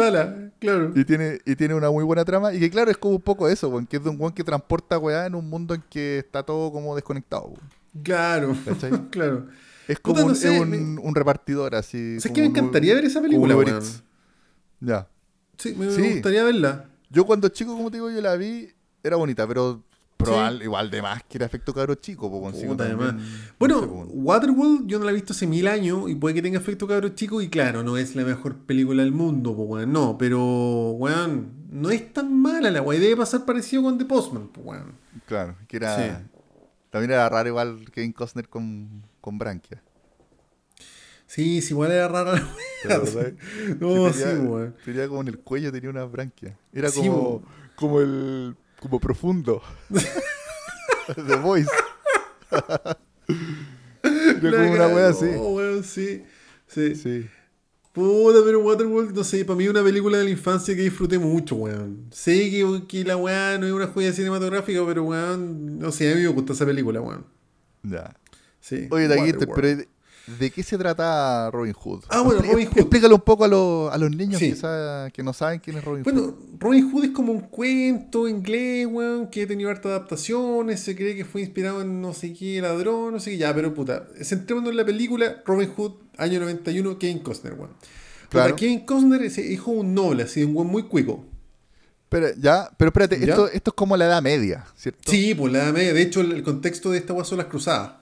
claro. 0.58 0.92
Y 0.94 1.04
tiene, 1.04 1.40
y 1.44 1.56
tiene 1.56 1.74
una 1.74 1.90
muy 1.90 2.02
buena 2.04 2.24
trama. 2.24 2.54
Y 2.54 2.60
que 2.60 2.70
claro, 2.70 2.90
es 2.90 2.96
como 2.96 3.16
un 3.16 3.20
poco 3.20 3.48
eso, 3.50 3.70
que 3.88 3.98
es 3.98 4.02
de 4.04 4.08
un 4.08 4.18
weón 4.18 4.32
que 4.32 4.42
transporta 4.42 4.98
weá 4.98 5.26
en 5.26 5.34
un 5.34 5.48
mundo 5.50 5.74
en 5.74 5.82
que 5.90 6.18
está 6.20 6.42
todo 6.42 6.72
como 6.72 6.94
desconectado. 6.94 7.48
weón. 7.48 8.02
Claro, 8.02 8.56
¿Cachai? 8.64 8.92
claro. 9.10 9.48
Es 9.86 9.98
Puta, 10.00 10.20
como 10.20 10.20
no 10.20 10.26
un, 10.28 10.36
sé, 10.36 10.54
es 10.54 10.60
un, 10.62 10.70
me- 10.70 11.00
un 11.02 11.14
repartidor 11.14 11.74
así. 11.74 12.18
¿Sabes 12.20 12.24
como 12.24 12.34
que 12.34 12.40
me 12.42 12.46
encantaría 12.46 12.94
ver 12.94 13.04
esa 13.04 13.20
película, 13.20 13.56
weón? 13.56 13.80
Ya. 14.80 15.06
Sí, 15.58 15.74
me, 15.76 15.86
gustaría 15.86 16.44
verla. 16.44 16.86
Yo 17.10 17.26
cuando 17.26 17.48
chico, 17.48 17.76
como 17.76 17.90
te 17.90 17.98
digo, 17.98 18.08
yo 18.10 18.20
la 18.22 18.36
vi, 18.36 18.70
era 19.02 19.16
bonita, 19.16 19.46
pero 19.46 19.82
probable, 20.16 20.64
igual 20.64 20.90
de 20.90 21.00
más 21.00 21.22
que 21.24 21.38
era 21.38 21.46
efecto 21.46 21.72
cabro 21.72 21.94
chico, 21.94 22.30
pues 22.30 22.42
consigo 22.52 22.72
Puta, 22.72 22.86
también, 22.88 23.08
además. 23.10 23.26
no 23.26 23.54
Bueno, 23.58 23.80
sé, 23.80 23.86
po. 23.86 24.04
Waterworld 24.12 24.86
yo 24.86 24.98
no 24.98 25.06
la 25.06 25.12
he 25.12 25.14
visto 25.14 25.32
hace 25.32 25.46
mil 25.46 25.66
años 25.66 26.10
y 26.10 26.14
puede 26.14 26.34
que 26.34 26.42
tenga 26.42 26.58
efecto 26.58 26.86
cabro 26.86 27.08
chico 27.10 27.40
y 27.40 27.48
claro, 27.48 27.82
no 27.82 27.96
es 27.96 28.14
la 28.14 28.24
mejor 28.24 28.56
película 28.66 29.02
del 29.02 29.12
mundo, 29.12 29.52
weón, 29.52 29.92
no, 29.92 30.18
pero 30.18 30.90
weón, 30.90 31.52
no 31.70 31.90
es 31.90 32.12
tan 32.12 32.38
mala 32.38 32.70
la 32.70 32.82
weón, 32.82 33.00
debe 33.00 33.16
pasar 33.16 33.46
parecido 33.46 33.82
con 33.82 33.96
The 33.96 34.04
Postman, 34.04 34.48
pues 34.48 34.66
weón. 34.66 34.92
claro, 35.26 35.56
que 35.66 35.76
era... 35.78 35.96
Sí. 35.96 36.26
También 36.90 37.12
era 37.12 37.28
raro 37.28 37.48
igual 37.48 37.84
Kevin 37.92 38.12
Costner 38.12 38.48
con, 38.48 39.04
con 39.20 39.38
branquia. 39.38 39.80
Sí, 41.26 41.62
sí, 41.62 41.72
igual 41.72 41.92
era 41.92 42.08
rara 42.08 42.32
la. 42.32 42.48
No, 43.78 44.04
Que 44.06 44.12
sí, 44.12 44.24
tenía, 44.24 44.42
weón. 44.42 44.76
tenía 44.84 45.08
como 45.08 45.20
en 45.20 45.28
el 45.28 45.38
cuello 45.38 45.70
tenía 45.70 45.88
una 45.88 46.04
branquia. 46.04 46.58
Era 46.72 46.90
como, 46.90 47.42
como 47.76 48.00
el 48.00 48.56
como 48.80 48.98
profundo. 48.98 49.62
The 51.14 51.36
Voice. 51.36 51.70
Era 54.02 54.56
como 54.56 54.72
una 54.72 54.88
wea 54.88 55.08
así. 55.08 55.26
Oh, 55.36 55.54
weón, 55.54 55.84
sí. 55.84 56.24
Sí. 56.66 56.94
Sí. 56.94 57.26
Puta, 57.92 58.38
pero 58.44 58.60
Waterworld, 58.60 59.14
no 59.14 59.24
sé, 59.24 59.44
para 59.44 59.56
mí 59.56 59.64
es 59.64 59.70
una 59.70 59.82
película 59.82 60.18
de 60.18 60.24
la 60.24 60.30
infancia 60.30 60.76
que 60.76 60.82
disfruté 60.82 61.18
mucho, 61.18 61.56
weón. 61.56 62.06
Sé 62.12 62.50
que, 62.50 62.82
que 62.86 63.04
la 63.04 63.16
weá 63.16 63.58
no 63.58 63.66
es 63.66 63.72
una 63.72 63.88
joya 63.88 64.12
cinematográfica, 64.12 64.80
pero 64.86 65.04
weón, 65.04 65.78
no 65.78 65.90
sé, 65.90 66.12
a 66.12 66.14
mí 66.14 66.22
me 66.22 66.28
gusta 66.28 66.52
esa 66.52 66.64
película, 66.64 67.00
weón. 67.00 67.26
Ya. 67.82 68.14
Sí. 68.60 68.86
Oye, 68.90 69.08
Taquito, 69.08 69.46
pero 69.54 69.82
¿de, 70.26 70.50
qué 70.50 70.62
se 70.62 70.78
trata 70.78 71.50
Robin 71.50 71.72
Hood? 71.72 72.04
Ah, 72.08 72.20
bueno, 72.22 72.42
Robin 72.42 72.68
Hood. 72.68 72.78
Explícalo 72.78 73.14
un 73.16 73.20
poco 73.22 73.44
a, 73.44 73.48
los- 73.48 73.92
a 73.92 73.98
los 73.98 74.10
niños 74.10 74.38
Sí. 74.38 74.54
que 75.12 75.22
no 75.22 75.32
saben 75.32 75.60
quién 75.60 75.76
es 75.78 75.84
Robin 75.84 76.02
Bueno, 76.02 76.22
Hood. 76.22 76.34
Robin 76.58 76.90
Hood 76.92 77.04
es 77.04 77.10
como 77.10 77.32
un 77.32 77.40
cuento 77.40 78.28
inglés, 78.28 78.86
weón, 78.90 79.28
que 79.28 79.42
ha 79.42 79.46
tenido 79.46 79.70
hartas 79.70 79.90
adaptaciones, 79.90 80.80
se 80.80 80.94
cree 80.96 81.16
que 81.16 81.24
fue 81.24 81.40
inspirado 81.40 81.82
en 81.82 82.00
no 82.00 82.14
sé 82.14 82.32
qué 82.32 82.60
ladrón, 82.60 83.12
no 83.14 83.20
sé 83.20 83.30
qué, 83.32 83.38
ya, 83.38 83.54
pero 83.54 83.74
puta, 83.74 84.06
centrémonos 84.22 84.70
en 84.70 84.76
la 84.76 84.84
película 84.84 85.42
Robin 85.44 85.70
Hood, 85.76 85.92
año 86.18 86.40
91, 86.40 86.98
Kevin 86.98 87.18
Costner, 87.20 87.54
weón. 87.54 87.70
Puta, 87.70 88.28
Claro. 88.30 88.56
Kevin 88.56 88.80
Costner 88.86 89.22
es 89.22 89.38
hijo 89.38 89.72
de 89.72 89.78
un 89.78 89.94
noble, 89.94 90.22
así, 90.22 90.40
de 90.40 90.46
un 90.46 90.54
weón 90.56 90.68
muy 90.68 90.84
cuico. 90.84 91.24
Pero, 92.08 92.26
ya, 92.38 92.68
pero 92.76 92.88
espérate, 92.88 93.18
¿Ya? 93.20 93.26
esto, 93.26 93.46
esto 93.48 93.70
es 93.70 93.74
como 93.74 93.96
la 93.96 94.06
edad 94.06 94.20
media, 94.20 94.64
¿cierto? 94.76 95.10
Sí, 95.10 95.32
pues 95.34 95.52
la 95.52 95.70
media, 95.72 95.92
de 95.94 96.02
hecho 96.02 96.20
el, 96.20 96.32
el 96.32 96.42
contexto 96.42 96.90
de 96.90 96.98
esta 96.98 97.12
weá 97.12 97.24
son 97.24 97.38
las 97.38 97.46
cruzadas. 97.46 97.92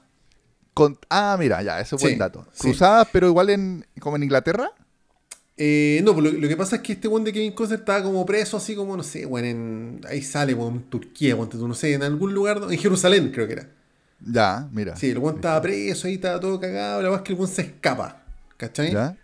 Con- 0.78 0.98
ah, 1.10 1.36
mira, 1.38 1.62
ya, 1.62 1.80
ese 1.80 1.96
es 1.96 2.00
buen 2.02 2.14
Sí, 2.14 2.18
dato. 2.18 2.46
sí. 2.52 2.62
Cruzadas, 2.62 3.09
pero 3.12 3.26
igual 3.28 3.50
en 3.50 3.84
como 4.00 4.16
en 4.16 4.22
Inglaterra. 4.22 4.70
Eh, 5.56 6.00
no, 6.05 6.14
pues 6.14 6.32
lo, 6.32 6.38
lo 6.40 6.48
que 6.48 6.56
pasa 6.56 6.76
es 6.76 6.82
que 6.82 6.92
este 6.92 7.09
weón 7.09 7.24
de 7.24 7.32
Kevin 7.32 7.52
Costner 7.52 7.80
estaba 7.80 8.02
como 8.02 8.24
preso, 8.24 8.56
así 8.56 8.76
como, 8.76 8.96
no 8.96 9.02
sé, 9.02 9.26
weón, 9.26 9.44
en, 9.44 10.00
ahí 10.09 10.22
sale, 10.22 10.55
weón, 10.55 10.74
en 10.74 10.82
Turquía, 10.84 11.34
weón, 11.34 11.50
no 11.68 11.74
sé, 11.74 11.94
en 11.94 12.02
algún 12.05 12.32
lugar, 12.32 12.60
en 12.70 12.78
Jerusalén 12.78 13.32
creo 13.32 13.46
que 13.48 13.55
era. 13.55 13.68
Ya, 14.24 14.68
mira. 14.72 14.94
Sí, 14.96 15.10
el 15.10 15.18
weón 15.18 15.36
estaba 15.36 15.60
preso, 15.60 16.06
ahí 16.06 16.14
estaba 16.14 16.38
todo 16.38 16.60
cagado, 16.60 17.02
la 17.02 17.09
verdad 17.09 17.24
es 17.24 17.26
que 17.26 17.32
el 17.32 17.38
weón 17.40 17.50
se 17.52 17.62
escapa, 17.62 18.22
¿cachai? 18.56 18.92
¿Ya? 18.92 19.16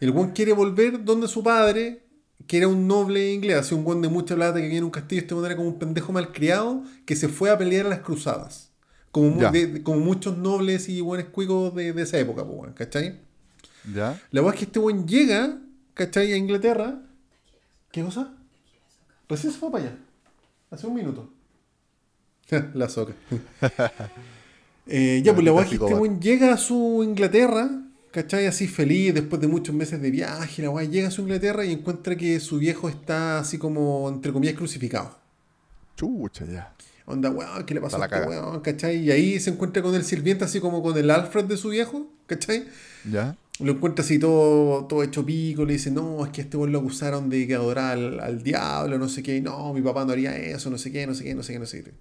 El 0.00 0.10
weón 0.10 0.32
quiere 0.32 0.52
volver 0.52 1.02
donde 1.02 1.28
su 1.28 1.42
padre, 1.42 2.02
que 2.46 2.58
era 2.58 2.68
un 2.68 2.86
noble 2.86 3.32
inglés, 3.32 3.56
así 3.56 3.74
un 3.74 3.86
weón 3.86 4.02
de 4.02 4.08
mucha 4.08 4.34
plata 4.34 4.56
que 4.56 4.62
viene 4.62 4.78
en 4.78 4.84
un 4.84 4.90
castillo, 4.90 5.22
este 5.22 5.32
weón 5.34 5.46
era 5.46 5.56
como 5.56 5.68
un 5.70 5.78
pendejo 5.78 6.12
malcriado 6.12 6.82
que 7.06 7.16
se 7.16 7.28
fue 7.28 7.48
a 7.50 7.56
pelear 7.56 7.86
a 7.86 7.88
las 7.88 8.00
cruzadas. 8.00 8.69
Como, 9.10 9.50
de- 9.50 9.82
muchos 9.96 10.38
nobles 10.38 10.88
y 10.88 11.00
buenos 11.00 11.28
cuicos 11.30 11.74
de, 11.74 11.92
de 11.92 12.02
esa 12.02 12.18
época, 12.18 12.44
pues, 12.44 12.58
weón, 12.58 12.72
¿cachai? 12.74 13.20
¿Ya? 13.94 14.20
La 14.30 14.40
verdad 14.40 14.54
es 14.54 14.58
que 14.60 14.64
este 14.66 14.78
weón 14.78 15.06
llega, 15.06 15.58
¿cachai? 15.94 16.32
A 16.32 16.36
Inglaterra. 16.36 17.02
¿Qué 17.90 18.02
cosa? 18.04 18.32
Recién 19.28 19.52
se 19.52 19.58
fue 19.58 19.70
para 19.72 19.84
allá. 19.84 19.96
Hace 20.70 20.86
un 20.86 20.94
minuto. 20.94 21.32
la 22.74 22.88
soca. 22.88 23.14
Eh, 24.92 25.22
ya, 25.24 25.34
pues 25.34 25.44
la 25.44 25.52
verdad 25.52 25.72
es 25.72 25.78
que 25.78 25.84
este 25.84 25.94
weón 25.94 26.20
llega 26.20 26.52
a 26.52 26.56
su 26.56 27.02
Inglaterra, 27.04 27.70
¿cachai? 28.10 28.46
Así 28.46 28.66
feliz, 28.66 29.14
después 29.14 29.40
de 29.40 29.46
muchos 29.46 29.72
meses 29.72 30.02
de 30.02 30.10
viaje, 30.10 30.62
la 30.62 30.70
weá 30.70 30.84
llega 30.88 31.08
a 31.08 31.10
su 31.12 31.20
Inglaterra 31.22 31.64
y 31.64 31.70
encuentra 31.72 32.16
que 32.16 32.40
su 32.40 32.58
viejo 32.58 32.88
está 32.88 33.38
así 33.38 33.56
como, 33.56 34.08
entre 34.08 34.32
comillas, 34.32 34.56
crucificado. 34.56 35.16
Chucha, 35.96 36.44
ya. 36.44 36.74
Onda, 37.10 37.30
weón, 37.30 37.64
¿qué 37.64 37.74
le 37.74 37.80
pasó 37.80 38.00
a 38.00 38.04
este 38.06 38.20
weón? 38.22 38.60
¿cachai? 38.60 38.98
Y 38.98 39.10
ahí 39.10 39.40
se 39.40 39.50
encuentra 39.50 39.82
con 39.82 39.94
el 39.94 40.04
sirviente, 40.04 40.44
así 40.44 40.60
como 40.60 40.82
con 40.82 40.96
el 40.96 41.10
Alfred 41.10 41.44
de 41.44 41.56
su 41.56 41.70
viejo, 41.70 42.10
¿cachai? 42.26 42.66
¿Ya? 43.10 43.36
Lo 43.58 43.72
encuentra 43.72 44.04
así 44.04 44.18
todo, 44.18 44.86
todo 44.86 45.02
hecho 45.02 45.26
pico, 45.26 45.64
le 45.64 45.74
dice, 45.74 45.90
no, 45.90 46.24
es 46.24 46.32
que 46.32 46.40
este 46.40 46.56
weón 46.56 46.72
lo 46.72 46.78
acusaron 46.78 47.28
de 47.28 47.46
que 47.46 47.54
adoraba 47.54 47.90
al, 47.90 48.20
al 48.20 48.42
diablo, 48.42 48.98
no 48.98 49.08
sé 49.08 49.22
qué, 49.22 49.36
y 49.36 49.40
no, 49.40 49.74
mi 49.74 49.82
papá 49.82 50.04
no 50.04 50.12
haría 50.12 50.34
eso, 50.36 50.70
no 50.70 50.78
sé 50.78 50.90
qué, 50.90 51.06
no 51.06 51.14
sé 51.14 51.24
qué, 51.24 51.34
no 51.34 51.42
sé 51.42 51.52
qué, 51.52 51.58
no 51.58 51.66
sé 51.66 51.84
qué. 51.84 51.92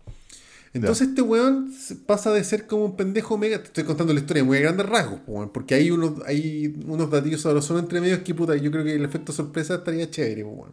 Entonces 0.73 1.09
este 1.09 1.21
weón 1.21 1.73
pasa 2.05 2.31
de 2.31 2.43
ser 2.43 2.67
como 2.67 2.85
un 2.85 2.95
pendejo 2.95 3.37
mega, 3.37 3.57
te 3.57 3.65
estoy 3.65 3.83
contando 3.83 4.13
la 4.13 4.19
historia 4.19 4.43
muy 4.43 4.57
a 4.57 4.61
grandes 4.61 4.85
rasgos, 4.85 5.19
porque 5.51 5.73
hay 5.73 5.89
unos, 5.89 6.21
hay 6.25 6.75
unos 6.85 7.09
datillos 7.09 7.41
solo 7.41 7.79
entre 7.79 7.99
medios 7.99 8.19
que 8.19 8.35
puta, 8.35 8.55
yo 8.55 8.69
creo 8.71 8.83
que 8.83 8.93
el 8.93 9.03
efecto 9.03 9.33
sorpresa 9.33 9.75
estaría 9.75 10.09
chévere, 10.09 10.43
weón. 10.43 10.71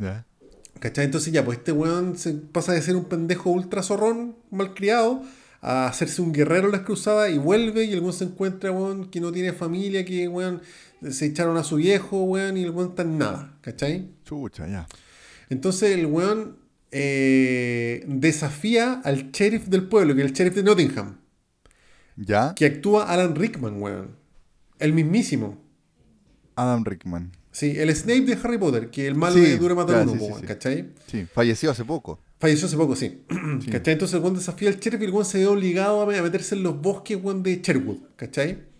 ¿Ya? 0.00 0.24
¿Cachai? 0.80 1.04
Entonces 1.04 1.32
ya, 1.32 1.44
pues 1.44 1.58
este 1.58 1.72
weón 1.72 2.16
se 2.16 2.32
pasa 2.32 2.72
de 2.72 2.80
ser 2.80 2.96
un 2.96 3.04
pendejo 3.04 3.50
ultra 3.50 3.82
zorrón, 3.82 4.36
malcriado, 4.50 5.22
a 5.60 5.86
hacerse 5.86 6.22
un 6.22 6.32
guerrero 6.32 6.66
en 6.66 6.72
las 6.72 6.80
cruzadas 6.80 7.30
y 7.30 7.36
vuelve 7.36 7.84
y 7.84 7.92
el 7.92 8.00
weón 8.00 8.14
se 8.14 8.24
encuentra, 8.24 8.72
weón, 8.72 9.10
que 9.10 9.20
no 9.20 9.30
tiene 9.30 9.52
familia, 9.52 10.04
que 10.06 10.26
weón 10.26 10.62
se 11.10 11.26
echaron 11.26 11.58
a 11.58 11.64
su 11.64 11.76
viejo, 11.76 12.24
weón, 12.24 12.56
y 12.56 12.62
el 12.62 12.70
weón 12.70 12.90
está 12.90 13.02
en 13.02 13.18
nada, 13.18 13.58
¿cachai? 13.60 14.08
Chucha, 14.24 14.66
ya. 14.66 14.86
Entonces 15.50 15.96
el 15.98 16.06
weón 16.06 16.56
eh, 16.92 18.02
desafía 18.08 19.02
al 19.04 19.32
sheriff 19.32 19.66
del 19.66 19.86
pueblo, 19.86 20.14
que 20.14 20.22
es 20.22 20.28
el 20.28 20.32
sheriff 20.32 20.54
de 20.54 20.62
Nottingham, 20.62 21.18
¿Ya? 22.16 22.54
que 22.54 22.64
actúa 22.64 23.04
Alan 23.04 23.34
Rickman, 23.34 23.82
weón. 23.82 24.16
El 24.78 24.94
mismísimo. 24.94 25.62
Adam 26.56 26.84
Rickman. 26.84 27.32
Sí, 27.52 27.74
el 27.76 27.94
Snape 27.94 28.22
de 28.22 28.38
Harry 28.42 28.58
Potter, 28.58 28.90
que 28.90 29.06
el 29.06 29.16
malo 29.16 29.34
Sí, 29.34 29.40
de 29.40 29.58
Dura 29.58 29.74
Matar 29.74 30.06
ya, 30.06 30.12
Uno, 30.12 30.38
sí. 30.38 30.46
¿cachai? 30.46 30.90
Sí, 31.06 31.26
falleció 31.32 31.70
hace 31.70 31.84
poco. 31.84 32.20
Falleció 32.38 32.66
hace 32.66 32.76
poco, 32.76 32.94
sí. 32.94 33.22
¿Cachai? 33.70 33.94
Entonces 33.94 34.20
el 34.22 34.34
desafía 34.34 34.68
al 34.68 34.78
sheriff 34.78 35.02
y 35.02 35.04
el 35.04 35.24
se 35.24 35.38
ve 35.38 35.46
obligado 35.46 36.02
a 36.02 36.06
meterse 36.06 36.54
en 36.54 36.62
los 36.62 36.80
bosques 36.80 37.18
de 37.42 37.60
Sherwood, 37.60 37.98
¿cachai? 38.16 38.70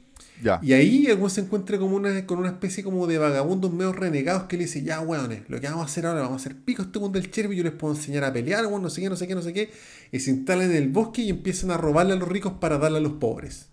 Ya. 0.42 0.58
Y 0.62 0.72
ahí 0.72 1.06
el 1.06 1.30
se 1.30 1.42
encuentra 1.42 1.78
como 1.78 1.96
una, 1.96 2.24
con 2.26 2.38
una 2.38 2.48
especie 2.48 2.82
como 2.82 3.06
de 3.06 3.18
vagabundos 3.18 3.72
medio 3.72 3.92
renegados 3.92 4.44
que 4.44 4.56
le 4.56 4.64
dice, 4.64 4.82
ya 4.82 5.00
weones, 5.00 5.42
lo 5.48 5.60
que 5.60 5.66
vamos 5.66 5.82
a 5.82 5.84
hacer 5.86 6.06
ahora, 6.06 6.22
vamos 6.22 6.40
a 6.40 6.46
hacer 6.46 6.56
pico 6.64 6.82
este 6.82 6.98
weón 6.98 7.12
del 7.12 7.30
sheriff 7.30 7.52
y 7.52 7.56
yo 7.56 7.64
les 7.64 7.72
puedo 7.72 7.94
enseñar 7.94 8.24
a 8.24 8.32
pelear, 8.32 8.64
weón, 8.66 8.82
no 8.82 8.88
sé 8.88 9.02
qué, 9.02 9.10
no 9.10 9.16
sé 9.16 9.26
qué, 9.26 9.34
no 9.34 9.42
sé 9.42 9.52
qué. 9.52 9.70
Y 10.12 10.20
se 10.20 10.30
instalan 10.30 10.70
en 10.70 10.76
el 10.76 10.88
bosque 10.88 11.22
y 11.22 11.30
empiezan 11.30 11.70
a 11.70 11.76
robarle 11.76 12.14
a 12.14 12.16
los 12.16 12.28
ricos 12.28 12.54
para 12.60 12.78
darle 12.78 12.98
a 12.98 13.02
los 13.02 13.14
pobres. 13.14 13.69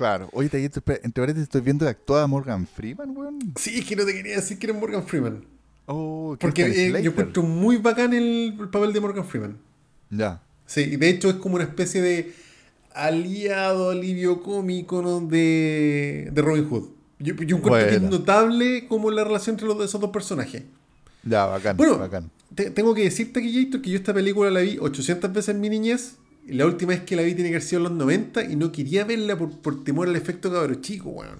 Claro. 0.00 0.30
Oye, 0.32 0.48
te, 0.48 0.64
entre 0.64 0.80
paréntesis 1.12 1.42
estoy 1.42 1.60
viendo 1.60 1.84
que 1.84 1.90
actúa 1.90 2.26
Morgan 2.26 2.66
Freeman, 2.66 3.14
weón. 3.14 3.38
Sí, 3.56 3.80
es 3.80 3.84
que 3.84 3.94
no 3.96 4.06
te 4.06 4.14
quería 4.14 4.36
decir 4.36 4.58
que 4.58 4.66
era 4.66 4.74
Morgan 4.78 5.06
Freeman. 5.06 5.44
Oh, 5.84 6.38
Porque 6.40 6.62
eh, 6.62 7.02
yo 7.02 7.10
encuentro 7.10 7.42
muy 7.42 7.76
bacán 7.76 8.14
el, 8.14 8.56
el 8.58 8.68
papel 8.70 8.94
de 8.94 9.00
Morgan 9.00 9.26
Freeman. 9.26 9.58
Ya. 10.08 10.40
Sí, 10.64 10.80
y 10.92 10.96
de 10.96 11.10
hecho 11.10 11.28
es 11.28 11.34
como 11.36 11.56
una 11.56 11.64
especie 11.64 12.00
de 12.00 12.32
aliado, 12.94 13.90
alivio 13.90 14.42
cómico 14.42 15.02
¿no? 15.02 15.20
de, 15.20 16.30
de 16.32 16.42
Robin 16.42 16.66
Hood. 16.68 16.88
Yo, 17.18 17.34
yo 17.34 17.56
encuentro 17.58 17.88
que 17.90 17.96
es 17.96 18.02
notable 18.02 18.86
como 18.88 19.10
la 19.10 19.24
relación 19.24 19.54
entre 19.54 19.66
los, 19.68 19.78
de 19.78 19.84
esos 19.84 20.00
dos 20.00 20.10
personajes. 20.10 20.62
Ya, 21.24 21.44
bacán, 21.44 21.76
Bueno, 21.76 21.98
bacán. 21.98 22.30
te- 22.54 22.70
tengo 22.70 22.94
que 22.94 23.02
decirte 23.04 23.42
Jator, 23.42 23.82
que 23.82 23.90
yo 23.90 23.96
esta 23.98 24.14
película 24.14 24.50
la 24.50 24.60
vi 24.60 24.78
800 24.78 25.30
veces 25.30 25.54
en 25.54 25.60
mi 25.60 25.68
niñez. 25.68 26.14
Y 26.46 26.52
la 26.54 26.66
última 26.66 26.90
vez 26.90 27.02
que 27.02 27.14
la 27.16 27.22
vi 27.22 27.34
tiene 27.34 27.50
que 27.50 27.56
haber 27.56 27.66
sido 27.66 27.78
en 27.78 27.84
los 27.84 27.92
90 27.92 28.44
y 28.44 28.56
no 28.56 28.72
quería 28.72 29.04
verla 29.04 29.36
por, 29.38 29.50
por 29.60 29.84
temor 29.84 30.08
al 30.08 30.16
efecto 30.16 30.50
cabro 30.52 30.74
chico, 30.76 31.10
weón. 31.10 31.38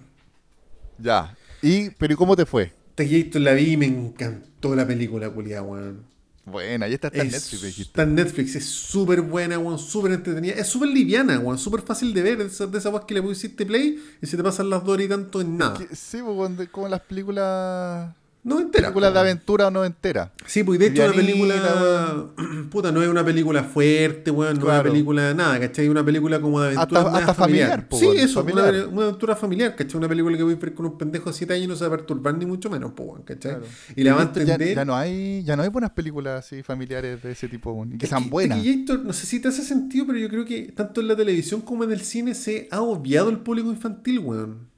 Ya. 0.98 1.36
Y, 1.62 1.90
pero 1.90 2.12
¿y 2.12 2.16
cómo 2.16 2.36
te 2.36 2.46
fue? 2.46 2.72
Esta 2.96 3.04
Jator 3.06 3.40
la 3.42 3.52
vi 3.54 3.72
y 3.72 3.76
me 3.76 3.86
encantó 3.86 4.74
la 4.74 4.86
película, 4.86 5.30
culiada, 5.30 5.62
weón. 5.62 6.08
Buena, 6.44 6.86
ahí 6.86 6.94
está, 6.94 7.08
está 7.08 7.20
en 7.22 7.28
Es- 7.28 7.32
Netflix, 7.34 7.62
dijiste. 7.62 7.82
Está 7.90 8.02
en 8.02 8.14
Netflix, 8.14 8.56
es 8.56 8.64
súper 8.64 9.20
buena, 9.20 9.58
weón, 9.58 9.78
súper 9.78 10.12
entretenida. 10.12 10.54
Es 10.54 10.66
súper 10.68 10.88
liviana, 10.88 11.38
weón, 11.38 11.58
súper 11.58 11.82
fácil 11.82 12.12
de 12.12 12.22
ver. 12.22 12.38
De 12.38 12.46
esas 12.46 12.72
esas 12.74 12.92
weas 12.92 13.04
que 13.04 13.14
le 13.14 13.22
pusiste 13.22 13.64
play 13.66 14.02
y 14.20 14.26
se 14.26 14.36
te 14.36 14.42
pasan 14.42 14.68
las 14.70 14.80
dos 14.84 14.90
horas 14.94 15.06
y 15.06 15.08
tanto 15.08 15.40
en 15.40 15.56
nada. 15.58 15.78
Que- 15.78 15.94
Sí, 15.94 16.18
pues, 16.22 16.34
cuando- 16.36 16.70
como 16.70 16.88
las 16.88 17.00
películas... 17.00 18.14
No 18.42 18.58
entera. 18.58 18.88
Películas 18.88 19.12
de 19.12 19.20
aventura 19.20 19.70
no 19.70 19.84
entera. 19.84 20.32
Sí, 20.46 20.64
pues 20.64 20.76
y 20.76 20.80
de 20.82 20.86
hecho 20.88 21.04
una 21.04 21.12
película. 21.12 22.26
Puta, 22.70 22.90
no 22.90 23.02
es 23.02 23.08
una 23.08 23.24
película 23.24 23.64
fuerte, 23.64 24.30
weón, 24.30 24.54
no 24.54 24.60
es 24.60 24.64
una 24.64 24.82
película 24.82 25.22
de 25.28 25.34
nada, 25.34 25.60
¿cachai? 25.60 25.88
Una 25.88 26.04
película 26.04 26.40
como 26.40 26.60
de 26.60 26.68
aventura. 26.76 27.00
Hasta- 27.02 27.34
familiar, 27.34 27.86
po, 27.88 27.98
Sí, 27.98 28.06
eso, 28.16 28.40
familiar. 28.40 28.72
Una, 28.74 28.86
una 28.86 29.02
aventura 29.08 29.36
familiar, 29.36 29.76
¿cachai? 29.76 29.98
Una 29.98 30.08
película 30.08 30.36
que 30.38 30.42
voy 30.42 30.54
a 30.54 30.56
ver 30.56 30.72
con 30.74 30.86
un 30.86 30.96
pendejo 30.96 31.30
de 31.30 31.36
7 31.36 31.52
años 31.52 31.64
y 31.64 31.68
no 31.68 31.76
se 31.76 31.82
va 31.86 31.88
a 31.88 31.96
perturbar 31.98 32.34
ni 32.38 32.46
mucho 32.46 32.70
menos, 32.70 32.92
po, 32.92 33.02
weón, 33.04 33.22
¿cachai? 33.24 33.52
Claro. 33.52 33.66
Y 33.94 34.04
la 34.04 34.14
va 34.14 34.20
a 34.22 34.24
Esto 34.24 34.40
ya- 34.42 34.54
entender. 34.54 34.76
Ya, 34.76 34.84
no 34.86 34.96
hay, 34.96 35.42
ya 35.44 35.56
no 35.56 35.62
hay 35.62 35.68
buenas 35.68 35.90
películas 35.90 36.46
así 36.46 36.62
familiares 36.62 37.22
de 37.22 37.32
ese 37.32 37.46
tipo, 37.48 37.72
weón, 37.72 37.94
y 37.94 37.98
que 37.98 38.06
Es 38.06 38.10
sean 38.10 38.30
buenas. 38.30 38.58
es 38.58 38.64
que, 38.64 38.70
Héctor, 38.70 39.00
no 39.04 39.12
sé 39.12 39.26
si 39.26 39.40
te 39.40 39.48
hace 39.48 39.62
sentido, 39.62 40.06
pero 40.06 40.18
yo 40.18 40.28
creo 40.30 40.44
que 40.46 40.72
tanto 40.74 41.02
en 41.02 41.08
la 41.08 41.16
televisión 41.16 41.60
como 41.60 41.84
en 41.84 41.92
el 41.92 42.00
cine 42.00 42.34
se 42.34 42.68
ha 42.70 42.80
obviado 42.80 43.28
el 43.28 43.38
público 43.40 43.68
infantil, 43.70 44.20
weón. 44.20 44.69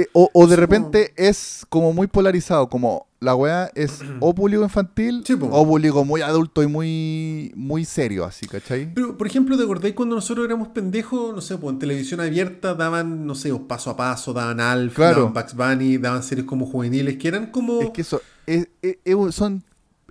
Eh, 0.00 0.06
o, 0.12 0.30
o 0.32 0.46
de 0.46 0.54
repente 0.56 1.12
es 1.16 1.66
como 1.68 1.92
muy 1.92 2.06
polarizado, 2.06 2.68
como 2.68 3.06
la 3.20 3.34
weá 3.34 3.70
es 3.74 4.00
o 4.20 4.32
público 4.34 4.62
infantil 4.62 5.24
Sí, 5.26 5.32
o 5.40 5.66
público 5.66 6.04
muy 6.04 6.20
adulto 6.22 6.62
y 6.62 6.66
muy, 6.68 7.52
muy 7.56 7.84
serio, 7.84 8.24
así, 8.24 8.46
¿cachai? 8.46 8.92
Pero, 8.94 9.16
por 9.16 9.26
ejemplo, 9.26 9.56
¿te 9.56 9.64
acordáis 9.64 9.94
cuando 9.94 10.14
nosotros 10.14 10.44
éramos 10.46 10.68
pendejos? 10.68 11.34
No 11.34 11.40
sé, 11.40 11.58
pues 11.58 11.72
en 11.72 11.78
televisión 11.80 12.20
abierta 12.20 12.74
daban, 12.74 13.26
no 13.26 13.34
sé, 13.34 13.52
paso 13.66 13.90
a 13.90 13.96
paso, 13.96 14.32
daban 14.32 14.60
Alf, 14.60 14.94
Claro. 14.94 15.16
daban 15.26 15.32
Bugs 15.34 15.54
Bunny, 15.54 15.98
daban 15.98 16.22
series 16.22 16.46
como 16.46 16.66
juveniles, 16.66 17.16
que 17.16 17.28
eran 17.28 17.50
como... 17.50 17.80
Es 17.80 17.90
que 17.90 18.02
eso 18.02 18.22
es- 18.46 18.68
es- 18.82 18.98
es- 19.04 19.34
son 19.34 19.64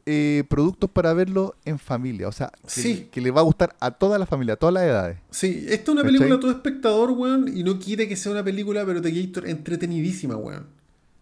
eh, 0.10 0.46
productos 0.50 0.90
para 0.90 1.14
verlo 1.14 1.54
en 1.66 1.78
familia, 1.80 2.28
o 2.30 2.32
sea, 2.32 2.50
que, 2.64 2.70
Sí. 2.82 3.10
que 3.12 3.20
le 3.20 3.30
va 3.30 3.42
a 3.42 3.44
gustar 3.44 3.76
a 3.82 3.92
toda 3.92 4.18
la 4.18 4.26
familia, 4.26 4.54
a 4.54 4.58
todas 4.58 4.74
las 4.74 4.84
edades. 4.84 5.18
Sí, 5.30 5.66
esta 5.68 5.74
es 5.84 5.90
una 5.90 6.02
¿Cachai? 6.02 6.18
película 6.18 6.40
todo 6.40 6.52
espectador, 6.52 7.12
weón, 7.12 7.48
y 7.56 7.64
no 7.64 7.78
quiere 7.78 8.08
que 8.08 8.16
sea 8.16 8.32
una 8.32 8.44
película, 8.44 8.86
pero 8.86 9.02
te 9.02 9.12
Gator 9.12 9.48
entretenidísima, 9.48 10.38
weón. 10.38 10.66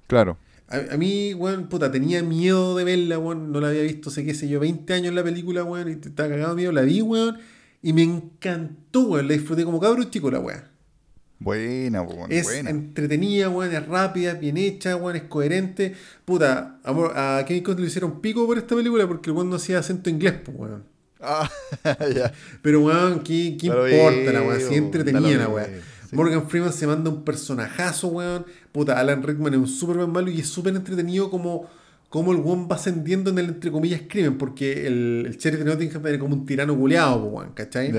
Claro. 0.07 0.37
A, 0.67 0.93
a 0.93 0.97
mí, 0.97 1.33
weón, 1.33 1.67
puta, 1.67 1.91
tenía 1.91 2.21
miedo 2.23 2.75
de 2.77 2.83
verla, 2.83 3.17
weón, 3.17 3.51
no 3.51 3.59
la 3.59 3.69
había 3.69 3.81
visto, 3.81 4.09
sé 4.11 4.23
qué 4.23 4.33
sé 4.35 4.47
yo, 4.47 4.59
20 4.59 4.93
años 4.93 5.13
la 5.15 5.23
película, 5.23 5.63
weón, 5.63 5.91
y 5.91 5.95
te 5.95 6.09
estaba 6.09 6.29
cagado 6.29 6.55
miedo, 6.55 6.71
la 6.71 6.81
vi, 6.83 7.01
weón, 7.01 7.37
y 7.81 7.91
me 7.93 8.03
encantó, 8.03 9.01
weón, 9.01 9.27
la 9.27 9.33
disfruté 9.33 9.63
como 9.65 9.79
cabro 9.79 10.03
chico 10.05 10.29
la 10.29 10.39
weón. 10.39 10.74
Buena, 11.39 12.01
weón, 12.01 12.31
Es 12.31 12.45
buena. 12.45 12.69
entretenida, 12.69 13.49
weón, 13.49 13.73
es 13.73 13.85
rápida, 13.87 14.33
bien 14.35 14.57
hecha, 14.57 14.95
weón, 14.95 15.15
es 15.17 15.23
coherente. 15.23 15.93
Puta, 16.23 16.79
amor, 16.83 17.11
a 17.15 17.43
Kevin 17.47 17.63
Costner 17.63 17.81
le 17.83 17.87
hicieron 17.87 18.21
pico 18.21 18.45
por 18.45 18.57
esta 18.57 18.75
película 18.75 19.05
porque 19.07 19.29
el 19.29 19.35
weón 19.35 19.49
no 19.49 19.57
hacía 19.57 19.79
acento 19.79 20.09
inglés, 20.09 20.35
pues, 20.43 20.57
weón. 20.57 20.83
Ah. 21.19 21.49
Pero, 22.61 22.81
weón, 22.81 23.19
¿qué, 23.21 23.57
qué 23.59 23.67
importa 23.67 24.31
la 24.33 24.41
weón? 24.41 24.61
Si 24.61 24.75
entretenida 24.75 25.37
da 25.37 25.43
la 25.43 25.49
weón. 25.49 25.67
sí. 26.09 26.15
Morgan 26.15 26.47
Freeman 26.49 26.71
se 26.71 26.87
manda 26.87 27.09
un 27.09 27.23
personajazo, 27.23 28.07
weón. 28.07 28.45
Puta, 28.71 28.97
Alan 28.99 29.21
Rickman 29.23 29.53
es 29.53 29.59
un 29.59 29.67
súper 29.67 29.97
buen 29.97 30.11
malo 30.11 30.29
y 30.31 30.39
es 30.39 30.47
súper 30.47 30.75
entretenido 30.75 31.29
como, 31.29 31.67
como 32.09 32.31
el 32.31 32.37
weón 32.39 32.67
va 32.71 32.75
ascendiendo 32.75 33.29
en 33.31 33.39
el, 33.39 33.45
entre 33.47 33.71
comillas, 33.71 34.01
crimen, 34.07 34.37
porque 34.37 34.87
el, 34.87 35.25
el 35.27 35.37
sheriff 35.37 35.59
de 35.59 35.65
Nottingham 35.65 36.05
era 36.07 36.17
como 36.19 36.35
un 36.35 36.45
tirano 36.45 36.75
culeado, 36.77 37.21
pues, 37.21 37.33
weón, 37.33 37.53
¿cachai? 37.53 37.91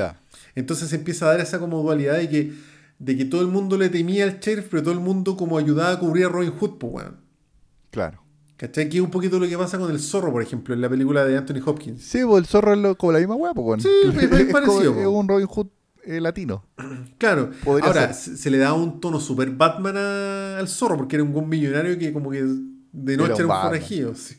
Entonces 0.55 0.89
se 0.89 0.97
empieza 0.97 1.27
a 1.27 1.31
dar 1.33 1.41
esa 1.41 1.59
como 1.59 1.83
dualidad 1.83 2.17
de 2.17 2.29
que, 2.31 2.53
de 2.99 3.17
que 3.17 3.25
todo 3.25 3.41
el 3.43 3.49
mundo 3.49 3.77
le 3.77 3.89
temía 3.89 4.25
al 4.25 4.41
sheriff, 4.41 4.67
pero 4.71 4.83
todo 4.83 4.95
el 4.95 5.01
mundo 5.01 5.37
como 5.37 5.59
ayudaba 5.59 5.91
a 5.93 5.99
cubrir 5.99 6.27
a 6.27 6.29
Robin 6.29 6.51
Hood, 6.51 6.79
pues, 6.79 6.93
weón. 6.93 7.17
Claro. 7.91 8.23
¿Cachai? 8.57 8.89
Que 8.89 8.97
es 8.97 9.03
un 9.03 9.11
poquito 9.11 9.39
lo 9.39 9.47
que 9.47 9.59
pasa 9.59 9.79
con 9.79 9.91
el 9.91 10.01
zorro, 10.01 10.33
por 10.33 10.43
ejemplo, 10.43 10.75
en 10.75 10.81
la 10.81 10.89
película 10.89 11.25
de 11.27 11.37
Anthony 11.37 11.61
Hopkins. 11.65 12.03
Sí, 12.03 12.21
pues 12.27 12.39
el 12.43 12.47
zorro 12.47 12.73
es 12.73 12.79
lo- 12.79 12.97
como 12.97 13.13
la 13.13 13.19
misma 13.19 13.35
weá, 13.35 13.53
pues, 13.53 13.67
weón. 13.67 13.81
Sí, 13.81 13.89
es- 14.05 14.33
es 14.33 14.53
parecido, 14.53 14.95
como- 14.95 15.01
Es 15.01 15.07
un 15.07 15.29
Robin 15.29 15.47
Hood 15.47 15.67
eh, 16.05 16.21
latino. 16.21 16.65
Claro. 17.19 17.51
Podría 17.65 17.87
Ahora, 17.89 18.13
se, 18.13 18.37
se 18.37 18.51
le 18.51 18.59
daba 18.59 18.75
un 18.75 19.01
tono 19.01 19.21
super 19.21 19.51
Batman 19.51 19.97
a- 19.97 20.59
al 20.59 20.69
zorro, 20.69 20.97
porque 20.97 21.17
era 21.17 21.23
un 21.23 21.33
buen 21.33 21.49
millonario 21.49 21.99
que 21.99 22.13
como 22.13 22.31
que 22.31 22.45
de 22.93 23.17
noche 23.19 23.43
Era 23.43 23.47
un 23.47 23.63
forajido. 23.63 24.15
sí, 24.15 24.37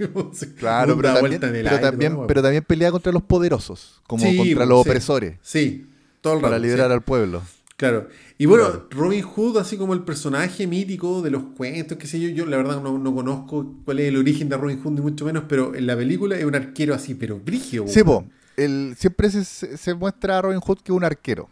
Claro, 0.58 0.96
pero 0.96 1.10
da 1.10 1.20
también, 1.20 1.40
pero, 1.42 1.70
aire, 1.70 1.80
también, 1.80 2.18
pero 2.28 2.42
también 2.42 2.64
pelea 2.64 2.92
contra 2.92 3.12
los 3.12 3.22
poderosos, 3.22 4.02
como 4.08 4.24
Sí, 4.24 4.36
contra 4.36 4.66
los 4.66 4.84
sí. 4.84 4.90
opresores, 4.90 5.38
Sí, 5.44 5.86
todo 6.22 6.34
el 6.34 6.40
rato. 6.40 6.50
para 6.50 6.60
liberar 6.60 6.92
al 6.92 7.02
pueblo. 7.02 7.44
Claro. 7.78 8.08
Y 8.40 8.48
bueno, 8.48 8.66
Claro. 8.66 8.88
Robin 8.90 9.22
Hood, 9.24 9.58
así 9.60 9.78
como 9.78 9.94
el 9.94 10.02
personaje 10.04 10.66
mítico 10.68 11.22
de 11.22 11.30
los 11.32 11.44
cuentos, 11.56 11.98
qué 11.98 12.08
sé 12.08 12.20
yo, 12.20 12.28
yo 12.30 12.46
la 12.48 12.58
verdad 12.58 12.82
no, 12.82 12.98
no 12.98 13.14
conozco 13.14 13.72
cuál 13.86 14.00
es 14.00 14.08
el 14.10 14.18
origen 14.18 14.50
de 14.50 14.58
Robin 14.58 14.82
Hood, 14.82 14.94
ni 14.94 15.02
mucho 15.02 15.26
menos, 15.26 15.44
pero 15.48 15.76
en 15.76 15.86
la 15.86 15.96
película 15.96 16.36
es 16.38 16.44
un 16.44 16.56
arquero 16.56 16.96
así, 16.96 17.14
pero 17.14 17.40
brigio. 17.40 17.86
Sí, 17.88 18.02
weón. 18.02 18.26
po, 18.26 18.32
el, 18.58 18.96
siempre 18.98 19.30
se, 19.30 19.46
se 19.78 19.94
muestra 19.94 20.40
a 20.40 20.42
Robin 20.42 20.60
Hood 20.60 20.80
que 20.80 20.92
es 20.92 20.96
un 20.98 21.04
arquero. 21.04 21.50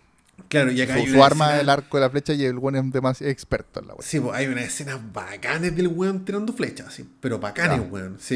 Claro, 0.50 0.72
y 0.72 0.82
acá 0.82 0.94
Su, 0.96 1.00
hay 1.00 1.08
su 1.08 1.24
arma 1.24 1.46
escena- 1.46 1.62
el 1.62 1.70
arco 1.70 1.98
de 1.98 2.02
la 2.02 2.10
flecha 2.10 2.34
y 2.34 2.44
el 2.44 2.56
buen 2.58 2.76
es 2.76 2.92
demasiado 2.92 3.32
experto 3.32 3.80
en 3.80 3.88
la 3.88 3.94
wea. 3.94 4.02
Sí, 4.02 4.20
pues 4.20 4.34
hay 4.36 4.48
unas 4.48 4.66
escenas 4.66 5.00
bacanes 5.14 5.76
del 5.76 5.88
weón 5.90 6.26
tirando 6.26 6.52
flechas, 6.54 6.92
sí, 6.94 7.08
pero 7.22 7.40
bacanes, 7.40 7.82
Ah. 7.84 7.88
weón, 7.92 8.18
sí. 8.20 8.36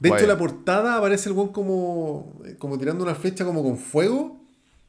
De 0.00 0.08
hecho, 0.08 0.14
Bueno. 0.14 0.18
en 0.22 0.28
la 0.28 0.38
portada 0.38 0.96
aparece 0.96 1.28
el 1.28 1.34
weón 1.36 1.52
como, 1.52 2.40
como 2.58 2.78
tirando 2.78 3.04
una 3.04 3.14
flecha 3.14 3.44
como 3.44 3.62
con 3.62 3.76
fuego. 3.76 4.40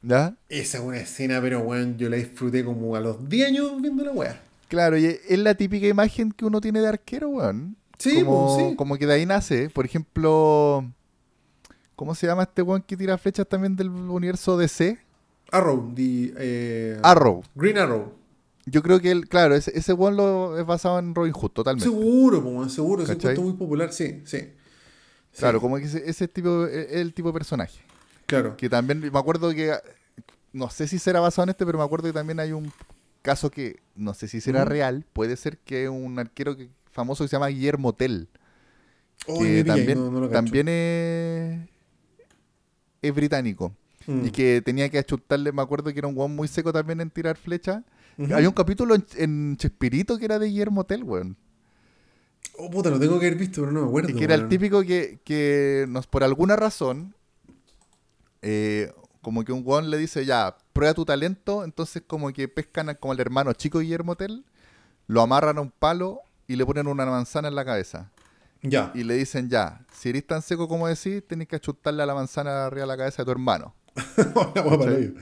¿Ya? 0.01 0.35
Esa 0.47 0.77
es 0.77 0.83
una 0.83 0.97
escena, 0.97 1.41
pero 1.41 1.59
weón, 1.59 1.97
yo 1.97 2.09
la 2.09 2.17
disfruté 2.17 2.63
como 2.63 2.95
a 2.95 3.01
los 3.01 3.27
10 3.27 3.47
años 3.47 3.81
viendo 3.81 4.03
la 4.03 4.11
weá. 4.11 4.41
Claro, 4.69 4.97
y 4.97 5.05
es 5.05 5.39
la 5.39 5.55
típica 5.55 5.87
imagen 5.87 6.31
que 6.31 6.45
uno 6.45 6.61
tiene 6.61 6.79
de 6.79 6.87
arquero, 6.87 7.29
weón. 7.29 7.75
Sí, 7.97 8.23
como, 8.23 8.57
sí. 8.57 8.75
como 8.75 8.97
que 8.97 9.05
de 9.05 9.13
ahí 9.13 9.25
nace. 9.25 9.69
Por 9.69 9.85
ejemplo, 9.85 10.89
¿cómo 11.95 12.15
se 12.15 12.27
llama 12.27 12.43
este 12.43 12.61
weón 12.61 12.81
que 12.81 12.95
tira 12.95 13.17
flechas 13.17 13.47
también 13.47 13.75
del 13.75 13.89
universo 13.89 14.57
DC? 14.57 14.97
Arrow, 15.51 15.91
the, 15.95 16.33
eh, 16.37 16.99
Arrow. 17.03 17.43
Green 17.55 17.77
Arrow. 17.77 18.13
Yo 18.65 18.83
creo 18.83 18.99
que, 18.99 19.09
él, 19.09 19.27
claro, 19.27 19.55
ese, 19.55 19.77
ese 19.77 19.93
weón 19.93 20.15
lo, 20.15 20.57
es 20.57 20.65
basado 20.65 20.99
en 20.99 21.15
Robin 21.15 21.33
Hood, 21.33 21.51
totalmente. 21.51 21.89
Seguro, 21.89 22.41
po, 22.41 22.49
weón, 22.49 22.69
seguro, 22.69 23.03
es 23.03 23.09
un 23.09 23.43
muy 23.43 23.53
popular, 23.53 23.91
sí, 23.91 24.21
sí. 24.25 24.37
Sí, 25.31 25.39
Claro, 25.39 25.59
como 25.59 25.77
que 25.77 25.83
ese, 25.83 26.09
ese 26.09 26.27
tipo, 26.27 26.65
es 26.65 26.91
el 26.91 27.13
tipo 27.13 27.29
de 27.29 27.33
personaje. 27.33 27.79
Claro. 28.29 28.55
Que 28.57 28.69
también, 28.69 28.99
me 28.99 29.19
acuerdo 29.19 29.49
que, 29.53 29.73
no 30.53 30.69
sé 30.69 30.87
si 30.87 30.99
será 30.99 31.19
basado 31.19 31.43
en 31.43 31.49
este, 31.49 31.65
pero 31.65 31.77
me 31.77 31.83
acuerdo 31.83 32.07
que 32.07 32.13
también 32.13 32.39
hay 32.39 32.51
un 32.51 32.71
caso 33.21 33.49
que, 33.51 33.81
no 33.95 34.13
sé 34.13 34.27
si 34.27 34.39
será 34.39 34.65
real, 34.65 35.05
puede 35.13 35.35
ser 35.35 35.57
que 35.57 35.89
un 35.89 36.17
arquero 36.19 36.55
que- 36.55 36.69
famoso 36.91 37.23
que 37.23 37.27
se 37.27 37.35
llama 37.35 37.47
Guillermo 37.47 37.93
Tell. 37.93 38.27
Oh, 39.27 39.39
que 39.39 39.63
también, 39.63 39.97
no- 40.13 40.29
también 40.29 40.67
es, 40.69 41.59
es 43.01 43.13
británico. 43.13 43.73
Mm. 44.07 44.25
Y 44.27 44.31
que 44.31 44.61
tenía 44.63 44.89
que 44.89 44.99
achuntarle, 44.99 45.51
me 45.51 45.61
acuerdo 45.61 45.91
que 45.91 45.99
era 45.99 46.07
un 46.07 46.15
guan 46.15 46.35
muy 46.35 46.47
seco 46.47 46.71
también 46.71 47.01
en 47.01 47.09
tirar 47.09 47.35
flechas. 47.37 47.83
Ujú. 48.17 48.33
Había 48.33 48.47
un 48.49 48.55
capítulo 48.55 48.95
en, 48.95 49.05
en 49.17 49.57
Chespirito 49.57 50.17
que 50.17 50.25
era 50.25 50.39
de 50.39 50.47
Guillermo 50.47 50.83
Tell, 50.85 51.03
weón. 51.03 51.35
Oh, 52.57 52.69
puta, 52.69 52.89
lo 52.89 52.99
tengo 52.99 53.19
que 53.19 53.27
haber 53.27 53.37
visto, 53.37 53.61
pero 53.61 53.71
no 53.71 53.81
me 53.81 53.87
acuerdo. 53.87 54.09
Y 54.09 54.13
que 54.15 54.23
era 54.23 54.35
el 54.35 54.47
típico 54.49 54.81
que, 54.83 55.19
que 55.23 55.85
nos, 55.87 56.07
por 56.07 56.23
alguna 56.23 56.55
razón, 56.55 57.13
eh, 58.41 58.91
como 59.21 59.43
que 59.43 59.51
un 59.51 59.63
guan 59.63 59.89
le 59.89 59.97
dice, 59.97 60.25
ya, 60.25 60.55
prueba 60.73 60.93
tu 60.93 61.05
talento, 61.05 61.63
entonces 61.63 62.01
como 62.05 62.31
que 62.31 62.47
pescan 62.47 62.95
como 62.99 63.13
el 63.13 63.19
hermano 63.19 63.51
chico 63.53 63.79
Guillermo 63.79 64.15
Tell, 64.15 64.45
lo 65.07 65.21
amarran 65.21 65.57
a 65.57 65.61
un 65.61 65.71
palo 65.71 66.19
y 66.47 66.55
le 66.55 66.65
ponen 66.65 66.87
una 66.87 67.05
manzana 67.05 67.47
en 67.47 67.55
la 67.55 67.65
cabeza. 67.65 68.11
Ya. 68.61 68.91
Y 68.93 69.03
le 69.03 69.13
dicen, 69.15 69.49
ya, 69.49 69.85
si 69.93 70.09
eres 70.09 70.25
tan 70.27 70.41
seco 70.41 70.67
como 70.67 70.87
decís, 70.87 71.23
tenés 71.27 71.47
que 71.47 71.55
achuntarle 71.57 72.03
a 72.03 72.05
la 72.05 72.13
manzana 72.15 72.65
arriba 72.65 72.81
de 72.81 72.87
la 72.87 72.97
cabeza 72.97 73.21
de 73.21 73.25
tu 73.25 73.31
hermano. 73.31 73.73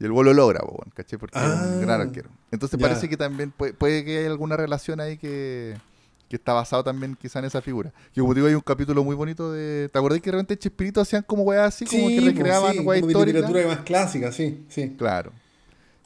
Y 0.00 0.04
el 0.04 0.12
gol 0.12 0.26
lo 0.26 0.32
logra, 0.32 0.60
¿cachai? 0.94 1.16
Porque 1.18 1.38
es 1.38 1.44
Ah, 1.44 1.62
un 1.74 1.80
gran 1.82 2.00
arquero. 2.00 2.28
Entonces 2.50 2.76
ya. 2.78 2.88
parece 2.88 3.08
que 3.08 3.16
también 3.16 3.52
puede, 3.52 3.72
puede 3.72 4.04
que 4.04 4.18
haya 4.18 4.28
alguna 4.30 4.56
relación 4.56 4.98
ahí 5.00 5.16
que, 5.16 5.76
que 6.32 6.36
está 6.36 6.54
basado 6.54 6.82
también 6.82 7.14
quizá 7.14 7.40
en 7.40 7.44
esa 7.44 7.60
figura. 7.60 7.92
Que 8.10 8.22
como 8.22 8.32
digo, 8.32 8.46
hay 8.46 8.54
un 8.54 8.62
capítulo 8.62 9.04
muy 9.04 9.14
bonito 9.14 9.52
de... 9.52 9.90
¿Te 9.92 9.98
acordás 9.98 10.18
que 10.18 10.30
de 10.30 10.38
repente 10.38 10.58
Chespirito 10.58 11.02
hacían 11.02 11.22
como 11.24 11.42
weas 11.42 11.74
así? 11.74 11.84
Como 11.84 12.08
que 12.08 12.14
pues, 12.22 12.24
recreaban 12.24 12.72
sí, 12.72 12.78
weas 12.78 13.02
de 13.02 13.06
históricas. 13.08 13.42
literatura 13.42 13.66
más 13.76 13.84
clásica, 13.84 14.32
sí, 14.32 14.64
sí. 14.66 14.94
Claro. 14.96 15.30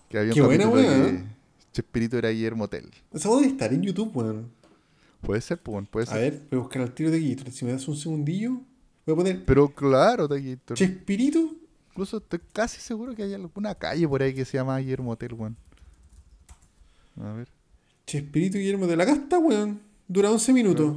Que 0.08 0.18
había 0.18 0.32
un 0.32 0.34
Qué 0.34 0.42
buena 0.42 0.68
wea, 0.68 1.06
¿eh? 1.06 1.24
Chespirito 1.72 2.18
era 2.18 2.30
Guillermo 2.30 2.66
Tell. 2.66 2.90
Esa 3.12 3.28
voz 3.28 3.40
debe 3.40 3.52
estar 3.52 3.72
en 3.72 3.82
YouTube, 3.82 4.10
weón. 4.16 4.50
Puede 5.20 5.40
ser, 5.42 5.58
pues, 5.62 5.74
weón, 5.74 5.86
puede 5.86 6.06
A 6.06 6.14
ser. 6.14 6.18
ver, 6.18 6.42
voy 6.50 6.58
a 6.58 6.62
buscar 6.62 6.82
al 6.82 6.92
tiro 6.92 7.12
de 7.12 7.20
Guito. 7.20 7.48
Si 7.52 7.64
me 7.64 7.70
das 7.70 7.86
un 7.86 7.96
segundillo, 7.96 8.62
voy 9.06 9.12
a 9.12 9.14
poner 9.14 9.44
Pero 9.44 9.68
claro, 9.68 10.28
Taquito. 10.28 10.74
Chespirito. 10.74 11.54
Incluso 11.90 12.16
estoy 12.16 12.40
casi 12.52 12.80
seguro 12.80 13.14
que 13.14 13.22
hay 13.22 13.32
alguna 13.32 13.76
calle 13.76 14.08
por 14.08 14.20
ahí 14.20 14.34
que 14.34 14.44
se 14.44 14.58
llama 14.58 14.76
Guillermo 14.78 15.16
Tell, 15.16 15.34
weón. 15.34 15.56
A 17.22 17.32
ver. 17.32 17.48
Chespirito 18.08 18.58
Guillermo 18.58 18.88
de 18.88 18.96
la 18.96 19.06
Casta, 19.06 19.38
weón. 19.38 19.86
Dura 20.08 20.30
11 20.30 20.52
minutos. 20.52 20.96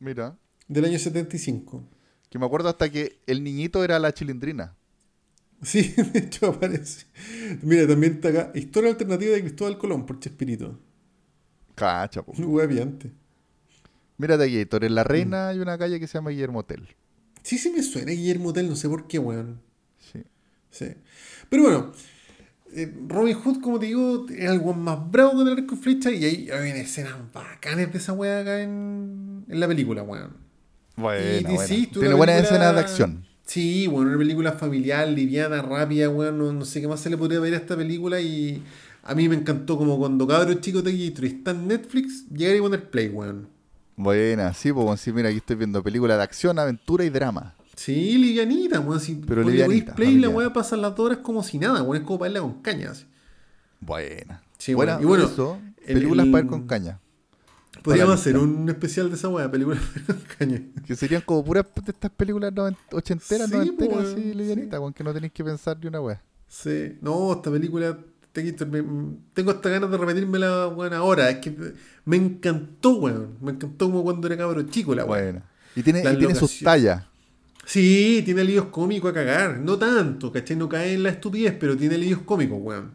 Mira. 0.00 0.36
Del 0.66 0.84
año 0.84 0.98
75. 0.98 1.84
Que 2.28 2.38
me 2.38 2.46
acuerdo 2.46 2.68
hasta 2.68 2.90
que 2.90 3.20
el 3.26 3.42
niñito 3.42 3.82
era 3.84 3.98
la 3.98 4.12
chilindrina. 4.12 4.76
Sí, 5.62 5.94
de 6.12 6.18
hecho 6.20 6.48
aparece. 6.48 7.06
Mira, 7.62 7.86
también 7.86 8.14
está 8.14 8.28
acá. 8.28 8.52
Historia 8.54 8.90
alternativa 8.90 9.32
de 9.34 9.40
Cristóbal 9.42 9.78
Colón 9.78 10.06
por 10.06 10.20
Chespirito. 10.20 10.78
Cacha, 11.74 12.22
po. 12.22 12.32
Wea 12.32 12.68
piante. 12.68 13.12
Mira, 14.16 14.36
Taquito, 14.36 14.78
en 14.82 14.94
La 14.94 15.04
Reina 15.04 15.48
hay 15.48 15.60
una 15.60 15.78
calle 15.78 16.00
que 16.00 16.08
se 16.08 16.14
llama 16.18 16.30
Guillermo 16.30 16.64
Tell. 16.64 16.88
Sí, 17.42 17.56
sí 17.56 17.70
me 17.70 17.82
suena 17.82 18.10
Guillermo 18.10 18.52
Tell, 18.52 18.68
no 18.68 18.74
sé 18.74 18.88
por 18.88 19.06
qué, 19.06 19.18
weón. 19.20 19.60
Sí. 20.12 20.22
Sí. 20.70 20.86
Pero 21.48 21.62
bueno, 21.62 21.92
eh, 22.74 22.92
Robin 23.08 23.34
Hood, 23.34 23.60
como 23.60 23.78
te 23.78 23.86
digo, 23.86 24.26
es 24.28 24.48
algo 24.48 24.74
más 24.74 25.10
bravo 25.10 25.32
con 25.32 25.48
el 25.48 25.58
arco 25.58 25.74
y 25.74 25.78
flecha 25.78 26.10
y 26.10 26.24
hay, 26.24 26.50
hay 26.50 26.70
escenas 26.80 27.14
bacanes 27.32 27.92
de 27.92 27.98
esa 27.98 28.12
weá 28.12 28.40
acá 28.40 28.60
en, 28.60 29.44
en 29.48 29.60
la 29.60 29.66
película, 29.68 30.02
weón. 30.02 30.32
Bueno, 30.96 31.20
Tiene 31.22 31.48
buenas 31.52 31.68
película- 31.68 32.34
escenas 32.38 32.74
de 32.74 32.80
acción. 32.80 33.24
Sí, 33.46 33.86
bueno, 33.86 34.10
una 34.10 34.18
película 34.18 34.52
familiar, 34.52 35.08
liviana, 35.08 35.62
rápida, 35.62 36.10
weón. 36.10 36.36
No, 36.38 36.52
no 36.52 36.64
sé 36.64 36.80
qué 36.82 36.88
más 36.88 37.00
se 37.00 37.08
le 37.08 37.16
podría 37.16 37.40
ver 37.40 37.54
a 37.54 37.56
esta 37.56 37.76
película 37.76 38.20
y 38.20 38.62
a 39.02 39.14
mí 39.14 39.28
me 39.28 39.36
encantó 39.36 39.78
como 39.78 39.96
cuando 39.98 40.26
cabros 40.26 40.60
chicos 40.60 40.84
de 40.84 40.92
y 40.92 41.14
está 41.22 41.52
en 41.52 41.66
Netflix, 41.68 42.28
llegar 42.28 42.56
y 42.56 42.60
poner 42.60 42.90
play, 42.90 43.08
weón. 43.08 43.48
Buena, 43.96 44.52
sí, 44.54 44.72
pues 44.72 45.00
sí, 45.00 45.12
mira, 45.12 45.28
aquí 45.28 45.38
estoy 45.38 45.56
viendo 45.56 45.82
películas 45.82 46.18
de 46.18 46.22
acción, 46.24 46.58
aventura 46.58 47.04
y 47.04 47.08
drama. 47.10 47.54
Sí, 47.78 48.18
livianita, 48.18 48.80
weón. 48.80 48.98
Si 49.00 49.14
Pero 49.14 49.42
livianita, 49.44 49.94
play, 49.94 50.16
la 50.16 50.26
familiar. 50.28 50.36
weá 50.48 50.52
pasa 50.52 50.76
las 50.76 50.96
dos 50.96 51.06
horas 51.06 51.18
como 51.18 51.42
si 51.44 51.58
nada, 51.58 51.82
weón. 51.82 52.02
Es 52.02 52.06
como 52.06 52.18
para 52.18 52.28
irla 52.30 52.40
con 52.40 52.60
cañas. 52.60 53.06
Buena. 53.80 54.42
Sí, 54.58 54.74
Buena, 54.74 54.94
bueno. 54.96 55.06
Y 55.06 55.08
bueno, 55.08 55.32
eso, 55.32 55.58
el- 55.86 55.94
películas 55.94 56.26
el- 56.26 56.32
para 56.32 56.44
ir 56.44 56.50
con 56.50 56.66
caña. 56.66 56.98
Podríamos 57.84 58.14
la 58.16 58.20
hacer 58.20 58.36
un 58.36 58.68
especial 58.68 59.08
de 59.08 59.14
esa 59.14 59.28
weá, 59.28 59.48
película 59.50 59.78
con 60.06 60.18
cañas. 60.38 60.62
Que 60.84 60.96
serían 60.96 61.22
como 61.22 61.44
puras 61.44 61.64
de 61.84 61.92
estas 61.92 62.10
películas 62.10 62.52
ochenteras, 62.90 63.48
Sí, 63.48 63.54
noventeras, 63.56 63.98
así, 64.06 64.14
sí. 64.22 64.34
livianitas, 64.34 64.80
con 64.80 64.92
que 64.92 65.04
no 65.04 65.14
tenéis 65.14 65.32
que 65.32 65.44
pensar 65.44 65.78
ni 65.80 65.86
una 65.86 66.00
wea. 66.00 66.20
Sí, 66.48 66.98
no, 67.00 67.32
esta 67.34 67.50
película, 67.52 67.96
tengo 68.32 69.50
hasta 69.52 69.68
ganas 69.68 69.90
de 69.90 69.96
repetírmela, 69.96 70.66
weón, 70.68 70.92
ahora. 70.94 71.30
Es 71.30 71.38
que 71.38 71.54
me 72.04 72.16
encantó, 72.16 72.96
weón. 72.96 73.36
Me 73.40 73.52
encantó 73.52 73.86
como 73.86 74.02
cuando 74.02 74.26
era 74.26 74.36
cabro 74.36 74.62
chico 74.64 74.94
la 74.96 75.04
weá. 75.04 75.22
Buena. 75.22 75.44
Y 75.76 75.82
tiene, 75.84 76.02
La 76.02 76.12
y 76.14 76.18
tiene 76.18 76.34
sus 76.34 76.58
tallas. 76.60 77.04
Sí, 77.70 78.22
tiene 78.24 78.44
líos 78.44 78.66
cómicos 78.66 79.10
a 79.10 79.14
cagar. 79.14 79.58
No 79.58 79.76
tanto, 79.76 80.32
¿cachai? 80.32 80.56
No 80.56 80.70
cae 80.70 80.94
en 80.94 81.02
la 81.02 81.10
estupidez, 81.10 81.54
pero 81.60 81.76
tiene 81.76 81.98
líos 81.98 82.20
cómicos, 82.22 82.56
weón. 82.62 82.92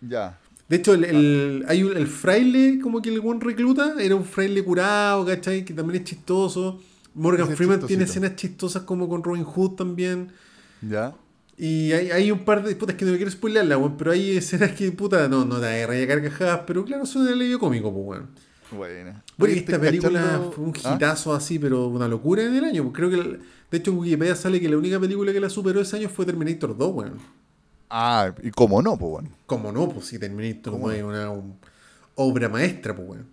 Ya. 0.00 0.36
De 0.68 0.76
hecho, 0.76 0.94
el, 0.94 1.04
el- 1.04 1.64
hay 1.68 1.84
un- 1.84 1.96
el 1.96 2.08
fraile, 2.08 2.80
como 2.82 3.00
que 3.00 3.10
el 3.14 3.20
buen 3.20 3.40
recluta, 3.40 3.94
era 4.00 4.16
un 4.16 4.24
fraile 4.24 4.64
curado, 4.64 5.24
¿cachai? 5.24 5.64
Que 5.64 5.72
también 5.72 6.02
es 6.02 6.08
chistoso. 6.08 6.80
Morgan 7.14 7.46
es 7.52 7.56
Freeman 7.56 7.78
tiene 7.86 8.02
escenas 8.10 8.34
chistosas 8.36 8.82
como 8.82 9.08
con 9.08 9.22
Robin 9.22 9.44
Hood 9.44 9.76
también. 9.76 10.32
Ya. 10.82 11.14
Y 11.56 11.92
hay, 11.92 12.10
hay 12.10 12.30
un 12.32 12.40
par 12.44 12.64
de. 12.64 12.74
Puta, 12.74 12.92
es 12.92 12.98
que 12.98 13.04
no 13.04 13.12
me 13.12 13.18
quiero 13.18 13.30
spoilearla, 13.30 13.78
weón. 13.78 13.96
Pero 13.96 14.10
hay 14.10 14.36
escenas 14.36 14.72
que, 14.72 14.90
puta, 14.90 15.28
no, 15.28 15.44
no 15.44 15.60
te 15.60 15.66
agarra 15.66 16.02
a 16.02 16.06
carcajadas. 16.08 16.60
Pero 16.66 16.84
claro, 16.84 17.06
son 17.06 17.24
de 17.26 17.32
alivio 17.32 17.60
cómico, 17.60 17.92
pues, 17.94 18.04
weón. 18.08 18.28
Buena. 18.72 19.22
Bueno, 19.38 19.52
y 19.54 19.56
Oye, 19.58 19.64
esta 19.66 19.78
película 19.80 20.20
cachando- 20.22 20.52
fue 20.52 20.64
un 20.64 20.72
¿Ah? 20.84 20.94
hitazo 20.94 21.34
así, 21.34 21.58
pero 21.58 21.88
una 21.88 22.08
locura 22.08 22.42
en 22.42 22.54
el 22.54 22.64
año. 22.64 22.90
Creo 22.92 23.10
que, 23.10 23.16
de 23.70 23.76
hecho, 23.78 23.90
en 23.90 23.98
Wikipedia 23.98 24.34
sale 24.34 24.60
que 24.60 24.68
la 24.68 24.78
única 24.78 24.98
película 24.98 25.32
que 25.32 25.40
la 25.40 25.50
superó 25.50 25.80
ese 25.80 25.96
año 25.96 26.08
fue 26.08 26.24
Terminator 26.24 26.76
2, 26.76 26.94
weón. 26.94 27.18
Ah, 27.90 28.32
y 28.42 28.50
cómo 28.50 28.80
no, 28.82 28.96
pues 28.98 29.10
bueno. 29.10 29.28
¿Cómo 29.46 29.70
no? 29.72 29.88
Pues 29.90 30.06
si 30.06 30.18
Terminator 30.18 30.72
¿Cómo 30.72 30.88
2 30.88 30.96
es 30.96 31.02
una 31.04 31.30
un- 31.30 31.54
obra 32.14 32.48
maestra, 32.48 32.96
pues, 32.96 33.08
weón. 33.08 33.26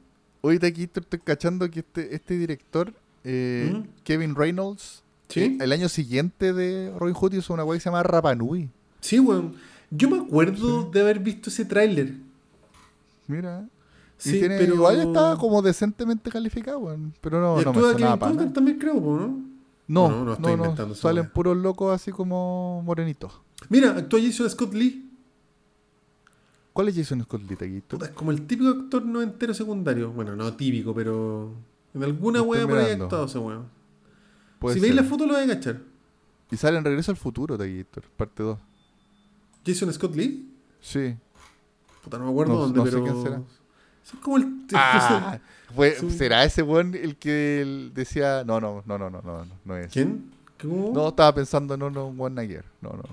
Ahorita 0.43 0.67
aquí 0.67 0.84
estoy, 0.84 1.19
cachando 1.23 1.69
que 1.71 1.80
este, 1.80 2.13
este 2.13 2.38
director, 2.38 2.93
eh, 3.23 3.71
¿Mm? 3.73 3.88
Kevin 4.03 4.35
Reynolds, 4.35 5.01
¿Sí? 5.30 5.39
eh, 5.39 5.57
el 5.61 5.71
año 5.71 5.88
siguiente 5.88 6.51
de 6.51 6.91
Robin 6.97 7.15
Hood 7.15 7.34
hizo 7.34 7.53
una 7.53 7.63
weá 7.63 7.77
que 7.77 7.81
se 7.81 7.85
llama 7.89 8.03
Rapanui. 8.03 8.69
Sí, 8.99 9.19
weón. 9.19 9.55
Yo 9.89 10.09
me 10.09 10.17
acuerdo 10.17 10.89
de 10.91 10.99
haber 11.01 11.19
visto 11.19 11.49
ese 11.49 11.63
tráiler. 11.65 12.13
Mira. 13.27 13.65
Sí, 14.30 14.38
y 14.38 14.40
tiene, 14.40 14.58
pero- 14.58 14.76
igual 14.76 15.00
está 15.02 15.36
como 15.38 15.62
decentemente 15.62 16.30
calificado, 16.30 16.80
weón. 16.80 17.14
Pero 17.22 17.41
no, 17.41 17.62
no 17.62 17.74
me 17.74 17.95
Kevin 17.95 18.18
para 18.20 18.54
también, 18.54 18.78
creo, 18.80 18.94
¿no? 18.95 19.28
No, 19.86 20.08
No, 20.08 20.10
no, 20.10 20.24
no, 20.26 20.34
estoy 20.34 20.52
no, 20.56 20.58
inventando 20.64 20.94
esa 20.94 21.02
Salen 21.04 21.24
weá. 21.26 21.34
puros 21.34 21.58
locos 21.58 21.94
así 21.94 22.12
como 22.12 22.82
morenitos. 22.86 23.34
Mira, 23.70 23.91
actúa 23.91 24.20
Jason 24.22 24.50
Scott 24.50 24.74
Lee. 24.74 25.10
¿Cuál 26.72 26.88
es 26.90 26.95
Jason 26.95 27.22
Scott 27.24 27.41
Lee, 27.48 27.56
Taquito? 27.56 28.04
Es 28.04 28.10
como 28.12 28.32
el 28.32 28.48
típico 28.48 28.70
actor 28.70 29.06
no 29.06 29.22
entero 29.22 29.54
secundario. 29.54 30.12
Bueno, 30.12 30.36
no 30.36 30.54
típico, 30.56 30.94
pero. 30.95 31.52
En 31.94 32.04
alguna 32.04 32.41
wea 32.41 32.66
por 32.68 32.78
ahí 32.78 32.91
ha 32.91 32.94
actuado 33.04 33.26
ese 33.26 33.38
weón. 33.38 33.66
Si 34.62 34.74
ser. 34.74 34.82
veis 34.82 34.95
la 34.95 35.04
foto 35.04 35.28
lo 35.28 35.34
vais 35.34 35.50
a 35.50 35.54
cachar. 35.56 35.82
Y 36.50 36.58
sale 36.58 36.78
en 36.78 36.86
Regreso 36.86 37.12
al 37.12 37.18
Futuro, 37.18 37.58
Taquito, 37.58 38.02
parte 38.16 38.41
2. 38.44 38.58
Jason 39.66 39.91
Scott 39.94 40.16
Lee. 40.16 40.50
Sí. 40.80 41.16
Puta, 42.04 42.18
no 42.18 42.26
me 42.26 42.32
acuerdo 42.32 42.54
No- 42.54 42.60
dónde, 42.62 42.80
no 42.80 42.86
sé 42.86 42.91
pero. 42.91 43.04
quién 43.04 43.22
será. 43.24 43.41
Es 44.05 44.19
como 44.21 44.38
el. 44.38 44.47
Ah, 44.73 45.39
fue-. 45.75 45.95
¿Será 46.09 46.43
ese 46.43 46.61
weón 46.61 46.93
el 46.95 47.15
que 47.17 47.61
él 47.61 47.91
decía.? 47.93 48.43
No, 48.45 48.59
no, 48.59 48.84
no, 48.85 48.97
no, 48.97 49.09
no, 49.09 49.21
no, 49.21 49.45
no, 49.45 49.47
no 49.65 49.77
es. 49.77 49.91
¿Quién? 49.91 50.31
¿Cómo? 50.61 50.91
No, 50.93 51.09
estaba 51.09 51.34
pensando, 51.35 51.75
no, 51.77 51.89
no, 51.89 52.07
One 52.07 52.35
Night 52.35 52.63
No, 52.81 52.89
no. 52.91 53.03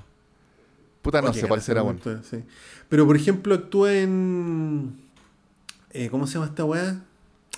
Puta, 1.02 1.22
no 1.22 1.32
sé 1.32 1.48
cuál 1.48 1.62
será, 1.62 1.82
sí. 2.28 2.44
Pero 2.88 3.06
por 3.06 3.16
ejemplo, 3.16 3.54
actúa 3.54 3.92
en. 3.94 4.94
eh, 5.92 6.08
¿Cómo 6.10 6.26
se 6.26 6.34
llama 6.34 6.46
esta 6.46 6.64
weá? 6.64 7.02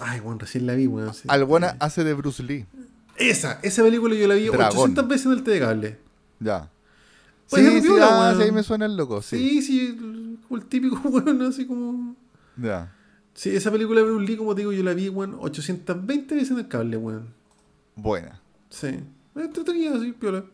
Ay, 0.01 0.21
weón, 0.21 0.39
recién 0.39 0.67
la 0.67 0.75
vi, 0.75 0.87
weón. 0.87 1.13
sí. 1.13 1.25
Al 1.29 1.45
buena 1.45 1.71
Eh, 1.71 1.77
hace 1.81 2.05
de 2.05 2.15
Bruce 2.15 2.43
Lee. 2.43 2.67
Esa, 3.17 3.59
esa 3.63 3.83
película 3.83 4.15
yo 4.15 4.27
la 4.27 4.35
vi 4.35 4.47
Dragón. 4.47 4.67
800 4.69 5.09
veces 5.09 5.27
en 5.27 5.33
el 5.33 5.43
telecable. 5.43 5.99
Ya. 6.41 6.71
Oye, 7.51 7.69
sí, 7.69 7.81
sí, 7.83 7.87
piola, 7.89 8.31
ah, 8.31 8.35
sí, 8.37 8.43
ahí 8.43 8.53
me 8.53 8.63
suena 8.63 8.87
el 8.87 8.97
loco, 8.97 9.21
sí. 9.21 9.37
Sí, 9.37 9.63
sí, 9.63 9.87
el, 9.99 10.39
el 10.51 10.65
típico 10.67 10.97
weón, 11.09 11.43
así 11.43 11.67
como. 11.67 12.15
Ya. 12.57 12.91
Sí, 13.35 13.51
esa 13.51 13.71
película 13.71 14.01
de 14.01 14.07
Bruce 14.07 14.27
Lee, 14.27 14.37
como 14.37 14.55
te 14.55 14.61
digo, 14.61 14.73
yo 14.73 14.83
la 14.83 14.95
vi, 14.95 15.09
weón, 15.09 15.37
820 15.41 16.35
veces 16.35 16.51
en 16.51 16.59
el 16.59 16.69
cable, 16.69 16.97
weón. 16.97 17.29
Buena. 17.97 18.41
Sí. 18.71 19.01
Entretenida, 19.35 19.97
así, 19.97 20.13
piola. 20.13 20.45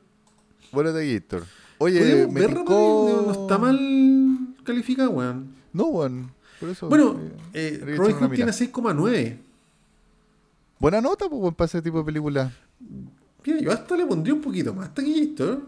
Buena 0.73 0.93
de 0.93 1.15
Gator. 1.15 1.45
Oye, 1.79 2.27
me 2.27 2.41
verla, 2.41 2.61
picó... 2.61 3.23
no, 3.27 3.33
no 3.33 3.43
está 3.43 3.59
mal 3.59 4.55
calificada, 4.65 5.09
weón. 5.09 5.55
No, 5.73 5.87
weón. 5.87 6.31
Por 6.61 6.69
eso. 6.69 6.89
Bueno, 6.89 7.19
eh, 7.53 7.81
eh, 7.83 7.95
Robin 7.97 8.17
Hood 8.17 8.31
tiene 8.31 8.53
mirada. 8.53 8.53
6,9. 8.53 9.39
Buena 10.79 11.01
nota, 11.01 11.29
pues, 11.29 11.41
weón, 11.41 11.55
para 11.55 11.67
ese 11.67 11.83
tipo 11.83 11.99
de 11.99 12.05
película. 12.05 12.53
Mira, 13.45 13.61
yo 13.61 13.73
hasta 13.73 13.97
le 13.97 14.07
pondría 14.07 14.35
un 14.35 14.41
poquito 14.41 14.75
más 14.75 14.95
taquillito, 14.95 15.53
¿eh? 15.53 15.59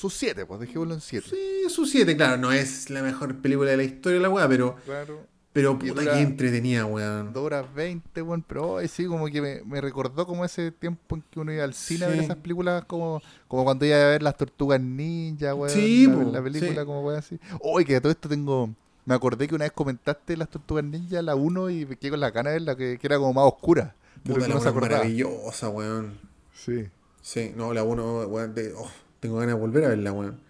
Sus 0.00 0.14
7, 0.14 0.46
pues, 0.46 0.60
dejémoslo 0.60 0.94
en 0.94 1.00
7. 1.02 1.26
Sí, 1.28 1.68
su 1.68 1.84
7, 1.84 2.16
claro, 2.16 2.38
no 2.38 2.52
es 2.52 2.88
la 2.88 3.02
mejor 3.02 3.36
película 3.42 3.70
de 3.70 3.76
la 3.76 3.82
historia 3.82 4.18
la 4.18 4.30
weá, 4.30 4.48
pero, 4.48 4.76
Claro. 4.86 5.26
pero 5.52 5.78
puta 5.78 6.02
que 6.02 6.20
entretenida, 6.20 6.86
weón. 6.86 7.34
2 7.34 7.42
horas 7.44 7.66
20, 7.74 8.22
weón, 8.22 8.42
pero 8.42 8.78
ay, 8.78 8.88
sí, 8.88 9.04
como 9.04 9.26
que 9.26 9.42
me, 9.42 9.62
me 9.64 9.78
recordó 9.80 10.26
como 10.26 10.42
ese 10.44 10.70
tiempo 10.70 11.16
en 11.16 11.22
que 11.30 11.38
uno 11.40 11.52
iba 11.52 11.64
al 11.64 11.74
cine 11.74 12.06
a 12.06 12.08
ver 12.08 12.20
esas 12.20 12.36
películas 12.36 12.84
como, 12.86 13.20
como 13.46 13.64
cuando 13.64 13.84
iba 13.84 13.96
a 13.96 14.06
ver 14.08 14.22
las 14.22 14.36
tortugas 14.38 14.80
ninja, 14.80 15.54
weón. 15.54 15.68
Sí, 15.74 16.06
la, 16.06 16.14
po, 16.14 16.30
la 16.32 16.42
película 16.42 16.80
sí. 16.80 16.86
como 16.86 17.02
weón 17.02 17.18
así. 17.18 17.38
Oye, 17.60 17.84
que 17.84 17.92
de 17.94 18.00
todo 18.00 18.12
esto 18.12 18.26
tengo. 18.28 18.70
Me 19.04 19.14
acordé 19.14 19.48
que 19.48 19.54
una 19.54 19.64
vez 19.64 19.72
comentaste 19.72 20.34
las 20.36 20.48
tortugas 20.48 20.84
ninja, 20.84 21.20
la 21.20 21.34
1, 21.34 21.68
y 21.70 21.84
me 21.84 21.96
quedé 21.96 22.10
con 22.12 22.20
la 22.20 22.30
gana 22.30 22.50
de 22.50 22.56
verla, 22.56 22.74
que, 22.76 22.96
que 22.98 23.06
era 23.06 23.18
como 23.18 23.34
más 23.34 23.44
oscura. 23.44 23.94
Puta, 24.24 24.46
que 24.46 24.54
la 24.54 24.60
se 24.60 24.70
maravillosa, 24.72 25.68
weón. 25.68 26.18
Sí. 26.54 26.86
Sí, 27.20 27.52
no, 27.54 27.74
la 27.74 27.82
1, 27.82 28.26
weón, 28.28 28.54
de- 28.54 28.72
oh, 28.74 28.88
tengo 29.20 29.36
ganas 29.38 29.54
de 29.54 29.60
volver 29.60 29.84
a 29.84 29.88
verla, 29.88 30.12
weón. 30.12 30.40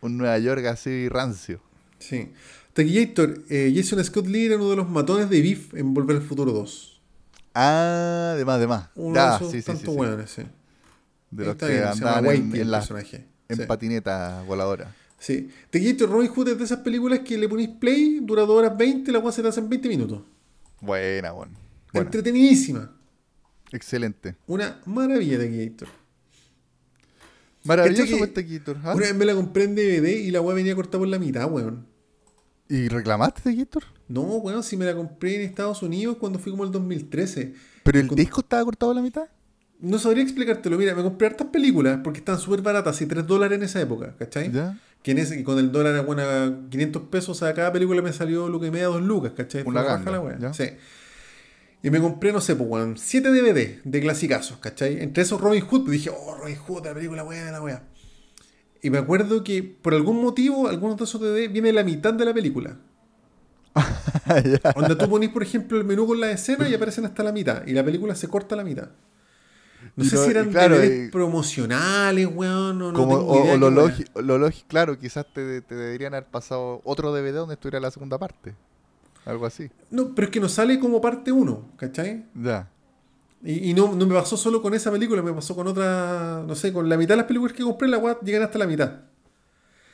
Un 0.00 0.16
Nueva 0.18 0.38
York 0.38 0.64
así 0.66 1.08
rancio. 1.08 1.60
Sí. 1.98 2.32
Taquillator, 2.72 3.42
eh, 3.50 3.72
Jason 3.74 4.02
Scott 4.04 4.26
Lee 4.26 4.46
era 4.46 4.56
uno 4.56 4.70
de 4.70 4.76
los 4.76 4.88
matones 4.88 5.28
de 5.28 5.40
Beef 5.42 5.74
en 5.74 5.92
Volver 5.94 6.16
al 6.16 6.22
Futuro 6.22 6.52
2. 6.52 7.00
Ah, 7.54 8.34
de 8.36 8.44
más, 8.44 8.58
de 8.60 8.66
más. 8.66 8.88
Uno 8.94 9.14
Ya, 9.14 9.30
de 9.30 9.36
esos 9.36 9.50
sí, 9.50 9.56
sí, 9.58 9.60
sí, 9.62 9.66
tantos 9.66 9.94
sí. 9.94 10.00
weones, 10.00 10.30
sí. 10.30 10.42
De 11.30 11.44
los 11.44 11.52
Está 11.52 11.66
que 11.66 11.72
bien, 11.74 11.84
andaban 11.84 12.24
en, 12.24 12.30
Whitey 12.44 12.60
en 12.62 12.70
la, 12.70 12.78
personaje. 12.78 13.26
en 13.48 13.56
Sí. 13.56 13.62
patineta 13.66 14.42
voladora. 14.46 14.94
Sí. 15.18 15.50
Taquillator, 15.70 16.10
Robin 16.10 16.28
Hood 16.30 16.48
es 16.48 16.58
de 16.58 16.64
esas 16.64 16.78
películas 16.78 17.20
que 17.20 17.36
le 17.38 17.48
ponís 17.48 17.68
play, 17.68 18.20
dura 18.22 18.42
2 18.42 18.50
horas 18.58 18.76
20, 18.76 19.12
la 19.12 19.18
weá 19.18 19.32
se 19.32 19.42
te 19.42 19.48
hace 19.48 19.60
en 19.60 19.68
20 19.68 19.88
minutos. 19.88 20.22
Buena, 20.80 21.32
weón. 21.32 21.50
Buena. 21.92 22.06
Entretenidísima. 22.06 22.90
Excelente. 23.70 24.36
Una 24.46 24.80
maravilla 24.86 25.38
de. 25.38 25.74
Maravilloso 27.64 28.02
¿Cachai 28.02 28.18
que 28.18 28.40
este 28.40 28.58
Gator. 28.58 28.76
¿ah? 28.84 28.94
Una 28.94 29.06
vez 29.06 29.14
me 29.14 29.24
la 29.24 29.34
compré 29.34 29.64
en 29.64 29.74
DVD 29.74 30.08
y 30.08 30.30
la 30.30 30.40
weá 30.40 30.54
venía 30.54 30.74
cortada 30.74 30.98
por 30.98 31.08
la 31.08 31.18
mitad, 31.18 31.50
weón. 31.50 31.86
¿Y 32.68 32.88
reclamaste 32.88 33.50
de 33.50 33.56
Gator? 33.56 33.84
No, 34.08 34.22
weón, 34.22 34.62
si 34.62 34.76
me 34.76 34.84
la 34.84 34.94
compré 34.94 35.36
en 35.36 35.42
Estados 35.42 35.82
Unidos 35.82 36.16
cuando 36.18 36.38
fui 36.38 36.50
como 36.52 36.64
el 36.64 36.70
2013. 36.72 37.54
¿Pero 37.84 37.98
el 38.00 38.06
Con- 38.08 38.16
disco 38.16 38.40
estaba 38.40 38.64
cortado 38.64 38.92
a 38.92 38.94
la 38.94 39.02
mitad? 39.02 39.24
No 39.80 39.98
sabría 39.98 40.22
explicártelo. 40.22 40.78
Mira, 40.78 40.94
me 40.94 41.02
compré 41.02 41.26
hartas 41.26 41.48
películas 41.48 42.00
porque 42.04 42.20
estaban 42.20 42.40
súper 42.40 42.62
baratas, 42.62 43.00
y 43.02 43.06
3 43.06 43.26
dólares 43.26 43.58
en 43.58 43.64
esa 43.64 43.80
época, 43.80 44.14
¿cachai? 44.16 44.50
¿Ya? 44.52 44.78
Que 45.02 45.10
en 45.10 45.18
ese, 45.18 45.36
que 45.36 45.42
con 45.44 45.58
el 45.58 45.72
dólar, 45.72 46.06
bueno, 46.06 46.22
a 46.22 46.68
500 46.70 47.02
pesos, 47.10 47.30
o 47.30 47.34
sea, 47.34 47.52
cada 47.52 47.72
película 47.72 48.00
me 48.00 48.12
salió 48.12 48.48
lo 48.48 48.60
que 48.60 48.70
me 48.70 48.78
da 48.80 48.86
2 48.86 49.02
lucas, 49.02 49.32
¿cachai? 49.36 49.64
Fue 49.64 49.72
Una 49.72 49.82
ganga, 49.82 50.10
la. 50.12 50.38
¿ya? 50.38 50.52
Sí. 50.54 50.64
Y 51.82 51.90
me 51.90 52.00
compré, 52.00 52.32
no 52.32 52.40
sé, 52.40 52.54
pues, 52.54 52.68
weón, 52.68 52.96
7 52.96 53.30
DVD 53.30 53.80
de 53.82 54.00
clasicazos, 54.00 54.58
¿cachai? 54.58 55.02
Entre 55.02 55.22
esos 55.24 55.40
Robin 55.40 55.64
Hood, 55.66 55.80
pues 55.84 55.92
dije, 55.92 56.10
oh, 56.10 56.36
Robin 56.36 56.56
Hood, 56.56 56.86
la 56.86 56.94
película 56.94 57.22
buena 57.24 57.46
de 57.46 57.52
la 57.52 57.60
wea. 57.62 57.82
Y 58.82 58.90
me 58.90 58.98
acuerdo 58.98 59.42
que 59.42 59.62
por 59.62 59.94
algún 59.94 60.22
motivo, 60.22 60.68
algunos 60.68 60.96
de 60.96 61.04
esos 61.04 61.20
DVD 61.20 61.50
viene 61.50 61.72
la 61.72 61.82
mitad 61.84 62.14
de 62.14 62.24
la 62.24 62.34
película. 62.34 62.76
Donde 64.76 64.96
tú 64.96 65.08
ponís, 65.08 65.30
por 65.30 65.42
ejemplo, 65.42 65.78
el 65.78 65.84
menú 65.84 66.06
con 66.06 66.20
la 66.20 66.30
escena 66.30 66.68
y 66.68 66.74
aparecen 66.74 67.04
hasta 67.04 67.22
la 67.22 67.32
mitad. 67.32 67.66
Y 67.66 67.72
la 67.72 67.84
película 67.84 68.14
se 68.14 68.28
corta 68.28 68.54
a 68.54 68.58
la 68.58 68.64
mitad. 68.64 68.88
No 69.96 70.04
sé 70.04 70.16
si 70.16 70.30
eran 70.30 70.50
claro, 70.50 70.78
DVDs 70.78 71.08
y- 71.08 71.10
promocionales, 71.10 72.26
weón. 72.32 72.78
No, 72.78 72.92
no 72.92 72.98
Como, 72.98 73.18
tengo 73.18 73.32
o, 73.32 73.44
idea 73.44 73.54
o 73.54 73.56
lo 73.58 74.38
lógico, 74.38 74.68
claro, 74.68 74.98
quizás 74.98 75.26
te, 75.32 75.60
te 75.60 75.74
deberían 75.74 76.14
haber 76.14 76.26
pasado 76.28 76.80
otro 76.84 77.12
DVD 77.12 77.34
donde 77.34 77.54
estuviera 77.54 77.80
la 77.80 77.90
segunda 77.90 78.18
parte. 78.18 78.54
Algo 79.24 79.46
así. 79.46 79.70
No, 79.90 80.14
pero 80.14 80.26
es 80.26 80.32
que 80.32 80.40
no 80.40 80.48
sale 80.48 80.78
como 80.80 81.00
parte 81.00 81.30
1, 81.32 81.72
¿cachai? 81.76 82.24
Ya. 82.34 82.68
Y, 83.44 83.70
y 83.70 83.74
no, 83.74 83.94
no 83.94 84.06
me 84.06 84.14
pasó 84.14 84.36
solo 84.36 84.62
con 84.62 84.72
esa 84.74 84.90
película, 84.90 85.20
me 85.22 85.32
pasó 85.32 85.54
con 85.56 85.66
otra, 85.66 86.44
no 86.46 86.54
sé, 86.54 86.72
con 86.72 86.88
la 86.88 86.96
mitad 86.96 87.14
de 87.14 87.18
las 87.18 87.26
películas 87.26 87.52
que 87.56 87.62
compré, 87.62 87.88
la 87.88 87.98
weá 87.98 88.18
llegan 88.20 88.42
hasta 88.42 88.58
la 88.58 88.66
mitad. 88.66 88.92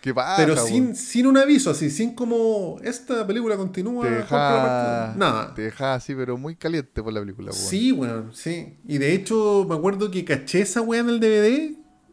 ¿Qué 0.00 0.14
pasa? 0.14 0.36
pero 0.36 0.56
sin, 0.56 0.94
sin 0.94 1.26
un 1.26 1.36
aviso, 1.36 1.70
así, 1.70 1.90
sin 1.90 2.14
como 2.14 2.78
esta 2.84 3.26
película 3.26 3.56
continúa. 3.56 4.04
te 4.06 4.10
deja, 4.14 4.28
parte- 4.28 5.18
Nada. 5.18 5.54
te 5.54 5.62
deja 5.62 5.94
así, 5.94 6.14
pero 6.14 6.38
muy 6.38 6.54
caliente 6.54 7.02
por 7.02 7.12
la 7.12 7.20
película. 7.20 7.50
weón. 7.50 7.60
Sí, 7.62 7.90
weón, 7.92 8.30
sí. 8.32 8.78
Y 8.86 8.98
de 8.98 9.12
hecho, 9.12 9.66
me 9.68 9.74
acuerdo 9.74 10.08
que 10.10 10.24
caché 10.24 10.60
esa 10.60 10.82
weá 10.82 11.00
en 11.00 11.08
el 11.08 11.18
DVD 11.18 11.72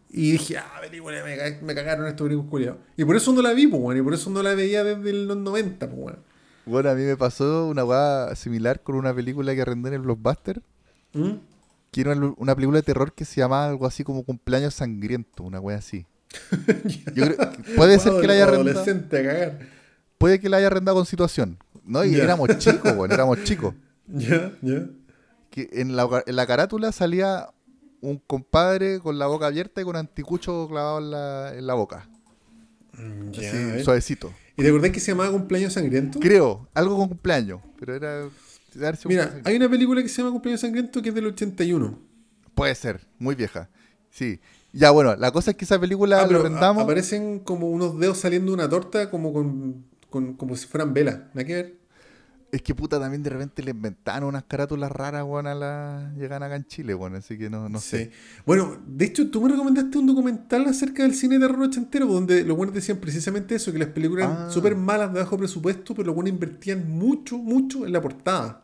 y 0.09 0.31
dije, 0.31 0.57
ah, 0.57 0.79
película, 0.81 1.23
me, 1.23 1.37
me 1.61 1.75
cagaron 1.75 2.07
estos 2.07 2.25
gringos 2.27 2.47
culiados. 2.49 2.79
Y 2.97 3.05
por 3.05 3.15
eso 3.15 3.31
no 3.33 3.41
la 3.43 3.53
vi, 3.53 3.67
pues, 3.67 3.81
weón, 3.81 3.97
y 3.97 4.01
por 4.01 4.13
eso 4.15 4.29
no 4.31 4.41
la 4.41 4.55
veía 4.55 4.83
desde 4.83 5.13
los 5.13 5.37
90, 5.37 5.87
pues, 5.87 5.99
weón. 6.01 6.19
Bueno, 6.65 6.89
a 6.89 6.95
mí 6.95 7.03
me 7.03 7.15
pasó 7.15 7.67
una 7.67 7.83
weá 7.83 8.35
similar 8.35 8.81
con 8.81 8.95
una 8.95 9.13
película 9.13 9.53
que 9.53 9.61
arrendé 9.61 9.89
en 9.89 9.95
el 9.95 10.01
Blockbuster. 10.01 10.61
¿Mm? 11.13 11.33
Que 11.91 12.01
era 12.01 12.13
una 12.37 12.55
película 12.55 12.79
de 12.79 12.83
terror 12.83 13.13
que 13.13 13.23
se 13.23 13.39
llamaba 13.39 13.67
algo 13.67 13.85
así 13.85 14.03
como 14.03 14.23
Cumpleaños 14.23 14.73
Sangriento, 14.73 15.43
una 15.43 15.59
wea 15.59 15.77
así. 15.77 16.05
Yo 17.13 17.25
creo 17.25 17.37
puede 17.75 17.99
ser 17.99 18.19
que 18.19 18.27
la 18.27 18.33
haya 18.33 18.43
arrendado. 18.43 18.83
Puede 20.17 20.39
que 20.39 20.49
la 20.49 20.57
haya 20.57 20.67
arrendado 20.67 20.97
con 20.97 21.05
situación. 21.05 21.57
¿No? 21.85 22.03
Y 22.03 22.15
éramos 22.15 22.49
chicos, 22.57 22.95
bueno, 22.95 23.13
éramos 23.13 23.43
chicos. 23.43 23.73
Ya, 24.07 24.51
ya. 24.61 24.87
Que 25.51 25.69
en 25.73 25.95
la, 25.95 26.23
en 26.25 26.35
la 26.35 26.47
carátula 26.47 26.91
salía 26.91 27.49
un 28.01 28.17
compadre 28.17 28.99
con 28.99 29.17
la 29.17 29.27
boca 29.27 29.47
abierta 29.47 29.81
y 29.81 29.83
con 29.83 29.95
anticucho 29.95 30.67
clavado 30.67 30.99
en 30.99 31.11
la, 31.11 31.53
en 31.55 31.67
la 31.67 31.73
boca. 31.75 32.09
Mm, 32.97 33.31
ya, 33.31 33.49
así, 33.73 33.83
suavecito. 33.83 34.33
¿Y 34.57 34.61
te 34.63 34.69
acordás 34.69 34.91
que 34.91 34.99
se 34.99 35.11
llamaba 35.11 35.31
Cumpleaños 35.31 35.73
Sangriento? 35.73 36.19
Creo, 36.19 36.67
algo 36.73 36.97
con 36.97 37.09
cumpleaños. 37.09 37.61
Pero 37.79 37.95
era. 37.95 38.27
Mira, 39.05 39.39
hay 39.45 39.55
una 39.55 39.69
película 39.69 40.01
que 40.03 40.09
se 40.09 40.17
llama 40.17 40.31
Cumpleaños 40.31 40.61
Sangriento 40.61 41.01
que 41.01 41.09
es 41.09 41.15
del 41.15 41.27
81. 41.27 41.97
Puede 42.53 42.75
ser, 42.75 43.01
muy 43.19 43.35
vieja. 43.35 43.69
Sí. 44.09 44.39
Ya, 44.73 44.91
bueno, 44.91 45.15
la 45.15 45.31
cosa 45.31 45.51
es 45.51 45.57
que 45.57 45.63
esa 45.65 45.79
película 45.79 46.19
Ah, 46.21 46.69
aparecen 46.81 47.39
como 47.39 47.69
unos 47.69 47.97
dedos 47.99 48.17
saliendo 48.17 48.51
de 48.51 48.55
una 48.55 48.67
torta 48.69 49.09
como 49.09 49.31
con, 49.31 49.85
con- 50.09 50.33
como 50.33 50.55
si 50.57 50.67
fueran 50.67 50.93
velas. 50.93 51.19
¿Nada 51.33 51.45
que 51.45 51.53
ver? 51.53 51.75
Es 52.51 52.61
que 52.61 52.73
puta 52.73 52.99
también 52.99 53.21
de 53.21 53.29
repente 53.29 53.61
le 53.63 53.71
inventaron 53.71 54.29
unas 54.29 54.43
carátulas 54.43 54.91
raras, 54.91 55.23
weón, 55.25 55.45
a 55.47 55.55
la. 55.55 56.13
Llegan 56.17 56.41
acá 56.41 56.55
en 56.55 56.65
Chile, 56.65 56.95
weón, 56.95 57.15
así 57.15 57.37
que 57.37 57.49
no, 57.49 57.67
no 57.67 57.79
sé. 57.79 58.05
Sí. 58.05 58.11
Bueno, 58.45 58.77
de 58.87 59.05
hecho, 59.05 59.29
tú 59.29 59.41
me 59.41 59.49
recomendaste 59.49 59.97
un 59.97 60.05
documental 60.07 60.65
acerca 60.67 61.03
del 61.03 61.15
cine 61.15 61.37
de 61.37 61.47
terror 61.47 61.61
ochentero, 61.63 62.05
donde 62.05 62.43
los 62.43 62.55
buenos 62.55 62.73
decían 62.73 62.97
precisamente 62.99 63.55
eso, 63.55 63.71
que 63.73 63.79
las 63.79 63.89
películas 63.89 64.27
Ah. 64.29 64.33
eran 64.39 64.51
súper 64.51 64.75
malas 64.75 65.11
de 65.13 65.19
bajo 65.19 65.37
presupuesto, 65.37 65.93
pero 65.93 66.07
los 66.07 66.15
buenos 66.15 66.31
invertían 66.33 66.89
mucho, 66.89 67.37
mucho 67.37 67.85
en 67.85 67.91
la 67.91 68.01
portada. 68.01 68.61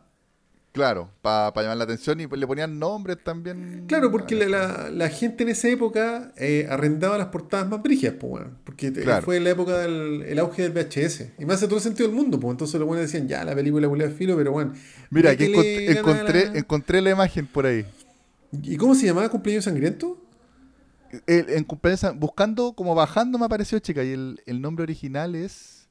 Claro, 0.72 1.10
para 1.20 1.52
llamar 1.54 1.76
la 1.76 1.84
atención 1.84 2.18
y 2.20 2.26
le 2.26 2.46
ponían 2.46 2.78
nombres 2.78 3.18
también. 3.22 3.84
Claro, 3.86 4.10
porque 4.10 4.34
la, 4.34 4.46
la- 4.48 4.90
la 4.90 5.08
gente 5.10 5.42
en 5.42 5.50
esa 5.50 5.68
época 5.68 6.32
eh, 6.38 6.66
arrendaba 6.70 7.18
las 7.18 7.26
portadas 7.26 7.68
más 7.68 7.82
brígidas, 7.82 8.14
pues, 8.18 8.30
bueno, 8.30 8.50
porque 8.64 8.90
Claro. 8.90 9.22
fue 9.22 9.38
la 9.38 9.50
época 9.50 9.76
del 9.80 10.22
el 10.22 10.38
auge 10.38 10.62
del 10.68 10.72
VHS. 10.72 11.32
Y 11.38 11.44
más 11.44 11.56
hace 11.56 11.66
todo 11.66 11.76
el 11.76 11.82
sentido 11.82 12.08
del 12.08 12.16
mundo, 12.16 12.40
pues 12.40 12.52
entonces 12.52 12.78
los 12.80 12.86
buenos 12.88 13.04
decían, 13.04 13.28
ya, 13.28 13.44
la 13.44 13.54
película 13.54 13.86
culea 13.86 14.08
filo, 14.10 14.34
pero 14.34 14.52
bueno. 14.52 14.72
Mira, 15.10 15.34
ganas 15.34 15.58
a 15.58 15.90
encontré, 15.98 16.46
la- 16.46 16.58
encontré 16.58 17.02
la 17.02 17.10
imagen 17.10 17.46
por 17.46 17.66
ahí. 17.66 17.84
¿Y 18.62 18.76
cómo 18.78 18.94
se 18.94 19.04
llamaba 19.06 19.28
Cumpleaños 19.28 19.64
Sangriento? 19.64 20.18
El- 21.26 21.50
en 21.50 21.64
cumpleaños, 21.64 22.18
buscando, 22.18 22.72
como 22.72 22.94
bajando 22.94 23.38
me 23.38 23.44
apareció 23.44 23.78
chica, 23.78 24.02
y 24.02 24.12
el, 24.12 24.40
el 24.46 24.62
nombre 24.62 24.84
original 24.84 25.34
es 25.34 25.86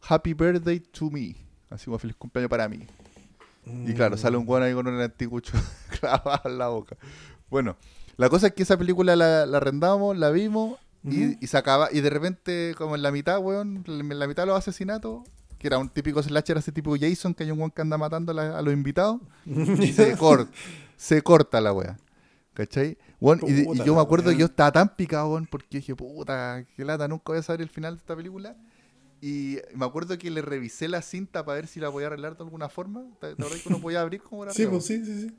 Happy 0.00 0.32
Birthday 0.34 0.78
to 0.78 1.10
Me. 1.10 1.34
Así 1.70 1.86
como 1.86 1.98
feliz 1.98 2.14
cumpleaños 2.14 2.48
para 2.50 2.68
mí. 2.68 2.86
Y 3.64 3.94
claro, 3.94 4.16
sale 4.16 4.36
un 4.36 4.44
weón 4.46 4.62
ahí 4.64 4.74
con 4.74 4.86
un 4.88 5.00
anticucho 5.00 5.52
clavado 6.00 6.48
en 6.50 6.58
la 6.58 6.68
boca. 6.68 6.96
Bueno, 7.50 7.76
la 8.16 8.28
cosa 8.28 8.48
es 8.48 8.54
que 8.54 8.62
esa 8.64 8.76
película 8.76 9.14
la, 9.16 9.46
la 9.46 9.56
arrendamos, 9.58 10.16
la 10.16 10.30
vimos 10.30 10.78
y, 11.04 11.36
y 11.44 11.46
se 11.46 11.56
acaba. 11.56 11.88
Y 11.92 12.00
de 12.00 12.10
repente, 12.10 12.74
como 12.76 12.94
en 12.96 13.02
la 13.02 13.12
mitad, 13.12 13.38
weón, 13.38 13.84
en 13.86 14.18
la 14.18 14.26
mitad 14.26 14.42
de 14.44 14.46
los 14.48 14.58
asesinatos, 14.58 15.22
que 15.58 15.68
era 15.68 15.78
un 15.78 15.88
típico 15.88 16.20
slasher, 16.22 16.56
ese 16.58 16.72
tipo 16.72 16.94
Jason, 16.98 17.34
que 17.34 17.44
hay 17.44 17.50
un 17.52 17.58
weón 17.58 17.70
que 17.70 17.82
anda 17.82 17.96
matando 17.98 18.32
a, 18.32 18.34
la- 18.34 18.58
a 18.58 18.62
los 18.62 18.74
invitados, 18.74 19.20
se, 19.94 20.16
cor- 20.18 20.48
se 20.96 21.22
corta 21.22 21.60
la 21.60 21.72
weá. 21.72 21.96
¿Cachai? 22.54 22.98
Weón, 23.20 23.40
y, 23.46 23.52
y 23.60 23.84
yo 23.84 23.94
me 23.94 24.00
acuerdo 24.02 24.30
que 24.30 24.36
yo 24.36 24.46
estaba 24.46 24.72
tan 24.72 24.94
picado, 24.96 25.28
weón, 25.30 25.46
porque 25.46 25.78
dije, 25.78 25.94
puta, 25.94 26.64
qué 26.76 26.84
lata, 26.84 27.06
nunca 27.08 27.24
voy 27.28 27.38
a 27.38 27.42
saber 27.42 27.62
el 27.62 27.68
final 27.68 27.94
de 27.94 28.00
esta 28.00 28.14
película. 28.16 28.56
Y 29.22 29.58
me 29.74 29.86
acuerdo 29.86 30.18
que 30.18 30.30
le 30.30 30.42
revisé 30.42 30.88
la 30.88 31.00
cinta 31.00 31.44
para 31.44 31.56
ver 31.56 31.68
si 31.68 31.78
la 31.80 31.90
podía 31.90 32.08
arreglar 32.08 32.36
de 32.36 32.42
alguna 32.42 32.68
forma. 32.68 33.04
¿Te, 33.20 33.36
te 33.36 33.36
que 33.36 33.62
uno 33.68 33.80
podía 33.80 34.00
abrir 34.00 34.20
como 34.20 34.42
era? 34.42 34.52
Sí, 34.52 34.66
pues 34.66 34.84
sí, 34.84 35.04
sí, 35.04 35.20
sí. 35.28 35.34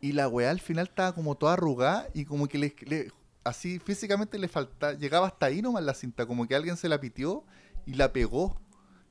Y 0.00 0.12
la 0.12 0.28
weá 0.28 0.50
al 0.50 0.60
final 0.60 0.88
estaba 0.88 1.14
como 1.14 1.34
toda 1.36 1.54
arrugada 1.54 2.08
y 2.12 2.24
como 2.24 2.48
que 2.48 2.58
le, 2.58 2.74
le- 2.86 3.10
así 3.44 3.78
físicamente 3.78 4.38
le 4.38 4.48
faltaba, 4.48 4.92
llegaba 4.94 5.26
hasta 5.28 5.46
ahí 5.46 5.62
nomás 5.62 5.84
la 5.84 5.94
cinta, 5.94 6.26
como 6.26 6.46
que 6.46 6.54
alguien 6.54 6.76
se 6.76 6.88
la 6.88 7.00
pitió 7.00 7.44
y 7.86 7.94
la 7.94 8.12
pegó 8.12 8.60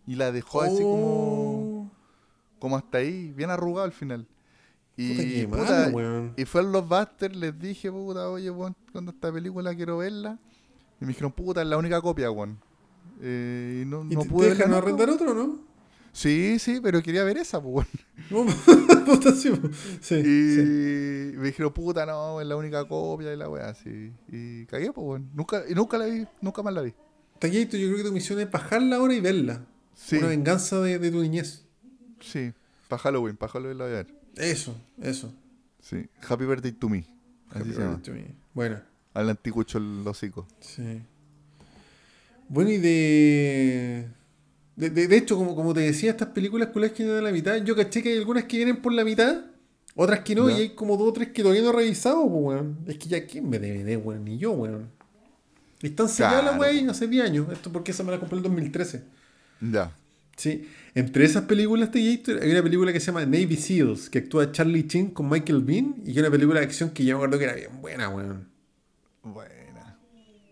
y 0.06 0.16
la 0.16 0.32
dejó 0.32 0.62
así 0.62 0.86
como, 0.86 1.08
Oh, 1.08 1.92
como 2.60 2.78
hasta 2.78 3.00
ahí, 3.00 3.32
bien 3.34 3.50
arrugado 3.50 3.86
al 3.86 3.94
final. 3.94 4.28
Y, 4.98 5.46
Puta, 5.48 5.90
y 6.38 6.46
fue 6.46 6.62
a 6.62 6.64
los 6.66 6.88
Busters, 6.88 7.36
les 7.36 7.58
dije, 7.58 7.92
puta, 7.92 8.30
oye, 8.30 8.52
weón, 8.52 8.76
cuando 8.92 9.12
esta 9.12 9.32
película 9.32 9.74
quiero 9.76 9.98
verla. 9.98 10.38
Y 11.00 11.06
me 11.06 11.10
dijeron, 11.10 11.32
puta, 11.32 11.62
es 11.62 11.68
la 11.68 11.78
única 11.78 12.02
copia, 12.02 12.30
weón. 12.32 12.60
Eh, 13.22 13.82
y 13.84 13.86
no, 13.86 14.04
¿Y 14.10 14.16
no 14.16 14.22
te, 14.24 14.30
pude 14.30 14.50
te 14.50 14.56
dejan 14.56 14.74
arrendar 14.74 15.10
otro, 15.10 15.34
no? 15.34 15.60
Sí, 16.14 16.58
sí, 16.60 16.80
pero 16.84 17.02
quería 17.02 17.24
ver 17.24 17.38
esa, 17.38 17.62
pues, 17.62 17.88
sí, 19.36 19.52
sí, 20.02 20.16
Y 20.16 20.56
sí. 20.56 21.38
me 21.38 21.48
dijeron, 21.48 21.72
puta, 21.74 22.06
no, 22.06 22.42
es 22.42 22.48
la 22.48 22.56
única 22.56 22.86
copia 22.88 23.34
y 23.34 23.38
la 23.38 23.48
weá, 23.50 23.74
sí. 23.74 24.12
Y 24.28 24.66
cagué, 24.66 24.92
pues, 24.92 25.06
weón. 25.08 25.30
Nunca, 25.34 25.64
y 25.70 25.74
nunca 25.74 25.98
la 25.98 26.06
vi, 26.06 26.26
nunca 26.42 26.62
más 26.64 26.74
la 26.74 26.82
vi. 26.82 26.94
Taquito, 27.40 27.78
yo 27.78 27.88
creo 27.88 27.98
que 27.98 28.04
tu 28.04 28.12
misión 28.12 28.40
es 28.40 28.52
bajarla 28.52 28.98
ahora 28.98 29.14
y 29.14 29.22
verla. 29.22 29.66
Sí, 29.96 30.18
Una 30.18 30.28
venganza 30.28 30.80
de, 30.82 31.00
de 31.00 31.12
tu 31.12 31.22
niñez. 31.22 31.66
sí. 32.20 32.54
Para 32.88 33.04
Halloween, 33.04 33.38
para 33.38 33.54
Halloween 33.54 33.78
la 33.78 33.86
voy 33.86 33.94
a 33.94 33.98
ver. 33.98 34.14
Eso, 34.36 34.76
eso. 35.02 35.34
Sí. 35.80 36.10
Happy 36.28 36.44
Birthday 36.44 36.74
to 36.74 36.90
me. 36.90 37.06
Happy 37.50 37.70
birthday 37.70 38.02
to 38.04 38.12
me. 38.12 38.36
Bueno, 38.54 38.82
Al 39.14 39.30
anticucho 39.30 39.78
el 39.78 40.06
hocico. 40.06 40.46
sí. 40.60 41.02
Bueno, 42.52 42.70
y 42.70 42.78
de. 42.78 44.08
De, 44.76 44.90
de- 44.90 45.08
de 45.08 45.18
hecho, 45.18 45.38
como, 45.38 45.56
como 45.56 45.74
te 45.74 45.80
decía, 45.82 46.12
estas 46.12 46.30
películas 46.30 46.68
culas 46.70 46.92
que 46.92 47.04
vienen 47.04 47.20
a 47.20 47.22
la 47.22 47.32
mitad, 47.32 47.56
yo 47.64 47.76
caché 47.76 48.04
que 48.04 48.10
hay 48.10 48.18
algunas 48.18 48.44
que 48.44 48.58
vienen 48.58 48.82
por 48.82 48.92
la 48.94 49.04
mitad, 49.06 49.46
otras 49.96 50.20
que 50.22 50.36
no, 50.36 50.50
Ya. 50.50 50.58
y 50.58 50.62
hay 50.62 50.70
como 50.70 50.98
dos 50.98 51.10
o 51.10 51.14
tres 51.14 51.30
que 51.30 51.42
todavía 51.44 51.62
no 51.64 51.70
he 51.70 51.74
revisado, 51.74 52.22
pues, 52.30 52.44
weón. 52.58 52.78
Es 52.88 52.98
que 52.98 53.08
ya, 53.08 53.26
¿quién 53.26 53.50
me 53.50 53.58
DVD, 53.60 53.96
weón? 53.98 54.26
Ni 54.26 54.38
yo, 54.38 54.52
weón. 54.52 54.90
Están 55.82 56.10
selladas 56.10 56.44
las 56.46 56.58
Claro, 56.58 56.74
y 56.74 56.88
hace 56.88 57.08
10 57.08 57.26
años. 57.26 57.48
Esto 57.52 57.72
porque 57.72 57.92
esa 57.92 58.04
me 58.04 58.12
la 58.12 58.20
compré 58.20 58.38
en 58.38 58.44
el 58.46 58.50
2013. 58.52 59.04
Ya. 59.72 59.96
Sí, 60.38 60.68
entre 60.96 61.26
esas 61.26 61.44
películas 61.46 61.92
de 61.92 62.16
Gator 62.18 62.42
hay 62.42 62.52
una 62.52 62.64
película 62.64 62.92
que 62.94 63.00
se 63.00 63.08
llama 63.08 63.26
Navy 63.26 63.56
Seals, 63.58 64.10
que 64.10 64.20
actúa 64.20 64.52
Charlie 64.52 64.88
Chin 64.88 65.12
con 65.12 65.30
Michael 65.30 65.62
Bean, 65.62 65.96
y 66.04 66.06
que 66.06 66.12
es 66.12 66.18
una 66.18 66.32
película 66.32 66.60
de 66.60 66.66
acción 66.66 66.90
que 66.92 67.04
yo 67.06 67.16
me 67.16 67.24
acuerdo 67.24 67.38
que 67.38 67.46
era 67.46 67.54
bien 67.56 67.82
buena, 67.82 68.10
weón. 68.10 68.48
Buena. 69.24 69.52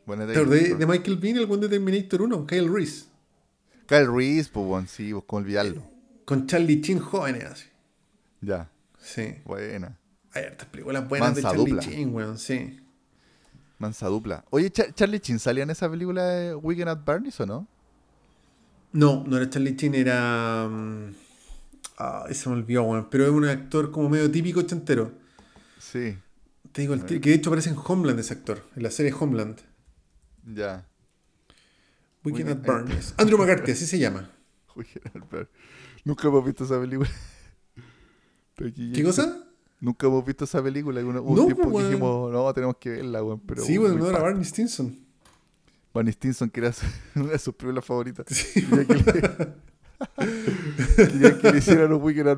Buena 0.09 0.25
¿Te 0.25 0.31
acordás 0.39 0.63
de, 0.63 0.73
de 0.75 0.87
Michael 0.87 1.17
Bean, 1.17 1.37
el 1.37 1.45
buen 1.45 1.61
de 1.61 1.69
Terminator 1.69 2.23
1? 2.23 2.47
Kyle 2.47 2.67
Reese. 2.67 3.05
Kyle 3.85 4.07
Reese, 4.11 4.49
pues, 4.51 4.65
weón, 4.65 4.87
sí, 4.87 5.11
pues, 5.13 5.23
como 5.27 5.41
olvidarlo. 5.43 5.83
Con 6.25 6.47
Charlie 6.47 6.81
Chin 6.81 6.97
jóvenes, 6.97 7.43
así. 7.43 7.65
Ya. 8.41 8.71
Sí. 8.97 9.35
Buena. 9.45 9.99
Hay 10.31 10.45
hartas 10.45 10.67
películas 10.69 11.07
buenas 11.07 11.35
de 11.35 11.43
Charlie 11.43 11.57
dupla. 11.73 11.81
Chin, 11.83 12.11
weón, 12.11 12.39
sí. 12.39 12.79
Mansa 13.77 14.07
dupla. 14.07 14.43
Oye, 14.49 14.71
Cha- 14.71 14.91
Charlie 14.95 15.19
Chin, 15.19 15.37
¿salía 15.37 15.61
en 15.61 15.69
esa 15.69 15.87
película 15.87 16.25
de 16.25 16.55
Weekend 16.55 16.89
at 16.89 17.05
Bernie's 17.05 17.39
o 17.39 17.45
no? 17.45 17.67
No, 18.91 19.23
no 19.27 19.37
era 19.37 19.47
Charlie 19.47 19.75
Chin, 19.75 19.93
era... 19.93 20.67
mm, 20.67 21.13
Ah, 21.99 22.25
ese 22.29 22.49
me 22.49 22.55
olvidó, 22.55 22.81
weón. 22.81 23.09
Pero 23.11 23.25
es 23.25 23.29
un 23.31 23.45
actor 23.45 23.91
como 23.91 24.09
medio 24.09 24.31
típico 24.31 24.61
ochentero. 24.61 25.11
Sí. 25.77 26.17
Te 26.71 26.81
digo, 26.81 26.95
el 26.95 27.05
que 27.05 27.19
de 27.19 27.33
hecho 27.33 27.51
aparece 27.51 27.69
en 27.69 27.75
Homeland 27.77 28.19
ese 28.19 28.33
actor, 28.33 28.63
en 28.75 28.81
la 28.81 28.89
serie 28.89 29.13
Homeland. 29.19 29.59
Ya. 30.45 30.85
Weekend 32.23 32.49
at 32.49 32.57
Bernie's. 32.61 33.13
Andrew 33.17 33.37
McCarthy, 33.37 33.71
así 33.71 33.85
se 33.85 33.97
llama. 33.97 34.29
Weekend 34.75 35.07
at 35.07 35.29
Bernie's. 35.29 35.49
Nunca 36.03 36.27
hemos 36.27 36.45
visto 36.45 36.63
esa 36.63 36.79
película. 36.79 37.09
¿Qué 38.55 39.03
cosa? 39.03 39.45
Nunca 39.79 40.07
hemos 40.07 40.25
visto 40.25 40.43
esa 40.43 40.61
película. 40.61 40.99
Un 41.01 41.13
No, 41.35 41.45
tiempo 41.45 41.69
pues, 41.69 41.85
que 41.85 41.91
dijimos, 41.91 42.31
no, 42.31 42.53
tenemos 42.53 42.77
que 42.77 42.89
verla, 42.89 43.23
weón. 43.23 43.39
Pero, 43.39 43.63
sí, 43.63 43.77
bueno, 43.77 43.95
no 43.95 44.09
era 44.09 44.19
Barney 44.19 44.43
Stinson. 44.43 44.97
Barney 45.93 46.13
Stinson, 46.13 46.49
que 46.49 46.59
era 46.59 46.73
su- 46.73 46.85
una 47.15 47.31
de 47.31 47.39
sus 47.39 47.53
películas 47.55 47.85
favoritas. 47.85 48.25
Sí, 48.27 48.65
Quería 48.67 48.85
que 48.85 48.95
le, 48.95 49.11
quería 50.95 51.37
que 51.39 51.51
le 51.51 51.57
hicieran 51.57 51.93
un 51.93 52.27
at 52.27 52.37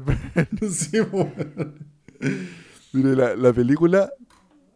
sí, 0.69 0.99
weón. 0.99 1.90
Mire, 2.94 3.15
la, 3.15 3.36
la 3.36 3.53
película, 3.53 4.11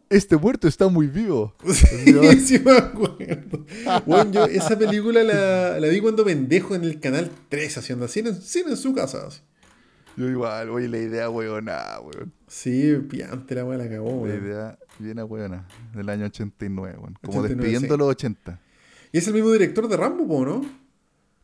este 0.09 0.37
muerto 0.37 0.67
está 0.67 0.87
muy 0.87 1.07
vivo. 1.07 1.53
Sí, 1.73 2.39
sí 2.39 2.59
me 2.59 2.71
acuerdo. 2.77 3.65
Bueno, 4.05 4.31
yo 4.31 4.45
esa 4.45 4.77
película 4.77 5.23
la, 5.23 5.79
la 5.79 5.87
vi 5.87 5.99
cuando 6.01 6.23
pendejo 6.23 6.75
en 6.75 6.83
el 6.83 6.99
canal 6.99 7.31
3 7.49 7.77
haciendo 7.77 8.07
cine, 8.07 8.33
cine 8.33 8.71
en 8.71 8.77
su 8.77 8.93
casa. 8.93 9.27
así. 9.27 9.41
Yo 10.17 10.29
igual, 10.29 10.69
oye, 10.69 10.87
la 10.87 10.97
idea 10.97 11.29
weona, 11.29 11.99
weón. 12.01 12.31
Sí, 12.47 12.95
piante 13.09 13.53
la 13.55 13.65
weá 13.65 13.77
la 13.77 13.89
cagó, 13.89 14.09
La 14.09 14.33
weón. 14.33 14.45
idea 14.45 14.79
bien 14.97 15.19
weona, 15.27 15.67
del 15.93 16.09
año 16.09 16.25
89, 16.27 16.97
weón. 16.97 17.17
Como 17.21 17.39
89, 17.41 17.55
despidiendo 17.55 17.95
sí. 17.95 17.99
los 17.99 18.07
80. 18.09 18.59
Y 19.11 19.17
es 19.17 19.27
el 19.27 19.33
mismo 19.33 19.51
director 19.51 19.87
de 19.87 19.97
Rambo, 19.97 20.27
po, 20.27 20.45
¿no? 20.45 20.65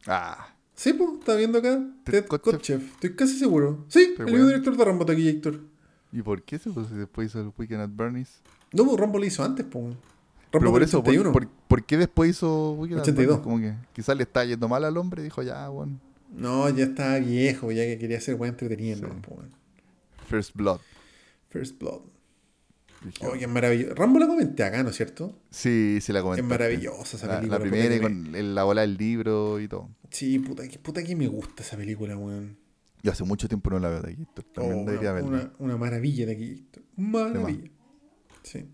Ah, 0.07 0.55
Sí, 0.73 0.93
pues, 0.93 1.09
está 1.19 1.35
viendo 1.35 1.59
acá. 1.59 1.79
Ted 2.05 2.25
Ted 2.25 2.39
Kotcheff. 2.39 2.81
Estoy 2.93 3.15
casi 3.15 3.37
seguro. 3.37 3.85
Sí, 3.87 4.15
el 4.17 4.25
mismo 4.25 4.37
weón. 4.39 4.47
director 4.47 4.77
de 4.77 4.85
Rambo, 4.85 5.11
aquí, 5.11 5.27
Héctor. 5.27 5.59
¿Y 6.11 6.21
por 6.21 6.43
qué 6.43 6.59
se 6.59 6.69
puso 6.69 6.93
después 6.95 7.29
hizo 7.29 7.41
el 7.41 7.51
Weekend 7.57 7.81
at 7.81 7.89
Bernie's? 7.93 8.41
No, 8.73 8.85
pues 8.85 8.97
Rambo 8.99 9.19
lo 9.19 9.25
hizo 9.25 9.43
antes, 9.43 9.65
po. 9.65 9.79
Rambo 9.81 9.97
Pero 10.51 10.71
por 10.71 10.83
eso, 10.83 11.03
¿por, 11.03 11.09
81. 11.13 11.31
por, 11.31 11.47
por 11.67 11.83
qué 11.85 11.97
después 11.97 12.31
hizo 12.31 12.73
Weekend 12.73 13.01
82. 13.01 13.35
at 13.37 13.43
Bernie's? 13.43 13.43
Como 13.43 13.59
que 13.59 13.93
quizás 13.93 14.15
le 14.17 14.23
está 14.23 14.43
yendo 14.45 14.67
mal 14.67 14.83
al 14.85 14.97
hombre 14.97 15.21
y 15.21 15.25
dijo, 15.25 15.41
ya, 15.43 15.69
weón, 15.69 15.99
No, 16.35 16.69
ya 16.69 16.85
estaba 16.85 17.19
viejo, 17.19 17.71
ya 17.71 17.83
que 17.83 17.97
quería 17.97 18.19
ser 18.21 18.35
weá 18.35 18.49
entretenida, 18.49 18.95
Sí. 18.97 19.03
First 20.27 20.55
Blood. 20.55 20.79
First 21.49 21.77
Blood. 21.79 22.01
Oye, 23.21 23.43
es 23.45 23.49
maravilloso. 23.49 23.95
Rambo 23.95 24.19
la 24.19 24.27
comenté 24.27 24.63
acá, 24.63 24.83
¿no 24.83 24.89
es 24.89 24.95
cierto? 24.95 25.35
Sí, 25.49 25.97
sí 26.01 26.13
la 26.13 26.21
comenté. 26.21 26.41
Es 26.41 26.47
maravillosa 26.47 27.17
esa 27.17 27.27
La, 27.27 27.35
película. 27.39 27.57
la 27.57 27.63
primera 27.63 27.95
y 27.95 27.99
con 27.99 28.55
la 28.55 28.63
bola 28.63 28.81
del 28.81 28.95
libro 28.95 29.59
y 29.59 29.67
todo. 29.67 29.89
Sí, 30.11 30.37
puta 30.39 30.67
que, 30.67 30.77
puta 30.77 31.01
que 31.03 31.15
me 31.15 31.27
gusta 31.27 31.63
esa 31.63 31.75
película, 31.77 32.15
weón. 32.15 32.57
Yo 33.03 33.11
hace 33.11 33.23
mucho 33.23 33.47
tiempo 33.47 33.69
no 33.71 33.79
la 33.79 33.89
veo 33.89 34.01
de 34.01 34.11
aquí. 34.13 34.27
También 34.53 34.79
Oh, 34.81 34.85
debería 34.85 35.11
una, 35.11 35.21
verla. 35.21 35.29
una, 35.29 35.51
una 35.59 35.77
maravilla 35.77 36.25
de 36.25 36.31
aquí. 36.33 36.65
Maravilla. 36.95 37.69
Sí. 38.43 38.65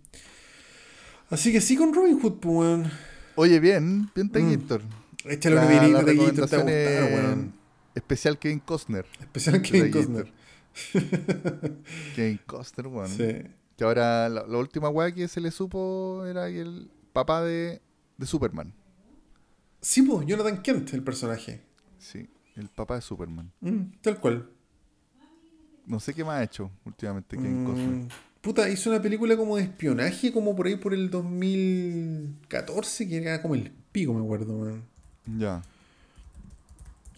Así 1.30 1.52
que 1.52 1.62
sí 1.62 1.76
con 1.78 1.94
Robin 1.94 2.20
Hood, 2.20 2.40
pues, 2.40 2.56
weón. 2.56 2.91
Oye, 3.36 3.60
bien, 3.60 4.10
bien 4.16 4.30
Taquillator. 4.30 4.82
Échale 5.26 5.56
La- 5.56 5.62
la 5.64 5.68
de 5.70 5.76
aquí, 5.78 5.86
te 5.88 5.91
va 5.94 5.99
a 5.99 6.04
recomendación 6.04 6.62
gustar, 6.62 6.70
es- 6.70 7.14
weón. 7.14 7.54
Especial 7.95 8.38
Kevin 8.40 8.60
Costner. 8.60 9.06
Especial 9.20 9.62
Kevin. 9.62 9.91
Costner. 9.91 10.32
Kevin 12.16 12.40
Costner, 12.45 12.88
weón. 12.88 13.10
Sí. 13.10 13.44
Que 13.78 13.84
ahora 13.84 14.28
la, 14.30 14.45
la 14.48 14.58
última 14.58 14.90
weá 14.90 15.12
que 15.12 15.28
se 15.28 15.40
le 15.41 15.52
supo 15.52 16.26
era 16.26 16.48
el 16.49 16.90
papá 17.14 17.44
de, 17.44 17.82
de 18.18 18.26
Superman. 18.26 18.74
Sí, 19.82 20.02
pues, 20.02 20.26
Jonathan 20.26 20.62
Kent, 20.62 20.94
el 20.94 21.04
personaje. 21.04 21.62
Sí, 21.99 22.28
el 22.58 22.68
papá 22.70 22.96
de 22.96 23.02
Superman. 23.02 23.52
Mm, 23.62 23.82
tal 24.02 24.20
cual. 24.20 24.50
No 25.86 26.00
sé 26.00 26.14
qué 26.14 26.24
más 26.24 26.40
ha 26.40 26.44
hecho 26.44 26.70
últimamente 26.86 27.38
Kevin. 27.38 28.04
Mm, 28.04 28.08
puta, 28.42 28.70
hizo 28.70 28.90
una 28.90 29.02
película 29.02 29.38
como 29.38 29.56
de 29.56 29.64
espionaje, 29.64 30.34
como 30.34 30.56
por 30.56 30.68
ahí 30.68 30.76
por 30.76 30.94
el 30.94 31.10
2014, 31.10 33.08
que 33.08 33.18
era 33.18 33.42
como 33.42 33.56
el 33.56 33.72
pico, 33.92 34.14
me 34.14 34.24
acuerdo, 34.24 34.58
weón. 34.58 34.84
Ya. 35.38 35.62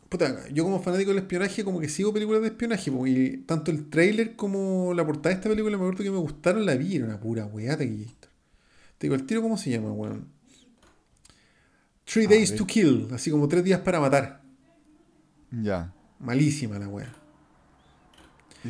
Puta, 0.10 0.48
yo 0.49 0.64
como 0.64 0.82
fanático 0.82 1.10
del 1.11 1.20
espionaje, 1.20 1.64
como 1.64 1.80
que 1.80 1.88
sigo 1.90 2.14
películas 2.14 2.41
de 2.41 2.48
espionaje, 2.49 2.91
po, 2.91 3.07
y 3.07 3.38
tanto 3.45 3.72
el 3.72 3.90
trailer 3.90 4.36
como 4.36 4.94
la 4.94 5.06
portada 5.06 5.30
de 5.30 5.36
esta 5.36 5.49
película 5.49 5.78
me 5.78 5.84
acuerdo 5.84 6.03
que 6.03 6.11
me 6.11 6.18
gustaron, 6.18 6.66
la 6.66 6.76
vi, 6.76 6.95
era 6.95 7.06
una 7.06 7.20
pura 7.20 7.45
weá. 7.45 7.78
Te 7.78 7.86
digo, 8.99 9.16
el 9.16 9.26
tiro, 9.26 9.41
¿cómo 9.41 9.57
se 9.57 9.70
llama, 9.70 9.91
weón? 9.91 10.28
Three 12.06 12.26
Days 12.28 12.56
to 12.56 12.66
Kill, 12.66 13.07
así 13.14 13.30
como 13.30 13.48
tres 13.48 13.64
días 13.64 13.82
para 13.82 13.99
matar. 13.99 14.39
Ya. 15.51 15.91
Malísima 16.19 16.77
la 16.80 16.88
weá. 16.88 17.11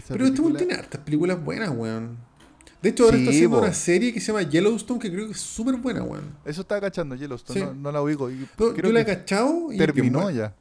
Pero 0.08 0.26
este 0.26 0.38
película- 0.38 0.58
tiene 0.58 0.74
hartas 0.76 1.02
películas 1.02 1.44
buenas, 1.44 1.70
weón. 1.70 2.18
De 2.82 2.90
hecho, 2.90 3.06
ahora 3.06 3.18
Sí, 3.18 3.24
está 3.24 3.32
haciendo 3.36 3.60
una 3.60 3.74
serie 3.74 4.14
que 4.14 4.22
se 4.22 4.28
llama 4.28 4.44
Yellowstone, 4.44 5.00
que 5.00 5.12
creo 5.12 5.26
que 5.26 5.34
es 5.34 5.40
súper 5.42 5.76
buena, 5.78 6.02
weón. 6.04 6.36
Eso 6.46 6.62
estaba 6.62 6.80
cachando 6.80 7.16
Yellowstone, 7.16 7.60
Sí. 7.60 7.66
no, 7.66 7.74
no 7.74 7.92
la 7.92 8.02
ubico. 8.02 8.30
Y 8.32 8.48
No, 8.58 8.76
yo 8.76 8.92
la 8.92 9.02
he 9.02 9.06
cachado 9.06 9.72
y 9.74 9.78
terminó 9.78 10.30
ya. 10.30 10.54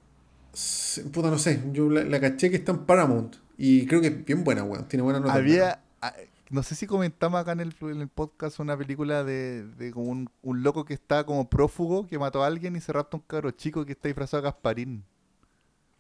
Puta, 1.12 1.30
no 1.30 1.38
sé. 1.38 1.62
Yo 1.72 1.88
la, 1.90 2.02
la 2.02 2.20
caché 2.20 2.50
que 2.50 2.56
está 2.56 2.72
en 2.72 2.78
Paramount. 2.78 3.36
Y 3.56 3.86
creo 3.86 4.00
que 4.00 4.08
es 4.08 4.24
bien 4.24 4.42
buena, 4.42 4.64
weón. 4.64 4.88
Tiene 4.88 5.02
buena 5.02 5.20
nota. 5.20 5.34
Había, 5.34 5.80
ah, 6.00 6.14
no 6.50 6.62
sé 6.64 6.74
si 6.74 6.86
comentamos 6.86 7.40
acá 7.40 7.52
en 7.52 7.60
el, 7.60 7.74
en 7.82 8.00
el 8.00 8.08
podcast 8.08 8.58
una 8.58 8.76
película 8.76 9.22
de, 9.22 9.64
de 9.76 9.92
como 9.92 10.10
un, 10.10 10.28
un 10.42 10.62
loco 10.64 10.84
que 10.84 10.94
está 10.94 11.24
como 11.24 11.48
prófugo, 11.48 12.06
que 12.08 12.18
mató 12.18 12.42
a 12.42 12.46
alguien 12.48 12.74
y 12.74 12.80
se 12.80 12.92
rapta 12.92 13.16
un 13.18 13.22
cabro 13.26 13.50
chico 13.52 13.84
que 13.84 13.92
está 13.92 14.08
disfrazado 14.08 14.42
de 14.42 14.48
Gasparín. 14.48 15.04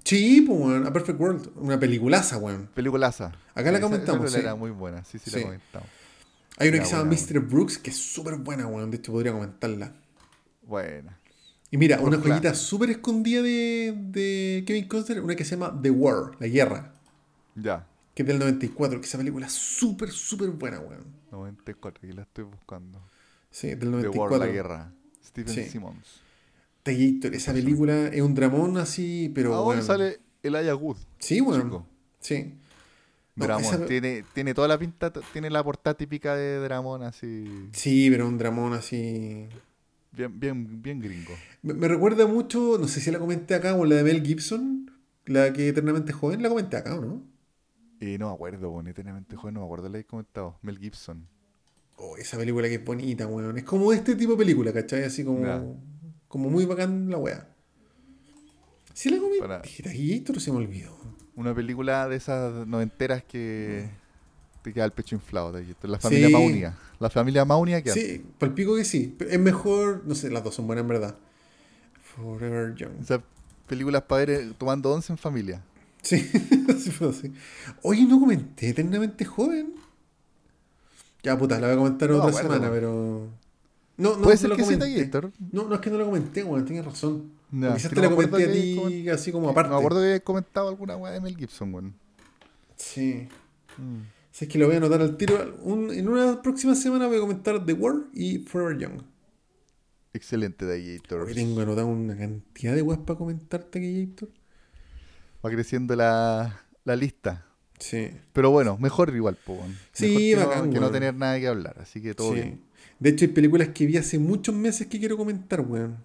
Sí, 0.08 0.40
pues, 0.40 0.58
weón. 0.58 0.86
A 0.86 0.92
Perfect 0.92 1.20
World. 1.20 1.50
Una 1.56 1.78
peliculaza, 1.78 2.38
weón. 2.38 2.68
Peliculaza. 2.74 3.32
Acá 3.54 3.70
la 3.70 3.78
Esa- 3.78 3.80
comentamos, 3.86 3.98
esa 4.06 4.12
película 4.22 4.30
sí. 4.30 4.40
era 4.40 4.54
muy 4.54 4.70
buena, 4.70 5.04
sí, 5.04 5.18
sí, 5.18 5.30
Sí. 5.30 5.36
la 5.36 5.42
comentamos. 5.42 5.88
Hay 6.58 6.68
una 6.70 6.78
que 6.78 6.84
se 6.86 6.96
llama 6.96 7.10
Mr. 7.12 7.40
Brooks, 7.40 7.78
que 7.78 7.90
es 7.90 7.96
súper 7.98 8.36
buena, 8.36 8.66
weón. 8.66 8.90
De 8.90 8.96
hecho, 8.96 9.12
podría 9.12 9.32
comentarla. 9.32 9.92
Buena. 10.62 11.18
Y 11.70 11.76
mira, 11.76 11.98
Por 11.98 12.08
una 12.08 12.18
joyita 12.18 12.54
súper 12.54 12.90
escondida 12.90 13.42
de, 13.42 13.94
de 13.96 14.64
Kevin 14.66 14.88
Costner, 14.88 15.20
una 15.20 15.36
que 15.36 15.44
se 15.44 15.56
llama 15.56 15.78
The 15.82 15.90
War, 15.90 16.32
La 16.40 16.46
Guerra, 16.46 16.94
Ya. 17.54 17.86
que 18.14 18.22
es 18.22 18.28
del 18.28 18.38
94, 18.38 19.00
que 19.00 19.06
esa 19.06 19.18
película 19.18 19.46
es 19.46 19.52
súper, 19.52 20.10
súper 20.10 20.48
buena, 20.50 20.80
weón. 20.80 21.04
94, 21.30 22.00
aquí 22.02 22.12
la 22.16 22.22
estoy 22.22 22.44
buscando. 22.44 23.02
Sí, 23.50 23.68
del 23.68 23.78
The 23.80 23.86
94. 23.86 24.38
War, 24.38 24.46
la 24.48 24.52
guerra. 24.52 24.92
Stephen 25.24 25.54
Sí. 25.54 25.64
Simmons. 25.68 26.22
Esa 26.88 27.52
película 27.52 28.08
es 28.08 28.20
un 28.22 28.34
dramón 28.34 28.76
así, 28.78 29.30
pero 29.34 29.54
Ahora 29.54 29.64
bueno. 29.66 29.82
sale 29.82 30.20
Elijah 30.42 30.74
Wood. 30.74 30.96
Sí, 31.18 31.40
bueno. 31.40 31.64
chico. 31.64 31.86
Sí. 32.20 32.54
No, 33.36 33.44
Dramón. 33.44 33.64
esa- 33.64 33.86
Tiene, 33.86 34.24
tiene 34.34 34.52
toda 34.54 34.66
la 34.68 34.78
pinta, 34.78 35.12
tiene 35.32 35.48
la 35.50 35.62
portada 35.62 35.96
típica 35.96 36.34
de 36.34 36.58
Dramón 36.58 37.02
así. 37.04 37.68
Sí, 37.72 38.08
pero 38.10 38.26
un 38.26 38.36
dramón 38.36 38.72
así. 38.72 39.46
Bien, 40.12 40.40
bien, 40.40 40.82
bien 40.82 40.98
gringo. 41.00 41.30
Me, 41.62 41.74
me 41.74 41.86
recuerda 41.86 42.26
mucho, 42.26 42.78
no 42.80 42.88
sé 42.88 43.00
si 43.00 43.10
la 43.12 43.18
comenté 43.20 43.54
acá, 43.54 43.76
o 43.76 43.84
la 43.84 43.94
de 43.96 44.02
Mel 44.02 44.24
Gibson, 44.26 44.90
la 45.26 45.52
que 45.52 45.68
eternamente 45.68 46.12
joven, 46.12 46.42
la 46.42 46.48
comenté 46.48 46.76
acá, 46.78 46.96
¿o 46.96 47.00
no? 47.00 47.22
Y 48.00 48.18
no 48.18 48.28
me 48.28 48.34
acuerdo, 48.34 48.70
bueno, 48.70 48.90
eternamente 48.90 49.36
joven, 49.36 49.54
no 49.54 49.60
me 49.60 49.66
acuerdo, 49.66 49.88
le 49.88 50.00
he 50.00 50.04
comentado. 50.04 50.58
Mel 50.62 50.78
Gibson. 50.78 51.26
Oh, 51.96 52.16
esa 52.16 52.36
película 52.38 52.68
que 52.68 52.74
es 52.76 52.84
bonita, 52.84 53.26
weón. 53.28 53.58
Es 53.58 53.64
como 53.64 53.92
este 53.92 54.16
tipo 54.16 54.32
de 54.32 54.38
película, 54.38 54.72
¿cachai? 54.72 55.04
Así 55.04 55.24
como. 55.24 55.80
Como 56.28 56.50
muy 56.50 56.64
bacán 56.66 57.10
la 57.10 57.18
weá. 57.18 57.48
Sí 58.94 59.10
la 59.10 59.18
comenté, 59.18 59.40
Para- 59.40 59.62
esto 59.64 60.40
se 60.40 60.50
me 60.52 60.58
olvidó. 60.58 60.96
Una 61.36 61.54
película 61.54 62.08
de 62.08 62.16
esas 62.16 62.66
noventeras 62.66 63.22
que 63.22 63.88
te 64.62 64.72
queda 64.72 64.84
el 64.84 64.90
pecho 64.92 65.14
inflado. 65.14 65.52
De. 65.52 65.64
La 65.82 65.98
familia 66.00 66.26
Sí. 66.26 66.32
Maunia. 66.32 66.78
La 66.98 67.08
familia 67.10 67.44
Maunia 67.44 67.80
que 67.80 67.92
Sí, 67.92 68.24
palpico 68.38 68.74
que 68.74 68.84
sí. 68.84 69.16
Es 69.30 69.38
mejor, 69.38 70.02
no 70.04 70.16
sé, 70.16 70.30
las 70.30 70.42
dos 70.42 70.54
son 70.56 70.66
buenas 70.66 70.82
en 70.82 70.88
verdad. 70.88 71.16
Forever 72.16 72.74
Young. 72.74 73.00
Esas 73.00 73.20
películas 73.68 74.02
para 74.02 74.18
ver 74.26 74.30
eh, 74.30 74.52
tomando 74.58 74.90
once 74.92 75.12
en 75.12 75.18
familia. 75.18 75.62
Sí, 76.02 76.18
sí 76.78 76.90
fue 76.90 77.10
así. 77.10 77.32
Oye, 77.82 78.04
no 78.04 78.18
comenté 78.18 78.70
eternamente 78.70 79.24
joven. 79.24 79.74
Ya, 81.22 81.38
puta, 81.38 81.60
la 81.60 81.68
voy 81.68 81.74
a 81.74 81.78
comentar 81.78 82.10
No 82.10 82.18
otra 82.18 82.32
semana, 82.32 82.68
pero. 82.70 83.28
No, 83.98 84.16
no, 84.16 84.22
Puede 84.22 84.36
no 84.48 84.56
ser 84.56 84.78
que. 84.78 85.04
Gator. 85.04 85.32
No, 85.52 85.68
no 85.68 85.74
es 85.74 85.80
que 85.80 85.90
no 85.90 85.98
la 85.98 86.04
comenté, 86.04 86.44
weón, 86.44 86.64
tienes 86.64 86.84
razón. 86.84 87.32
Ya, 87.50 87.74
Quizás 87.74 87.90
te 87.92 88.00
no 88.00 88.06
acuerdo 88.08 88.30
comenté 88.30 88.50
a 88.50 88.88
ti 88.88 89.08
así 89.08 89.32
como 89.32 89.50
aparte. 89.50 89.70
Me 89.72 89.76
acuerdo 89.76 90.00
que 90.00 90.14
he 90.14 90.20
comentado 90.22 90.68
alguna 90.68 90.96
weá 90.96 91.12
de 91.12 91.20
Mel 91.20 91.36
Gibson, 91.36 91.74
weón. 91.74 91.94
Sí. 92.76 93.28
Mm. 93.76 94.02
Si 94.30 94.44
es 94.44 94.50
que 94.50 94.58
lo 94.58 94.66
voy 94.66 94.76
a 94.76 94.78
anotar 94.78 95.00
al 95.00 95.16
tiro. 95.16 95.56
Un- 95.62 95.92
en 95.92 96.08
una 96.08 96.40
próxima 96.42 96.74
semana 96.76 97.08
voy 97.08 97.16
a 97.16 97.20
comentar 97.20 97.64
The 97.66 97.72
War 97.72 97.94
y 98.14 98.38
Forever 98.38 98.78
Young. 98.78 99.02
Excelente 100.12 100.64
Gator. 100.64 101.22
Hoy 101.22 101.34
tengo 101.34 101.60
anotado 101.60 101.86
una 101.88 102.16
cantidad 102.16 102.74
de 102.74 102.82
weas 102.82 103.00
para 103.00 103.18
comentarte 103.18 103.80
Gator. 103.80 104.28
Va 105.44 105.50
creciendo 105.50 105.96
la, 105.96 106.60
la 106.84 106.96
lista. 106.96 107.46
Sí. 107.78 108.10
Pero 108.32 108.50
bueno, 108.50 108.76
mejor 108.78 109.14
igual, 109.14 109.36
po. 109.44 109.58
Sí, 109.92 110.06
Mejor 110.06 110.18
que, 110.20 110.36
bacán, 110.36 110.66
no, 110.68 110.72
que 110.72 110.80
no 110.80 110.90
tener 110.90 111.14
nada 111.14 111.38
que 111.38 111.46
hablar. 111.48 111.76
Así 111.80 112.00
que 112.02 112.14
todo 112.14 112.30
sí. 112.30 112.34
bien. 112.36 112.67
De 112.98 113.10
hecho, 113.10 113.24
hay 113.24 113.32
películas 113.32 113.68
que 113.68 113.86
vi 113.86 113.96
hace 113.96 114.18
muchos 114.18 114.54
meses 114.54 114.86
que 114.86 114.98
quiero 114.98 115.16
comentar, 115.16 115.60
weón. 115.60 115.98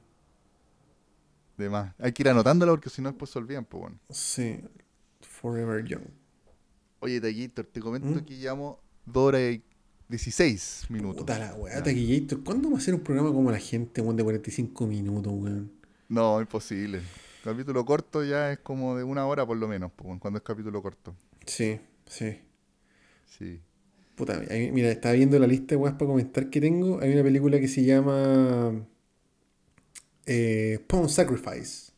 De 1.58 1.70
más. 1.70 1.94
Hay 2.00 2.12
que 2.12 2.24
ir 2.24 2.30
anotándola 2.30 2.72
porque 2.72 2.90
si 2.90 3.02
no 3.02 3.10
después 3.10 3.32
se 3.32 3.40
olvidan, 3.40 3.66
pues 3.66 3.82
bueno. 3.82 4.00
Sí. 4.10 4.62
Forever 5.22 5.84
Young. 5.84 6.04
Oye, 7.00 7.20
Taquillator, 7.20 7.66
te 7.66 7.80
comento 7.80 8.08
¿Mm? 8.08 8.26
que 8.26 8.36
llamo 8.36 8.80
2 9.06 9.24
horas 9.24 9.42
y 9.42 9.64
16 10.10 10.86
minutos. 10.90 11.22
Puta 11.22 11.40
la 11.40 11.54
weá. 11.56 11.82
Taquillator. 11.84 12.44
¿Cuándo 12.44 12.70
va 12.70 12.78
a 12.78 12.80
hacer 12.80 12.94
un 12.94 13.02
programa 13.02 13.32
como 13.32 13.52
la 13.52 13.60
gente, 13.60 14.02
weón, 14.02 14.16
de 14.16 14.24
45 14.24 14.88
minutos, 14.88 15.34
weón? 15.36 15.72
No, 16.10 16.40
imposible. 16.40 17.02
Capítulo 17.44 17.84
corto 17.84 18.24
ya 18.24 18.52
es 18.52 18.60
como 18.60 18.96
de 18.96 19.04
una 19.04 19.26
hora 19.26 19.46
por 19.46 19.58
lo 19.58 19.68
menos, 19.68 19.92
pues, 19.96 20.18
cuando 20.20 20.38
es 20.38 20.44
capítulo 20.44 20.82
corto. 20.82 21.16
Sí, 21.46 21.80
sí. 22.06 22.40
Sí. 23.26 23.60
Puta, 24.16 24.40
mira, 24.72 24.92
estaba 24.92 25.14
viendo 25.16 25.40
la 25.40 25.48
lista 25.48 25.76
de 25.76 25.78
weas 25.78 25.96
para 25.96 26.08
comentar 26.08 26.50
que 26.50 26.62
tengo. 26.62 27.00
Hay 27.02 27.12
una 27.14 27.24
película 27.24 27.60
que 27.60 27.68
se 27.68 27.84
llama 27.84 28.86
eh, 30.26 30.80
Pawn 30.88 31.10
Sacrifice. 31.10 31.92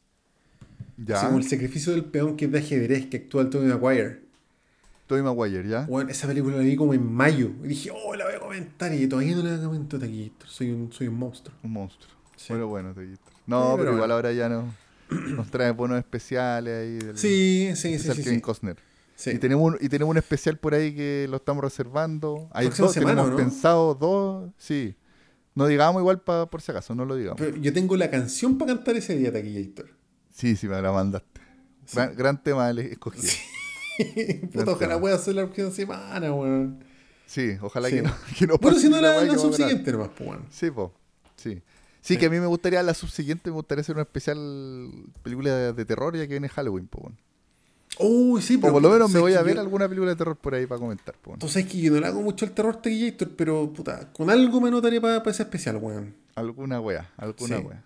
Ya. 0.98 1.18
Así 1.18 1.26
como 1.26 1.40
el 1.40 1.44
sacrificio 1.44 1.92
del 1.92 2.06
peón 2.06 2.38
que 2.38 2.46
es 2.46 2.52
de 2.52 2.60
ajedrez 2.60 3.08
que 3.08 3.18
actúa 3.18 3.42
el 3.42 3.50
Tobey 3.50 3.68
Maguire. 3.68 4.22
Tobey 5.08 5.24
Maguire, 5.24 5.68
¿ya? 5.68 5.86
Bueno, 5.86 6.10
esa 6.10 6.26
película 6.28 6.56
la 6.56 6.64
vi 6.64 6.78
como 6.78 6.94
en 6.94 7.06
mayo. 7.06 7.52
Y 7.64 7.68
dije, 7.68 7.92
oh, 7.92 8.16
la 8.16 8.26
voy 8.26 8.36
a 8.36 8.40
comentar. 8.40 8.94
Y 8.94 9.08
todavía 9.08 9.36
no 9.36 9.44
la 9.44 9.62
comento 9.62 10.00
Taquillator. 10.00 10.48
Soy 10.48 10.72
un, 10.72 10.92
soy 10.94 11.10
un 11.10 11.16
monstruo. 11.16 11.56
Un 11.64 11.72
monstruo. 11.72 12.14
Sí. 12.38 12.54
Bueno, 12.54 12.68
bueno. 12.68 12.90
No, 12.90 12.96
pero, 12.96 13.78
pero 13.78 13.92
igual 13.92 13.98
bueno. 13.98 14.14
ahora 14.14 14.32
ya 14.32 14.48
no. 14.48 14.74
Nos 15.10 15.52
trae 15.52 15.72
bonos 15.72 15.98
especiales 15.98 16.74
ahí. 16.74 17.08
Del, 17.08 17.18
Sí, 17.18 17.72
sí, 17.76 18.00
sí, 18.00 18.14
sí. 18.14 18.24
Kevin 18.24 18.40
sí. 18.40 18.42
Costner. 18.42 18.78
Sí. 19.16 19.32
Y, 19.32 19.38
tenemos 19.40 19.74
un, 19.74 19.78
y 19.80 19.88
tenemos 19.90 20.12
un 20.12 20.18
especial 20.18 20.58
por 20.58 20.74
ahí 20.74 20.94
que 20.94 21.28
lo 21.30 21.38
estamos 21.38 21.64
reservando. 21.64 22.50
Hay 22.52 22.68
dos, 22.70 22.92
semana, 22.94 23.12
tenemos 23.22 23.32
¿no? 23.32 23.38
pensado 23.38 23.96
dos. 23.96 24.52
Sí. 24.58 24.96
No 25.54 25.68
digamos 25.68 26.02
igual 26.02 26.22
pa- 26.22 26.50
por 26.50 26.62
si 26.62 26.72
acaso, 26.72 26.94
no 26.96 27.06
lo 27.06 27.16
digamos. 27.16 27.40
Pero 27.40 27.56
yo 27.58 27.72
tengo 27.72 27.96
la 27.96 28.10
canción 28.12 28.58
para 28.58 28.74
cantar 28.76 28.96
ese 28.98 29.16
día, 29.16 29.32
Taquillator. 29.32 29.88
Sí, 30.34 30.56
sí, 30.58 30.68
me 30.68 30.82
la 30.82 30.92
mandaste. 30.92 31.40
Sí. 31.86 31.96
Gran, 31.96 32.16
gran 32.16 32.44
tema 32.44 32.70
el 32.70 32.80
escogido. 32.80 33.30
Puta, 34.54 34.72
ojalá 34.72 35.00
pueda 35.00 35.16
hacer 35.16 35.36
la 35.36 35.44
próxima 35.46 35.72
semana, 35.72 36.34
weón. 36.34 36.84
Sí, 37.26 37.54
ojalá 37.62 37.88
Sí. 37.90 37.96
que 37.96 38.02
no. 38.02 38.14
Que 38.38 38.48
no 38.48 38.58
Bueno, 38.58 38.78
si 38.80 38.90
no 38.90 39.00
la 39.00 39.16
la, 39.16 39.24
la 39.24 39.38
subsiguiente 39.38 39.92
nomás, 39.94 40.10
pues. 40.18 40.40
Sí, 40.50 40.70
po. 40.72 40.94
Sí. 41.38 41.62
Sí, 42.02 42.18
que 42.18 42.26
a 42.28 42.30
mí 42.30 42.40
me 42.40 42.46
gustaría 42.48 42.84
la 42.84 42.94
subsiguiente, 42.94 43.50
me 43.50 43.56
gustaría 43.56 43.82
hacer 43.82 43.96
una 43.96 44.04
especial 44.04 44.92
película 45.24 45.56
de, 45.56 45.74
de 45.74 45.86
terror 45.86 46.16
ya 46.16 46.24
que 46.24 46.34
viene 46.34 46.50
Halloween, 46.50 46.88
po. 46.88 47.00
weón. 47.02 47.18
Uy, 48.00 48.42
sí, 48.42 48.56
O 48.56 48.62
pero. 48.62 48.74
por 48.74 48.82
lo 48.82 48.90
menos 48.90 49.10
me 49.10 49.14
¿sabes 49.20 49.22
voy 49.22 49.34
a 49.34 49.38
que 49.40 49.44
ver 49.46 49.56
yo- 49.56 49.62
alguna 49.62 49.88
película 49.88 50.12
de 50.12 50.16
terror 50.18 50.36
por 50.38 50.54
ahí 50.56 50.66
para 50.66 50.80
comentar, 50.80 51.16
weón. 51.26 51.40
Tú 51.40 51.48
sabes 51.48 51.68
que 51.68 51.80
yo 51.80 51.92
no 51.94 52.00
le 52.00 52.08
hago 52.08 52.22
mucho 52.22 52.46
el 52.46 52.52
terror 52.52 52.76
Taquillator, 52.82 53.30
pero 53.36 53.72
puta, 53.72 54.12
con 54.12 54.30
algo 54.30 54.60
me 54.62 54.68
anotaré 54.68 55.00
para 55.02 55.24
ese 55.30 55.44
especial, 55.44 55.78
weón. 55.78 56.14
Alguna 56.36 56.82
wea, 56.82 57.12
alguna 57.18 57.58
Sí. 57.58 57.64
wea. 57.64 57.84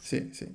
Sí, 0.00 0.30
sí. 0.32 0.46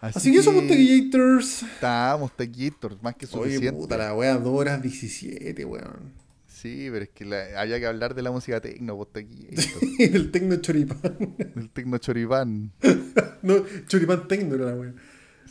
Así, 0.00 0.18
Así 0.18 0.32
que 0.32 0.38
eso, 0.38 0.52
pues, 0.52 0.68
Taquillators. 0.68 1.62
Estamos, 1.62 2.36
taquitos, 2.36 3.02
más 3.02 3.14
que 3.16 3.24
Oye, 3.26 3.32
suficiente. 3.54 3.72
puta, 3.80 3.96
la 3.96 4.14
wea, 4.14 4.36
2 4.36 4.52
horas 4.60 4.82
17, 4.82 5.64
weón. 5.64 6.12
Sí, 6.46 6.88
pero 6.90 7.04
es 7.04 7.10
que 7.10 7.24
la- 7.24 7.60
había 7.60 7.78
que 7.78 7.86
hablar 7.86 8.14
de 8.14 8.22
la 8.22 8.30
música 8.30 8.60
tecno, 8.60 8.96
pues 8.96 9.12
taquitos. 9.12 9.64
El 9.98 10.30
tecno 10.30 10.56
choripán. 10.56 11.16
del 11.54 11.70
tecno 11.70 11.98
choripán. 11.98 12.72
No, 13.42 13.56
choripán 13.88 14.26
tecno 14.26 14.54
era 14.54 14.64
la 14.66 14.74
wea. 14.74 14.94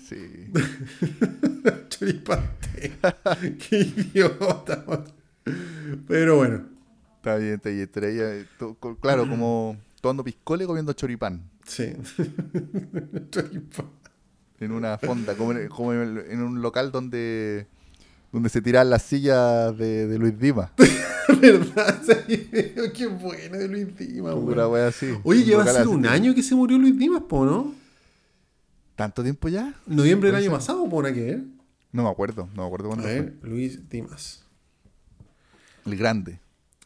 Sí. 0.07 0.51
Choripán 1.90 2.40
tecno. 2.73 3.09
Qué 3.69 3.80
idiota. 3.80 4.85
Pero 6.07 6.38
bueno, 6.38 6.65
Está 7.17 7.38
bien. 7.38 7.61
Ahí, 7.64 7.88
eh, 7.95 8.45
Claro, 9.01 9.27
como 9.27 9.77
tomando 10.01 10.23
piscole 10.23 10.65
comiendo 10.65 10.93
choripán. 10.93 11.41
sí. 11.65 11.93
choripán. 13.30 13.88
En 14.59 14.72
una 14.72 14.98
fonda, 14.98 15.35
como 15.35 15.51
en, 15.53 15.67
como 15.67 15.93
en 15.93 16.41
un 16.41 16.61
local 16.61 16.91
donde 16.91 17.67
donde 18.32 18.49
se 18.49 18.61
tiran 18.61 18.90
las 18.90 19.03
sillas 19.03 19.77
de, 19.77 20.07
de 20.07 20.17
Luis 20.17 20.38
Dima. 20.40 20.72
¿Verdad? 21.40 21.99
Qué 22.93 23.07
bueno 23.07 23.57
de 23.57 23.67
Luis 23.67 23.95
Dimas, 23.98 24.33
weón. 24.33 24.45
Pura 24.45 24.67
wea 24.67 24.88
así. 24.88 25.14
Oye, 25.23 25.43
lleva 25.43 25.64
a 25.64 25.67
ser 25.67 25.88
un 25.88 26.06
año 26.06 26.33
que 26.33 26.41
se 26.41 26.56
murió 26.56 26.77
Luis 26.77 26.98
Dimas, 26.98 27.23
po, 27.30 27.45
¿no? 27.45 27.82
¿Tanto 28.95 29.23
tiempo 29.23 29.49
ya? 29.49 29.73
Noviembre 29.88 30.31
del 30.31 30.41
año 30.43 30.51
pasado, 30.51 30.88
po, 30.89 31.01
¿no? 31.01 31.13
que 31.13 31.22
ver? 31.23 31.43
No 31.91 32.03
me 32.03 32.09
acuerdo, 32.09 32.47
no 32.55 32.61
me 32.61 32.67
acuerdo 32.67 32.85
A 32.88 32.89
cuándo 32.89 33.03
fue. 33.03 33.13
ver, 33.22 33.33
Luis 33.43 33.89
Dimas. 33.89 34.43
El 35.85 35.97
grande. 35.97 36.39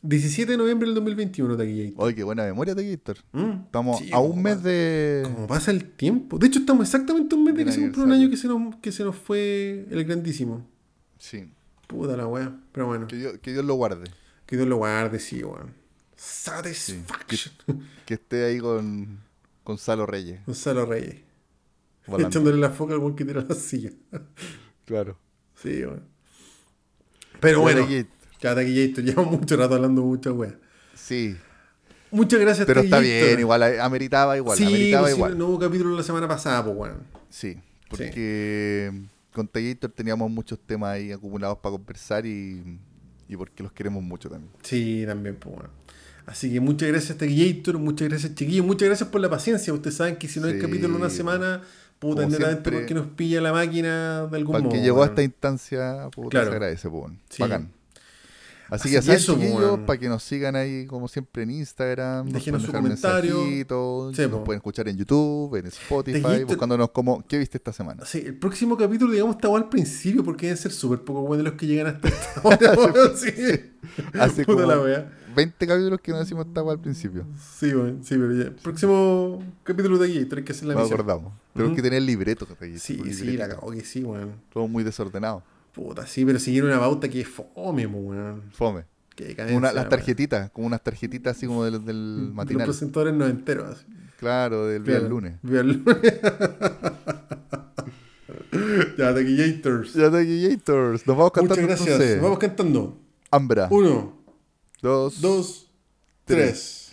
17 0.03 0.51
de 0.51 0.57
noviembre 0.57 0.85
del 0.87 0.95
2021, 0.95 1.57
Taquillator. 1.57 1.93
Oye, 2.05 2.15
qué 2.15 2.23
buena 2.23 2.43
memoria, 2.45 2.75
Taquillator. 2.75 3.17
Mm, 3.31 3.51
Estamos 3.65 3.99
sí, 3.99 4.09
a 4.13 4.19
un 4.19 4.41
mes 4.41 4.61
de... 4.63 5.21
Como 5.23 5.47
pasa 5.47 5.71
el 5.71 5.83
tiempo. 5.91 6.37
De 6.37 6.47
hecho, 6.47 6.59
estamos 6.59 6.85
exactamente 6.85 7.35
un 7.35 7.43
mes 7.43 7.55
de 7.55 7.65
que 7.65 7.71
se 7.71 7.81
cumple 7.81 8.03
un 8.03 8.11
año 8.11 8.29
que 8.29 8.37
se, 8.37 8.47
nos, 8.47 8.75
que 8.77 8.91
se 8.91 9.03
nos 9.03 9.15
fue 9.15 9.85
el 9.89 10.03
grandísimo. 10.05 10.65
Sí. 11.17 11.49
Puta 11.87 12.15
la 12.15 12.27
wea. 12.27 12.55
Pero 12.71 12.87
bueno, 12.87 13.07
Que 13.07 13.15
Dios, 13.17 13.37
que 13.41 13.51
Dios 13.53 13.65
lo 13.65 13.73
guarde. 13.75 14.09
que 14.45 14.55
Dios 14.55 14.67
lo 14.67 14.77
guarde, 14.77 15.19
sí, 15.19 15.43
weón. 15.43 15.73
Satisfaction. 16.15 17.53
Que 18.05 18.13
esté 18.15 18.45
ahí 18.45 18.59
con 18.59 19.19
Gonzalo 19.65 20.05
Reyes. 20.05 20.39
Gonzalo 20.45 20.85
Reyes. 20.85 21.17
Volando. 22.07 22.29
Echándole 22.29 22.57
la 22.57 22.69
foca 22.69 22.93
al 22.93 22.99
buen 22.99 23.15
que 23.15 23.25
tira 23.25 23.45
la 23.47 23.55
silla. 23.55 23.91
Claro. 24.85 25.17
Sí, 25.61 25.83
bueno. 25.83 26.01
Pero 27.39 27.61
bueno, 27.61 27.87
ya 28.41 28.55
Taquillator, 28.55 29.03
llevamos 29.03 29.39
mucho 29.39 29.57
rato 29.57 29.75
hablando 29.75 30.01
mucha 30.01 30.31
wea. 30.31 30.57
Sí. 30.95 31.35
Muchas 32.09 32.39
gracias, 32.39 32.65
Pero 32.65 32.81
está 32.81 32.99
bien, 32.99 33.39
igual, 33.39 33.63
eh, 33.63 33.81
ameritaba 33.81 34.37
igual, 34.37 34.57
sí, 34.57 34.65
ameritaba 34.65 35.03
pues, 35.03 35.13
sí, 35.13 35.17
igual. 35.17 35.37
no 35.37 35.47
hubo 35.47 35.59
capítulo 35.59 35.95
la 35.95 36.03
semana 36.03 36.27
pasada, 36.27 36.63
pues 36.63 36.75
bueno. 36.75 36.95
Sí, 37.29 37.59
porque 37.89 38.91
con 39.33 39.47
Taquillator 39.47 39.91
teníamos 39.91 40.31
muchos 40.31 40.57
temas 40.59 40.91
ahí 40.91 41.11
acumulados 41.11 41.57
para 41.57 41.73
conversar 41.73 42.25
y, 42.25 42.79
y 43.27 43.35
porque 43.35 43.61
los 43.61 43.73
queremos 43.73 44.01
mucho 44.01 44.29
también. 44.29 44.51
Sí, 44.63 45.03
también, 45.05 45.35
pues 45.35 45.53
bueno. 45.53 45.69
Así 46.25 46.51
que 46.51 46.59
muchas 46.59 46.89
gracias, 46.89 47.17
Taquillator, 47.17 47.77
muchas 47.77 48.07
gracias, 48.09 48.35
chiquillos, 48.35 48.65
muchas 48.65 48.87
gracias 48.87 49.09
por 49.09 49.19
la 49.19 49.29
paciencia. 49.29 49.73
Ustedes 49.73 49.95
saben 49.97 50.15
que 50.15 50.27
si 50.27 50.39
no 50.39 50.47
hay 50.47 50.53
Sí, 50.53 50.59
capítulo 50.59 50.95
una 50.95 51.09
semana, 51.09 51.61
puta, 51.99 52.21
netamente 52.21 52.47
siempre, 52.51 52.71
porque 52.79 52.93
nos 52.93 53.07
pilla 53.07 53.41
la 53.41 53.51
máquina 53.53 54.27
de 54.27 54.37
algún 54.37 54.51
Para 54.53 54.63
modo. 54.63 54.73
que 54.73 54.81
llegó 54.81 55.03
a 55.03 55.07
esta 55.07 55.23
instancia, 55.23 56.09
puta, 56.11 56.29
Claro. 56.29 56.49
se 56.49 56.55
agradece, 56.55 56.89
pues, 56.89 57.01
bueno. 57.01 57.17
Sí. 57.29 57.41
bacán. 57.41 57.71
Así, 58.69 58.93
Así 58.97 59.07
que 59.07 59.15
eso, 59.15 59.35
chiquillos, 59.35 59.55
weón. 59.61 59.85
para 59.85 59.97
que 59.97 60.09
nos 60.09 60.21
sigan 60.23 60.57
ahí, 60.57 60.85
como 60.87 61.07
siempre, 61.07 61.43
en 61.43 61.51
Instagram. 61.51 62.25
nos 62.25 62.33
Déjenos 62.33 62.63
su 62.63 62.71
comentario. 62.73 63.45
Sí, 63.45 63.63
nos 64.29 64.41
pueden 64.43 64.57
escuchar 64.57 64.89
en 64.89 64.97
YouTube, 64.97 65.55
en 65.55 65.67
Spotify, 65.67 66.43
buscándonos 66.45 66.89
como, 66.91 67.25
¿qué 67.25 67.37
viste 67.37 67.57
esta 67.59 67.71
semana? 67.71 68.03
Sí, 68.05 68.23
el 68.25 68.35
próximo 68.37 68.75
capítulo, 68.75 69.13
digamos, 69.13 69.37
está 69.37 69.47
al 69.55 69.69
principio 69.69 70.21
porque 70.21 70.47
deben 70.47 70.57
ser 70.57 70.73
súper 70.73 70.99
poco 70.99 71.21
buenos 71.21 71.45
los 71.45 71.53
que 71.53 71.65
llegan 71.65 71.87
hasta 71.95 72.07
esta 72.09 72.41
hora. 72.43 73.15
sí. 73.15 73.29
Hace 74.19 74.43
Puta 74.43 74.63
como 74.63 74.67
la 74.67 74.81
wea. 74.81 75.11
20 75.37 75.67
capítulos 75.67 76.01
que 76.01 76.11
no 76.11 76.19
decimos 76.19 76.47
esta 76.47 76.61
al 76.61 76.79
principio. 76.79 77.25
Sí, 77.59 77.73
weón, 77.73 78.03
sí, 78.03 78.15
pero 78.17 78.33
ya. 78.33 78.43
El 78.45 78.51
próximo 78.55 79.43
capítulo 79.63 79.97
de 79.99 80.07
aquí, 80.07 80.17
hay 80.17 80.43
que 80.43 80.51
hacer 80.51 80.67
la 80.67 80.73
No 80.73 80.81
misión. 80.81 80.99
acordamos. 80.99 81.33
Tenemos 81.53 81.71
Ujú. 81.71 81.75
que 81.77 81.81
tener 81.83 82.01
libreto. 82.01 82.45
Taquillator, 82.45 82.79
Sí, 82.79 82.99
un 82.99 83.13
sí, 83.13 83.25
libreto. 83.25 83.47
la 83.47 83.55
cago 83.55 83.71
que 83.71 83.81
sí, 83.85 84.03
weón. 84.03 84.31
Todo 84.51 84.67
muy 84.67 84.83
desordenado. 84.83 85.43
Puta, 85.73 86.07
sí, 86.07 86.25
pero 86.25 86.39
seguir 86.39 86.63
una 86.63 86.79
pauta 86.79 87.07
que 87.07 87.21
es 87.21 87.27
fome, 87.27 87.85
weón. 87.85 88.41
Fome. 88.51 88.83
Qué 89.15 89.23
Como 89.23 89.29
decadencia, 89.29 89.57
una- 89.57 89.71
las 89.73 89.89
tarjetitas, 89.89 90.49
como 90.51 90.67
unas 90.67 90.83
tarjetitas 90.83 91.37
así 91.37 91.45
como 91.47 91.63
del, 91.65 91.83
del 91.85 92.25
Los 92.27 92.33
matinal. 92.33 92.65
presentadores 92.67 93.13
no 93.13 93.25
enteros. 93.27 93.77
así. 93.77 93.85
Claro, 94.19 94.65
del 94.65 94.81
Claro. 94.83 95.01
del 95.01 95.09
lunes. 95.09 95.35
Vía 95.43 95.59
el 95.61 95.83
lunes. 95.83 95.85
ya, 98.97 99.13
Taquillators. 99.13 99.93
Ya 99.93 100.11
Taquillators, 100.11 101.07
nos 101.07 101.17
vamos 101.17 101.31
cantando 101.31 101.55
Muchas 101.61 101.67
gracias. 101.67 101.87
entonces. 101.95 102.21
Vamos 102.21 102.39
cantando. 102.39 102.99
Ambra. 103.31 103.67
Uno, 103.71 104.16
dos, 104.81 105.21
dos, 105.21 105.67
tres. 106.25 106.37
tres. 106.45 106.87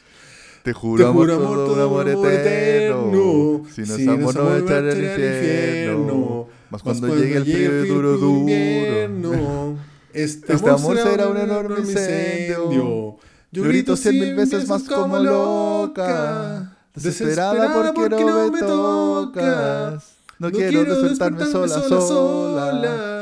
Te 0.63 0.73
juro, 0.73 1.05
Te 1.05 1.09
amor, 1.11 1.31
juro 1.31 1.67
todo 1.67 1.85
amor 1.85 2.09
eterno. 2.09 3.63
Si 3.71 3.83
no 3.83 3.95
es 3.97 4.09
amor, 4.09 4.35
no 4.35 4.49
a 4.49 4.59
echar 4.59 4.85
al 4.85 5.05
infierno. 5.05 6.47
Mas 6.71 6.83
cuando 6.83 7.15
llegue 7.15 7.37
el 7.37 7.45
frío 7.45 7.85
y 7.85 7.89
duro, 7.89 8.17
duro. 8.17 9.77
Este, 10.13 10.55
Este 10.55 10.71
amor 10.71 10.97
será 10.97 11.29
un 11.29 11.37
enorme 11.37 11.81
incendio. 11.81 13.17
Yo 13.53 13.63
grito 13.63 13.97
cien 13.97 14.19
mil 14.19 14.35
veces 14.35 14.67
más 14.67 14.85
como 14.85 15.19
loca. 15.19 16.77
Desesperada 16.95 17.75
porque 17.93 18.09
no 18.09 18.51
me 18.51 18.61
tocas. 18.61 20.15
No 20.39 20.51
quiero 20.51 20.85
despertarme 20.85 21.45
sola, 21.47 21.83
sola. 21.83 23.14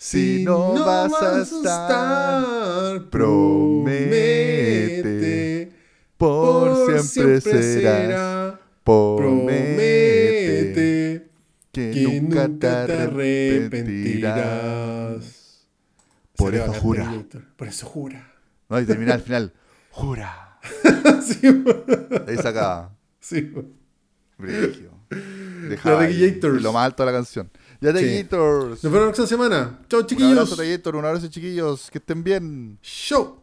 Si 0.00 0.44
no 0.44 0.74
vas 0.74 1.12
a 1.20 1.42
estar, 1.42 3.10
promete. 3.10 4.12
Por 6.16 7.00
siempre 7.00 7.40
serás. 7.40 8.54
Promete 8.84 9.68
que 11.72 12.20
nunca 12.22 12.48
te 12.48 12.68
arrepentirás. 12.68 15.66
Por 16.36 16.52
Se 16.52 16.62
eso 16.62 16.72
jura. 16.74 17.24
Por 17.56 17.66
eso 17.66 17.86
jura. 17.86 18.34
No, 18.68 18.80
y 18.80 18.86
termina 18.86 19.14
al 19.14 19.22
final. 19.22 19.52
Jura. 19.90 20.60
sí. 21.22 21.40
Ahí 22.28 22.36
saca. 22.36 22.92
sí. 23.18 23.52
Brigio. 24.38 24.92
Dejaba 25.68 26.08
y 26.08 26.40
lo 26.40 26.72
más 26.72 26.86
alto 26.86 27.04
de 27.04 27.10
la 27.10 27.18
canción. 27.18 27.50
Ya 27.80 27.90
Sí. 27.92 27.94
Taquillators. 27.94 28.82
Nos 28.82 28.92
vemos 28.92 28.98
la 29.00 29.04
próxima 29.14 29.26
semana. 29.28 29.78
Chao, 29.88 30.00
Un 30.00 30.06
chiquillos. 30.06 30.32
abrazo, 30.32 30.56
Taquillator. 30.56 30.96
Un 30.96 31.04
abrazo, 31.04 31.28
chiquillos. 31.28 31.90
Que 31.90 31.98
estén 31.98 32.24
bien. 32.24 32.78
Show. 32.82 33.37